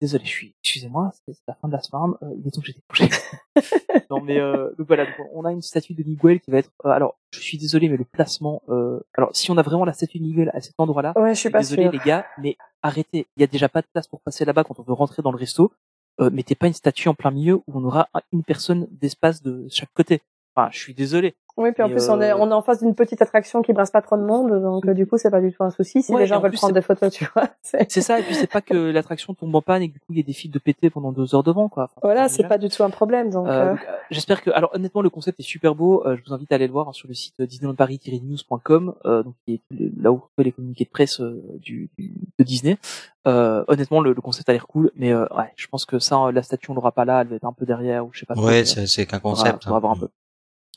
Désolé, 0.00 0.24
je 0.24 0.30
suis, 0.30 0.54
excusez-moi, 0.62 1.10
c'est 1.26 1.34
la 1.48 1.54
fin 1.54 1.66
de 1.66 1.72
la 1.72 1.80
semaine. 1.82 2.14
Euh, 2.22 2.32
il 2.38 2.46
est 2.46 2.50
temps 2.52 2.60
que 2.60 2.66
j'ai 2.68 2.72
décroché. 2.74 3.08
non, 4.10 4.20
mais 4.20 4.38
euh, 4.38 4.70
donc 4.78 4.86
voilà, 4.86 5.06
donc 5.06 5.14
on 5.34 5.44
a 5.44 5.50
une 5.52 5.60
statue 5.62 5.92
de 5.94 6.02
Miguel 6.04 6.40
qui 6.40 6.50
va 6.52 6.58
être. 6.58 6.70
euh, 6.84 6.90
alors, 6.90 7.18
je 7.32 7.40
suis 7.40 7.58
désolé, 7.58 7.88
mais 7.88 7.96
le 7.96 8.04
placement. 8.04 8.62
Euh, 8.68 9.00
alors, 9.14 9.30
si 9.34 9.50
on 9.50 9.56
a 9.58 9.62
vraiment 9.62 9.84
la 9.84 9.92
statue 9.92 10.18
de 10.18 10.22
Miguel 10.22 10.50
à 10.54 10.60
cet 10.60 10.74
endroit-là, 10.78 11.12
Ouais, 11.16 11.34
je 11.34 11.40
suis 11.40 11.50
pas 11.50 11.58
désolé 11.58 11.82
les 11.92 11.98
gars, 12.04 12.26
mais 12.38 12.56
arrêtez. 12.82 13.26
Il 13.36 13.40
y 13.40 13.44
a 13.44 13.48
déjà 13.48 13.68
pas 13.68 13.82
de 13.82 13.88
place 13.92 14.06
pour 14.06 14.20
passer 14.20 14.44
là-bas 14.44 14.62
quand 14.64 14.78
on 14.78 14.82
veut 14.84 14.92
rentrer 14.92 15.20
dans 15.22 15.32
le 15.32 15.38
resto. 15.38 15.72
Euh, 16.20 16.30
mettez 16.30 16.54
pas 16.54 16.66
une 16.68 16.72
statue 16.74 17.08
en 17.08 17.14
plein 17.14 17.30
milieu 17.32 17.54
où 17.56 17.62
on 17.74 17.84
aura 17.84 18.08
un- 18.14 18.20
une 18.32 18.42
personne 18.44 18.86
d'espace 18.90 19.42
de 19.42 19.66
chaque 19.70 19.92
côté. 19.94 20.20
Enfin, 20.58 20.70
je 20.72 20.78
suis 20.78 20.94
désolé. 20.94 21.36
Oui, 21.56 21.72
puis 21.72 21.82
en 21.82 21.88
Et, 21.88 21.92
plus, 21.92 22.08
on 22.08 22.20
est, 22.20 22.30
euh, 22.32 22.36
on 22.38 22.50
est 22.50 22.54
en 22.54 22.62
face 22.62 22.80
d'une 22.80 22.94
petite 22.94 23.20
attraction 23.20 23.62
qui 23.62 23.72
brasse 23.72 23.90
pas 23.90 24.00
trop 24.00 24.16
de 24.16 24.22
monde, 24.22 24.62
donc 24.62 24.86
euh, 24.86 24.94
du 24.94 25.06
coup, 25.08 25.18
c'est 25.18 25.30
pas 25.30 25.40
du 25.40 25.52
tout 25.52 25.64
un 25.64 25.70
souci 25.70 26.02
si 26.04 26.12
Ouais, 26.12 26.20
les 26.20 26.26
gens 26.28 26.36
en 26.36 26.40
veulent 26.40 26.50
plus, 26.52 26.58
prendre 26.58 26.72
des 26.74 26.82
photos, 26.82 27.12
tu 27.12 27.26
vois. 27.34 27.48
c'est- 27.62 28.00
ça, 28.00 28.20
et 28.20 28.22
puis 28.22 28.34
c'est 28.36 28.46
pas 28.50 28.60
que 28.60 28.74
l'attraction 28.74 29.34
tombe 29.34 29.52
en 29.56 29.60
panne 29.62 29.82
et 29.82 29.88
que 29.88 29.94
du 29.94 29.98
coup 29.98 30.06
il 30.12 30.18
y 30.18 30.20
a 30.20 30.22
des 30.24 30.32
fils 30.32 30.50
de 30.52 30.58
pété 30.60 30.88
pendant 30.88 31.10
deux 31.10 31.34
heures 31.34 31.42
devant, 31.42 31.68
quoi. 31.68 31.84
Enfin, 31.84 32.00
Voilà, 32.02 32.28
c'est 32.28 32.44
pas 32.46 32.58
du 32.58 32.68
tout 32.68 32.84
un 32.84 32.90
problème, 32.90 33.30
donc. 33.30 33.48
Euh, 33.48 33.70
donc, 33.70 33.80
J'espère 34.12 34.42
que, 34.42 34.50
alors 34.50 34.70
honnêtement, 34.72 35.02
le 35.02 35.10
concept 35.10 35.40
est 35.40 35.42
super 35.44 35.74
beau. 35.74 36.04
Euh, 36.06 36.16
je 36.16 36.22
vous 36.28 36.32
invite 36.32 36.50
à 36.52 36.54
aller 36.54 36.66
le 36.68 36.72
voir 36.72 36.88
hein, 36.88 36.92
sur 36.92 37.08
le 37.08 37.14
site 37.14 37.40
disneylandparis-news.com, 37.42 38.94
euh, 39.04 39.22
donc 39.24 39.34
qui 39.44 39.54
est 39.54 39.60
le- 39.70 39.90
là 40.00 40.12
où 40.12 40.16
vous 40.16 40.26
trouvez 40.32 40.44
les 40.44 40.52
communiqués 40.52 40.84
de 40.84 40.90
presse 40.90 41.20
euh, 41.20 41.42
du, 41.60 41.90
du- 41.98 42.12
de 42.38 42.44
Disney. 42.44 42.78
Euh, 43.26 43.64
honnêtement, 43.68 44.00
le, 44.00 44.12
le 44.12 44.20
concept 44.20 44.48
a 44.48 44.52
l'air 44.52 44.66
cool, 44.68 44.90
mais 44.94 45.12
euh, 45.12 45.26
ouais, 45.36 45.52
je 45.56 45.66
pense 45.66 45.84
que 45.84 45.98
ça, 45.98 46.30
la 46.32 46.42
statue, 46.42 46.70
on 46.70 46.74
l'aura 46.74 46.92
pas 46.92 47.04
là, 47.04 47.22
elle 47.22 47.28
va 47.28 47.36
être 47.36 47.44
un 47.44 47.52
peu 47.52 47.66
derrière 47.66 48.06
ou 48.06 48.10
je 48.12 48.20
sais 48.20 48.26
pas. 48.26 48.34
trop, 48.34 48.46
Ouais, 48.46 48.64
c'est 48.64 49.06
qu'un 49.06 49.18
concept. 49.18 49.64
faudra 49.64 49.76
hein. 49.76 49.80
voir 49.80 49.92
un 49.92 49.96
peu. 49.98 50.08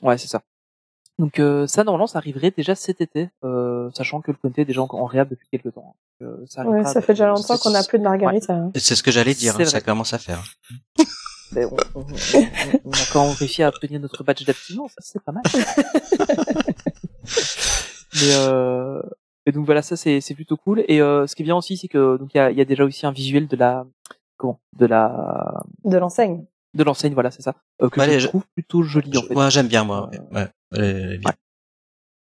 Ouais, 0.01 0.17
c'est 0.17 0.27
ça. 0.27 0.41
Donc 1.19 1.39
euh, 1.39 1.67
ça, 1.67 1.83
normalement, 1.83 2.07
ça 2.07 2.17
arriverait 2.17 2.51
déjà 2.51 2.73
cet 2.73 2.99
été, 3.01 3.29
euh, 3.43 3.89
sachant 3.93 4.21
que 4.21 4.31
le 4.31 4.37
comité 4.37 4.61
est 4.61 4.65
déjà 4.65 4.81
en, 4.81 4.87
en 4.89 5.05
réhab 5.05 5.29
depuis 5.29 5.47
quelques 5.51 5.73
temps. 5.73 5.95
Donc, 6.21 6.29
euh, 6.29 6.45
ça, 6.49 6.65
ouais, 6.65 6.83
ça 6.83 7.01
fait 7.01 7.13
déjà 7.13 7.27
longtemps 7.27 7.57
qu'on 7.57 7.69
n'a 7.69 7.83
plus 7.83 7.99
de 7.99 8.03
margarita. 8.03 8.53
hein. 8.55 8.71
C'est 8.75 8.95
ce 8.95 9.03
que 9.03 9.11
j'allais 9.11 9.33
dire, 9.35 9.55
hein, 9.55 9.65
ça 9.65 9.81
commence 9.81 10.13
à 10.13 10.17
faire. 10.17 10.43
Mais 11.53 11.65
on, 11.65 11.75
on, 11.95 11.99
on- 12.01 12.79
on 12.85 12.91
a 12.91 13.05
quand 13.11 13.25
même 13.27 13.35
réussi 13.35 13.61
à 13.61 13.67
obtenir 13.67 13.99
notre 13.99 14.23
badge 14.23 14.45
d'abstinence, 14.45 14.91
ça 14.91 15.01
c'est 15.01 15.21
pas 15.23 15.33
mal. 15.33 15.43
Mais 18.15 18.33
euh, 18.35 19.01
et 19.45 19.51
donc 19.51 19.65
voilà, 19.65 19.81
ça 19.81 19.95
c'est 19.97 20.21
c'est 20.21 20.33
plutôt 20.35 20.57
cool. 20.57 20.83
Et 20.87 21.01
euh, 21.01 21.27
ce 21.27 21.35
qui 21.35 21.41
est 21.43 21.45
bien 21.45 21.55
aussi, 21.55 21.77
c'est 21.77 21.87
que 21.87 22.17
donc 22.17 22.31
il 22.33 22.37
y 22.37 22.39
a, 22.39 22.51
il 22.51 22.57
y 22.57 22.61
a 22.61 22.65
déjà 22.65 22.83
aussi 22.85 23.05
un 23.05 23.11
visuel 23.11 23.47
de 23.47 23.55
la 23.55 23.85
comment? 24.37 24.59
De 24.77 24.85
la 24.85 25.61
De 25.85 25.97
l'enseigne. 25.97 26.45
De 26.73 26.83
l'enseigne, 26.83 27.13
voilà, 27.13 27.31
c'est 27.31 27.41
ça, 27.41 27.55
euh, 27.81 27.89
que 27.89 28.01
je 28.01 28.19
je- 28.19 28.27
trouve 28.27 28.43
plutôt 28.53 28.81
joli 28.83 29.17
en 29.17 29.21
fait. 29.23 29.33
Moi, 29.33 29.49
j'aime 29.49 29.67
bien, 29.67 29.83
moi. 29.83 30.09
Ouais, 30.31 30.47
est 30.77 31.17
bien. 31.17 31.31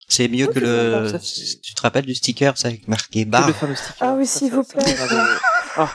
C'est 0.07 0.29
mieux 0.29 0.47
Ouais, 0.49 0.53
que 0.53 0.59
le. 0.61 1.09
ça, 1.09 1.19
tu 1.19 1.75
te 1.75 1.81
rappelles 1.81 2.05
du 2.05 2.15
sticker, 2.15 2.59
ça, 2.59 2.69
avec 2.69 2.87
marqué 2.89 3.25
bar 3.25 3.47
le 3.47 3.55
fameux 3.55 3.75
sticker. 3.75 3.97
Ah 4.01 4.15
oui, 4.17 4.27
s'il 4.27 4.53
vous 4.53 4.63
ça 4.63 4.75
plaît. 4.79 4.95
Ah. 5.77 5.91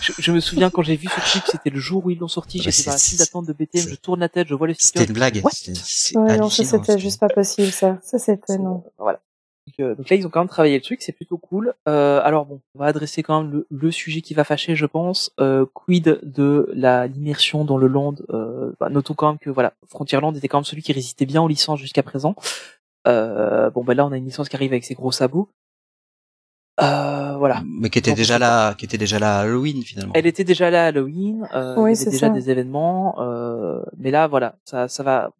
je, 0.00 0.12
je 0.18 0.32
me 0.32 0.40
souviens 0.40 0.70
quand 0.70 0.82
j'ai 0.82 0.96
vu 0.96 1.08
ce 1.08 1.20
truc, 1.30 1.42
c'était 1.46 1.70
le 1.70 1.78
jour 1.78 2.04
où 2.06 2.10
ils 2.10 2.18
l'ont 2.18 2.26
sorti, 2.26 2.58
Ouais, 2.58 2.64
j'étais 2.64 2.84
dans 2.84 2.92
la 2.92 2.98
file 2.98 3.18
d'attente 3.18 3.46
de 3.46 3.52
BTM, 3.52 3.86
je 3.88 3.94
tourne 3.96 4.18
la 4.20 4.28
tête, 4.28 4.48
je 4.48 4.54
vois 4.54 4.66
le 4.66 4.74
sticker. 4.74 5.00
C'était 5.00 5.04
une 5.10 5.14
blague. 5.14 5.42
Ouais, 5.44 6.38
non, 6.38 6.48
ça 6.48 6.64
c'était 6.64 6.98
juste 6.98 7.20
pas 7.20 7.28
possible, 7.28 7.70
ça. 7.70 7.98
Ça 8.02 8.18
c'était 8.18 8.56
non. 8.58 8.82
Voilà. 8.98 9.20
Donc, 9.66 9.80
euh, 9.80 9.94
donc 9.94 10.08
là, 10.08 10.16
ils 10.16 10.26
ont 10.26 10.30
quand 10.30 10.40
même 10.40 10.48
travaillé 10.48 10.76
le 10.76 10.82
truc, 10.82 11.02
c'est 11.02 11.12
plutôt 11.12 11.38
cool. 11.38 11.74
Euh, 11.88 12.20
alors 12.24 12.46
bon, 12.46 12.60
on 12.74 12.80
va 12.80 12.86
adresser 12.86 13.22
quand 13.22 13.42
même 13.42 13.52
le, 13.52 13.66
le 13.70 13.90
sujet 13.90 14.20
qui 14.20 14.34
va 14.34 14.44
fâcher, 14.44 14.74
je 14.74 14.86
pense. 14.86 15.32
Euh, 15.40 15.66
quid 15.72 16.18
de 16.22 16.68
la 16.74 17.06
l'immersion 17.06 17.64
dans 17.64 17.78
le 17.78 17.86
land 17.86 18.16
euh, 18.30 18.72
bah, 18.80 18.88
Notons 18.88 19.14
quand 19.14 19.28
même 19.28 19.38
que 19.38 19.50
voilà, 19.50 19.74
Frontierland 19.88 20.36
était 20.36 20.48
quand 20.48 20.58
même 20.58 20.64
celui 20.64 20.82
qui 20.82 20.92
résistait 20.92 21.26
bien 21.26 21.42
aux 21.42 21.48
licences 21.48 21.78
jusqu'à 21.80 22.02
présent. 22.02 22.34
Euh, 23.06 23.70
bon, 23.70 23.84
bah 23.84 23.94
là, 23.94 24.04
on 24.06 24.12
a 24.12 24.16
une 24.16 24.24
licence 24.24 24.48
qui 24.48 24.56
arrive 24.56 24.72
avec 24.72 24.84
ses 24.84 24.94
gros 24.94 25.12
sabots. 25.12 25.48
Euh, 26.80 27.36
voilà. 27.36 27.62
Mais 27.66 27.90
qui 27.90 27.98
était 27.98 28.14
déjà 28.14 28.38
là, 28.38 28.74
qui 28.74 28.84
était 28.84 28.98
déjà 28.98 29.18
là 29.18 29.38
à 29.38 29.42
Halloween, 29.42 29.82
finalement. 29.82 30.12
Elle 30.16 30.26
était 30.26 30.44
déjà 30.44 30.70
là 30.70 30.84
à 30.84 30.86
Halloween, 30.88 31.46
euh, 31.54 31.74
Oui, 31.76 31.92
il 31.92 31.98
y 31.98 32.02
avait 32.02 32.10
déjà 32.10 32.26
ça. 32.28 32.32
des 32.32 32.50
événements, 32.50 33.16
euh, 33.20 33.82
mais 33.98 34.10
là 34.10 34.26
voilà, 34.26 34.56
ça, 34.64 34.88
ça 34.88 35.02
va. 35.02 35.30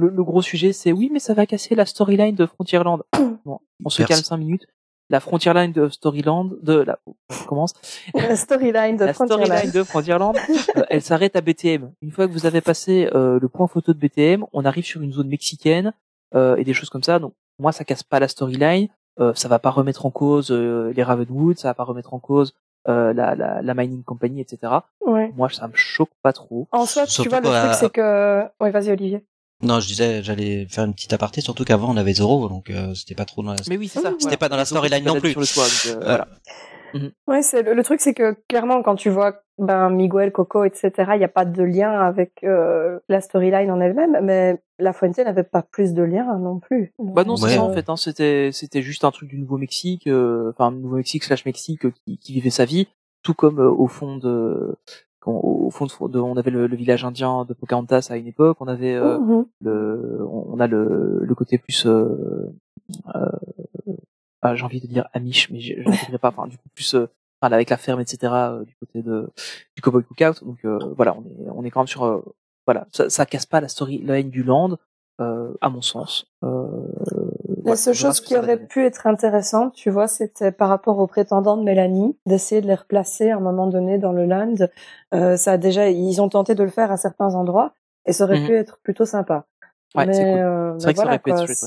Le, 0.00 0.08
le 0.08 0.24
gros 0.24 0.42
sujet, 0.42 0.72
c'est 0.72 0.92
oui, 0.92 1.10
mais 1.12 1.18
ça 1.20 1.34
va 1.34 1.46
casser 1.46 1.74
la 1.74 1.86
storyline 1.86 2.34
de 2.34 2.46
Frontierland. 2.46 3.02
bon, 3.44 3.60
on 3.84 3.88
se 3.90 4.02
calme 4.02 4.22
cinq 4.22 4.36
minutes. 4.38 4.66
La 5.10 5.18
Frontierline 5.18 5.72
de 5.72 5.88
Storyland, 5.88 6.50
de 6.62 6.74
la, 6.74 6.98
on 7.06 7.44
commence. 7.48 7.72
La 8.14 8.36
storyline 8.36 8.96
de 8.96 9.06
La 9.06 9.12
storyline 9.12 9.46
Frontierland. 9.48 9.72
de 9.74 9.82
Frontierland, 9.82 10.36
euh, 10.76 10.82
elle 10.88 11.02
s'arrête 11.02 11.34
à 11.34 11.40
BTM. 11.40 11.90
Une 12.00 12.12
fois 12.12 12.28
que 12.28 12.32
vous 12.32 12.46
avez 12.46 12.60
passé 12.60 13.10
euh, 13.12 13.40
le 13.40 13.48
point 13.48 13.66
photo 13.66 13.92
de 13.92 13.98
BTM, 13.98 14.44
on 14.52 14.64
arrive 14.64 14.84
sur 14.84 15.02
une 15.02 15.12
zone 15.12 15.26
mexicaine 15.28 15.92
euh, 16.36 16.54
et 16.56 16.62
des 16.64 16.74
choses 16.74 16.90
comme 16.90 17.02
ça. 17.02 17.18
Donc 17.18 17.34
moi, 17.58 17.72
ça 17.72 17.84
casse 17.84 18.04
pas 18.04 18.20
la 18.20 18.28
storyline. 18.28 18.86
Euh, 19.18 19.34
ça 19.34 19.48
va 19.48 19.58
pas 19.58 19.70
remettre 19.70 20.06
en 20.06 20.10
cause 20.12 20.52
euh, 20.52 20.92
les 20.94 21.02
Ravenwood, 21.02 21.58
ça 21.58 21.66
va 21.68 21.74
pas 21.74 21.82
remettre 21.84 22.14
en 22.14 22.20
cause 22.20 22.54
euh, 22.88 23.12
la, 23.12 23.34
la, 23.34 23.60
la 23.62 23.74
mining 23.74 24.04
company, 24.04 24.40
etc. 24.40 24.72
Ouais. 25.04 25.32
Moi, 25.36 25.48
ça 25.50 25.66
me 25.66 25.74
choque 25.74 26.10
pas 26.22 26.32
trop. 26.32 26.68
En 26.70 26.86
soi, 26.86 27.04
tu 27.06 27.28
vois, 27.28 27.40
le 27.40 27.50
la- 27.50 27.62
truc, 27.64 27.74
c'est 27.74 27.90
que... 27.92 28.44
Oui, 28.60 28.70
vas-y, 28.70 28.90
Olivier. 28.92 29.24
Non, 29.62 29.80
je 29.80 29.86
disais, 29.86 30.22
j'allais 30.22 30.66
faire 30.68 30.84
une 30.84 30.94
petite 30.94 31.12
aparté, 31.12 31.40
surtout 31.40 31.64
qu'avant 31.64 31.92
on 31.92 31.96
avait 31.96 32.14
Zoro, 32.14 32.48
donc 32.48 32.70
euh, 32.70 32.94
c'était 32.94 33.14
pas 33.14 33.24
trop 33.26 33.42
dans 33.42 33.52
la... 33.52 33.58
Mais 33.68 33.76
oui, 33.76 33.88
c'est 33.88 34.00
ça. 34.00 34.12
C'était 34.18 34.36
pas 34.38 34.48
dans 34.48 34.56
la 34.56 34.64
storyline 34.64 35.04
non 35.04 35.20
plus. 35.20 35.32
Sur 35.32 35.40
le 35.40 35.46
donc, 35.46 35.86
euh, 35.86 36.00
Euh, 36.00 36.04
voilà. 36.04 36.28
Ouais, 37.28 37.42
c'est 37.42 37.62
le, 37.62 37.74
le 37.74 37.84
truc, 37.84 38.00
c'est 38.00 38.14
que 38.14 38.34
clairement, 38.48 38.82
quand 38.82 38.96
tu 38.96 39.10
vois 39.10 39.42
ben 39.58 39.90
Miguel, 39.90 40.32
Coco, 40.32 40.64
etc., 40.64 40.90
il 41.12 41.18
n'y 41.18 41.24
a 41.24 41.28
pas 41.28 41.44
de 41.44 41.62
lien 41.62 41.92
avec 41.92 42.42
euh, 42.42 42.98
la 43.08 43.20
storyline 43.20 43.70
en 43.70 43.80
elle-même, 43.80 44.18
mais 44.22 44.60
La 44.80 44.92
Fuente 44.92 45.18
n'avait 45.18 45.44
pas 45.44 45.62
plus 45.62 45.92
de 45.94 46.02
lien 46.02 46.36
non 46.38 46.58
plus. 46.58 46.92
Bah 46.98 47.22
non, 47.24 47.36
c'est 47.36 47.44
Ouais. 47.44 47.54
ça 47.56 47.62
en 47.62 47.72
fait. 47.72 47.88
Hein, 47.90 47.96
c'était 47.96 48.50
c'était 48.52 48.82
juste 48.82 49.04
un 49.04 49.10
truc 49.12 49.28
du 49.28 49.38
Nouveau-Mexique, 49.38 50.06
euh, 50.08 50.50
enfin 50.50 50.72
Nouveau-Mexique 50.72 51.22
slash 51.24 51.44
Mexique 51.44 51.84
euh, 51.84 51.92
qui, 52.06 52.18
qui 52.18 52.32
vivait 52.32 52.50
sa 52.50 52.64
vie, 52.64 52.88
tout 53.22 53.34
comme 53.34 53.60
euh, 53.60 53.70
au 53.70 53.86
fond 53.86 54.16
de 54.16 54.74
au 55.26 55.70
fond 55.70 55.86
de, 56.08 56.18
on 56.18 56.36
avait 56.36 56.50
le, 56.50 56.66
le 56.66 56.76
village 56.76 57.04
indien 57.04 57.44
de 57.44 57.52
Pocahontas 57.54 58.08
à 58.10 58.16
une 58.16 58.26
époque, 58.26 58.56
on 58.60 58.66
avait 58.68 58.94
euh, 58.94 59.18
Mhm. 59.18 59.44
le 59.60 60.18
on 60.28 60.46
on 60.54 60.60
a 60.60 60.66
le, 60.66 61.20
le 61.22 61.34
côté 61.34 61.58
plus 61.58 61.86
euh, 61.86 62.52
euh, 63.14 63.30
ah, 64.42 64.54
j'ai 64.54 64.64
envie 64.64 64.80
de 64.80 64.86
dire 64.86 65.08
Amish, 65.12 65.50
mais 65.50 65.60
je 65.60 65.74
l'intégrerai 65.74 66.18
pas. 66.18 66.28
Enfin, 66.28 66.46
du 66.48 66.56
coup 66.56 66.68
plus 66.74 66.94
euh, 66.94 67.06
enfin, 67.40 67.52
avec 67.52 67.68
la 67.70 67.76
ferme, 67.76 68.00
etc. 68.00 68.32
euh, 68.32 68.64
du 68.64 68.74
côté 68.76 69.02
de 69.02 69.28
du 69.76 69.82
Cowboy 69.82 70.02
Cookout. 70.04 70.44
Donc 70.44 70.64
euh, 70.64 70.78
voilà, 70.96 71.14
on 71.16 71.22
est 71.22 71.50
on 71.54 71.64
est 71.64 71.70
quand 71.70 71.80
même 71.80 71.86
sur 71.86 72.04
euh, 72.04 72.22
voilà, 72.66 72.86
ça, 72.92 73.10
ça 73.10 73.26
casse 73.26 73.46
pas 73.46 73.60
la 73.60 73.68
storyline 73.68 74.30
du 74.30 74.42
land, 74.42 74.76
à 75.60 75.68
mon 75.70 75.82
sens. 75.82 76.26
Euh, 76.44 76.66
La 77.64 77.76
seule 77.76 77.94
chose 77.94 78.20
qui 78.20 78.36
aurait 78.36 78.56
pu 78.58 78.84
être 78.84 79.06
intéressante, 79.06 79.74
tu 79.74 79.90
vois, 79.90 80.08
c'était 80.08 80.52
par 80.52 80.68
rapport 80.68 80.98
aux 80.98 81.06
prétendants 81.06 81.56
de 81.56 81.62
Mélanie, 81.62 82.16
d'essayer 82.26 82.60
de 82.60 82.66
les 82.66 82.74
replacer 82.74 83.30
à 83.30 83.36
un 83.36 83.40
moment 83.40 83.66
donné 83.66 83.98
dans 83.98 84.12
le 84.12 84.24
land. 84.26 84.54
Euh, 85.14 85.36
ça 85.36 85.52
a 85.52 85.56
déjà, 85.58 85.90
ils 85.90 86.20
ont 86.22 86.28
tenté 86.28 86.54
de 86.54 86.62
le 86.62 86.70
faire 86.70 86.90
à 86.90 86.96
certains 86.96 87.34
endroits, 87.34 87.72
et 88.06 88.12
ça 88.12 88.24
aurait 88.24 88.40
Mhm. 88.40 88.46
pu 88.46 88.54
être 88.56 88.78
plutôt 88.82 89.04
sympa. 89.04 89.44
Ouais, 89.96 90.06
mais 90.06 90.12
c'est 90.12 90.22
cool. 90.22 90.38
euh, 90.38 90.78
C'est 90.78 90.86
mais 90.86 90.92
voilà, 90.94 91.10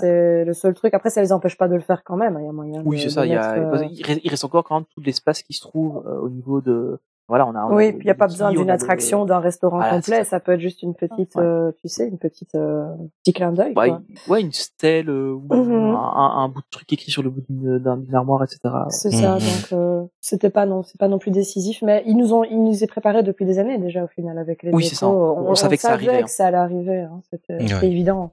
ouais. 0.02 0.46
le 0.46 0.54
seul 0.54 0.74
truc. 0.74 0.94
Après, 0.94 1.10
ça 1.10 1.20
les 1.22 1.34
empêche 1.34 1.58
pas 1.58 1.68
de 1.68 1.76
le 1.76 1.82
faire 1.82 2.04
quand 2.06 2.16
même. 2.16 2.38
hein, 2.38 2.40
Il 2.42 2.46
y 2.46 2.50
a 2.50 2.52
moyen. 2.54 2.82
Oui, 2.86 2.98
c'est 3.02 3.10
ça. 3.10 3.26
Il, 3.26 3.34
y 3.34 3.36
a, 3.36 3.56
mettre, 3.60 3.84
euh, 3.84 3.88
il 3.92 4.30
reste- 4.30 4.46
encore 4.46 4.64
quand 4.64 4.76
même 4.76 4.86
tout 4.96 5.02
l'espace 5.02 5.44
qui 5.44 5.52
se 5.54 5.60
trouve 5.62 6.04
euh, 6.08 6.20
au 6.22 6.30
niveau 6.30 6.62
de. 6.62 7.00
Voilà, 7.30 7.48
on 7.48 7.56
a. 7.56 7.66
on 7.66 7.76
Oui, 7.76 7.92
puis 7.94 8.02
il 8.02 8.06
n'y 8.06 8.12
a 8.12 8.16
pas 8.16 8.28
besoin 8.28 8.52
d'une 8.52 8.70
attraction, 8.70 9.24
d'un 9.26 9.40
restaurant 9.40 9.78
Voilà, 9.78 9.96
complet. 9.96 10.18
ça. 10.20 10.24
Ça. 10.26 10.40
peut 10.42 10.52
être 10.52 10.60
juste 10.60 10.84
une 10.84 10.94
petite, 10.94 11.36
Ouais. 11.36 11.42
euh, 11.44 11.72
tu 11.82 11.88
sais, 11.88 12.08
une 12.08 12.18
petite 12.18 12.54
euh, 12.56 12.86
petit 13.24 13.32
clin 13.34 13.54
d'œil. 13.54 13.74
Ouais, 13.78 13.90
une- 13.90 14.02
ouais, 14.28 14.42
une 14.42 14.52
stèle 14.52 15.10
euh, 15.10 15.32
ou 15.34 15.56
Mhm. 15.56 15.96
un, 15.96 16.50
bout 16.50 16.60
de 16.60 16.66
truc 16.70 16.92
écrit 16.92 17.12
sur 17.12 17.24
le 17.24 17.30
bout 17.30 17.42
d'une 17.50 17.80
d'un- 17.80 17.98
d'une 17.98 18.14
armoire, 18.14 18.44
etc. 18.44 18.60
C'est 18.90 19.12
ça. 19.12 19.36
Mhm. 19.36 19.40
Donc 19.40 19.72
euh, 19.74 20.04
c'était 20.20 20.50
pas 20.50 20.66
non, 20.66 20.84
c'est 20.84 21.00
pas 21.00 21.08
non 21.08 21.18
plus 21.18 21.32
décisif, 21.32 21.82
mais 21.82 22.04
ils 22.06 22.18
nous 22.18 22.34
ont, 22.34 22.44
ils 22.44 22.62
nous 22.62 22.84
est 22.84 22.88
préparé 22.88 23.24
depuis 23.24 23.46
des 23.46 23.58
années 23.58 23.78
déjà 23.78 24.04
au 24.04 24.08
final 24.08 24.38
avec 24.38 24.62
les. 24.64 24.72
Oui, 24.72 24.84
c'est 24.84 24.96
ça. 24.96 25.08
On 25.08 25.56
savait 25.56 25.78
que 25.78 25.82
ça 25.84 25.94
arrivait, 25.94 26.20
hein. 26.20 26.24
que 26.24 26.30
ça 26.30 26.48
allait 26.48 26.58
arriver. 26.58 27.00
Hein. 27.02 27.22
C'était 27.32 27.54
Ouais. 27.62 27.68
c'était 27.68 27.88
évident. 27.88 28.32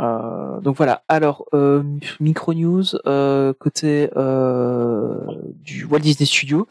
Euh, 0.00 0.60
donc 0.60 0.76
voilà. 0.76 1.02
Alors 1.08 1.46
euh, 1.54 1.82
micro 2.20 2.52
news 2.54 2.84
euh, 3.06 3.52
côté 3.58 4.10
euh, 4.16 5.18
du 5.54 5.84
Walt 5.84 6.00
Disney 6.00 6.26
Studio. 6.26 6.66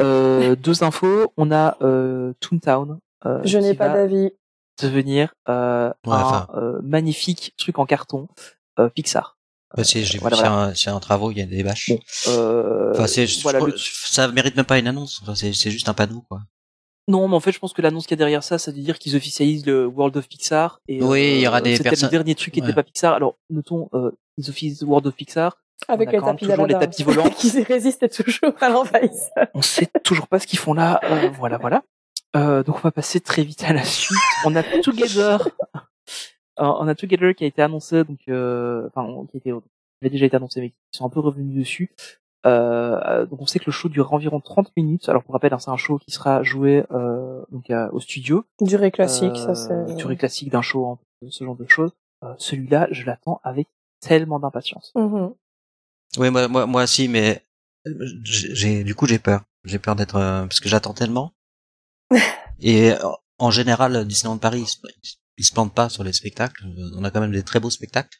Euh, 0.00 0.56
deux 0.62 0.82
infos. 0.82 1.32
On 1.36 1.50
a 1.52 1.76
euh, 1.82 2.32
Toontown. 2.40 2.98
euh, 3.26 3.40
Je 3.44 3.58
n'ai 3.58 3.72
qui 3.72 3.76
pas 3.76 3.88
va 3.88 3.94
d'avis. 3.94 4.30
devenir 4.80 5.34
euh, 5.48 5.90
Ouais, 6.06 6.12
un 6.14 6.20
enfin. 6.22 6.48
euh, 6.54 6.80
magnifique 6.82 7.52
truc 7.58 7.78
en 7.78 7.84
carton 7.86 8.28
euh, 8.78 8.88
Pixar. 8.88 9.36
Bah, 9.76 9.84
c'est, 9.84 10.02
j'ai 10.04 10.14
vu, 10.14 10.20
voilà, 10.20 10.36
c'est, 10.36 10.42
voilà. 10.42 10.56
un, 10.64 10.74
c'est 10.74 10.90
un 10.90 11.00
travaux, 11.00 11.30
il 11.30 11.38
y 11.38 11.40
a 11.42 11.46
des 11.46 11.62
bâches. 11.62 11.88
Bon, 11.90 11.98
euh, 12.28 12.90
Enfin, 12.92 13.06
c'est, 13.06 13.26
je 13.26 13.40
voilà, 13.40 13.58
crois- 13.58 13.70
le- 13.70 13.76
ça 13.78 14.28
mérite 14.28 14.54
même 14.54 14.66
pas 14.66 14.78
une 14.78 14.86
annonce. 14.86 15.20
Enfin, 15.22 15.34
c'est 15.34 15.52
juste 15.70 15.88
un 15.88 15.94
panneau, 15.94 16.22
quoi. 16.28 16.40
Non, 17.08 17.26
mais 17.28 17.34
en 17.34 17.40
fait, 17.40 17.52
je 17.52 17.58
pense 17.58 17.72
que 17.72 17.82
l'annonce 17.82 18.06
qu'il 18.06 18.12
y 18.12 18.18
a 18.18 18.22
derrière 18.22 18.44
ça, 18.44 18.58
ça 18.58 18.70
veut 18.70 18.78
dire 18.78 18.98
qu'ils 18.98 19.16
officialisent 19.16 19.66
le 19.66 19.86
World 19.86 20.16
of 20.16 20.28
Pixar. 20.28 20.80
Et, 20.88 21.02
Oui, 21.02 21.18
euh, 21.18 21.34
il 21.36 21.40
y 21.40 21.48
aura 21.48 21.60
des 21.60 21.76
C'était 21.76 21.88
personnes- 21.90 22.08
le 22.08 22.10
dernier 22.12 22.34
truc 22.34 22.54
qui 22.54 22.60
Ouais. 22.60 22.66
n'était 22.66 22.76
pas 22.76 22.82
Pixar. 22.84 23.14
Alors, 23.14 23.36
notons, 23.50 23.88
euh, 23.94 24.12
ils 24.38 24.48
officient 24.48 24.86
World 24.86 25.06
of 25.08 25.14
Pixar. 25.14 25.56
Avec 25.88 26.08
On 26.08 26.12
a 26.12 26.12
les 26.12 26.20
tapis 26.20 26.46
toujours 26.46 26.66
les 26.66 26.74
tapis 26.74 27.02
volants. 27.02 27.28
qui 27.36 27.62
résistent 27.64 28.08
toujours 28.08 28.54
à 28.60 28.68
l'envahisseur. 28.68 29.48
On 29.54 29.62
sait 29.62 29.88
toujours 30.04 30.28
pas 30.28 30.38
ce 30.38 30.46
qu'ils 30.46 30.60
font 30.60 30.74
là. 30.74 31.00
Euh, 31.02 31.28
voilà, 31.30 31.58
voilà. 31.58 31.82
Euh, 32.36 32.62
donc, 32.62 32.76
on 32.76 32.80
va 32.80 32.92
passer 32.92 33.20
très 33.20 33.42
vite 33.42 33.64
à 33.64 33.72
la 33.72 33.82
suite. 33.84 34.16
On 34.46 34.54
a 34.54 34.62
Together. 34.62 35.48
Euh, 35.74 36.64
on 36.64 36.86
a 36.86 36.94
Together 36.94 37.34
qui 37.34 37.42
a 37.44 37.46
été 37.48 37.62
annoncé, 37.62 38.04
donc, 38.04 38.20
euh, 38.28 38.88
enfin, 38.94 39.08
qui 39.30 39.36
a 39.36 39.38
été, 39.38 39.50
qui 39.50 39.56
avait 40.02 40.10
déjà 40.10 40.26
été 40.26 40.36
annoncé, 40.36 40.60
mais 40.60 40.70
qui 40.70 40.76
sont 40.92 41.04
un 41.04 41.08
peu 41.10 41.18
revenus 41.20 41.58
dessus. 41.58 41.90
Euh, 42.44 42.98
euh, 43.06 43.26
donc 43.26 43.40
on 43.40 43.46
sait 43.46 43.58
que 43.60 43.66
le 43.66 43.72
show 43.72 43.88
dure 43.88 44.12
environ 44.12 44.40
30 44.40 44.72
minutes. 44.76 45.08
Alors 45.08 45.22
pour 45.22 45.32
rappel, 45.34 45.52
hein, 45.54 45.58
c'est 45.58 45.70
un 45.70 45.76
show 45.76 45.98
qui 45.98 46.10
sera 46.10 46.42
joué 46.42 46.84
euh, 46.90 47.42
donc 47.50 47.70
à- 47.70 47.92
au 47.92 48.00
studio. 48.00 48.44
Durée 48.60 48.90
classique, 48.90 49.36
Euh, 49.36 49.54
ça 49.54 49.86
c'est. 49.86 49.94
durée 49.96 50.16
classique 50.16 50.50
d'un 50.50 50.62
show, 50.62 50.86
hein, 50.86 50.98
ce 51.30 51.44
genre 51.44 51.56
de 51.56 51.66
choses. 51.68 51.92
Euh, 52.24 52.34
Celui-là, 52.38 52.88
je 52.90 53.04
l'attends 53.04 53.40
avec 53.44 53.68
tellement 54.00 54.38
d'impatience. 54.40 54.92
Mhm. 54.96 55.32
Oui, 56.18 56.30
moi, 56.30 56.48
moi, 56.48 56.66
moi 56.66 56.82
aussi, 56.84 57.08
mais 57.08 57.44
j'ai, 58.24 58.84
du 58.84 58.94
coup, 58.94 59.06
j'ai 59.06 59.18
peur. 59.18 59.42
J'ai 59.64 59.78
peur 59.78 59.94
d'être, 59.96 60.16
euh, 60.16 60.42
parce 60.42 60.60
que 60.60 60.68
j'attends 60.68 60.94
tellement. 60.94 61.32
Et 62.60 62.92
en 63.38 63.50
général, 63.50 64.04
Disneyland 64.06 64.38
Paris, 64.38 64.60
ils 64.62 64.66
se, 64.68 64.78
ils 65.38 65.44
se 65.44 65.52
plantent 65.52 65.74
pas 65.74 65.88
sur 65.88 66.04
les 66.04 66.12
spectacles. 66.12 66.64
On 66.96 67.04
a 67.04 67.10
quand 67.10 67.20
même 67.20 67.32
des 67.32 67.42
très 67.42 67.60
beaux 67.60 67.70
spectacles. 67.70 68.18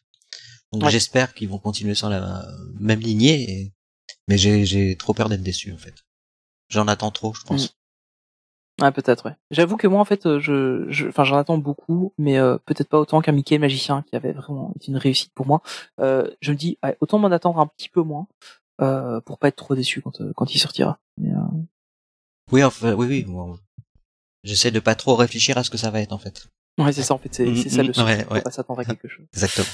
Donc 0.73 0.85
Ouais. 0.85 0.91
j'espère 0.91 1.35
qu'ils 1.35 1.49
vont 1.49 1.59
continuer 1.59 1.95
sur 1.95 2.09
la 2.09 2.43
même 2.81 3.01
lignée. 3.01 3.51
et- 3.51 3.73
Mais 4.29 4.39
j'ai, 4.39 4.65
j'ai 4.65 4.97
trop 4.97 5.15
peur 5.15 5.29
d'être 5.29 5.43
déçu 5.43 5.73
en 5.73 5.79
fait. 5.79 5.95
J'en 6.69 6.87
attends 6.89 7.11
trop, 7.11 7.35
je 7.35 7.43
pense. 7.43 7.77
Ouais, 8.81 8.91
peut-être, 8.91 9.27
ouais. 9.27 9.37
J'avoue 9.51 9.77
que 9.77 9.87
moi, 9.87 10.01
en 10.01 10.05
fait, 10.07 10.25
euh, 10.27 10.41
je, 10.41 10.87
je, 10.89 11.07
enfin, 11.07 11.25
j'en 11.25 11.37
attends 11.37 11.59
beaucoup, 11.59 12.15
mais 12.17 12.39
euh, 12.39 12.57
peut-être 12.65 12.89
pas 12.89 12.99
autant 12.99 13.21
qu'un 13.21 13.33
Mickey 13.33 13.59
magicien 13.59 14.03
qui 14.03 14.17
avait 14.17 14.33
vraiment 14.33 14.73
été 14.77 14.91
une 14.91 14.97
réussite 14.97 15.33
pour 15.35 15.47
moi. 15.47 15.61
Euh, 16.01 16.31
je 16.41 16.53
me 16.53 16.57
dis, 16.57 16.79
ouais, 16.83 16.97
autant 17.01 17.19
m'en 17.19 17.31
attendre 17.31 17.59
un 17.61 17.67
petit 17.67 17.91
peu 17.91 18.01
moins 18.03 18.27
euh, 18.81 19.21
pour 19.21 19.39
pas 19.39 19.49
être 19.49 19.57
trop 19.57 19.75
déçu 19.75 20.01
quand 20.01 20.21
euh, 20.23 20.33
quand 20.35 20.55
il 20.55 20.59
sortira. 20.59 20.99
Mais, 21.19 21.31
euh, 21.31 21.39
Oui, 22.51 22.65
enfin, 22.65 22.95
oui, 22.95 23.07
oui. 23.07 23.23
bon. 23.25 23.59
J'essaie 24.43 24.71
de 24.71 24.81
pas 24.81 24.95
trop 24.95 25.15
réfléchir 25.17 25.59
à 25.59 25.65
ce 25.65 25.71
que 25.71 25.77
ça 25.79 25.91
va 25.91 26.01
être 26.01 26.13
en 26.13 26.19
fait. 26.19 26.47
ouais, 26.79 26.93
c'est 26.93 27.03
ça, 27.03 27.15
en 27.15 27.19
fait, 27.19 27.33
c'est 27.35 27.55
c'est 27.55 27.69
ça 27.69 27.83
Mm, 27.83 27.87
le 27.87 27.91
mm, 27.91 27.95
souci. 27.95 28.07
ouais, 28.07 28.27
ouais. 28.33 28.41
pas 28.43 28.51
s'attendre 28.51 28.81
à 28.81 28.85
quelque 28.87 29.07
chose. 29.07 29.27
Exactement. 29.35 29.69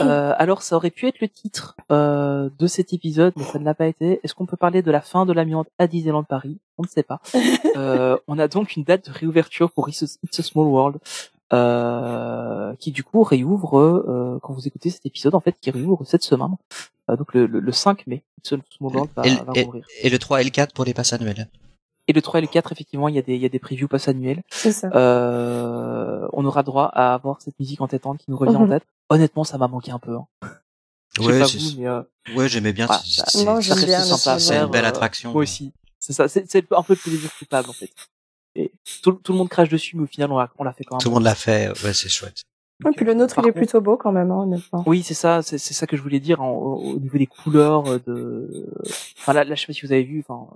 Euh, 0.00 0.34
alors, 0.38 0.62
ça 0.62 0.76
aurait 0.76 0.90
pu 0.90 1.06
être 1.06 1.20
le 1.20 1.28
titre 1.28 1.76
euh, 1.90 2.50
de 2.58 2.66
cet 2.66 2.92
épisode, 2.92 3.32
mais 3.36 3.44
ça 3.44 3.58
ne 3.58 3.64
l'a 3.64 3.74
pas 3.74 3.86
été. 3.86 4.20
Est-ce 4.22 4.34
qu'on 4.34 4.46
peut 4.46 4.56
parler 4.56 4.82
de 4.82 4.90
la 4.90 5.00
fin 5.00 5.26
de 5.26 5.32
l'amiante 5.32 5.68
à 5.78 5.86
Disneyland 5.86 6.24
Paris? 6.24 6.58
On 6.76 6.82
ne 6.82 6.88
sait 6.88 7.02
pas. 7.02 7.20
Euh, 7.76 8.16
on 8.26 8.38
a 8.40 8.48
donc 8.48 8.74
une 8.74 8.82
date 8.82 9.06
de 9.08 9.12
réouverture 9.12 9.70
pour 9.70 9.88
It's 9.88 10.02
a, 10.02 10.06
It's 10.24 10.40
a 10.40 10.42
Small 10.42 10.66
World, 10.66 10.98
euh, 11.52 12.74
qui 12.80 12.90
du 12.90 13.04
coup 13.04 13.22
réouvre 13.22 13.78
euh, 13.78 14.38
quand 14.42 14.52
vous 14.52 14.66
écoutez 14.66 14.90
cet 14.90 15.06
épisode, 15.06 15.34
en 15.36 15.40
fait, 15.40 15.54
qui 15.60 15.70
réouvre 15.70 16.04
cette 16.04 16.24
semaine. 16.24 16.56
Euh, 17.08 17.16
donc 17.16 17.34
le, 17.34 17.46
le, 17.46 17.60
le 17.60 17.72
5 17.72 18.06
mai, 18.08 18.24
It's 18.38 18.52
a 18.52 18.56
Small 18.76 18.92
World 18.92 19.10
va, 19.14 19.26
et, 19.26 19.34
va 19.34 19.52
rouvrir. 19.52 19.86
et 20.02 20.10
le 20.10 20.18
3 20.18 20.40
et 20.40 20.44
le 20.44 20.50
4 20.50 20.74
pour 20.74 20.84
les 20.84 20.94
passes 20.94 21.12
annuelles. 21.12 21.48
Et 22.08 22.12
le 22.14 22.22
3 22.22 22.38
et 22.38 22.40
le 22.40 22.48
4, 22.48 22.72
effectivement, 22.72 23.08
il 23.08 23.14
y 23.14 23.18
a 23.18 23.22
des, 23.22 23.34
il 23.34 23.40
y 23.42 23.46
a 23.46 23.50
des 23.50 23.58
previews 23.58 23.86
pass 23.86 24.08
annuels. 24.08 24.42
C'est 24.48 24.72
ça. 24.72 24.88
Euh, 24.94 26.26
on 26.32 26.44
aura 26.46 26.62
droit 26.62 26.86
à 26.86 27.12
avoir 27.12 27.42
cette 27.42 27.58
musique 27.60 27.82
entêtante 27.82 28.18
qui 28.18 28.30
nous 28.30 28.36
revient 28.38 28.56
en 28.56 28.66
tête. 28.68 28.84
Honnêtement, 29.10 29.44
ça 29.44 29.58
m'a 29.58 29.68
manqué 29.68 29.90
un 29.90 29.98
peu. 29.98 30.16
Hein. 30.16 30.26
Ouais, 31.20 31.42
vous, 31.42 31.78
mais 31.78 31.86
euh, 31.88 32.02
Ouais, 32.36 32.48
j'aimais 32.48 32.72
bien. 32.72 32.86
Ah, 32.88 33.00
c'est- 33.04 33.20
bah, 33.22 33.24
c'est- 33.28 33.44
moi, 33.44 33.54
ça 33.56 33.60
j'aime 33.60 33.74
reste 33.76 33.86
bien, 33.86 34.00
sympa 34.04 34.34
à 34.34 34.38
c'est 34.38 34.56
une 34.56 34.70
belle 34.70 34.84
euh, 34.84 34.88
attraction. 34.88 35.32
Moi 35.32 35.42
aussi. 35.42 35.72
C'est 35.98 36.12
ça, 36.12 36.28
c'est 36.28 36.46
un 36.72 36.82
peu 36.82 36.92
le 36.92 36.96
plaisir 36.98 37.30
coupable 37.38 37.70
en 37.70 37.72
fait. 37.72 37.90
Et 38.54 38.72
tout, 39.02 39.12
tout 39.12 39.32
le 39.32 39.38
monde 39.38 39.48
crache 39.48 39.68
dessus, 39.68 39.96
mais 39.96 40.04
au 40.04 40.06
final, 40.06 40.30
on 40.32 40.38
l'a 40.38 40.50
on 40.58 40.64
l'a 40.64 40.72
fait 40.72 40.84
quand 40.84 40.96
même. 40.96 41.00
Tout 41.00 41.08
le 41.08 41.14
monde 41.14 41.24
l'a 41.24 41.34
fait. 41.34 41.68
Ouais, 41.84 41.92
c'est 41.92 42.08
chouette. 42.08 42.44
Et 42.86 42.90
puis 42.94 43.04
le 43.04 43.14
nôtre, 43.14 43.34
Par 43.34 43.44
il 43.44 43.48
est 43.48 43.52
contre- 43.52 43.60
plutôt 43.64 43.80
beau 43.80 43.96
quand 43.96 44.12
même, 44.12 44.30
hein, 44.30 44.42
honnêtement. 44.42 44.84
Oui, 44.86 45.02
c'est 45.02 45.14
ça, 45.14 45.42
c'est 45.42 45.58
ça 45.58 45.86
que 45.88 45.96
je 45.96 46.02
voulais 46.02 46.20
dire 46.20 46.40
en- 46.40 46.52
au, 46.52 46.94
au 46.94 46.98
niveau 47.00 47.18
des 47.18 47.26
couleurs 47.26 47.86
euh, 47.88 47.98
de. 48.06 48.68
Enfin 49.18 49.32
là, 49.32 49.42
là, 49.44 49.54
je 49.56 49.60
sais 49.62 49.66
pas 49.66 49.72
si 49.72 49.84
vous 49.84 49.92
avez 49.92 50.04
vu. 50.04 50.24
Enfin, 50.28 50.46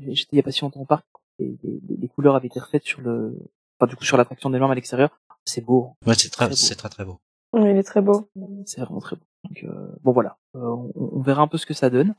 j'étais 0.00 0.30
il 0.32 0.36
y 0.36 0.40
a 0.40 0.42
pas 0.42 0.52
si 0.52 0.62
longtemps 0.62 0.80
au 0.80 0.86
parc. 0.86 1.04
Et 1.40 1.54
les, 1.62 2.08
couleurs 2.08 2.34
avaient 2.36 2.46
été 2.48 2.58
refaites 2.60 2.84
sur 2.84 3.00
le. 3.02 3.36
Enfin, 3.78 3.88
du 3.90 3.96
coup, 3.96 4.04
sur 4.04 4.16
l'attraction 4.16 4.48
des 4.50 4.58
normes 4.58 4.72
à 4.72 4.74
l'extérieur. 4.74 5.10
C'est 5.44 5.60
beau. 5.60 5.90
hein. 6.02 6.08
Ouais, 6.08 6.14
c'est 6.16 6.30
très, 6.30 6.50
c'est 6.56 6.74
très 6.74 6.88
très 6.88 7.04
beau. 7.04 7.18
Oui, 7.52 7.70
il 7.70 7.76
est 7.76 7.82
très 7.82 8.00
beau. 8.02 8.28
C'est 8.66 8.80
vraiment 8.82 9.00
très 9.00 9.16
beau. 9.16 9.22
Donc, 9.44 9.64
euh, 9.64 9.88
bon 10.02 10.12
voilà, 10.12 10.36
Euh, 10.56 10.60
on, 10.60 10.92
on 10.96 11.20
verra 11.22 11.42
un 11.42 11.46
peu 11.48 11.58
ce 11.58 11.66
que 11.66 11.74
ça 11.74 11.88
donne. 11.90 12.14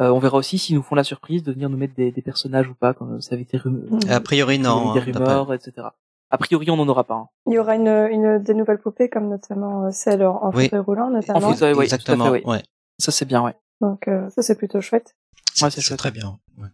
Euh, 0.00 0.08
on 0.10 0.18
verra 0.18 0.38
aussi 0.38 0.56
s'ils 0.58 0.76
nous 0.76 0.82
font 0.82 0.94
la 0.94 1.04
surprise 1.04 1.42
de 1.42 1.52
venir 1.52 1.68
nous 1.68 1.76
mettre 1.76 1.94
des, 1.94 2.10
des 2.12 2.22
personnages 2.22 2.68
ou 2.68 2.74
pas, 2.74 2.94
comme 2.94 3.20
ça 3.20 3.34
avait 3.34 3.42
été 3.42 3.58
rum- 3.58 3.84
Mm. 3.90 4.10
A 4.10 4.20
priori, 4.20 4.54
il 4.56 4.62
y 4.62 4.66
avait 4.66 4.68
non. 4.74 4.92
des 4.94 5.00
hein, 5.00 5.02
rumeurs, 5.04 5.52
etc. 5.52 5.88
A 6.30 6.38
priori, 6.38 6.70
on 6.70 6.76
n'en 6.76 6.88
aura 6.88 7.04
pas. 7.04 7.14
hein. 7.16 7.28
Il 7.46 7.54
y 7.54 7.58
aura 7.58 7.74
une, 7.74 7.88
une 7.88 8.38
des 8.38 8.54
nouvelles 8.54 8.78
poupées 8.78 9.08
comme 9.10 9.28
notamment 9.28 9.90
celle 9.90 10.24
en, 10.24 10.50
Oui. 10.54 10.64
fauteuil 10.64 10.80
roulant 10.80 11.10
notamment. 11.10 11.48
En 11.48 11.52
fauteuil, 11.52 11.72
oui, 11.72 11.74
tout 11.74 11.80
à 11.80 11.84
Exactement. 11.96 12.24
fait, 12.26 12.30
oui. 12.30 12.42
Ouais. 12.46 12.62
Ça, 12.98 13.10
c'est 13.10 13.24
bien, 13.26 13.42
ouais. 13.42 13.56
Donc 13.80 14.06
euh, 14.08 14.28
ça 14.30 14.42
c'est 14.42 14.54
plutôt 14.56 14.80
chouette. 14.80 15.14
C'est 15.54 15.64
Ouais, 15.64 15.70
c'est 15.70 15.96
très 15.96 16.10
bien. 16.12 16.38
Ouais. 16.58 16.68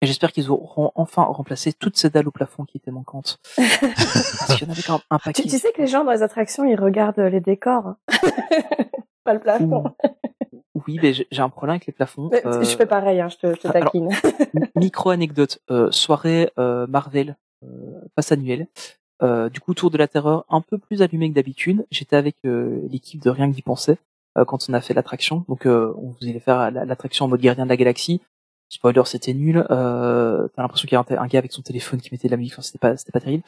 Et 0.00 0.06
j'espère 0.06 0.30
qu'ils 0.32 0.50
auront 0.50 0.92
enfin 0.94 1.24
remplacé 1.24 1.72
toutes 1.72 1.96
ces 1.96 2.08
dalles 2.10 2.28
au 2.28 2.30
plafond 2.30 2.64
qui 2.64 2.76
étaient 2.76 2.90
manquantes. 2.92 3.38
Parce 3.56 4.54
qu'il 4.56 4.66
y 4.66 4.70
en 4.70 4.72
avait 4.72 4.82
quand 4.82 4.92
même 4.94 5.02
un 5.10 5.18
paquet. 5.18 5.42
tu 5.42 5.48
sais 5.58 5.72
que 5.72 5.80
les 5.82 5.88
gens 5.88 6.04
dans 6.04 6.12
les 6.12 6.22
attractions 6.22 6.64
ils 6.64 6.78
regardent 6.80 7.18
les 7.18 7.40
décors, 7.40 7.94
pas 9.24 9.34
le 9.34 9.40
plafond. 9.40 9.84
Oui, 10.86 10.98
mais 11.02 11.12
j'ai 11.12 11.42
un 11.42 11.48
problème 11.48 11.74
avec 11.74 11.86
les 11.86 11.92
plafonds. 11.92 12.28
Mais 12.30 12.46
Euh, 12.46 12.62
Je 12.62 12.76
fais 12.76 12.86
pareil, 12.86 13.20
hein, 13.20 13.28
je 13.28 13.36
te, 13.36 13.54
je 13.54 13.60
te 13.60 13.68
alors- 13.68 13.90
taquine. 13.92 14.08
Micro 14.76 15.10
anecdote, 15.10 15.58
euh, 15.70 15.90
soirée 15.90 16.50
euh, 16.58 16.86
Marvel, 16.86 17.36
passe 18.14 18.30
annuelle. 18.32 18.68
Du 19.52 19.58
coup, 19.60 19.74
tour 19.74 19.90
de 19.90 19.98
la 19.98 20.06
terreur 20.06 20.44
un 20.48 20.60
peu 20.60 20.78
plus 20.78 21.02
allumé 21.02 21.28
que 21.28 21.34
d'habitude. 21.34 21.84
J'étais 21.90 22.14
avec 22.14 22.36
l'équipe 22.44 23.20
de 23.20 23.30
Rien 23.30 23.50
que 23.50 23.54
d'y 23.54 23.62
penser 23.62 23.98
quand 24.46 24.66
on 24.70 24.72
a 24.74 24.80
fait 24.80 24.94
l'attraction. 24.94 25.44
Donc, 25.48 25.66
on 25.66 26.14
voulait 26.20 26.38
faire 26.38 26.70
la- 26.70 26.84
l'attraction 26.84 27.24
en 27.24 27.28
mode 27.28 27.40
gardien 27.40 27.64
de 27.64 27.68
la 27.68 27.76
galaxie. 27.76 28.22
Spoiler, 28.70 29.02
c'était 29.06 29.32
nul. 29.32 29.64
Euh, 29.70 30.46
T'as 30.54 30.62
l'impression 30.62 30.86
qu'il 30.86 30.94
y 30.94 31.16
a 31.16 31.22
un, 31.22 31.26
gars 31.26 31.38
avec 31.38 31.52
son 31.52 31.62
téléphone 31.62 32.00
qui 32.00 32.10
mettait 32.12 32.28
de 32.28 32.32
la 32.32 32.36
musique. 32.36 32.52
Enfin, 32.54 32.62
c'était 32.62 32.78
pas, 32.78 32.96
c'était 32.96 33.12
pas 33.12 33.20
terrible. 33.20 33.42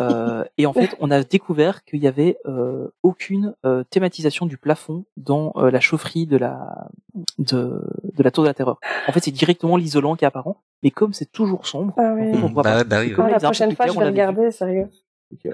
Euh, 0.00 0.44
et 0.56 0.64
en 0.66 0.72
fait, 0.72 0.96
on 1.00 1.10
a 1.10 1.22
découvert 1.22 1.84
qu'il 1.84 2.00
y 2.02 2.06
avait 2.06 2.38
euh, 2.46 2.88
aucune 3.02 3.54
euh, 3.66 3.84
thématisation 3.90 4.46
du 4.46 4.56
plafond 4.56 5.04
dans 5.18 5.52
euh, 5.56 5.70
la 5.70 5.80
chaufferie 5.80 6.26
de 6.26 6.38
la 6.38 6.88
de, 7.38 7.82
de 8.16 8.22
la 8.22 8.30
tour 8.30 8.44
de 8.44 8.48
la 8.48 8.54
terreur. 8.54 8.78
En 9.08 9.12
fait, 9.12 9.20
c'est 9.20 9.30
directement 9.30 9.76
l'isolant 9.76 10.16
qui 10.16 10.24
est 10.24 10.28
apparent. 10.28 10.56
Mais 10.82 10.90
comme 10.90 11.12
c'est 11.12 11.30
toujours 11.30 11.66
sombre, 11.66 11.92
Ah 11.98 12.14
oui. 12.16 12.32
on 12.42 12.48
voit 12.48 12.62
Bah 12.62 12.72
pas. 12.78 12.84
bah 12.84 13.00
oui, 13.02 13.14
Ah, 13.18 13.28
la 13.28 13.38
prochaine 13.40 13.76
fois 13.76 13.84
clair, 13.84 13.94
je 13.94 13.98
on 13.98 14.02
vais 14.02 14.08
regarder, 14.08 14.50
sérieux. 14.50 14.88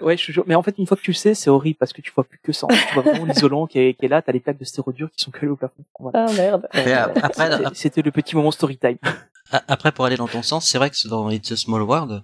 Ouais, 0.01 0.16
je 0.16 0.33
jure. 0.33 0.45
Mais 0.47 0.55
en 0.55 0.62
fait, 0.62 0.74
une 0.79 0.87
fois 0.87 0.97
que 0.97 1.03
tu 1.03 1.11
le 1.12 1.16
sais, 1.16 1.35
c'est 1.35 1.51
horrible 1.51 1.76
parce 1.79 1.93
que 1.93 2.01
tu 2.03 2.11
vois 2.14 2.24
plus 2.24 2.39
que 2.43 2.53
ça. 2.53 2.66
En 2.66 2.70
fait, 2.70 2.87
tu 2.89 2.95
vois 2.95 3.03
vraiment 3.03 3.24
l'isolant 3.26 3.66
qui 3.66 3.79
est, 3.79 3.95
qui 3.95 4.07
est 4.07 4.09
là. 4.09 4.22
T'as 4.22 4.33
les 4.33 4.41
plaques 4.41 4.59
de 4.59 4.64
stérodure 4.64 5.11
qui 5.11 5.22
sont 5.24 5.31
collées 5.31 5.49
au 5.53 5.57
plafond. 5.57 5.85
Voilà. 6.01 6.26
Ah 6.29 6.33
merde. 6.33 6.68
Euh, 6.74 7.07
après, 7.22 7.51
C'était- 7.74 8.03
le 8.03 8.11
petit 8.11 8.35
moment 8.37 8.51
story 8.51 8.76
time. 8.79 8.99
Après, 9.68 9.93
pour 9.93 10.05
aller 10.05 10.16
dans 10.16 10.29
ton 10.29 10.43
sens, 10.43 10.66
c'est 10.68 10.79
vrai 10.79 10.91
que 10.91 11.09
dans 11.09 11.31
It's 11.31 11.51
a 11.53 11.57
Small 11.57 11.83
World, 11.83 12.22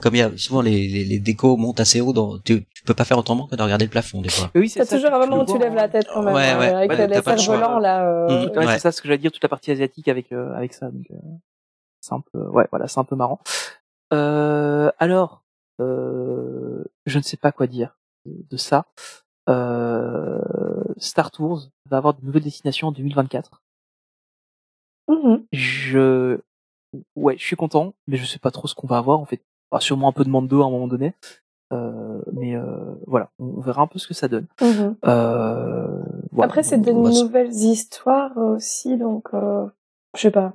comme 0.00 0.14
il 0.14 0.18
y 0.18 0.22
a 0.22 0.36
souvent 0.36 0.60
les, 0.60 0.88
les, 0.88 1.04
les 1.04 1.18
décos 1.20 1.56
montent 1.56 1.78
assez 1.80 2.00
haut, 2.00 2.12
dans, 2.12 2.38
tu, 2.38 2.64
tu 2.74 2.82
peux 2.84 2.94
pas 2.94 3.04
faire 3.04 3.18
autrement 3.18 3.46
que 3.46 3.54
de 3.56 3.62
regarder 3.62 3.84
le 3.84 3.90
plafond 3.90 4.20
des 4.22 4.28
fois. 4.28 4.50
Oui, 4.56 4.68
c'est 4.68 4.84
toujours 4.86 5.12
un 5.12 5.18
moment 5.20 5.42
où 5.42 5.46
tu 5.46 5.58
lèves 5.58 5.72
hein. 5.72 5.76
la 5.76 5.88
tête 5.88 6.06
quand 6.12 6.22
même, 6.22 6.34
Ouais, 6.34 6.48
hein, 6.50 6.58
ouais. 6.58 6.66
avec 6.68 6.90
Ouais, 6.90 7.06
les 7.06 7.22
cerfs 7.22 7.46
volants 7.46 7.78
là. 7.78 8.08
euh, 8.08 8.26
Mm. 8.46 8.50
Ouais, 8.58 8.66
Ouais. 8.66 8.72
c'est 8.74 8.78
ça 8.80 8.92
ce 8.92 9.00
que 9.00 9.08
j'allais 9.08 9.18
dire, 9.18 9.30
toute 9.32 9.42
la 9.42 9.48
partie 9.48 9.70
asiatique 9.70 10.08
avec 10.08 10.32
euh, 10.32 10.52
avec 10.54 10.72
ça. 10.74 10.86
Donc, 10.90 11.06
euh, 11.12 11.16
c'est 12.00 12.14
un 12.14 12.22
peu, 12.32 12.38
ouais, 12.48 12.66
voilà, 12.70 12.86
c'est 12.88 12.98
un 13.00 13.04
peu 13.04 13.14
marrant. 13.16 13.40
Euh, 14.12 14.90
alors, 14.98 15.42
je 15.78 17.18
ne 17.18 17.22
sais 17.22 17.36
pas 17.36 17.52
quoi 17.52 17.66
dire 17.66 17.96
de, 18.26 18.56
ça. 18.56 18.86
Euh, 19.48 20.40
Star 20.98 21.30
Tours 21.30 21.68
va 21.88 21.96
avoir 21.96 22.14
de 22.14 22.24
nouvelles 22.24 22.42
destinations 22.42 22.88
en 22.88 22.92
2024. 22.92 23.62
mhm. 25.08 25.44
Je, 25.52 26.38
ouais, 27.16 27.36
je 27.38 27.44
suis 27.44 27.56
content, 27.56 27.94
mais 28.06 28.16
je 28.16 28.26
sais 28.26 28.38
pas 28.38 28.50
trop 28.50 28.68
ce 28.68 28.74
qu'on 28.74 28.86
va 28.86 28.98
avoir 28.98 29.18
en 29.20 29.24
fait. 29.24 29.40
Enfin, 29.70 29.80
sûrement 29.80 30.08
un 30.08 30.12
peu 30.12 30.24
de 30.24 30.30
Mando 30.30 30.62
à 30.62 30.66
un 30.66 30.70
moment 30.70 30.88
donné. 30.88 31.14
Euh, 31.72 32.22
mais 32.32 32.56
euh, 32.56 32.94
voilà, 33.06 33.30
on 33.38 33.60
verra 33.60 33.82
un 33.82 33.86
peu 33.86 33.98
ce 33.98 34.08
que 34.08 34.14
ça 34.14 34.28
donne. 34.28 34.46
Mhm. 34.62 34.96
Euh, 35.06 36.02
voilà. 36.32 36.48
Après, 36.50 36.62
c'est 36.62 36.78
des 36.78 36.92
se- 36.92 37.22
nouvelles 37.24 37.52
histoires 37.52 38.36
aussi, 38.38 38.96
donc 38.96 39.28
euh, 39.34 39.66
je 40.16 40.22
sais 40.22 40.30
pas. 40.30 40.54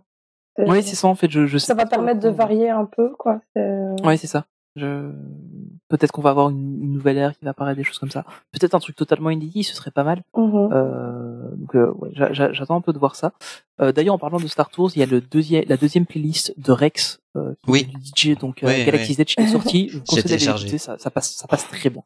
Oui, 0.58 0.84
c'est 0.84 0.96
ça 0.96 1.08
en 1.08 1.16
fait. 1.16 1.30
Je, 1.32 1.46
je 1.48 1.58
sais 1.58 1.68
Ça 1.68 1.74
va 1.74 1.86
permettre 1.86 2.20
de 2.20 2.30
varier 2.30 2.70
un 2.70 2.86
peu, 2.86 3.10
quoi. 3.16 3.42
Ouais, 3.56 4.18
c'est 4.18 4.28
ça. 4.28 4.46
Je... 4.76 5.12
Peut-être 5.90 6.12
qu'on 6.12 6.22
va 6.24 6.32
avoir 6.32 6.50
une, 6.50 6.82
une 6.82 6.92
nouvelle 6.94 7.18
ère 7.18 7.38
qui 7.38 7.46
va 7.46 7.52
apparaître, 7.52 7.78
des 7.78 7.84
choses 7.84 8.00
comme 8.00 8.10
ça. 8.10 8.26
Peut-être 8.52 8.74
un 8.74 8.80
truc 8.80 8.96
totalement 8.96 9.30
inédit, 9.30 9.64
ce 9.64 9.76
serait 9.76 9.92
pas 9.92 10.04
mal. 10.04 10.24
Mhm. 10.36 10.70
Euh, 10.74 11.50
donc, 11.56 11.76
euh, 11.76 11.92
ouais, 12.00 12.10
j'a- 12.14 12.34
j'a- 12.34 12.52
j'attends 12.54 12.76
un 12.78 12.82
peu 12.82 12.94
de 12.94 12.98
voir 12.98 13.16
ça. 13.16 13.34
Euh, 13.82 13.92
D'ailleurs, 13.92 14.16
en 14.16 14.20
parlant 14.20 14.40
de 14.40 14.48
Star 14.48 14.70
Tours, 14.70 14.92
il 14.96 15.00
y 15.00 15.04
a 15.04 15.06
le 15.06 15.22
deuxième, 15.22 15.66
la 15.68 15.78
deuxième 15.78 16.06
playlist 16.08 16.54
de 16.60 16.72
Rex, 16.72 17.20
euh, 17.36 17.54
qui 17.64 17.70
Oui. 17.72 17.80
est 17.82 17.98
du 17.98 18.34
DJ, 18.34 18.38
donc 18.40 18.64
euh, 18.64 18.68
Oui, 18.68 18.86
Galaxy's 18.86 19.20
Edge, 19.20 19.36
qui 19.36 19.44
est 19.44 19.48
sortie. 19.48 19.90
Je 19.90 19.98
vous 20.00 20.04
conseille 20.04 20.38
l'écouter, 20.40 20.78
ça, 20.80 20.98
ça 20.98 21.12
passe, 21.12 21.32
ça 21.36 21.48
passe 21.48 21.68
très 21.68 21.90
bien. 21.92 22.02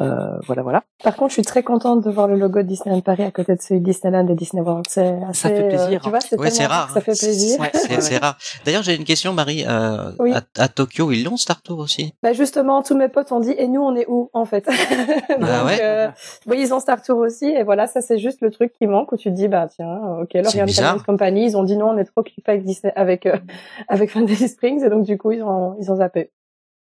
Euh, 0.00 0.38
voilà, 0.46 0.62
voilà. 0.62 0.84
Par 1.02 1.16
contre, 1.16 1.30
je 1.30 1.34
suis 1.34 1.42
très 1.42 1.64
contente 1.64 2.04
de 2.04 2.10
voir 2.10 2.28
le 2.28 2.36
logo 2.36 2.58
de 2.62 2.68
Disneyland 2.68 3.00
Paris 3.00 3.24
à 3.24 3.32
côté 3.32 3.56
de 3.56 3.60
celui 3.60 3.80
de 3.80 3.84
Disneyland 3.86 4.28
et 4.28 4.34
Disney 4.36 4.62
World. 4.62 4.84
C'est 4.88 5.18
assez, 5.28 5.48
fait 5.48 5.68
plaisir, 5.68 5.88
euh, 5.88 6.04
tu 6.04 6.10
vois, 6.10 6.20
c'est 6.20 6.38
Ouais, 6.38 6.66
rare. 6.66 6.90
ça 6.90 7.00
fait 7.00 7.18
plaisir. 7.18 7.58
Ouais, 7.58 7.70
C'est 7.72 7.96
ouais, 8.12 8.18
rare. 8.18 8.38
D'ailleurs, 8.64 8.82
j'ai 8.84 8.94
une 8.94 9.04
question, 9.04 9.32
Marie. 9.32 9.64
Euh, 9.66 10.12
Oui. 10.20 10.32
à, 10.32 10.42
à 10.62 10.68
Tokyo, 10.68 11.10
ils 11.10 11.24
l'ont 11.24 11.36
Star 11.36 11.62
Tour 11.62 11.80
aussi? 11.80 12.14
Bah 12.22 12.32
justement, 12.32 12.82
tous 12.82 12.94
mes 12.96 13.08
potes 13.08 13.32
ont 13.32 13.40
dit, 13.40 13.54
et 13.58 13.66
nous, 13.66 13.80
on 13.80 13.96
est 13.96 14.06
où, 14.08 14.30
en 14.34 14.44
fait? 14.44 14.66
Donc, 15.40 15.48
Ah 15.50 15.64
ouais? 15.64 15.78
euh, 15.82 16.08
oui, 16.46 16.58
ils 16.60 16.72
ont 16.72 16.78
Star 16.80 17.02
Tour 17.02 17.18
aussi, 17.18 17.46
et 17.46 17.64
voilà, 17.64 17.86
ça 17.88 18.00
c'est 18.00 18.18
juste 18.18 18.40
le 18.40 18.50
truc 18.52 18.72
qui 18.74 18.86
manque 18.86 19.10
où 19.10 19.16
tu 19.16 19.30
te 19.30 19.34
dis, 19.34 19.48
bah 19.48 19.66
tiens, 19.68 19.98
ok, 20.22 20.34
L'Orient. 20.34 20.66
Cameron 20.66 20.98
Company, 21.04 21.44
ils 21.46 21.56
ont 21.56 21.64
dit 21.64 21.76
non, 21.76 21.88
on 21.90 21.98
est 21.98 22.04
trop 22.04 22.20
occupés 22.20 22.52
avec 22.52 22.64
Disney, 22.64 22.92
avec 22.94 23.26
euh, 23.26 23.36
avec 23.88 24.10
Fantasy 24.10 24.48
Springs, 24.48 24.84
et 24.84 24.90
donc 24.90 25.04
du 25.04 25.18
coup, 25.18 25.32
ils 25.32 25.42
ont 25.42 25.76
ils 25.80 25.90
ont 25.90 25.96
zappé. 25.96 26.30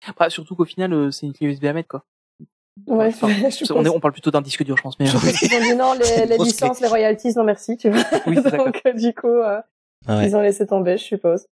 Après, 0.08 0.30
surtout 0.30 0.56
qu'au 0.56 0.66
final, 0.66 0.92
euh, 0.94 1.12
c'est 1.12 1.26
une 1.28 1.34
clé 1.34 1.48
USB 1.48 1.66
à 1.66 1.74
mettre, 1.74 1.88
quoi. 1.90 2.04
Ouais, 2.88 3.08
Enfin, 3.08 3.28
je 3.46 3.50
suppose. 3.50 3.72
on, 3.78 3.86
est, 3.86 3.90
on 3.90 4.00
parle 4.00 4.14
plutôt 4.14 4.32
d'un 4.32 4.42
disque 4.42 4.64
dur, 4.64 4.78
je 4.78 4.82
pense. 4.84 5.00
Mais, 5.00 5.08
euh, 5.08 5.14
Ils 5.42 5.56
ont 5.56 5.62
dit 5.62 5.76
non, 5.76 5.94
les, 6.28 6.38
licences, 6.38 6.82
les 6.82 6.88
royalties, 6.88 7.34
non 7.36 7.44
merci, 7.44 7.78
tu 7.78 7.90
vois. 7.90 8.04
oui, 8.28 8.36
donc 8.44 8.82
euh, 8.86 8.94
du 8.94 9.14
coup, 9.14 9.28
euh, 9.28 9.62
Ah 10.08 10.18
ouais. 10.18 10.28
ils 10.28 10.36
ont 10.36 10.42
laissé 10.42 10.66
tomber, 10.68 10.98
je 10.98 11.04
suppose. 11.04 11.48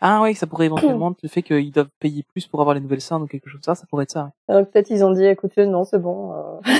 Ah 0.00 0.20
ouais, 0.20 0.34
ça 0.34 0.46
pourrait 0.46 0.66
éventuellement 0.72 1.12
être 1.12 1.22
le 1.22 1.28
fait 1.28 1.42
qu'ils 1.42 1.70
doivent 1.72 1.90
payer 2.00 2.22
plus 2.22 2.46
pour 2.46 2.60
avoir 2.60 2.74
les 2.74 2.80
nouvelles 2.80 3.00
scènes 3.00 3.22
ou 3.22 3.26
quelque 3.26 3.48
chose 3.48 3.60
comme 3.64 3.74
ça, 3.74 3.80
ça 3.80 3.86
pourrait 3.88 4.04
être 4.04 4.10
ça. 4.12 4.32
Donc 4.48 4.70
peut-être 4.70 4.90
ils 4.90 5.04
ont 5.04 5.12
dit, 5.12 5.24
écoutez, 5.24 5.66
non, 5.66 5.84
c'est 5.84 5.98
bon, 5.98 6.32
euh, 6.34 6.70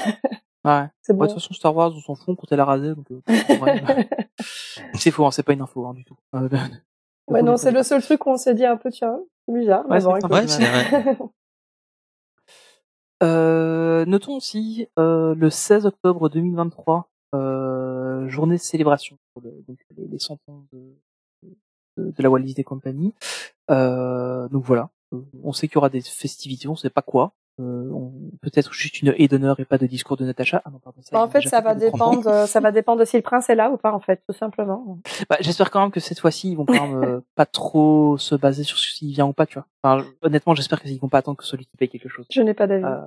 Ouais. 0.64 0.86
c'est 1.03 1.12
Ouais, 1.12 1.18
bon. 1.18 1.24
de 1.24 1.30
toute 1.30 1.40
façon, 1.40 1.55
Star 1.55 1.74
Wars, 1.74 1.92
on 1.96 2.01
s'en 2.01 2.14
fout, 2.16 2.36
quand 2.36 2.51
elle 2.51 2.61
a 2.61 2.64
rasé, 2.64 2.88
euh, 2.88 4.03
c'est 4.94 5.11
faux, 5.11 5.24
hein, 5.24 5.30
c'est 5.30 5.42
pas 5.44 5.53
une 5.53 5.62
info, 5.62 5.86
hein, 5.86 5.94
du 5.94 6.05
tout. 6.05 6.16
Euh, 6.34 6.49
Ouais, 7.28 7.42
non, 7.42 7.59
c'est 7.59 7.70
le 7.72 7.82
seul 7.82 8.03
truc 8.03 8.24
où 8.26 8.30
on 8.30 8.36
s'est 8.38 8.55
dit 8.55 8.64
un 8.64 8.78
peu, 8.78 8.90
tiens, 8.90 9.18
bizarre. 9.49 9.84
Ouais, 9.88 9.99
mais 9.99 10.03
bon, 10.03 10.16
écoute. 10.16 10.49
C'est 10.49 10.64
vrai. 10.64 11.16
Euh, 13.23 14.05
notons 14.07 14.37
aussi 14.37 14.87
euh, 14.99 15.35
le 15.35 15.51
16 15.51 15.87
octobre 15.87 16.29
2023, 16.29 17.11
euh, 17.35 18.29
journée 18.29 18.57
de 18.57 18.61
célébration 18.61 19.19
pour 19.33 19.43
le, 19.43 19.51
donc, 19.66 19.79
les, 19.97 20.07
les 20.07 20.19
100 20.19 20.39
ans 20.49 20.64
de, 20.73 20.95
de, 21.97 22.23
la 22.23 22.31
Walt 22.31 22.43
Disney 22.43 22.64
Company. 22.64 23.14
Euh, 23.71 24.49
donc 24.49 24.64
voilà, 24.64 24.91
Euh, 25.14 25.23
on 25.43 25.53
sait 25.53 25.69
qu'il 25.69 25.77
y 25.77 25.79
aura 25.79 25.89
des 25.89 26.03
festivités, 26.03 26.69
on 26.69 26.77
sait 26.77 26.91
pas 26.91 27.03
quoi. 27.03 27.33
Euh, 27.61 27.90
Peut-être 28.40 28.72
juste 28.72 29.02
une 29.02 29.14
haie 29.18 29.28
d'honneur 29.28 29.59
et 29.61 29.64
pas 29.64 29.78
de 29.78 29.86
discours 29.86 30.16
de 30.16 30.24
Natacha. 30.24 30.62
Ah 30.64 30.70
non, 30.70 30.78
pardon, 30.78 31.00
ça, 31.02 31.11
Bah, 31.12 31.22
en 31.22 31.28
fait, 31.28 31.40
ça 31.42 31.61
va 31.61 31.74
pour 31.74 31.82
le 31.84 31.88
30 31.90 32.00
ans. 32.02 32.11
dépendre, 32.11 32.28
euh, 32.28 32.46
ça 32.46 32.61
va 32.61 32.70
dépendre 32.72 33.00
de 33.00 33.04
si 33.04 33.16
le 33.16 33.22
prince 33.22 33.48
est 33.50 33.54
là 33.54 33.70
ou 33.70 33.76
pas, 33.76 33.92
en 33.92 34.00
fait, 34.00 34.22
tout 34.28 34.34
simplement. 34.34 34.98
Bah, 35.28 35.36
J'espère 35.40 35.70
quand 35.70 35.80
même 35.80 35.90
que 35.90 36.00
cette 36.00 36.20
fois-ci, 36.20 36.50
ils 36.52 36.56
vont 36.56 36.66
quand 36.66 36.86
même 36.88 37.02
euh, 37.04 37.20
pas 37.34 37.46
trop 37.46 38.16
se 38.18 38.34
baser 38.34 38.62
sur 38.64 38.78
s'il 38.78 39.12
vient 39.12 39.26
ou 39.26 39.32
pas, 39.32 39.46
tu 39.46 39.54
vois. 39.54 39.66
Enfin, 39.82 40.04
honnêtement, 40.22 40.54
j'espère 40.54 40.80
qu'ils 40.80 40.98
vont 41.00 41.09
pas 41.09 41.18
attendre 41.18 41.36
que 41.36 41.44
celui 41.44 41.66
qui 41.66 41.76
paye 41.76 41.88
quelque 41.88 42.09
chose. 42.09 42.26
Je 42.30 42.40
n'ai 42.42 42.54
pas 42.54 42.66
d'avis. 42.66 42.84
Euh, 42.84 42.98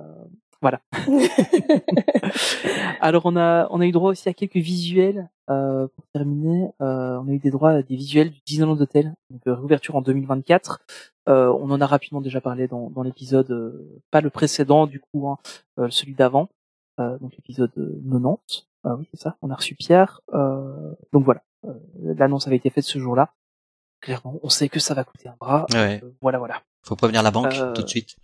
voilà. 0.62 0.80
Alors 3.00 3.22
on 3.26 3.36
a 3.36 3.68
on 3.70 3.80
a 3.80 3.86
eu 3.86 3.92
droit 3.92 4.10
aussi 4.10 4.28
à 4.28 4.34
quelques 4.34 4.56
visuels 4.56 5.28
euh, 5.50 5.86
pour 5.94 6.04
terminer. 6.14 6.70
Euh, 6.80 7.18
on 7.22 7.28
a 7.28 7.32
eu 7.32 7.38
des 7.38 7.50
droits 7.50 7.70
à 7.72 7.82
des 7.82 7.96
visuels 7.96 8.30
du 8.30 8.40
Disneyland 8.46 8.80
Hotel, 8.80 9.14
donc 9.30 9.40
euh, 9.46 9.54
réouverture 9.54 9.96
en 9.96 10.02
2024. 10.02 10.80
Euh, 11.28 11.52
on 11.60 11.70
en 11.70 11.80
a 11.80 11.86
rapidement 11.86 12.20
déjà 12.20 12.40
parlé 12.40 12.66
dans, 12.68 12.90
dans 12.90 13.02
l'épisode, 13.02 13.50
euh, 13.50 14.00
pas 14.10 14.20
le 14.20 14.30
précédent 14.30 14.86
du 14.86 15.00
coup, 15.00 15.28
hein, 15.28 15.38
euh, 15.78 15.88
celui 15.90 16.14
d'avant, 16.14 16.48
euh, 17.00 17.18
donc 17.18 17.32
l'épisode 17.36 17.70
euh, 17.78 18.00
90. 18.10 18.66
Ah 18.84 18.96
oui 18.96 19.06
c'est 19.12 19.20
ça. 19.20 19.36
On 19.42 19.50
a 19.50 19.54
reçu 19.54 19.74
Pierre. 19.76 20.20
Euh, 20.34 20.94
donc 21.12 21.24
voilà, 21.24 21.42
Euh, 21.64 21.74
l'annonce 22.18 22.46
avait 22.48 22.56
été 22.56 22.70
faite 22.70 22.84
ce 22.84 22.98
jour-là. 22.98 23.32
Clairement, 24.00 24.40
on 24.42 24.48
sait 24.48 24.68
que 24.68 24.80
ça 24.80 24.94
va 24.94 25.04
coûter 25.04 25.28
un 25.28 25.36
bras. 25.38 25.66
Ouais. 25.72 26.00
Euh, 26.02 26.10
voilà 26.20 26.38
voilà. 26.38 26.62
Faut 26.82 26.96
prévenir 26.96 27.22
la 27.22 27.30
banque 27.30 27.54
Euh, 27.54 27.72
tout 27.72 27.82
de 27.84 27.88
suite. 27.88 28.16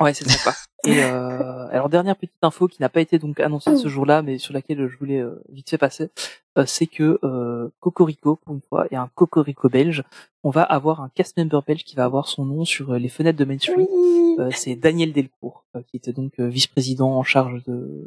Ouais, 0.00 0.14
c'est 0.14 0.28
sympa. 0.28 0.56
Et 0.86 1.02
euh, 1.02 1.66
alors 1.70 1.88
dernière 1.88 2.14
petite 2.14 2.36
info 2.42 2.68
qui 2.68 2.80
n'a 2.80 2.88
pas 2.88 3.00
été 3.00 3.18
donc 3.18 3.40
annoncée 3.40 3.76
ce 3.76 3.88
jour-là, 3.88 4.22
mais 4.22 4.38
sur 4.38 4.54
laquelle 4.54 4.86
je 4.88 4.96
voulais 4.96 5.18
euh, 5.18 5.42
vite 5.50 5.68
fait 5.68 5.78
passer, 5.78 6.10
euh, 6.56 6.64
c'est 6.66 6.86
que 6.86 7.18
euh, 7.24 7.68
Cocorico 7.80 8.36
pour 8.36 8.54
une 8.54 8.60
fois 8.60 8.86
et 8.92 8.96
un 8.96 9.10
Cocorico 9.14 9.68
belge, 9.68 10.04
on 10.44 10.50
va 10.50 10.62
avoir 10.62 11.00
un 11.00 11.08
cast 11.08 11.36
member 11.36 11.62
belge 11.66 11.82
qui 11.82 11.96
va 11.96 12.04
avoir 12.04 12.28
son 12.28 12.44
nom 12.44 12.64
sur 12.64 12.92
euh, 12.92 12.98
les 12.98 13.08
fenêtres 13.08 13.38
de 13.38 13.44
Main 13.44 13.58
Street. 13.58 13.74
oui. 13.76 14.36
Euh, 14.38 14.50
c'est 14.52 14.76
Daniel 14.76 15.12
Delcourt 15.12 15.64
qui 15.88 15.96
était 15.96 16.12
donc 16.12 16.38
vice-président 16.38 17.10
en 17.10 17.24
charge 17.24 17.64
de 17.64 18.06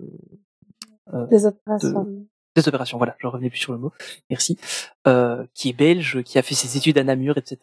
Des 1.30 1.46
opérations. 1.46 2.26
Des 2.56 2.68
opérations. 2.68 2.98
Voilà, 2.98 3.16
je 3.20 3.28
revenais 3.28 3.50
plus 3.50 3.60
sur 3.60 3.72
le 3.74 3.78
mot. 3.80 3.92
Merci. 4.30 4.58
Euh, 5.08 5.46
qui 5.54 5.70
est 5.70 5.74
belge, 5.74 6.22
qui 6.24 6.38
a 6.38 6.42
fait 6.42 6.56
ses 6.56 6.78
études 6.78 6.98
à 6.98 7.04
Namur, 7.04 7.38
etc. 7.38 7.58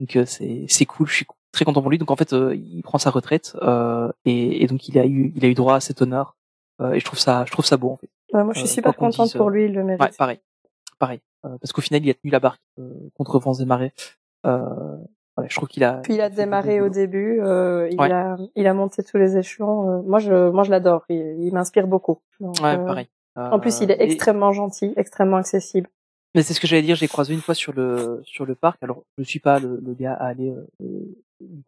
Donc 0.00 0.16
euh, 0.16 0.24
c'est 0.26 0.66
c'est 0.68 0.86
cool. 0.86 1.06
Je 1.08 1.14
suis 1.14 1.26
très 1.52 1.64
content 1.64 1.80
pour 1.82 1.90
lui. 1.90 1.98
Donc 1.98 2.10
en 2.10 2.16
fait, 2.16 2.32
euh, 2.32 2.54
il 2.54 2.82
prend 2.82 2.98
sa 2.98 3.10
retraite 3.10 3.56
euh, 3.62 4.10
et, 4.24 4.62
et 4.62 4.66
donc 4.66 4.88
il 4.88 4.98
a 4.98 5.06
eu 5.06 5.32
il 5.36 5.44
a 5.44 5.48
eu 5.48 5.54
droit 5.54 5.76
à 5.76 5.80
cet 5.80 6.02
honneur. 6.02 6.36
Euh, 6.80 6.92
et 6.92 7.00
je 7.00 7.04
trouve 7.04 7.18
ça 7.18 7.44
je 7.46 7.52
trouve 7.52 7.64
ça 7.64 7.76
beau 7.76 7.90
en 7.90 7.96
fait. 7.96 8.08
Ouais, 8.32 8.42
moi, 8.42 8.52
je 8.54 8.60
suis 8.60 8.68
euh, 8.68 8.72
super 8.72 8.96
contente 8.96 9.26
dise, 9.26 9.34
pour 9.34 9.48
lui, 9.50 9.66
il 9.66 9.72
le 9.74 9.84
mérite. 9.84 10.02
Ouais, 10.02 10.10
pareil, 10.18 10.40
pareil. 10.98 11.20
Euh, 11.46 11.56
parce 11.60 11.72
qu'au 11.72 11.82
final, 11.82 12.04
il 12.04 12.10
a 12.10 12.14
tenu 12.14 12.30
la 12.32 12.40
barque 12.40 12.60
euh, 12.80 12.90
contre 13.16 13.38
vents 13.38 13.54
et 13.54 13.64
marées. 13.64 13.92
Euh, 14.46 14.58
voilà, 15.36 15.48
je 15.48 15.54
trouve 15.56 15.68
qu'il 15.68 15.84
a. 15.84 15.94
Puis 16.02 16.14
il 16.14 16.20
a 16.20 16.30
démarré 16.30 16.80
au 16.80 16.88
début, 16.88 17.40
euh, 17.40 17.88
il 17.90 18.00
Ouais. 18.00 18.10
a 18.10 18.36
il 18.56 18.66
a 18.66 18.74
monté 18.74 19.02
tous 19.04 19.16
les 19.18 19.36
échelons. 19.36 19.88
euh, 19.98 20.02
moi 20.02 20.18
je 20.18 20.50
moi 20.50 20.64
je 20.64 20.70
l'adore, 20.70 21.04
il, 21.08 21.36
il 21.40 21.52
m'inspire 21.52 21.86
beaucoup. 21.86 22.20
Donc, 22.40 22.56
Ouais, 22.60 22.76
euh, 22.76 22.84
pareil. 22.84 23.08
En 23.36 23.58
plus, 23.60 23.80
il 23.80 23.90
est 23.90 23.94
Euh, 24.00 24.04
et- 24.04 24.12
extrêmement 24.12 24.52
gentil, 24.52 24.92
extrêmement 24.96 25.36
accessible. 25.38 25.88
Mais 26.36 26.42
c'est 26.42 26.52
ce 26.54 26.60
que 26.60 26.66
j'allais 26.66 26.82
dire, 26.82 26.96
j'ai 26.96 27.06
croisé 27.08 27.32
une 27.32 27.40
fois 27.40 27.54
sur 27.54 27.72
le 27.72 28.20
sur 28.24 28.44
le 28.44 28.54
parc. 28.56 28.82
Alors, 28.82 29.04
je 29.18 29.22
suis 29.22 29.38
pas 29.40 29.58
le, 29.60 29.80
le 29.84 29.94
gars 29.94 30.14
à 30.14 30.26
aller 30.26 30.52
euh, 30.82 31.14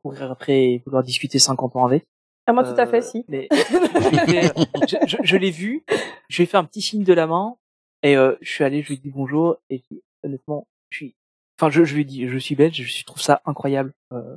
courir 0.03 0.31
après 0.31 0.65
et 0.73 0.83
vouloir 0.85 1.03
discuter 1.05 1.39
50 1.39 1.77
ans 1.77 1.87
avec. 1.87 2.05
Ah, 2.49 2.53
moi, 2.53 2.63
tout 2.65 2.79
à 2.81 2.87
fait, 2.87 2.99
Euh, 2.99 3.01
si. 3.03 3.25
Mais 3.29 3.49
euh, 3.53 4.49
je, 4.89 4.97
je- 5.07 5.17
je 5.23 5.37
l'ai 5.37 5.51
vu, 5.51 5.85
je 6.29 6.37
lui 6.37 6.43
ai 6.45 6.47
fait 6.47 6.57
un 6.57 6.65
petit 6.65 6.83
signe 6.83 7.05
de 7.05 7.13
la 7.13 7.27
main 7.27 7.57
et 8.03 8.17
euh, 8.17 8.35
je 8.41 8.51
suis 8.51 8.65
allé, 8.65 8.83
je 8.83 8.89
lui 8.89 8.95
ai 8.95 8.99
dit 8.99 9.11
bonjour 9.11 9.57
et 9.71 9.79
puis, 9.81 10.01
honnêtement, 10.25 10.67
je 10.91 10.97
suis, 10.99 11.15
enfin, 11.59 11.71
je, 11.71 11.85
je 11.85 11.95
lui 11.95 12.03
ai 12.03 12.05
dit, 12.05 12.29
je 12.29 12.39
suis 12.39 12.55
belge, 12.55 12.81
je 12.81 13.05
trouve 13.05 13.21
ça 13.23 13.43
incroyable 13.47 13.93
euh, 14.13 14.37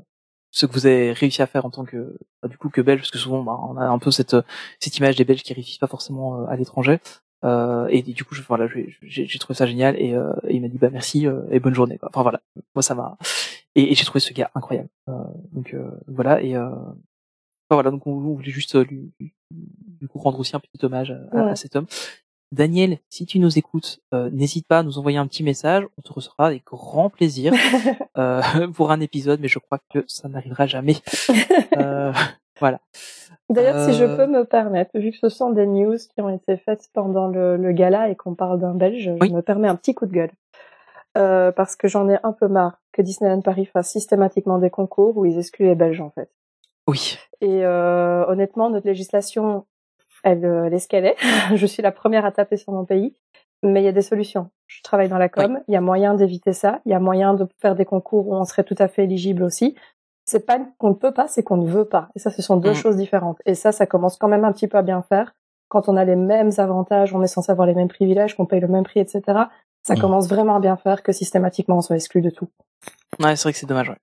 ce 0.52 0.66
que 0.66 0.74
vous 0.74 0.86
avez 0.86 1.14
réussi 1.14 1.42
à 1.42 1.48
faire 1.48 1.66
en 1.66 1.70
tant 1.70 1.86
que, 1.86 2.18
bah, 2.42 2.48
du 2.50 2.58
coup, 2.58 2.70
que 2.70 2.82
belge, 2.82 3.02
parce 3.02 3.12
que 3.12 3.18
souvent, 3.20 3.44
bah, 3.44 3.58
on 3.70 3.78
a 3.78 3.86
un 3.86 4.00
peu 4.00 4.12
cette 4.12 4.36
cette 4.80 4.98
image 4.98 5.16
des 5.16 5.26
Belges 5.26 5.44
qui 5.44 5.54
réussissent 5.54 5.78
pas 5.78 5.88
forcément 5.88 6.42
euh, 6.42 6.46
à 6.48 6.56
l'étranger. 6.56 7.00
Euh, 7.46 7.88
et 7.90 8.02
du 8.02 8.26
coup, 8.26 8.36
je, 8.36 8.42
voilà, 8.42 8.68
j'ai 8.68 8.98
j'ai 9.02 9.40
trouvé 9.40 9.56
ça 9.56 9.66
génial 9.66 9.96
et, 9.98 10.14
euh, 10.14 10.34
et 10.48 10.56
il 10.56 10.62
m'a 10.62 10.68
dit 10.68 10.78
bah 10.78 10.90
merci 10.92 11.26
euh, 11.26 11.42
et 11.52 11.60
bonne 11.62 11.74
journée. 11.74 11.98
Quoi. 11.98 12.10
Enfin 12.12 12.22
voilà, 12.24 12.42
moi 12.76 12.82
ça 12.84 12.96
m'a 12.96 13.18
et, 13.76 13.92
et 13.92 13.96
j'ai 13.96 14.04
trouvé 14.04 14.20
ce 14.20 14.34
gars 14.34 14.52
incroyable. 14.56 14.90
Euh, 15.08 15.14
donc 15.54 15.74
euh, 15.74 15.90
voilà 16.08 16.42
et 16.42 16.56
euh, 16.58 16.68
enfin, 16.70 16.92
voilà 17.72 17.92
donc 17.92 18.06
on, 18.08 18.12
on 18.12 18.34
voulait 18.36 18.52
juste 18.52 18.76
lui, 18.76 19.14
lui- 19.22 19.34
du 19.52 20.08
coup 20.10 20.20
rendre 20.20 20.38
aussi 20.40 20.54
un 20.56 20.60
petit 20.60 20.84
hommage 20.86 21.12
à, 21.32 21.56
cet 21.56 21.78
homme. 21.78 21.86
Daniel, 22.52 22.98
si 23.10 23.26
tu 23.26 23.38
nous 23.40 23.58
écoutes, 23.60 24.00
euh, 24.14 24.30
n'hésite 24.32 24.68
pas 24.68 24.80
à 24.80 24.84
nous 24.84 24.98
envoyer 24.98 25.18
un 25.20 25.28
petit 25.28 25.44
message, 25.44 25.86
on 25.98 26.02
te 26.02 26.12
recevra 26.12 26.48
avec 26.48 26.66
grand 26.66 27.10
plaisir 27.10 27.54
euh, 28.18 28.42
pour 28.74 28.92
un 28.92 29.00
épisode, 29.02 29.40
mais 29.40 29.48
je 29.48 29.60
crois 29.60 29.80
que 29.94 30.04
ça 30.08 30.28
n'arrivera 30.30 30.66
jamais. 30.68 30.96
Euh, 31.78 32.12
voilà. 32.60 32.80
D'ailleurs, 33.50 33.86
si 33.86 33.94
je 33.94 34.04
peux 34.04 34.26
me 34.28 34.44
permettre, 34.44 34.92
vu 35.00 35.12
que 35.12 35.18
ce 35.18 35.30
sont 35.30 35.52
des 35.52 35.66
news 35.66 35.96
qui 35.96 36.20
ont 36.20 36.30
été 36.30 36.58
faites 36.58 36.90
pendant 36.94 37.28
le, 37.28 37.56
le 37.56 37.72
gala 37.72 38.10
et 38.10 38.16
qu'on 38.16 38.36
parle 38.36 38.60
d'un 38.60 38.74
Belge, 38.74 39.10
Oui. 39.22 39.30
je 39.30 39.34
me 39.34 39.42
permets 39.42 39.70
un 39.70 39.76
petit 39.76 39.94
coup 39.94 40.06
de 40.08 40.12
gueule. 40.12 40.32
Parce 41.14 41.76
que 41.78 41.88
j'en 41.88 42.10
ai 42.10 42.18
un 42.24 42.34
peu 42.34 42.48
marre 42.48 42.82
que 42.92 43.02
Disneyland 43.02 43.42
Paris 43.42 43.66
fasse 43.66 43.90
systématiquement 43.92 44.58
des 44.58 44.70
concours 44.70 45.16
où 45.16 45.26
ils 45.26 45.38
excluent 45.38 45.68
les 45.68 45.76
Belges, 45.76 46.02
en 46.02 46.10
fait. 46.10 46.30
Oui. 46.88 47.18
Et 47.40 47.64
euh, 47.66 48.26
honnêtement, 48.28 48.70
notre 48.70 48.88
législation, 48.88 49.66
elle, 50.24 50.44
euh, 50.46 50.66
elle 50.66 50.74
est 50.74 50.80
ce 50.80 50.88
qu'elle 50.88 51.06
est. 51.06 51.16
je 51.56 51.66
suis 51.66 51.82
la 51.84 51.92
première 51.92 52.26
à 52.26 52.32
taper 52.32 52.58
sur 52.58 52.72
mon 52.74 52.86
pays. 52.86 53.16
Mais 53.62 53.82
il 53.82 53.86
y 53.86 53.90
a 53.90 53.92
des 53.92 54.02
solutions. 54.02 54.50
Je 54.68 54.82
travaille 54.84 55.10
dans 55.10 55.18
la 55.18 55.28
com. 55.28 55.60
Il 55.68 55.74
y 55.74 55.78
a 55.78 55.82
moyen 55.82 56.14
d'éviter 56.14 56.54
ça. 56.54 56.80
Il 56.86 56.92
y 56.92 56.96
a 56.96 57.00
moyen 57.00 57.34
de 57.34 57.46
faire 57.62 57.76
des 57.76 57.84
concours 57.84 58.30
où 58.30 58.36
on 58.36 58.46
serait 58.46 58.64
tout 58.64 58.76
à 58.80 58.88
fait 58.88 59.04
éligible 59.04 59.44
aussi. 59.44 59.76
C'est 60.26 60.46
pas 60.46 60.60
qu'on 60.78 60.90
ne 60.90 60.94
peut 60.94 61.12
pas, 61.14 61.28
c'est 61.28 61.44
qu'on 61.44 61.58
ne 61.58 61.68
veut 61.68 61.84
pas. 61.86 62.08
Et 62.16 62.20
ça, 62.20 62.30
ce 62.32 62.42
sont 62.42 62.56
deux 62.56 62.70
Mhm. 62.70 62.76
choses 62.76 62.96
différentes. 62.96 63.38
Et 63.46 63.56
ça, 63.56 63.74
ça 63.74 63.86
commence 63.86 64.16
quand 64.18 64.30
même 64.30 64.46
un 64.46 64.54
petit 64.54 64.68
peu 64.70 64.78
à 64.78 64.82
bien 64.82 65.02
faire. 65.02 65.34
Quand 65.68 65.90
on 65.90 65.98
a 65.98 66.06
les 66.06 66.16
mêmes 66.16 66.52
avantages, 66.58 67.14
on 67.14 67.22
est 67.22 67.28
censé 67.28 67.52
avoir 67.52 67.68
les 67.68 67.74
mêmes 67.74 67.90
privilèges, 67.90 68.36
qu'on 68.38 68.46
paye 68.46 68.62
le 68.62 68.68
même 68.70 68.84
prix, 68.86 69.02
etc. 69.02 69.22
Ça 69.84 69.96
Mhm. 69.96 70.00
commence 70.02 70.30
vraiment 70.30 70.56
à 70.56 70.60
bien 70.62 70.78
faire 70.78 71.04
que 71.04 71.12
systématiquement 71.12 71.78
on 71.78 71.82
soit 71.82 71.96
exclu 71.98 72.22
de 72.22 72.30
tout. 72.30 72.48
Ouais, 73.20 73.36
c'est 73.36 73.44
vrai 73.44 73.52
que 73.52 73.58
c'est 73.60 73.66
dommage. 73.68 73.90
Ouais. 73.90 73.98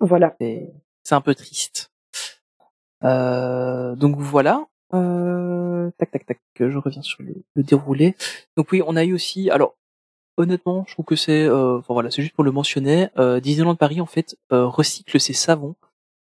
Voilà. 0.00 0.34
c'est 0.40 0.72
c'est 1.04 1.14
un 1.14 1.20
peu 1.22 1.34
triste. 1.34 1.90
Euh, 3.04 3.94
donc 3.96 4.16
voilà. 4.18 4.64
Euh, 4.94 5.90
tac 5.98 6.10
tac 6.10 6.26
tac. 6.26 6.40
Je 6.58 6.78
reviens 6.78 7.02
sur 7.02 7.22
le, 7.22 7.34
déroulé. 7.62 8.14
Donc 8.56 8.72
oui, 8.72 8.82
on 8.86 8.96
a 8.96 9.04
eu 9.04 9.14
aussi. 9.14 9.50
Alors 9.50 9.74
honnêtement, 10.36 10.84
je 10.86 10.94
trouve 10.94 11.04
que 11.04 11.16
c'est. 11.16 11.44
Euh, 11.44 11.78
enfin 11.78 11.94
voilà, 11.94 12.10
c'est 12.10 12.22
juste 12.22 12.34
pour 12.34 12.44
le 12.44 12.52
mentionner. 12.52 13.08
Euh, 13.18 13.40
Disneyland 13.40 13.76
Paris 13.76 14.00
en 14.00 14.06
fait 14.06 14.36
euh, 14.52 14.66
recycle 14.66 15.18
ses 15.20 15.32
savons 15.32 15.74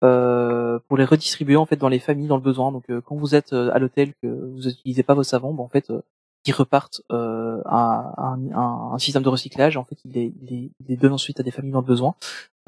euh, 0.04 0.78
pour 0.88 0.96
les 0.96 1.04
redistribuer 1.04 1.56
en 1.56 1.66
fait 1.66 1.76
dans 1.76 1.88
les 1.88 1.98
familles 1.98 2.28
dans 2.28 2.36
le 2.36 2.42
besoin. 2.42 2.72
Donc 2.72 2.84
euh, 2.90 3.00
quand 3.00 3.16
vous 3.16 3.34
êtes 3.34 3.52
euh, 3.52 3.70
à 3.72 3.78
l'hôtel 3.78 4.12
que 4.22 4.28
vous 4.28 4.68
n'utilisez 4.68 5.02
pas 5.02 5.14
vos 5.14 5.22
savons, 5.24 5.54
ben, 5.54 5.62
en 5.62 5.68
fait 5.68 5.90
euh, 5.90 6.00
ils 6.46 6.54
repartent 6.54 7.02
euh, 7.12 7.60
à, 7.66 8.14
un, 8.16 8.38
un- 8.54 8.98
système 8.98 9.22
de 9.22 9.28
recyclage. 9.28 9.76
En 9.76 9.84
fait, 9.84 9.98
ils 10.06 10.12
les, 10.12 10.70
les 10.88 10.96
donnent 10.96 11.12
ensuite 11.12 11.38
à 11.38 11.42
des 11.42 11.50
familles 11.50 11.72
dans 11.72 11.80
le 11.80 11.86
besoin. 11.86 12.14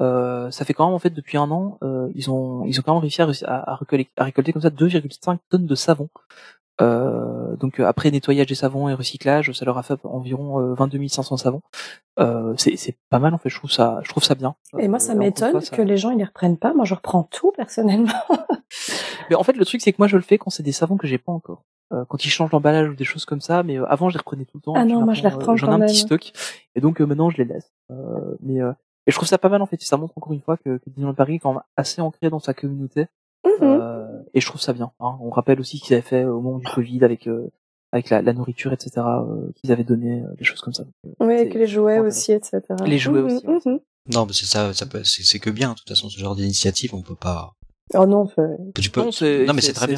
Euh, 0.03 0.51
ça 0.51 0.65
fait 0.65 0.73
quand 0.73 0.85
même 0.85 0.93
en 0.95 0.99
fait 0.99 1.11
depuis 1.11 1.37
un 1.37 1.49
an, 1.49 1.77
euh, 1.83 2.09
ils 2.13 2.29
ont 2.29 2.63
ils 2.65 2.79
ont 2.79 2.83
quand 2.83 2.93
même 2.93 3.01
réussi 3.01 3.21
à, 3.21 3.29
à, 3.45 3.71
à 3.71 3.75
récolter, 3.75 4.09
à 4.17 4.23
récolter 4.25 4.51
comme 4.53 4.61
ça 4.61 4.69
2,5 4.69 5.37
tonnes 5.49 5.65
de 5.65 5.75
savon. 5.75 6.09
Euh, 6.81 7.55
donc 7.57 7.79
après 7.79 8.09
nettoyage 8.09 8.47
des 8.47 8.55
savons 8.55 8.89
et 8.89 8.95
recyclage, 8.95 9.51
ça 9.51 9.63
leur 9.63 9.77
a 9.77 9.83
fait 9.83 9.99
environ 10.05 10.59
euh, 10.59 10.73
22 10.73 11.07
500 11.07 11.37
savons. 11.37 11.61
C'est 12.57 12.97
pas 13.09 13.19
mal 13.19 13.33
en 13.33 13.37
fait, 13.37 13.49
je 13.49 13.57
trouve 13.57 13.71
ça 13.71 13.99
je 14.03 14.09
trouve 14.09 14.23
ça 14.23 14.35
bien. 14.35 14.55
Et 14.79 14.87
moi, 14.87 14.99
ça 14.99 15.13
m'étonne 15.15 15.61
ça- 15.61 15.75
que 15.75 15.81
les 15.81 15.97
gens 15.97 16.09
ils 16.09 16.17
les 16.17 16.23
reprennent 16.23 16.57
pas. 16.57 16.73
Moi, 16.73 16.85
je 16.85 16.95
reprends 16.95 17.23
tout 17.23 17.51
personnellement. 17.55 18.11
Mais 19.29 19.35
en 19.35 19.43
fait 19.43 19.55
le 19.55 19.65
truc 19.65 19.81
c'est 19.81 19.91
que 19.93 19.97
moi 19.99 20.07
je 20.07 20.17
le 20.17 20.23
fais 20.23 20.37
quand 20.37 20.49
c'est 20.49 20.63
des 20.63 20.71
savons 20.71 20.97
que 20.97 21.07
j'ai 21.07 21.17
pas 21.19 21.31
encore. 21.31 21.63
Quand 22.09 22.25
ils 22.25 22.29
changent 22.29 22.49
d'emballage 22.49 22.89
ou 22.89 22.95
des 22.95 23.03
choses 23.03 23.23
comme 23.23 23.39
ça, 23.39 23.61
mais 23.61 23.77
avant 23.87 24.09
je 24.09 24.15
les 24.15 24.17
reprenais 24.17 24.45
tout 24.45 24.57
le 24.57 24.61
temps. 24.61 24.73
Ah 24.75 24.83
non, 24.83 25.01
moi, 25.05 25.13
je 25.13 25.21
les 25.21 25.29
reprends 25.29 25.55
J'en 25.55 25.67
ai 25.67 25.75
un 25.75 25.85
petit 25.85 25.97
stock 25.97 26.31
et 26.73 26.81
donc 26.81 26.99
maintenant 27.01 27.29
je 27.29 27.37
les 27.37 27.45
laisse. 27.45 27.71
Mais 28.41 28.59
et 29.07 29.11
je 29.11 29.15
trouve 29.15 29.27
ça 29.27 29.37
pas 29.37 29.49
mal 29.49 29.61
en 29.61 29.65
fait. 29.65 29.81
Ça 29.81 29.97
montre 29.97 30.13
encore 30.17 30.33
une 30.33 30.41
fois 30.41 30.57
que, 30.57 30.77
que 30.77 30.89
Disneyland 30.89 31.13
Paris 31.13 31.35
est 31.35 31.39
quand 31.39 31.53
même 31.53 31.61
assez 31.77 32.01
ancré 32.01 32.29
dans 32.29 32.39
sa 32.39 32.53
communauté. 32.53 33.07
Mhm. 33.45 33.51
Euh, 33.61 34.07
et 34.33 34.39
je 34.41 34.45
trouve 34.47 34.61
ça 34.61 34.73
bien. 34.73 34.91
Hein. 34.99 35.17
On 35.21 35.29
rappelle 35.29 35.59
aussi 35.59 35.77
ce 35.77 35.83
qu'ils 35.85 35.93
avaient 35.95 36.01
fait 36.01 36.23
au 36.25 36.39
moment 36.41 36.59
du 36.59 36.65
Covid 36.65 37.03
avec 37.03 37.27
euh, 37.27 37.49
avec 37.91 38.09
la, 38.09 38.21
la 38.23 38.33
nourriture, 38.33 38.73
etc. 38.73 38.91
euh, 38.97 39.51
qu'ils 39.55 39.71
avaient 39.71 39.83
donné, 39.83 40.21
euh, 40.21 40.33
des 40.37 40.43
choses 40.43 40.61
comme 40.61 40.73
ça. 40.73 40.83
Donc, 40.83 40.93
euh, 41.21 41.25
Oui, 41.27 41.33
avec 41.35 41.53
les 41.53 41.67
jouets 41.67 41.99
aussi, 41.99 42.31
etc. 42.31 42.61
Les 42.85 42.97
jouets 42.97 43.21
Mhm, 43.21 43.25
aussi, 43.37 43.47
ouais. 43.47 43.59
mhm. 43.65 43.79
Non, 44.13 44.25
mais 44.25 44.33
c'est 44.33 44.45
ça, 44.47 44.73
ça 44.73 44.85
peut, 44.87 45.03
c'est 45.03 45.39
que 45.39 45.49
bien. 45.51 45.73
De 45.73 45.75
toute 45.75 45.87
façon, 45.89 46.09
ce 46.09 46.17
genre 46.19 46.35
d'initiative, 46.35 46.95
on 46.95 47.01
peut 47.01 47.15
pas. 47.15 47.53
Oh 47.93 48.05
non, 48.07 48.27
Tu 48.75 48.89
peux. 48.89 49.01
Non, 49.45 49.53
mais 49.53 49.61
c'est 49.61 49.73
très 49.73 49.87
bien. 49.87 49.97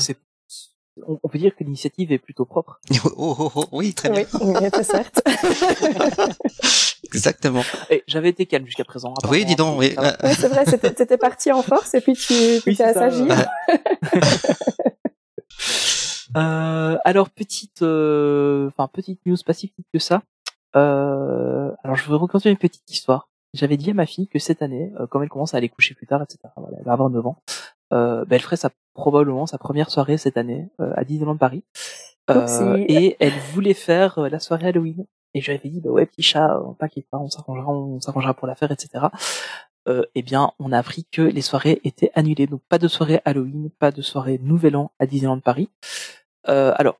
On, 1.07 1.19
on 1.23 1.27
peut 1.29 1.37
dire 1.39 1.55
que 1.55 1.63
l'initiative 1.63 2.11
est 2.11 2.19
plutôt 2.19 2.45
propre. 2.45 2.79
Oh, 3.17 3.35
oh, 3.39 3.51
oh, 3.55 3.65
oui, 3.71 3.93
très 3.93 4.09
bien. 4.09 4.25
oui, 4.41 4.53
oui, 4.61 4.83
certes. 4.83 5.21
Exactement. 7.13 7.61
Et 7.89 8.03
j'avais 8.07 8.29
été 8.29 8.45
calme 8.45 8.65
jusqu'à 8.65 8.83
présent. 8.85 9.13
Ah 9.23 9.27
Oui, 9.29 9.45
dis 9.45 9.55
donc. 9.55 9.79
Oui. 9.79 9.93
Ouais, 9.97 10.33
c'est 10.33 10.47
vrai, 10.47 10.65
c'était- 10.65 11.17
parti 11.17 11.51
en 11.51 11.61
force 11.61 11.93
et 11.93 12.01
puis 12.01 12.13
tu, 12.13 12.33
tu 12.33 12.61
Oui, 12.69 12.75
t'es 12.75 12.93
ça, 12.93 13.05
assagi. 13.05 13.23
ouais. 13.23 13.35
Euh, 16.37 16.97
alors 17.05 17.29
petite, 17.29 17.81
euh, 17.81 18.67
enfin 18.67 18.89
petite 18.91 19.21
news 19.25 19.37
pas 19.45 19.53
si 19.53 19.67
petite 19.69 19.85
que 19.93 19.99
ça. 19.99 20.21
Euh, 20.75 21.71
alors 21.83 21.95
je 21.95 22.09
vais 22.09 22.15
reconstruire 22.15 22.51
une 22.51 22.57
petite 22.57 22.89
histoire. 22.91 23.29
J'avais 23.53 23.77
dit 23.77 23.91
à 23.91 23.93
ma 23.93 24.05
fille 24.05 24.27
que 24.27 24.37
cette 24.39 24.61
année, 24.61 24.91
euh, 24.99 25.07
comme 25.07 25.23
elle 25.23 25.29
commence 25.29 25.53
à 25.53 25.57
aller 25.57 25.69
coucher 25.69 25.95
plus 25.95 26.07
tard, 26.07 26.21
etc. 26.21 26.39
Voilà, 26.57 26.75
elle 26.77 26.83
va 26.85 26.91
avoir 26.91 27.09
9 27.09 27.25
ans. 27.25 27.37
Euh, 27.93 28.25
ben, 28.25 28.35
elle 28.35 28.41
ferait 28.41 28.57
sa, 28.57 28.69
probablement 28.95 29.45
sa 29.45 29.57
première 29.57 29.89
soirée 29.89 30.17
cette 30.17 30.35
année 30.35 30.67
euh, 30.81 30.91
à 30.97 31.05
Disneyland 31.05 31.37
Paris. 31.37 31.63
Euh, 32.29 32.83
et 32.89 33.15
elle 33.21 33.37
voulait 33.53 33.73
faire 33.75 34.17
euh, 34.19 34.27
la 34.29 34.39
soirée 34.39 34.67
Halloween. 34.67 35.05
Et 35.35 35.41
je 35.41 35.51
lui 35.51 35.59
avais 35.59 35.69
dit, 35.69 35.81
bah 35.81 35.91
ouais, 35.91 36.05
petit 36.05 36.23
chat, 36.23 36.55
euh, 36.57 36.73
pas, 36.79 37.19
on 37.19 37.29
s'arrangera, 37.29 37.71
on 37.71 37.99
s'arrangera 37.99 38.33
pour 38.33 38.47
la 38.47 38.55
faire, 38.55 38.71
etc. 38.71 39.07
Euh, 39.87 40.03
eh 40.15 40.21
bien, 40.23 40.53
on 40.59 40.71
a 40.71 40.79
appris 40.79 41.05
que 41.11 41.21
les 41.21 41.41
soirées 41.41 41.81
étaient 41.83 42.09
annulées. 42.15 42.47
Donc, 42.47 42.61
pas 42.69 42.79
de 42.79 42.87
soirée 42.87 43.21
Halloween, 43.25 43.69
pas 43.69 43.91
de 43.91 44.01
soirée 44.01 44.39
Nouvel 44.41 44.77
An 44.77 44.91
à 44.97 45.05
Disneyland 45.05 45.41
Paris. 45.41 45.69
Euh, 46.47 46.73
alors, 46.77 46.99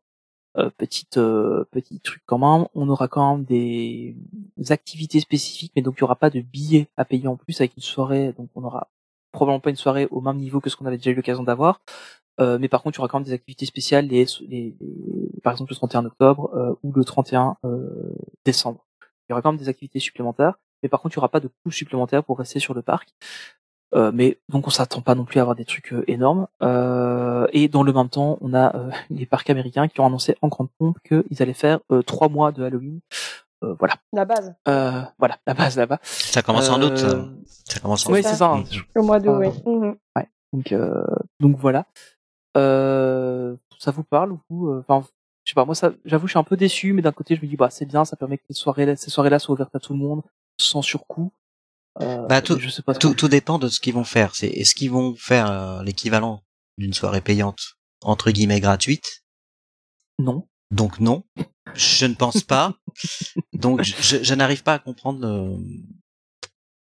euh, 0.58 0.70
petite 0.78 1.18
euh, 1.18 1.66
petit 1.72 2.00
truc 2.02 2.24
quand 2.26 2.38
même, 2.40 2.68
on 2.76 2.90
aura 2.90 3.08
quand 3.08 3.38
même 3.38 3.46
des 3.46 4.16
activités 4.70 5.20
spécifiques, 5.20 5.74
mais 5.76 5.82
donc 5.82 5.96
il 5.98 6.02
y 6.02 6.04
aura 6.04 6.16
pas 6.16 6.30
de 6.30 6.42
billets 6.42 6.88
à 6.98 7.06
payer 7.06 7.28
en 7.28 7.38
plus 7.38 7.60
avec 7.62 7.76
une 7.78 7.84
soirée. 7.84 8.34
Donc, 8.38 8.50
on 8.56 8.64
aura 8.64 8.90
probablement 9.32 9.62
pas 9.62 9.70
une 9.70 9.76
soirée 9.78 10.08
au 10.12 10.22
même 10.22 10.38
niveau 10.38 10.60
que 10.62 10.70
ce 10.70 10.76
qu'on 10.76 10.86
avait 10.86 10.98
déjà 10.98 11.12
eu 11.12 11.16
l'occasion 11.16 11.44
d'avoir. 11.44 11.82
Euh, 12.42 12.58
mais 12.60 12.68
par 12.68 12.84
contre, 12.84 12.98
il 12.98 13.00
y 13.00 13.02
aura 13.02 13.08
quand 13.08 13.20
même 13.20 13.26
des 13.26 13.34
activités 13.34 13.66
spéciales, 13.66 14.08
les, 14.08 14.26
les, 14.48 14.76
les- 14.80 15.42
par 15.44 15.54
exemple 15.54 15.72
le 15.72 15.76
31 15.76 16.06
octobre 16.06 16.52
euh, 16.56 16.74
ou 16.84 16.92
le 16.92 17.04
31 17.06 17.56
euh, 17.66 18.14
décembre. 18.44 18.86
Il 19.02 19.32
y 19.32 19.34
aura 19.34 19.42
quand 19.42 19.52
même 19.52 19.60
des 19.60 19.70
activités 19.70 20.00
supplémentaires, 20.00 20.60
mais 20.84 20.90
par 20.90 21.02
contre, 21.02 21.16
il 21.16 21.18
y 21.18 21.20
aura 21.20 21.30
pas 21.30 21.40
de 21.40 21.48
coûts 21.48 21.72
supplémentaires 21.72 22.24
pour 22.24 22.38
rester 22.38 22.60
sur 22.60 22.74
le 22.74 22.82
parc. 22.82 23.10
Euh, 23.94 24.12
mais 24.14 24.40
donc 24.50 24.68
on 24.68 24.72
s'attend 24.72 25.00
pas 25.02 25.16
non 25.16 25.24
plus 25.24 25.40
à 25.40 25.44
avoir 25.44 25.56
des 25.56 25.64
trucs 25.64 25.94
euh, 25.94 26.04
énormes. 26.08 26.48
Euh, 26.62 27.48
et 27.54 27.68
dans 27.70 27.84
le 27.84 27.94
même 27.94 28.10
temps, 28.10 28.38
on 28.42 28.54
a 28.54 28.76
euh, 28.76 28.90
les 29.10 29.26
parcs 29.26 29.50
américains 29.50 29.88
qui 29.88 30.02
ont 30.02 30.06
annoncé 30.06 30.36
en 30.42 30.50
grande 30.50 30.70
pompe 30.78 30.98
qu'ils 31.08 31.42
allaient 31.42 31.54
faire 31.54 31.80
euh, 31.92 32.02
trois 32.02 32.28
mois 32.28 32.52
de 32.52 32.64
Halloween. 32.64 33.00
Euh, 33.64 33.74
voilà, 33.80 33.94
La 34.12 34.26
base. 34.26 34.54
euh, 34.68 35.02
voilà 35.18 35.38
la 35.48 35.54
base 35.54 35.78
là-bas. 35.78 36.00
Ça 36.04 36.42
commence 36.42 36.70
en 36.70 36.82
août. 36.82 36.92
Euh, 36.98 37.24
ça. 37.46 37.74
Ça 37.76 37.80
commence 37.80 38.06
en 38.06 38.12
Oui, 38.12 38.20
août. 38.20 38.26
c'est 38.28 38.36
ça. 38.36 38.52
hein. 38.52 38.64
Mm. 38.96 39.00
Au 39.00 39.04
mois 39.04 39.20
d'août, 39.20 39.38
oui. 39.40 39.48
Mhm. 39.66 39.96
Donc, 40.54 40.72
euh, 40.74 41.04
donc 41.40 41.58
voilà. 41.58 41.86
Euh, 42.56 43.56
ça 43.80 43.92
vous 43.92 44.04
parle 44.04 44.38
vous 44.50 44.68
euh, 44.70 44.84
Enfin, 44.88 45.08
je 45.44 45.52
sais 45.52 45.56
pas. 45.56 45.66
Moi, 45.66 45.76
ça, 45.76 45.94
j'avoue, 46.06 46.28
je 46.28 46.32
suis 46.32 46.40
un 46.40 46.44
peu 46.44 46.58
déçu, 46.58 46.94
mais 46.94 47.02
d'un 47.02 47.12
côté, 47.12 47.36
je 47.36 47.42
me 47.42 47.48
dis, 47.48 47.56
bah, 47.56 47.70
c'est 47.70 47.86
bien, 47.86 48.06
ça 48.06 48.16
permet 48.16 48.38
que 48.38 48.44
les 48.50 48.56
soirées, 48.56 48.96
ces 48.96 49.10
soirées-là 49.10 49.40
soient 49.40 49.54
ouvertes 49.54 49.76
à 49.76 49.80
tout 49.80 49.94
le 49.94 50.00
monde, 50.00 50.22
sans 50.60 50.82
surcoût. 50.82 51.32
Euh, 52.02 52.28
Bah, 52.28 52.42
tout- 52.42 52.58
je 52.60 52.70
sais 52.70 52.82
pas. 52.82 52.94
trop. 52.94 53.00
Tout, 53.10 53.14
tout 53.16 53.28
dépend 53.28 53.60
de 53.60 53.68
ce 53.68 53.80
qu'ils 53.80 53.94
vont 53.94 54.04
faire. 54.04 54.36
C'est 54.36 54.48
est-ce 54.48 54.76
qu'ils 54.76 54.92
vont 54.92 55.16
faire 55.16 55.50
euh, 55.52 55.84
l'équivalent 55.84 56.44
d'une 56.78 56.94
soirée 56.94 57.22
payante 57.22 57.76
entre 58.04 58.32
guillemets 58.32 58.60
gratuite? 58.60 59.24
Non. 60.20 60.48
Donc 60.72 61.00
non, 61.00 61.24
je 61.76 62.06
ne 62.06 62.14
pense 62.16 62.42
pas. 62.44 62.74
Donc 63.54 63.84
je, 63.84 64.24
je- 64.24 64.34
n'arrive 64.34 64.64
pas 64.64 64.74
à 64.74 64.80
comprendre 64.80 65.26
euh, 65.28 65.58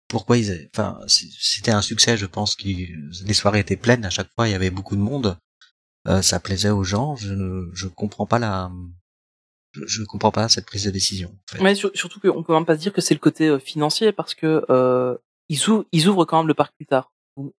pourquoi 0.07 0.37
ils. 0.37 0.69
Enfin, 0.73 0.99
c'était 1.07 1.71
un 1.71 1.81
succès, 1.81 2.17
je 2.17 2.25
pense. 2.25 2.55
que 2.55 2.67
les 2.67 3.33
soirées 3.33 3.59
étaient 3.59 3.77
pleines 3.77 4.05
à 4.05 4.09
chaque 4.09 4.29
fois. 4.35 4.47
Il 4.47 4.51
y 4.51 4.55
avait 4.55 4.69
beaucoup 4.71 4.95
de 4.95 5.01
monde. 5.01 5.37
Euh, 6.07 6.21
ça 6.21 6.39
plaisait 6.39 6.69
aux 6.69 6.83
gens. 6.83 7.15
Je 7.15 7.33
ne 7.33 7.69
je 7.73 7.87
comprends 7.87 8.25
pas 8.25 8.39
la. 8.39 8.71
Je, 9.73 9.81
je 9.85 10.03
comprends 10.03 10.31
pas 10.31 10.47
cette 10.49 10.65
prise 10.65 10.85
de 10.85 10.91
décision. 10.91 11.29
En 11.29 11.57
fait. 11.57 11.63
Mais 11.63 11.75
sur- 11.75 11.91
surtout 11.93 12.19
qu'on 12.19 12.43
peut 12.43 12.53
même 12.53 12.65
pas 12.65 12.75
se 12.75 12.81
dire 12.81 12.93
que 12.93 13.01
c'est 13.01 13.13
le 13.13 13.19
côté 13.19 13.47
euh, 13.47 13.59
financier, 13.59 14.11
parce 14.11 14.33
que 14.35 14.65
euh, 14.69 15.17
ils, 15.49 15.69
ouvrent, 15.69 15.85
ils 15.91 16.07
ouvrent 16.07 16.25
quand 16.25 16.37
même 16.37 16.47
le 16.47 16.53
parc 16.53 16.73
plus 16.75 16.85
tard. 16.85 17.11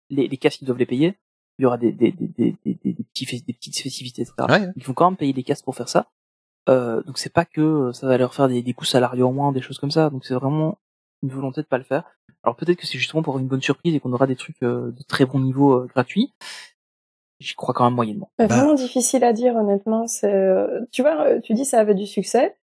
Les, 0.09 0.27
les 0.27 0.37
casques, 0.37 0.61
ils 0.61 0.65
doivent 0.65 0.77
les 0.77 0.85
payer. 0.85 1.17
Il 1.59 1.63
y 1.63 1.65
aura 1.65 1.77
des, 1.77 1.91
des, 1.91 2.11
des, 2.11 2.27
des, 2.27 2.55
des, 2.65 2.77
des, 2.83 2.93
petits, 3.13 3.25
des 3.41 3.53
petites 3.53 3.77
festivités, 3.79 4.21
etc. 4.21 4.33
Ouais, 4.47 4.59
ouais. 4.61 4.71
Ils 4.75 4.83
vont 4.83 4.93
quand 4.93 5.09
même 5.09 5.17
payer 5.17 5.33
les 5.33 5.43
casques 5.43 5.63
pour 5.65 5.75
faire 5.75 5.89
ça. 5.89 6.07
Euh, 6.67 7.01
donc 7.03 7.17
c'est 7.17 7.31
pas 7.31 7.45
que 7.45 7.61
euh, 7.61 7.93
ça 7.93 8.07
va 8.07 8.17
leur 8.17 8.33
faire 8.33 8.47
des, 8.47 8.61
des 8.61 8.73
coûts 8.73 8.85
salariaux 8.85 9.27
en 9.27 9.33
moins, 9.33 9.51
des 9.51 9.61
choses 9.61 9.77
comme 9.79 9.91
ça. 9.91 10.09
Donc 10.09 10.25
c'est 10.25 10.33
vraiment 10.33 10.79
une 11.23 11.29
volonté 11.29 11.61
de 11.61 11.67
pas 11.67 11.77
le 11.77 11.83
faire. 11.83 12.03
Alors 12.43 12.55
peut-être 12.55 12.77
que 12.79 12.85
c'est 12.87 12.97
justement 12.97 13.23
pour 13.23 13.39
une 13.39 13.47
bonne 13.47 13.61
surprise 13.61 13.93
et 13.95 13.99
qu'on 13.99 14.13
aura 14.13 14.27
des 14.27 14.35
trucs 14.35 14.61
euh, 14.63 14.91
de 14.91 15.03
très 15.07 15.25
bon 15.25 15.39
niveau 15.39 15.73
euh, 15.73 15.87
gratuits. 15.87 16.33
J'y 17.39 17.53
crois 17.55 17.73
quand 17.73 17.85
même 17.85 17.93
moyennement. 17.95 18.31
C'est 18.39 18.47
Bah. 18.47 18.55
vraiment 18.57 18.73
difficile 18.75 19.23
à 19.23 19.33
dire, 19.33 19.55
honnêtement. 19.55 20.07
C'est, 20.07 20.33
euh, 20.33 20.81
tu 20.91 21.01
vois, 21.01 21.39
tu 21.41 21.53
dis 21.53 21.65
ça 21.65 21.79
avait 21.79 21.95
du 21.95 22.05
succès. 22.05 22.55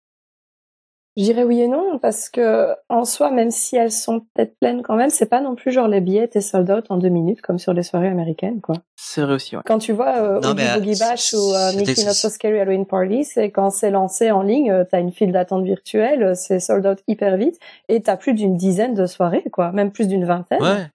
Je 1.17 1.25
dirais 1.25 1.43
oui 1.43 1.61
et 1.61 1.67
non, 1.69 1.99
parce 1.99 2.29
que 2.29 2.69
en 2.89 3.05
soi, 3.05 3.31
même 3.33 3.51
si 3.51 3.77
elles 3.77 3.91
sont 3.91 4.21
peut-être 4.21 4.57
pleines 4.61 4.81
quand 4.83 4.95
même, 4.95 5.11
c'est 5.11 5.27
pas 5.27 5.41
non 5.41 5.57
plus 5.57 5.73
genre 5.73 5.89
les 5.89 6.01
billets 6.01 6.25
étaient 6.25 6.41
sold 6.41 6.71
out 6.71 6.85
en 6.89 6.99
deux 6.99 7.09
minutes 7.09 7.43
comme 7.43 7.59
sur 7.59 7.73
les 7.73 7.83
soirées 7.83 8.09
américaines, 8.09 8.61
quoi. 8.61 8.77
C'est 8.97 9.21
vrai 9.23 9.35
aussi, 9.35 9.57
ouais. 9.57 9.63
Quand 9.67 9.79
tu 9.79 9.93
vois 9.93 10.19
euh, 10.19 10.41
Non, 10.41 10.51
Oogie 10.53 10.65
mais, 10.65 10.75
Boogie 10.79 11.03
euh, 11.03 11.09
Bash 11.09 11.35
ou 11.35 11.53
euh, 11.53 11.73
Mickey 11.77 12.05
Not 12.05 12.13
So 12.13 12.29
Scary 12.29 12.61
Halloween 12.61 12.87
Party, 12.87 13.25
c'est 13.25 13.51
quand 13.51 13.71
c'est 13.71 13.91
lancé 13.91 14.31
en 14.31 14.43
ligne, 14.43 14.71
euh, 14.71 14.85
t'as 14.89 15.01
une 15.01 15.11
file 15.11 15.33
d'attente 15.33 15.65
virtuelle, 15.65 16.23
euh, 16.23 16.35
c'est 16.35 16.61
sold 16.61 16.87
out 16.87 16.99
hyper 17.09 17.37
vite, 17.37 17.59
et 17.89 18.01
t'as 18.03 18.17
plus 18.17 18.33
d'une 18.35 18.57
dizaine 18.57 18.95
de 18.95 19.07
soirées, 19.07 19.45
quoi, 19.53 19.73
même 19.73 19.91
plus 19.91 20.07
d'une 20.07 20.25
vingtaine. 20.25 20.63
Ouais. 20.63 20.87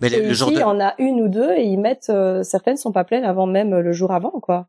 Mais 0.00 0.08
le, 0.08 0.16
Et 0.18 0.20
le 0.20 0.26
ici, 0.30 0.34
genre 0.36 0.50
de. 0.50 0.54
il 0.54 0.60
y 0.60 0.62
en 0.64 0.78
a 0.80 0.94
une 0.98 1.20
ou 1.20 1.28
deux, 1.28 1.50
et 1.52 1.64
ils 1.64 1.78
mettent, 1.80 2.10
euh, 2.10 2.44
certaines 2.44 2.76
sont 2.76 2.92
pas 2.92 3.02
pleines 3.02 3.24
avant 3.24 3.46
même 3.46 3.72
euh, 3.72 3.80
le 3.82 3.92
jour 3.92 4.12
avant, 4.12 4.30
quoi. 4.40 4.68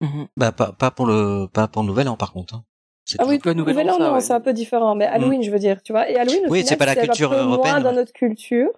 Mhm. 0.00 0.26
Bah 0.36 0.50
pas, 0.50 0.72
pas 0.72 0.90
pour 0.90 1.06
le 1.06 1.46
pas 1.46 1.68
pour 1.68 1.82
le 1.82 1.86
nouvel 1.88 2.08
an 2.08 2.16
par 2.16 2.32
contre. 2.32 2.54
hein. 2.56 2.64
C'est 3.04 3.20
Ah 3.20 3.26
oui, 3.26 3.38
Nouvelle 3.44 3.56
Nouvel 3.56 3.90
An, 3.90 3.98
non, 3.98 4.14
ouais. 4.14 4.20
c'est 4.20 4.32
un 4.32 4.40
peu 4.40 4.52
différent. 4.52 4.94
Mais 4.94 5.04
Halloween, 5.04 5.42
je 5.42 5.50
veux 5.50 5.58
dire, 5.58 5.82
tu 5.82 5.92
vois. 5.92 6.08
Et 6.10 6.16
Halloween, 6.16 6.46
au 6.46 6.50
Oui, 6.50 6.58
final, 6.60 6.68
c'est 6.68 6.76
pas 6.76 6.86
la 6.86 6.96
culture 6.96 7.32
un 7.32 7.36
peu 7.36 7.40
européenne, 7.42 7.72
moins 7.74 7.80
dans 7.82 7.92
notre 7.92 8.12
culture. 8.12 8.70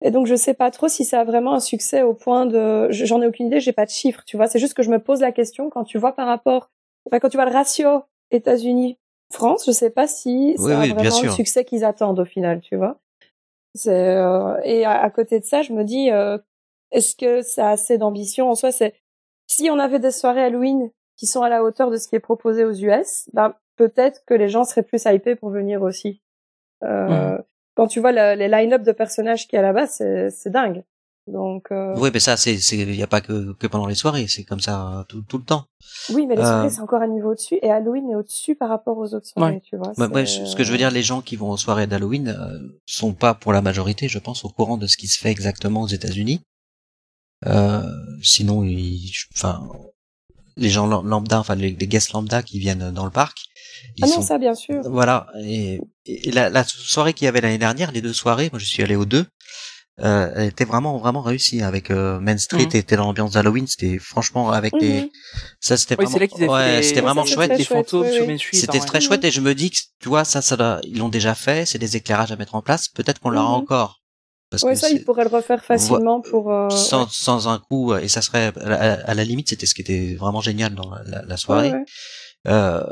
Et 0.00 0.10
donc, 0.10 0.26
je 0.26 0.34
sais 0.34 0.54
pas 0.54 0.70
trop 0.70 0.88
si 0.88 1.04
ça 1.04 1.20
a 1.20 1.24
vraiment 1.24 1.54
un 1.54 1.60
succès 1.60 2.02
au 2.02 2.14
point 2.14 2.46
de, 2.46 2.88
j'en 2.90 3.22
ai 3.22 3.26
aucune 3.26 3.46
idée, 3.46 3.60
j'ai 3.60 3.72
pas 3.72 3.84
de 3.86 3.90
chiffres, 3.90 4.22
tu 4.26 4.36
vois. 4.36 4.46
C'est 4.46 4.58
juste 4.58 4.74
que 4.74 4.82
je 4.82 4.90
me 4.90 4.98
pose 4.98 5.20
la 5.20 5.32
question 5.32 5.70
quand 5.70 5.84
tu 5.84 5.98
vois 5.98 6.12
par 6.12 6.26
rapport, 6.26 6.70
enfin, 7.06 7.18
quand 7.18 7.28
tu 7.30 7.36
vois 7.36 7.46
le 7.46 7.52
ratio 7.52 8.02
États-Unis-France, 8.30 9.64
je 9.66 9.72
sais 9.72 9.90
pas 9.90 10.06
si 10.06 10.54
Oui, 10.58 10.72
a 10.72 10.80
oui, 10.80 10.92
vraiment 10.92 11.22
le 11.22 11.30
succès 11.30 11.64
qu'ils 11.64 11.84
attendent 11.84 12.20
au 12.20 12.24
final, 12.24 12.60
tu 12.60 12.76
vois. 12.76 12.98
C'est, 13.74 13.90
euh, 13.92 14.56
et 14.62 14.84
à, 14.84 15.00
à 15.02 15.10
côté 15.10 15.40
de 15.40 15.44
ça, 15.44 15.62
je 15.62 15.72
me 15.72 15.84
dis, 15.84 16.10
euh, 16.10 16.38
est-ce 16.92 17.16
que 17.16 17.42
ça 17.42 17.68
a 17.68 17.70
assez 17.72 17.98
d'ambition 17.98 18.50
en 18.50 18.54
soi? 18.54 18.70
C'est, 18.72 18.94
si 19.48 19.68
on 19.70 19.78
avait 19.78 19.98
des 19.98 20.12
soirées 20.12 20.44
Halloween 20.44 20.90
qui 21.16 21.26
sont 21.26 21.42
à 21.42 21.48
la 21.48 21.64
hauteur 21.64 21.90
de 21.90 21.96
ce 21.96 22.08
qui 22.08 22.16
est 22.16 22.20
proposé 22.20 22.64
aux 22.64 22.72
US, 22.72 23.28
ben, 23.32 23.54
peut-être 23.76 24.22
que 24.26 24.34
les 24.34 24.48
gens 24.48 24.64
seraient 24.64 24.82
plus 24.82 25.02
hypés 25.06 25.36
pour 25.36 25.50
venir 25.50 25.82
aussi. 25.82 26.20
Euh, 26.82 27.38
Quand 27.76 27.88
tu 27.88 27.98
vois 28.00 28.12
le- 28.12 28.36
les 28.38 28.46
line-up 28.48 28.82
de 28.82 28.92
personnages 28.92 29.48
qu'il 29.48 29.56
y 29.56 29.58
a 29.58 29.62
là-bas, 29.62 29.86
c'est 29.88 30.30
c'est 30.30 30.50
dingue. 30.50 30.84
Donc 31.26 31.72
euh, 31.72 31.94
Oui, 31.96 32.10
mais 32.12 32.20
ça 32.20 32.36
c'est 32.36 32.58
c'est 32.58 32.76
il 32.76 32.94
y 32.94 33.02
a 33.02 33.06
pas 33.08 33.20
que 33.22 33.52
que 33.54 33.66
pendant 33.66 33.86
les 33.86 33.94
soirées, 33.96 34.26
c'est 34.28 34.44
comme 34.44 34.60
ça 34.60 35.00
euh, 35.00 35.02
tout 35.08 35.22
tout 35.22 35.38
le 35.38 35.44
temps. 35.44 35.64
oui, 36.12 36.26
mais 36.26 36.36
les 36.36 36.42
Euh, 36.42 36.44
soirées 36.44 36.70
c'est 36.70 36.82
encore 36.82 37.00
un 37.02 37.08
niveau 37.08 37.30
au-dessus 37.32 37.58
et 37.62 37.70
Halloween 37.72 38.10
est 38.10 38.14
au-dessus 38.14 38.54
par 38.54 38.68
rapport 38.68 38.96
aux 38.98 39.12
autres 39.14 39.26
soirées, 39.26 39.54
Ouais. 39.54 39.60
tu 39.60 39.76
vois. 39.76 39.92
C'est- 39.96 40.26
je- 40.26 40.44
ce 40.44 40.54
que 40.54 40.62
je 40.64 40.70
veux 40.70 40.76
dire, 40.78 40.90
les 40.90 41.02
gens 41.02 41.20
qui 41.22 41.34
vont 41.36 41.50
aux 41.50 41.56
soirées 41.56 41.86
d'Halloween 41.88 42.28
euh, 42.28 42.58
sont 42.86 43.14
pas 43.14 43.34
pour 43.34 43.52
la 43.52 43.62
majorité, 43.62 44.06
je 44.06 44.18
pense, 44.20 44.44
au 44.44 44.50
courant 44.50 44.76
de 44.76 44.86
ce 44.86 44.96
qui 44.98 45.06
se 45.08 45.18
fait 45.18 45.30
exactement 45.30 45.80
aux 45.82 45.88
États-Unis. 45.88 46.42
Euh, 47.46 47.82
sinon, 48.22 48.62
ils, 48.64 49.10
enfin, 49.34 49.68
les 50.56 50.70
gens 50.70 50.86
lam- 50.86 51.06
lambda, 51.06 51.40
enfin 51.40 51.54
les, 51.54 51.70
les 51.78 51.86
guests 51.88 52.12
lambda 52.12 52.42
qui 52.42 52.58
viennent 52.58 52.90
dans 52.92 53.04
le 53.04 53.10
parc, 53.10 53.36
ils 53.96 54.04
Ah 54.04 54.08
non, 54.08 54.14
sont 54.14 54.22
ça 54.22 54.38
bien 54.38 54.54
sûr. 54.54 54.82
Voilà. 54.84 55.26
Et, 55.42 55.80
et 56.06 56.30
la, 56.32 56.48
la 56.50 56.64
soirée 56.64 57.12
qu'il 57.12 57.24
y 57.24 57.28
avait 57.28 57.40
l'année 57.40 57.58
dernière, 57.58 57.92
les 57.92 58.00
deux 58.02 58.12
soirées, 58.12 58.48
moi 58.52 58.58
je 58.58 58.64
suis 58.66 58.82
allé 58.82 58.96
aux 58.96 59.04
deux, 59.04 59.26
euh, 60.00 60.32
elle 60.34 60.48
était 60.48 60.64
vraiment 60.64 60.98
vraiment 60.98 61.22
réussie 61.22 61.62
avec 61.62 61.90
euh, 61.90 62.18
Main 62.18 62.36
Street 62.38 62.66
Mhm. 62.66 62.76
était 62.76 62.96
dans 62.96 63.04
l'ambiance 63.04 63.32
d'Halloween, 63.32 63.66
c'était 63.68 63.98
franchement 63.98 64.50
avec 64.50 64.72
Mhm. 64.74 64.80
des 64.80 65.10
ça 65.60 65.76
c'était 65.76 65.94
Oui, 65.98 66.04
vraiment 66.04 66.14
c'est 66.14 66.20
là 66.20 66.26
qu'ils 66.26 66.44
avaient 66.44 66.76
ouais, 66.76 66.82
c'était 66.82 67.00
vraiment 67.00 67.24
chouette. 67.24 67.48
très 67.50 67.58
des 67.58 67.64
chouette, 67.64 67.90
fantômes 67.90 68.06
oui, 68.08 68.12
sur 68.12 68.22
oui. 68.26 68.32
Main 68.32 68.38
Street. 68.38 68.56
C'était 68.58 68.80
très 68.80 68.98
ouais. 68.98 69.00
chouette 69.00 69.24
et 69.24 69.30
je 69.30 69.40
me 69.40 69.54
dis 69.54 69.70
que 69.70 69.76
tu 70.00 70.08
vois 70.08 70.24
ça 70.24 70.42
ça 70.42 70.80
ils 70.82 70.98
l'ont 70.98 71.08
déjà 71.08 71.34
fait, 71.36 71.64
c'est 71.66 71.78
des 71.78 71.96
éclairages 71.96 72.32
à 72.32 72.36
mettre 72.36 72.54
en 72.56 72.62
place, 72.62 72.88
peut-être 72.88 73.20
qu'on 73.20 73.30
l'aura 73.30 73.48
Mhm. 73.50 73.54
encore 73.62 74.00
parce 74.54 74.62
Ouais, 74.64 74.74
que 74.74 74.78
ça, 74.80 74.88
ils 74.90 75.04
pourraient 75.04 75.24
le 75.24 75.30
refaire 75.30 75.64
facilement 75.64 76.20
pour. 76.20 76.52
euh, 76.52 76.68
sans, 76.70 77.08
sans 77.08 77.48
un 77.48 77.58
coup 77.58 77.94
et 77.94 78.08
ça 78.08 78.22
serait 78.22 78.52
à 78.60 78.68
la, 78.68 78.92
à 79.10 79.14
la 79.14 79.24
limite 79.24 79.48
c'était 79.50 79.66
ce 79.66 79.74
qui 79.74 79.82
était 79.82 80.14
vraiment 80.14 80.40
génial 80.40 80.74
dans 80.74 80.90
la, 81.06 81.36
soirée 81.36 81.70
ouais, 81.72 81.78
ouais. 81.78 81.84
euh, 82.48 82.82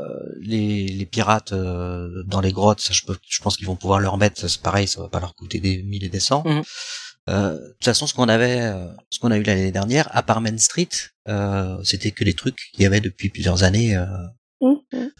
les, 0.41 0.87
les 0.87 1.05
pirates 1.05 1.53
euh, 1.53 2.23
dans 2.25 2.41
les 2.41 2.51
grottes, 2.51 2.81
ça, 2.81 2.93
je, 2.93 3.01
peux- 3.05 3.17
je 3.27 3.41
pense 3.41 3.57
qu'ils 3.57 3.67
vont 3.67 3.75
pouvoir 3.75 3.99
leur 3.99 4.17
mettre, 4.17 4.47
c'est 4.47 4.61
pareil, 4.61 4.87
ça 4.87 5.01
va 5.01 5.09
pas 5.09 5.19
leur 5.19 5.35
coûter 5.35 5.59
des 5.59 5.83
mille 5.83 6.03
et 6.03 6.09
des 6.09 6.19
cents. 6.19 6.43
Mhm. 6.45 6.63
Euh, 7.29 7.53
de 7.53 7.67
toute 7.75 7.85
façon, 7.85 8.05
ce 8.05 8.13
qu'on 8.13 8.27
avait, 8.27 8.59
euh, 8.61 8.87
ce 9.09 9.19
qu'on 9.19 9.31
a 9.31 9.37
eu 9.37 9.43
l'année 9.43 9.71
dernière, 9.71 10.09
à 10.11 10.23
part 10.23 10.41
Main 10.41 10.57
Street, 10.57 10.89
euh, 11.29 11.77
c'était 11.83 12.11
que 12.11 12.23
les 12.25 12.33
trucs 12.33 12.57
qu'il 12.73 12.83
y 12.83 12.85
avait 12.85 12.99
depuis 12.99 13.29
plusieurs 13.29 13.63
années. 13.63 13.95
euh. 13.95 14.05
Mhm, 14.61 15.11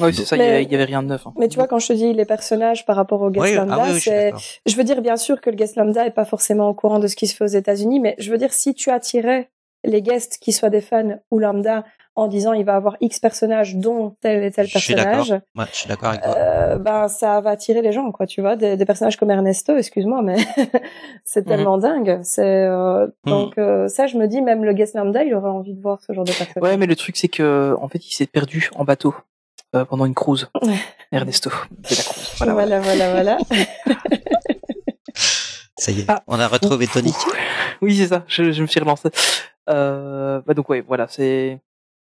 mhm. 0.00 0.06
Ouais, 0.06 0.12
c'est 0.12 0.24
ça, 0.24 0.36
il 0.36 0.40
y 0.40 0.42
Mais- 0.42 0.48
avait- 0.50 0.62
il 0.64 0.70
y 0.72 0.74
avait 0.74 0.84
rien 0.84 1.02
de 1.02 1.08
neuf. 1.08 1.26
hein. 1.26 1.32
Mais 1.36 1.48
tu 1.48 1.56
vois, 1.58 1.66
quand 1.68 1.78
je 1.78 1.88
te 1.88 1.92
dis 1.92 2.12
les 2.12 2.24
personnages 2.24 2.84
par 2.86 2.96
rapport 2.96 3.20
au 3.22 3.30
guest 3.30 3.44
Oui, 3.44 3.52
ah 3.54 3.64
lambda, 3.64 3.76
oui, 3.84 3.88
oui, 3.88 3.94
je 3.94 4.00
suis 4.00 4.10
c'est, 4.10 4.32
je 4.66 4.76
veux 4.76 4.84
dire 4.84 5.00
bien 5.02 5.16
sûr 5.16 5.40
que 5.40 5.50
le 5.50 5.56
guest 5.56 5.76
lambda 5.76 6.06
est 6.06 6.10
pas 6.10 6.24
forcément 6.24 6.68
au 6.68 6.74
courant 6.74 6.98
de 6.98 7.06
ce 7.06 7.16
qui 7.16 7.26
se 7.26 7.34
fait 7.36 7.44
aux 7.44 7.48
États-Unis, 7.48 8.00
mais 8.00 8.14
je 8.18 8.30
veux 8.30 8.38
dire 8.38 8.52
si 8.52 8.74
tu 8.74 8.90
attirais 8.90 9.50
les 9.84 10.00
guests 10.02 10.38
qui 10.40 10.52
soient 10.52 10.70
des 10.70 10.80
fans 10.80 11.18
ou 11.30 11.38
lambda 11.40 11.84
en 12.14 12.26
disant 12.28 12.52
il 12.52 12.64
va 12.64 12.76
avoir 12.76 12.96
X 13.00 13.18
personnages 13.20 13.74
dont 13.76 14.14
tel 14.20 14.44
et 14.44 14.50
tel 14.50 14.66
Je 14.66 14.72
personnage, 14.74 15.28
d'accord. 15.30 15.40
Ouais, 15.56 15.64
je 15.72 15.76
suis 15.76 15.88
d'accord 15.88 16.10
avec 16.10 16.20
toi. 16.22 16.34
euh, 16.36 16.76
ben 16.78 17.08
ça 17.08 17.40
va 17.40 17.50
attirer 17.50 17.80
les 17.82 17.90
gens 17.90 18.12
quoi, 18.12 18.26
tu 18.26 18.42
vois, 18.42 18.54
des, 18.54 18.76
des 18.76 18.84
personnages 18.84 19.16
comme 19.16 19.30
Ernesto, 19.30 19.74
excuse-moi, 19.76 20.20
mais 20.22 20.36
c'est 21.24 21.44
tellement 21.44 21.78
dingue. 21.78 22.20
C'est 22.22 22.42
euh, 22.44 23.06
donc 23.24 23.56
euh, 23.58 23.88
ça, 23.88 24.06
je 24.06 24.18
me 24.18 24.26
dis 24.26 24.42
même 24.42 24.64
le 24.64 24.72
guest 24.74 24.94
lambda, 24.94 25.24
il 25.24 25.34
aurait 25.34 25.50
envie 25.50 25.74
de 25.74 25.80
voir 25.80 26.00
ce 26.06 26.12
genre 26.12 26.24
de 26.24 26.32
personnage. 26.32 26.62
Ouais, 26.70 26.76
mais 26.76 26.86
le 26.86 26.96
truc 26.96 27.16
c'est 27.16 27.28
que 27.28 27.74
en 27.80 27.88
fait, 27.88 28.06
il 28.06 28.12
s'est 28.12 28.26
perdu 28.26 28.70
en 28.76 28.84
bateau 28.84 29.14
euh, 29.74 29.84
pendant 29.84 30.04
une 30.06 30.14
cruise. 30.14 30.48
Ernesto, 31.10 31.50
la 31.50 31.96
cruise. 31.96 32.34
Voilà. 32.38 32.52
Voilà, 32.54 32.80
voilà, 32.80 33.10
voilà. 33.12 33.38
Ça 35.78 35.90
y 35.92 36.00
est, 36.00 36.04
Ah. 36.08 36.22
on 36.26 36.38
a 36.38 36.46
retrouvé 36.46 36.86
Tony. 36.86 37.12
Oui, 37.80 37.96
c'est 37.96 38.08
ça. 38.08 38.24
Je, 38.28 38.52
je 38.52 38.62
me 38.62 38.66
suis 38.66 38.78
relancé. 38.80 39.08
Euh, 39.68 40.40
bah 40.46 40.54
donc 40.54 40.68
ouais, 40.68 40.80
voilà, 40.80 41.06
c'est 41.08 41.60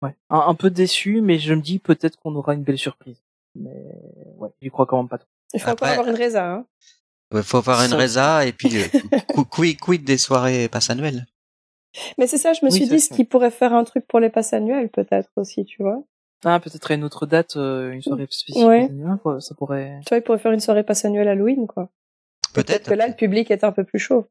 ouais, 0.03 0.15
un, 0.31 0.39
un 0.41 0.55
peu 0.55 0.71
déçu, 0.71 1.21
mais 1.21 1.39
je 1.39 1.55
me 1.55 1.61
dis 1.61 1.79
peut-être 1.79 2.17
qu'on 2.19 2.35
aura 2.35 2.55
une 2.55 2.63
belle 2.63 2.79
surprise. 2.79 3.23
Mais 3.55 3.71
ouais, 4.39 4.49
j'y 4.61 4.71
crois 4.71 4.87
quand 4.87 4.97
même 4.97 5.09
pas 5.09 5.19
trop. 5.19 5.29
Il 5.55 5.61
faut 5.61 5.71
Après- 5.71 5.87
encore 5.91 6.01
avoir 6.01 6.09
une 6.15 6.21
résa. 6.21 6.51
Hein. 6.51 6.67
Il 7.35 7.43
faut 7.43 7.59
avoir 7.59 7.83
une 7.85 7.95
résa 7.95 8.47
et 8.47 8.53
puis 8.53 8.71
euh, 8.77 8.85
qu- 9.35 9.45
quid, 9.45 9.81
quid 9.81 10.05
des 10.05 10.19
soirées 10.19 10.69
passe 10.69 10.91
annuelles. 10.91 11.27
Mais 12.19 12.27
c'est 12.27 12.39
ça, 12.39 12.53
je 12.55 12.65
me 12.65 12.71
Oui, 12.71 12.77
suis 12.77 12.89
dit 12.89 13.01
ce 13.01 13.13
qu'il 13.15 13.27
pourrait 13.29 13.51
faire 13.51 13.75
un 13.75 13.85
truc 13.85 14.07
pour 14.09 14.19
les 14.19 14.31
passes 14.31 14.53
annuelles 14.55 14.89
peut-être 14.89 15.31
aussi, 15.37 15.65
tu 15.65 15.83
vois. 15.83 16.03
Ah, 16.45 16.59
peut-être 16.61 16.91
à 16.91 16.95
une 16.95 17.05
autre 17.05 17.27
date, 17.27 17.57
euh, 17.57 17.93
une 17.93 18.03
soirée 18.03 18.27
spécifique. 18.31 18.65
Ouais. 18.67 18.91
quoi, 19.23 19.41
Ça 19.41 19.55
pourrait. 19.55 20.01
Tu 20.05 20.09
vois, 20.09 20.19
il 20.19 20.23
pourrait 20.23 20.39
faire 20.39 20.53
une 20.53 20.61
soirée 20.61 20.83
passe 20.83 21.05
annuelle 21.05 21.29
Halloween, 21.29 21.67
quoi. 21.67 21.89
Peut-être. 22.53 22.89
que 22.91 22.95
là, 22.95 23.07
le 23.09 23.15
public 23.15 23.51
est 23.51 23.65
un 23.65 23.73
peu 23.73 23.85
plus 23.85 23.99
chaud. 23.99 24.27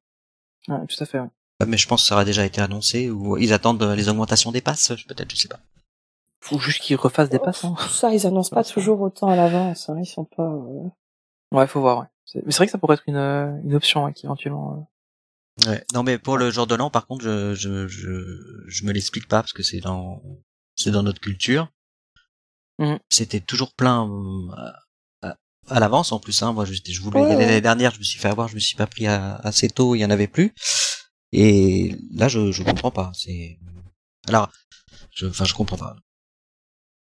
Ouais, 0.67 0.77
tout 0.88 1.01
à 1.03 1.05
fait. 1.05 1.19
Ouais. 1.19 1.27
Euh, 1.61 1.65
Mais 1.67 1.77
je 1.77 1.88
pense 1.88 2.01
que 2.03 2.07
ça 2.07 2.15
aura 2.15 2.25
déjà 2.25 2.45
été 2.45 2.61
annoncé 2.61 3.09
ou 3.09 3.38
ils 3.38 3.53
attendent 3.53 3.81
euh, 3.83 3.95
les 3.95 4.09
augmentations 4.09 4.51
des 4.51 4.61
passes, 4.61 4.91
peut-être, 5.07 5.31
je 5.31 5.38
sais 5.38 5.47
pas. 5.47 5.59
Faut 6.41 6.59
juste 6.59 6.81
qu'ils 6.81 6.95
refassent 6.97 7.29
des 7.29 7.39
passes. 7.39 7.63
Hein. 7.63 7.75
Ça, 7.89 8.13
ils 8.13 8.25
annoncent 8.27 8.53
pas 8.53 8.63
toujours 8.63 8.99
autant 9.01 9.27
à 9.27 9.35
l'avance. 9.35 9.89
Hein. 9.89 9.97
Ils 9.99 10.05
sont 10.07 10.25
pas. 10.25 10.43
euh, 10.43 10.88
Ouais, 11.51 11.67
faut 11.67 11.81
voir. 11.81 11.99
Ouais. 11.99 12.05
C'est- 12.25 12.41
Mais 12.45 12.51
c'est 12.51 12.57
vrai 12.57 12.65
que 12.67 12.71
ça 12.71 12.77
pourrait 12.77 12.95
être 12.95 13.03
une, 13.07 13.15
euh, 13.15 13.51
une 13.63 13.75
option 13.75 14.05
ouais, 14.05 14.13
qui 14.13 14.25
éventuellement. 14.25 14.88
euh, 15.67 15.69
Ouais. 15.69 15.83
Non 15.93 16.01
mais 16.03 16.17
pour 16.17 16.38
le 16.38 16.49
jour 16.49 16.65
de 16.65 16.73
l'an, 16.75 16.89
par 16.89 17.05
contre, 17.07 17.23
je 17.25 17.53
je 17.53 17.88
je, 17.88 18.38
je 18.67 18.85
me 18.85 18.91
l'explique 18.93 19.27
pas 19.27 19.41
parce 19.41 19.53
que 19.53 19.61
c'est 19.63 19.79
dans 19.81 20.21
c'est 20.75 20.91
dans 20.91 21.03
notre 21.03 21.19
culture. 21.19 21.71
Mhm. 22.82 22.99
C'était 23.10 23.40
toujours 23.40 23.74
plein 23.74 24.10
euh, 24.10 24.72
à, 25.22 25.36
à 25.70 25.80
l'avance 25.80 26.12
en 26.12 26.20
plus. 26.20 26.41
Hein. 26.44 26.52
Moi, 26.53 26.66
je, 26.66 26.74
je 26.74 27.02
voulais 27.02 27.22
Ouais, 27.22 27.28
ouais. 27.28 27.36
l'année 27.38 27.62
dernière, 27.62 27.94
je 27.94 27.99
me 27.99 28.03
suis 28.03 28.20
fait 28.20 28.28
avoir, 28.30 28.48
je 28.49 28.56
me 28.56 28.60
suis 28.60 28.76
pas 28.76 28.88
pris 28.88 29.08
à- 29.08 29.36
assez 29.36 29.70
tôt, 29.70 29.95
il 29.95 29.99
y 29.99 30.06
en 30.06 30.10
avait 30.10 30.28
plus. 30.28 30.53
Et 31.32 31.95
là, 32.14 32.28
je 32.28 32.52
je 32.52 32.64
comprends 32.64 32.91
pas. 32.91 33.12
C'est 33.14 33.60
alors, 34.28 34.49
je 35.12 35.28
enfin 35.28 35.45
je 35.45 35.53
comprends 35.53 35.78
pas. 35.78 35.95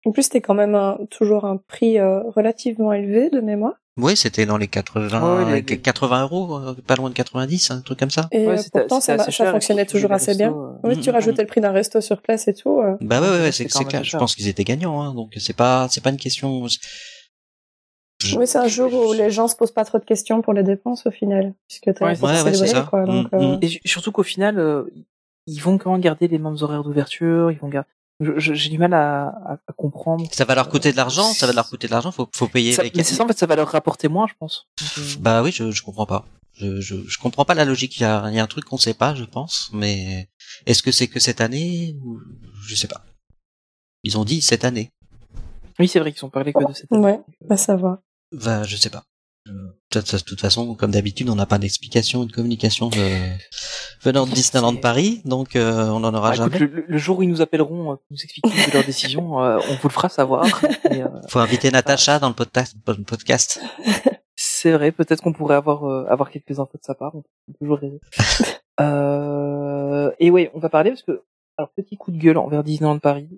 En 0.06 0.12
plus, 0.12 0.24
c'était 0.24 0.42
quand 0.42 0.54
même 0.54 0.74
un- 0.74 0.98
toujours 1.10 1.46
un 1.46 1.56
prix 1.56 1.98
euh, 1.98 2.20
relativement 2.30 2.92
élevé 2.92 3.30
de 3.30 3.40
mémoire. 3.40 3.74
Oui, 3.96 4.16
c'était 4.16 4.44
dans 4.44 4.56
les 4.56 4.66
80 4.66 5.44
Ouais, 5.44 5.44
les- 5.54 5.62
les- 5.62 5.78
80 5.80 6.22
euros, 6.22 6.56
euh, 6.58 6.74
pas 6.84 6.96
loin 6.96 7.10
de 7.10 7.14
90, 7.14 7.70
un 7.70 7.80
truc 7.80 7.96
comme 8.00 8.10
ça. 8.10 8.28
Et 8.32 8.48
Ouais, 8.48 8.56
pourtant, 8.72 9.00
ça, 9.00 9.18
ça 9.18 9.30
cher, 9.30 9.52
fonctionnait 9.52 9.86
toujours 9.86 10.10
assez 10.10 10.34
bien. 10.34 10.50
euh, 10.52 10.72
Oui, 10.82 10.98
tu 11.00 11.10
Mhm. 11.10 11.14
rajoutais 11.14 11.42
le 11.42 11.46
prix 11.46 11.60
d'un 11.60 11.70
resto 11.70 12.00
sur 12.00 12.20
place 12.20 12.48
et 12.48 12.54
tout. 12.54 12.80
euh. 12.80 12.96
Bah 13.00 13.20
ouais, 13.20 13.28
ouais, 13.28 13.38
ouais, 13.42 13.52
c'est 13.52 13.66
clair. 13.66 14.02
Je 14.02 14.16
pense 14.16 14.34
qu'ils 14.34 14.48
étaient 14.48 14.64
gagnants, 14.64 15.00
hein, 15.00 15.14
donc 15.14 15.32
c'est 15.38 15.56
pas 15.56 15.86
c'est 15.90 16.02
pas 16.02 16.10
une 16.10 16.16
question. 16.16 16.66
Je- 16.66 16.78
Oui, 18.36 18.46
c'est 18.48 18.58
un 18.58 18.66
jour 18.68 18.92
où 18.92 19.12
les 19.12 19.30
gens 19.30 19.46
se 19.46 19.54
posent 19.54 19.70
pas 19.72 19.84
trop 19.84 19.98
de 19.98 20.04
questions 20.04 20.42
pour 20.42 20.54
les 20.54 20.62
dépenses 20.64 21.06
au 21.06 21.10
final, 21.12 21.52
puisque 21.68 21.94
t'as 21.94 22.06
Ouais, 22.06 22.18
ouais, 22.20 22.42
ouais, 22.42 22.54
c'est 22.54 22.66
ça. 22.66 22.82
quoi. 22.90 23.04
Donc, 23.04 23.26
Mm, 23.30 23.36
euh, 23.36 23.56
mm. 23.56 23.58
Et 23.62 23.68
su- 23.68 23.80
surtout 23.84 24.10
qu'au 24.12 24.22
final, 24.24 24.58
euh, 24.58 24.84
ils 25.46 25.60
vont 25.60 25.78
quand 25.78 25.92
même 25.92 26.00
garder 26.00 26.26
les 26.26 26.38
mêmes 26.38 26.56
horaires 26.60 26.82
d'ouverture. 26.82 27.52
Ils 27.52 27.58
vont 27.58 27.68
garder. 27.68 27.88
Je- 28.20 28.38
je- 28.38 28.54
J'ai 28.54 28.70
du 28.70 28.78
mal 28.78 28.94
à, 28.94 29.26
à, 29.28 29.52
à 29.66 29.72
comprendre. 29.76 30.26
Ça 30.32 30.44
va 30.44 30.54
leur 30.54 30.68
coûter 30.68 30.92
de 30.92 30.96
l'argent, 30.96 31.32
ça 31.32 31.46
va 31.46 31.52
leur 31.52 31.68
coûter 31.68 31.86
de 31.88 31.92
l'argent, 31.92 32.12
faut, 32.12 32.28
faut 32.34 32.48
payer 32.48 32.72
Ça- 32.72 32.82
les 32.82 32.92
mais 32.94 33.02
c'est 33.02 33.14
ça 33.14 33.24
en 33.24 33.26
fait, 33.28 33.38
ça 33.38 33.46
va 33.46 33.56
leur 33.56 33.68
rapporter 33.68 34.08
moins, 34.08 34.26
je 34.28 34.34
pense. 34.38 34.68
Donc, 34.96 35.18
Bah 35.20 35.42
oui, 35.42 35.50
je, 35.52 35.70
je 35.70 35.82
comprends 35.82 36.06
pas. 36.06 36.24
Je, 36.56 36.80
je, 36.80 36.94
je 37.08 37.18
comprends 37.18 37.44
pas 37.44 37.54
la 37.54 37.64
logique. 37.64 37.98
Il 37.98 38.02
y 38.02 38.06
a, 38.06 38.28
il 38.30 38.34
y 38.36 38.38
a 38.38 38.42
un 38.42 38.46
truc 38.46 38.64
qu'on 38.64 38.78
sait 38.78 38.94
pas, 38.94 39.14
je 39.16 39.24
pense, 39.24 39.70
mais 39.72 40.28
est-ce 40.66 40.82
que 40.84 40.92
c'est 40.92 41.08
que 41.08 41.18
cette 41.18 41.40
année 41.40 41.96
ou 42.04 42.20
je 42.66 42.74
sais 42.76 42.86
pas. 42.88 43.04
Ils 44.04 44.16
ont 44.18 44.24
dit 44.24 44.40
cette 44.40 44.64
année. 44.64 44.92
Oui, 45.80 45.88
c'est 45.88 45.98
vrai 45.98 46.12
qu'ils 46.12 46.24
ont 46.24 46.30
parlé 46.30 46.52
que 46.52 46.64
de 46.64 46.72
cette. 46.72 46.90
Ouais, 46.92 47.20
bah 47.40 47.56
ça 47.56 47.74
va. 47.76 48.00
Bah 48.30 48.62
je 48.62 48.76
sais 48.76 48.90
pas. 48.90 49.02
De 49.92 50.00
toute- 50.00 50.40
façon, 50.40 50.74
comme 50.74 50.90
d'habitude, 50.90 51.28
on 51.30 51.36
n'a 51.36 51.46
pas 51.46 51.58
d'explication, 51.58 52.24
de 52.24 52.32
communication 52.32 52.88
de... 52.88 52.96
venant 54.02 54.26
de 54.26 54.32
Disneyland 54.32 54.72
C'est- 54.74 54.80
Paris, 54.80 55.22
donc 55.24 55.54
euh, 55.54 55.86
on 55.88 56.02
en 56.02 56.12
aura 56.14 56.30
Bah, 56.30 56.36
écoute, 56.46 56.52
jamais. 56.58 56.58
le, 56.72 56.84
le 56.88 56.98
jour 56.98 57.18
où 57.18 57.22
ils 57.22 57.28
nous 57.28 57.40
appelleront 57.42 57.92
euh, 57.92 57.94
pour 57.94 58.04
nous 58.10 58.16
expliquer 58.22 58.48
de 58.50 58.72
leur 58.72 58.84
décision, 58.84 59.40
euh, 59.44 59.58
on 59.70 59.74
vous 59.74 59.88
le 59.88 59.92
fera 59.92 60.08
savoir. 60.08 60.44
Euh, 60.90 61.06
Faut 61.28 61.38
inviter 61.40 61.70
Natacha 61.70 62.18
dans 62.18 62.28
le 62.28 62.34
podcast. 63.04 63.60
c'est 64.36 64.72
vrai, 64.72 64.92
peut-être 64.92 65.22
qu'on 65.22 65.32
pourrait 65.32 65.56
avoir 65.56 65.84
avoir 66.10 66.30
quelques 66.30 66.58
infos 66.60 66.76
de 66.78 66.82
sa 66.84 66.94
part. 66.94 67.14
On 67.14 67.22
peut 67.22 67.52
toujours 67.60 67.78
rêver. 67.78 68.00
et 70.20 70.30
ouais, 70.30 70.50
on 70.54 70.58
va 70.60 70.68
parler 70.68 70.90
parce 70.90 71.02
que 71.02 71.22
alors 71.56 71.70
petit 71.76 71.96
coup 71.96 72.10
de 72.12 72.18
gueule 72.18 72.38
envers 72.38 72.62
Disneyland 72.64 72.98
Paris. 72.98 73.28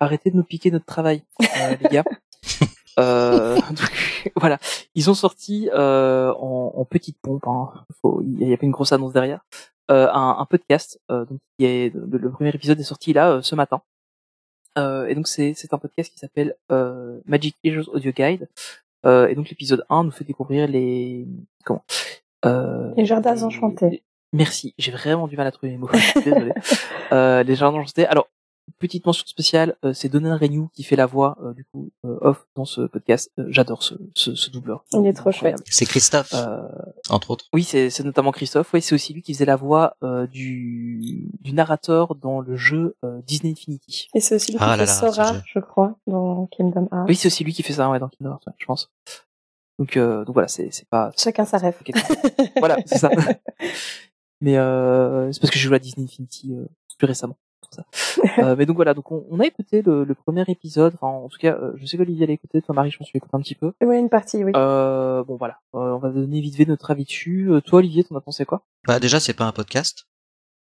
Arrêtez 0.00 0.30
de 0.30 0.36
nous 0.36 0.44
piquer 0.44 0.70
notre 0.70 0.84
travail, 0.86 1.22
les 1.80 1.88
gars. 1.90 2.04
Euh, 2.98 3.56
donc, 3.70 4.32
voilà, 4.36 4.58
ils 4.94 5.10
ont 5.10 5.14
sorti 5.14 5.68
euh, 5.74 6.32
en, 6.34 6.72
en 6.76 6.84
petite 6.84 7.18
pompe. 7.20 7.46
Hein, 7.46 7.72
faut- 8.02 8.22
il 8.22 8.48
y 8.48 8.52
a 8.52 8.56
pas 8.56 8.66
une 8.66 8.72
grosse 8.72 8.92
annonce 8.92 9.12
derrière. 9.12 9.40
euh, 9.90 10.08
un, 10.12 10.36
un 10.38 10.44
podcast. 10.46 11.00
Euh, 11.10 11.24
donc, 11.26 11.38
est, 11.60 11.94
le, 11.94 12.18
le 12.18 12.30
premier 12.30 12.50
épisode 12.50 12.78
est 12.80 12.84
sorti 12.84 13.12
là 13.12 13.30
euh, 13.32 13.42
ce 13.42 13.54
matin. 13.54 13.82
Euh, 14.78 15.06
et 15.06 15.14
donc 15.14 15.26
c'est 15.26 15.54
c'est 15.54 15.72
un 15.72 15.78
podcast 15.78 16.12
qui 16.12 16.18
s'appelle 16.18 16.54
euh, 16.70 17.18
Magic 17.24 17.56
Heroes 17.64 17.88
Audio 17.94 18.12
Guide. 18.12 18.48
Euh, 19.06 19.26
et 19.28 19.34
donc 19.34 19.48
l'épisode 19.48 19.84
1 19.88 20.04
nous 20.04 20.10
fait 20.10 20.24
découvrir 20.24 20.66
les 20.68 21.26
comment 21.64 21.82
euh, 22.44 22.92
Les 22.96 23.06
jardins 23.06 23.42
enchantés. 23.42 24.02
Merci, 24.32 24.74
j'ai 24.76 24.90
vraiment 24.92 25.28
du 25.28 25.36
mal 25.36 25.46
à 25.46 25.50
trouver 25.52 25.72
mes 25.72 25.78
mots. 25.78 25.88
Désolé. 26.24 26.52
euh, 27.12 27.42
les 27.42 27.54
jardins 27.54 27.78
enchantés. 27.78 28.06
Alors 28.06 28.28
petite 28.78 29.06
mention 29.06 29.24
spéciale, 29.26 29.76
euh, 29.84 29.92
c'est 29.92 30.08
Donald 30.08 30.40
Renew 30.40 30.68
qui 30.74 30.82
fait 30.82 30.96
la 30.96 31.06
voix 31.06 31.36
euh, 31.42 31.52
du 31.54 31.64
coup 31.64 31.90
euh, 32.04 32.18
off 32.20 32.46
dans 32.56 32.64
ce 32.64 32.82
podcast. 32.82 33.30
Euh, 33.38 33.44
J'adore 33.48 33.82
ce, 33.82 33.94
ce, 34.14 34.34
ce 34.34 34.50
doubleur. 34.50 34.84
Il 34.92 35.06
est 35.06 35.12
trop 35.12 35.30
Incroyable. 35.30 35.62
C'est 35.70 35.86
Christophe, 35.86 36.32
Euh, 36.34 36.62
entre 37.08 37.30
autres. 37.30 37.46
oui, 37.52 37.62
c'est 37.64 37.90
c'est 37.90 38.02
notamment 38.04 38.32
Christophe. 38.32 38.72
Oui, 38.74 38.82
c'est 38.82 38.94
aussi 38.94 39.12
lui 39.14 39.22
qui 39.22 39.32
faisait 39.34 39.44
la 39.44 39.56
voix 39.56 39.96
euh, 40.02 40.26
du, 40.26 41.28
du 41.40 41.52
narrateur 41.52 42.14
dans 42.16 42.40
le 42.40 42.56
jeu 42.56 42.96
euh, 43.04 43.20
Disney 43.26 43.52
Infinity. 43.52 44.08
Et 44.14 44.20
c'est 44.20 44.34
aussi 44.34 44.52
lui 44.52 44.58
qui 44.58 44.64
Ah 44.64 44.76
fait 44.76 44.86
Sora, 44.86 45.34
je 45.46 45.58
crois, 45.60 45.96
dans 46.06 46.46
Kingdom 46.46 46.88
Hearts. 46.92 47.06
Oui, 47.08 47.16
c'est 47.16 47.28
aussi 47.28 47.44
lui 47.44 47.52
qui 47.52 47.62
fait 47.62 47.72
ça 47.74 47.88
ouais, 47.90 47.98
dans 47.98 48.08
Kingdom 48.08 48.32
Hearts, 48.32 48.46
ouais, 48.46 48.52
je 48.58 48.66
pense. 48.66 48.90
Donc, 49.78 49.96
euh, 49.98 50.24
donc 50.24 50.32
voilà, 50.34 50.48
c'est 50.48 50.70
c'est 50.72 50.88
pas 50.88 51.12
Chacun 51.18 51.44
sa 51.44 51.58
rêve. 51.58 51.76
voilà, 52.58 52.78
c'est 52.86 52.98
ça. 52.98 53.10
Mais 54.40 54.56
euh, 54.58 55.32
c'est 55.32 55.40
parce 55.40 55.50
que 55.50 55.58
j'ai 55.58 55.66
joué 55.68 55.76
à 55.76 55.78
Disney 55.78 56.04
Infinity 56.04 56.54
euh, 56.54 56.66
plus 56.98 57.06
récemment. 57.06 57.36
Euh, 58.38 58.54
mais 58.56 58.66
donc 58.66 58.76
voilà, 58.76 58.92
donc 58.94 59.10
on, 59.12 59.26
on 59.30 59.40
a 59.40 59.46
écouté 59.46 59.82
le, 59.82 60.04
le 60.04 60.14
premier 60.14 60.44
épisode. 60.48 60.94
Enfin, 60.94 61.06
en 61.06 61.28
tout 61.28 61.38
cas, 61.38 61.54
euh, 61.54 61.72
je 61.76 61.86
sais 61.86 61.96
qu'Olivier 61.96 62.26
l'a 62.26 62.32
écouté. 62.34 62.60
Toi, 62.62 62.74
Marie, 62.74 62.90
je 62.90 62.98
m'en 63.00 63.04
suis 63.06 63.16
écouté 63.16 63.34
un 63.34 63.40
petit 63.40 63.54
peu. 63.54 63.72
Oui, 63.82 63.96
une 63.96 64.08
partie, 64.08 64.42
oui. 64.44 64.52
Euh, 64.56 65.22
bon 65.24 65.36
voilà, 65.36 65.58
Euh, 65.74 65.78
on 65.94 65.98
va 65.98 66.10
donner 66.10 66.40
vite 66.40 66.56
fait 66.56 66.64
notre 66.64 66.90
avis 66.90 67.04
dessus. 67.04 67.50
Euh, 67.50 67.60
toi, 67.60 67.78
Olivier, 67.78 68.04
t'en 68.04 68.16
as 68.16 68.20
pensé 68.20 68.44
quoi? 68.44 68.62
Bah 68.86 69.00
déjà, 69.00 69.20
c'est 69.20 69.32
pas 69.34 69.44
un 69.44 69.52
podcast. 69.52 70.06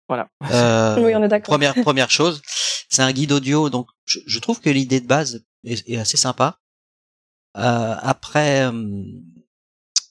Voilà. 0.07 0.29
Euh, 0.51 0.95
Oui, 1.05 1.13
on 1.15 1.23
est 1.23 1.27
d'accord. 1.27 1.53
Première 1.53 1.75
première 1.75 2.09
chose, 2.09 2.41
c'est 2.89 3.01
un 3.01 3.11
guide 3.11 3.31
audio, 3.31 3.69
donc 3.69 3.87
je, 4.05 4.19
je 4.25 4.39
trouve 4.39 4.59
que 4.61 4.69
l'idée 4.69 4.99
de 5.01 5.07
base 5.07 5.45
est, 5.65 5.87
est 5.89 5.97
assez 5.97 6.17
sympa. 6.17 6.59
Euh, 7.57 7.95
après, 8.01 8.65
euh, 8.71 9.03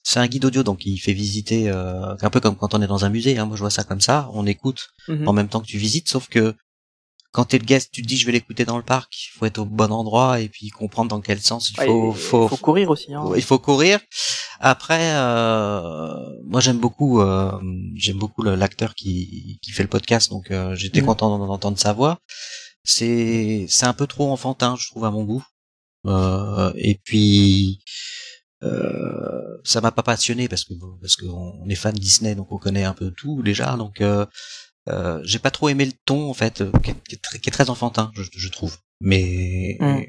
c'est 0.03 0.19
un 0.19 0.27
guide 0.27 0.45
audio, 0.45 0.63
donc 0.63 0.85
il 0.85 0.97
fait 0.97 1.13
visiter, 1.13 1.69
euh, 1.69 2.15
un 2.21 2.29
peu 2.29 2.39
comme 2.39 2.55
quand 2.55 2.73
on 2.73 2.81
est 2.81 2.87
dans 2.87 3.05
un 3.05 3.09
musée. 3.09 3.37
Hein, 3.37 3.45
moi, 3.45 3.55
je 3.55 3.61
vois 3.61 3.69
ça 3.69 3.83
comme 3.83 4.01
ça. 4.01 4.29
On 4.33 4.45
écoute 4.45 4.87
Mhm. 5.07 5.27
en 5.27 5.33
même 5.33 5.47
temps 5.49 5.61
que 5.61 5.67
tu 5.67 5.77
visites, 5.77 6.09
sauf 6.09 6.27
que 6.29 6.55
quand 7.31 7.45
t'es 7.45 7.59
le 7.59 7.65
guest, 7.65 7.91
tu 7.91 8.01
te 8.01 8.07
dis 8.07 8.17
je 8.17 8.25
vais 8.25 8.31
l'écouter 8.31 8.65
dans 8.65 8.77
le 8.77 8.83
parc. 8.83 9.13
Il 9.27 9.37
faut 9.37 9.45
être 9.45 9.59
au 9.59 9.65
bon 9.65 9.91
endroit 9.91 10.39
et 10.39 10.49
puis 10.49 10.69
comprendre 10.69 11.09
dans 11.09 11.21
quel 11.21 11.39
sens 11.39 11.69
il 11.69 11.79
Ouais, 11.79 11.85
faut, 11.85 12.11
faut, 12.13 12.47
faut 12.47 12.57
courir 12.57 12.89
aussi. 12.89 13.13
Hein. 13.13 13.23
il 13.35 13.43
faut 13.43 13.59
courir. 13.59 13.99
Après, 14.59 15.11
euh, 15.13 16.11
moi 16.45 16.59
j'aime 16.59 16.79
beaucoup, 16.79 17.21
euh, 17.21 17.51
j'aime 17.95 18.17
beaucoup 18.17 18.41
l'acteur 18.43 18.95
qui, 18.95 19.59
qui 19.61 19.71
fait 19.71 19.83
le 19.83 19.89
podcast, 19.89 20.29
donc 20.31 20.49
euh, 20.49 20.75
j'étais 20.75 21.01
Mhm. 21.01 21.05
content 21.07 21.37
d'en- 21.37 21.45
d'entendre 21.47 21.77
sa 21.77 21.93
voix. 21.93 22.17
C'est 22.83 23.65
c'est 23.69 23.85
un 23.85 23.93
peu 23.93 24.07
trop 24.07 24.31
enfantin, 24.31 24.75
je 24.79 24.87
trouve 24.89 25.05
à 25.05 25.11
mon 25.11 25.23
goût. 25.23 25.43
Euh, 26.07 26.71
et 26.75 26.99
puis 27.03 27.79
euh, 28.63 29.57
ça 29.63 29.81
m'a 29.81 29.91
pas 29.91 30.03
passionné 30.03 30.47
parce 30.47 30.63
que 30.65 30.73
parce 31.01 31.15
qu'on 31.15 31.67
est 31.69 31.75
fan 31.75 31.93
de 31.95 31.99
Disney, 31.99 32.35
donc 32.35 32.51
on 32.51 32.57
connaît 32.57 32.83
un 32.83 32.93
peu 32.93 33.11
tout 33.11 33.41
déjà. 33.43 33.75
Donc 33.77 34.01
euh, 34.01 34.25
euh, 34.89 35.19
j'ai 35.23 35.39
pas 35.39 35.51
trop 35.51 35.69
aimé 35.69 35.85
le 35.85 35.91
ton 36.05 36.29
en 36.29 36.33
fait, 36.33 36.61
euh, 36.61 36.71
qui 36.83 36.91
est, 36.91 37.03
qui 37.03 37.15
est 37.15 37.21
très, 37.21 37.39
qui 37.39 37.49
est 37.49 37.51
très 37.53 37.69
enfantin, 37.69 38.11
je, 38.15 38.23
je 38.31 38.49
trouve. 38.49 38.77
Mais 39.01 39.77
Mhm. 39.79 40.05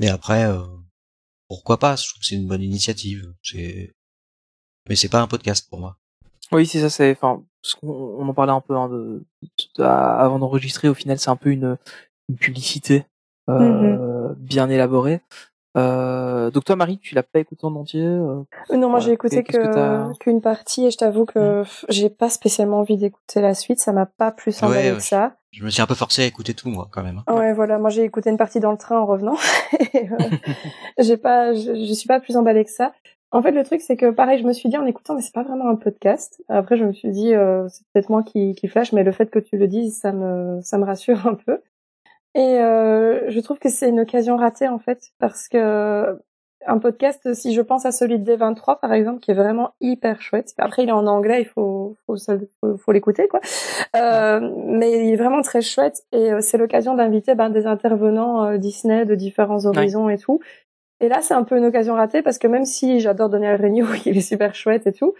mais 0.00 0.08
après. 0.08 0.44
euh, 0.44 0.62
pourquoi 1.48 1.78
pas? 1.78 1.96
Je 1.96 2.08
trouve 2.08 2.20
que 2.20 2.26
c'est 2.26 2.34
une 2.36 2.46
bonne 2.48 2.62
initiative. 2.62 3.30
C'est, 3.42 3.92
mais 4.88 4.96
c'est 4.96 5.10
pas 5.10 5.20
un 5.20 5.26
podcast 5.26 5.68
pour 5.68 5.80
moi. 5.80 5.98
Oui, 6.50 6.66
c'est 6.66 6.80
ça. 6.80 6.88
C'est 6.88 7.10
enfin, 7.12 7.44
ce 7.60 7.76
qu'on- 7.76 8.16
on 8.18 8.26
en 8.26 8.32
parlait 8.32 8.52
un 8.52 8.62
peu 8.62 8.74
hein, 8.74 8.88
de, 8.88 9.22
de- 9.76 9.82
avant 9.82 10.38
d'enregistrer. 10.38 10.88
Au 10.88 10.94
final, 10.94 11.18
c'est 11.18 11.28
un 11.28 11.36
peu 11.36 11.50
une, 11.50 11.76
une 12.30 12.36
publicité 12.36 13.04
euh, 13.50 14.32
bien 14.38 14.70
élaborée. 14.70 15.20
Euh, 15.76 16.50
donc 16.50 16.64
toi, 16.64 16.76
Marie, 16.76 16.98
tu 16.98 17.14
l'as 17.14 17.22
pas 17.22 17.38
écouté 17.38 17.64
en 17.64 17.74
entier 17.74 18.04
euh, 18.04 18.42
Non, 18.74 18.90
moi 18.90 19.00
j'ai 19.00 19.12
écouté 19.12 19.42
que 19.42 20.12
qu'une 20.18 20.40
partie 20.40 20.86
et 20.86 20.90
je 20.90 20.98
t'avoue 20.98 21.24
que 21.24 21.62
pff, 21.62 21.84
j'ai 21.88 22.10
pas 22.10 22.28
spécialement 22.28 22.80
envie 22.80 22.96
d'écouter 22.96 23.40
la 23.40 23.54
suite. 23.54 23.80
Ça 23.80 23.92
m'a 23.92 24.06
pas 24.06 24.32
plus 24.32 24.62
emballé 24.62 24.90
ouais, 24.90 24.96
que 24.96 25.02
ça. 25.02 25.36
Je 25.50 25.64
me 25.64 25.70
suis 25.70 25.82
un 25.82 25.86
peu 25.86 25.94
forcé 25.94 26.22
à 26.22 26.26
écouter 26.26 26.54
tout, 26.54 26.68
moi, 26.68 26.88
quand 26.90 27.02
même. 27.02 27.22
hein. 27.26 27.34
Ouais, 27.34 27.52
voilà. 27.52 27.78
Moi 27.78 27.90
j'ai 27.90 28.04
écouté 28.04 28.30
une 28.30 28.36
partie 28.36 28.60
dans 28.60 28.70
le 28.70 28.78
train 28.78 28.98
en 28.98 29.06
revenant. 29.06 29.36
Et, 29.94 30.10
euh, 30.10 30.16
j'ai 30.98 31.16
pas, 31.16 31.54
je, 31.54 31.74
je 31.74 31.92
suis 31.92 32.06
pas 32.08 32.20
plus 32.20 32.36
emballée 32.36 32.64
que 32.64 32.70
ça. 32.70 32.92
En 33.34 33.40
fait, 33.40 33.52
le 33.52 33.64
truc 33.64 33.80
c'est 33.80 33.96
que 33.96 34.10
pareil, 34.10 34.38
je 34.38 34.46
me 34.46 34.52
suis 34.52 34.68
dit 34.68 34.76
en 34.76 34.84
écoutant, 34.84 35.14
mais 35.14 35.22
c'est 35.22 35.32
pas 35.32 35.42
vraiment 35.42 35.70
un 35.70 35.76
podcast. 35.76 36.42
Après, 36.50 36.76
je 36.76 36.84
me 36.84 36.92
suis 36.92 37.08
dit, 37.08 37.32
euh, 37.34 37.66
c'est 37.68 37.82
peut-être 37.92 38.10
moi 38.10 38.22
qui, 38.22 38.54
qui 38.54 38.68
flash, 38.68 38.92
mais 38.92 39.04
le 39.04 39.12
fait 39.12 39.30
que 39.30 39.38
tu 39.38 39.56
le 39.56 39.68
dises, 39.68 39.98
ça 39.98 40.12
me, 40.12 40.60
ça 40.60 40.76
me 40.76 40.84
rassure 40.84 41.26
un 41.26 41.34
peu. 41.34 41.58
Et 42.34 42.58
euh, 42.60 43.30
je 43.30 43.40
trouve 43.40 43.58
que 43.58 43.68
c'est 43.68 43.88
une 43.88 44.00
occasion 44.00 44.36
ratée 44.36 44.68
en 44.68 44.78
fait, 44.78 45.12
parce 45.18 45.48
que 45.48 46.18
un 46.66 46.78
podcast, 46.78 47.34
si 47.34 47.54
je 47.54 47.60
pense 47.60 47.86
à 47.86 47.92
celui 47.92 48.18
de 48.18 48.32
D23 48.32 48.80
par 48.80 48.92
exemple, 48.92 49.20
qui 49.20 49.30
est 49.30 49.34
vraiment 49.34 49.74
hyper 49.80 50.20
chouette. 50.22 50.54
Après, 50.58 50.82
il 50.84 50.88
est 50.88 50.92
en 50.92 51.06
anglais, 51.06 51.42
il 51.42 51.46
faut 51.46 51.96
faut, 52.06 52.16
faut, 52.16 52.76
faut 52.76 52.92
l'écouter 52.92 53.28
quoi. 53.28 53.40
Euh, 53.96 54.40
mais 54.66 55.06
il 55.06 55.12
est 55.12 55.16
vraiment 55.16 55.42
très 55.42 55.60
chouette 55.60 56.02
et 56.12 56.32
euh, 56.32 56.40
c'est 56.40 56.58
l'occasion 56.58 56.94
d'inviter 56.94 57.34
ben, 57.34 57.50
des 57.50 57.66
intervenants 57.66 58.44
euh, 58.44 58.58
Disney 58.58 59.04
de 59.04 59.14
différents 59.14 59.66
horizons 59.66 60.08
et 60.08 60.18
tout. 60.18 60.40
Et 61.00 61.08
là, 61.08 61.18
c'est 61.20 61.34
un 61.34 61.42
peu 61.42 61.56
une 61.58 61.64
occasion 61.64 61.94
ratée 61.94 62.22
parce 62.22 62.38
que 62.38 62.46
même 62.46 62.64
si 62.64 63.00
j'adore 63.00 63.28
Daniel 63.28 63.60
Renew, 63.60 63.86
il 64.06 64.16
est 64.16 64.20
super 64.20 64.54
chouette 64.54 64.86
et 64.86 64.92
tout, 64.92 65.14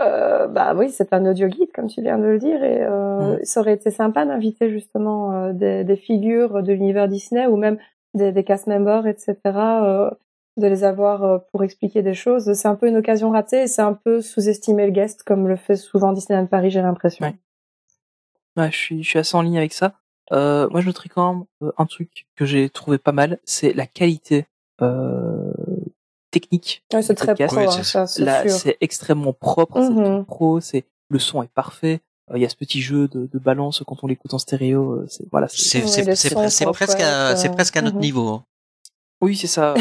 euh, 0.00 0.48
bah 0.48 0.74
oui, 0.74 0.90
c'est 0.90 1.12
un 1.12 1.24
audio 1.26 1.48
guide 1.48 1.70
comme 1.72 1.86
tu 1.86 2.02
viens 2.02 2.18
de 2.18 2.24
le 2.24 2.38
dire 2.38 2.62
et 2.64 2.82
euh, 2.82 3.38
ça 3.44 3.60
aurait 3.60 3.74
été 3.74 3.90
sympa 3.90 4.24
d'inviter 4.24 4.70
justement 4.70 5.32
euh, 5.32 5.52
des, 5.52 5.84
des 5.84 5.96
figures 5.96 6.62
de 6.62 6.72
l'univers 6.72 7.08
Disney 7.08 7.46
ou 7.46 7.56
même 7.56 7.78
des, 8.14 8.32
des 8.32 8.44
cast 8.44 8.66
members, 8.66 9.06
etc. 9.06 9.36
de 9.44 10.66
les 10.66 10.84
avoir 10.84 11.44
pour 11.50 11.62
expliquer 11.62 12.02
des 12.02 12.14
choses. 12.14 12.52
C'est 12.52 12.68
un 12.68 12.74
peu 12.74 12.88
une 12.88 12.96
occasion 12.96 13.30
ratée 13.30 13.62
et 13.62 13.66
c'est 13.66 13.82
un 13.82 13.94
peu 13.94 14.20
sous-estimer 14.20 14.86
le 14.86 14.92
guest 14.92 15.22
comme 15.22 15.46
le 15.46 15.56
fait 15.56 15.76
souvent 15.76 16.12
Disneyland 16.12 16.46
Paris, 16.46 16.70
j'ai 16.70 16.82
l'impression. 16.82 17.24
Ouais. 17.24 17.34
Ouais, 18.56 18.70
je 18.70 18.76
suis, 18.76 19.02
je 19.02 19.08
suis 19.08 19.18
assez 19.18 19.36
en 19.36 19.42
ligne 19.42 19.56
avec 19.56 19.72
ça. 19.72 19.94
Moi, 20.30 20.80
je 20.80 20.86
noterais 20.86 21.08
quand 21.08 21.34
même 21.34 21.72
un 21.78 21.86
truc 21.86 22.26
que 22.36 22.44
j'ai 22.44 22.68
trouvé 22.70 22.98
pas 22.98 23.12
mal, 23.12 23.38
c'est 23.44 23.72
la 23.72 23.86
qualité 23.86 24.46
technique. 26.32 26.82
Ouais, 26.92 27.02
c'est 27.02 27.14
très 27.14 27.28
podcast. 27.28 27.54
pro, 27.54 27.62
Oui, 27.62 27.68
hein, 27.68 27.72
c'est- 27.76 27.84
ça, 27.84 28.06
c'est 28.08 28.24
Là, 28.24 28.42
sûr. 28.42 28.50
c'est 28.58 28.76
extrêmement 28.80 29.32
propre, 29.32 29.80
c'est 29.80 29.90
Mhm. 29.90 30.18
tout 30.20 30.24
pro, 30.24 30.60
c'est 30.60 30.84
le 31.08 31.18
son 31.20 31.42
est 31.44 31.52
parfait. 31.54 32.00
Euh, 32.30 32.38
Il 32.38 32.42
y 32.42 32.44
a 32.44 32.48
ce 32.48 32.56
petit 32.56 32.80
jeu 32.82 33.06
de, 33.06 33.28
de 33.32 33.38
balance 33.38 33.82
quand 33.86 34.02
on 34.02 34.06
l'écoute 34.08 34.32
en 34.34 34.38
stéréo. 34.38 34.92
euh, 34.92 35.06
C'est 35.08 35.24
voilà. 35.30 35.46
c'est- 35.48 35.56
C'est 35.56 35.78
Ouais, 35.82 35.86
c'est- 35.86 36.04
c'est- 36.16 36.48
c'est 36.50 36.64
sont 36.64 36.72
presque, 36.72 37.00
à, 37.00 37.28
chouettes, 37.28 37.38
c'est 37.38 37.48
euh, 37.50 37.52
presque 37.52 37.76
à 37.76 37.82
notre 37.82 37.96
mhm. 37.96 38.02
niveau. 38.02 38.28
hein. 38.28 38.44
Oui, 39.20 39.36
c'est 39.36 39.46
ça. 39.46 39.74
euh, 39.74 39.76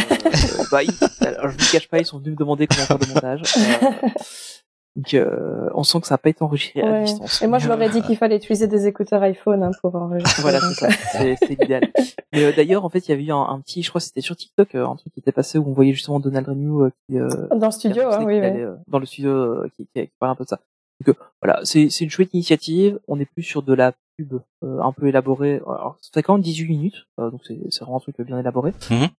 bah, 0.72 0.84
ils- 0.84 0.92
alors, 1.26 1.50
je 1.50 1.58
vous 1.58 1.72
cache 1.72 1.88
pas, 1.88 1.98
ils 2.00 2.06
sont 2.06 2.20
venus 2.20 2.32
me 2.34 2.38
demander 2.38 2.68
comment 2.68 2.86
faire 2.86 2.98
le 3.00 3.08
montage. 3.14 3.42
Euh, 4.98 5.02
donc, 5.02 5.14
euh, 5.14 5.70
on 5.74 5.84
sent 5.84 6.02
que 6.02 6.08
ça 6.08 6.16
n'a 6.16 6.18
pas 6.18 6.30
été 6.30 6.44
enregistré 6.44 6.82
à 6.82 7.04
distance. 7.04 7.42
Et 7.42 7.48
moi, 7.48 7.60
je 7.60 7.68
leur 7.68 7.82
ai 7.82 7.86
Euh, 7.88 7.90
dit 7.90 8.02
qu'il 8.02 8.18
fallait 8.18 8.36
utiliser 8.38 8.68
des 8.68 8.88
écouteurs 8.88 9.22
iPhone 9.24 9.64
hein, 9.64 9.72
pour 9.82 9.96
enregistrer. 9.96 10.42
Voilà, 10.42 10.60
c'est 10.60 10.74
ça. 10.74 10.90
C'est 11.14 11.36
c'est 11.40 11.60
l'idéal. 11.60 11.84
Mais 12.34 12.44
euh, 12.44 12.52
d'ailleurs, 12.56 12.84
en 12.84 12.90
fait, 12.90 13.08
il 13.08 13.12
y 13.12 13.14
avait 13.14 13.24
eu 13.24 13.32
un, 13.32 13.38
un 13.42 13.60
petit, 13.62 13.84
je 13.84 13.90
crois, 13.90 14.00
que 14.00 14.06
c'était 14.06 14.22
sur 14.22 14.36
TikTok, 14.36 14.76
euh, 14.76 14.86
un 14.86 14.96
truc 14.98 15.14
qui 15.14 15.20
était 15.22 15.32
passé 15.32 15.58
où 15.58 15.66
on 15.68 15.74
voyait 15.74 15.94
justement 15.94 16.20
Donald 16.20 16.48
Renew 16.48 16.84
euh, 16.84 16.92
qui, 17.08 17.18
euh, 17.18 17.28
Dans 17.56 17.68
le 17.68 17.72
studio, 17.72 18.04
hein, 18.12 18.24
oui, 18.26 18.38
allait, 18.38 18.52
oui. 18.52 18.62
euh, 18.64 18.76
dans 18.88 19.00
le 19.00 19.06
studio, 19.06 19.32
euh, 19.32 19.70
qui, 19.78 19.88
qui, 19.88 20.02
qui 20.08 20.12
parlait 20.20 20.34
un 20.34 20.36
peu 20.36 20.44
de 20.44 20.50
ça. 20.50 20.60
Donc 21.06 21.16
euh, 21.18 21.24
voilà, 21.42 21.62
c'est 21.64 21.90
c'est 21.90 22.04
une 22.04 22.12
chouette 22.12 22.32
initiative. 22.34 23.00
On 23.08 23.20
est 23.20 23.26
plus 23.26 23.42
sur 23.42 23.64
de 23.64 23.74
la 23.74 23.94
pub 24.18 24.34
euh, 24.64 24.80
un 24.82 24.92
peu 24.92 25.08
élaborée. 25.08 25.56
Alors, 25.66 25.98
ça 26.00 26.10
fait 26.14 26.22
quand 26.22 26.34
même 26.34 26.44
18 26.44 26.68
minutes, 26.68 27.08
euh, 27.20 27.32
donc 27.32 27.42
c'est 27.48 27.58
c'est 27.72 27.80
vraiment 27.80 27.98
un 27.98 28.02
truc 28.02 28.22
bien 28.22 28.38
élaboré. 28.38 28.72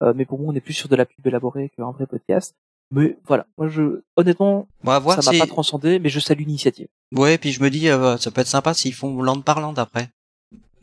Euh, 0.04 0.14
mais 0.16 0.26
pour 0.26 0.38
moi, 0.38 0.54
on 0.54 0.56
est 0.56 0.60
plus 0.62 0.74
sur 0.74 0.90
de 0.90 0.96
la 0.96 1.06
pub 1.08 1.26
élaborée 1.26 1.72
qu'un 1.76 1.90
vrai 1.90 2.06
podcast. 2.06 2.56
Mais 2.92 3.18
voilà, 3.26 3.46
moi, 3.58 3.68
je, 3.70 4.02
honnêtement, 4.18 4.68
Bon, 4.84 5.00
voir 5.00 5.22
ça 5.22 5.32
m'a 5.32 5.40
pas 5.40 5.48
transcendé, 5.48 5.98
mais 6.00 6.10
je 6.10 6.20
salue 6.20 6.42
l'initiative. 6.42 6.88
Ouais, 7.16 7.38
puis 7.38 7.52
je 7.52 7.64
me 7.64 7.70
dis, 7.70 7.88
euh, 7.90 8.18
ça 8.18 8.32
peut 8.32 8.42
être 8.42 8.48
sympa 8.48 8.74
s'ils 8.74 8.94
font 8.94 9.22
land 9.22 9.42
par 9.42 9.62
land 9.62 9.74
après. 9.78 10.10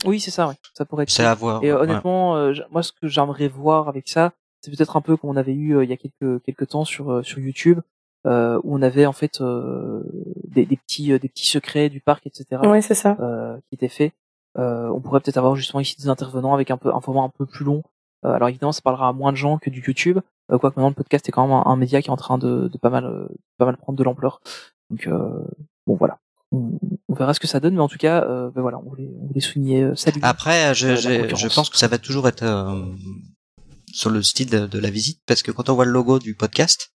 Oui, 0.05 0.19
c'est 0.19 0.31
ça, 0.31 0.47
ouais. 0.47 0.55
Ça 0.73 0.85
pourrait 0.85 1.03
être 1.03 1.09
C'est 1.11 1.23
à 1.25 1.35
voir. 1.35 1.63
Et 1.63 1.69
euh, 1.71 1.75
ouais. 1.75 1.81
honnêtement, 1.83 2.35
euh, 2.37 2.53
moi, 2.71 2.81
ce 2.83 2.91
que 2.91 3.07
j'aimerais 3.07 3.47
voir 3.47 3.87
avec 3.89 4.07
ça, 4.09 4.31
c'est 4.61 4.75
peut-être 4.75 4.97
un 4.97 5.01
peu 5.01 5.17
comme 5.17 5.29
on 5.29 5.35
avait 5.35 5.53
eu 5.53 5.75
euh, 5.77 5.83
il 5.83 5.89
y 5.89 5.93
a 5.93 5.97
quelques 5.97 6.43
quelques 6.43 6.67
temps 6.69 6.83
sur 6.85 7.11
euh, 7.11 7.23
sur 7.23 7.39
YouTube, 7.39 7.79
euh, 8.25 8.59
où 8.63 8.75
on 8.75 8.81
avait 8.81 9.05
en 9.05 9.13
fait 9.13 9.39
euh, 9.41 10.01
des, 10.47 10.65
des 10.65 10.77
petits 10.77 11.11
euh, 11.11 11.19
des 11.19 11.29
petits 11.29 11.47
secrets 11.47 11.89
du 11.89 11.99
parc, 12.01 12.25
etc. 12.27 12.61
Oui, 12.63 12.81
c'est 12.81 12.95
ça. 12.95 13.17
euh, 13.19 13.57
qui 13.69 13.75
étaient 13.75 13.87
faits. 13.89 14.13
Euh, 14.57 14.87
on 14.89 14.99
pourrait 14.99 15.19
peut-être 15.19 15.37
avoir 15.37 15.55
justement 15.55 15.79
ici 15.79 15.95
des 15.97 16.09
intervenants 16.09 16.53
avec 16.53 16.71
un 16.71 16.77
peu 16.77 16.93
un 16.93 17.01
format 17.01 17.21
un 17.21 17.29
peu 17.29 17.45
plus 17.45 17.63
long. 17.65 17.83
Euh, 18.25 18.33
alors 18.33 18.49
évidemment, 18.49 18.71
ça 18.71 18.81
parlera 18.81 19.07
à 19.09 19.13
moins 19.13 19.31
de 19.31 19.37
gens 19.37 19.57
que 19.57 19.69
du 19.69 19.81
YouTube. 19.85 20.19
Euh, 20.51 20.57
quoique 20.57 20.75
maintenant 20.77 20.89
le 20.89 20.95
podcast 20.95 21.27
est 21.29 21.31
quand 21.31 21.43
même 21.47 21.55
un, 21.55 21.63
un 21.65 21.75
média 21.75 22.01
qui 22.01 22.07
est 22.07 22.11
en 22.11 22.17
train 22.17 22.37
de, 22.37 22.67
de 22.67 22.77
pas 22.77 22.89
mal 22.89 23.05
euh, 23.05 23.27
pas 23.57 23.65
mal 23.65 23.77
prendre 23.77 23.97
de 23.97 24.03
l'ampleur. 24.03 24.41
Donc 24.89 25.07
euh, 25.07 25.43
bon 25.87 25.95
voilà. 25.95 26.19
On, 26.51 26.79
verra 27.13 27.33
ce 27.35 27.39
que 27.39 27.47
ça 27.47 27.59
donne, 27.59 27.75
mais 27.75 27.81
en 27.81 27.87
tout 27.87 27.97
cas, 27.99 28.23
euh, 28.23 28.49
ben 28.49 28.61
voilà, 28.61 28.79
on 28.79 28.89
voulait, 28.89 29.09
on 29.21 29.27
voulait 29.27 29.39
souligner 29.39 29.83
euh, 29.83 29.95
salut. 29.95 30.19
Après, 30.23 30.73
je, 30.73 30.95
je, 30.95 31.35
je 31.35 31.47
pense 31.53 31.69
que 31.69 31.77
ça 31.77 31.87
va 31.87 31.99
toujours 31.99 32.27
être 32.27 32.41
euh, 32.41 32.85
sur 33.91 34.09
le 34.09 34.23
style 34.23 34.49
de, 34.49 34.65
de 34.65 34.79
la 34.79 34.89
visite, 34.89 35.21
parce 35.27 35.43
que 35.43 35.51
quand 35.51 35.69
on 35.69 35.75
voit 35.75 35.85
le 35.85 35.91
logo 35.91 36.17
du 36.17 36.33
podcast, 36.33 36.91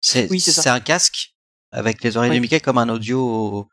c'est 0.00 0.28
Oui, 0.30 0.40
ça. 0.40 0.74
un 0.74 0.80
casque 0.80 1.36
avec 1.70 2.02
les 2.02 2.16
oreilles 2.16 2.30
Oui. 2.30 2.36
de 2.38 2.40
Mickey 2.40 2.58
comme 2.58 2.78
un 2.78 2.88
audio 2.88 3.68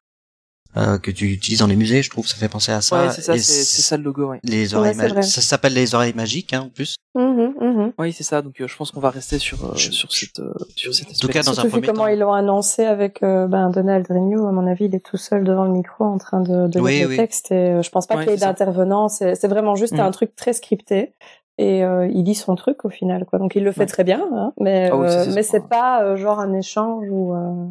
euh, 0.77 0.97
que 0.99 1.11
tu 1.11 1.25
utilises 1.31 1.59
dans 1.59 1.67
les 1.67 1.75
musées. 1.75 2.01
Je 2.03 2.09
trouve 2.09 2.27
ça 2.27 2.35
fait 2.37 2.47
penser 2.49 2.71
à 2.71 2.81
ça. 2.81 3.07
ouais, 3.07 3.11
c'est 3.11 3.21
ça, 3.21 3.37
c'est 3.37 3.81
ça 3.81 3.97
le 3.97 4.03
logo, 4.03 4.29
ouais. 4.29 4.39
Les 4.43 4.73
oreilles 4.75 4.95
Ouais, 4.97 5.21
ça 5.23 5.41
s'appelle 5.41 5.73
les 5.73 5.95
oreilles 5.95 6.13
magiques 6.13 6.53
hein, 6.53 6.61
en 6.61 6.69
plus. 6.69 6.95
Mhm. 7.15 7.93
Oui, 7.97 8.13
c'est 8.13 8.23
ça. 8.23 8.41
Donc, 8.41 8.61
euh, 8.61 8.67
je 8.67 8.75
pense 8.77 8.91
qu'on 8.91 8.99
va 8.99 9.09
rester 9.09 9.39
sur 9.39 9.63
euh, 9.65 9.75
Je- 9.75 9.91
sur 9.91 10.11
cette 10.11 10.39
euh, 10.39 10.53
sur 10.75 10.93
cette 10.93 11.17
tout 11.19 11.27
cas, 11.27 11.41
dans 11.41 11.51
un 11.51 11.53
Surtout 11.53 11.67
vu 11.67 11.71
premier 11.71 11.87
comment 11.87 12.03
temps. 12.03 12.07
ils 12.09 12.19
l'ont 12.19 12.33
annoncé 12.33 12.85
avec 12.85 13.23
euh, 13.23 13.47
ben, 13.47 13.69
Donald 13.71 14.05
Renew, 14.07 14.45
à 14.47 14.51
mon 14.51 14.67
avis, 14.67 14.85
il 14.85 14.93
est 14.95 15.03
tout 15.03 15.17
seul 15.17 15.43
devant 15.43 15.65
le 15.65 15.71
micro 15.71 16.03
en 16.05 16.17
train 16.19 16.41
de, 16.41 16.67
de 16.67 16.79
Oui, 16.79 16.91
lire 16.97 17.03
le 17.07 17.09
oui. 17.11 17.17
texte 17.17 17.51
et 17.51 17.55
euh, 17.71 17.81
je 17.81 17.89
pense 17.89 18.05
pas 18.05 18.15
Ouais, 18.15 18.23
qu'il 18.23 18.31
y 18.31 18.33
ait 18.33 18.37
c'est 18.37 18.41
ça. 18.43 18.47
d'intervenant. 18.53 19.09
C'est 19.09 19.33
c'est 19.35 19.47
vraiment 19.47 19.75
juste 19.75 19.93
Mhm. 19.93 20.01
un 20.01 20.11
truc 20.11 20.35
très 20.35 20.53
scripté 20.53 21.15
et 21.57 21.83
euh, 21.83 22.07
il 22.13 22.25
lit 22.25 22.35
son 22.35 22.55
truc 22.55 22.85
au 22.85 22.89
final. 22.89 23.25
quoi. 23.25 23.39
Donc 23.39 23.55
il 23.55 23.63
le 23.63 23.71
fait 23.71 23.79
Ouais. 23.81 23.85
très 23.87 24.03
bien, 24.03 24.23
hein, 24.33 24.53
mais 24.59 24.89
Ah 24.91 24.97
oui, 24.97 25.07
euh, 25.09 25.25
mais 25.33 25.41
c'est 25.43 25.67
pas 25.67 26.03
euh, 26.03 26.17
genre 26.17 26.39
un 26.39 26.53
échange 26.53 27.05
ou. 27.09 27.33
Euh... 27.33 27.67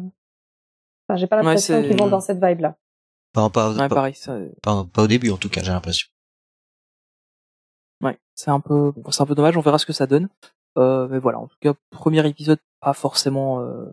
Enfin, 1.09 1.15
j'ai 1.17 1.27
pas 1.27 1.37
Ouais, 1.37 1.43
l'impression 1.43 1.81
c'est- 1.81 1.87
qu'ils 1.87 1.97
vont 1.97 2.07
dans 2.09 2.19
cette 2.19 2.43
vibe 2.43 2.59
là. 2.59 2.75
Pas, 3.37 3.49
pas, 3.51 3.71
Ouais, 3.71 3.77
pas, 3.87 3.95
pareil, 3.95 4.15
ça, 4.15 4.35
pas- 4.63 4.83
pas 4.91 5.03
au 5.03 5.07
début 5.07 5.29
en 5.29 5.37
tout 5.37 5.49
cas, 5.49 5.61
j'ai 5.63 5.71
l'impression. 5.71 6.07
ouais, 8.03 8.17
c'est 8.35 8.49
un 8.51 8.59
peu 8.59 8.91
bon, 8.95 9.11
c'est 9.11 9.21
un 9.21 9.25
peu 9.25 9.35
dommage. 9.35 9.55
On 9.57 9.61
verra 9.61 9.77
ce 9.77 9.85
que 9.85 9.93
ça 9.93 10.07
donne. 10.07 10.27
Euh, 10.77 11.07
mais 11.09 11.19
voilà, 11.19 11.39
en 11.39 11.47
tout 11.47 11.57
cas, 11.59 11.73
premier 11.91 12.25
épisode, 12.27 12.59
pas 12.81 12.93
forcément. 12.93 13.61
Euh, 13.61 13.85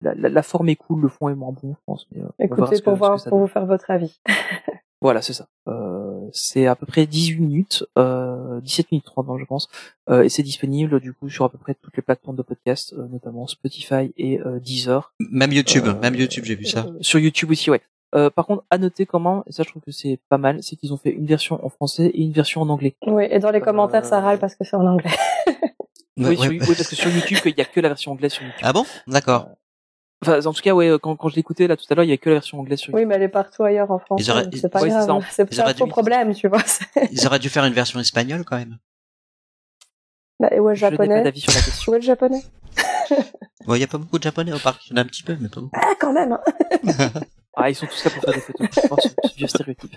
la, 0.00 0.14
la, 0.14 0.28
la 0.28 0.42
forme 0.42 0.68
est 0.68 0.76
cool, 0.76 1.00
le 1.02 1.08
fond 1.08 1.28
est 1.28 1.34
moins 1.34 1.52
bon, 1.52 1.74
je 1.74 1.80
pense. 1.86 2.06
Mais, 2.12 2.22
euh, 2.22 2.28
Écoutez 2.38 2.76
que- 2.78 2.82
pour 2.82 2.96
voir 2.96 3.22
pour 3.22 3.38
vous 3.38 3.46
faire 3.46 3.66
votre 3.66 3.90
avis. 3.90 4.20
Voilà, 5.04 5.20
c'est 5.20 5.32
ça. 5.32 5.48
Euh, 5.68 6.28
c'est 6.32 6.68
à 6.68 6.76
peu 6.76 6.86
près 6.86 7.06
18 7.06 7.40
minutes, 7.40 7.84
euh, 7.98 8.60
17 8.60 8.92
minutes 8.92 9.04
30, 9.06 9.36
je 9.36 9.44
pense, 9.46 9.68
euh, 10.08 10.22
et 10.22 10.28
c'est 10.28 10.44
disponible 10.44 11.00
du 11.00 11.12
coup 11.12 11.28
sur 11.28 11.44
à 11.44 11.48
peu 11.48 11.58
près 11.58 11.74
toutes 11.74 11.96
les 11.96 12.04
plateformes 12.04 12.36
de 12.36 12.42
podcast, 12.42 12.92
euh, 12.96 13.08
notamment 13.08 13.48
Spotify 13.48 14.12
et 14.16 14.38
euh, 14.40 14.60
Deezer. 14.60 15.12
Même 15.18 15.50
YouTube, 15.52 15.86
Euh, 15.88 15.98
même 15.98 16.14
YouTube, 16.14 16.44
j'ai 16.44 16.54
vu 16.54 16.66
ça. 16.66 16.84
Euh, 16.86 16.98
sur 17.00 17.18
YouTube 17.18 17.50
aussi, 17.50 17.68
ouais. 17.68 17.82
Euh, 18.14 18.28
par 18.30 18.46
contre, 18.46 18.62
à 18.70 18.76
noter 18.78 19.06
comment, 19.06 19.42
et 19.46 19.52
ça 19.52 19.62
je 19.62 19.70
trouve 19.70 19.80
que 19.82 19.90
c'est 19.90 20.18
pas 20.28 20.36
mal, 20.38 20.62
c'est 20.62 20.76
qu'ils 20.76 20.92
ont 20.92 20.98
fait 20.98 21.10
une 21.10 21.24
version 21.26 21.64
en 21.64 21.68
français 21.70 22.06
et 22.06 22.20
une 22.22 22.32
version 22.32 22.60
en 22.60 22.68
anglais. 22.68 22.94
Oui, 23.06 23.26
et 23.30 23.38
dans 23.38 23.50
les 23.50 23.60
commentaires 23.62 24.04
ça 24.04 24.18
Euh, 24.18 24.20
râle 24.20 24.38
parce 24.38 24.54
que 24.54 24.64
c'est 24.64 24.76
en 24.76 24.86
anglais. 24.86 25.10
oui, 26.18 26.24
Ouais, 26.26 26.36
sur- 26.36 26.50
ouais. 26.50 26.58
oui, 26.60 26.74
parce 26.76 26.88
que 26.88 26.94
sur 26.96 27.08
YouTube, 27.10 27.38
il 27.46 27.56
y 27.56 27.60
a 27.62 27.64
que 27.64 27.80
la 27.80 27.88
version 27.88 28.12
anglaise 28.12 28.32
sur 28.32 28.42
YouTube. 28.42 28.60
Ah 28.62 28.72
bon? 28.74 28.84
D'accord. 29.06 29.48
Enfin, 30.24 30.44
en 30.44 30.52
tout 30.52 30.60
cas, 30.62 30.72
ouais, 30.74 30.88
euh, 30.88 30.98
quand, 30.98 31.16
quand 31.16 31.28
je 31.30 31.36
l'écoutais 31.36 31.66
là 31.66 31.76
tout 31.76 31.86
à 31.90 31.94
l'heure, 31.94 32.04
il 32.04 32.10
y 32.10 32.12
a 32.12 32.16
que 32.18 32.28
la 32.28 32.36
version 32.36 32.60
anglaise 32.60 32.78
sur 32.78 32.92
Oui, 32.92 33.00
YouTube. 33.00 33.08
mais 33.08 33.14
elle 33.16 33.22
est 33.22 33.28
partout 33.28 33.64
ailleurs 33.64 33.90
en 33.90 33.98
France. 33.98 34.28
Auraient- 34.28 34.46
C'est 34.54 34.68
pas 34.68 34.82
ouais, 34.82 34.88
grave. 34.90 35.24
C'est 35.30 35.58
un 35.60 35.74
faux 35.74 35.84
dû- 35.86 35.90
problème, 35.90 36.34
tu 36.34 36.48
vois. 36.48 36.62
Ils 37.12 37.26
auraient 37.26 37.38
dû 37.38 37.48
faire 37.48 37.64
une 37.64 37.72
version 37.72 37.98
espagnole 37.98 38.44
quand 38.44 38.56
même. 38.58 38.76
Bah, 40.38 40.48
et 40.52 40.60
ouais, 40.60 40.72
le 40.72 40.76
Je 40.76 40.84
n'ai 40.84 40.96
pas 40.96 41.04
japonais. 41.04 41.22
d'avis 41.24 41.40
sur 41.40 41.52
la 41.52 41.60
question. 41.60 41.92
Où 41.92 41.94
est 41.94 41.98
le 41.98 42.04
japonais 42.04 42.42
Bon, 43.66 43.74
il 43.74 43.80
y 43.80 43.84
a 43.84 43.86
pas 43.86 43.98
beaucoup 43.98 44.18
de 44.18 44.22
japonais 44.24 44.52
au 44.52 44.58
parc, 44.58 44.86
il 44.86 44.90
y 44.90 44.94
en 44.94 44.96
a 44.98 45.00
un 45.00 45.06
petit 45.06 45.22
peu, 45.22 45.36
mais 45.40 45.48
pas 45.48 45.60
beaucoup. 45.60 45.76
Ah, 45.80 45.92
quand 45.98 46.12
même. 46.12 46.32
hein. 46.32 46.40
Ah, 47.54 47.68
ils 47.70 47.74
sont 47.74 47.86
tous 47.86 48.04
là 48.04 48.10
pour 48.10 48.22
faire 48.22 48.34
des 48.34 48.40
photos. 48.40 48.68
Je 48.82 48.88
pense, 48.88 49.02
ce, 49.02 49.28
ce 49.28 49.36
vieux 49.36 49.46
stéréotype. 49.46 49.94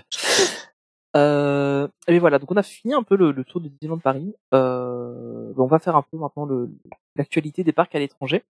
Euh, 1.16 1.88
et 2.08 2.18
voilà, 2.18 2.38
donc 2.38 2.50
on 2.50 2.56
a 2.56 2.62
fini 2.62 2.92
un 2.92 3.02
peu 3.02 3.16
le, 3.16 3.32
le 3.32 3.44
tour 3.44 3.60
de 3.62 3.68
Disneyland 3.68 3.98
Paris. 3.98 4.34
Euh, 4.52 5.52
on 5.56 5.66
va 5.66 5.78
faire 5.78 5.96
un 5.96 6.02
peu 6.02 6.18
maintenant 6.18 6.44
le- 6.44 6.68
l'actualité 7.16 7.64
des 7.64 7.72
parcs 7.72 7.94
à 7.94 7.98
l'étranger. 7.98 8.44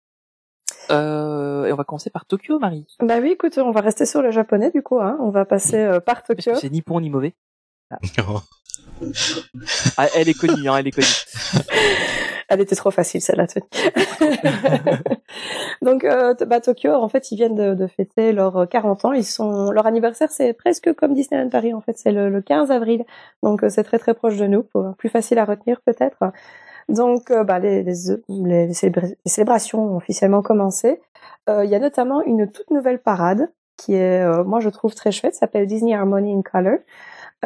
Euh, 0.90 1.66
et 1.66 1.74
on 1.74 1.76
va 1.76 1.84
commencer 1.84 2.10
par 2.10 2.26
Tokyo, 2.26 2.58
Marie. 2.58 2.88
Bah 3.00 3.20
oui, 3.22 3.32
écoute, 3.32 3.58
on 3.60 3.70
va 3.72 3.82
rester 3.82 4.06
sur 4.08 4.22
le 4.24 4.32
japonais 4.32 4.72
du 4.72 4.82
coup. 4.82 5.00
Hein. 5.00 5.18
On 5.20 5.30
va 5.30 5.46
passer 5.46 5.78
euh, 5.78 6.00
par 6.00 6.24
Parce 6.24 6.28
Tokyo. 6.38 6.54
que 6.54 6.60
c'est 6.60 6.72
ni 6.72 6.82
bon 6.82 7.00
ni 7.00 7.10
mauvais. 7.10 7.34
Ah, 9.98 10.08
elle 10.16 10.30
est 10.30 10.34
connue, 10.40 10.70
hein, 10.70 10.78
elle 10.78 10.88
est 10.88 10.92
connue. 10.92 11.08
Elle 12.50 12.62
était 12.62 12.76
trop 12.76 12.92
facile 12.92 13.22
celle-là. 13.22 13.48
Donc 15.82 16.04
euh, 16.04 16.34
bah, 16.46 16.62
Tokyo, 16.62 16.92
en 16.92 17.08
fait, 17.08 17.32
ils 17.32 17.36
viennent 17.36 17.56
de, 17.56 17.88
fêter 17.88 18.34
leurs 18.34 18.68
40 18.70 19.06
ans. 19.06 19.14
Ils 19.14 19.26
sont 19.26 19.72
leur 19.72 19.86
anniversaire, 19.88 20.32
c'est 20.32 20.54
presque 20.54 20.94
comme 20.94 21.14
Disneyland 21.14 21.50
Paris. 21.50 21.74
En 21.74 21.82
fait, 21.82 21.98
c'est 21.98 22.12
le, 22.12 22.30
le, 22.30 22.42
15 22.42 22.72
avril. 22.72 23.04
Donc 23.44 23.64
c'est 23.70 23.84
très 23.84 24.00
très 24.00 24.14
proche 24.14 24.38
de 24.38 24.48
nous, 24.48 24.66
plus 24.98 25.10
facile 25.10 25.40
à 25.40 25.46
retenir 25.46 25.82
peut-être. 25.82 26.20
Donc 26.88 27.32
bah, 27.32 27.60
les, 27.60 27.84
les, 27.84 27.94
les, 28.30 28.74
célébrations 29.26 29.94
ont 29.94 29.98
officiellement 29.98 30.42
commencé. 30.42 31.02
Il 31.48 31.70
y 31.70 31.76
a 31.76 31.80
notamment 31.80 32.22
une 32.24 32.52
toute 32.52 32.70
nouvelle 32.72 33.00
parade 33.00 33.50
qui 33.78 33.94
est, 33.96 34.26
moi 34.44 34.60
je 34.60 34.70
trouve 34.70 34.94
très 34.94 35.12
chouette, 35.12 35.36
s'appelle 35.36 35.68
Disney 35.68 35.94
Harmony 35.94 36.34
in 36.34 36.42
Color. 36.42 36.78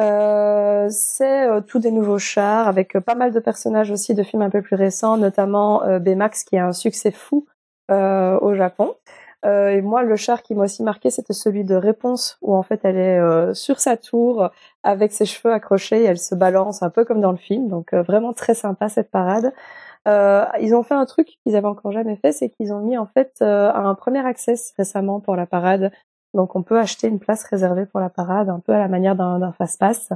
Euh, 0.00 0.88
c'est 0.90 1.46
euh, 1.46 1.60
tous 1.60 1.78
des 1.78 1.90
nouveaux 1.90 2.18
chars 2.18 2.66
avec 2.68 2.96
euh, 2.96 3.00
pas 3.00 3.14
mal 3.14 3.32
de 3.32 3.40
personnages 3.40 3.90
aussi 3.90 4.14
de 4.14 4.22
films 4.22 4.42
un 4.42 4.50
peu 4.50 4.62
plus 4.62 4.76
récents, 4.76 5.18
notamment 5.18 5.82
Baymax 6.00 6.44
qui 6.44 6.56
a 6.56 6.66
un 6.66 6.72
succès 6.72 7.10
fou 7.10 7.46
au 7.90 8.54
Japon. 8.54 8.94
et 9.44 9.80
moi, 9.82 10.04
le 10.04 10.14
char 10.16 10.42
qui 10.42 10.54
m'a 10.54 10.64
aussi 10.64 10.84
marqué, 10.84 11.10
c'était 11.10 11.32
celui 11.32 11.64
de 11.64 11.74
Réponse, 11.74 12.38
où 12.40 12.54
en 12.54 12.62
fait 12.62 12.80
elle 12.84 12.96
est 12.96 13.54
sur 13.54 13.80
sa 13.80 13.96
tour 13.96 14.48
avec 14.84 15.12
ses 15.12 15.26
cheveux 15.26 15.52
accrochés, 15.52 16.02
et 16.02 16.04
elle 16.04 16.18
se 16.18 16.36
balance 16.36 16.84
un 16.84 16.90
peu 16.90 17.04
comme 17.04 17.20
dans 17.20 17.32
le 17.32 17.36
film. 17.36 17.68
Donc 17.68 17.92
vraiment 17.92 18.32
très 18.32 18.54
sympa 18.54 18.88
cette 18.88 19.10
parade. 19.10 19.52
ils 20.06 20.74
ont 20.74 20.84
fait 20.84 20.94
un 20.94 21.04
truc 21.04 21.38
qu'ils 21.42 21.56
avaient 21.56 21.66
encore 21.66 21.90
jamais 21.90 22.16
fait, 22.16 22.30
c'est 22.30 22.48
qu'ils 22.48 22.72
ont 22.72 22.80
mis 22.80 22.96
en 22.96 23.06
fait 23.06 23.42
un 23.42 23.94
premier 23.96 24.24
access 24.24 24.72
récemment 24.78 25.18
pour 25.18 25.34
la 25.34 25.46
parade 25.46 25.90
donc 26.34 26.56
on 26.56 26.62
peut 26.62 26.78
acheter 26.78 27.08
une 27.08 27.18
place 27.18 27.44
réservée 27.44 27.86
pour 27.86 28.00
la 28.00 28.10
parade, 28.10 28.48
un 28.48 28.60
peu 28.60 28.72
à 28.72 28.78
la 28.78 28.88
manière 28.88 29.16
d'un 29.16 29.52
fast-pass, 29.52 30.10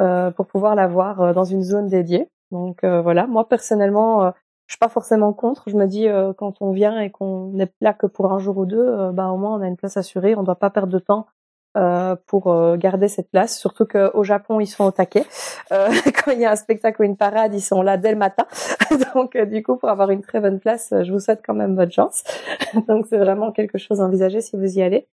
euh, 0.00 0.32
pour 0.32 0.46
pouvoir 0.46 0.74
la 0.74 0.88
voir 0.88 1.20
euh, 1.20 1.32
dans 1.32 1.44
une 1.44 1.62
zone 1.62 1.86
dédiée. 1.86 2.28
Donc 2.50 2.82
euh, 2.82 3.00
voilà, 3.00 3.26
moi 3.28 3.48
personnellement, 3.48 4.32
je 4.66 4.74
suis 4.74 4.78
pas 4.78 4.88
forcément 4.88 5.32
contre. 5.32 5.64
Je 5.68 5.76
me 5.76 5.86
dis 5.86 6.06
quand 6.36 6.60
on 6.60 6.72
vient 6.72 7.00
et 7.00 7.10
qu'on 7.10 7.48
n'est 7.52 7.72
là 7.80 7.94
que 7.94 8.06
pour 8.06 8.32
un 8.32 8.38
jour 8.38 8.58
ou 8.58 8.66
deux, 8.66 9.10
bah 9.12 9.28
au 9.28 9.36
moins 9.36 9.58
on 9.58 9.62
a 9.62 9.66
une 9.66 9.76
place 9.76 9.96
assurée, 9.96 10.34
on 10.34 10.40
ne 10.40 10.46
doit 10.46 10.58
pas 10.58 10.70
perdre 10.70 10.92
de 10.92 10.98
temps 10.98 11.26
pour 12.26 12.76
garder 12.76 13.08
cette 13.08 13.30
place. 13.30 13.58
Surtout 13.58 13.86
qu'au 13.86 14.22
Japon, 14.22 14.60
ils 14.60 14.66
sont 14.66 14.84
au 14.84 14.90
taquet. 14.92 15.24
quand 15.70 16.30
il 16.32 16.40
y 16.40 16.44
a 16.44 16.52
un 16.52 16.56
spectacle 16.56 17.02
ou 17.02 17.04
une 17.04 17.16
parade, 17.16 17.52
ils 17.54 17.60
sont 17.60 17.82
là 17.82 17.96
dès 17.96 18.12
le 18.12 18.18
matin. 18.18 18.46
Donc, 19.14 19.36
du 19.36 19.62
coup, 19.62 19.76
pour 19.76 19.88
avoir 19.88 20.10
une 20.10 20.22
très 20.22 20.40
bonne 20.40 20.60
place, 20.60 20.94
je 21.02 21.12
vous 21.12 21.18
souhaite 21.18 21.42
quand 21.44 21.54
même 21.54 21.74
bonne 21.74 21.92
chance. 21.92 22.22
Donc, 22.88 23.06
c'est 23.08 23.18
vraiment 23.18 23.50
quelque 23.52 23.78
chose 23.78 24.00
à 24.00 24.04
envisager 24.04 24.40
si 24.40 24.56
vous 24.56 24.78
y 24.78 24.82
allez. 24.82 25.08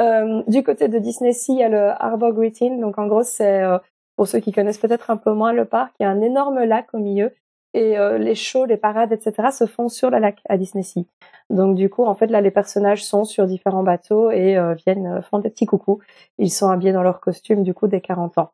Euh, 0.00 0.42
du 0.48 0.64
côté 0.64 0.88
de 0.88 0.98
Disney 0.98 1.30
il 1.48 1.58
y 1.58 1.62
a 1.62 1.68
le 1.68 1.90
Harbor 2.02 2.32
Greeting. 2.32 2.80
Donc 2.80 2.98
en 2.98 3.06
gros, 3.06 3.22
c'est 3.22 3.62
euh, 3.62 3.78
pour 4.16 4.26
ceux 4.26 4.40
qui 4.40 4.52
connaissent 4.52 4.78
peut-être 4.78 5.10
un 5.10 5.16
peu 5.16 5.32
moins 5.32 5.52
le 5.52 5.64
parc, 5.64 5.94
il 6.00 6.04
y 6.04 6.06
a 6.06 6.10
un 6.10 6.20
énorme 6.20 6.62
lac 6.64 6.88
au 6.94 6.98
milieu 6.98 7.32
et 7.74 7.98
euh, 7.98 8.18
les 8.18 8.36
shows, 8.36 8.66
les 8.66 8.76
parades, 8.76 9.12
etc. 9.12 9.50
se 9.50 9.66
font 9.66 9.88
sur 9.88 10.10
le 10.10 10.18
lac 10.18 10.40
à 10.48 10.56
Disney 10.56 10.84
Sea. 10.84 11.06
Donc 11.50 11.74
du 11.76 11.90
coup, 11.90 12.04
en 12.04 12.14
fait, 12.14 12.28
là, 12.28 12.40
les 12.40 12.52
personnages 12.52 13.04
sont 13.04 13.24
sur 13.24 13.46
différents 13.46 13.82
bateaux 13.82 14.30
et 14.30 14.56
viennent 14.86 15.22
font 15.22 15.38
des 15.40 15.50
petits 15.50 15.66
coucous. 15.66 16.00
Ils 16.38 16.50
sont 16.50 16.68
habillés 16.70 16.92
dans 16.92 17.02
leurs 17.02 17.20
costumes 17.20 17.62
du 17.62 17.74
coup 17.74 17.88
des 17.88 18.00
40 18.00 18.38
ans. 18.38 18.52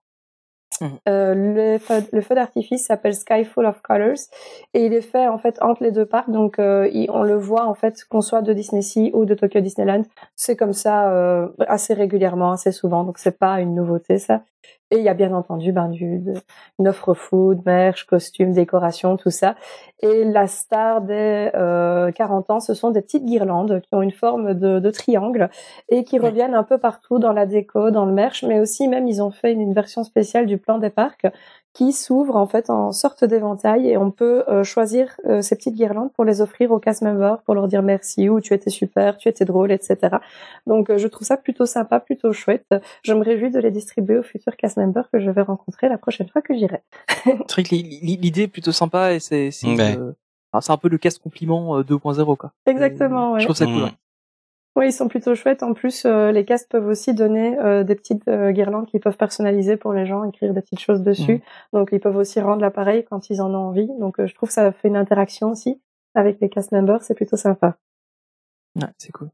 Mmh. 0.81 0.87
Euh, 1.09 1.35
le 1.35 1.79
feu, 1.79 2.03
le 2.11 2.21
feu 2.23 2.35
d'artifice 2.35 2.87
s'appelle 2.87 3.15
Sky 3.15 3.45
Full 3.45 3.67
of 3.67 3.83
Colors 3.83 4.19
et 4.73 4.87
il 4.87 4.95
est 4.95 5.03
fait 5.03 5.29
en 5.29 5.37
fait 5.37 5.61
entre 5.61 5.83
les 5.83 5.93
deux 5.93 6.07
parcs. 6.07 6.31
Donc 6.31 6.59
euh, 6.59 6.91
on 7.11 7.23
le 7.23 7.37
voit 7.37 7.67
en 7.67 7.75
fait 7.75 8.05
qu'on 8.09 8.23
soit 8.23 8.43
de 8.43 8.53
Disney 8.53 8.83
Sea 8.83 9.11
ou 9.15 9.27
de 9.27 9.35
Tokyo 9.35 9.61
Disneyland, 9.61 10.03
c'est 10.37 10.57
comme 10.57 10.73
ça 10.73 11.11
euh, 11.13 11.49
assez 11.69 11.93
régulièrement, 11.93 12.53
assez 12.53 12.73
souvent. 12.73 13.05
Donc 13.05 13.19
c'est 13.19 13.39
pas 13.39 13.61
une 13.61 13.75
nouveauté 13.75 14.19
ça. 14.19 14.43
Et 14.91 14.99
il 14.99 15.03
y 15.05 15.09
a 15.09 15.15
bien 15.15 15.33
entendu 15.33 15.73
ben, 15.73 15.89
du, 15.89 16.19
de, 16.19 16.35
une 16.79 16.89
offre 16.89 17.15
food, 17.15 17.63
merch, 17.65 18.07
costumes, 18.07 18.53
décoration, 18.53 19.17
tout 19.17 19.31
ça. 19.31 19.55
Et 20.01 20.25
la 20.25 20.47
star 20.47 21.03
des 21.03 21.51
euh, 21.55 22.11
40 22.11 22.51
ans, 22.51 22.61
ce 22.61 22.75
sont 22.75 22.91
des 22.91 23.01
petites 23.01 23.25
guirlandes 23.25 23.81
qui 23.83 23.95
ont 23.95 24.03
une 24.03 24.11
forme 24.11 24.55
de, 24.55 24.81
de 24.81 24.91
triangle 24.91 25.49
et 25.91 26.03
qui 26.03 26.19
reviennent 26.19 26.55
un 26.55 26.65
peu 26.65 26.79
partout 26.79 27.19
dans 27.19 27.33
la 27.33 27.47
déco, 27.47 27.91
dans 27.91 28.05
le 28.05 28.13
merch, 28.13 28.43
mais 28.43 28.59
aussi 28.59 28.89
même 28.89 29.07
ils 29.07 29.23
ont 29.23 29.31
fait 29.31 29.53
une, 29.53 29.61
une 29.61 29.75
version 29.75 30.03
spéciale 30.03 30.47
du 30.47 30.59
plan 30.59 30.79
des 30.79 30.91
parcs 30.91 31.27
qui 31.73 31.93
s'ouvre 31.93 32.37
en 32.37 32.47
fait 32.47 32.69
en 32.69 32.93
sorte 32.93 33.25
d'éventail 33.25 33.89
et 33.89 33.97
on 33.97 34.11
peut 34.11 34.45
euh, 34.49 34.65
choisir 34.65 35.17
euh, 35.27 35.41
ces 35.41 35.55
petites 35.55 35.77
guirlandes 35.77 36.13
pour 36.13 36.25
les 36.25 36.41
offrir 36.41 36.73
aux 36.73 36.81
cast 36.81 37.03
members 37.03 37.43
pour 37.43 37.55
leur 37.55 37.69
dire 37.69 37.83
merci 37.83 38.29
ou 38.29 38.41
tu 38.41 38.55
étais 38.55 38.71
super, 38.71 39.17
tu 39.17 39.29
étais 39.29 39.45
drôle, 39.45 39.71
etc. 39.71 40.17
Donc 40.67 40.91
euh, 40.91 40.99
je 40.99 41.07
trouve 41.07 41.27
ça 41.27 41.37
plutôt 41.37 41.67
sympa, 41.67 42.01
plutôt 42.01 42.33
chouette. 42.33 42.75
Je 43.03 43.15
me 43.15 43.23
réjouis 43.23 43.51
de 43.51 43.61
les 43.61 43.71
distribuer 43.71 44.19
aux 44.19 44.23
futurs 44.23 44.57
cast 44.57 44.79
members 44.79 45.09
que 45.13 45.21
je 45.21 45.31
vais 45.31 45.43
rencontrer 45.43 45.89
la 45.89 45.99
prochaine 45.99 46.29
fois 46.29 46.43
que 46.43 46.55
j'irai. 46.55 46.83
l'idée 47.71 48.43
est 48.43 48.49
plutôt 48.49 48.73
sympa 48.73 49.13
et 49.13 49.21
c'est 49.21 49.51
c'est 49.51 49.69
un 49.69 50.77
peu 50.77 50.89
le 50.89 50.99
cast 50.99 51.23
compliment 51.23 51.81
2.0 51.81 52.37
quoi. 52.37 52.53
Exactement. 52.67 53.33
Ouais. 53.33 53.41
Je 53.41 53.45
trouve 53.45 53.57
ça 53.57 53.67
cool. 53.67 53.91
Oui, 54.77 54.87
ils 54.87 54.93
sont 54.93 55.09
plutôt 55.09 55.35
chouettes. 55.35 55.63
En 55.63 55.75
plus, 55.75 56.05
euh, 56.05 56.31
les 56.31 56.45
castes 56.45 56.71
peuvent 56.71 56.87
aussi 56.87 57.13
donner 57.13 57.59
euh, 57.59 57.83
des 57.83 57.97
petites 57.97 58.27
euh, 58.29 58.53
guirlandes 58.53 58.87
qu'ils 58.87 59.01
peuvent 59.01 59.17
personnaliser 59.17 59.77
pour 59.77 59.93
les 59.93 60.07
gens, 60.07 60.23
écrire 60.25 60.55
des 60.55 60.61
petites 60.61 60.81
choses 60.81 61.03
dessus. 61.03 61.37
Mmh. 61.37 61.41
Donc, 61.73 61.89
ils 61.93 62.01
peuvent 62.01 62.17
aussi 62.17 62.41
rendre 62.41 62.63
l'appareil 62.63 63.05
quand 63.05 63.31
ils 63.31 63.43
en 63.43 63.53
ont 63.53 63.69
envie. 63.69 63.89
Donc, 63.99 64.25
je 64.25 64.33
trouve 64.35 64.49
que 64.49 64.55
ça 64.55 64.71
fait 64.71 64.89
une 64.89 64.97
interaction 64.97 65.51
aussi 65.51 65.81
avec 66.15 66.41
les 66.41 66.49
cast 66.49 66.71
members. 66.71 67.03
C'est 67.03 67.15
plutôt 67.15 67.37
sympa. 67.37 67.77
Ouais, 68.77 68.89
c'est 68.99 69.11
cool. 69.11 69.31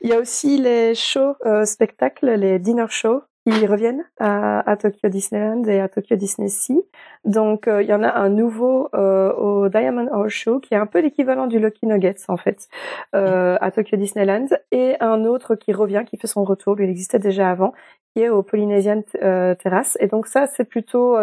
Il 0.00 0.08
y 0.08 0.14
a 0.14 0.18
aussi 0.18 0.58
les 0.58 0.94
shows 0.94 1.36
spectacles, 1.64 2.30
les 2.30 2.58
dinner 2.58 2.86
shows 2.88 3.22
ils 3.46 3.66
reviennent 3.66 4.04
à, 4.18 4.68
à, 4.70 4.76
Tokyo 4.76 5.08
Disneyland 5.08 5.64
et 5.64 5.80
à 5.80 5.88
Tokyo 5.88 6.16
Disney 6.16 6.48
Sea. 6.48 6.80
Donc 7.24 7.68
euh, 7.68 7.82
il 7.82 7.88
y 7.88 7.92
en 7.92 8.02
a 8.02 8.10
un 8.10 8.30
nouveau 8.30 8.88
euh, 8.94 9.32
au 9.34 9.68
Diamond 9.68 10.08
Horse 10.10 10.32
Show 10.32 10.60
qui 10.60 10.74
est 10.74 10.78
un 10.78 10.86
peu 10.86 11.00
l'équivalent 11.00 11.46
du 11.46 11.58
Lucky 11.58 11.86
Nuggets 11.86 12.24
en 12.28 12.36
fait 12.36 12.68
euh, 13.14 13.56
à 13.60 13.70
Tokyo 13.70 13.96
Disneyland 13.96 14.46
et 14.72 14.96
un 15.00 15.24
autre 15.24 15.56
qui 15.56 15.72
revient, 15.72 16.04
qui 16.06 16.16
fait 16.16 16.26
son 16.26 16.44
retour, 16.44 16.80
il 16.80 16.88
existait 16.88 17.18
déjà 17.18 17.50
avant, 17.50 17.74
qui 18.12 18.22
est 18.22 18.30
au 18.30 18.42
Polynesian 18.42 19.02
euh, 19.22 19.54
Terrace. 19.54 19.98
Et 20.00 20.06
donc 20.06 20.26
ça 20.26 20.46
c'est 20.46 20.64
plutôt 20.64 21.16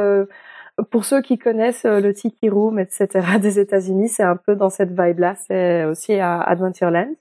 pour 0.90 1.06
ceux 1.06 1.22
qui 1.22 1.38
connaissent 1.38 1.86
le 1.86 2.12
Tiki 2.14 2.50
Room, 2.50 2.78
etc. 2.80 3.08
des 3.42 3.60
États-Unis, 3.60 4.10
c'est 4.10 4.24
un 4.24 4.36
peu 4.36 4.56
dans 4.56 4.70
cette 4.70 4.92
vibe-là. 4.92 5.36
C'est 5.48 5.86
aussi 5.86 6.14
à 6.14 6.40
Adventureland. 6.40 7.14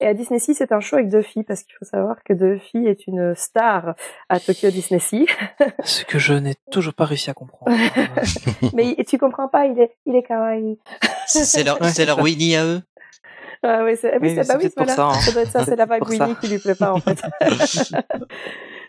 Et 0.00 0.06
à 0.06 0.14
Disney 0.14 0.38
Sea, 0.38 0.54
c'est 0.54 0.70
un 0.70 0.78
show 0.78 0.96
avec 0.96 1.08
Duffy, 1.08 1.42
parce 1.42 1.64
qu'il 1.64 1.74
faut 1.76 1.84
savoir 1.84 2.22
que 2.22 2.32
Duffy 2.32 2.86
est 2.86 3.06
une 3.08 3.34
star 3.34 3.94
à 4.28 4.38
Tokyo 4.38 4.70
Disney 4.70 5.00
Sea. 5.00 5.26
Ce 5.84 6.04
que 6.04 6.18
je 6.18 6.34
n'ai 6.34 6.54
toujours 6.70 6.94
pas 6.94 7.04
réussi 7.04 7.30
à 7.30 7.34
comprendre. 7.34 7.76
Mais 8.74 8.96
tu 9.08 9.18
comprends 9.18 9.48
pas, 9.48 9.66
il 9.66 9.78
est, 9.80 9.96
il 10.06 10.14
est 10.14 10.22
kawaii. 10.22 10.78
C'est 11.26 11.64
leur, 11.64 11.84
c'est 11.86 12.06
leur 12.06 12.20
Winnie 12.20 12.54
à 12.54 12.64
eux. 12.64 12.82
Ah 13.64 13.82
oui, 13.84 13.96
c'est, 14.00 14.16
oui, 14.20 14.36
c'est, 14.36 14.46
bah 14.46 14.54
oui, 14.62 14.70
voilà. 14.76 14.94
Ça, 14.94 15.06
hein. 15.08 15.14
ça 15.14 15.32
doit 15.32 15.42
être 15.42 15.50
ça, 15.50 15.64
c'est 15.64 15.74
la 15.74 15.84
vibe 15.84 16.08
Winnie 16.08 16.36
qui 16.40 16.46
lui 16.46 16.58
plaît 16.58 16.76
pas, 16.76 16.92
en 16.92 17.00
fait. 17.00 17.20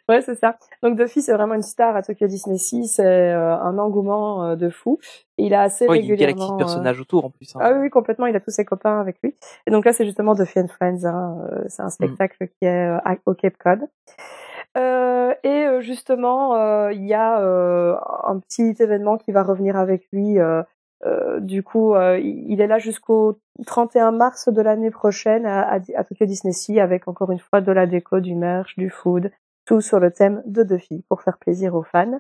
Ouais, 0.10 0.22
c'est 0.22 0.36
ça. 0.36 0.58
Donc 0.82 0.98
Duffy, 0.98 1.22
c'est 1.22 1.34
vraiment 1.34 1.54
une 1.54 1.62
star 1.62 1.96
à 1.96 2.02
Tokyo 2.02 2.26
Disney 2.26 2.58
Sea. 2.58 2.88
C'est 2.88 3.06
euh, 3.06 3.56
un 3.56 3.78
engouement 3.78 4.44
euh, 4.44 4.56
de 4.56 4.72
fou. 4.72 4.98
Il 5.38 5.54
a 5.54 5.62
assez 5.62 5.86
régulièrement. 5.86 6.36
Il 6.36 6.48
y 6.48 6.50
a 6.50 6.52
de 6.54 6.58
personnages 6.58 7.00
autour 7.00 7.26
en 7.26 7.30
plus. 7.30 7.56
Hein. 7.56 7.60
Ah 7.62 7.74
oui, 7.74 7.92
complètement. 7.92 8.26
Il 8.26 8.36
a 8.36 8.40
tous 8.40 8.50
ses 8.50 8.66
copains 8.66 9.00
avec 9.00 9.18
lui. 9.24 9.36
Et 9.68 9.72
donc 9.72 9.86
là, 9.86 9.94
c'est 9.94 10.06
justement 10.06 10.34
Duffy 10.34 10.62
and 10.62 10.68
Friends. 10.68 11.06
Hein. 11.06 11.38
C'est 11.68 11.84
un 11.84 11.88
mm. 11.88 11.92
spectacle 11.92 12.48
qui 12.48 12.66
est 12.66 12.92
au 13.28 13.36
Cape 13.36 13.58
Cod. 13.64 13.82
Euh, 14.78 15.34
et 15.44 15.68
justement, 15.82 16.90
il 16.90 17.06
y 17.06 17.14
a 17.14 17.38
un 17.38 18.40
petit 18.40 18.76
événement 18.82 19.18
qui 19.18 19.32
va 19.32 19.44
revenir 19.44 19.78
avec 19.78 20.08
lui. 20.12 20.38
du 21.40 21.62
coup, 21.62 21.96
il 21.96 22.62
est 22.62 22.68
là 22.68 22.80
jusqu'au 22.80 23.38
31 23.68 24.12
mars 24.12 24.50
de 24.50 24.62
l'année 24.62 24.90
prochaine 24.90 25.46
à, 25.46 25.80
à, 25.96 26.04
Tokyo 26.04 26.26
Disney 26.26 26.54
Sea 26.54 26.80
avec 26.80 27.08
encore 27.08 27.30
une 27.30 27.40
fois 27.40 27.62
de 27.62 27.72
la 27.72 27.86
déco, 27.86 28.20
du 28.22 28.34
merch, 28.34 28.76
du 28.76 28.90
food, 28.90 29.32
tout 29.70 29.82
sur 29.82 30.00
le 30.00 30.10
thème 30.10 30.42
de 30.48 30.64
Duffy 30.64 31.06
pour 31.10 31.22
faire 31.22 31.38
plaisir 31.38 31.76
aux 31.76 31.84
fans. 31.84 32.20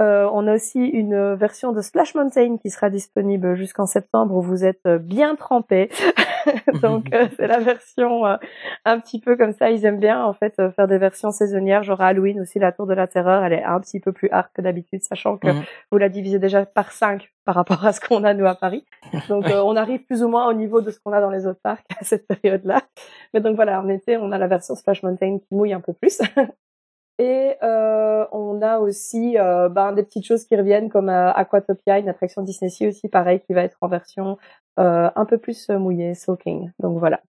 Euh, 0.00 0.28
on 0.32 0.46
a 0.46 0.54
aussi 0.54 0.78
une 0.78 1.34
version 1.34 1.72
de 1.72 1.80
Splash 1.80 2.14
Mountain 2.14 2.56
qui 2.58 2.70
sera 2.70 2.88
disponible 2.88 3.56
jusqu'en 3.56 3.86
septembre 3.86 4.36
où 4.36 4.42
vous 4.42 4.64
êtes 4.64 4.86
bien 4.86 5.34
trempés. 5.34 5.90
Donc 6.82 7.12
euh, 7.12 7.26
c'est 7.36 7.48
la 7.48 7.58
version 7.58 8.24
euh, 8.24 8.36
un 8.84 9.00
petit 9.00 9.18
peu 9.18 9.36
comme 9.36 9.52
ça. 9.52 9.70
Ils 9.70 9.84
aiment 9.84 9.98
bien 9.98 10.24
en 10.24 10.32
fait 10.34 10.54
faire 10.76 10.86
des 10.86 10.98
versions 10.98 11.32
saisonnières, 11.32 11.82
genre 11.82 12.00
Halloween 12.00 12.40
aussi. 12.40 12.60
La 12.60 12.70
Tour 12.70 12.86
de 12.86 12.94
la 12.94 13.08
Terreur, 13.08 13.42
elle 13.42 13.54
est 13.54 13.64
un 13.64 13.80
petit 13.80 13.98
peu 13.98 14.12
plus 14.12 14.28
hard 14.30 14.46
que 14.54 14.62
d'habitude, 14.62 15.02
sachant 15.02 15.36
que 15.36 15.48
vous 15.90 15.98
la 15.98 16.08
divisez 16.08 16.38
déjà 16.38 16.64
par 16.64 16.92
5 16.92 17.28
par 17.44 17.56
rapport 17.56 17.84
à 17.84 17.92
ce 17.92 18.00
qu'on 18.00 18.22
a 18.22 18.34
nous 18.34 18.46
à 18.46 18.54
Paris. 18.54 18.84
Donc 19.28 19.46
on 19.46 19.74
arrive 19.74 20.04
plus 20.04 20.22
ou 20.22 20.28
moins 20.28 20.48
au 20.48 20.52
niveau 20.52 20.80
de 20.80 20.92
ce 20.92 21.00
qu'on 21.00 21.12
a 21.12 21.20
dans 21.20 21.30
les 21.30 21.44
autres 21.44 21.60
parcs 21.60 21.86
à 22.00 22.04
cette 22.04 22.28
période-là. 22.28 22.82
Mais 23.34 23.40
donc 23.40 23.56
voilà, 23.56 23.80
en 23.80 23.88
été, 23.88 24.16
on 24.16 24.30
a 24.30 24.38
la 24.38 24.46
version 24.46 24.76
Splash 24.76 25.02
Mountain 25.02 25.38
qui 25.38 25.54
mouille 25.54 25.72
un 25.72 25.80
peu 25.80 25.92
plus. 25.92 26.20
Et 27.18 27.56
euh, 27.62 28.24
on 28.32 28.62
a 28.62 28.78
aussi 28.78 29.36
euh, 29.38 29.68
ben, 29.68 29.92
des 29.92 30.02
petites 30.02 30.24
choses 30.24 30.44
qui 30.44 30.56
reviennent 30.56 30.88
comme 30.88 31.08
euh, 31.08 31.32
Aquatopia, 31.32 31.98
une 31.98 32.08
attraction 32.08 32.42
Disney 32.42 32.70
aussi, 32.86 33.08
pareil, 33.08 33.40
qui 33.40 33.54
va 33.54 33.62
être 33.62 33.76
en 33.80 33.88
version 33.88 34.38
euh, 34.78 35.10
un 35.14 35.24
peu 35.24 35.38
plus 35.38 35.68
mouillée, 35.70 36.14
soaking. 36.14 36.70
Donc 36.78 36.98
voilà. 36.98 37.20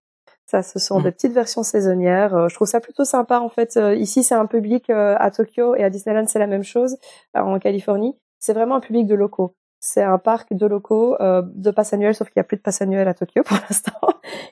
Ça, 0.46 0.62
ce 0.62 0.78
sont 0.78 1.00
mmh. 1.00 1.02
des 1.04 1.12
petites 1.12 1.32
versions 1.32 1.62
saisonnières. 1.62 2.48
je 2.48 2.54
trouve 2.54 2.66
ça 2.66 2.80
plutôt 2.80 3.04
sympa 3.04 3.38
en 3.38 3.48
fait. 3.48 3.78
ici, 3.96 4.24
c'est 4.24 4.34
un 4.34 4.46
public 4.46 4.90
à 4.90 5.30
Tokyo 5.30 5.76
et 5.76 5.84
à 5.84 5.90
Disneyland, 5.90 6.26
c'est 6.26 6.40
la 6.40 6.48
même 6.48 6.64
chose 6.64 6.96
en 7.34 7.60
Californie. 7.60 8.16
C'est 8.40 8.54
vraiment 8.54 8.76
un 8.76 8.80
public 8.80 9.06
de 9.06 9.14
locaux. 9.14 9.54
c'est 9.80 10.02
un 10.02 10.18
parc 10.18 10.54
de 10.54 10.66
locaux 10.66 11.16
euh, 11.20 11.42
de 11.54 11.70
pass 11.70 11.92
annuel, 11.92 12.14
sauf 12.14 12.28
qu'il 12.28 12.40
n'y 12.40 12.42
a 12.42 12.44
plus 12.44 12.56
de 12.56 12.62
pass 12.62 12.82
annuel 12.82 13.06
à 13.06 13.14
Tokyo 13.14 13.42
pour 13.46 13.56
l'instant. 13.58 13.92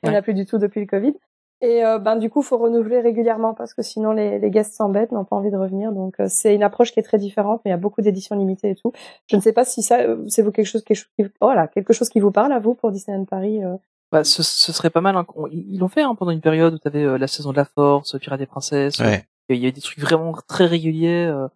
Il 0.02 0.08
n'y 0.08 0.14
en 0.14 0.18
a 0.18 0.22
plus 0.22 0.34
du 0.34 0.46
tout 0.46 0.58
depuis 0.58 0.80
le 0.80 0.86
Covid. 0.86 1.14
Et 1.60 1.84
euh, 1.84 1.98
ben 1.98 2.14
du 2.16 2.30
coup, 2.30 2.42
faut 2.42 2.56
renouveler 2.56 3.00
régulièrement 3.00 3.52
parce 3.52 3.74
que 3.74 3.82
sinon 3.82 4.12
les, 4.12 4.38
les 4.38 4.50
guests 4.50 4.74
s'embêtent, 4.74 5.10
n'ont 5.10 5.24
pas 5.24 5.34
envie 5.36 5.50
de 5.50 5.56
revenir. 5.56 5.90
Donc 5.92 6.14
euh, 6.20 6.26
c'est 6.28 6.54
une 6.54 6.62
approche 6.62 6.92
qui 6.92 7.00
est 7.00 7.02
très 7.02 7.18
différente, 7.18 7.60
mais 7.64 7.70
il 7.70 7.72
y 7.72 7.74
a 7.74 7.78
beaucoup 7.78 8.00
d'éditions 8.00 8.36
limitées 8.36 8.70
et 8.70 8.74
tout. 8.76 8.92
Je 9.26 9.34
ne 9.36 9.40
sais 9.40 9.52
pas 9.52 9.64
si 9.64 9.82
ça, 9.82 9.98
euh, 10.00 10.24
c'est 10.28 10.42
vous 10.42 10.52
quelque 10.52 10.66
chose, 10.66 10.84
quelque 10.84 10.96
chose 10.98 11.10
qui, 11.16 11.24
voilà, 11.40 11.66
quelque 11.66 11.92
chose 11.92 12.08
qui 12.08 12.20
vous 12.20 12.30
parle 12.30 12.52
à 12.52 12.60
vous 12.60 12.74
pour 12.74 12.92
Disneyland 12.92 13.24
Paris. 13.24 13.64
euh? 13.64 13.76
Bah, 14.12 14.22
ce, 14.24 14.42
ce 14.44 14.72
serait 14.72 14.90
pas 14.90 15.00
mal. 15.00 15.16
hein, 15.16 15.26
Ils 15.50 15.78
l'ont 15.80 15.88
fait 15.88 16.02
hein, 16.02 16.14
pendant 16.14 16.30
une 16.30 16.40
période 16.40 16.74
où 16.74 16.78
tu 16.78 16.86
avais 16.88 17.18
la 17.18 17.26
saison 17.26 17.50
de 17.50 17.56
la 17.56 17.64
Force, 17.64 18.16
Pirates 18.18 18.38
des 18.38 18.46
Princesses. 18.46 18.98
Ouais. 19.00 19.26
Il 19.50 19.56
y 19.56 19.64
avait 19.64 19.72
des 19.72 19.80
trucs 19.80 19.98
vraiment 19.98 20.32
très 20.46 20.66
réguliers. 20.66 21.26
euh, 21.26 21.48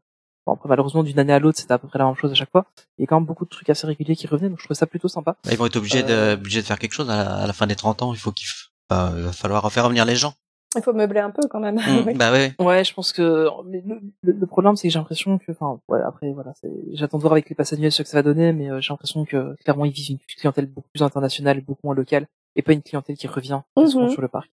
Bon, 0.45 0.55
après, 0.55 0.69
malheureusement, 0.69 1.05
d'une 1.05 1.21
année 1.21 1.33
à 1.33 1.39
l'autre, 1.39 1.59
c'était 1.61 1.73
à 1.73 1.79
peu 1.79 1.87
près 1.87 2.01
la 2.01 2.05
même 2.07 2.17
chose 2.17 2.33
à 2.33 2.35
chaque 2.35 2.51
fois. 2.51 2.67
Il 2.99 3.03
y 3.03 3.05
a 3.05 3.07
quand 3.07 3.15
même 3.21 3.27
beaucoup 3.27 3.45
de 3.45 3.51
trucs 3.51 3.71
assez 3.71 3.87
réguliers 3.87 4.17
qui 4.17 4.27
revenaient, 4.27 4.49
donc 4.49 4.59
je 4.59 4.65
trouvais 4.65 4.77
ça 4.77 4.87
plutôt 4.89 5.07
sympa. 5.07 5.37
Ils 5.49 5.57
vont 5.57 5.67
être 5.67 5.77
obligés, 5.77 6.03
Euh. 6.03 6.35
de, 6.35 6.41
obligés 6.41 6.61
de 6.63 6.67
faire 6.67 6.81
quelque 6.81 6.95
chose 6.95 7.09
à 7.09 7.17
la, 7.23 7.35
à 7.37 7.47
la 7.47 7.53
fin 7.53 7.69
des 7.69 7.77
30 7.77 8.03
ans. 8.03 8.13
Il 8.13 8.19
faut 8.19 8.33
qu'il 8.33 8.47
f- 8.49 8.71
bah, 8.93 9.13
il 9.17 9.23
va 9.23 9.33
falloir 9.33 9.71
faire 9.73 9.85
revenir 9.85 10.05
les 10.05 10.17
gens. 10.17 10.35
Il 10.75 10.83
faut 10.83 10.95
meubler 10.95 11.21
un 11.21 11.31
peu 11.31 11.43
quand 11.51 11.61
même. 11.61 11.75
Mm, 11.77 11.81
Oui. 12.07 12.15
Bah 12.15 12.33
ouais. 12.33 12.55
Ouais, 12.59 12.83
je 12.85 12.95
pense 12.95 13.13
que 13.13 13.23
le, 13.23 13.83
le- 14.23 14.33
le 14.33 14.47
problème, 14.47 14.75
c'est 14.77 14.89
que 14.89 14.93
j'ai 14.93 14.99
l'impression 14.99 15.39
que, 15.39 15.53
enfin, 15.53 15.79
ouais, 15.89 16.01
après, 16.03 16.33
voilà, 16.33 16.53
c'est- 16.61 16.71
j'attends 16.93 17.19
de 17.19 17.23
voir 17.23 17.33
avec 17.33 17.49
les 17.51 17.55
passes 17.55 17.73
annuelles 17.75 17.93
ce 17.93 18.03
que 18.03 18.09
ça 18.09 18.17
va 18.19 18.23
donner, 18.23 18.53
mais 18.55 18.71
euh, 18.71 18.81
j'ai 18.81 18.93
l'impression 18.93 19.25
que 19.27 19.55
clairement, 19.63 19.85
ils 19.85 19.93
visent 19.93 20.09
une 20.11 20.19
clientèle 20.19 20.67
beaucoup 20.67 20.89
plus 20.95 21.03
internationale, 21.03 21.61
beaucoup 21.61 21.83
moins 21.85 21.95
locale, 21.95 22.27
et 22.57 22.63
pas 22.63 22.73
une 22.73 22.83
clientèle 22.83 23.17
qui 23.17 23.27
revient 23.27 23.61
Mhm. 23.77 24.09
sur 24.11 24.21
le 24.23 24.29
parc. 24.29 24.51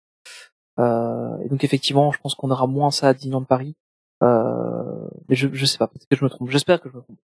Euh, 0.80 1.38
et 1.44 1.50
donc 1.50 1.64
effectivement, 1.64 2.12
je 2.12 2.20
pense 2.20 2.36
qu'on 2.36 2.52
aura 2.52 2.68
moins 2.68 2.92
ça 2.92 3.10
à 3.10 3.14
Disneyland 3.14 3.44
Paris. 3.44 3.76
Euh, 4.22 5.08
mais 5.30 5.36
je, 5.36 5.48
je 5.54 5.66
sais 5.66 5.78
pas, 5.78 5.88
peut-être 5.88 6.08
que 6.10 6.16
je 6.18 6.24
me 6.26 6.30
trompe. 6.30 6.50
J'espère 6.50 6.82
que 6.82 6.90
je 6.90 6.96
me 6.98 7.02
trompe. 7.02 7.18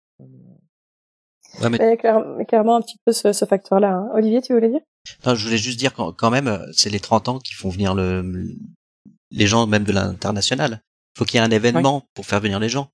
Ouais, 1.61 1.69
mais 1.69 1.79
Il 1.81 1.85
y 1.85 1.89
a 1.89 1.97
clair- 1.97 2.25
clairement 2.49 2.77
un 2.77 2.81
petit 2.81 2.97
peu 3.05 3.13
ce, 3.13 3.33
ce 3.33 3.45
facteur-là. 3.45 3.93
hein. 3.95 4.09
Olivier, 4.15 4.41
tu 4.43 4.55
voulais 4.55 4.69
dire? 4.71 4.81
Non, 5.27 5.35
je 5.35 5.45
voulais 5.45 5.59
juste 5.59 5.79
dire 5.79 5.93
quand, 5.95 6.13
quand 6.13 6.31
même, 6.31 6.49
euh, 6.49 6.65
c'est 6.73 6.91
les 6.91 7.01
30 7.01 7.29
ans 7.29 7.39
qui 7.39 7.55
font 7.55 7.69
venir 7.69 7.95
le, 7.95 8.23
les 9.31 9.47
gens 9.47 9.67
même 9.67 9.85
de 9.85 9.93
l'international. 9.93 10.81
Faut 11.19 11.25
qu'il 11.25 11.39
y 11.39 11.43
ait 11.43 11.47
un 11.47 11.51
événement 11.51 12.05
pour 12.15 12.25
faire 12.27 12.41
venir 12.41 12.59
les 12.61 12.69
gens. 12.69 12.89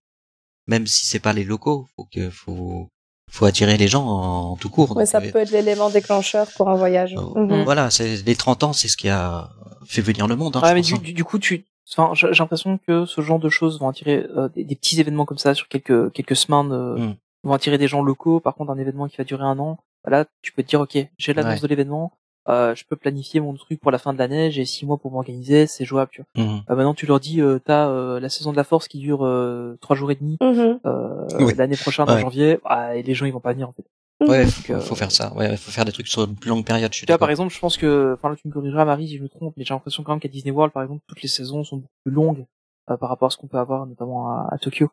Même 0.66 0.86
si 0.86 1.06
c'est 1.06 1.20
pas 1.20 1.32
les 1.32 1.44
locaux, 1.44 1.86
faut 1.96 2.06
que 2.12 2.30
faut 2.30 2.88
faut 3.30 3.44
attirer 3.44 3.76
les 3.76 3.88
gens 3.88 4.06
en, 4.06 4.56
tout 4.56 4.70
court. 4.70 4.96
Ouais, 4.96 5.04
ça 5.06 5.18
euh, 5.18 5.30
peut 5.30 5.38
être 5.38 5.50
l'élément 5.50 5.90
déclencheur 5.90 6.48
pour 6.56 6.68
un 6.70 6.74
voyage. 6.76 7.14
euh, 7.14 7.40
Mhm. 7.44 7.64
Voilà, 7.64 7.90
c'est 7.90 8.16
les 8.24 8.36
30 8.36 8.64
ans, 8.64 8.72
c'est 8.72 8.88
ce 8.88 8.96
qui 8.96 9.08
a 9.10 9.50
fait 9.86 10.00
venir 10.00 10.26
le 10.26 10.34
monde. 10.36 10.56
Hein, 10.56 10.62
Ouais, 10.62 10.68
je 10.70 10.74
mais 10.74 10.80
pense, 10.80 11.02
du, 11.02 11.10
hein. 11.10 11.14
du, 11.14 11.24
coup, 11.24 11.38
tu, 11.38 11.64
enfin, 11.92 12.14
j'ai 12.14 12.28
j'ai 12.32 12.38
l'impression 12.42 12.78
que 12.86 13.04
ce 13.04 13.20
genre 13.20 13.38
de 13.38 13.50
choses 13.50 13.78
vont 13.80 13.88
attirer 13.90 14.26
euh, 14.36 14.48
des, 14.48 14.64
des 14.64 14.74
petits 14.76 14.98
événements 14.98 15.26
comme 15.26 15.36
ça 15.38 15.54
sur 15.54 15.68
quelques 15.68 16.10
quelques 16.12 16.36
semaines, 16.36 16.72
euh, 16.72 16.96
Mm. 16.98 17.16
Vont 17.44 17.52
attirer 17.52 17.78
des 17.78 17.88
gens 17.88 18.02
locaux. 18.02 18.40
Par 18.40 18.54
contre, 18.54 18.70
un 18.72 18.78
événement 18.78 19.08
qui 19.08 19.16
va 19.16 19.24
durer 19.24 19.44
un 19.44 19.58
an, 19.58 19.78
là, 20.06 20.24
tu 20.42 20.52
peux 20.52 20.62
te 20.62 20.68
dire, 20.68 20.80
ok, 20.80 20.96
j'ai 21.18 21.34
l'annonce 21.34 21.54
Ouais. 21.54 21.60
de 21.60 21.66
l'événement, 21.68 22.12
euh, 22.48 22.74
je 22.74 22.84
peux 22.84 22.96
planifier 22.96 23.40
mon 23.40 23.52
truc 23.54 23.78
pour 23.80 23.90
la 23.90 23.98
fin 23.98 24.12
de 24.12 24.18
l'année, 24.18 24.50
j'ai 24.50 24.64
six 24.64 24.86
mois 24.86 24.96
pour 24.96 25.10
m'organiser, 25.12 25.66
c'est 25.66 25.84
jouable. 25.84 26.10
Tu 26.12 26.22
vois. 26.34 26.44
Mhm. 26.44 26.62
Euh, 26.70 26.74
maintenant, 26.76 26.94
tu 26.94 27.06
leur 27.06 27.20
dis, 27.20 27.40
euh, 27.42 27.58
t'as 27.58 27.88
euh, 27.88 28.20
la 28.20 28.28
saison 28.28 28.52
de 28.52 28.56
la 28.56 28.64
force 28.64 28.88
qui 28.88 28.98
dure 28.98 29.24
euh, 29.24 29.76
trois 29.80 29.96
jours 29.96 30.10
et 30.10 30.14
demi 30.14 30.38
Mhm. 30.40 30.80
euh, 30.86 31.26
Oui. 31.40 31.54
l'année 31.56 31.76
prochaine 31.76 32.08
en 32.08 32.14
Ouais. 32.14 32.20
janvier, 32.20 32.58
ah, 32.64 32.96
et 32.96 33.02
les 33.02 33.14
gens 33.14 33.26
ils 33.26 33.32
vont 33.32 33.40
pas 33.40 33.52
venir 33.52 33.68
en 33.68 33.72
fait. 33.72 33.84
Ouais, 34.26 34.44
Mhm. 34.44 34.50
faut, 34.50 34.72
Donc, 34.72 34.82
faut 34.82 34.94
faire 34.96 35.12
ça. 35.12 35.32
Ouais, 35.36 35.56
faut 35.56 35.70
faire 35.70 35.84
des 35.84 35.92
trucs 35.92 36.08
sur 36.08 36.24
une 36.24 36.34
plus 36.34 36.48
longue 36.48 36.64
période. 36.64 36.90
Je 36.92 36.96
suis 36.96 37.06
Tu 37.06 37.12
vois, 37.12 37.14
d'accord. 37.18 37.26
par 37.26 37.30
exemple, 37.30 37.54
je 37.54 37.58
pense 37.60 37.76
que, 37.76 38.14
enfin 38.14 38.30
là, 38.30 38.34
tu 38.36 38.48
me 38.48 38.52
corrigeras, 38.52 38.84
Marie, 38.84 39.06
si 39.08 39.16
je 39.18 39.22
me 39.22 39.28
trompe, 39.28 39.54
mais 39.56 39.64
j'ai 39.64 39.72
l'impression 39.74 40.02
quand 40.02 40.10
même 40.12 40.18
qu'à 40.20 40.28
Disney 40.28 40.50
World, 40.50 40.72
par 40.72 40.82
exemple, 40.82 41.02
toutes 41.06 41.22
les 41.22 41.28
saisons 41.28 41.62
sont 41.62 41.76
beaucoup 41.76 41.92
plus 42.04 42.12
longues 42.12 42.44
euh, 42.90 42.96
par 42.96 43.10
rapport 43.10 43.26
à 43.26 43.30
ce 43.30 43.36
qu'on 43.36 43.46
peut 43.46 43.58
avoir, 43.58 43.86
notamment 43.86 44.28
à, 44.32 44.48
à 44.50 44.58
Tokyo. 44.58 44.88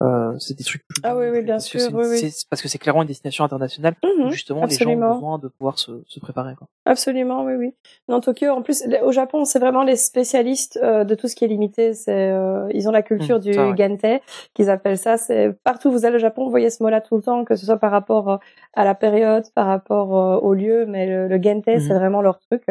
Euh, 0.00 0.32
c'est 0.38 0.56
des 0.56 0.62
trucs 0.62 0.86
plus 0.86 1.00
Ah 1.02 1.16
oui, 1.16 1.26
oui, 1.28 1.42
bien 1.42 1.54
parce 1.54 1.66
sûr, 1.66 1.80
oui, 1.92 2.04
oui. 2.08 2.30
Parce 2.48 2.62
que 2.62 2.68
c'est 2.68 2.78
clairement 2.78 3.02
une 3.02 3.08
destination 3.08 3.44
internationale 3.44 3.94
où 4.04 4.26
Mhm. 4.26 4.30
justement 4.30 4.64
les 4.64 4.70
gens 4.76 4.90
ont 4.90 4.92
absolument. 4.92 5.14
besoin 5.14 5.38
de 5.38 5.48
pouvoir 5.48 5.76
se, 5.78 6.04
se 6.06 6.20
préparer. 6.20 6.54
Quoi. 6.54 6.68
Absolument, 6.86 7.42
oui, 7.44 7.54
oui. 7.54 7.74
Non, 8.08 8.20
Tokyo, 8.20 8.50
en 8.50 8.62
plus, 8.62 8.84
au 9.02 9.10
Japon, 9.10 9.44
c'est 9.44 9.58
vraiment 9.58 9.82
les 9.82 9.96
spécialistes 9.96 10.78
euh, 10.82 11.02
de 11.02 11.16
tout 11.16 11.26
ce 11.26 11.34
qui 11.34 11.44
est 11.44 11.48
limité. 11.48 11.94
C'est, 11.94 12.30
euh, 12.30 12.68
ils 12.72 12.88
ont 12.88 12.92
la 12.92 13.02
culture 13.02 13.38
Mm, 13.38 13.40
du 13.40 13.52
ça, 13.54 13.68
ouais. 13.70 14.22
Qu'ils 14.54 14.70
appellent 14.70 14.98
ça. 14.98 15.16
C'est 15.16 15.52
partout 15.64 15.88
où 15.88 15.92
vous 15.92 16.04
allez 16.04 16.16
au 16.16 16.20
Japon, 16.20 16.44
vous 16.44 16.50
voyez 16.50 16.70
ce 16.70 16.80
mot-là 16.82 17.00
tout 17.00 17.16
le 17.16 17.22
temps, 17.22 17.44
que 17.44 17.56
ce 17.56 17.66
soit 17.66 17.78
par 17.78 17.90
rapport 17.90 18.30
euh, 18.30 18.36
à 18.74 18.84
la 18.84 18.94
période, 18.94 19.46
par 19.56 19.66
rapport 19.66 20.16
euh, 20.16 20.36
au 20.38 20.54
lieu. 20.54 20.86
Mais 20.86 21.06
le, 21.06 21.26
le 21.26 21.42
Gente, 21.42 21.64
c'est 21.66 21.94
vraiment 21.94 22.22
leur 22.22 22.38
truc. 22.38 22.62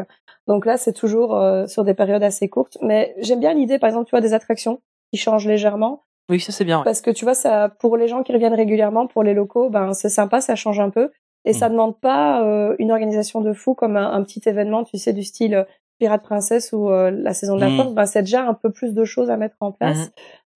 Donc 0.48 0.66
là, 0.66 0.78
c'est 0.78 0.94
toujours 0.94 1.38
sur 1.68 1.84
des 1.84 1.94
périodes 1.94 2.24
assez 2.24 2.48
courtes. 2.48 2.78
Mais 2.82 3.14
j'aime 3.20 3.42
bien 3.42 3.54
l'idée, 3.54 3.80
par 3.80 3.90
exemple, 3.90 4.06
tu 4.06 4.12
vois, 4.12 4.22
des 4.22 4.34
attractions 4.34 4.80
qui 5.12 5.20
changent 5.20 5.46
légèrement. 5.48 6.04
Oui, 6.30 6.40
ça 6.40 6.52
c'est 6.52 6.66
bien. 6.66 6.80
ouais. 6.80 6.84
Parce 6.84 7.02
que 7.02 7.12
tu 7.12 7.26
vois, 7.26 7.36
ça, 7.36 7.70
pour 7.80 7.96
les 7.98 8.08
gens 8.08 8.24
qui 8.24 8.34
reviennent 8.34 8.54
régulièrement, 8.54 9.08
pour 9.08 9.24
les 9.24 9.34
locaux, 9.34 9.70
ben 9.70 9.94
c'est 9.94 10.10
sympa, 10.10 10.42
ça 10.42 10.56
change 10.56 10.80
un 10.80 10.90
peu. 10.90 11.12
Et 11.46 11.54
ça 11.54 11.70
demande 11.70 11.98
pas 12.00 12.44
euh, 12.44 12.76
une 12.80 12.92
organisation 12.92 13.40
de 13.40 13.54
fou 13.54 13.74
comme 13.74 13.96
un, 13.96 14.12
un 14.12 14.24
petit 14.24 14.42
événement, 14.46 14.84
tu 14.84 14.98
sais, 14.98 15.14
du 15.14 15.24
style 15.24 15.56
euh, 15.56 15.64
Pirate 16.00 16.22
Princesse 16.22 16.74
ou 16.74 16.90
euh, 16.90 17.10
la 17.10 17.34
saison 17.34 17.56
de 17.56 17.62
la 17.62 17.68
force. 17.78 17.94
Ben 17.94 18.06
c'est 18.06 18.22
déjà 18.24 18.44
un 18.46 18.54
peu 18.54 18.72
plus 18.72 18.94
de 18.94 19.06
choses 19.06 19.30
à 19.30 19.38
mettre 19.38 19.56
en 19.62 19.72
place. 19.72 19.98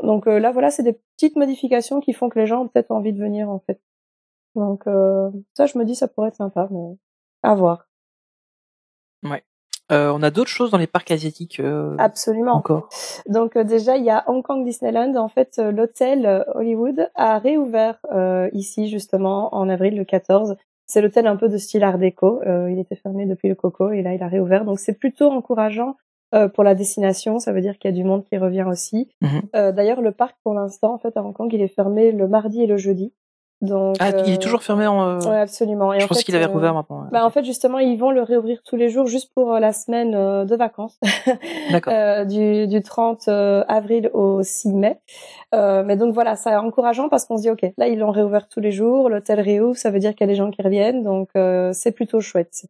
Donc 0.04 0.28
euh, 0.28 0.40
là, 0.40 0.52
voilà, 0.52 0.70
c'est 0.70 0.84
des 0.84 1.00
petites 1.16 1.36
modifications 1.38 2.02
qui 2.02 2.12
font 2.14 2.28
que 2.30 2.38
les 2.40 2.46
gens 2.46 2.64
ont 2.64 2.68
peut-être 2.68 2.92
envie 2.92 3.14
de 3.14 3.20
venir 3.20 3.50
en 3.50 3.60
fait. 3.60 3.80
Donc 4.56 4.86
euh, 4.88 5.30
ça, 5.56 5.66
je 5.66 5.78
me 5.78 5.86
dis, 5.86 5.96
ça 5.96 6.08
pourrait 6.10 6.28
être 6.30 6.36
sympa, 6.36 6.68
mais 6.72 6.98
à 7.44 7.56
voir. 7.56 7.88
Euh, 9.92 10.12
on 10.16 10.24
a 10.24 10.32
d'autres 10.32 10.50
choses 10.50 10.72
dans 10.72 10.78
les 10.78 10.88
parcs 10.88 11.12
asiatiques 11.12 11.60
euh, 11.60 11.96
Absolument. 11.98 12.54
encore. 12.54 12.90
Donc 13.28 13.56
euh, 13.56 13.64
déjà, 13.64 13.98
il 13.98 14.06
y 14.06 14.10
a 14.10 14.24
Hong 14.28 14.44
Kong 14.44 14.64
Disneyland. 14.66 15.16
En 15.16 15.28
fait, 15.28 15.58
euh, 15.60 15.72
l'hôtel 15.72 16.26
euh, 16.26 16.44
Hollywood 16.56 17.10
a 17.16 17.40
réouvert 17.40 18.00
euh, 18.12 18.50
ici 18.54 18.90
justement 18.90 19.54
en 19.54 19.70
avril 19.70 19.98
le 19.98 20.06
14. 20.06 20.56
C'est 20.86 21.02
l'hôtel 21.02 21.28
un 21.28 21.36
peu 21.36 21.50
de 21.50 21.58
style 21.58 21.84
Art 21.84 21.98
déco. 21.98 22.42
Euh, 22.46 22.70
il 22.72 22.80
était 22.80 22.96
fermé 22.96 23.26
depuis 23.26 23.50
le 23.50 23.56
Coco 23.56 23.92
et 23.92 24.02
là 24.02 24.14
il 24.14 24.24
a 24.24 24.28
réouvert. 24.28 24.66
Donc 24.66 24.80
c'est 24.80 24.98
plutôt 24.98 25.30
encourageant 25.30 25.96
euh, 26.34 26.48
pour 26.48 26.64
la 26.64 26.76
destination. 26.76 27.40
Ça 27.40 27.52
veut 27.52 27.62
dire 27.62 27.78
qu'il 27.78 27.92
y 27.92 27.94
a 27.94 27.96
du 27.96 28.04
monde 28.04 28.24
qui 28.26 28.38
revient 28.38 28.66
aussi. 28.68 29.10
Mhm. 29.22 29.42
Euh, 29.56 29.72
D'ailleurs, 29.74 30.02
le 30.02 30.12
parc 30.12 30.38
pour 30.44 30.54
l'instant, 30.54 30.94
en 30.94 30.98
fait, 30.98 31.16
à 31.18 31.24
Hong 31.24 31.34
Kong, 31.34 31.52
il 31.54 31.62
est 31.62 31.68
fermé 31.68 32.12
le 32.12 32.28
mardi 32.28 32.64
et 32.64 32.68
le 32.68 32.78
jeudi. 32.78 33.14
Donc 33.62 33.96
Ah, 34.00 34.10
il 34.10 34.16
euh, 34.16 34.34
est 34.34 34.42
toujours 34.42 34.64
fermé 34.64 34.88
en. 34.88 35.02
euh, 35.08 35.20
Ouais, 35.20 35.40
absolument. 35.40 35.94
Et 35.94 36.00
je 36.00 36.06
en 36.06 36.08
fait, 36.08 36.24
qu'il 36.24 36.36
avait 36.36 36.46
euh, 36.46 36.48
rouvert 36.48 36.74
maintenant. 36.74 37.06
bah, 37.12 37.24
en 37.24 37.30
fait, 37.30 37.44
justement, 37.44 37.78
ils 37.78 37.96
vont 37.96 38.10
le 38.10 38.24
réouvrir 38.24 38.64
tous 38.64 38.76
les 38.76 38.90
jours 38.90 39.06
juste 39.06 39.32
pour 39.36 39.54
euh, 39.54 39.60
la 39.60 39.72
semaine 39.72 40.16
euh, 40.16 40.46
de 40.46 40.56
vacances. 40.56 41.00
D'accord. 41.72 41.94
Euh, 41.94 42.26
du, 42.26 42.68
du 42.68 42.82
30 42.82 43.28
euh, 43.28 43.64
avril 43.68 44.10
au 44.14 44.42
6 44.42 44.74
mai. 44.74 45.00
Euh, 45.54 45.84
mais 45.86 45.96
donc 45.96 46.14
voilà, 46.14 46.36
c'est 46.36 46.56
encourageant 46.56 47.08
parce 47.08 47.26
qu'on 47.26 47.38
se 47.38 47.44
dit, 47.44 47.50
OK, 47.52 47.62
là, 47.78 47.88
ils 47.88 48.00
l'ont 48.00 48.12
réouvert 48.12 48.48
tous 48.48 48.62
les 48.62 48.72
jours, 48.72 49.10
l'hôtel 49.10 49.40
réouvre, 49.40 49.78
ça 49.78 49.92
veut 49.92 50.00
dire 50.00 50.16
qu'il 50.16 50.22
y 50.22 50.30
a 50.30 50.34
des 50.34 50.36
gens 50.38 50.50
qui 50.50 50.62
reviennent, 50.64 51.04
donc 51.04 51.30
euh, 51.36 51.72
c'est 51.74 51.92
plutôt 51.92 52.20
chouette. 52.20 52.66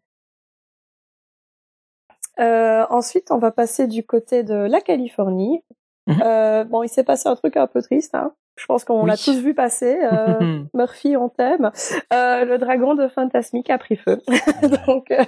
Euh, 2.39 2.85
ensuite, 2.89 3.31
on 3.31 3.37
va 3.37 3.51
passer 3.51 3.87
du 3.87 4.03
côté 4.05 4.43
de 4.43 4.55
la 4.55 4.81
Californie. 4.81 5.63
Mhm. 6.07 6.21
Euh, 6.25 6.63
bon, 6.63 6.83
il 6.83 6.89
s'est 6.89 7.03
passé 7.03 7.29
un 7.29 7.35
truc 7.35 7.57
un 7.57 7.67
peu 7.67 7.81
triste. 7.81 8.15
Hein. 8.15 8.33
Je 8.57 8.65
pense 8.65 8.83
qu'on 8.83 9.01
Oui. 9.03 9.09
l'a 9.09 9.17
tous 9.17 9.39
vu 9.39 9.53
passer. 9.53 9.97
Euh, 10.11 10.59
Murphy, 10.73 11.15
on 11.15 11.29
t'aime. 11.29 11.71
Euh, 12.13 12.45
le 12.45 12.57
dragon 12.57 12.95
de 12.95 13.07
Fantasmic 13.07 13.69
a 13.69 13.77
pris 13.77 13.95
feu. 13.95 14.19
Donc 14.87 15.11
euh, 15.11 15.23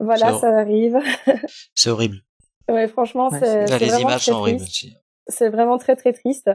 voilà, 0.00 0.32
ça 0.34 0.48
arrive. 0.58 0.98
C'est 1.74 1.90
horrible. 1.90 2.16
Ouais, 2.68 2.88
franchement, 2.88 3.28
Ouais, 3.28 3.38
c'est 3.40 3.78
les 3.78 3.86
vraiment 3.86 3.98
images 4.08 4.22
très 4.22 4.32
sont 4.32 4.38
horribles 4.38 4.62
aussi. 4.62 4.96
C'est 5.28 5.48
vraiment 5.48 5.76
très 5.78 5.96
très 5.96 6.12
triste. 6.12 6.50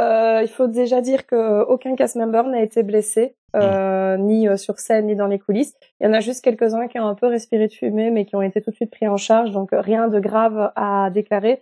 Euh, 0.00 0.40
il 0.42 0.48
faut 0.48 0.66
déjà 0.66 1.00
dire 1.02 1.26
que 1.26 1.62
aucun 1.64 1.94
cast 1.94 2.16
member 2.16 2.44
n'a 2.44 2.62
été 2.62 2.82
blessé, 2.82 3.36
euh, 3.54 4.16
ni 4.16 4.46
sur 4.58 4.78
scène 4.78 5.06
ni 5.06 5.14
dans 5.14 5.26
les 5.26 5.38
coulisses. 5.38 5.74
Il 6.00 6.06
y 6.06 6.08
en 6.08 6.14
a 6.14 6.20
juste 6.20 6.42
quelques-uns 6.42 6.88
qui 6.88 6.98
ont 6.98 7.06
un 7.06 7.14
peu 7.14 7.26
respiré 7.26 7.68
de 7.68 7.72
fumée, 7.72 8.10
mais 8.10 8.24
qui 8.24 8.34
ont 8.34 8.40
été 8.42 8.62
tout 8.62 8.70
de 8.70 8.76
suite 8.76 8.90
pris 8.90 9.06
en 9.08 9.18
charge, 9.18 9.50
donc 9.50 9.70
rien 9.72 10.08
de 10.08 10.20
grave 10.20 10.72
à 10.74 11.10
déclarer. 11.10 11.60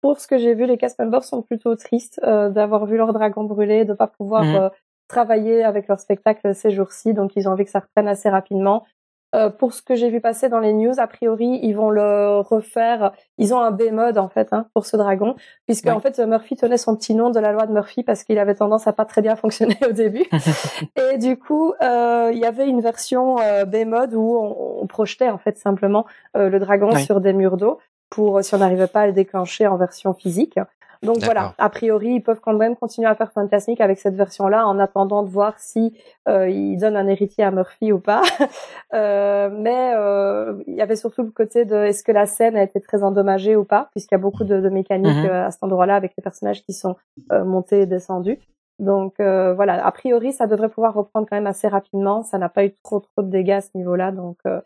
Pour 0.00 0.18
ce 0.18 0.26
que 0.26 0.38
j'ai 0.38 0.54
vu, 0.54 0.66
les 0.66 0.78
cast 0.78 0.98
members 0.98 1.24
sont 1.24 1.42
plutôt 1.42 1.74
tristes 1.76 2.20
euh, 2.24 2.48
d'avoir 2.48 2.86
vu 2.86 2.96
leur 2.96 3.12
dragon 3.12 3.44
brûler, 3.44 3.84
de 3.84 3.92
pas 3.92 4.06
pouvoir 4.06 4.44
Mhm. 4.44 4.54
euh, 4.56 4.68
travailler 5.08 5.64
avec 5.64 5.88
leur 5.88 5.98
spectacle 5.98 6.54
ces 6.54 6.70
jours-ci, 6.70 7.14
donc 7.14 7.32
ils 7.36 7.48
ont 7.48 7.52
envie 7.52 7.64
que 7.64 7.70
ça 7.70 7.80
reprenne 7.80 8.06
assez 8.08 8.28
rapidement. 8.28 8.84
Euh, 9.32 9.48
pour 9.48 9.74
ce 9.74 9.80
que 9.82 9.94
j'ai 9.94 10.08
vu 10.10 10.20
passer 10.20 10.48
dans 10.48 10.58
les 10.58 10.72
news, 10.72 10.98
a 10.98 11.06
priori, 11.06 11.60
ils 11.62 11.72
vont 11.74 11.90
le 11.90 12.40
refaire. 12.40 13.12
Ils 13.38 13.54
ont 13.54 13.60
un 13.60 13.70
B-mode 13.70 14.18
en 14.18 14.28
fait 14.28 14.48
hein, 14.52 14.66
pour 14.74 14.86
ce 14.86 14.96
dragon, 14.96 15.36
puisque 15.66 15.84
Ouais. 15.86 15.92
en 15.92 16.00
fait 16.00 16.18
Murphy 16.18 16.56
tenait 16.56 16.76
son 16.76 16.96
petit 16.96 17.14
nom 17.14 17.30
de 17.30 17.38
la 17.38 17.52
loi 17.52 17.66
de 17.66 17.72
Murphy 17.72 18.02
parce 18.02 18.24
qu'il 18.24 18.38
avait 18.40 18.56
tendance 18.56 18.88
à 18.88 18.92
pas 18.92 19.04
très 19.04 19.22
bien 19.22 19.36
fonctionner 19.76 19.76
au 19.88 19.92
début. 19.92 20.24
Et 21.14 21.18
du 21.18 21.36
coup, 21.38 21.72
euh, 21.80 22.30
il 22.32 22.38
y 22.40 22.44
avait 22.44 22.66
une 22.68 22.80
version 22.80 23.38
euh, 23.40 23.64
B-mode 23.64 24.14
où 24.14 24.36
on, 24.36 24.82
on 24.82 24.86
projetait 24.88 25.30
en 25.30 25.38
fait 25.38 25.56
simplement 25.58 26.06
euh, 26.36 26.48
le 26.48 26.58
dragon 26.58 26.92
Ouais. 26.92 27.02
sur 27.04 27.20
des 27.20 27.32
murs 27.32 27.56
d'eau 27.56 27.78
pour 28.10 28.42
si 28.44 28.54
on 28.54 28.58
n'arrivait 28.58 28.86
pas 28.88 29.02
à 29.02 29.06
le 29.06 29.12
déclencher 29.12 29.66
en 29.66 29.76
version 29.76 30.12
physique. 30.14 30.58
Donc 31.02 31.24
voilà, 31.24 31.54
a 31.56 31.70
priori, 31.70 32.08
ils 32.16 32.20
peuvent 32.22 32.40
quand 32.42 32.52
même 32.52 32.76
continuer 32.76 33.08
à 33.08 33.14
faire 33.14 33.32
Fantasmic 33.32 33.80
avec 33.80 33.98
cette 33.98 34.16
version-là 34.16 34.66
en 34.66 34.78
attendant 34.78 35.22
de 35.22 35.30
voir 35.30 35.54
si 35.58 35.96
euh, 36.28 36.46
ils 36.50 36.76
donnent 36.76 36.96
un 36.98 37.06
héritier 37.06 37.42
à 37.42 37.50
Murphy 37.50 37.90
ou 37.92 38.00
pas. 38.00 38.20
Euh, 38.92 39.48
mais 39.52 39.92
euh, 39.94 40.60
il 40.66 40.74
y 40.74 40.82
avait 40.82 40.96
surtout 40.96 41.22
le 41.22 41.30
côté 41.30 41.64
de 41.64 41.76
est-ce 41.76 42.02
que 42.02 42.10
la 42.10 42.26
scène 42.26 42.56
a 42.56 42.62
été 42.64 42.80
très 42.80 43.04
endommagée 43.04 43.54
ou 43.54 43.64
pas, 43.64 43.88
puisqu'il 43.92 44.14
y 44.14 44.16
a 44.16 44.18
beaucoup 44.18 44.42
de, 44.42 44.60
de 44.60 44.68
mécaniques 44.68 45.16
Mhm. 45.24 45.26
euh, 45.30 45.46
à 45.46 45.50
cet 45.52 45.62
endroit-là 45.62 45.94
avec 45.94 46.12
les 46.18 46.22
personnages 46.22 46.64
qui 46.64 46.72
sont 46.72 46.96
euh, 47.30 47.44
montés 47.44 47.82
et 47.82 47.86
descendus. 47.86 48.38
Donc 48.80 49.20
euh, 49.20 49.54
voilà, 49.54 49.86
a 49.86 49.92
priori, 49.92 50.32
ça 50.32 50.48
devrait 50.48 50.68
pouvoir 50.70 50.92
reprendre 50.94 51.26
quand 51.30 51.36
même 51.36 51.46
assez 51.46 51.68
rapidement. 51.68 52.24
Ça 52.24 52.36
n'a 52.38 52.48
pas 52.48 52.64
eu 52.64 52.74
trop 52.82 52.98
trop 52.98 53.22
de 53.22 53.30
dégâts 53.30 53.50
à 53.52 53.60
ce 53.60 53.70
niveau-là, 53.74 54.10
donc 54.10 54.38
euh, 54.46 54.60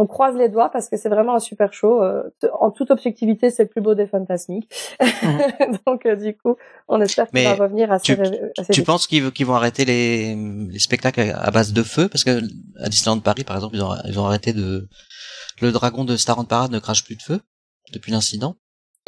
on 0.00 0.06
croise 0.06 0.36
les 0.36 0.48
doigts 0.48 0.70
parce 0.70 0.88
que 0.88 0.96
c'est 0.96 1.08
vraiment 1.08 1.34
un 1.34 1.40
super 1.40 1.72
show. 1.72 2.02
Euh, 2.02 2.22
en 2.60 2.70
toute 2.70 2.90
objectivité, 2.90 3.50
c'est 3.50 3.64
le 3.64 3.68
plus 3.68 3.80
beau 3.80 3.94
des 3.94 4.06
Fantasmiques. 4.06 4.70
donc 5.86 6.06
euh, 6.06 6.16
du 6.16 6.36
coup, 6.36 6.56
on 6.88 7.00
espère 7.00 7.28
qu'il 7.30 7.44
va 7.44 7.54
revenir 7.54 7.90
assez, 7.92 8.14
tu- 8.16 8.22
assez 8.58 8.72
Tu 8.72 8.82
penses 8.82 9.06
qu'ils 9.06 9.46
vont 9.46 9.54
arrêter 9.54 9.84
les, 9.84 10.34
les 10.36 10.78
spectacles 10.78 11.20
à 11.20 11.38
à 11.48 11.50
base 11.50 11.72
de 11.72 11.82
feu? 11.82 12.08
Parce 12.08 12.24
que 12.24 12.40
à 12.82 12.88
Disneyland 12.88 13.20
Paris, 13.20 13.44
par 13.44 13.56
exemple, 13.56 13.74
ils 13.76 13.82
ont, 13.82 13.94
ils 14.06 14.18
ont 14.20 14.26
arrêté 14.26 14.52
de... 14.52 14.88
Le 15.60 15.72
dragon 15.72 16.04
de 16.04 16.16
Starland 16.16 16.44
Parade 16.46 16.70
ne 16.70 16.78
crache 16.78 17.04
plus 17.04 17.16
de 17.16 17.22
feu 17.22 17.40
depuis 17.92 18.12
l'incident. 18.12 18.54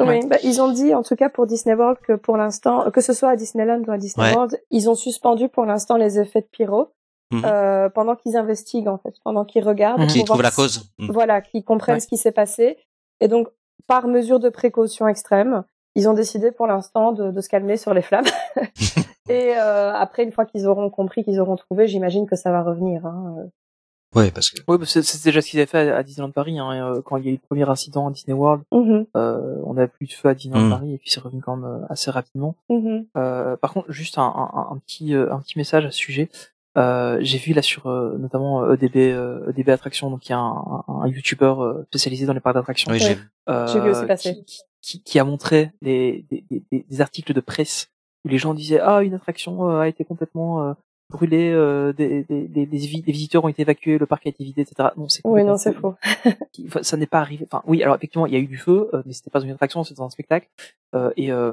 Oui, 0.00 0.20
bah, 0.26 0.36
ils 0.42 0.62
ont 0.62 0.72
dit 0.72 0.94
en 0.94 1.02
tout 1.02 1.14
cas 1.14 1.28
pour 1.28 1.46
Disney 1.46 1.74
World 1.74 1.98
que 2.06 2.14
pour 2.14 2.38
l'instant, 2.38 2.90
que 2.90 3.02
ce 3.02 3.12
soit 3.12 3.28
à 3.28 3.36
Disneyland 3.36 3.82
ou 3.86 3.90
à 3.92 3.98
Disney 3.98 4.28
Ouais. 4.28 4.34
World, 4.34 4.58
ils 4.70 4.88
ont 4.88 4.94
suspendu 4.94 5.48
pour 5.50 5.66
l'instant 5.66 5.96
les 5.98 6.18
effets 6.18 6.40
de 6.40 6.48
pyro 6.50 6.88
Mhm. 7.32 7.42
euh, 7.44 7.88
pendant 7.88 8.16
qu'ils 8.16 8.36
investiguent 8.36 8.88
en 8.88 8.98
fait, 8.98 9.14
pendant 9.24 9.44
qu'ils 9.44 9.64
regardent. 9.64 10.06
Qui 10.08 10.18
pour 10.24 10.26
voir 10.26 10.38
trouve 10.38 10.42
la 10.42 10.50
cause. 10.50 10.90
Mhm. 10.98 11.10
Voilà, 11.12 11.40
qu'ils 11.40 11.64
comprennent 11.64 11.94
Ouais. 11.96 12.00
ce 12.00 12.08
qui 12.08 12.16
s'est 12.16 12.32
passé. 12.32 12.76
Et 13.20 13.28
donc, 13.28 13.48
par 13.86 14.06
mesure 14.08 14.40
de 14.40 14.48
précaution 14.48 15.06
extrême, 15.08 15.62
ils 15.94 16.08
ont 16.08 16.14
décidé 16.14 16.50
pour 16.52 16.66
l'instant 16.66 17.12
de, 17.12 17.30
de 17.30 17.40
se 17.40 17.48
calmer 17.48 17.76
sur 17.76 17.94
les 17.94 18.02
flammes. 18.02 18.24
Et 19.28 19.52
euh, 19.56 19.92
après, 19.94 20.24
une 20.24 20.32
fois 20.32 20.44
qu'ils 20.44 20.66
auront 20.66 20.90
compris, 20.90 21.22
qu'ils 21.24 21.38
auront 21.40 21.56
trouvé, 21.56 21.86
j'imagine 21.86 22.26
que 22.26 22.34
ça 22.36 22.50
va 22.50 22.62
revenir. 22.62 23.06
Hein. 23.06 23.36
Ouais, 24.16 24.32
parce 24.32 24.50
que 24.50 24.60
Oui, 24.66 24.76
c'est 24.86 25.02
c'est 25.04 25.22
déjà 25.24 25.40
ce 25.40 25.48
qu'ils 25.48 25.60
avaient 25.60 25.66
fait 25.66 25.88
à 25.88 25.98
à 25.98 26.02
Disneyland 26.02 26.32
Paris. 26.32 26.58
Hein, 26.58 26.72
euh, 26.96 27.00
quand 27.02 27.16
il 27.16 27.24
y 27.26 27.28
a 27.28 27.30
eu 27.30 27.34
le 27.34 27.46
premier 27.46 27.68
incident 27.68 28.08
à 28.08 28.10
Disney 28.10 28.36
World, 28.36 28.64
Mhm, 28.72 29.06
euh, 29.16 29.54
on 29.64 29.76
a 29.76 29.86
plus 29.86 30.06
de 30.08 30.12
feu 30.12 30.30
à 30.30 30.34
Disneyland 30.34 30.66
Mm. 30.66 30.70
Paris 30.70 30.94
et 30.94 30.98
puis 30.98 31.10
c'est 31.10 31.20
revenu 31.20 31.40
quand 31.40 31.54
même 31.54 31.70
euh, 31.70 31.86
assez 31.88 32.10
rapidement. 32.10 32.56
mhm. 32.70 33.06
Euh, 33.16 33.56
par 33.56 33.72
contre, 33.72 33.92
juste 33.92 34.18
un, 34.18 34.22
un, 34.24 34.72
un 34.72 34.78
petit 34.78 35.14
euh, 35.14 35.32
un 35.32 35.38
petit 35.38 35.56
message 35.58 35.84
à 35.86 35.92
ce 35.92 35.98
sujet. 35.98 36.28
Euh, 36.78 37.18
J'ai 37.20 37.38
vu 37.38 37.52
là 37.52 37.62
sur 37.62 37.86
euh, 37.86 38.16
notamment 38.18 38.62
euh, 38.62 38.74
EDB 38.74 38.96
euh, 39.12 39.50
EDB 39.50 39.70
Attraction, 39.70 40.08
donc 40.10 40.26
il 40.28 40.30
y 40.30 40.34
a 40.34 40.38
un, 40.38 40.84
un, 40.88 41.02
un 41.02 41.06
YouTuber 41.08 41.54
euh, 41.58 41.82
spécialisé 41.88 42.26
dans 42.26 42.32
les 42.32 42.40
parcs 42.40 42.54
d'attraction, 42.54 42.92
oui, 42.92 42.98
j'ai 43.00 43.18
euh, 43.48 43.66
vu 43.82 43.90
aussi 43.90 44.06
passer. 44.06 44.44
qui, 44.46 44.60
qui, 44.80 45.02
qui 45.02 45.18
a 45.18 45.24
montré 45.24 45.72
les, 45.82 46.24
des, 46.30 46.44
des, 46.50 46.84
des 46.88 47.00
articles 47.00 47.32
de 47.34 47.40
presse 47.40 47.90
où 48.24 48.28
les 48.28 48.38
gens 48.38 48.54
disaient 48.54 48.78
ah 48.80 49.02
une 49.02 49.14
attraction 49.14 49.68
euh, 49.68 49.80
a 49.80 49.88
été 49.88 50.04
complètement 50.04 50.62
euh, 50.62 50.72
brûlée, 51.10 51.50
euh, 51.52 51.92
des, 51.92 52.22
des, 52.22 52.46
des, 52.46 52.66
des 52.66 52.78
vi- 52.78 53.02
des 53.02 53.10
visiteurs 53.10 53.44
ont 53.44 53.48
été 53.48 53.62
évacués, 53.62 53.98
le 53.98 54.06
parc 54.06 54.26
a 54.26 54.28
été 54.30 54.44
vidé, 54.44 54.60
etc. 54.62 54.90
Non, 54.96 55.08
c'est 55.08 55.22
Oui, 55.24 55.42
non, 55.42 55.56
c'est 55.56 55.72
faux. 55.72 55.96
ça 56.82 56.96
n'est 56.96 57.06
pas 57.08 57.18
arrivé. 57.18 57.44
Enfin, 57.50 57.64
oui, 57.66 57.82
alors 57.82 57.96
effectivement, 57.96 58.26
il 58.26 58.32
y 58.32 58.36
a 58.36 58.38
eu 58.38 58.46
du 58.46 58.58
feu, 58.58 58.88
euh, 58.94 59.02
mais 59.06 59.12
c'était 59.12 59.30
pas 59.30 59.40
une 59.40 59.50
attraction, 59.50 59.82
c'était 59.82 59.98
dans 59.98 60.06
un 60.06 60.10
spectacle. 60.10 60.48
Euh, 60.94 61.10
et 61.16 61.32
euh, 61.32 61.52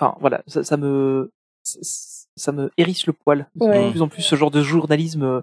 enfin, 0.00 0.16
voilà, 0.20 0.42
ça, 0.48 0.64
ça 0.64 0.76
me 0.76 1.30
ça, 1.62 1.78
ça 2.36 2.52
me 2.52 2.70
hérisse 2.76 3.06
le 3.06 3.12
poil. 3.12 3.46
Ouais. 3.58 3.86
De 3.86 3.90
plus 3.90 4.02
en 4.02 4.08
plus, 4.08 4.22
ce 4.22 4.36
genre 4.36 4.50
de 4.50 4.62
journalisme 4.62 5.42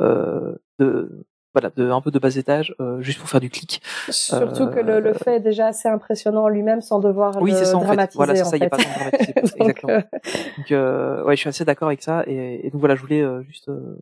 euh, 0.00 0.54
de 0.78 1.24
voilà, 1.54 1.70
de 1.76 1.90
un 1.90 2.00
peu 2.02 2.10
de 2.10 2.18
bas 2.18 2.36
étage, 2.36 2.74
euh, 2.78 3.00
juste 3.00 3.18
pour 3.18 3.28
faire 3.28 3.40
du 3.40 3.48
clic. 3.50 3.82
Surtout 4.10 4.68
que 4.68 4.78
le, 4.80 5.00
le 5.00 5.12
fait 5.14 5.36
est 5.36 5.40
déjà 5.40 5.68
assez 5.68 5.88
impressionnant 5.88 6.44
en 6.44 6.48
lui-même 6.48 6.82
sans 6.82 7.00
devoir 7.00 7.40
Oui, 7.40 7.50
le 7.50 7.56
c'est 7.56 7.64
ça 7.64 7.76
en 7.76 7.80
fait. 7.80 7.86
dramatiser. 7.86 8.16
Voilà, 8.18 8.34
c'est 8.36 8.42
en 8.42 8.50
ça, 8.50 8.56
il 8.58 8.60
n'y 8.60 8.66
a 8.66 8.70
pas 8.70 8.76
besoin 8.76 8.92
de 8.92 8.98
dramatiser. 8.98 9.32
Donc, 9.34 9.56
Exactement. 9.56 9.92
euh, 9.94 10.00
Donc, 10.58 10.72
euh, 10.72 11.24
ouais, 11.24 11.34
je 11.36 11.40
suis 11.40 11.48
assez 11.48 11.64
d'accord 11.64 11.88
avec 11.88 12.02
ça. 12.02 12.22
Et, 12.26 12.66
et 12.66 12.70
donc 12.70 12.78
voilà, 12.80 12.94
je 12.96 13.00
voulais 13.00 13.22
euh, 13.22 13.42
juste 13.42 13.68
euh, 13.70 13.98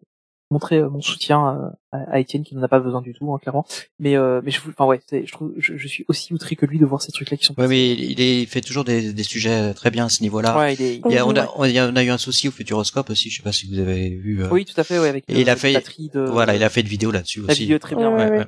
montrer 0.51 0.79
euh, 0.79 0.89
mon 0.89 1.01
soutien 1.01 1.73
euh, 1.93 1.99
à, 2.11 2.21
Étienne 2.21 2.45
qui 2.45 2.55
n'en 2.55 2.63
a 2.63 2.69
pas 2.69 2.79
besoin 2.79 3.03
du 3.03 3.13
tout, 3.13 3.33
hein, 3.33 3.39
clairement. 3.41 3.67
Mais 3.99 4.17
euh, 4.17 4.41
mais 4.45 4.51
je, 4.51 4.61
enfin 4.69 4.85
ouais, 4.87 5.01
c'est- 5.09 5.27
je 5.27 5.33
trouve, 5.33 5.53
je, 5.59 5.77
je 5.77 5.89
suis 5.89 6.05
aussi 6.09 6.33
outré 6.33 6.55
que 6.57 6.67
lui 6.67 6.79
de 6.79 6.87
voir 6.87 7.03
ces 7.03 7.11
trucs-là 7.13 7.37
qui 7.37 7.45
sont. 7.45 7.55
Ouais, 7.59 7.67
mais 7.69 7.93
il, 7.93 8.21
est- 8.21 8.43
il 8.43 8.47
fait 8.47 8.61
toujours 8.61 8.85
des, 8.85 9.13
des 9.13 9.23
sujets 9.23 9.75
très 9.75 9.91
bien 9.91 10.07
à 10.07 10.09
ce 10.09 10.23
niveau-là. 10.23 10.57
Ouais, 10.57 10.75
il 10.75 10.83
est. 10.83 11.01
Il 11.05 11.13
y 11.13 11.19
a, 11.19 11.27
on, 11.27 11.35
a, 11.37 11.49
on 11.57 11.63
a- 11.65 11.91
on 11.93 11.97
a 11.97 12.05
eu 12.05 12.11
un 12.11 12.19
souci 12.19 12.49
au 12.49 12.51
Futuroscope 12.53 13.11
aussi, 13.11 13.31
je 13.31 13.37
sais 13.39 13.43
pas 13.43 13.53
si 13.53 13.69
vous 13.69 13.79
avez 13.81 14.11
vu. 14.11 14.43
euh, 14.43 14.49
Oui, 14.51 14.65
tout 14.65 14.79
à 14.81 14.85
fait, 14.85 14.99
ouais, 14.99 15.09
avec 15.09 15.25
Et 15.29 15.35
euh, 15.37 15.41
il 15.41 15.51
a 15.51 15.57
fait- 15.57 15.73
batterie 15.73 16.11
de. 16.13 16.21
Voilà, 16.21 16.55
il 16.55 16.63
a 16.63 16.69
fait 16.71 16.81
une 16.83 16.89
vidéo 16.89 17.11
là-dessus 17.11 17.41
la 17.43 17.53
aussi. 17.53 17.63
vidéo 17.63 17.79
très 17.79 17.97
bien. 17.97 18.11
Ouais, 18.15 18.31
ouais. 18.31 18.47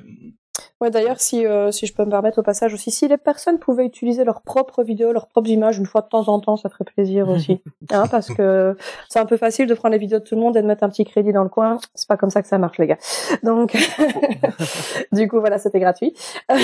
Ouais, 0.81 0.89
d'ailleurs, 0.89 1.19
si, 1.19 1.45
euh, 1.45 1.71
si 1.71 1.85
je 1.85 1.93
peux 1.93 2.05
me 2.05 2.09
permettre 2.09 2.39
au 2.39 2.43
passage 2.43 2.73
aussi, 2.73 2.91
si 2.91 3.07
les 3.07 3.17
personnes 3.17 3.59
pouvaient 3.59 3.85
utiliser 3.85 4.23
leurs 4.23 4.41
propres 4.41 4.83
vidéos, 4.83 5.11
leurs 5.11 5.27
propres 5.27 5.49
images 5.49 5.77
une 5.77 5.85
fois 5.85 6.01
de 6.01 6.07
temps 6.07 6.27
en 6.27 6.39
temps, 6.39 6.57
ça 6.57 6.69
ferait 6.69 6.85
plaisir 6.85 7.29
aussi. 7.29 7.61
hein, 7.91 8.05
parce 8.09 8.27
que 8.27 8.75
c'est 9.09 9.19
un 9.19 9.25
peu 9.25 9.37
facile 9.37 9.67
de 9.67 9.73
prendre 9.73 9.93
les 9.93 9.99
vidéos 9.99 10.19
de 10.19 10.23
tout 10.23 10.35
le 10.35 10.41
monde 10.41 10.55
et 10.57 10.61
de 10.61 10.67
mettre 10.67 10.83
un 10.83 10.89
petit 10.89 11.05
crédit 11.05 11.33
dans 11.33 11.43
le 11.43 11.49
coin. 11.49 11.79
C'est 11.95 12.07
pas 12.07 12.17
comme 12.17 12.29
ça 12.29 12.41
que 12.41 12.47
ça 12.47 12.57
marche, 12.57 12.77
les 12.77 12.87
gars. 12.87 12.97
Donc, 13.43 13.75
du 15.11 15.27
coup, 15.27 15.39
voilà, 15.39 15.57
c'était 15.57 15.79
gratuit. 15.79 16.13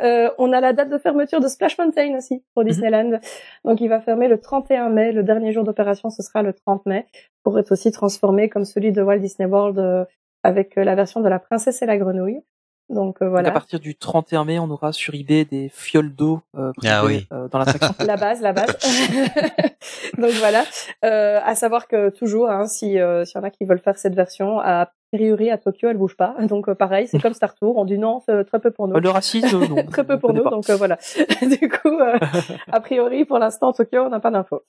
Euh, 0.00 0.30
on 0.38 0.52
a 0.52 0.60
la 0.60 0.72
date 0.72 0.90
de 0.90 0.98
fermeture 0.98 1.40
de 1.40 1.48
Splash 1.48 1.76
Mountain 1.76 2.16
aussi 2.16 2.42
pour 2.54 2.62
Disneyland. 2.62 3.18
Donc, 3.64 3.80
il 3.80 3.88
va 3.88 4.00
fermer 4.00 4.28
le 4.28 4.38
31 4.40 4.90
mai. 4.90 5.12
Le 5.12 5.22
dernier 5.22 5.52
jour 5.52 5.64
d'opération, 5.64 6.08
ce 6.08 6.22
sera 6.22 6.42
le 6.42 6.52
30 6.52 6.86
mai 6.86 7.06
pour 7.42 7.58
être 7.58 7.72
aussi 7.72 7.90
transformé 7.90 8.48
comme 8.48 8.64
celui 8.64 8.92
de 8.92 9.02
Walt 9.02 9.18
Disney 9.18 9.48
World 9.48 9.78
euh, 9.78 10.04
avec 10.42 10.78
euh, 10.78 10.84
la 10.84 10.94
version 10.94 11.20
de 11.20 11.28
la 11.28 11.38
princesse 11.38 11.82
et 11.82 11.86
la 11.86 11.98
grenouille. 11.98 12.42
Donc 12.90 13.16
euh, 13.20 13.24
Donc, 13.26 13.30
voilà. 13.30 13.48
à 13.48 13.52
partir 13.52 13.80
du 13.80 13.94
31 13.96 14.44
mai, 14.44 14.58
on 14.58 14.70
aura 14.70 14.92
sur 14.92 15.14
eBay 15.14 15.44
des 15.44 15.68
fioles 15.72 16.14
d'eau 16.14 16.40
euh, 16.56 16.72
Ah 16.86 17.04
oui. 17.04 17.26
euh, 17.32 17.48
dans 17.48 17.58
l'attraction. 17.58 17.94
la 18.06 18.16
base, 18.16 18.40
la 18.40 18.52
base. 18.52 18.76
Donc 20.18 20.30
voilà. 20.38 20.64
Euh, 21.04 21.40
à 21.44 21.54
savoir 21.54 21.86
que 21.88 22.10
toujours, 22.10 22.50
hein, 22.50 22.66
si 22.66 22.98
euh, 22.98 23.24
s'il 23.24 23.36
y 23.38 23.40
en 23.40 23.44
a 23.44 23.50
qui 23.50 23.64
veulent 23.64 23.78
faire 23.80 23.98
cette 23.98 24.14
version, 24.14 24.58
a 24.60 24.90
priori 25.12 25.50
à 25.50 25.58
Tokyo, 25.58 25.88
elle 25.88 25.96
bouge 25.96 26.16
pas. 26.16 26.34
Donc 26.40 26.68
euh, 26.68 26.74
pareil, 26.74 27.06
c'est 27.08 27.18
comme 27.20 27.34
Star 27.34 27.54
Tour. 27.54 27.76
On 27.76 27.84
dit 27.84 27.98
non, 27.98 28.20
c'est 28.26 28.44
très 28.44 28.58
peu 28.58 28.70
pour 28.70 28.88
nous. 28.88 28.96
Euh, 28.96 29.00
le 29.00 29.10
racisme, 29.10 29.58
non. 29.68 29.84
Très 29.90 30.04
peu 30.04 30.14
on 30.14 30.18
pour 30.18 30.32
nous, 30.34 30.42
pas. 30.42 30.50
donc 30.50 30.68
euh, 30.70 30.76
voilà. 30.76 30.98
du 31.42 31.68
coup, 31.68 31.88
euh, 32.00 32.18
a 32.72 32.80
priori, 32.80 33.24
pour 33.24 33.38
l'instant, 33.38 33.72
Tokyo, 33.72 34.02
on 34.06 34.10
n'a 34.10 34.20
pas 34.20 34.30
d'infos. 34.30 34.62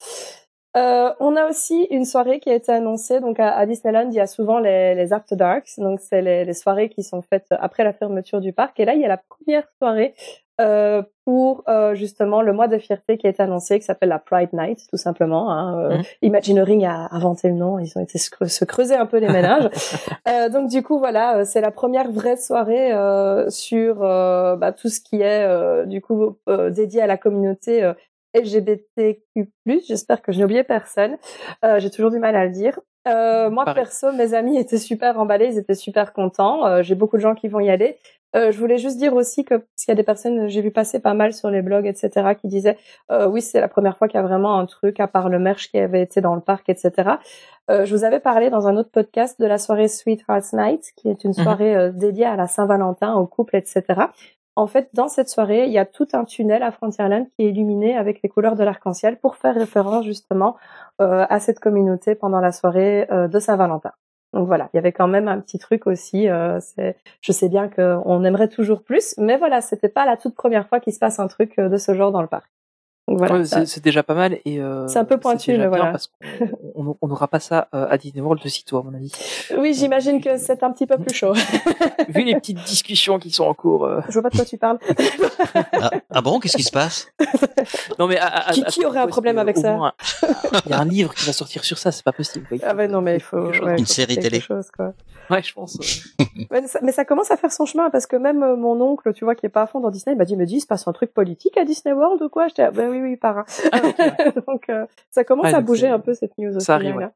Euh, 0.77 1.09
on 1.19 1.35
a 1.35 1.47
aussi 1.47 1.87
une 1.89 2.05
soirée 2.05 2.39
qui 2.39 2.49
a 2.49 2.53
été 2.55 2.71
annoncée. 2.71 3.19
Donc 3.19 3.39
à, 3.39 3.49
à 3.55 3.65
Disneyland, 3.65 4.07
il 4.09 4.13
y 4.15 4.19
a 4.19 4.27
souvent 4.27 4.59
les, 4.59 4.95
les 4.95 5.13
After 5.13 5.35
Darks. 5.35 5.71
Donc 5.77 5.99
c'est 5.99 6.21
les, 6.21 6.45
les 6.45 6.53
soirées 6.53 6.89
qui 6.89 7.03
sont 7.03 7.21
faites 7.21 7.47
après 7.51 7.83
la 7.83 7.93
fermeture 7.93 8.39
du 8.41 8.53
parc. 8.53 8.79
Et 8.79 8.85
là, 8.85 8.93
il 8.93 9.01
y 9.01 9.05
a 9.05 9.09
la 9.09 9.17
première 9.29 9.63
soirée 9.79 10.13
euh, 10.61 11.01
pour 11.25 11.63
euh, 11.69 11.95
justement 11.95 12.41
le 12.41 12.51
mois 12.51 12.67
de 12.67 12.77
fierté 12.77 13.17
qui 13.17 13.25
a 13.27 13.29
été 13.29 13.41
annoncé, 13.41 13.79
qui 13.79 13.85
s'appelle 13.85 14.09
la 14.09 14.19
Pride 14.19 14.49
Night, 14.51 14.79
tout 14.89 14.97
simplement. 14.97 15.49
Hein. 15.51 15.79
Euh, 15.79 15.89
Mhm. 15.97 16.03
Imagineering 16.21 16.85
a 16.85 17.07
inventé 17.15 17.47
le 17.47 17.53
nom. 17.55 17.79
Ils 17.79 17.91
ont 17.97 18.01
été 18.01 18.17
se, 18.19 18.29
cre- 18.29 18.47
se 18.49 18.65
creuser 18.65 18.95
un 18.95 19.05
peu 19.05 19.17
les 19.17 19.29
ménages. 19.29 19.69
Euh, 20.27 20.49
donc 20.49 20.69
du 20.69 20.83
coup 20.83 20.99
voilà, 20.99 21.37
euh, 21.37 21.43
c'est 21.45 21.61
la 21.61 21.71
première 21.71 22.11
vraie 22.11 22.37
soirée 22.37 22.91
euh, 22.93 23.49
sur 23.49 24.03
euh, 24.03 24.55
bah, 24.57 24.71
tout 24.73 24.89
ce 24.89 24.99
qui 24.99 25.21
est 25.21 25.43
euh, 25.43 25.85
du 25.85 26.01
coup 26.01 26.37
euh, 26.47 26.69
dédié 26.69 27.01
à 27.01 27.07
la 27.07 27.17
communauté 27.17 27.83
euh, 27.83 27.93
LGBTQ+. 28.33 29.49
J'espère 29.87 30.21
que 30.21 30.31
je 30.31 30.39
n'ai 30.39 30.43
oublié 30.45 30.63
personne. 30.63 31.17
Euh, 31.63 31.79
J'ai 31.79 31.89
toujours 31.89 32.11
du 32.11 32.19
mal 32.19 32.35
à 32.35 32.45
le 32.45 32.51
dire. 32.51 32.79
Euh, 33.07 33.49
moi 33.49 33.63
Pareil. 33.65 33.83
perso, 33.83 34.11
mes 34.11 34.33
amis 34.33 34.57
étaient 34.59 34.77
super 34.77 35.19
emballés, 35.19 35.47
ils 35.53 35.57
étaient 35.57 35.73
super 35.75 36.13
contents. 36.13 36.65
Euh, 36.65 36.83
J'ai 36.83 36.95
beaucoup 36.95 37.17
de 37.17 37.21
gens 37.21 37.35
qui 37.35 37.47
vont 37.47 37.59
y 37.59 37.69
aller. 37.69 37.97
Euh, 38.35 38.51
je 38.51 38.59
voulais 38.59 38.77
juste 38.77 38.97
dire 38.97 39.15
aussi 39.15 39.43
que 39.43 39.55
parce 39.55 39.85
qu'il 39.85 39.91
y 39.91 39.93
a 39.93 39.95
des 39.95 40.03
personnes, 40.03 40.47
j'ai 40.49 40.61
vu 40.61 40.69
passer 40.69 40.99
pas 40.99 41.15
mal 41.15 41.33
sur 41.33 41.49
les 41.49 41.63
blogs, 41.63 41.87
etc., 41.87 42.35
qui 42.39 42.47
disaient 42.47 42.77
euh, 43.09 43.25
oui 43.27 43.41
c'est 43.41 43.59
la 43.59 43.67
première 43.67 43.97
fois 43.97 44.07
qu'il 44.07 44.19
y 44.19 44.23
a 44.23 44.27
vraiment 44.27 44.59
un 44.59 44.67
truc 44.67 44.99
à 44.99 45.07
part 45.07 45.29
le 45.29 45.39
merch 45.39 45.71
qui 45.71 45.79
avait 45.79 46.03
été 46.03 46.21
dans 46.21 46.35
le 46.35 46.41
parc, 46.41 46.69
etc. 46.69 46.91
Euh, 47.71 47.85
je 47.85 47.95
vous 47.95 48.03
avais 48.03 48.19
parlé 48.19 48.51
dans 48.51 48.67
un 48.67 48.77
autre 48.77 48.91
podcast 48.91 49.39
de 49.41 49.47
la 49.47 49.57
soirée 49.57 49.87
Sweethearts 49.87 50.53
Night, 50.53 50.91
qui 50.95 51.09
est 51.09 51.23
une 51.23 51.33
Mhm. 51.35 51.43
soirée 51.43 51.91
dédiée 51.93 52.25
à 52.27 52.35
la 52.35 52.45
Saint-Valentin, 52.45 53.15
au 53.15 53.25
couple, 53.25 53.55
etc. 53.55 53.83
En 54.59 54.67
fait, 54.67 54.89
dans 54.93 55.07
cette 55.07 55.29
soirée, 55.29 55.67
il 55.67 55.71
y 55.71 55.77
a 55.77 55.85
tout 55.85 56.09
un 56.11 56.25
tunnel 56.25 56.63
à 56.63 56.71
Frontierland 56.73 57.27
qui 57.31 57.45
est 57.45 57.49
illuminé 57.49 57.95
avec 57.95 58.21
les 58.21 58.27
couleurs 58.27 58.57
de 58.57 58.63
l'arc-en-ciel 58.65 59.17
pour 59.17 59.37
faire 59.37 59.55
référence 59.55 60.03
justement 60.03 60.57
euh, 61.01 61.25
à 61.29 61.39
cette 61.39 61.61
communauté 61.61 62.13
pendant 62.13 62.41
la 62.41 62.51
soirée 62.51 63.07
euh, 63.09 63.29
de 63.29 63.39
Saint-Valentin. 63.39 63.93
Donc 64.33 64.47
voilà, 64.47 64.69
il 64.73 64.75
y 64.75 64.79
avait 64.79 64.91
quand 64.91 65.07
même 65.07 65.29
un 65.29 65.39
petit 65.39 65.59
truc 65.59 65.87
aussi. 65.87 66.27
Euh, 66.27 66.59
je 67.21 67.31
sais 67.31 67.47
bien 67.47 67.69
qu'on 67.69 68.23
aimerait 68.25 68.49
toujours 68.49 68.83
plus, 68.83 69.15
mais 69.17 69.37
voilà, 69.37 69.61
c'était 69.61 69.87
pas 69.87 70.05
la 70.05 70.17
toute 70.17 70.35
première 70.35 70.67
fois 70.67 70.81
qu'il 70.81 70.91
se 70.91 70.99
passe 70.99 71.19
un 71.19 71.27
truc 71.27 71.57
euh, 71.57 71.69
de 71.69 71.77
ce 71.77 71.93
genre 71.93 72.11
dans 72.11 72.21
le 72.21 72.27
parc. 72.27 72.51
Donc 73.09 73.17
voilà. 73.17 73.35
Ouais, 73.39 73.45
ça- 73.45 73.59
c'est 73.61 73.65
c'est 73.65 73.83
déjà 73.83 74.03
pas 74.03 74.13
mal 74.13 74.37
et 74.45 74.59
euh, 74.61 74.87
C'est 74.87 74.99
un 74.99 75.05
peu 75.05 75.17
pointu, 75.17 75.51
déjà 75.51 75.63
mais 75.63 75.69
bien 75.69 75.77
voilà. 75.77 75.91
parce 75.91 76.07
qu'on 76.07 76.97
on- 77.01 77.07
n'aura 77.07 77.27
pas 77.27 77.39
ça 77.39 77.67
euh, 77.73 77.87
à 77.89 77.97
Disney 77.97 78.21
World 78.21 78.41
de 78.43 78.49
sitôt 78.49 78.77
à 78.77 78.83
mon 78.83 78.93
avis. 78.93 79.11
Oui, 79.57 79.73
j'imagine 79.73 80.21
que 80.21 80.37
c'est 80.37 80.61
un 80.63 80.71
petit 80.71 80.85
peu 80.85 80.97
plus 80.97 81.13
chaud. 81.15 81.33
Vu 82.09 82.23
les 82.23 82.35
petites 82.35 82.63
discussions 82.63 83.17
qui 83.19 83.31
sont 83.31 83.45
en 83.45 83.53
cours. 83.53 83.85
euh, 83.85 84.01
je 84.09 84.13
vois 84.13 84.23
pas 84.23 84.29
de 84.29 84.35
quoi 84.35 84.45
tu 84.45 84.57
parles. 84.57 84.77
Ah, 85.73 85.91
ah 86.11 86.21
bon, 86.21 86.39
qu'est-ce 86.39 86.57
qui 86.57 86.63
se 86.63 86.71
passe? 86.71 87.07
Non 87.97 88.07
mais 88.07 88.17
à- 88.17 88.49
à- 88.49 88.51
Qui- 88.51 88.63
qui 88.65 88.85
aurait 88.85 88.99
un 88.99 89.07
problème 89.07 89.35
que, 89.37 89.41
avec 89.41 89.57
ça? 89.57 89.93
Il 90.65 90.71
y 90.71 90.73
a 90.73 90.79
un 90.79 90.85
livre 90.85 91.13
qui 91.13 91.25
va 91.25 91.33
sortir 91.33 91.63
sur 91.63 91.77
ça, 91.77 91.91
c'est 91.91 92.03
pas 92.03 92.11
possible. 92.11 92.45
quoi. 92.47 92.57
Ah 92.63 92.75
ouais, 92.75 92.87
non 92.87 93.01
mais 93.01 93.15
il 93.15 93.21
faut, 93.21 93.43
quelque 93.45 93.55
chose. 93.57 93.65
ouais, 93.65 93.77
Une 93.79 93.85
faut 93.85 93.93
série 93.93 94.17
télé. 94.17 94.39
chose, 94.39 94.69
quoi. 94.75 94.93
Ouais, 95.29 95.43
je 95.43 95.53
pense. 95.53 95.77
euh. 96.19 96.23
Mais 96.51 96.65
ça, 96.67 96.79
mais 96.81 96.91
ça 96.91 97.05
commence 97.05 97.29
à 97.31 97.37
faire 97.37 97.51
son 97.51 97.65
chemin 97.65 97.89
parce 97.89 98.07
que 98.07 98.15
même 98.15 98.41
euh, 98.43 98.55
mon 98.55 98.79
oncle, 98.81 99.13
tu 99.13 99.23
vois, 99.25 99.35
qui 99.35 99.45
est 99.45 99.49
pas 99.49 99.63
à 99.63 99.67
fond 99.67 99.79
dans 99.79 99.91
Disney, 99.91 100.15
il 100.15 100.17
m'a 100.17 100.25
dit, 100.25 100.35
me 100.35 100.45
dit, 100.45 100.55
il 100.57 100.61
se 100.61 100.65
passe 100.67 100.87
un 100.87 100.93
truc 100.93 101.13
politique 101.13 101.57
à 101.57 101.65
Disney 101.65 101.93
World 101.93 102.21
ou 102.23 102.29
quoi? 102.29 102.47
J'étais, 102.47 102.63
ah, 102.63 102.71
ben 102.71 102.89
oui, 102.89 102.98
oui, 103.01 103.17
par 103.17 103.45
Donc 104.47 104.69
euh, 104.69 104.85
ça 105.09 105.23
commence 105.23 105.47
Ah, 105.53 105.57
à 105.57 105.61
bouger 105.61 105.87
un 105.87 105.99
peu 105.99 106.13
cette 106.13 106.37
news 106.37 106.55
aussi. 106.55 106.65
ça 106.65 106.75
arrive, 106.75 106.99
hein. 106.99 107.11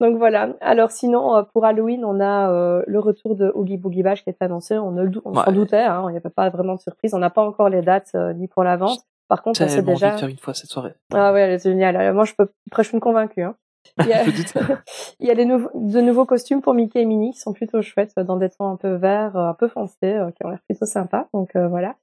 Donc 0.00 0.16
voilà. 0.18 0.48
Alors 0.60 0.90
sinon, 0.90 1.36
euh, 1.36 1.42
pour 1.42 1.64
Halloween, 1.64 2.04
on 2.04 2.18
a 2.20 2.50
euh, 2.50 2.82
le 2.88 2.98
retour 2.98 3.36
de 3.36 3.52
Oogie 3.54 3.76
Boogie 3.76 4.02
Bash 4.02 4.24
qui 4.24 4.30
est 4.30 4.42
annoncé. 4.42 4.76
On, 4.76 4.90
ne 4.90 5.08
on 5.24 5.32
s'en 5.34 5.44
Ouais. 5.46 5.52
doutait, 5.52 5.76
hein, 5.82 6.04
il 6.08 6.12
n'y 6.12 6.16
avait 6.16 6.28
pas 6.30 6.48
vraiment 6.50 6.74
de 6.74 6.80
surprise. 6.80 7.14
On 7.14 7.18
n'a 7.18 7.30
pas 7.30 7.42
encore 7.42 7.68
les 7.68 7.82
dates 7.82 8.10
euh, 8.16 8.32
ni 8.32 8.48
pour 8.48 8.64
la 8.64 8.76
vente. 8.76 8.98
Par 9.28 9.42
contre, 9.42 9.62
on 9.62 9.68
sait 9.68 9.76
Tellement 9.76 9.92
envie 9.92 10.00
déjà. 10.00 10.14
de 10.14 10.18
faire 10.20 10.28
une 10.28 10.38
fois 10.38 10.54
cette 10.54 10.70
soirée. 10.70 10.92
Ah 11.14 11.32
ouais, 11.32 11.42
elle 11.42 11.52
est 11.52 11.62
géniale. 11.62 12.12
Moi, 12.14 12.24
je 12.24 12.34
peux, 12.36 12.48
je 12.76 12.82
suis 12.82 12.98
convaincue. 13.00 13.42
Hein. 13.42 13.54
Il 14.00 14.06
y 14.06 14.12
a, 14.12 14.24
Je 14.24 14.30
doute. 14.30 14.54
il 15.20 15.26
y 15.26 15.30
a 15.30 15.34
des 15.34 15.44
nouveaux, 15.44 15.70
de 15.74 16.00
nouveaux 16.00 16.24
costumes 16.24 16.62
pour 16.62 16.72
Mickey 16.74 17.00
et 17.00 17.04
Minnie 17.04 17.32
qui 17.32 17.40
sont 17.40 17.52
plutôt 17.52 17.80
chouettes, 17.82 18.14
dans 18.16 18.36
des 18.36 18.48
tons 18.50 18.68
un 18.70 18.76
peu 18.76 18.94
verts, 18.94 19.36
un 19.36 19.54
peu 19.54 19.68
foncés, 19.68 20.20
qui 20.36 20.44
ont 20.46 20.50
l'air 20.50 20.60
plutôt 20.68 20.86
sympas. 20.86 21.26
Donc 21.34 21.54
euh, 21.56 21.66
voilà. 21.68 21.94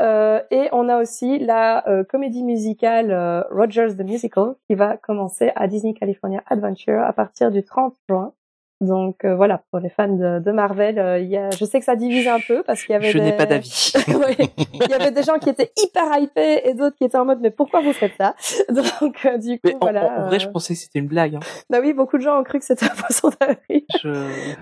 Euh, 0.00 0.40
et 0.50 0.68
on 0.72 0.88
a 0.88 1.00
aussi 1.00 1.38
la 1.38 1.88
euh, 1.88 2.04
comédie 2.04 2.44
musicale 2.44 3.10
euh, 3.10 3.42
Rogers 3.50 3.94
the 3.96 4.04
Musical 4.04 4.54
qui 4.68 4.74
va 4.76 4.96
commencer 4.96 5.50
à 5.56 5.66
Disney 5.66 5.94
California 5.94 6.42
Adventure 6.46 7.00
à 7.02 7.12
partir 7.12 7.50
du 7.50 7.64
30 7.64 7.94
juin. 8.08 8.32
Donc 8.80 9.24
euh, 9.24 9.34
voilà, 9.34 9.62
pour 9.72 9.80
les 9.80 9.88
fans 9.88 10.06
de, 10.06 10.38
de 10.38 10.52
Marvel, 10.52 11.00
euh, 11.00 11.18
il 11.18 11.26
y 11.28 11.36
a, 11.36 11.50
je 11.50 11.64
sais 11.64 11.80
que 11.80 11.84
ça 11.84 11.96
divise 11.96 12.28
un 12.28 12.38
peu 12.38 12.62
parce 12.62 12.84
qu'il 12.84 12.92
y 12.92 12.94
avait 12.94 13.10
Je 13.10 13.18
des... 13.18 13.24
n'ai 13.24 13.32
pas 13.36 13.44
d'avis. 13.46 13.92
Il 14.72 14.88
y 14.88 14.94
avait 14.94 15.10
des 15.10 15.24
gens 15.24 15.38
qui 15.40 15.50
étaient 15.50 15.72
hyper 15.76 16.16
hypés 16.16 16.60
et 16.68 16.74
d'autres 16.74 16.94
qui 16.94 17.02
étaient 17.02 17.18
en 17.18 17.24
mode 17.24 17.40
mais 17.40 17.50
pourquoi 17.50 17.80
vous 17.80 17.92
faites 17.92 18.12
ça? 18.16 18.36
Donc 18.68 19.26
euh, 19.26 19.36
du 19.36 19.54
coup 19.58 19.62
Mais 19.64 19.74
en, 19.74 19.78
voilà. 19.80 20.20
en- 20.20 20.26
vrai, 20.28 20.38
je 20.38 20.48
pensais 20.48 20.74
que 20.74 20.78
c'était 20.80 21.00
une 21.00 21.08
blague. 21.08 21.34
Hein. 21.34 21.40
Bah 21.68 21.78
oui, 21.82 21.92
beaucoup 21.92 22.18
de 22.18 22.22
gens 22.22 22.38
ont 22.38 22.44
cru 22.44 22.60
que 22.60 22.64
c'était 22.64 22.84
un 22.86 22.94
poisson 22.96 23.30
d'avril. 23.40 23.82
Je... 24.00 24.10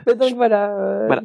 Mais 0.06 0.14
donc 0.14 0.32
voilà. 0.34 0.70
euh, 0.78 1.06
Voilà. 1.08 1.22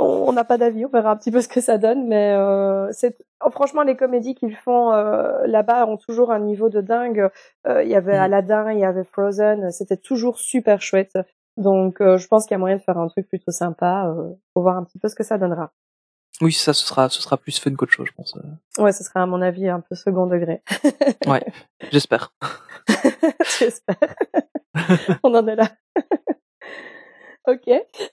On 0.00 0.32
n'a 0.32 0.44
pas 0.44 0.58
d'avis, 0.58 0.84
on 0.86 0.90
verra 0.90 1.10
un 1.10 1.16
petit 1.16 1.32
peu 1.32 1.40
ce 1.40 1.48
que 1.48 1.60
ça 1.60 1.76
donne, 1.76 2.06
mais 2.06 2.32
euh, 2.32 2.88
c'est 2.92 3.16
oh, 3.44 3.50
franchement 3.50 3.82
les 3.82 3.96
comédies 3.96 4.34
qu'ils 4.36 4.54
font 4.54 4.92
euh, 4.92 5.44
là-bas 5.46 5.86
ont 5.86 5.96
toujours 5.96 6.30
un 6.30 6.38
niveau 6.38 6.68
de 6.68 6.80
dingue. 6.80 7.28
Euh, 7.66 7.82
Il 7.82 7.88
y 7.90 7.96
avait 7.96 8.12
Mhm. 8.14 8.20
Aladdin, 8.22 8.72
il 8.72 8.78
y 8.78 8.84
avait 8.84 9.02
Frozen, 9.04 9.70
c'était 9.72 9.96
toujours 9.96 10.38
super 10.38 10.80
chouette. 10.80 11.18
Donc 11.56 12.00
euh, 12.00 12.16
je 12.18 12.28
pense 12.28 12.44
qu'il 12.46 12.54
y 12.54 12.54
a 12.54 12.58
moyen 12.58 12.76
de 12.76 12.82
faire 12.82 12.98
un 12.98 13.08
truc 13.08 13.28
plutôt 13.28 13.50
sympa. 13.50 14.06
Euh, 14.06 14.34
faut 14.54 14.62
voir 14.62 14.76
un 14.76 14.84
petit 14.84 14.98
peu 15.00 15.08
ce 15.08 15.16
que 15.16 15.24
ça 15.24 15.36
donnera. 15.38 15.72
Oui, 16.40 16.52
ça, 16.52 16.72
ce 16.72 16.86
sera, 16.86 17.08
ce 17.08 17.20
sera 17.20 17.36
plus 17.36 17.58
fun 17.58 17.74
qu'autre 17.74 17.90
chose, 17.92 18.06
je 18.06 18.12
pense. 18.12 18.36
Ouais, 18.78 18.92
ce 18.92 19.02
sera 19.02 19.22
à 19.22 19.26
mon 19.26 19.42
avis 19.42 19.68
un 19.68 19.80
peu 19.80 19.96
second 19.96 20.26
degré. 20.28 20.62
Ouais, 21.26 21.44
j'espère. 21.90 22.32
J'espère. 23.58 23.96
on 25.24 25.34
en 25.34 25.46
est 25.48 25.56
là. 25.56 25.68
Ok. 27.48 27.70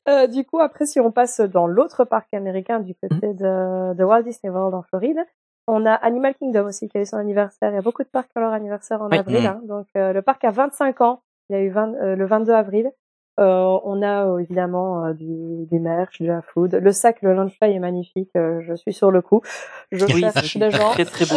Euh, 0.10 0.28
du 0.28 0.46
coup, 0.46 0.60
après, 0.60 0.86
si 0.86 1.00
on 1.00 1.12
passe 1.12 1.40
dans 1.42 1.68
l'autre 1.68 2.04
parc 2.06 2.34
américain 2.34 2.80
du 2.80 2.96
côté 2.96 3.34
de, 3.34 3.94
de 3.94 4.04
Walt 4.04 4.24
Disney 4.24 4.52
World 4.52 4.74
en 4.74 4.82
Floride, 4.84 5.20
on 5.68 5.86
a 5.86 5.94
Animal 5.94 6.36
Kingdom 6.36 6.66
aussi 6.68 6.88
qui 6.90 6.98
a 6.98 7.02
eu 7.02 7.06
son 7.06 7.18
anniversaire. 7.18 7.72
Il 7.72 7.76
y 7.76 7.80
a 7.80 7.82
beaucoup 7.82 8.04
de 8.04 8.08
parcs 8.08 8.28
qui 8.32 8.38
ont 8.38 8.42
leur 8.42 8.54
anniversaire 8.54 9.02
en 9.02 9.10
Oui. 9.10 9.18
avril. 9.18 9.40
Mhm. 9.42 9.46
hein. 9.46 9.62
Donc, 9.66 9.88
euh, 9.98 10.14
le 10.14 10.22
parc 10.22 10.44
a 10.46 10.52
25 10.52 11.02
ans. 11.02 11.22
Il 11.50 11.56
y 11.56 11.60
a 11.60 11.62
eu 11.62 11.70
20, 11.70 11.94
euh, 11.96 12.16
le 12.16 12.26
22 12.26 12.54
avril. 12.54 12.92
Euh, 13.38 13.78
on 13.84 14.02
a 14.02 14.28
euh, 14.28 14.38
évidemment 14.38 15.06
euh, 15.08 15.14
du, 15.14 15.66
des 15.66 15.80
merch, 15.80 16.22
de 16.22 16.28
la 16.28 16.42
food. 16.42 16.74
Le 16.76 16.92
sac, 16.92 17.18
le 17.22 17.34
lunchfly 17.34 17.74
est 17.74 17.80
magnifique. 17.80 18.30
euh, 18.38 18.62
je 18.62 18.74
suis 18.76 18.94
sur 18.94 19.12
le 19.12 19.22
coup. 19.22 19.42
Je 19.92 20.06
Oui, 20.06 20.22
cherche 20.22 20.56
des 20.58 20.72
gens. 20.72 20.92
très 20.92 21.04
très 21.04 21.26
beau. 21.26 21.36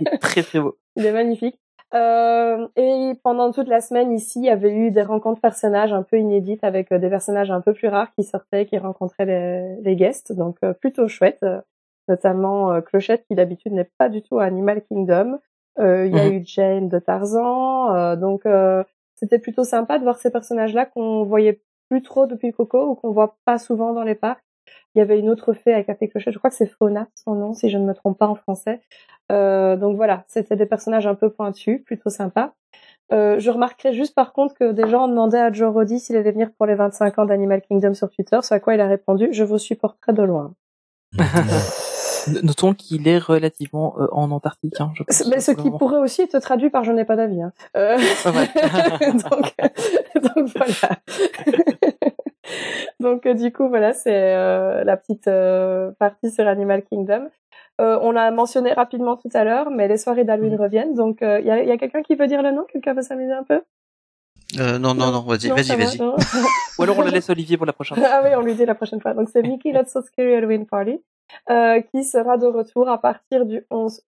Il 0.00 0.08
est 0.08 0.18
très 0.18 0.42
très 0.42 0.58
beau. 0.58 0.76
Il 0.96 1.06
est 1.06 1.12
magnifique. 1.12 1.60
Euh, 1.94 2.66
et 2.76 3.12
pendant 3.22 3.52
toute 3.52 3.68
la 3.68 3.80
semaine 3.80 4.12
ici, 4.12 4.40
il 4.40 4.44
y 4.46 4.50
avait 4.50 4.72
eu 4.72 4.90
des 4.90 5.02
rencontres 5.02 5.40
personnages 5.40 5.92
un 5.92 6.02
peu 6.02 6.18
inédites 6.18 6.64
avec 6.64 6.90
euh, 6.92 6.98
des 6.98 7.08
personnages 7.08 7.50
un 7.50 7.60
peu 7.60 7.72
plus 7.72 7.88
rares 7.88 8.12
qui 8.14 8.24
sortaient, 8.24 8.66
qui 8.66 8.76
rencontraient 8.78 9.24
les, 9.26 9.76
les 9.82 9.96
guests, 9.96 10.32
donc 10.32 10.56
euh, 10.64 10.72
plutôt 10.72 11.08
chouette. 11.08 11.44
notamment 12.08 12.80
Clochette 12.82 13.24
qui 13.28 13.34
d'habitude 13.34 13.72
n'est 13.72 13.90
pas 13.98 14.08
du 14.08 14.22
tout 14.22 14.38
à 14.38 14.44
Animal 14.44 14.82
Kingdom. 14.88 15.38
Euh, 15.78 16.06
Il 16.06 16.14
y 16.14 16.18
a 16.18 16.24
Mhm. 16.26 16.32
eu 16.34 16.42
Jane 16.44 16.88
de 16.88 16.98
Tarzan, 16.98 17.94
euh, 17.94 18.16
donc 18.16 18.46
euh, 18.46 18.82
c'était 19.16 19.38
plutôt 19.40 19.64
sympa 19.64 19.98
de 19.98 20.04
voir 20.04 20.16
ces 20.18 20.30
personnages-là 20.30 20.86
qu'on 20.86 21.24
voyait 21.24 21.60
plus 21.90 22.02
trop 22.02 22.26
depuis 22.26 22.52
Coco 22.52 22.90
ou 22.90 22.94
qu'on 22.94 23.10
voit 23.12 23.36
pas 23.44 23.58
souvent 23.58 23.92
dans 23.92 24.02
les 24.04 24.14
parcs. 24.14 24.42
Il 24.96 25.00
y 25.00 25.02
avait 25.02 25.18
une 25.18 25.28
autre 25.28 25.52
fée 25.52 25.74
avec 25.74 25.86
Café 25.86 26.08
Clochette, 26.08 26.32
je 26.32 26.38
crois 26.38 26.48
que 26.48 26.56
c'est 26.56 26.66
Fauna 26.66 27.06
son 27.14 27.34
nom 27.34 27.52
si 27.52 27.68
je 27.68 27.76
ne 27.76 27.84
me 27.84 27.92
trompe 27.92 28.18
pas 28.18 28.26
en 28.26 28.34
français. 28.34 28.80
Euh, 29.30 29.76
donc 29.76 29.96
voilà, 29.96 30.24
c'était 30.26 30.56
des 30.56 30.64
personnages 30.64 31.06
un 31.06 31.14
peu 31.14 31.28
pointus, 31.28 31.84
plutôt 31.84 32.08
sympas. 32.08 32.54
Euh, 33.12 33.38
je 33.38 33.50
remarquerai 33.50 33.92
juste 33.92 34.14
par 34.14 34.32
contre 34.32 34.54
que 34.54 34.72
des 34.72 34.88
gens 34.88 35.04
ont 35.04 35.08
demandé 35.08 35.36
à 35.36 35.52
Joe 35.52 35.70
Roddy 35.72 36.00
s'il 36.00 36.16
allait 36.16 36.32
venir 36.32 36.50
pour 36.56 36.66
les 36.66 36.74
25 36.74 37.18
ans 37.18 37.24
d'Animal 37.26 37.60
Kingdom 37.60 37.92
sur 37.92 38.08
Twitter, 38.10 38.38
ce 38.42 38.54
à 38.54 38.58
quoi 38.58 38.74
il 38.74 38.80
a 38.80 38.88
répondu 38.88 39.28
«Je 39.32 39.44
vous 39.44 39.58
supporterai 39.58 40.14
de 40.14 40.22
loin 40.22 40.54
Notons 42.42 42.74
qu'il 42.74 43.06
est 43.06 43.18
relativement 43.18 43.94
euh, 44.00 44.08
en 44.12 44.30
Antarctique. 44.30 44.80
Hein, 44.80 44.92
je». 44.94 45.02
pense, 45.04 45.26
Mais 45.26 45.40
ce 45.40 45.52
qui 45.52 45.70
pourrait 45.70 45.98
aussi 45.98 46.22
être 46.22 46.38
traduit 46.38 46.70
par 46.70 46.84
«Je 46.84 46.92
n'ai 46.92 47.04
pas 47.04 47.16
d'avis 47.16 47.42
hein. 47.42 47.52
Euh, 47.76 47.96
donc, 49.30 49.54
donc 50.22 50.48
voilà. 50.56 50.98
donc 53.00 53.26
euh, 53.26 53.34
du 53.34 53.52
coup 53.52 53.68
voilà, 53.68 53.92
c'est 53.92 54.34
euh, 54.34 54.84
la 54.84 54.96
petite 54.96 55.28
euh, 55.28 55.90
partie 55.98 56.30
sur 56.30 56.46
Animal 56.46 56.82
Kingdom. 56.84 57.28
Euh, 57.80 57.98
on 58.00 58.10
l'a 58.10 58.30
mentionné 58.30 58.72
rapidement 58.72 59.16
tout 59.16 59.28
à 59.34 59.44
l'heure, 59.44 59.70
mais 59.70 59.86
les 59.88 59.96
soirées 59.98 60.24
d'Halloween 60.24 60.54
Mhm. 60.54 60.60
reviennent. 60.60 60.94
Donc 60.94 61.18
il 61.20 61.44
y 61.46 61.50
a, 61.50 61.62
y 61.62 61.70
a 61.70 61.76
quelqu'un 61.76 62.02
qui 62.02 62.14
veut 62.14 62.26
dire 62.26 62.42
le 62.42 62.50
nom? 62.52 62.64
Quelqu'un 62.64 62.94
veut 62.94 63.02
s'amuser 63.02 63.32
un 63.32 63.44
peu? 63.44 63.62
Euh, 64.60 64.78
non, 64.78 64.94
non, 64.94 65.10
non, 65.10 65.20
vas-y, 65.22 65.48
vas-y, 65.50 65.76
vas-y. 65.76 66.00
Ou 66.78 66.82
alors 66.82 66.98
on 66.98 67.02
la 67.02 67.10
laisse 67.16 67.28
Olivier 67.30 67.56
pour 67.56 67.66
la 67.66 67.72
prochaine. 67.72 67.98
ah 68.04 68.20
oui, 68.24 68.30
on 68.36 68.42
lui 68.42 68.54
dit 68.54 68.64
la 68.64 68.74
prochaine 68.74 69.00
fois. 69.00 69.12
Donc 69.14 69.28
c'est 69.30 69.42
Mickey 69.42 69.72
Not 69.72 69.86
So 69.86 70.02
Scary 70.02 70.34
Halloween 70.34 70.66
Party 70.66 71.02
euh, 71.50 71.80
qui 71.82 72.04
sera 72.04 72.38
de 72.38 72.46
retour 72.46 72.88
à 72.88 72.98
partir 73.00 73.44
du 73.44 73.66
11 73.70 74.00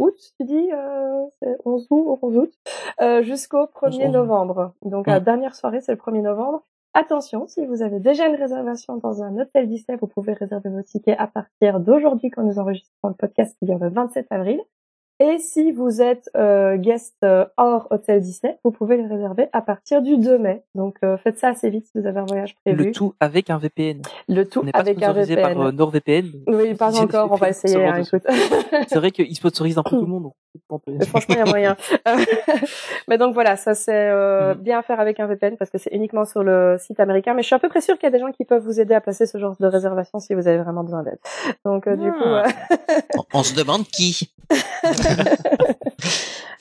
août, 0.00 0.14
tu 0.38 0.44
dis 0.44 0.68
euh, 0.72 1.22
c'est 1.40 1.56
11 1.64 1.86
août, 1.90 2.18
ou 2.22 2.26
11 2.26 2.36
août, 2.38 2.52
euh, 3.00 3.22
jusqu'au 3.22 3.66
1er 3.66 4.06
11. 4.08 4.12
novembre. 4.12 4.74
Donc 4.82 5.06
la 5.06 5.20
Mm. 5.20 5.24
dernière 5.24 5.54
soirée, 5.54 5.80
c'est 5.80 5.92
le 5.92 5.98
1er 5.98 6.20
novembre. 6.22 6.64
Attention, 6.96 7.48
si 7.48 7.66
vous 7.66 7.82
avez 7.82 7.98
déjà 7.98 8.28
une 8.28 8.36
réservation 8.36 8.98
dans 8.98 9.20
un 9.20 9.36
hôtel 9.36 9.68
Disney, 9.68 9.98
vous 10.00 10.06
pouvez 10.06 10.32
réserver 10.32 10.70
vos 10.70 10.82
tickets 10.82 11.18
à 11.18 11.26
partir 11.26 11.80
d'aujourd'hui 11.80 12.30
quand 12.30 12.44
nous 12.44 12.60
enregistrons 12.60 13.08
le 13.08 13.14
podcast, 13.14 13.56
c'est-à-dire 13.58 13.84
le 13.84 13.90
27 13.92 14.28
avril. 14.30 14.60
Et 15.20 15.38
si 15.38 15.70
vous 15.70 16.02
êtes 16.02 16.28
euh, 16.36 16.76
guest 16.76 17.14
euh, 17.24 17.44
hors 17.56 17.86
hôtel 17.90 18.20
Disney, 18.20 18.58
vous 18.64 18.72
pouvez 18.72 18.96
les 18.96 19.06
réserver 19.06 19.48
à 19.52 19.62
partir 19.62 20.02
du 20.02 20.18
2 20.18 20.38
mai. 20.38 20.64
Donc 20.74 20.96
euh, 21.04 21.16
faites 21.16 21.38
ça 21.38 21.48
assez 21.50 21.70
vite 21.70 21.86
si 21.86 21.92
vous 22.00 22.06
avez 22.06 22.18
un 22.18 22.24
voyage 22.24 22.56
prévu. 22.64 22.86
Le 22.86 22.92
tout 22.92 23.14
avec 23.20 23.48
un 23.48 23.58
VPN. 23.58 24.02
Le 24.28 24.44
tout 24.44 24.60
On 24.60 24.64
n'est 24.64 24.72
pas 24.72 24.80
avec 24.80 24.96
un 24.98 25.12
sponsorisé 25.12 25.36
VPN. 25.36 25.54
par 25.54 25.66
euh, 25.66 25.72
NordVPN. 25.72 26.30
Oui, 26.48 26.74
pas 26.74 26.98
encore, 27.00 27.30
on 27.30 27.36
va 27.36 27.50
VPN, 27.50 27.50
essayer, 27.50 27.86
hein. 27.86 28.02
C'est 28.88 28.96
vrai 28.98 29.12
qu'ils 29.12 29.34
sponsorisent 29.36 29.78
un 29.78 29.84
peu 29.84 29.90
tout 29.90 30.00
le 30.00 30.06
monde. 30.08 30.30
franchement, 31.06 31.34
il 31.36 31.38
y 31.38 31.40
a 31.42 31.44
moyen. 31.46 31.76
mais 33.08 33.16
donc 33.18 33.34
voilà, 33.34 33.56
ça 33.56 33.74
c'est 33.74 34.08
euh, 34.10 34.54
Mhm. 34.54 34.60
bien 34.62 34.78
à 34.80 34.82
faire 34.82 34.98
avec 35.00 35.20
un 35.20 35.26
VPN 35.26 35.56
parce 35.56 35.70
que 35.70 35.78
c'est 35.78 35.90
uniquement 35.92 36.24
sur 36.24 36.42
le 36.42 36.76
site 36.80 36.98
américain. 36.98 37.34
Mais 37.34 37.42
je 37.42 37.46
suis 37.46 37.54
à 37.54 37.58
peu 37.60 37.68
près 37.68 37.80
sûre 37.80 37.94
qu'il 37.98 38.04
y 38.04 38.08
a 38.08 38.10
des 38.10 38.18
gens 38.18 38.32
qui 38.32 38.44
peuvent 38.44 38.62
vous 38.64 38.80
aider 38.80 38.94
à 38.94 39.00
placer 39.00 39.26
ce 39.26 39.38
genre 39.38 39.54
de 39.60 39.66
réservation 39.66 40.18
si 40.18 40.34
vous 40.34 40.48
avez 40.48 40.58
vraiment 40.58 40.82
besoin 40.82 41.02
d'aide. 41.04 41.18
Donc 41.64 41.86
euh, 41.86 41.94
du 41.96 42.10
coup, 42.10 42.18
Ah. 42.24 42.44
euh, 42.80 42.84
On, 43.16 43.38
on 43.38 43.42
se 43.44 43.54
demande 43.54 43.84
qui. 43.84 44.32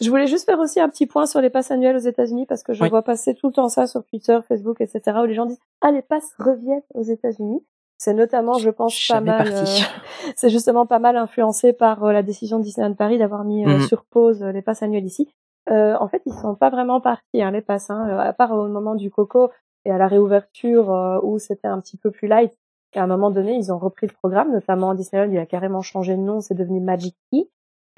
je 0.02 0.10
voulais 0.10 0.28
juste 0.28 0.46
faire 0.46 0.60
aussi 0.60 0.80
un 0.80 0.90
petit 0.90 1.06
point 1.06 1.26
sur 1.26 1.42
les 1.42 1.50
passes 1.50 1.72
annuelles 1.72 1.96
aux 1.96 2.00
États-Unis 2.00 2.46
parce 2.46 2.64
que 2.64 2.74
je 2.74 2.84
Oui. 2.84 2.90
vois 2.90 3.02
passer 3.02 3.36
tout 3.36 3.48
le 3.48 3.54
temps 3.54 3.70
ça 3.70 3.88
sur 3.88 4.04
Twitter, 4.04 4.40
Facebook, 4.48 4.82
etc. 4.82 5.02
où 5.22 5.26
les 5.26 5.34
gens 5.34 5.46
disent 5.46 5.60
ah 5.82 5.92
les 5.92 6.02
passes 6.02 6.34
reviennent 6.40 6.82
aux 6.94 7.04
États-Unis. 7.04 7.64
C'est 7.98 8.14
notamment, 8.14 8.54
je 8.58 8.70
pense, 8.70 9.08
pas 9.08 9.22
mal. 9.22 9.48
euh, 9.54 9.66
c'est 10.36 10.50
justement 10.50 10.86
pas 10.86 11.00
mal 11.00 11.16
influencé 11.16 11.72
par 11.72 12.04
euh, 12.04 12.12
la 12.12 12.22
décision 12.24 12.58
de 12.60 12.64
Disneyland 12.64 12.96
Paris 12.96 13.18
d'avoir 13.18 13.46
mis 13.46 13.66
euh, 13.66 13.78
Mhm. 13.78 13.88
sur 13.88 14.04
pause 14.06 14.44
euh, 14.44 14.52
les 14.52 14.62
passes 14.62 14.84
annuelles 14.84 15.06
ici. 15.06 15.30
Euh, 15.70 15.96
en 16.00 16.10
fait, 16.10 16.22
ils 16.26 16.34
sont 16.34 16.56
pas 16.56 16.70
vraiment 16.70 17.00
partis, 17.00 17.42
hein, 17.42 17.52
les 17.52 17.62
passes, 17.62 17.90
hein, 17.90 18.18
à 18.20 18.34
part 18.34 18.52
au 18.52 18.68
moment 18.68 18.96
du 18.96 19.10
Coco 19.10 19.50
et 19.86 19.92
à 19.92 19.98
la 19.98 20.08
réouverture 20.08 21.22
où 21.24 21.40
c'était 21.40 21.68
un 21.70 21.80
petit 21.80 21.96
peu 21.96 22.12
plus 22.12 22.28
light. 22.28 22.52
Et 22.94 23.00
à 23.00 23.04
un 23.04 23.08
moment 23.08 23.32
donné, 23.32 23.56
ils 23.56 23.72
ont 23.72 23.78
repris 23.80 24.08
le 24.08 24.14
programme, 24.14 24.52
notamment 24.52 24.94
Disneyland, 24.94 25.32
il 25.32 25.38
a 25.40 25.46
carrément 25.46 25.82
changé 25.82 26.16
de 26.18 26.22
nom, 26.22 26.42
c'est 26.42 26.54
devenu 26.54 26.80
Magic 26.82 27.16
Key. 27.32 27.48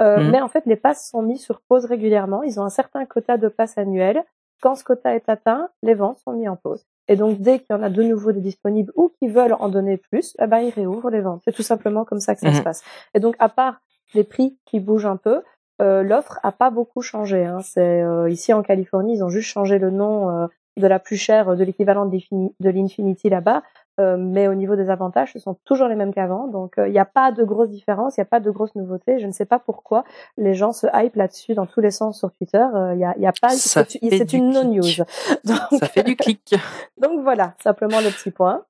Euh, 0.01 0.17
Mhm. 0.17 0.31
Mais 0.31 0.41
en 0.41 0.47
fait, 0.47 0.65
les 0.65 0.75
passes 0.75 1.09
sont 1.09 1.21
mis 1.21 1.37
sur 1.37 1.61
pause 1.61 1.85
régulièrement. 1.85 2.43
Ils 2.43 2.59
ont 2.59 2.63
un 2.63 2.69
certain 2.69 3.05
quota 3.05 3.37
de 3.37 3.47
passes 3.47 3.77
annuelles. 3.77 4.23
Quand 4.61 4.75
ce 4.75 4.83
quota 4.83 5.15
est 5.15 5.29
atteint, 5.29 5.69
les 5.83 5.93
ventes 5.93 6.19
sont 6.19 6.33
mises 6.33 6.49
en 6.49 6.55
pause. 6.55 6.85
Et 7.07 7.15
donc, 7.15 7.39
dès 7.39 7.59
qu'il 7.59 7.75
y 7.75 7.79
en 7.79 7.83
a 7.83 7.89
de 7.89 8.03
nouveaux 8.03 8.31
de 8.31 8.39
disponibles 8.39 8.91
ou 8.95 9.11
qui 9.19 9.27
veulent 9.27 9.55
en 9.59 9.69
donner 9.69 9.97
plus, 9.97 10.35
eh 10.41 10.47
ben, 10.47 10.59
ils 10.59 10.71
réouvrent 10.71 11.09
les 11.09 11.21
ventes. 11.21 11.41
C'est 11.45 11.53
tout 11.53 11.63
simplement 11.63 12.03
comme 12.03 12.19
ça 12.19 12.33
que 12.33 12.41
ça 12.41 12.53
se 12.53 12.61
passe. 12.61 12.83
Et 13.13 13.19
donc, 13.19 13.35
à 13.39 13.49
part 13.49 13.81
les 14.13 14.23
prix 14.23 14.57
qui 14.65 14.79
bougent 14.79 15.05
un 15.05 15.17
peu, 15.17 15.43
euh, 15.81 16.03
l'offre 16.03 16.39
a 16.41 16.51
pas 16.51 16.69
beaucoup 16.69 17.01
changé. 17.01 17.45
Hein. 17.45 17.61
C'est 17.61 18.01
euh, 18.01 18.29
ici 18.29 18.53
en 18.53 18.63
Californie, 18.63 19.15
ils 19.15 19.23
ont 19.23 19.29
juste 19.29 19.49
changé 19.49 19.77
le 19.77 19.91
nom 19.91 20.29
euh, 20.29 20.47
de 20.77 20.87
la 20.87 20.99
plus 20.99 21.17
chère, 21.17 21.55
de 21.55 21.63
l'équivalent 21.63 22.05
de 22.05 22.69
l'Infinity 22.69 23.29
là-bas. 23.29 23.61
Euh, 23.99 24.17
mais 24.17 24.47
au 24.47 24.55
niveau 24.55 24.75
des 24.75 24.89
avantages, 24.89 25.31
ce 25.33 25.39
sont 25.39 25.55
toujours 25.65 25.87
les 25.87 25.95
mêmes 25.95 26.13
qu'avant. 26.13 26.47
Donc, 26.47 26.73
il 26.77 26.91
n'y 26.91 26.99
a 26.99 27.05
pas 27.05 27.31
de 27.31 27.43
grosses 27.43 27.69
différences, 27.69 28.17
il 28.17 28.19
n'y 28.19 28.23
a 28.23 28.29
pas 28.29 28.39
de 28.39 28.51
grosses 28.51 28.75
nouveautés. 28.75 29.19
Je 29.19 29.27
ne 29.27 29.31
sais 29.31 29.45
pas 29.45 29.59
pourquoi 29.59 30.03
les 30.37 30.53
gens 30.53 30.71
se 30.73 30.87
hype 30.93 31.15
là-dessus 31.15 31.53
dans 31.53 31.65
tous 31.65 31.79
les 31.81 31.91
sens 31.91 32.19
sur 32.19 32.31
Twitter. 32.31 32.65
Il 32.93 32.99
y, 32.99 33.05
a, 33.05 33.15
y 33.17 33.25
a 33.25 33.33
pas, 33.41 33.49
c'est 33.49 34.33
une 34.33 34.49
non-news. 34.51 34.83
Ça 35.45 35.87
fait 35.87 36.03
du 36.03 36.15
clic. 36.15 36.55
donc 37.01 37.21
voilà, 37.21 37.53
simplement 37.63 37.99
le 38.01 38.09
petit 38.09 38.31
point. 38.31 38.63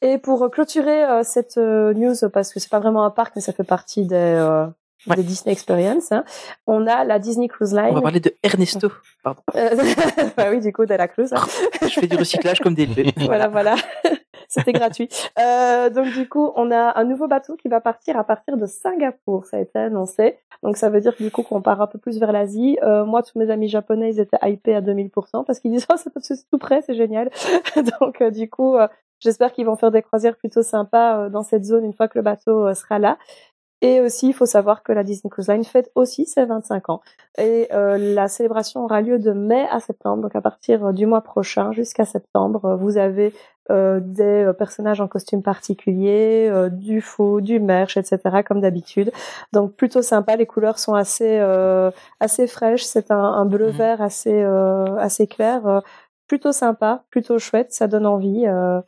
Et 0.00 0.16
pour 0.16 0.42
euh, 0.44 0.48
clôturer 0.48 1.04
euh, 1.04 1.22
cette 1.24 1.58
euh, 1.58 1.92
news, 1.92 2.14
parce 2.32 2.52
que 2.54 2.60
c'est 2.60 2.70
pas 2.70 2.78
vraiment 2.78 3.04
un 3.04 3.10
parc, 3.10 3.34
mais 3.34 3.42
ça 3.42 3.52
fait 3.52 3.64
partie 3.64 4.04
des, 4.06 4.14
euh, 4.16 4.66
Ouais. 5.06 5.14
des 5.14 5.22
Disney 5.22 5.52
Experience, 5.52 6.10
hein, 6.10 6.24
on 6.66 6.86
a 6.88 7.04
la 7.04 7.20
Disney 7.20 7.46
Cruise 7.46 7.72
Line. 7.72 7.90
On 7.90 7.94
va 7.94 8.02
parler 8.02 8.18
de 8.18 8.34
Ernesto. 8.42 8.90
Pardon. 9.22 9.40
Euh, 9.54 9.70
bah 10.36 10.46
oui, 10.50 10.58
du 10.60 10.72
coup, 10.72 10.86
de 10.86 10.94
la 10.94 11.06
cruise. 11.06 11.32
hein. 11.32 11.40
Je 11.82 11.86
fais 12.00 12.08
du 12.08 12.16
recyclage 12.16 12.58
comme 12.58 12.74
des 12.74 12.88
voilà, 13.16 13.46
voilà. 13.46 13.76
C'était 14.48 14.72
gratuit. 14.72 15.08
Euh, 15.38 15.88
donc 15.90 16.12
du 16.14 16.28
coup, 16.28 16.50
on 16.56 16.72
a 16.72 16.98
un 16.98 17.04
nouveau 17.04 17.28
bateau 17.28 17.54
qui 17.54 17.68
va 17.68 17.80
partir 17.80 18.16
à 18.18 18.24
partir 18.24 18.56
de 18.56 18.66
Singapour. 18.66 19.44
Ça 19.44 19.58
a 19.58 19.60
été 19.60 19.78
annoncé. 19.78 20.36
Donc 20.62 20.76
ça 20.76 20.90
veut 20.90 21.00
dire 21.00 21.14
du 21.18 21.30
coup 21.30 21.42
qu'on 21.42 21.62
part 21.62 21.80
un 21.80 21.86
peu 21.86 21.98
plus 21.98 22.18
vers 22.18 22.32
l'Asie. 22.32 22.78
Euh, 22.82 23.04
moi, 23.04 23.22
tous 23.22 23.38
mes 23.38 23.50
amis 23.50 23.68
japonais, 23.68 24.10
ils 24.10 24.20
étaient 24.20 24.38
hypés 24.42 24.74
à 24.74 24.80
2000% 24.80 25.44
parce 25.44 25.60
qu'ils 25.60 25.70
disent 25.70 25.86
oh 25.92 25.96
c'est 25.96 26.50
tout 26.50 26.58
près, 26.58 26.82
c'est 26.82 26.94
génial. 26.94 27.30
donc 28.00 28.20
euh, 28.20 28.30
du 28.30 28.50
coup, 28.50 28.76
euh, 28.76 28.88
j'espère 29.20 29.52
qu'ils 29.52 29.66
vont 29.66 29.76
faire 29.76 29.90
des 29.90 30.02
croisières 30.02 30.36
plutôt 30.36 30.62
sympas 30.62 31.26
euh, 31.26 31.28
dans 31.28 31.42
cette 31.42 31.64
zone 31.64 31.84
une 31.84 31.94
fois 31.94 32.08
que 32.08 32.18
le 32.18 32.22
bateau 32.22 32.72
sera 32.74 32.98
là. 32.98 33.18
Et 33.80 34.00
aussi, 34.00 34.28
il 34.28 34.32
faut 34.32 34.46
savoir 34.46 34.82
que 34.82 34.92
la 34.92 35.04
Disney 35.04 35.30
Cruise 35.30 35.48
Line 35.48 35.64
fête 35.64 35.90
aussi 35.94 36.26
ses 36.26 36.44
25 36.44 36.90
ans. 36.90 37.00
Et 37.38 37.68
euh, 37.72 37.96
la 37.96 38.28
célébration 38.28 38.84
aura 38.84 39.00
lieu 39.00 39.18
de 39.18 39.32
mai 39.32 39.66
à 39.70 39.78
septembre, 39.80 40.22
donc 40.22 40.34
à 40.34 40.40
partir 40.40 40.92
du 40.92 41.06
mois 41.06 41.20
prochain 41.20 41.72
jusqu'à 41.72 42.04
septembre. 42.04 42.76
Vous 42.80 42.96
avez 42.96 43.32
euh, 43.70 44.00
des 44.02 44.50
personnages 44.56 45.02
en 45.02 45.08
costume 45.08 45.42
particulier, 45.42 46.48
euh, 46.50 46.70
du 46.70 47.02
fou, 47.02 47.42
du 47.42 47.60
merch, 47.60 47.98
etc. 47.98 48.42
comme 48.46 48.62
d'habitude. 48.62 49.12
Donc 49.52 49.74
plutôt 49.74 50.00
sympa. 50.00 50.36
Les 50.36 50.46
couleurs 50.46 50.78
sont 50.78 50.94
assez 50.94 51.38
euh, 51.38 51.90
assez 52.18 52.46
fraîches. 52.46 52.84
C'est 52.84 53.10
un, 53.10 53.18
un 53.18 53.44
bleu 53.44 53.68
vert 53.68 54.00
assez 54.00 54.42
assez 54.42 55.26
clair 55.26 55.82
plutôt 56.28 56.52
sympa, 56.52 57.04
plutôt 57.10 57.38
chouette, 57.38 57.72
ça 57.72 57.88
donne 57.88 58.06
envie. 58.06 58.46
Euh, 58.46 58.80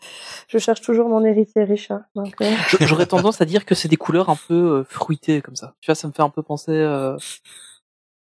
je 0.49 0.59
cherche 0.59 0.83
toujours 0.83 1.09
mon 1.09 1.25
héritier 1.25 1.65
riche. 1.65 1.91
Hein, 1.91 2.05
donc, 2.15 2.35
euh. 2.41 2.53
J'aurais 2.81 3.07
tendance 3.07 3.41
à 3.41 3.47
dire 3.47 3.65
que 3.65 3.75
c'est 3.75 3.89
des 3.89 3.97
couleurs 3.97 4.29
un 4.29 4.37
peu 4.37 4.55
euh, 4.55 4.85
fruitées 4.85 5.41
comme 5.41 5.57
ça. 5.57 5.75
Tu 5.81 5.87
vois, 5.91 5.97
ça 5.97 6.07
me 6.07 6.13
fait 6.13 6.23
un 6.23 6.29
peu 6.29 6.43
penser. 6.43 6.73
Euh... 6.73 7.17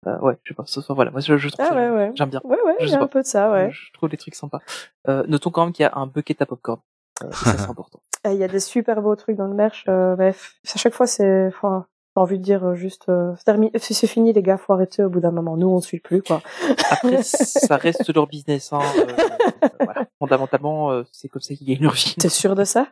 euh 0.05 0.19
ouais, 0.19 0.37
je 0.43 0.49
sais 0.49 0.55
pas. 0.55 0.65
Ce 0.67 0.81
soir, 0.81 0.95
voilà, 0.95 1.11
moi 1.11 1.21
je, 1.21 1.37
je 1.37 1.49
trouve 1.49 1.65
ah, 1.67 1.73
ouais, 1.73 1.89
ouais. 1.89 2.11
j'aime 2.15 2.29
bien. 2.29 2.41
Ouais, 2.43 2.57
ouais, 2.61 2.93
a 2.93 3.01
un 3.01 3.07
peu 3.07 3.21
de 3.21 3.27
ça, 3.27 3.49
ouais. 3.51 3.71
Je 3.71 3.91
trouve 3.93 4.09
les 4.09 4.17
trucs 4.17 4.35
sympas. 4.35 4.59
Euh, 5.07 5.23
notons 5.27 5.49
quand 5.49 5.63
même 5.63 5.73
qu'il 5.73 5.83
y 5.83 5.87
a 5.87 5.93
un 5.95 6.05
bucket 6.05 6.41
à 6.41 6.45
popcorn. 6.45 6.79
Euh, 7.23 7.31
ça 7.31 7.57
c'est 7.57 7.61
important. 7.69 8.01
Il 8.25 8.35
y 8.35 8.43
a 8.43 8.47
des 8.47 8.59
super 8.59 9.01
beaux 9.01 9.15
trucs 9.15 9.37
dans 9.37 9.47
le 9.47 9.55
merch. 9.55 9.85
bref, 9.85 10.55
à 10.73 10.77
chaque 10.77 10.93
fois 10.93 11.07
c'est, 11.07 11.47
enfin, 11.47 11.87
j'ai 12.15 12.21
envie 12.21 12.39
de 12.39 12.43
dire 12.43 12.65
euh, 12.65 12.75
juste 12.75 13.09
euh, 13.09 13.33
c'est 13.77 14.07
fini 14.07 14.31
les 14.31 14.41
gars 14.41 14.57
faut 14.57 14.73
arrêter 14.73 15.03
au 15.03 15.09
bout 15.09 15.19
d'un 15.19 15.31
moment 15.31 15.57
nous 15.57 15.67
on 15.67 15.81
suit 15.81 15.99
plus 15.99 16.21
quoi 16.21 16.41
après 16.89 17.17
ça 17.23 17.77
reste 17.77 18.13
leur 18.13 18.27
business 18.27 18.71
hein. 18.71 18.79
euh, 18.97 19.67
voilà. 19.81 20.07
fondamentalement 20.19 20.91
euh, 20.91 21.03
c'est 21.11 21.27
comme 21.27 21.41
ça 21.41 21.53
qu'ils 21.55 21.67
gagnent 21.67 21.83
leur 21.83 21.93
vie 21.93 22.15
t'es 22.17 22.29
sûr 22.29 22.55
de 22.55 22.63
ça? 22.63 22.87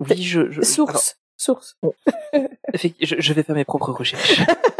Oui 0.00 0.20
je, 0.20 0.50
je 0.50 0.60
source 0.60 0.90
alors, 0.90 1.02
source 1.38 1.76
bon, 1.82 1.94
je, 2.74 3.14
je 3.18 3.32
vais 3.32 3.42
faire 3.42 3.54
mes 3.54 3.64
propres 3.64 3.92
recherches 3.92 4.42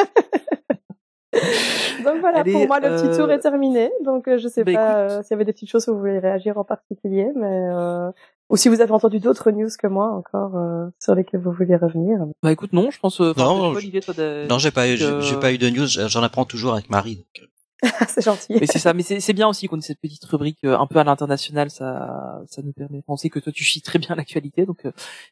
donc 2.04 2.20
voilà, 2.20 2.40
Allez, 2.40 2.52
pour 2.52 2.66
moi 2.66 2.80
le 2.80 2.96
petit 2.96 3.16
tour 3.16 3.30
est 3.30 3.40
terminé. 3.40 3.90
Donc 4.04 4.28
je 4.28 4.48
sais 4.48 4.64
bah, 4.64 4.72
pas 4.72 4.96
euh, 4.96 5.22
s'il 5.22 5.32
y 5.32 5.34
avait 5.34 5.44
des 5.44 5.52
petites 5.52 5.70
choses 5.70 5.88
où 5.88 5.94
vous 5.94 6.00
voulez 6.00 6.18
réagir 6.18 6.58
en 6.58 6.64
particulier, 6.64 7.28
mais 7.34 7.68
euh, 7.72 8.10
ou 8.50 8.56
si 8.56 8.68
vous 8.68 8.80
avez 8.80 8.92
entendu 8.92 9.20
d'autres 9.20 9.50
news 9.50 9.68
que 9.78 9.86
moi 9.86 10.10
encore 10.10 10.56
euh, 10.56 10.86
sur 11.00 11.14
lesquelles 11.14 11.40
vous 11.40 11.52
voulez 11.52 11.76
revenir. 11.76 12.18
Bah 12.42 12.52
écoute 12.52 12.72
non, 12.72 12.90
je 12.90 12.98
pense. 12.98 13.20
non, 13.20 13.74
je... 13.78 14.48
non, 14.48 14.58
j'ai 14.58 14.70
pas 14.70 14.88
eu, 14.88 14.96
j'ai 14.96 15.36
pas 15.40 15.52
eu 15.52 15.58
de 15.58 15.70
news. 15.70 15.86
J'en 15.86 16.22
apprends 16.22 16.44
toujours 16.44 16.74
avec 16.74 16.90
Marie. 16.90 17.16
Donc... 17.16 17.48
c'est 18.08 18.24
gentil. 18.24 18.56
Mais 18.60 18.66
c'est 18.66 18.78
ça, 18.78 18.94
mais 18.94 19.02
c'est 19.02 19.32
bien 19.32 19.48
aussi 19.48 19.66
qu'on 19.66 19.78
ait 19.78 19.82
cette 19.82 20.00
petite 20.00 20.24
rubrique 20.24 20.64
un 20.64 20.86
peu 20.86 20.98
à 20.98 21.04
l'international, 21.04 21.70
ça, 21.70 22.40
ça 22.46 22.62
nous 22.62 22.72
permet 22.72 22.98
de 22.98 23.04
penser 23.04 23.28
que 23.28 23.38
toi 23.38 23.52
tu 23.52 23.64
suis 23.64 23.82
très 23.82 23.98
bien 23.98 24.14
l'actualité, 24.14 24.64
donc 24.64 24.86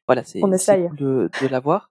voilà, 0.06 0.22
c'est 0.22 0.40
cool 0.40 0.96
de, 0.96 1.30
de 1.40 1.48
l'avoir. 1.48 1.90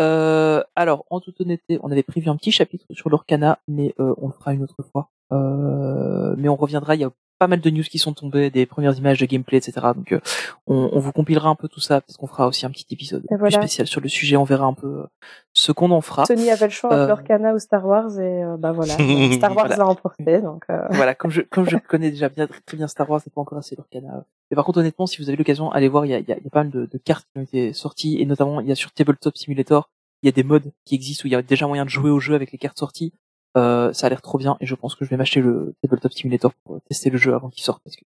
Euh, 0.00 0.62
alors, 0.76 1.04
en 1.10 1.20
toute 1.20 1.40
honnêteté, 1.40 1.78
on 1.82 1.90
avait 1.90 2.02
prévu 2.02 2.30
un 2.30 2.36
petit 2.36 2.52
chapitre 2.52 2.86
sur 2.90 3.10
l'Orcana, 3.10 3.58
mais 3.68 3.94
euh, 4.00 4.14
on 4.16 4.28
le 4.28 4.32
fera 4.32 4.54
une 4.54 4.62
autre 4.62 4.82
fois. 4.90 5.10
Euh, 5.32 6.34
mais 6.38 6.48
on 6.48 6.56
reviendra, 6.56 6.94
il 6.94 7.02
y 7.02 7.04
a 7.04 7.10
pas 7.40 7.48
mal 7.48 7.60
de 7.60 7.70
news 7.70 7.82
qui 7.82 7.98
sont 7.98 8.12
tombées, 8.12 8.50
des 8.50 8.66
premières 8.66 8.94
images 8.96 9.18
de 9.18 9.24
gameplay, 9.24 9.56
etc. 9.56 9.72
Donc 9.96 10.12
euh, 10.12 10.20
on, 10.66 10.90
on, 10.92 11.00
vous 11.00 11.10
compilera 11.10 11.48
un 11.48 11.54
peu 11.54 11.68
tout 11.68 11.80
ça, 11.80 12.02
parce 12.02 12.18
qu'on 12.18 12.26
fera 12.26 12.46
aussi 12.46 12.66
un 12.66 12.70
petit 12.70 12.84
épisode 12.90 13.24
voilà. 13.30 13.44
plus 13.46 13.52
spécial 13.52 13.86
sur 13.86 14.02
le 14.02 14.10
sujet, 14.10 14.36
on 14.36 14.44
verra 14.44 14.66
un 14.66 14.74
peu 14.74 14.86
euh, 14.86 15.06
ce 15.54 15.72
qu'on 15.72 15.90
en 15.90 16.02
fera. 16.02 16.26
Sony 16.26 16.50
avait 16.50 16.66
le 16.66 16.70
choix 16.70 16.90
entre 16.90 17.08
l'Orcana 17.08 17.54
ou 17.54 17.58
Star 17.58 17.84
Wars, 17.86 18.20
et 18.20 18.44
bah 18.58 18.72
voilà, 18.72 18.92
Star 19.32 19.56
Wars 19.56 19.68
voilà. 19.68 19.84
a 19.84 19.86
emporté. 19.86 20.42
Donc 20.42 20.66
Voilà, 20.90 21.14
comme 21.14 21.30
je, 21.30 21.40
comme 21.40 21.68
je 21.68 21.76
connais 21.88 22.10
déjà 22.10 22.28
bien, 22.28 22.46
très 22.66 22.76
bien 22.76 22.88
Star 22.88 23.08
Wars, 23.08 23.22
c'est 23.24 23.32
pas 23.32 23.40
encore 23.40 23.56
assez 23.56 23.74
l'Orcana. 23.74 24.26
Mais 24.50 24.54
par 24.54 24.66
contre, 24.66 24.80
honnêtement, 24.80 25.06
si 25.06 25.22
vous 25.22 25.30
avez 25.30 25.38
l'occasion, 25.38 25.72
allez 25.72 25.88
voir, 25.88 26.04
il 26.04 26.10
y 26.10 26.14
a, 26.14 26.18
y, 26.18 26.32
a, 26.32 26.36
y 26.36 26.46
a 26.46 26.50
pas 26.50 26.64
mal 26.64 26.70
de, 26.70 26.84
de 26.84 26.98
cartes 26.98 27.26
qui 27.32 27.38
ont 27.38 27.42
été 27.42 27.72
sorties, 27.72 28.20
et 28.20 28.26
notamment, 28.26 28.60
il 28.60 28.68
y 28.68 28.72
a 28.72 28.74
sur 28.74 28.92
Tabletop 28.92 29.38
Simulator, 29.38 29.88
il 30.22 30.26
y 30.26 30.28
a 30.28 30.32
des 30.32 30.42
modes 30.42 30.72
qui 30.84 30.94
existent 30.94 31.24
où 31.24 31.28
il 31.28 31.32
y 31.32 31.36
a 31.36 31.40
déjà 31.40 31.66
moyen 31.66 31.84
de 31.86 31.90
jouer 31.90 32.10
au 32.10 32.20
jeu 32.20 32.34
avec 32.34 32.52
les 32.52 32.58
cartes 32.58 32.78
sorties. 32.78 33.14
Euh, 33.56 33.92
ça 33.92 34.06
a 34.06 34.10
l'air 34.10 34.22
trop 34.22 34.38
bien 34.38 34.56
et 34.60 34.66
je 34.66 34.74
pense 34.74 34.94
que 34.94 35.04
je 35.04 35.10
vais 35.10 35.16
m'acheter 35.16 35.40
le 35.40 35.74
Tabletop 35.82 36.12
Simulator 36.12 36.52
pour 36.64 36.80
tester 36.82 37.10
le 37.10 37.18
jeu 37.18 37.34
avant 37.34 37.50
qu'il 37.50 37.64
sorte 37.64 37.82
parce 37.82 37.96
que 37.96 38.04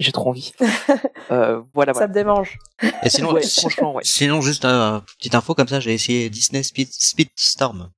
j'ai 0.00 0.12
trop 0.12 0.28
envie. 0.28 0.52
euh, 1.30 1.62
voilà, 1.72 1.94
Ça 1.94 2.00
voilà. 2.00 2.08
te 2.08 2.12
démange. 2.12 2.58
Et 3.02 3.08
sinon, 3.08 3.32
ouais, 3.32 3.42
franchement, 3.42 3.94
ouais. 3.94 4.02
sinon 4.04 4.40
juste 4.40 4.64
une 4.64 5.00
petite 5.18 5.34
info 5.34 5.54
comme 5.54 5.68
ça, 5.68 5.80
j'ai 5.80 5.94
essayé 5.94 6.28
Disney 6.28 6.62
Speed, 6.62 6.88
Speedstorm. 6.92 7.90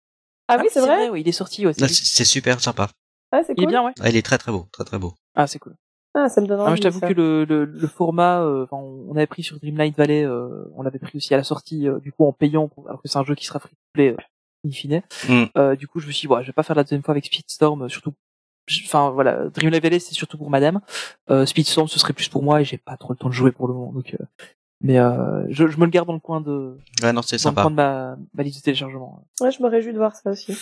Ah, 0.48 0.58
oui, 0.60 0.68
c'est 0.70 0.80
vrai, 0.80 0.96
vrai 0.96 1.08
ouais, 1.08 1.20
il 1.22 1.28
est 1.28 1.32
sorti 1.32 1.66
aussi. 1.66 1.88
C'est 1.88 2.24
super 2.24 2.60
sympa. 2.60 2.88
Ah, 3.32 3.40
c'est 3.44 3.54
cool. 3.54 3.64
Il 3.64 3.64
est 3.64 3.66
bien, 3.68 3.84
ouais. 3.84 3.92
Ah, 4.00 4.10
il 4.10 4.16
est 4.16 4.22
très 4.22 4.38
très 4.38 4.52
beau, 4.52 4.66
très 4.70 4.84
très 4.84 4.98
beau. 4.98 5.14
Ah, 5.34 5.46
c'est 5.46 5.58
cool. 5.58 5.74
Ah, 6.14 6.28
ça 6.28 6.40
me 6.40 6.46
donne 6.46 6.60
envie. 6.60 6.72
Ah, 6.72 6.76
je 6.76 6.82
t'avoue 6.82 7.00
que 7.00 7.12
le, 7.12 7.44
le, 7.44 7.64
le 7.64 7.86
format, 7.88 8.42
euh, 8.42 8.66
on 8.70 9.16
avait 9.16 9.26
pris 9.26 9.42
sur 9.42 9.58
Dreamlight 9.58 9.96
Valley, 9.96 10.24
euh, 10.24 10.64
on 10.76 10.82
l'avait 10.82 11.00
pris 11.00 11.16
aussi 11.16 11.34
à 11.34 11.36
la 11.36 11.42
sortie, 11.42 11.88
euh, 11.88 11.98
du 11.98 12.12
coup 12.12 12.24
en 12.24 12.32
payant, 12.32 12.70
alors 12.86 13.02
que 13.02 13.08
c'est 13.08 13.18
un 13.18 13.24
jeu 13.24 13.34
qui 13.34 13.46
sera 13.46 13.58
free 13.58 13.72
to 13.72 13.76
play 13.92 14.16
in 14.64 14.70
fine. 14.70 15.02
Mm. 15.28 15.44
Euh, 15.56 15.76
du 15.76 15.88
coup, 15.88 16.00
je 16.00 16.06
me 16.06 16.12
suis 16.12 16.26
dit, 16.26 16.32
ouais, 16.32 16.42
je 16.42 16.48
vais 16.48 16.52
pas 16.52 16.62
faire 16.62 16.76
la 16.76 16.84
deuxième 16.84 17.02
fois 17.02 17.12
avec 17.12 17.26
Speedstorm, 17.26 17.88
surtout. 17.88 18.14
Enfin 18.84 19.10
voilà, 19.10 19.50
Dreamlight 19.50 19.82
Valley 19.82 19.98
c'est 19.98 20.14
surtout 20.14 20.38
pour 20.38 20.48
Madame. 20.48 20.80
Euh, 21.30 21.44
Speedstorm 21.44 21.86
ce 21.86 21.98
serait 21.98 22.14
plus 22.14 22.28
pour 22.28 22.42
moi 22.42 22.62
et 22.62 22.64
j'ai 22.64 22.78
pas 22.78 22.96
trop 22.96 23.12
le 23.12 23.18
temps 23.18 23.28
de 23.28 23.34
jouer 23.34 23.52
pour 23.52 23.68
le 23.68 23.74
moment. 23.74 23.92
Donc, 23.92 24.14
euh, 24.14 24.24
mais 24.80 24.98
euh, 24.98 25.44
je, 25.50 25.66
je, 25.68 25.76
me 25.78 25.84
le 25.84 25.90
garde 25.90 26.06
dans 26.06 26.14
le 26.14 26.20
coin 26.20 26.40
de. 26.40 26.78
Ouais 27.02 27.12
non 27.12 27.20
c'est 27.20 27.36
dans 27.36 27.42
sympa. 27.42 27.60
le 27.60 27.64
coin 27.64 27.70
de 27.70 27.76
ma, 27.76 28.16
ma 28.32 28.42
liste 28.42 28.58
de 28.58 28.62
téléchargement. 28.62 29.26
Ouais, 29.40 29.50
je 29.50 29.62
me 29.62 29.68
réjouis 29.68 29.92
de 29.92 29.98
voir 29.98 30.16
ça 30.16 30.30
aussi. 30.30 30.56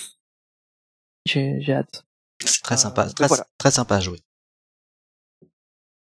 J'ai 1.26 1.60
j'ai 1.60 1.74
hâte. 1.74 2.04
C'est 2.44 2.62
très 2.62 2.76
sympa, 2.76 3.06
très, 3.06 3.28
voilà. 3.28 3.46
très 3.56 3.70
sympa 3.70 3.96
à 3.96 4.00
jouer. 4.00 4.18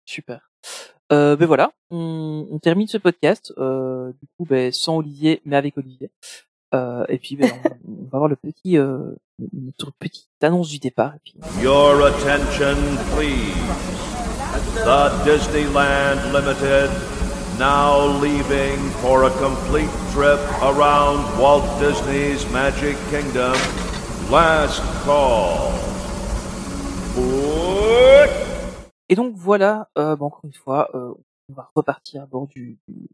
Super. 0.06 0.50
Euh, 1.12 1.36
ben 1.36 1.46
voilà, 1.46 1.72
on, 1.90 2.46
on 2.50 2.58
termine 2.58 2.86
ce 2.86 2.98
podcast. 2.98 3.52
Euh, 3.58 4.12
du 4.12 4.26
coup, 4.36 4.44
ben, 4.44 4.72
sans 4.72 4.96
Olivier, 4.96 5.42
mais 5.44 5.56
avec 5.56 5.76
Olivier. 5.76 6.10
Euh, 6.74 7.04
et 7.08 7.18
puis, 7.18 7.36
ben, 7.36 7.50
on, 7.64 7.92
on, 7.92 8.08
va 8.10 8.18
voir 8.18 8.28
le 8.28 8.36
petit, 8.36 8.78
euh, 8.78 9.14
notre 9.52 9.92
petite 9.92 10.28
annonce 10.42 10.68
du 10.68 10.78
départ. 10.78 11.14
Et 11.16 11.20
puis... 11.24 11.34
Your 11.62 12.06
attention, 12.06 12.76
please. 13.16 13.54
The 14.84 15.10
Disneyland 15.24 16.32
Limited 16.32 16.90
now 17.58 18.06
leaving 18.20 18.78
for 19.02 19.24
a 19.24 19.30
complete 19.30 19.90
trip 20.12 20.40
around 20.62 21.38
Walt 21.38 21.64
Disney's 21.78 22.50
Magic 22.52 22.96
Kingdom. 23.10 23.54
Last 24.30 24.82
call. 25.04 25.70
Et 29.08 29.16
donc 29.16 29.34
voilà, 29.36 29.88
euh, 29.98 30.14
bon, 30.14 30.26
encore 30.26 30.44
une 30.44 30.52
fois, 30.52 30.88
euh, 30.94 31.12
on 31.48 31.54
va 31.54 31.68
repartir 31.74 32.22
à 32.22 32.26
bord 32.26 32.46
du, 32.46 32.78
du, 32.86 33.08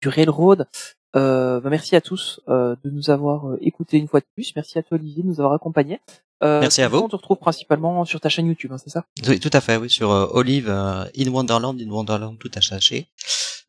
du 0.00 0.08
Railroad. 0.08 0.66
Euh, 1.14 1.60
bah, 1.60 1.70
merci 1.70 1.96
à 1.96 2.00
tous 2.00 2.40
euh, 2.48 2.74
de 2.84 2.90
nous 2.90 3.10
avoir 3.10 3.48
euh, 3.48 3.58
écoutés 3.60 3.98
une 3.98 4.08
fois 4.08 4.20
de 4.20 4.26
plus. 4.34 4.52
Merci 4.56 4.78
à 4.78 4.82
toi 4.82 4.96
Olivier 4.96 5.22
de 5.22 5.28
nous 5.28 5.40
avoir 5.40 5.52
accompagnés. 5.52 6.00
Euh, 6.42 6.60
merci 6.60 6.82
à 6.82 6.88
vous. 6.88 6.98
On 6.98 7.08
te 7.08 7.16
retrouve 7.16 7.38
principalement 7.38 8.04
sur 8.04 8.20
ta 8.20 8.28
chaîne 8.28 8.46
YouTube, 8.46 8.72
hein, 8.72 8.78
c'est 8.78 8.90
ça? 8.90 9.04
Oui, 9.28 9.38
tout 9.38 9.50
à 9.52 9.60
fait, 9.60 9.76
oui, 9.76 9.88
sur 9.88 10.10
euh, 10.10 10.26
Olive 10.32 10.68
euh, 10.68 11.04
in 11.16 11.30
Wonderland, 11.30 11.80
in 11.80 11.88
Wonderland, 11.88 12.38
tout 12.38 12.50
attaché, 12.54 13.08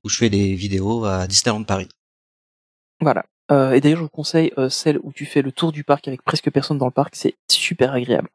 où 0.03 0.09
je 0.09 0.17
fais 0.17 0.29
des 0.29 0.55
vidéos 0.55 1.05
à 1.05 1.27
Disneyland 1.27 1.63
Paris. 1.63 1.89
Voilà. 3.01 3.25
et 3.51 3.81
d'ailleurs, 3.81 3.97
je 3.97 4.03
vous 4.03 4.09
conseille 4.09 4.51
celle 4.69 4.97
où 5.03 5.11
tu 5.11 5.25
fais 5.25 5.41
le 5.41 5.51
tour 5.51 5.73
du 5.73 5.83
parc 5.83 6.07
avec 6.07 6.23
presque 6.23 6.49
personne 6.49 6.77
dans 6.77 6.85
le 6.85 6.91
parc. 6.91 7.15
C'est 7.15 7.35
super 7.49 7.91
agréable. 7.91 8.29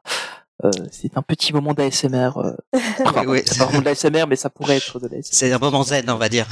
Euh, 0.65 0.71
c'est 0.91 1.17
un 1.17 1.23
petit 1.23 1.53
moment 1.53 1.73
d'ASMR. 1.73 2.31
Euh... 2.37 2.53
Enfin, 3.05 3.25
oui, 3.27 3.43
c'est 3.47 3.59
pas 3.59 3.67
vraiment 3.67 3.81
de 3.81 3.85
l'ASMR, 3.85 4.27
mais 4.29 4.37
ça 4.37 4.51
pourrait 4.51 4.77
être 4.77 4.99
de 4.99 5.07
l'ASMR. 5.07 5.29
C'est 5.31 5.53
un 5.53 5.59
moment 5.59 5.83
zen, 5.83 6.11
on 6.11 6.17
va 6.17 6.29
dire. 6.29 6.47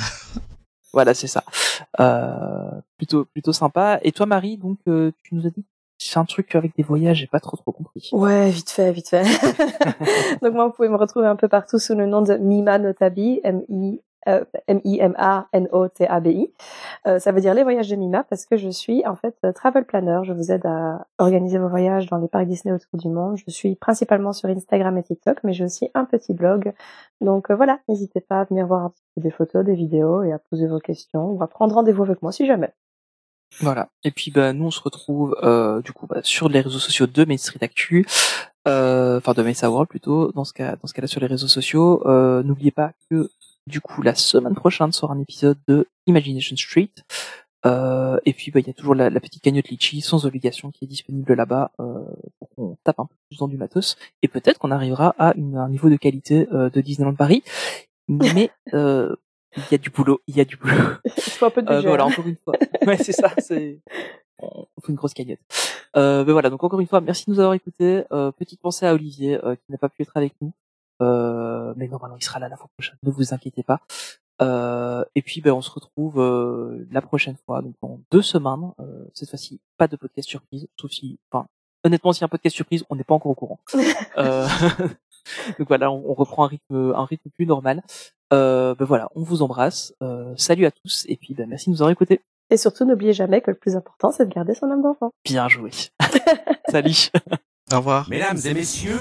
Voilà, 0.97 1.13
c'est 1.13 1.27
ça. 1.27 1.45
Euh, 2.01 2.71
plutôt, 2.97 3.27
plutôt 3.27 3.53
sympa. 3.53 4.01
Et 4.03 4.13
toi, 4.13 4.25
Marie, 4.25 4.57
donc, 4.57 4.79
euh, 4.89 5.13
tu 5.23 5.35
nous 5.35 5.47
as 5.47 5.51
dit 5.51 5.63
c'est 5.99 6.19
un 6.19 6.25
truc 6.25 6.55
avec 6.55 6.75
des 6.75 6.83
voyages, 6.83 7.19
j'ai 7.19 7.27
pas 7.27 7.39
trop 7.39 7.59
trop 7.59 7.71
compris. 7.71 8.09
Ouais, 8.13 8.49
vite 8.49 8.71
fait, 8.71 8.93
vite 8.93 9.11
fait. 9.11 9.25
donc 10.43 10.55
moi, 10.55 10.67
vous 10.67 10.73
pouvez 10.73 10.89
me 10.89 10.97
retrouver 10.97 11.27
un 11.27 11.37
peu 11.37 11.49
partout 11.49 11.79
sous 11.79 11.95
le 11.95 12.07
nom 12.07 12.23
de 12.23 12.35
Mima 12.37 12.79
Notabi, 12.79 13.41
M-I 13.45 14.01
euh, 14.29 14.45
M-I-M-A-N-O-T-A-B-I. 14.67 16.53
Euh, 17.07 17.19
ça 17.19 17.33
veut 17.33 17.41
dire 17.41 17.55
les 17.55 17.63
voyages 17.63 17.89
de 17.89 17.97
Mima 17.97 18.25
parce 18.25 18.47
que 18.47 18.57
je 18.57 18.69
suis 18.69 19.07
en 19.07 19.17
fait 19.17 19.35
travel 19.55 19.85
planner. 19.85 20.21
Je 20.25 20.33
vous 20.33 20.51
aide 20.51 20.67
à 20.67 21.07
organiser 21.19 21.59
vos 21.59 21.69
voyages 21.69 22.07
dans 22.07 22.19
les 22.19 22.29
parcs 22.29 22.47
Disney 22.47 22.75
autour 22.75 22.99
du 22.99 23.09
monde. 23.09 23.39
Je 23.47 23.51
suis 23.51 23.77
principalement 23.77 24.33
sur 24.33 24.49
Instagram 24.49 24.97
et 24.99 25.03
TikTok, 25.03 25.39
mais 25.45 25.53
j'ai 25.53 25.65
aussi 25.65 25.91
un 25.95 26.05
petit 26.05 26.35
blog. 26.35 26.73
Donc 27.21 27.51
euh, 27.51 27.57
voilà, 27.57 27.81
n'hésitez 27.89 28.21
pas 28.21 28.41
à 28.41 28.45
venir 28.45 28.67
voir 28.67 28.91
des 29.17 29.31
photos, 29.31 29.65
des 29.65 29.75
vidéos 29.75 30.23
et 30.23 30.33
à 30.33 30.39
poser 30.39 30.67
vos 30.67 30.81
questions 30.81 31.31
ou 31.31 31.43
à 31.43 31.47
prendre 31.49 31.75
rendez-vous 31.75 32.03
avec 32.03 32.23
moi 32.23 32.33
si 32.33 32.47
jamais. 32.47 32.73
Voilà. 33.61 33.89
Et 34.03 34.11
puis 34.11 34.33
bah 34.33 34.53
nous 34.53 34.67
on 34.67 34.71
se 34.71 34.81
retrouve 34.81 35.37
euh, 35.43 35.81
du 35.81 35.93
coup 35.93 36.07
bah, 36.07 36.21
sur 36.23 36.49
les 36.49 36.61
réseaux 36.61 36.81
sociaux 36.81 37.07
de 37.07 37.25
Main 37.25 37.37
Street 37.37 37.61
Actu, 37.63 38.05
enfin 38.67 39.33
de 39.35 39.43
Mesa 39.43 39.71
World 39.71 39.89
plutôt. 39.89 40.33
Dans 40.33 40.45
ce 40.45 40.53
cas, 40.53 40.77
dans 40.77 40.89
ce 40.89 40.95
cas-là 40.95 41.07
sur 41.07 41.21
les 41.21 41.29
réseaux 41.29 41.47
sociaux. 41.47 42.03
N'oubliez 42.43 42.73
pas 42.73 42.93
que 43.09 43.31
du 43.67 43.81
coup, 43.81 44.03
la 44.03 44.15
semaine 44.15 44.55
prochaine 44.55 44.93
sera 44.93 45.13
un 45.15 45.21
épisode 45.21 45.59
de 45.69 45.89
Imagination 46.07 46.57
Street. 46.57 46.91
Euh, 47.65 48.19
et 48.25 48.33
puis, 48.33 48.51
bah, 48.53 48.61
il 48.61 48.67
y 48.67 48.71
a 48.71 48.73
toujours 48.75 48.95
la, 48.95 49.11
la 49.11 49.19
petite 49.21 49.43
cagnotte 49.43 49.69
Litchi 49.69 50.01
sans 50.01 50.25
obligation 50.25 50.71
qui 50.71 50.85
est 50.85 50.89
disponible 50.89 51.35
là-bas 51.35 51.73
euh, 51.81 51.99
pour 52.39 52.49
qu'on 52.51 52.77
tape 52.85 53.01
un 53.01 53.07
peu 53.07 53.15
plus 53.29 53.39
dans 53.39 53.49
du 53.49 53.57
matos. 53.57 53.97
Et 54.23 54.29
peut-être 54.29 54.59
qu'on 54.59 54.71
arrivera 54.71 55.15
à 55.19 55.35
une, 55.37 55.57
un 55.57 55.69
niveau 55.69 55.89
de 55.89 55.97
qualité 55.97 56.47
euh, 56.53 56.71
de 56.71 56.81
Disneyland 56.81 57.15
Paris. 57.17 57.43
Mais 58.09 58.51
euh, 58.75 59.17
il 59.57 59.65
y 59.73 59.75
a 59.75 59.79
du 59.79 59.91
boulot, 59.91 60.21
il 60.29 60.37
y 60.37 60.41
a 60.41 60.45
du 60.45 60.57
boulot. 60.57 60.75
Il 61.05 61.23
faut 61.33 61.47
un 61.47 61.51
peu 61.51 61.63
de 61.63 61.69
Euh, 61.71 61.77
budget. 61.77 61.89
voilà, 61.89 62.05
hein. 62.05 62.09
encore 62.09 62.27
une 62.27 62.37
fois. 62.37 62.55
Ouais, 62.87 62.99
c'est 62.99 63.13
ça. 63.13 63.33
C'est 63.39 63.81
on 64.39 64.67
fait 64.83 64.91
une 64.91 64.97
grosse 64.97 65.15
cagnotte. 65.15 65.41
Euh, 65.97 66.25
mais 66.25 66.33
voilà, 66.33 66.51
donc 66.51 66.63
encore 66.63 66.79
une 66.79 66.87
fois, 66.87 67.01
merci 67.01 67.25
de 67.27 67.31
nous 67.33 67.41
avoir 67.41 67.55
écoutés. 67.55 68.05
Euh, 68.13 68.31
petite 68.33 68.61
pensée 68.61 68.87
à 68.87 68.93
Olivier 68.93 69.43
euh, 69.43 69.55
qui 69.57 69.73
n'a 69.73 69.79
pas 69.79 69.89
pu 69.89 70.03
être 70.03 70.15
avec 70.17 70.35
nous, 70.43 70.53
mais 71.01 71.89
normalement 71.89 72.17
il 72.17 72.25
sera 72.25 72.39
là 72.39 72.49
la 72.49 72.57
fois 72.57 72.69
prochaine. 72.77 72.97
Ne 73.03 73.11
vous 73.11 73.35
inquiétez 73.35 73.63
pas. 73.63 73.81
Euh, 74.43 75.05
et 75.15 75.23
puis 75.23 75.41
ben, 75.41 75.53
on 75.53 75.63
se 75.63 75.71
retrouve 75.71 76.21
euh, 76.21 76.87
la 76.91 77.01
prochaine 77.01 77.37
fois, 77.47 77.63
donc 77.63 77.75
dans 77.83 78.01
deux 78.11 78.23
semaines. 78.23 78.73
Euh, 78.81 79.05
cette 79.15 79.31
fois-ci, 79.31 79.61
pas 79.79 79.89
de 79.89 79.97
podcast 79.97 80.29
surprise, 80.29 80.69
sauf 80.79 80.91
si, 80.91 81.19
enfin, 81.31 81.47
honnêtement, 81.85 82.13
s'il 82.13 82.23
y 82.23 82.25
a 82.25 82.27
un 82.27 82.29
podcast 82.29 82.55
surprise, 82.55 82.85
on 82.91 82.97
n'est 82.97 83.05
pas 83.05 83.15
encore 83.15 83.33
au 83.33 83.35
courant. 83.35 83.61
Euh, 84.19 84.49
donc 85.59 85.69
voilà, 85.69 85.91
on, 85.91 86.03
on 86.11 86.15
reprend 86.15 86.45
un 86.45 86.49
rythme, 86.49 86.95
un 86.95 87.05
rythme 87.05 87.29
plus 87.29 87.45
normal. 87.45 87.83
Euh, 88.33 88.75
ben 88.75 88.87
voilà, 88.87 89.11
on 89.15 89.23
vous 89.23 89.43
embrasse. 89.43 89.95
Euh, 90.03 90.33
salut 90.37 90.65
à 90.65 90.71
tous 90.71 91.05
et 91.09 91.17
puis 91.17 91.35
ben, 91.35 91.47
merci 91.47 91.69
de 91.69 91.75
nous 91.75 91.83
avoir 91.83 91.91
écoutés. 91.91 92.23
Et 92.49 92.57
surtout, 92.57 92.87
n'oubliez 92.87 93.13
jamais 93.13 93.43
que 93.43 93.51
le 93.51 93.57
plus 93.57 93.77
important, 93.77 94.11
c'est 94.11 94.25
de 94.27 94.33
garder 94.33 94.55
son 94.55 94.71
âme 94.71 94.83
d'enfant. 94.83 95.11
Bien 95.25 95.49
joué. 95.49 95.71
Salut. 96.71 97.11
Au 97.73 97.77
revoir. 97.77 98.09
Mesdames 98.09 98.39
et 98.45 98.55
messieurs, 98.55 99.01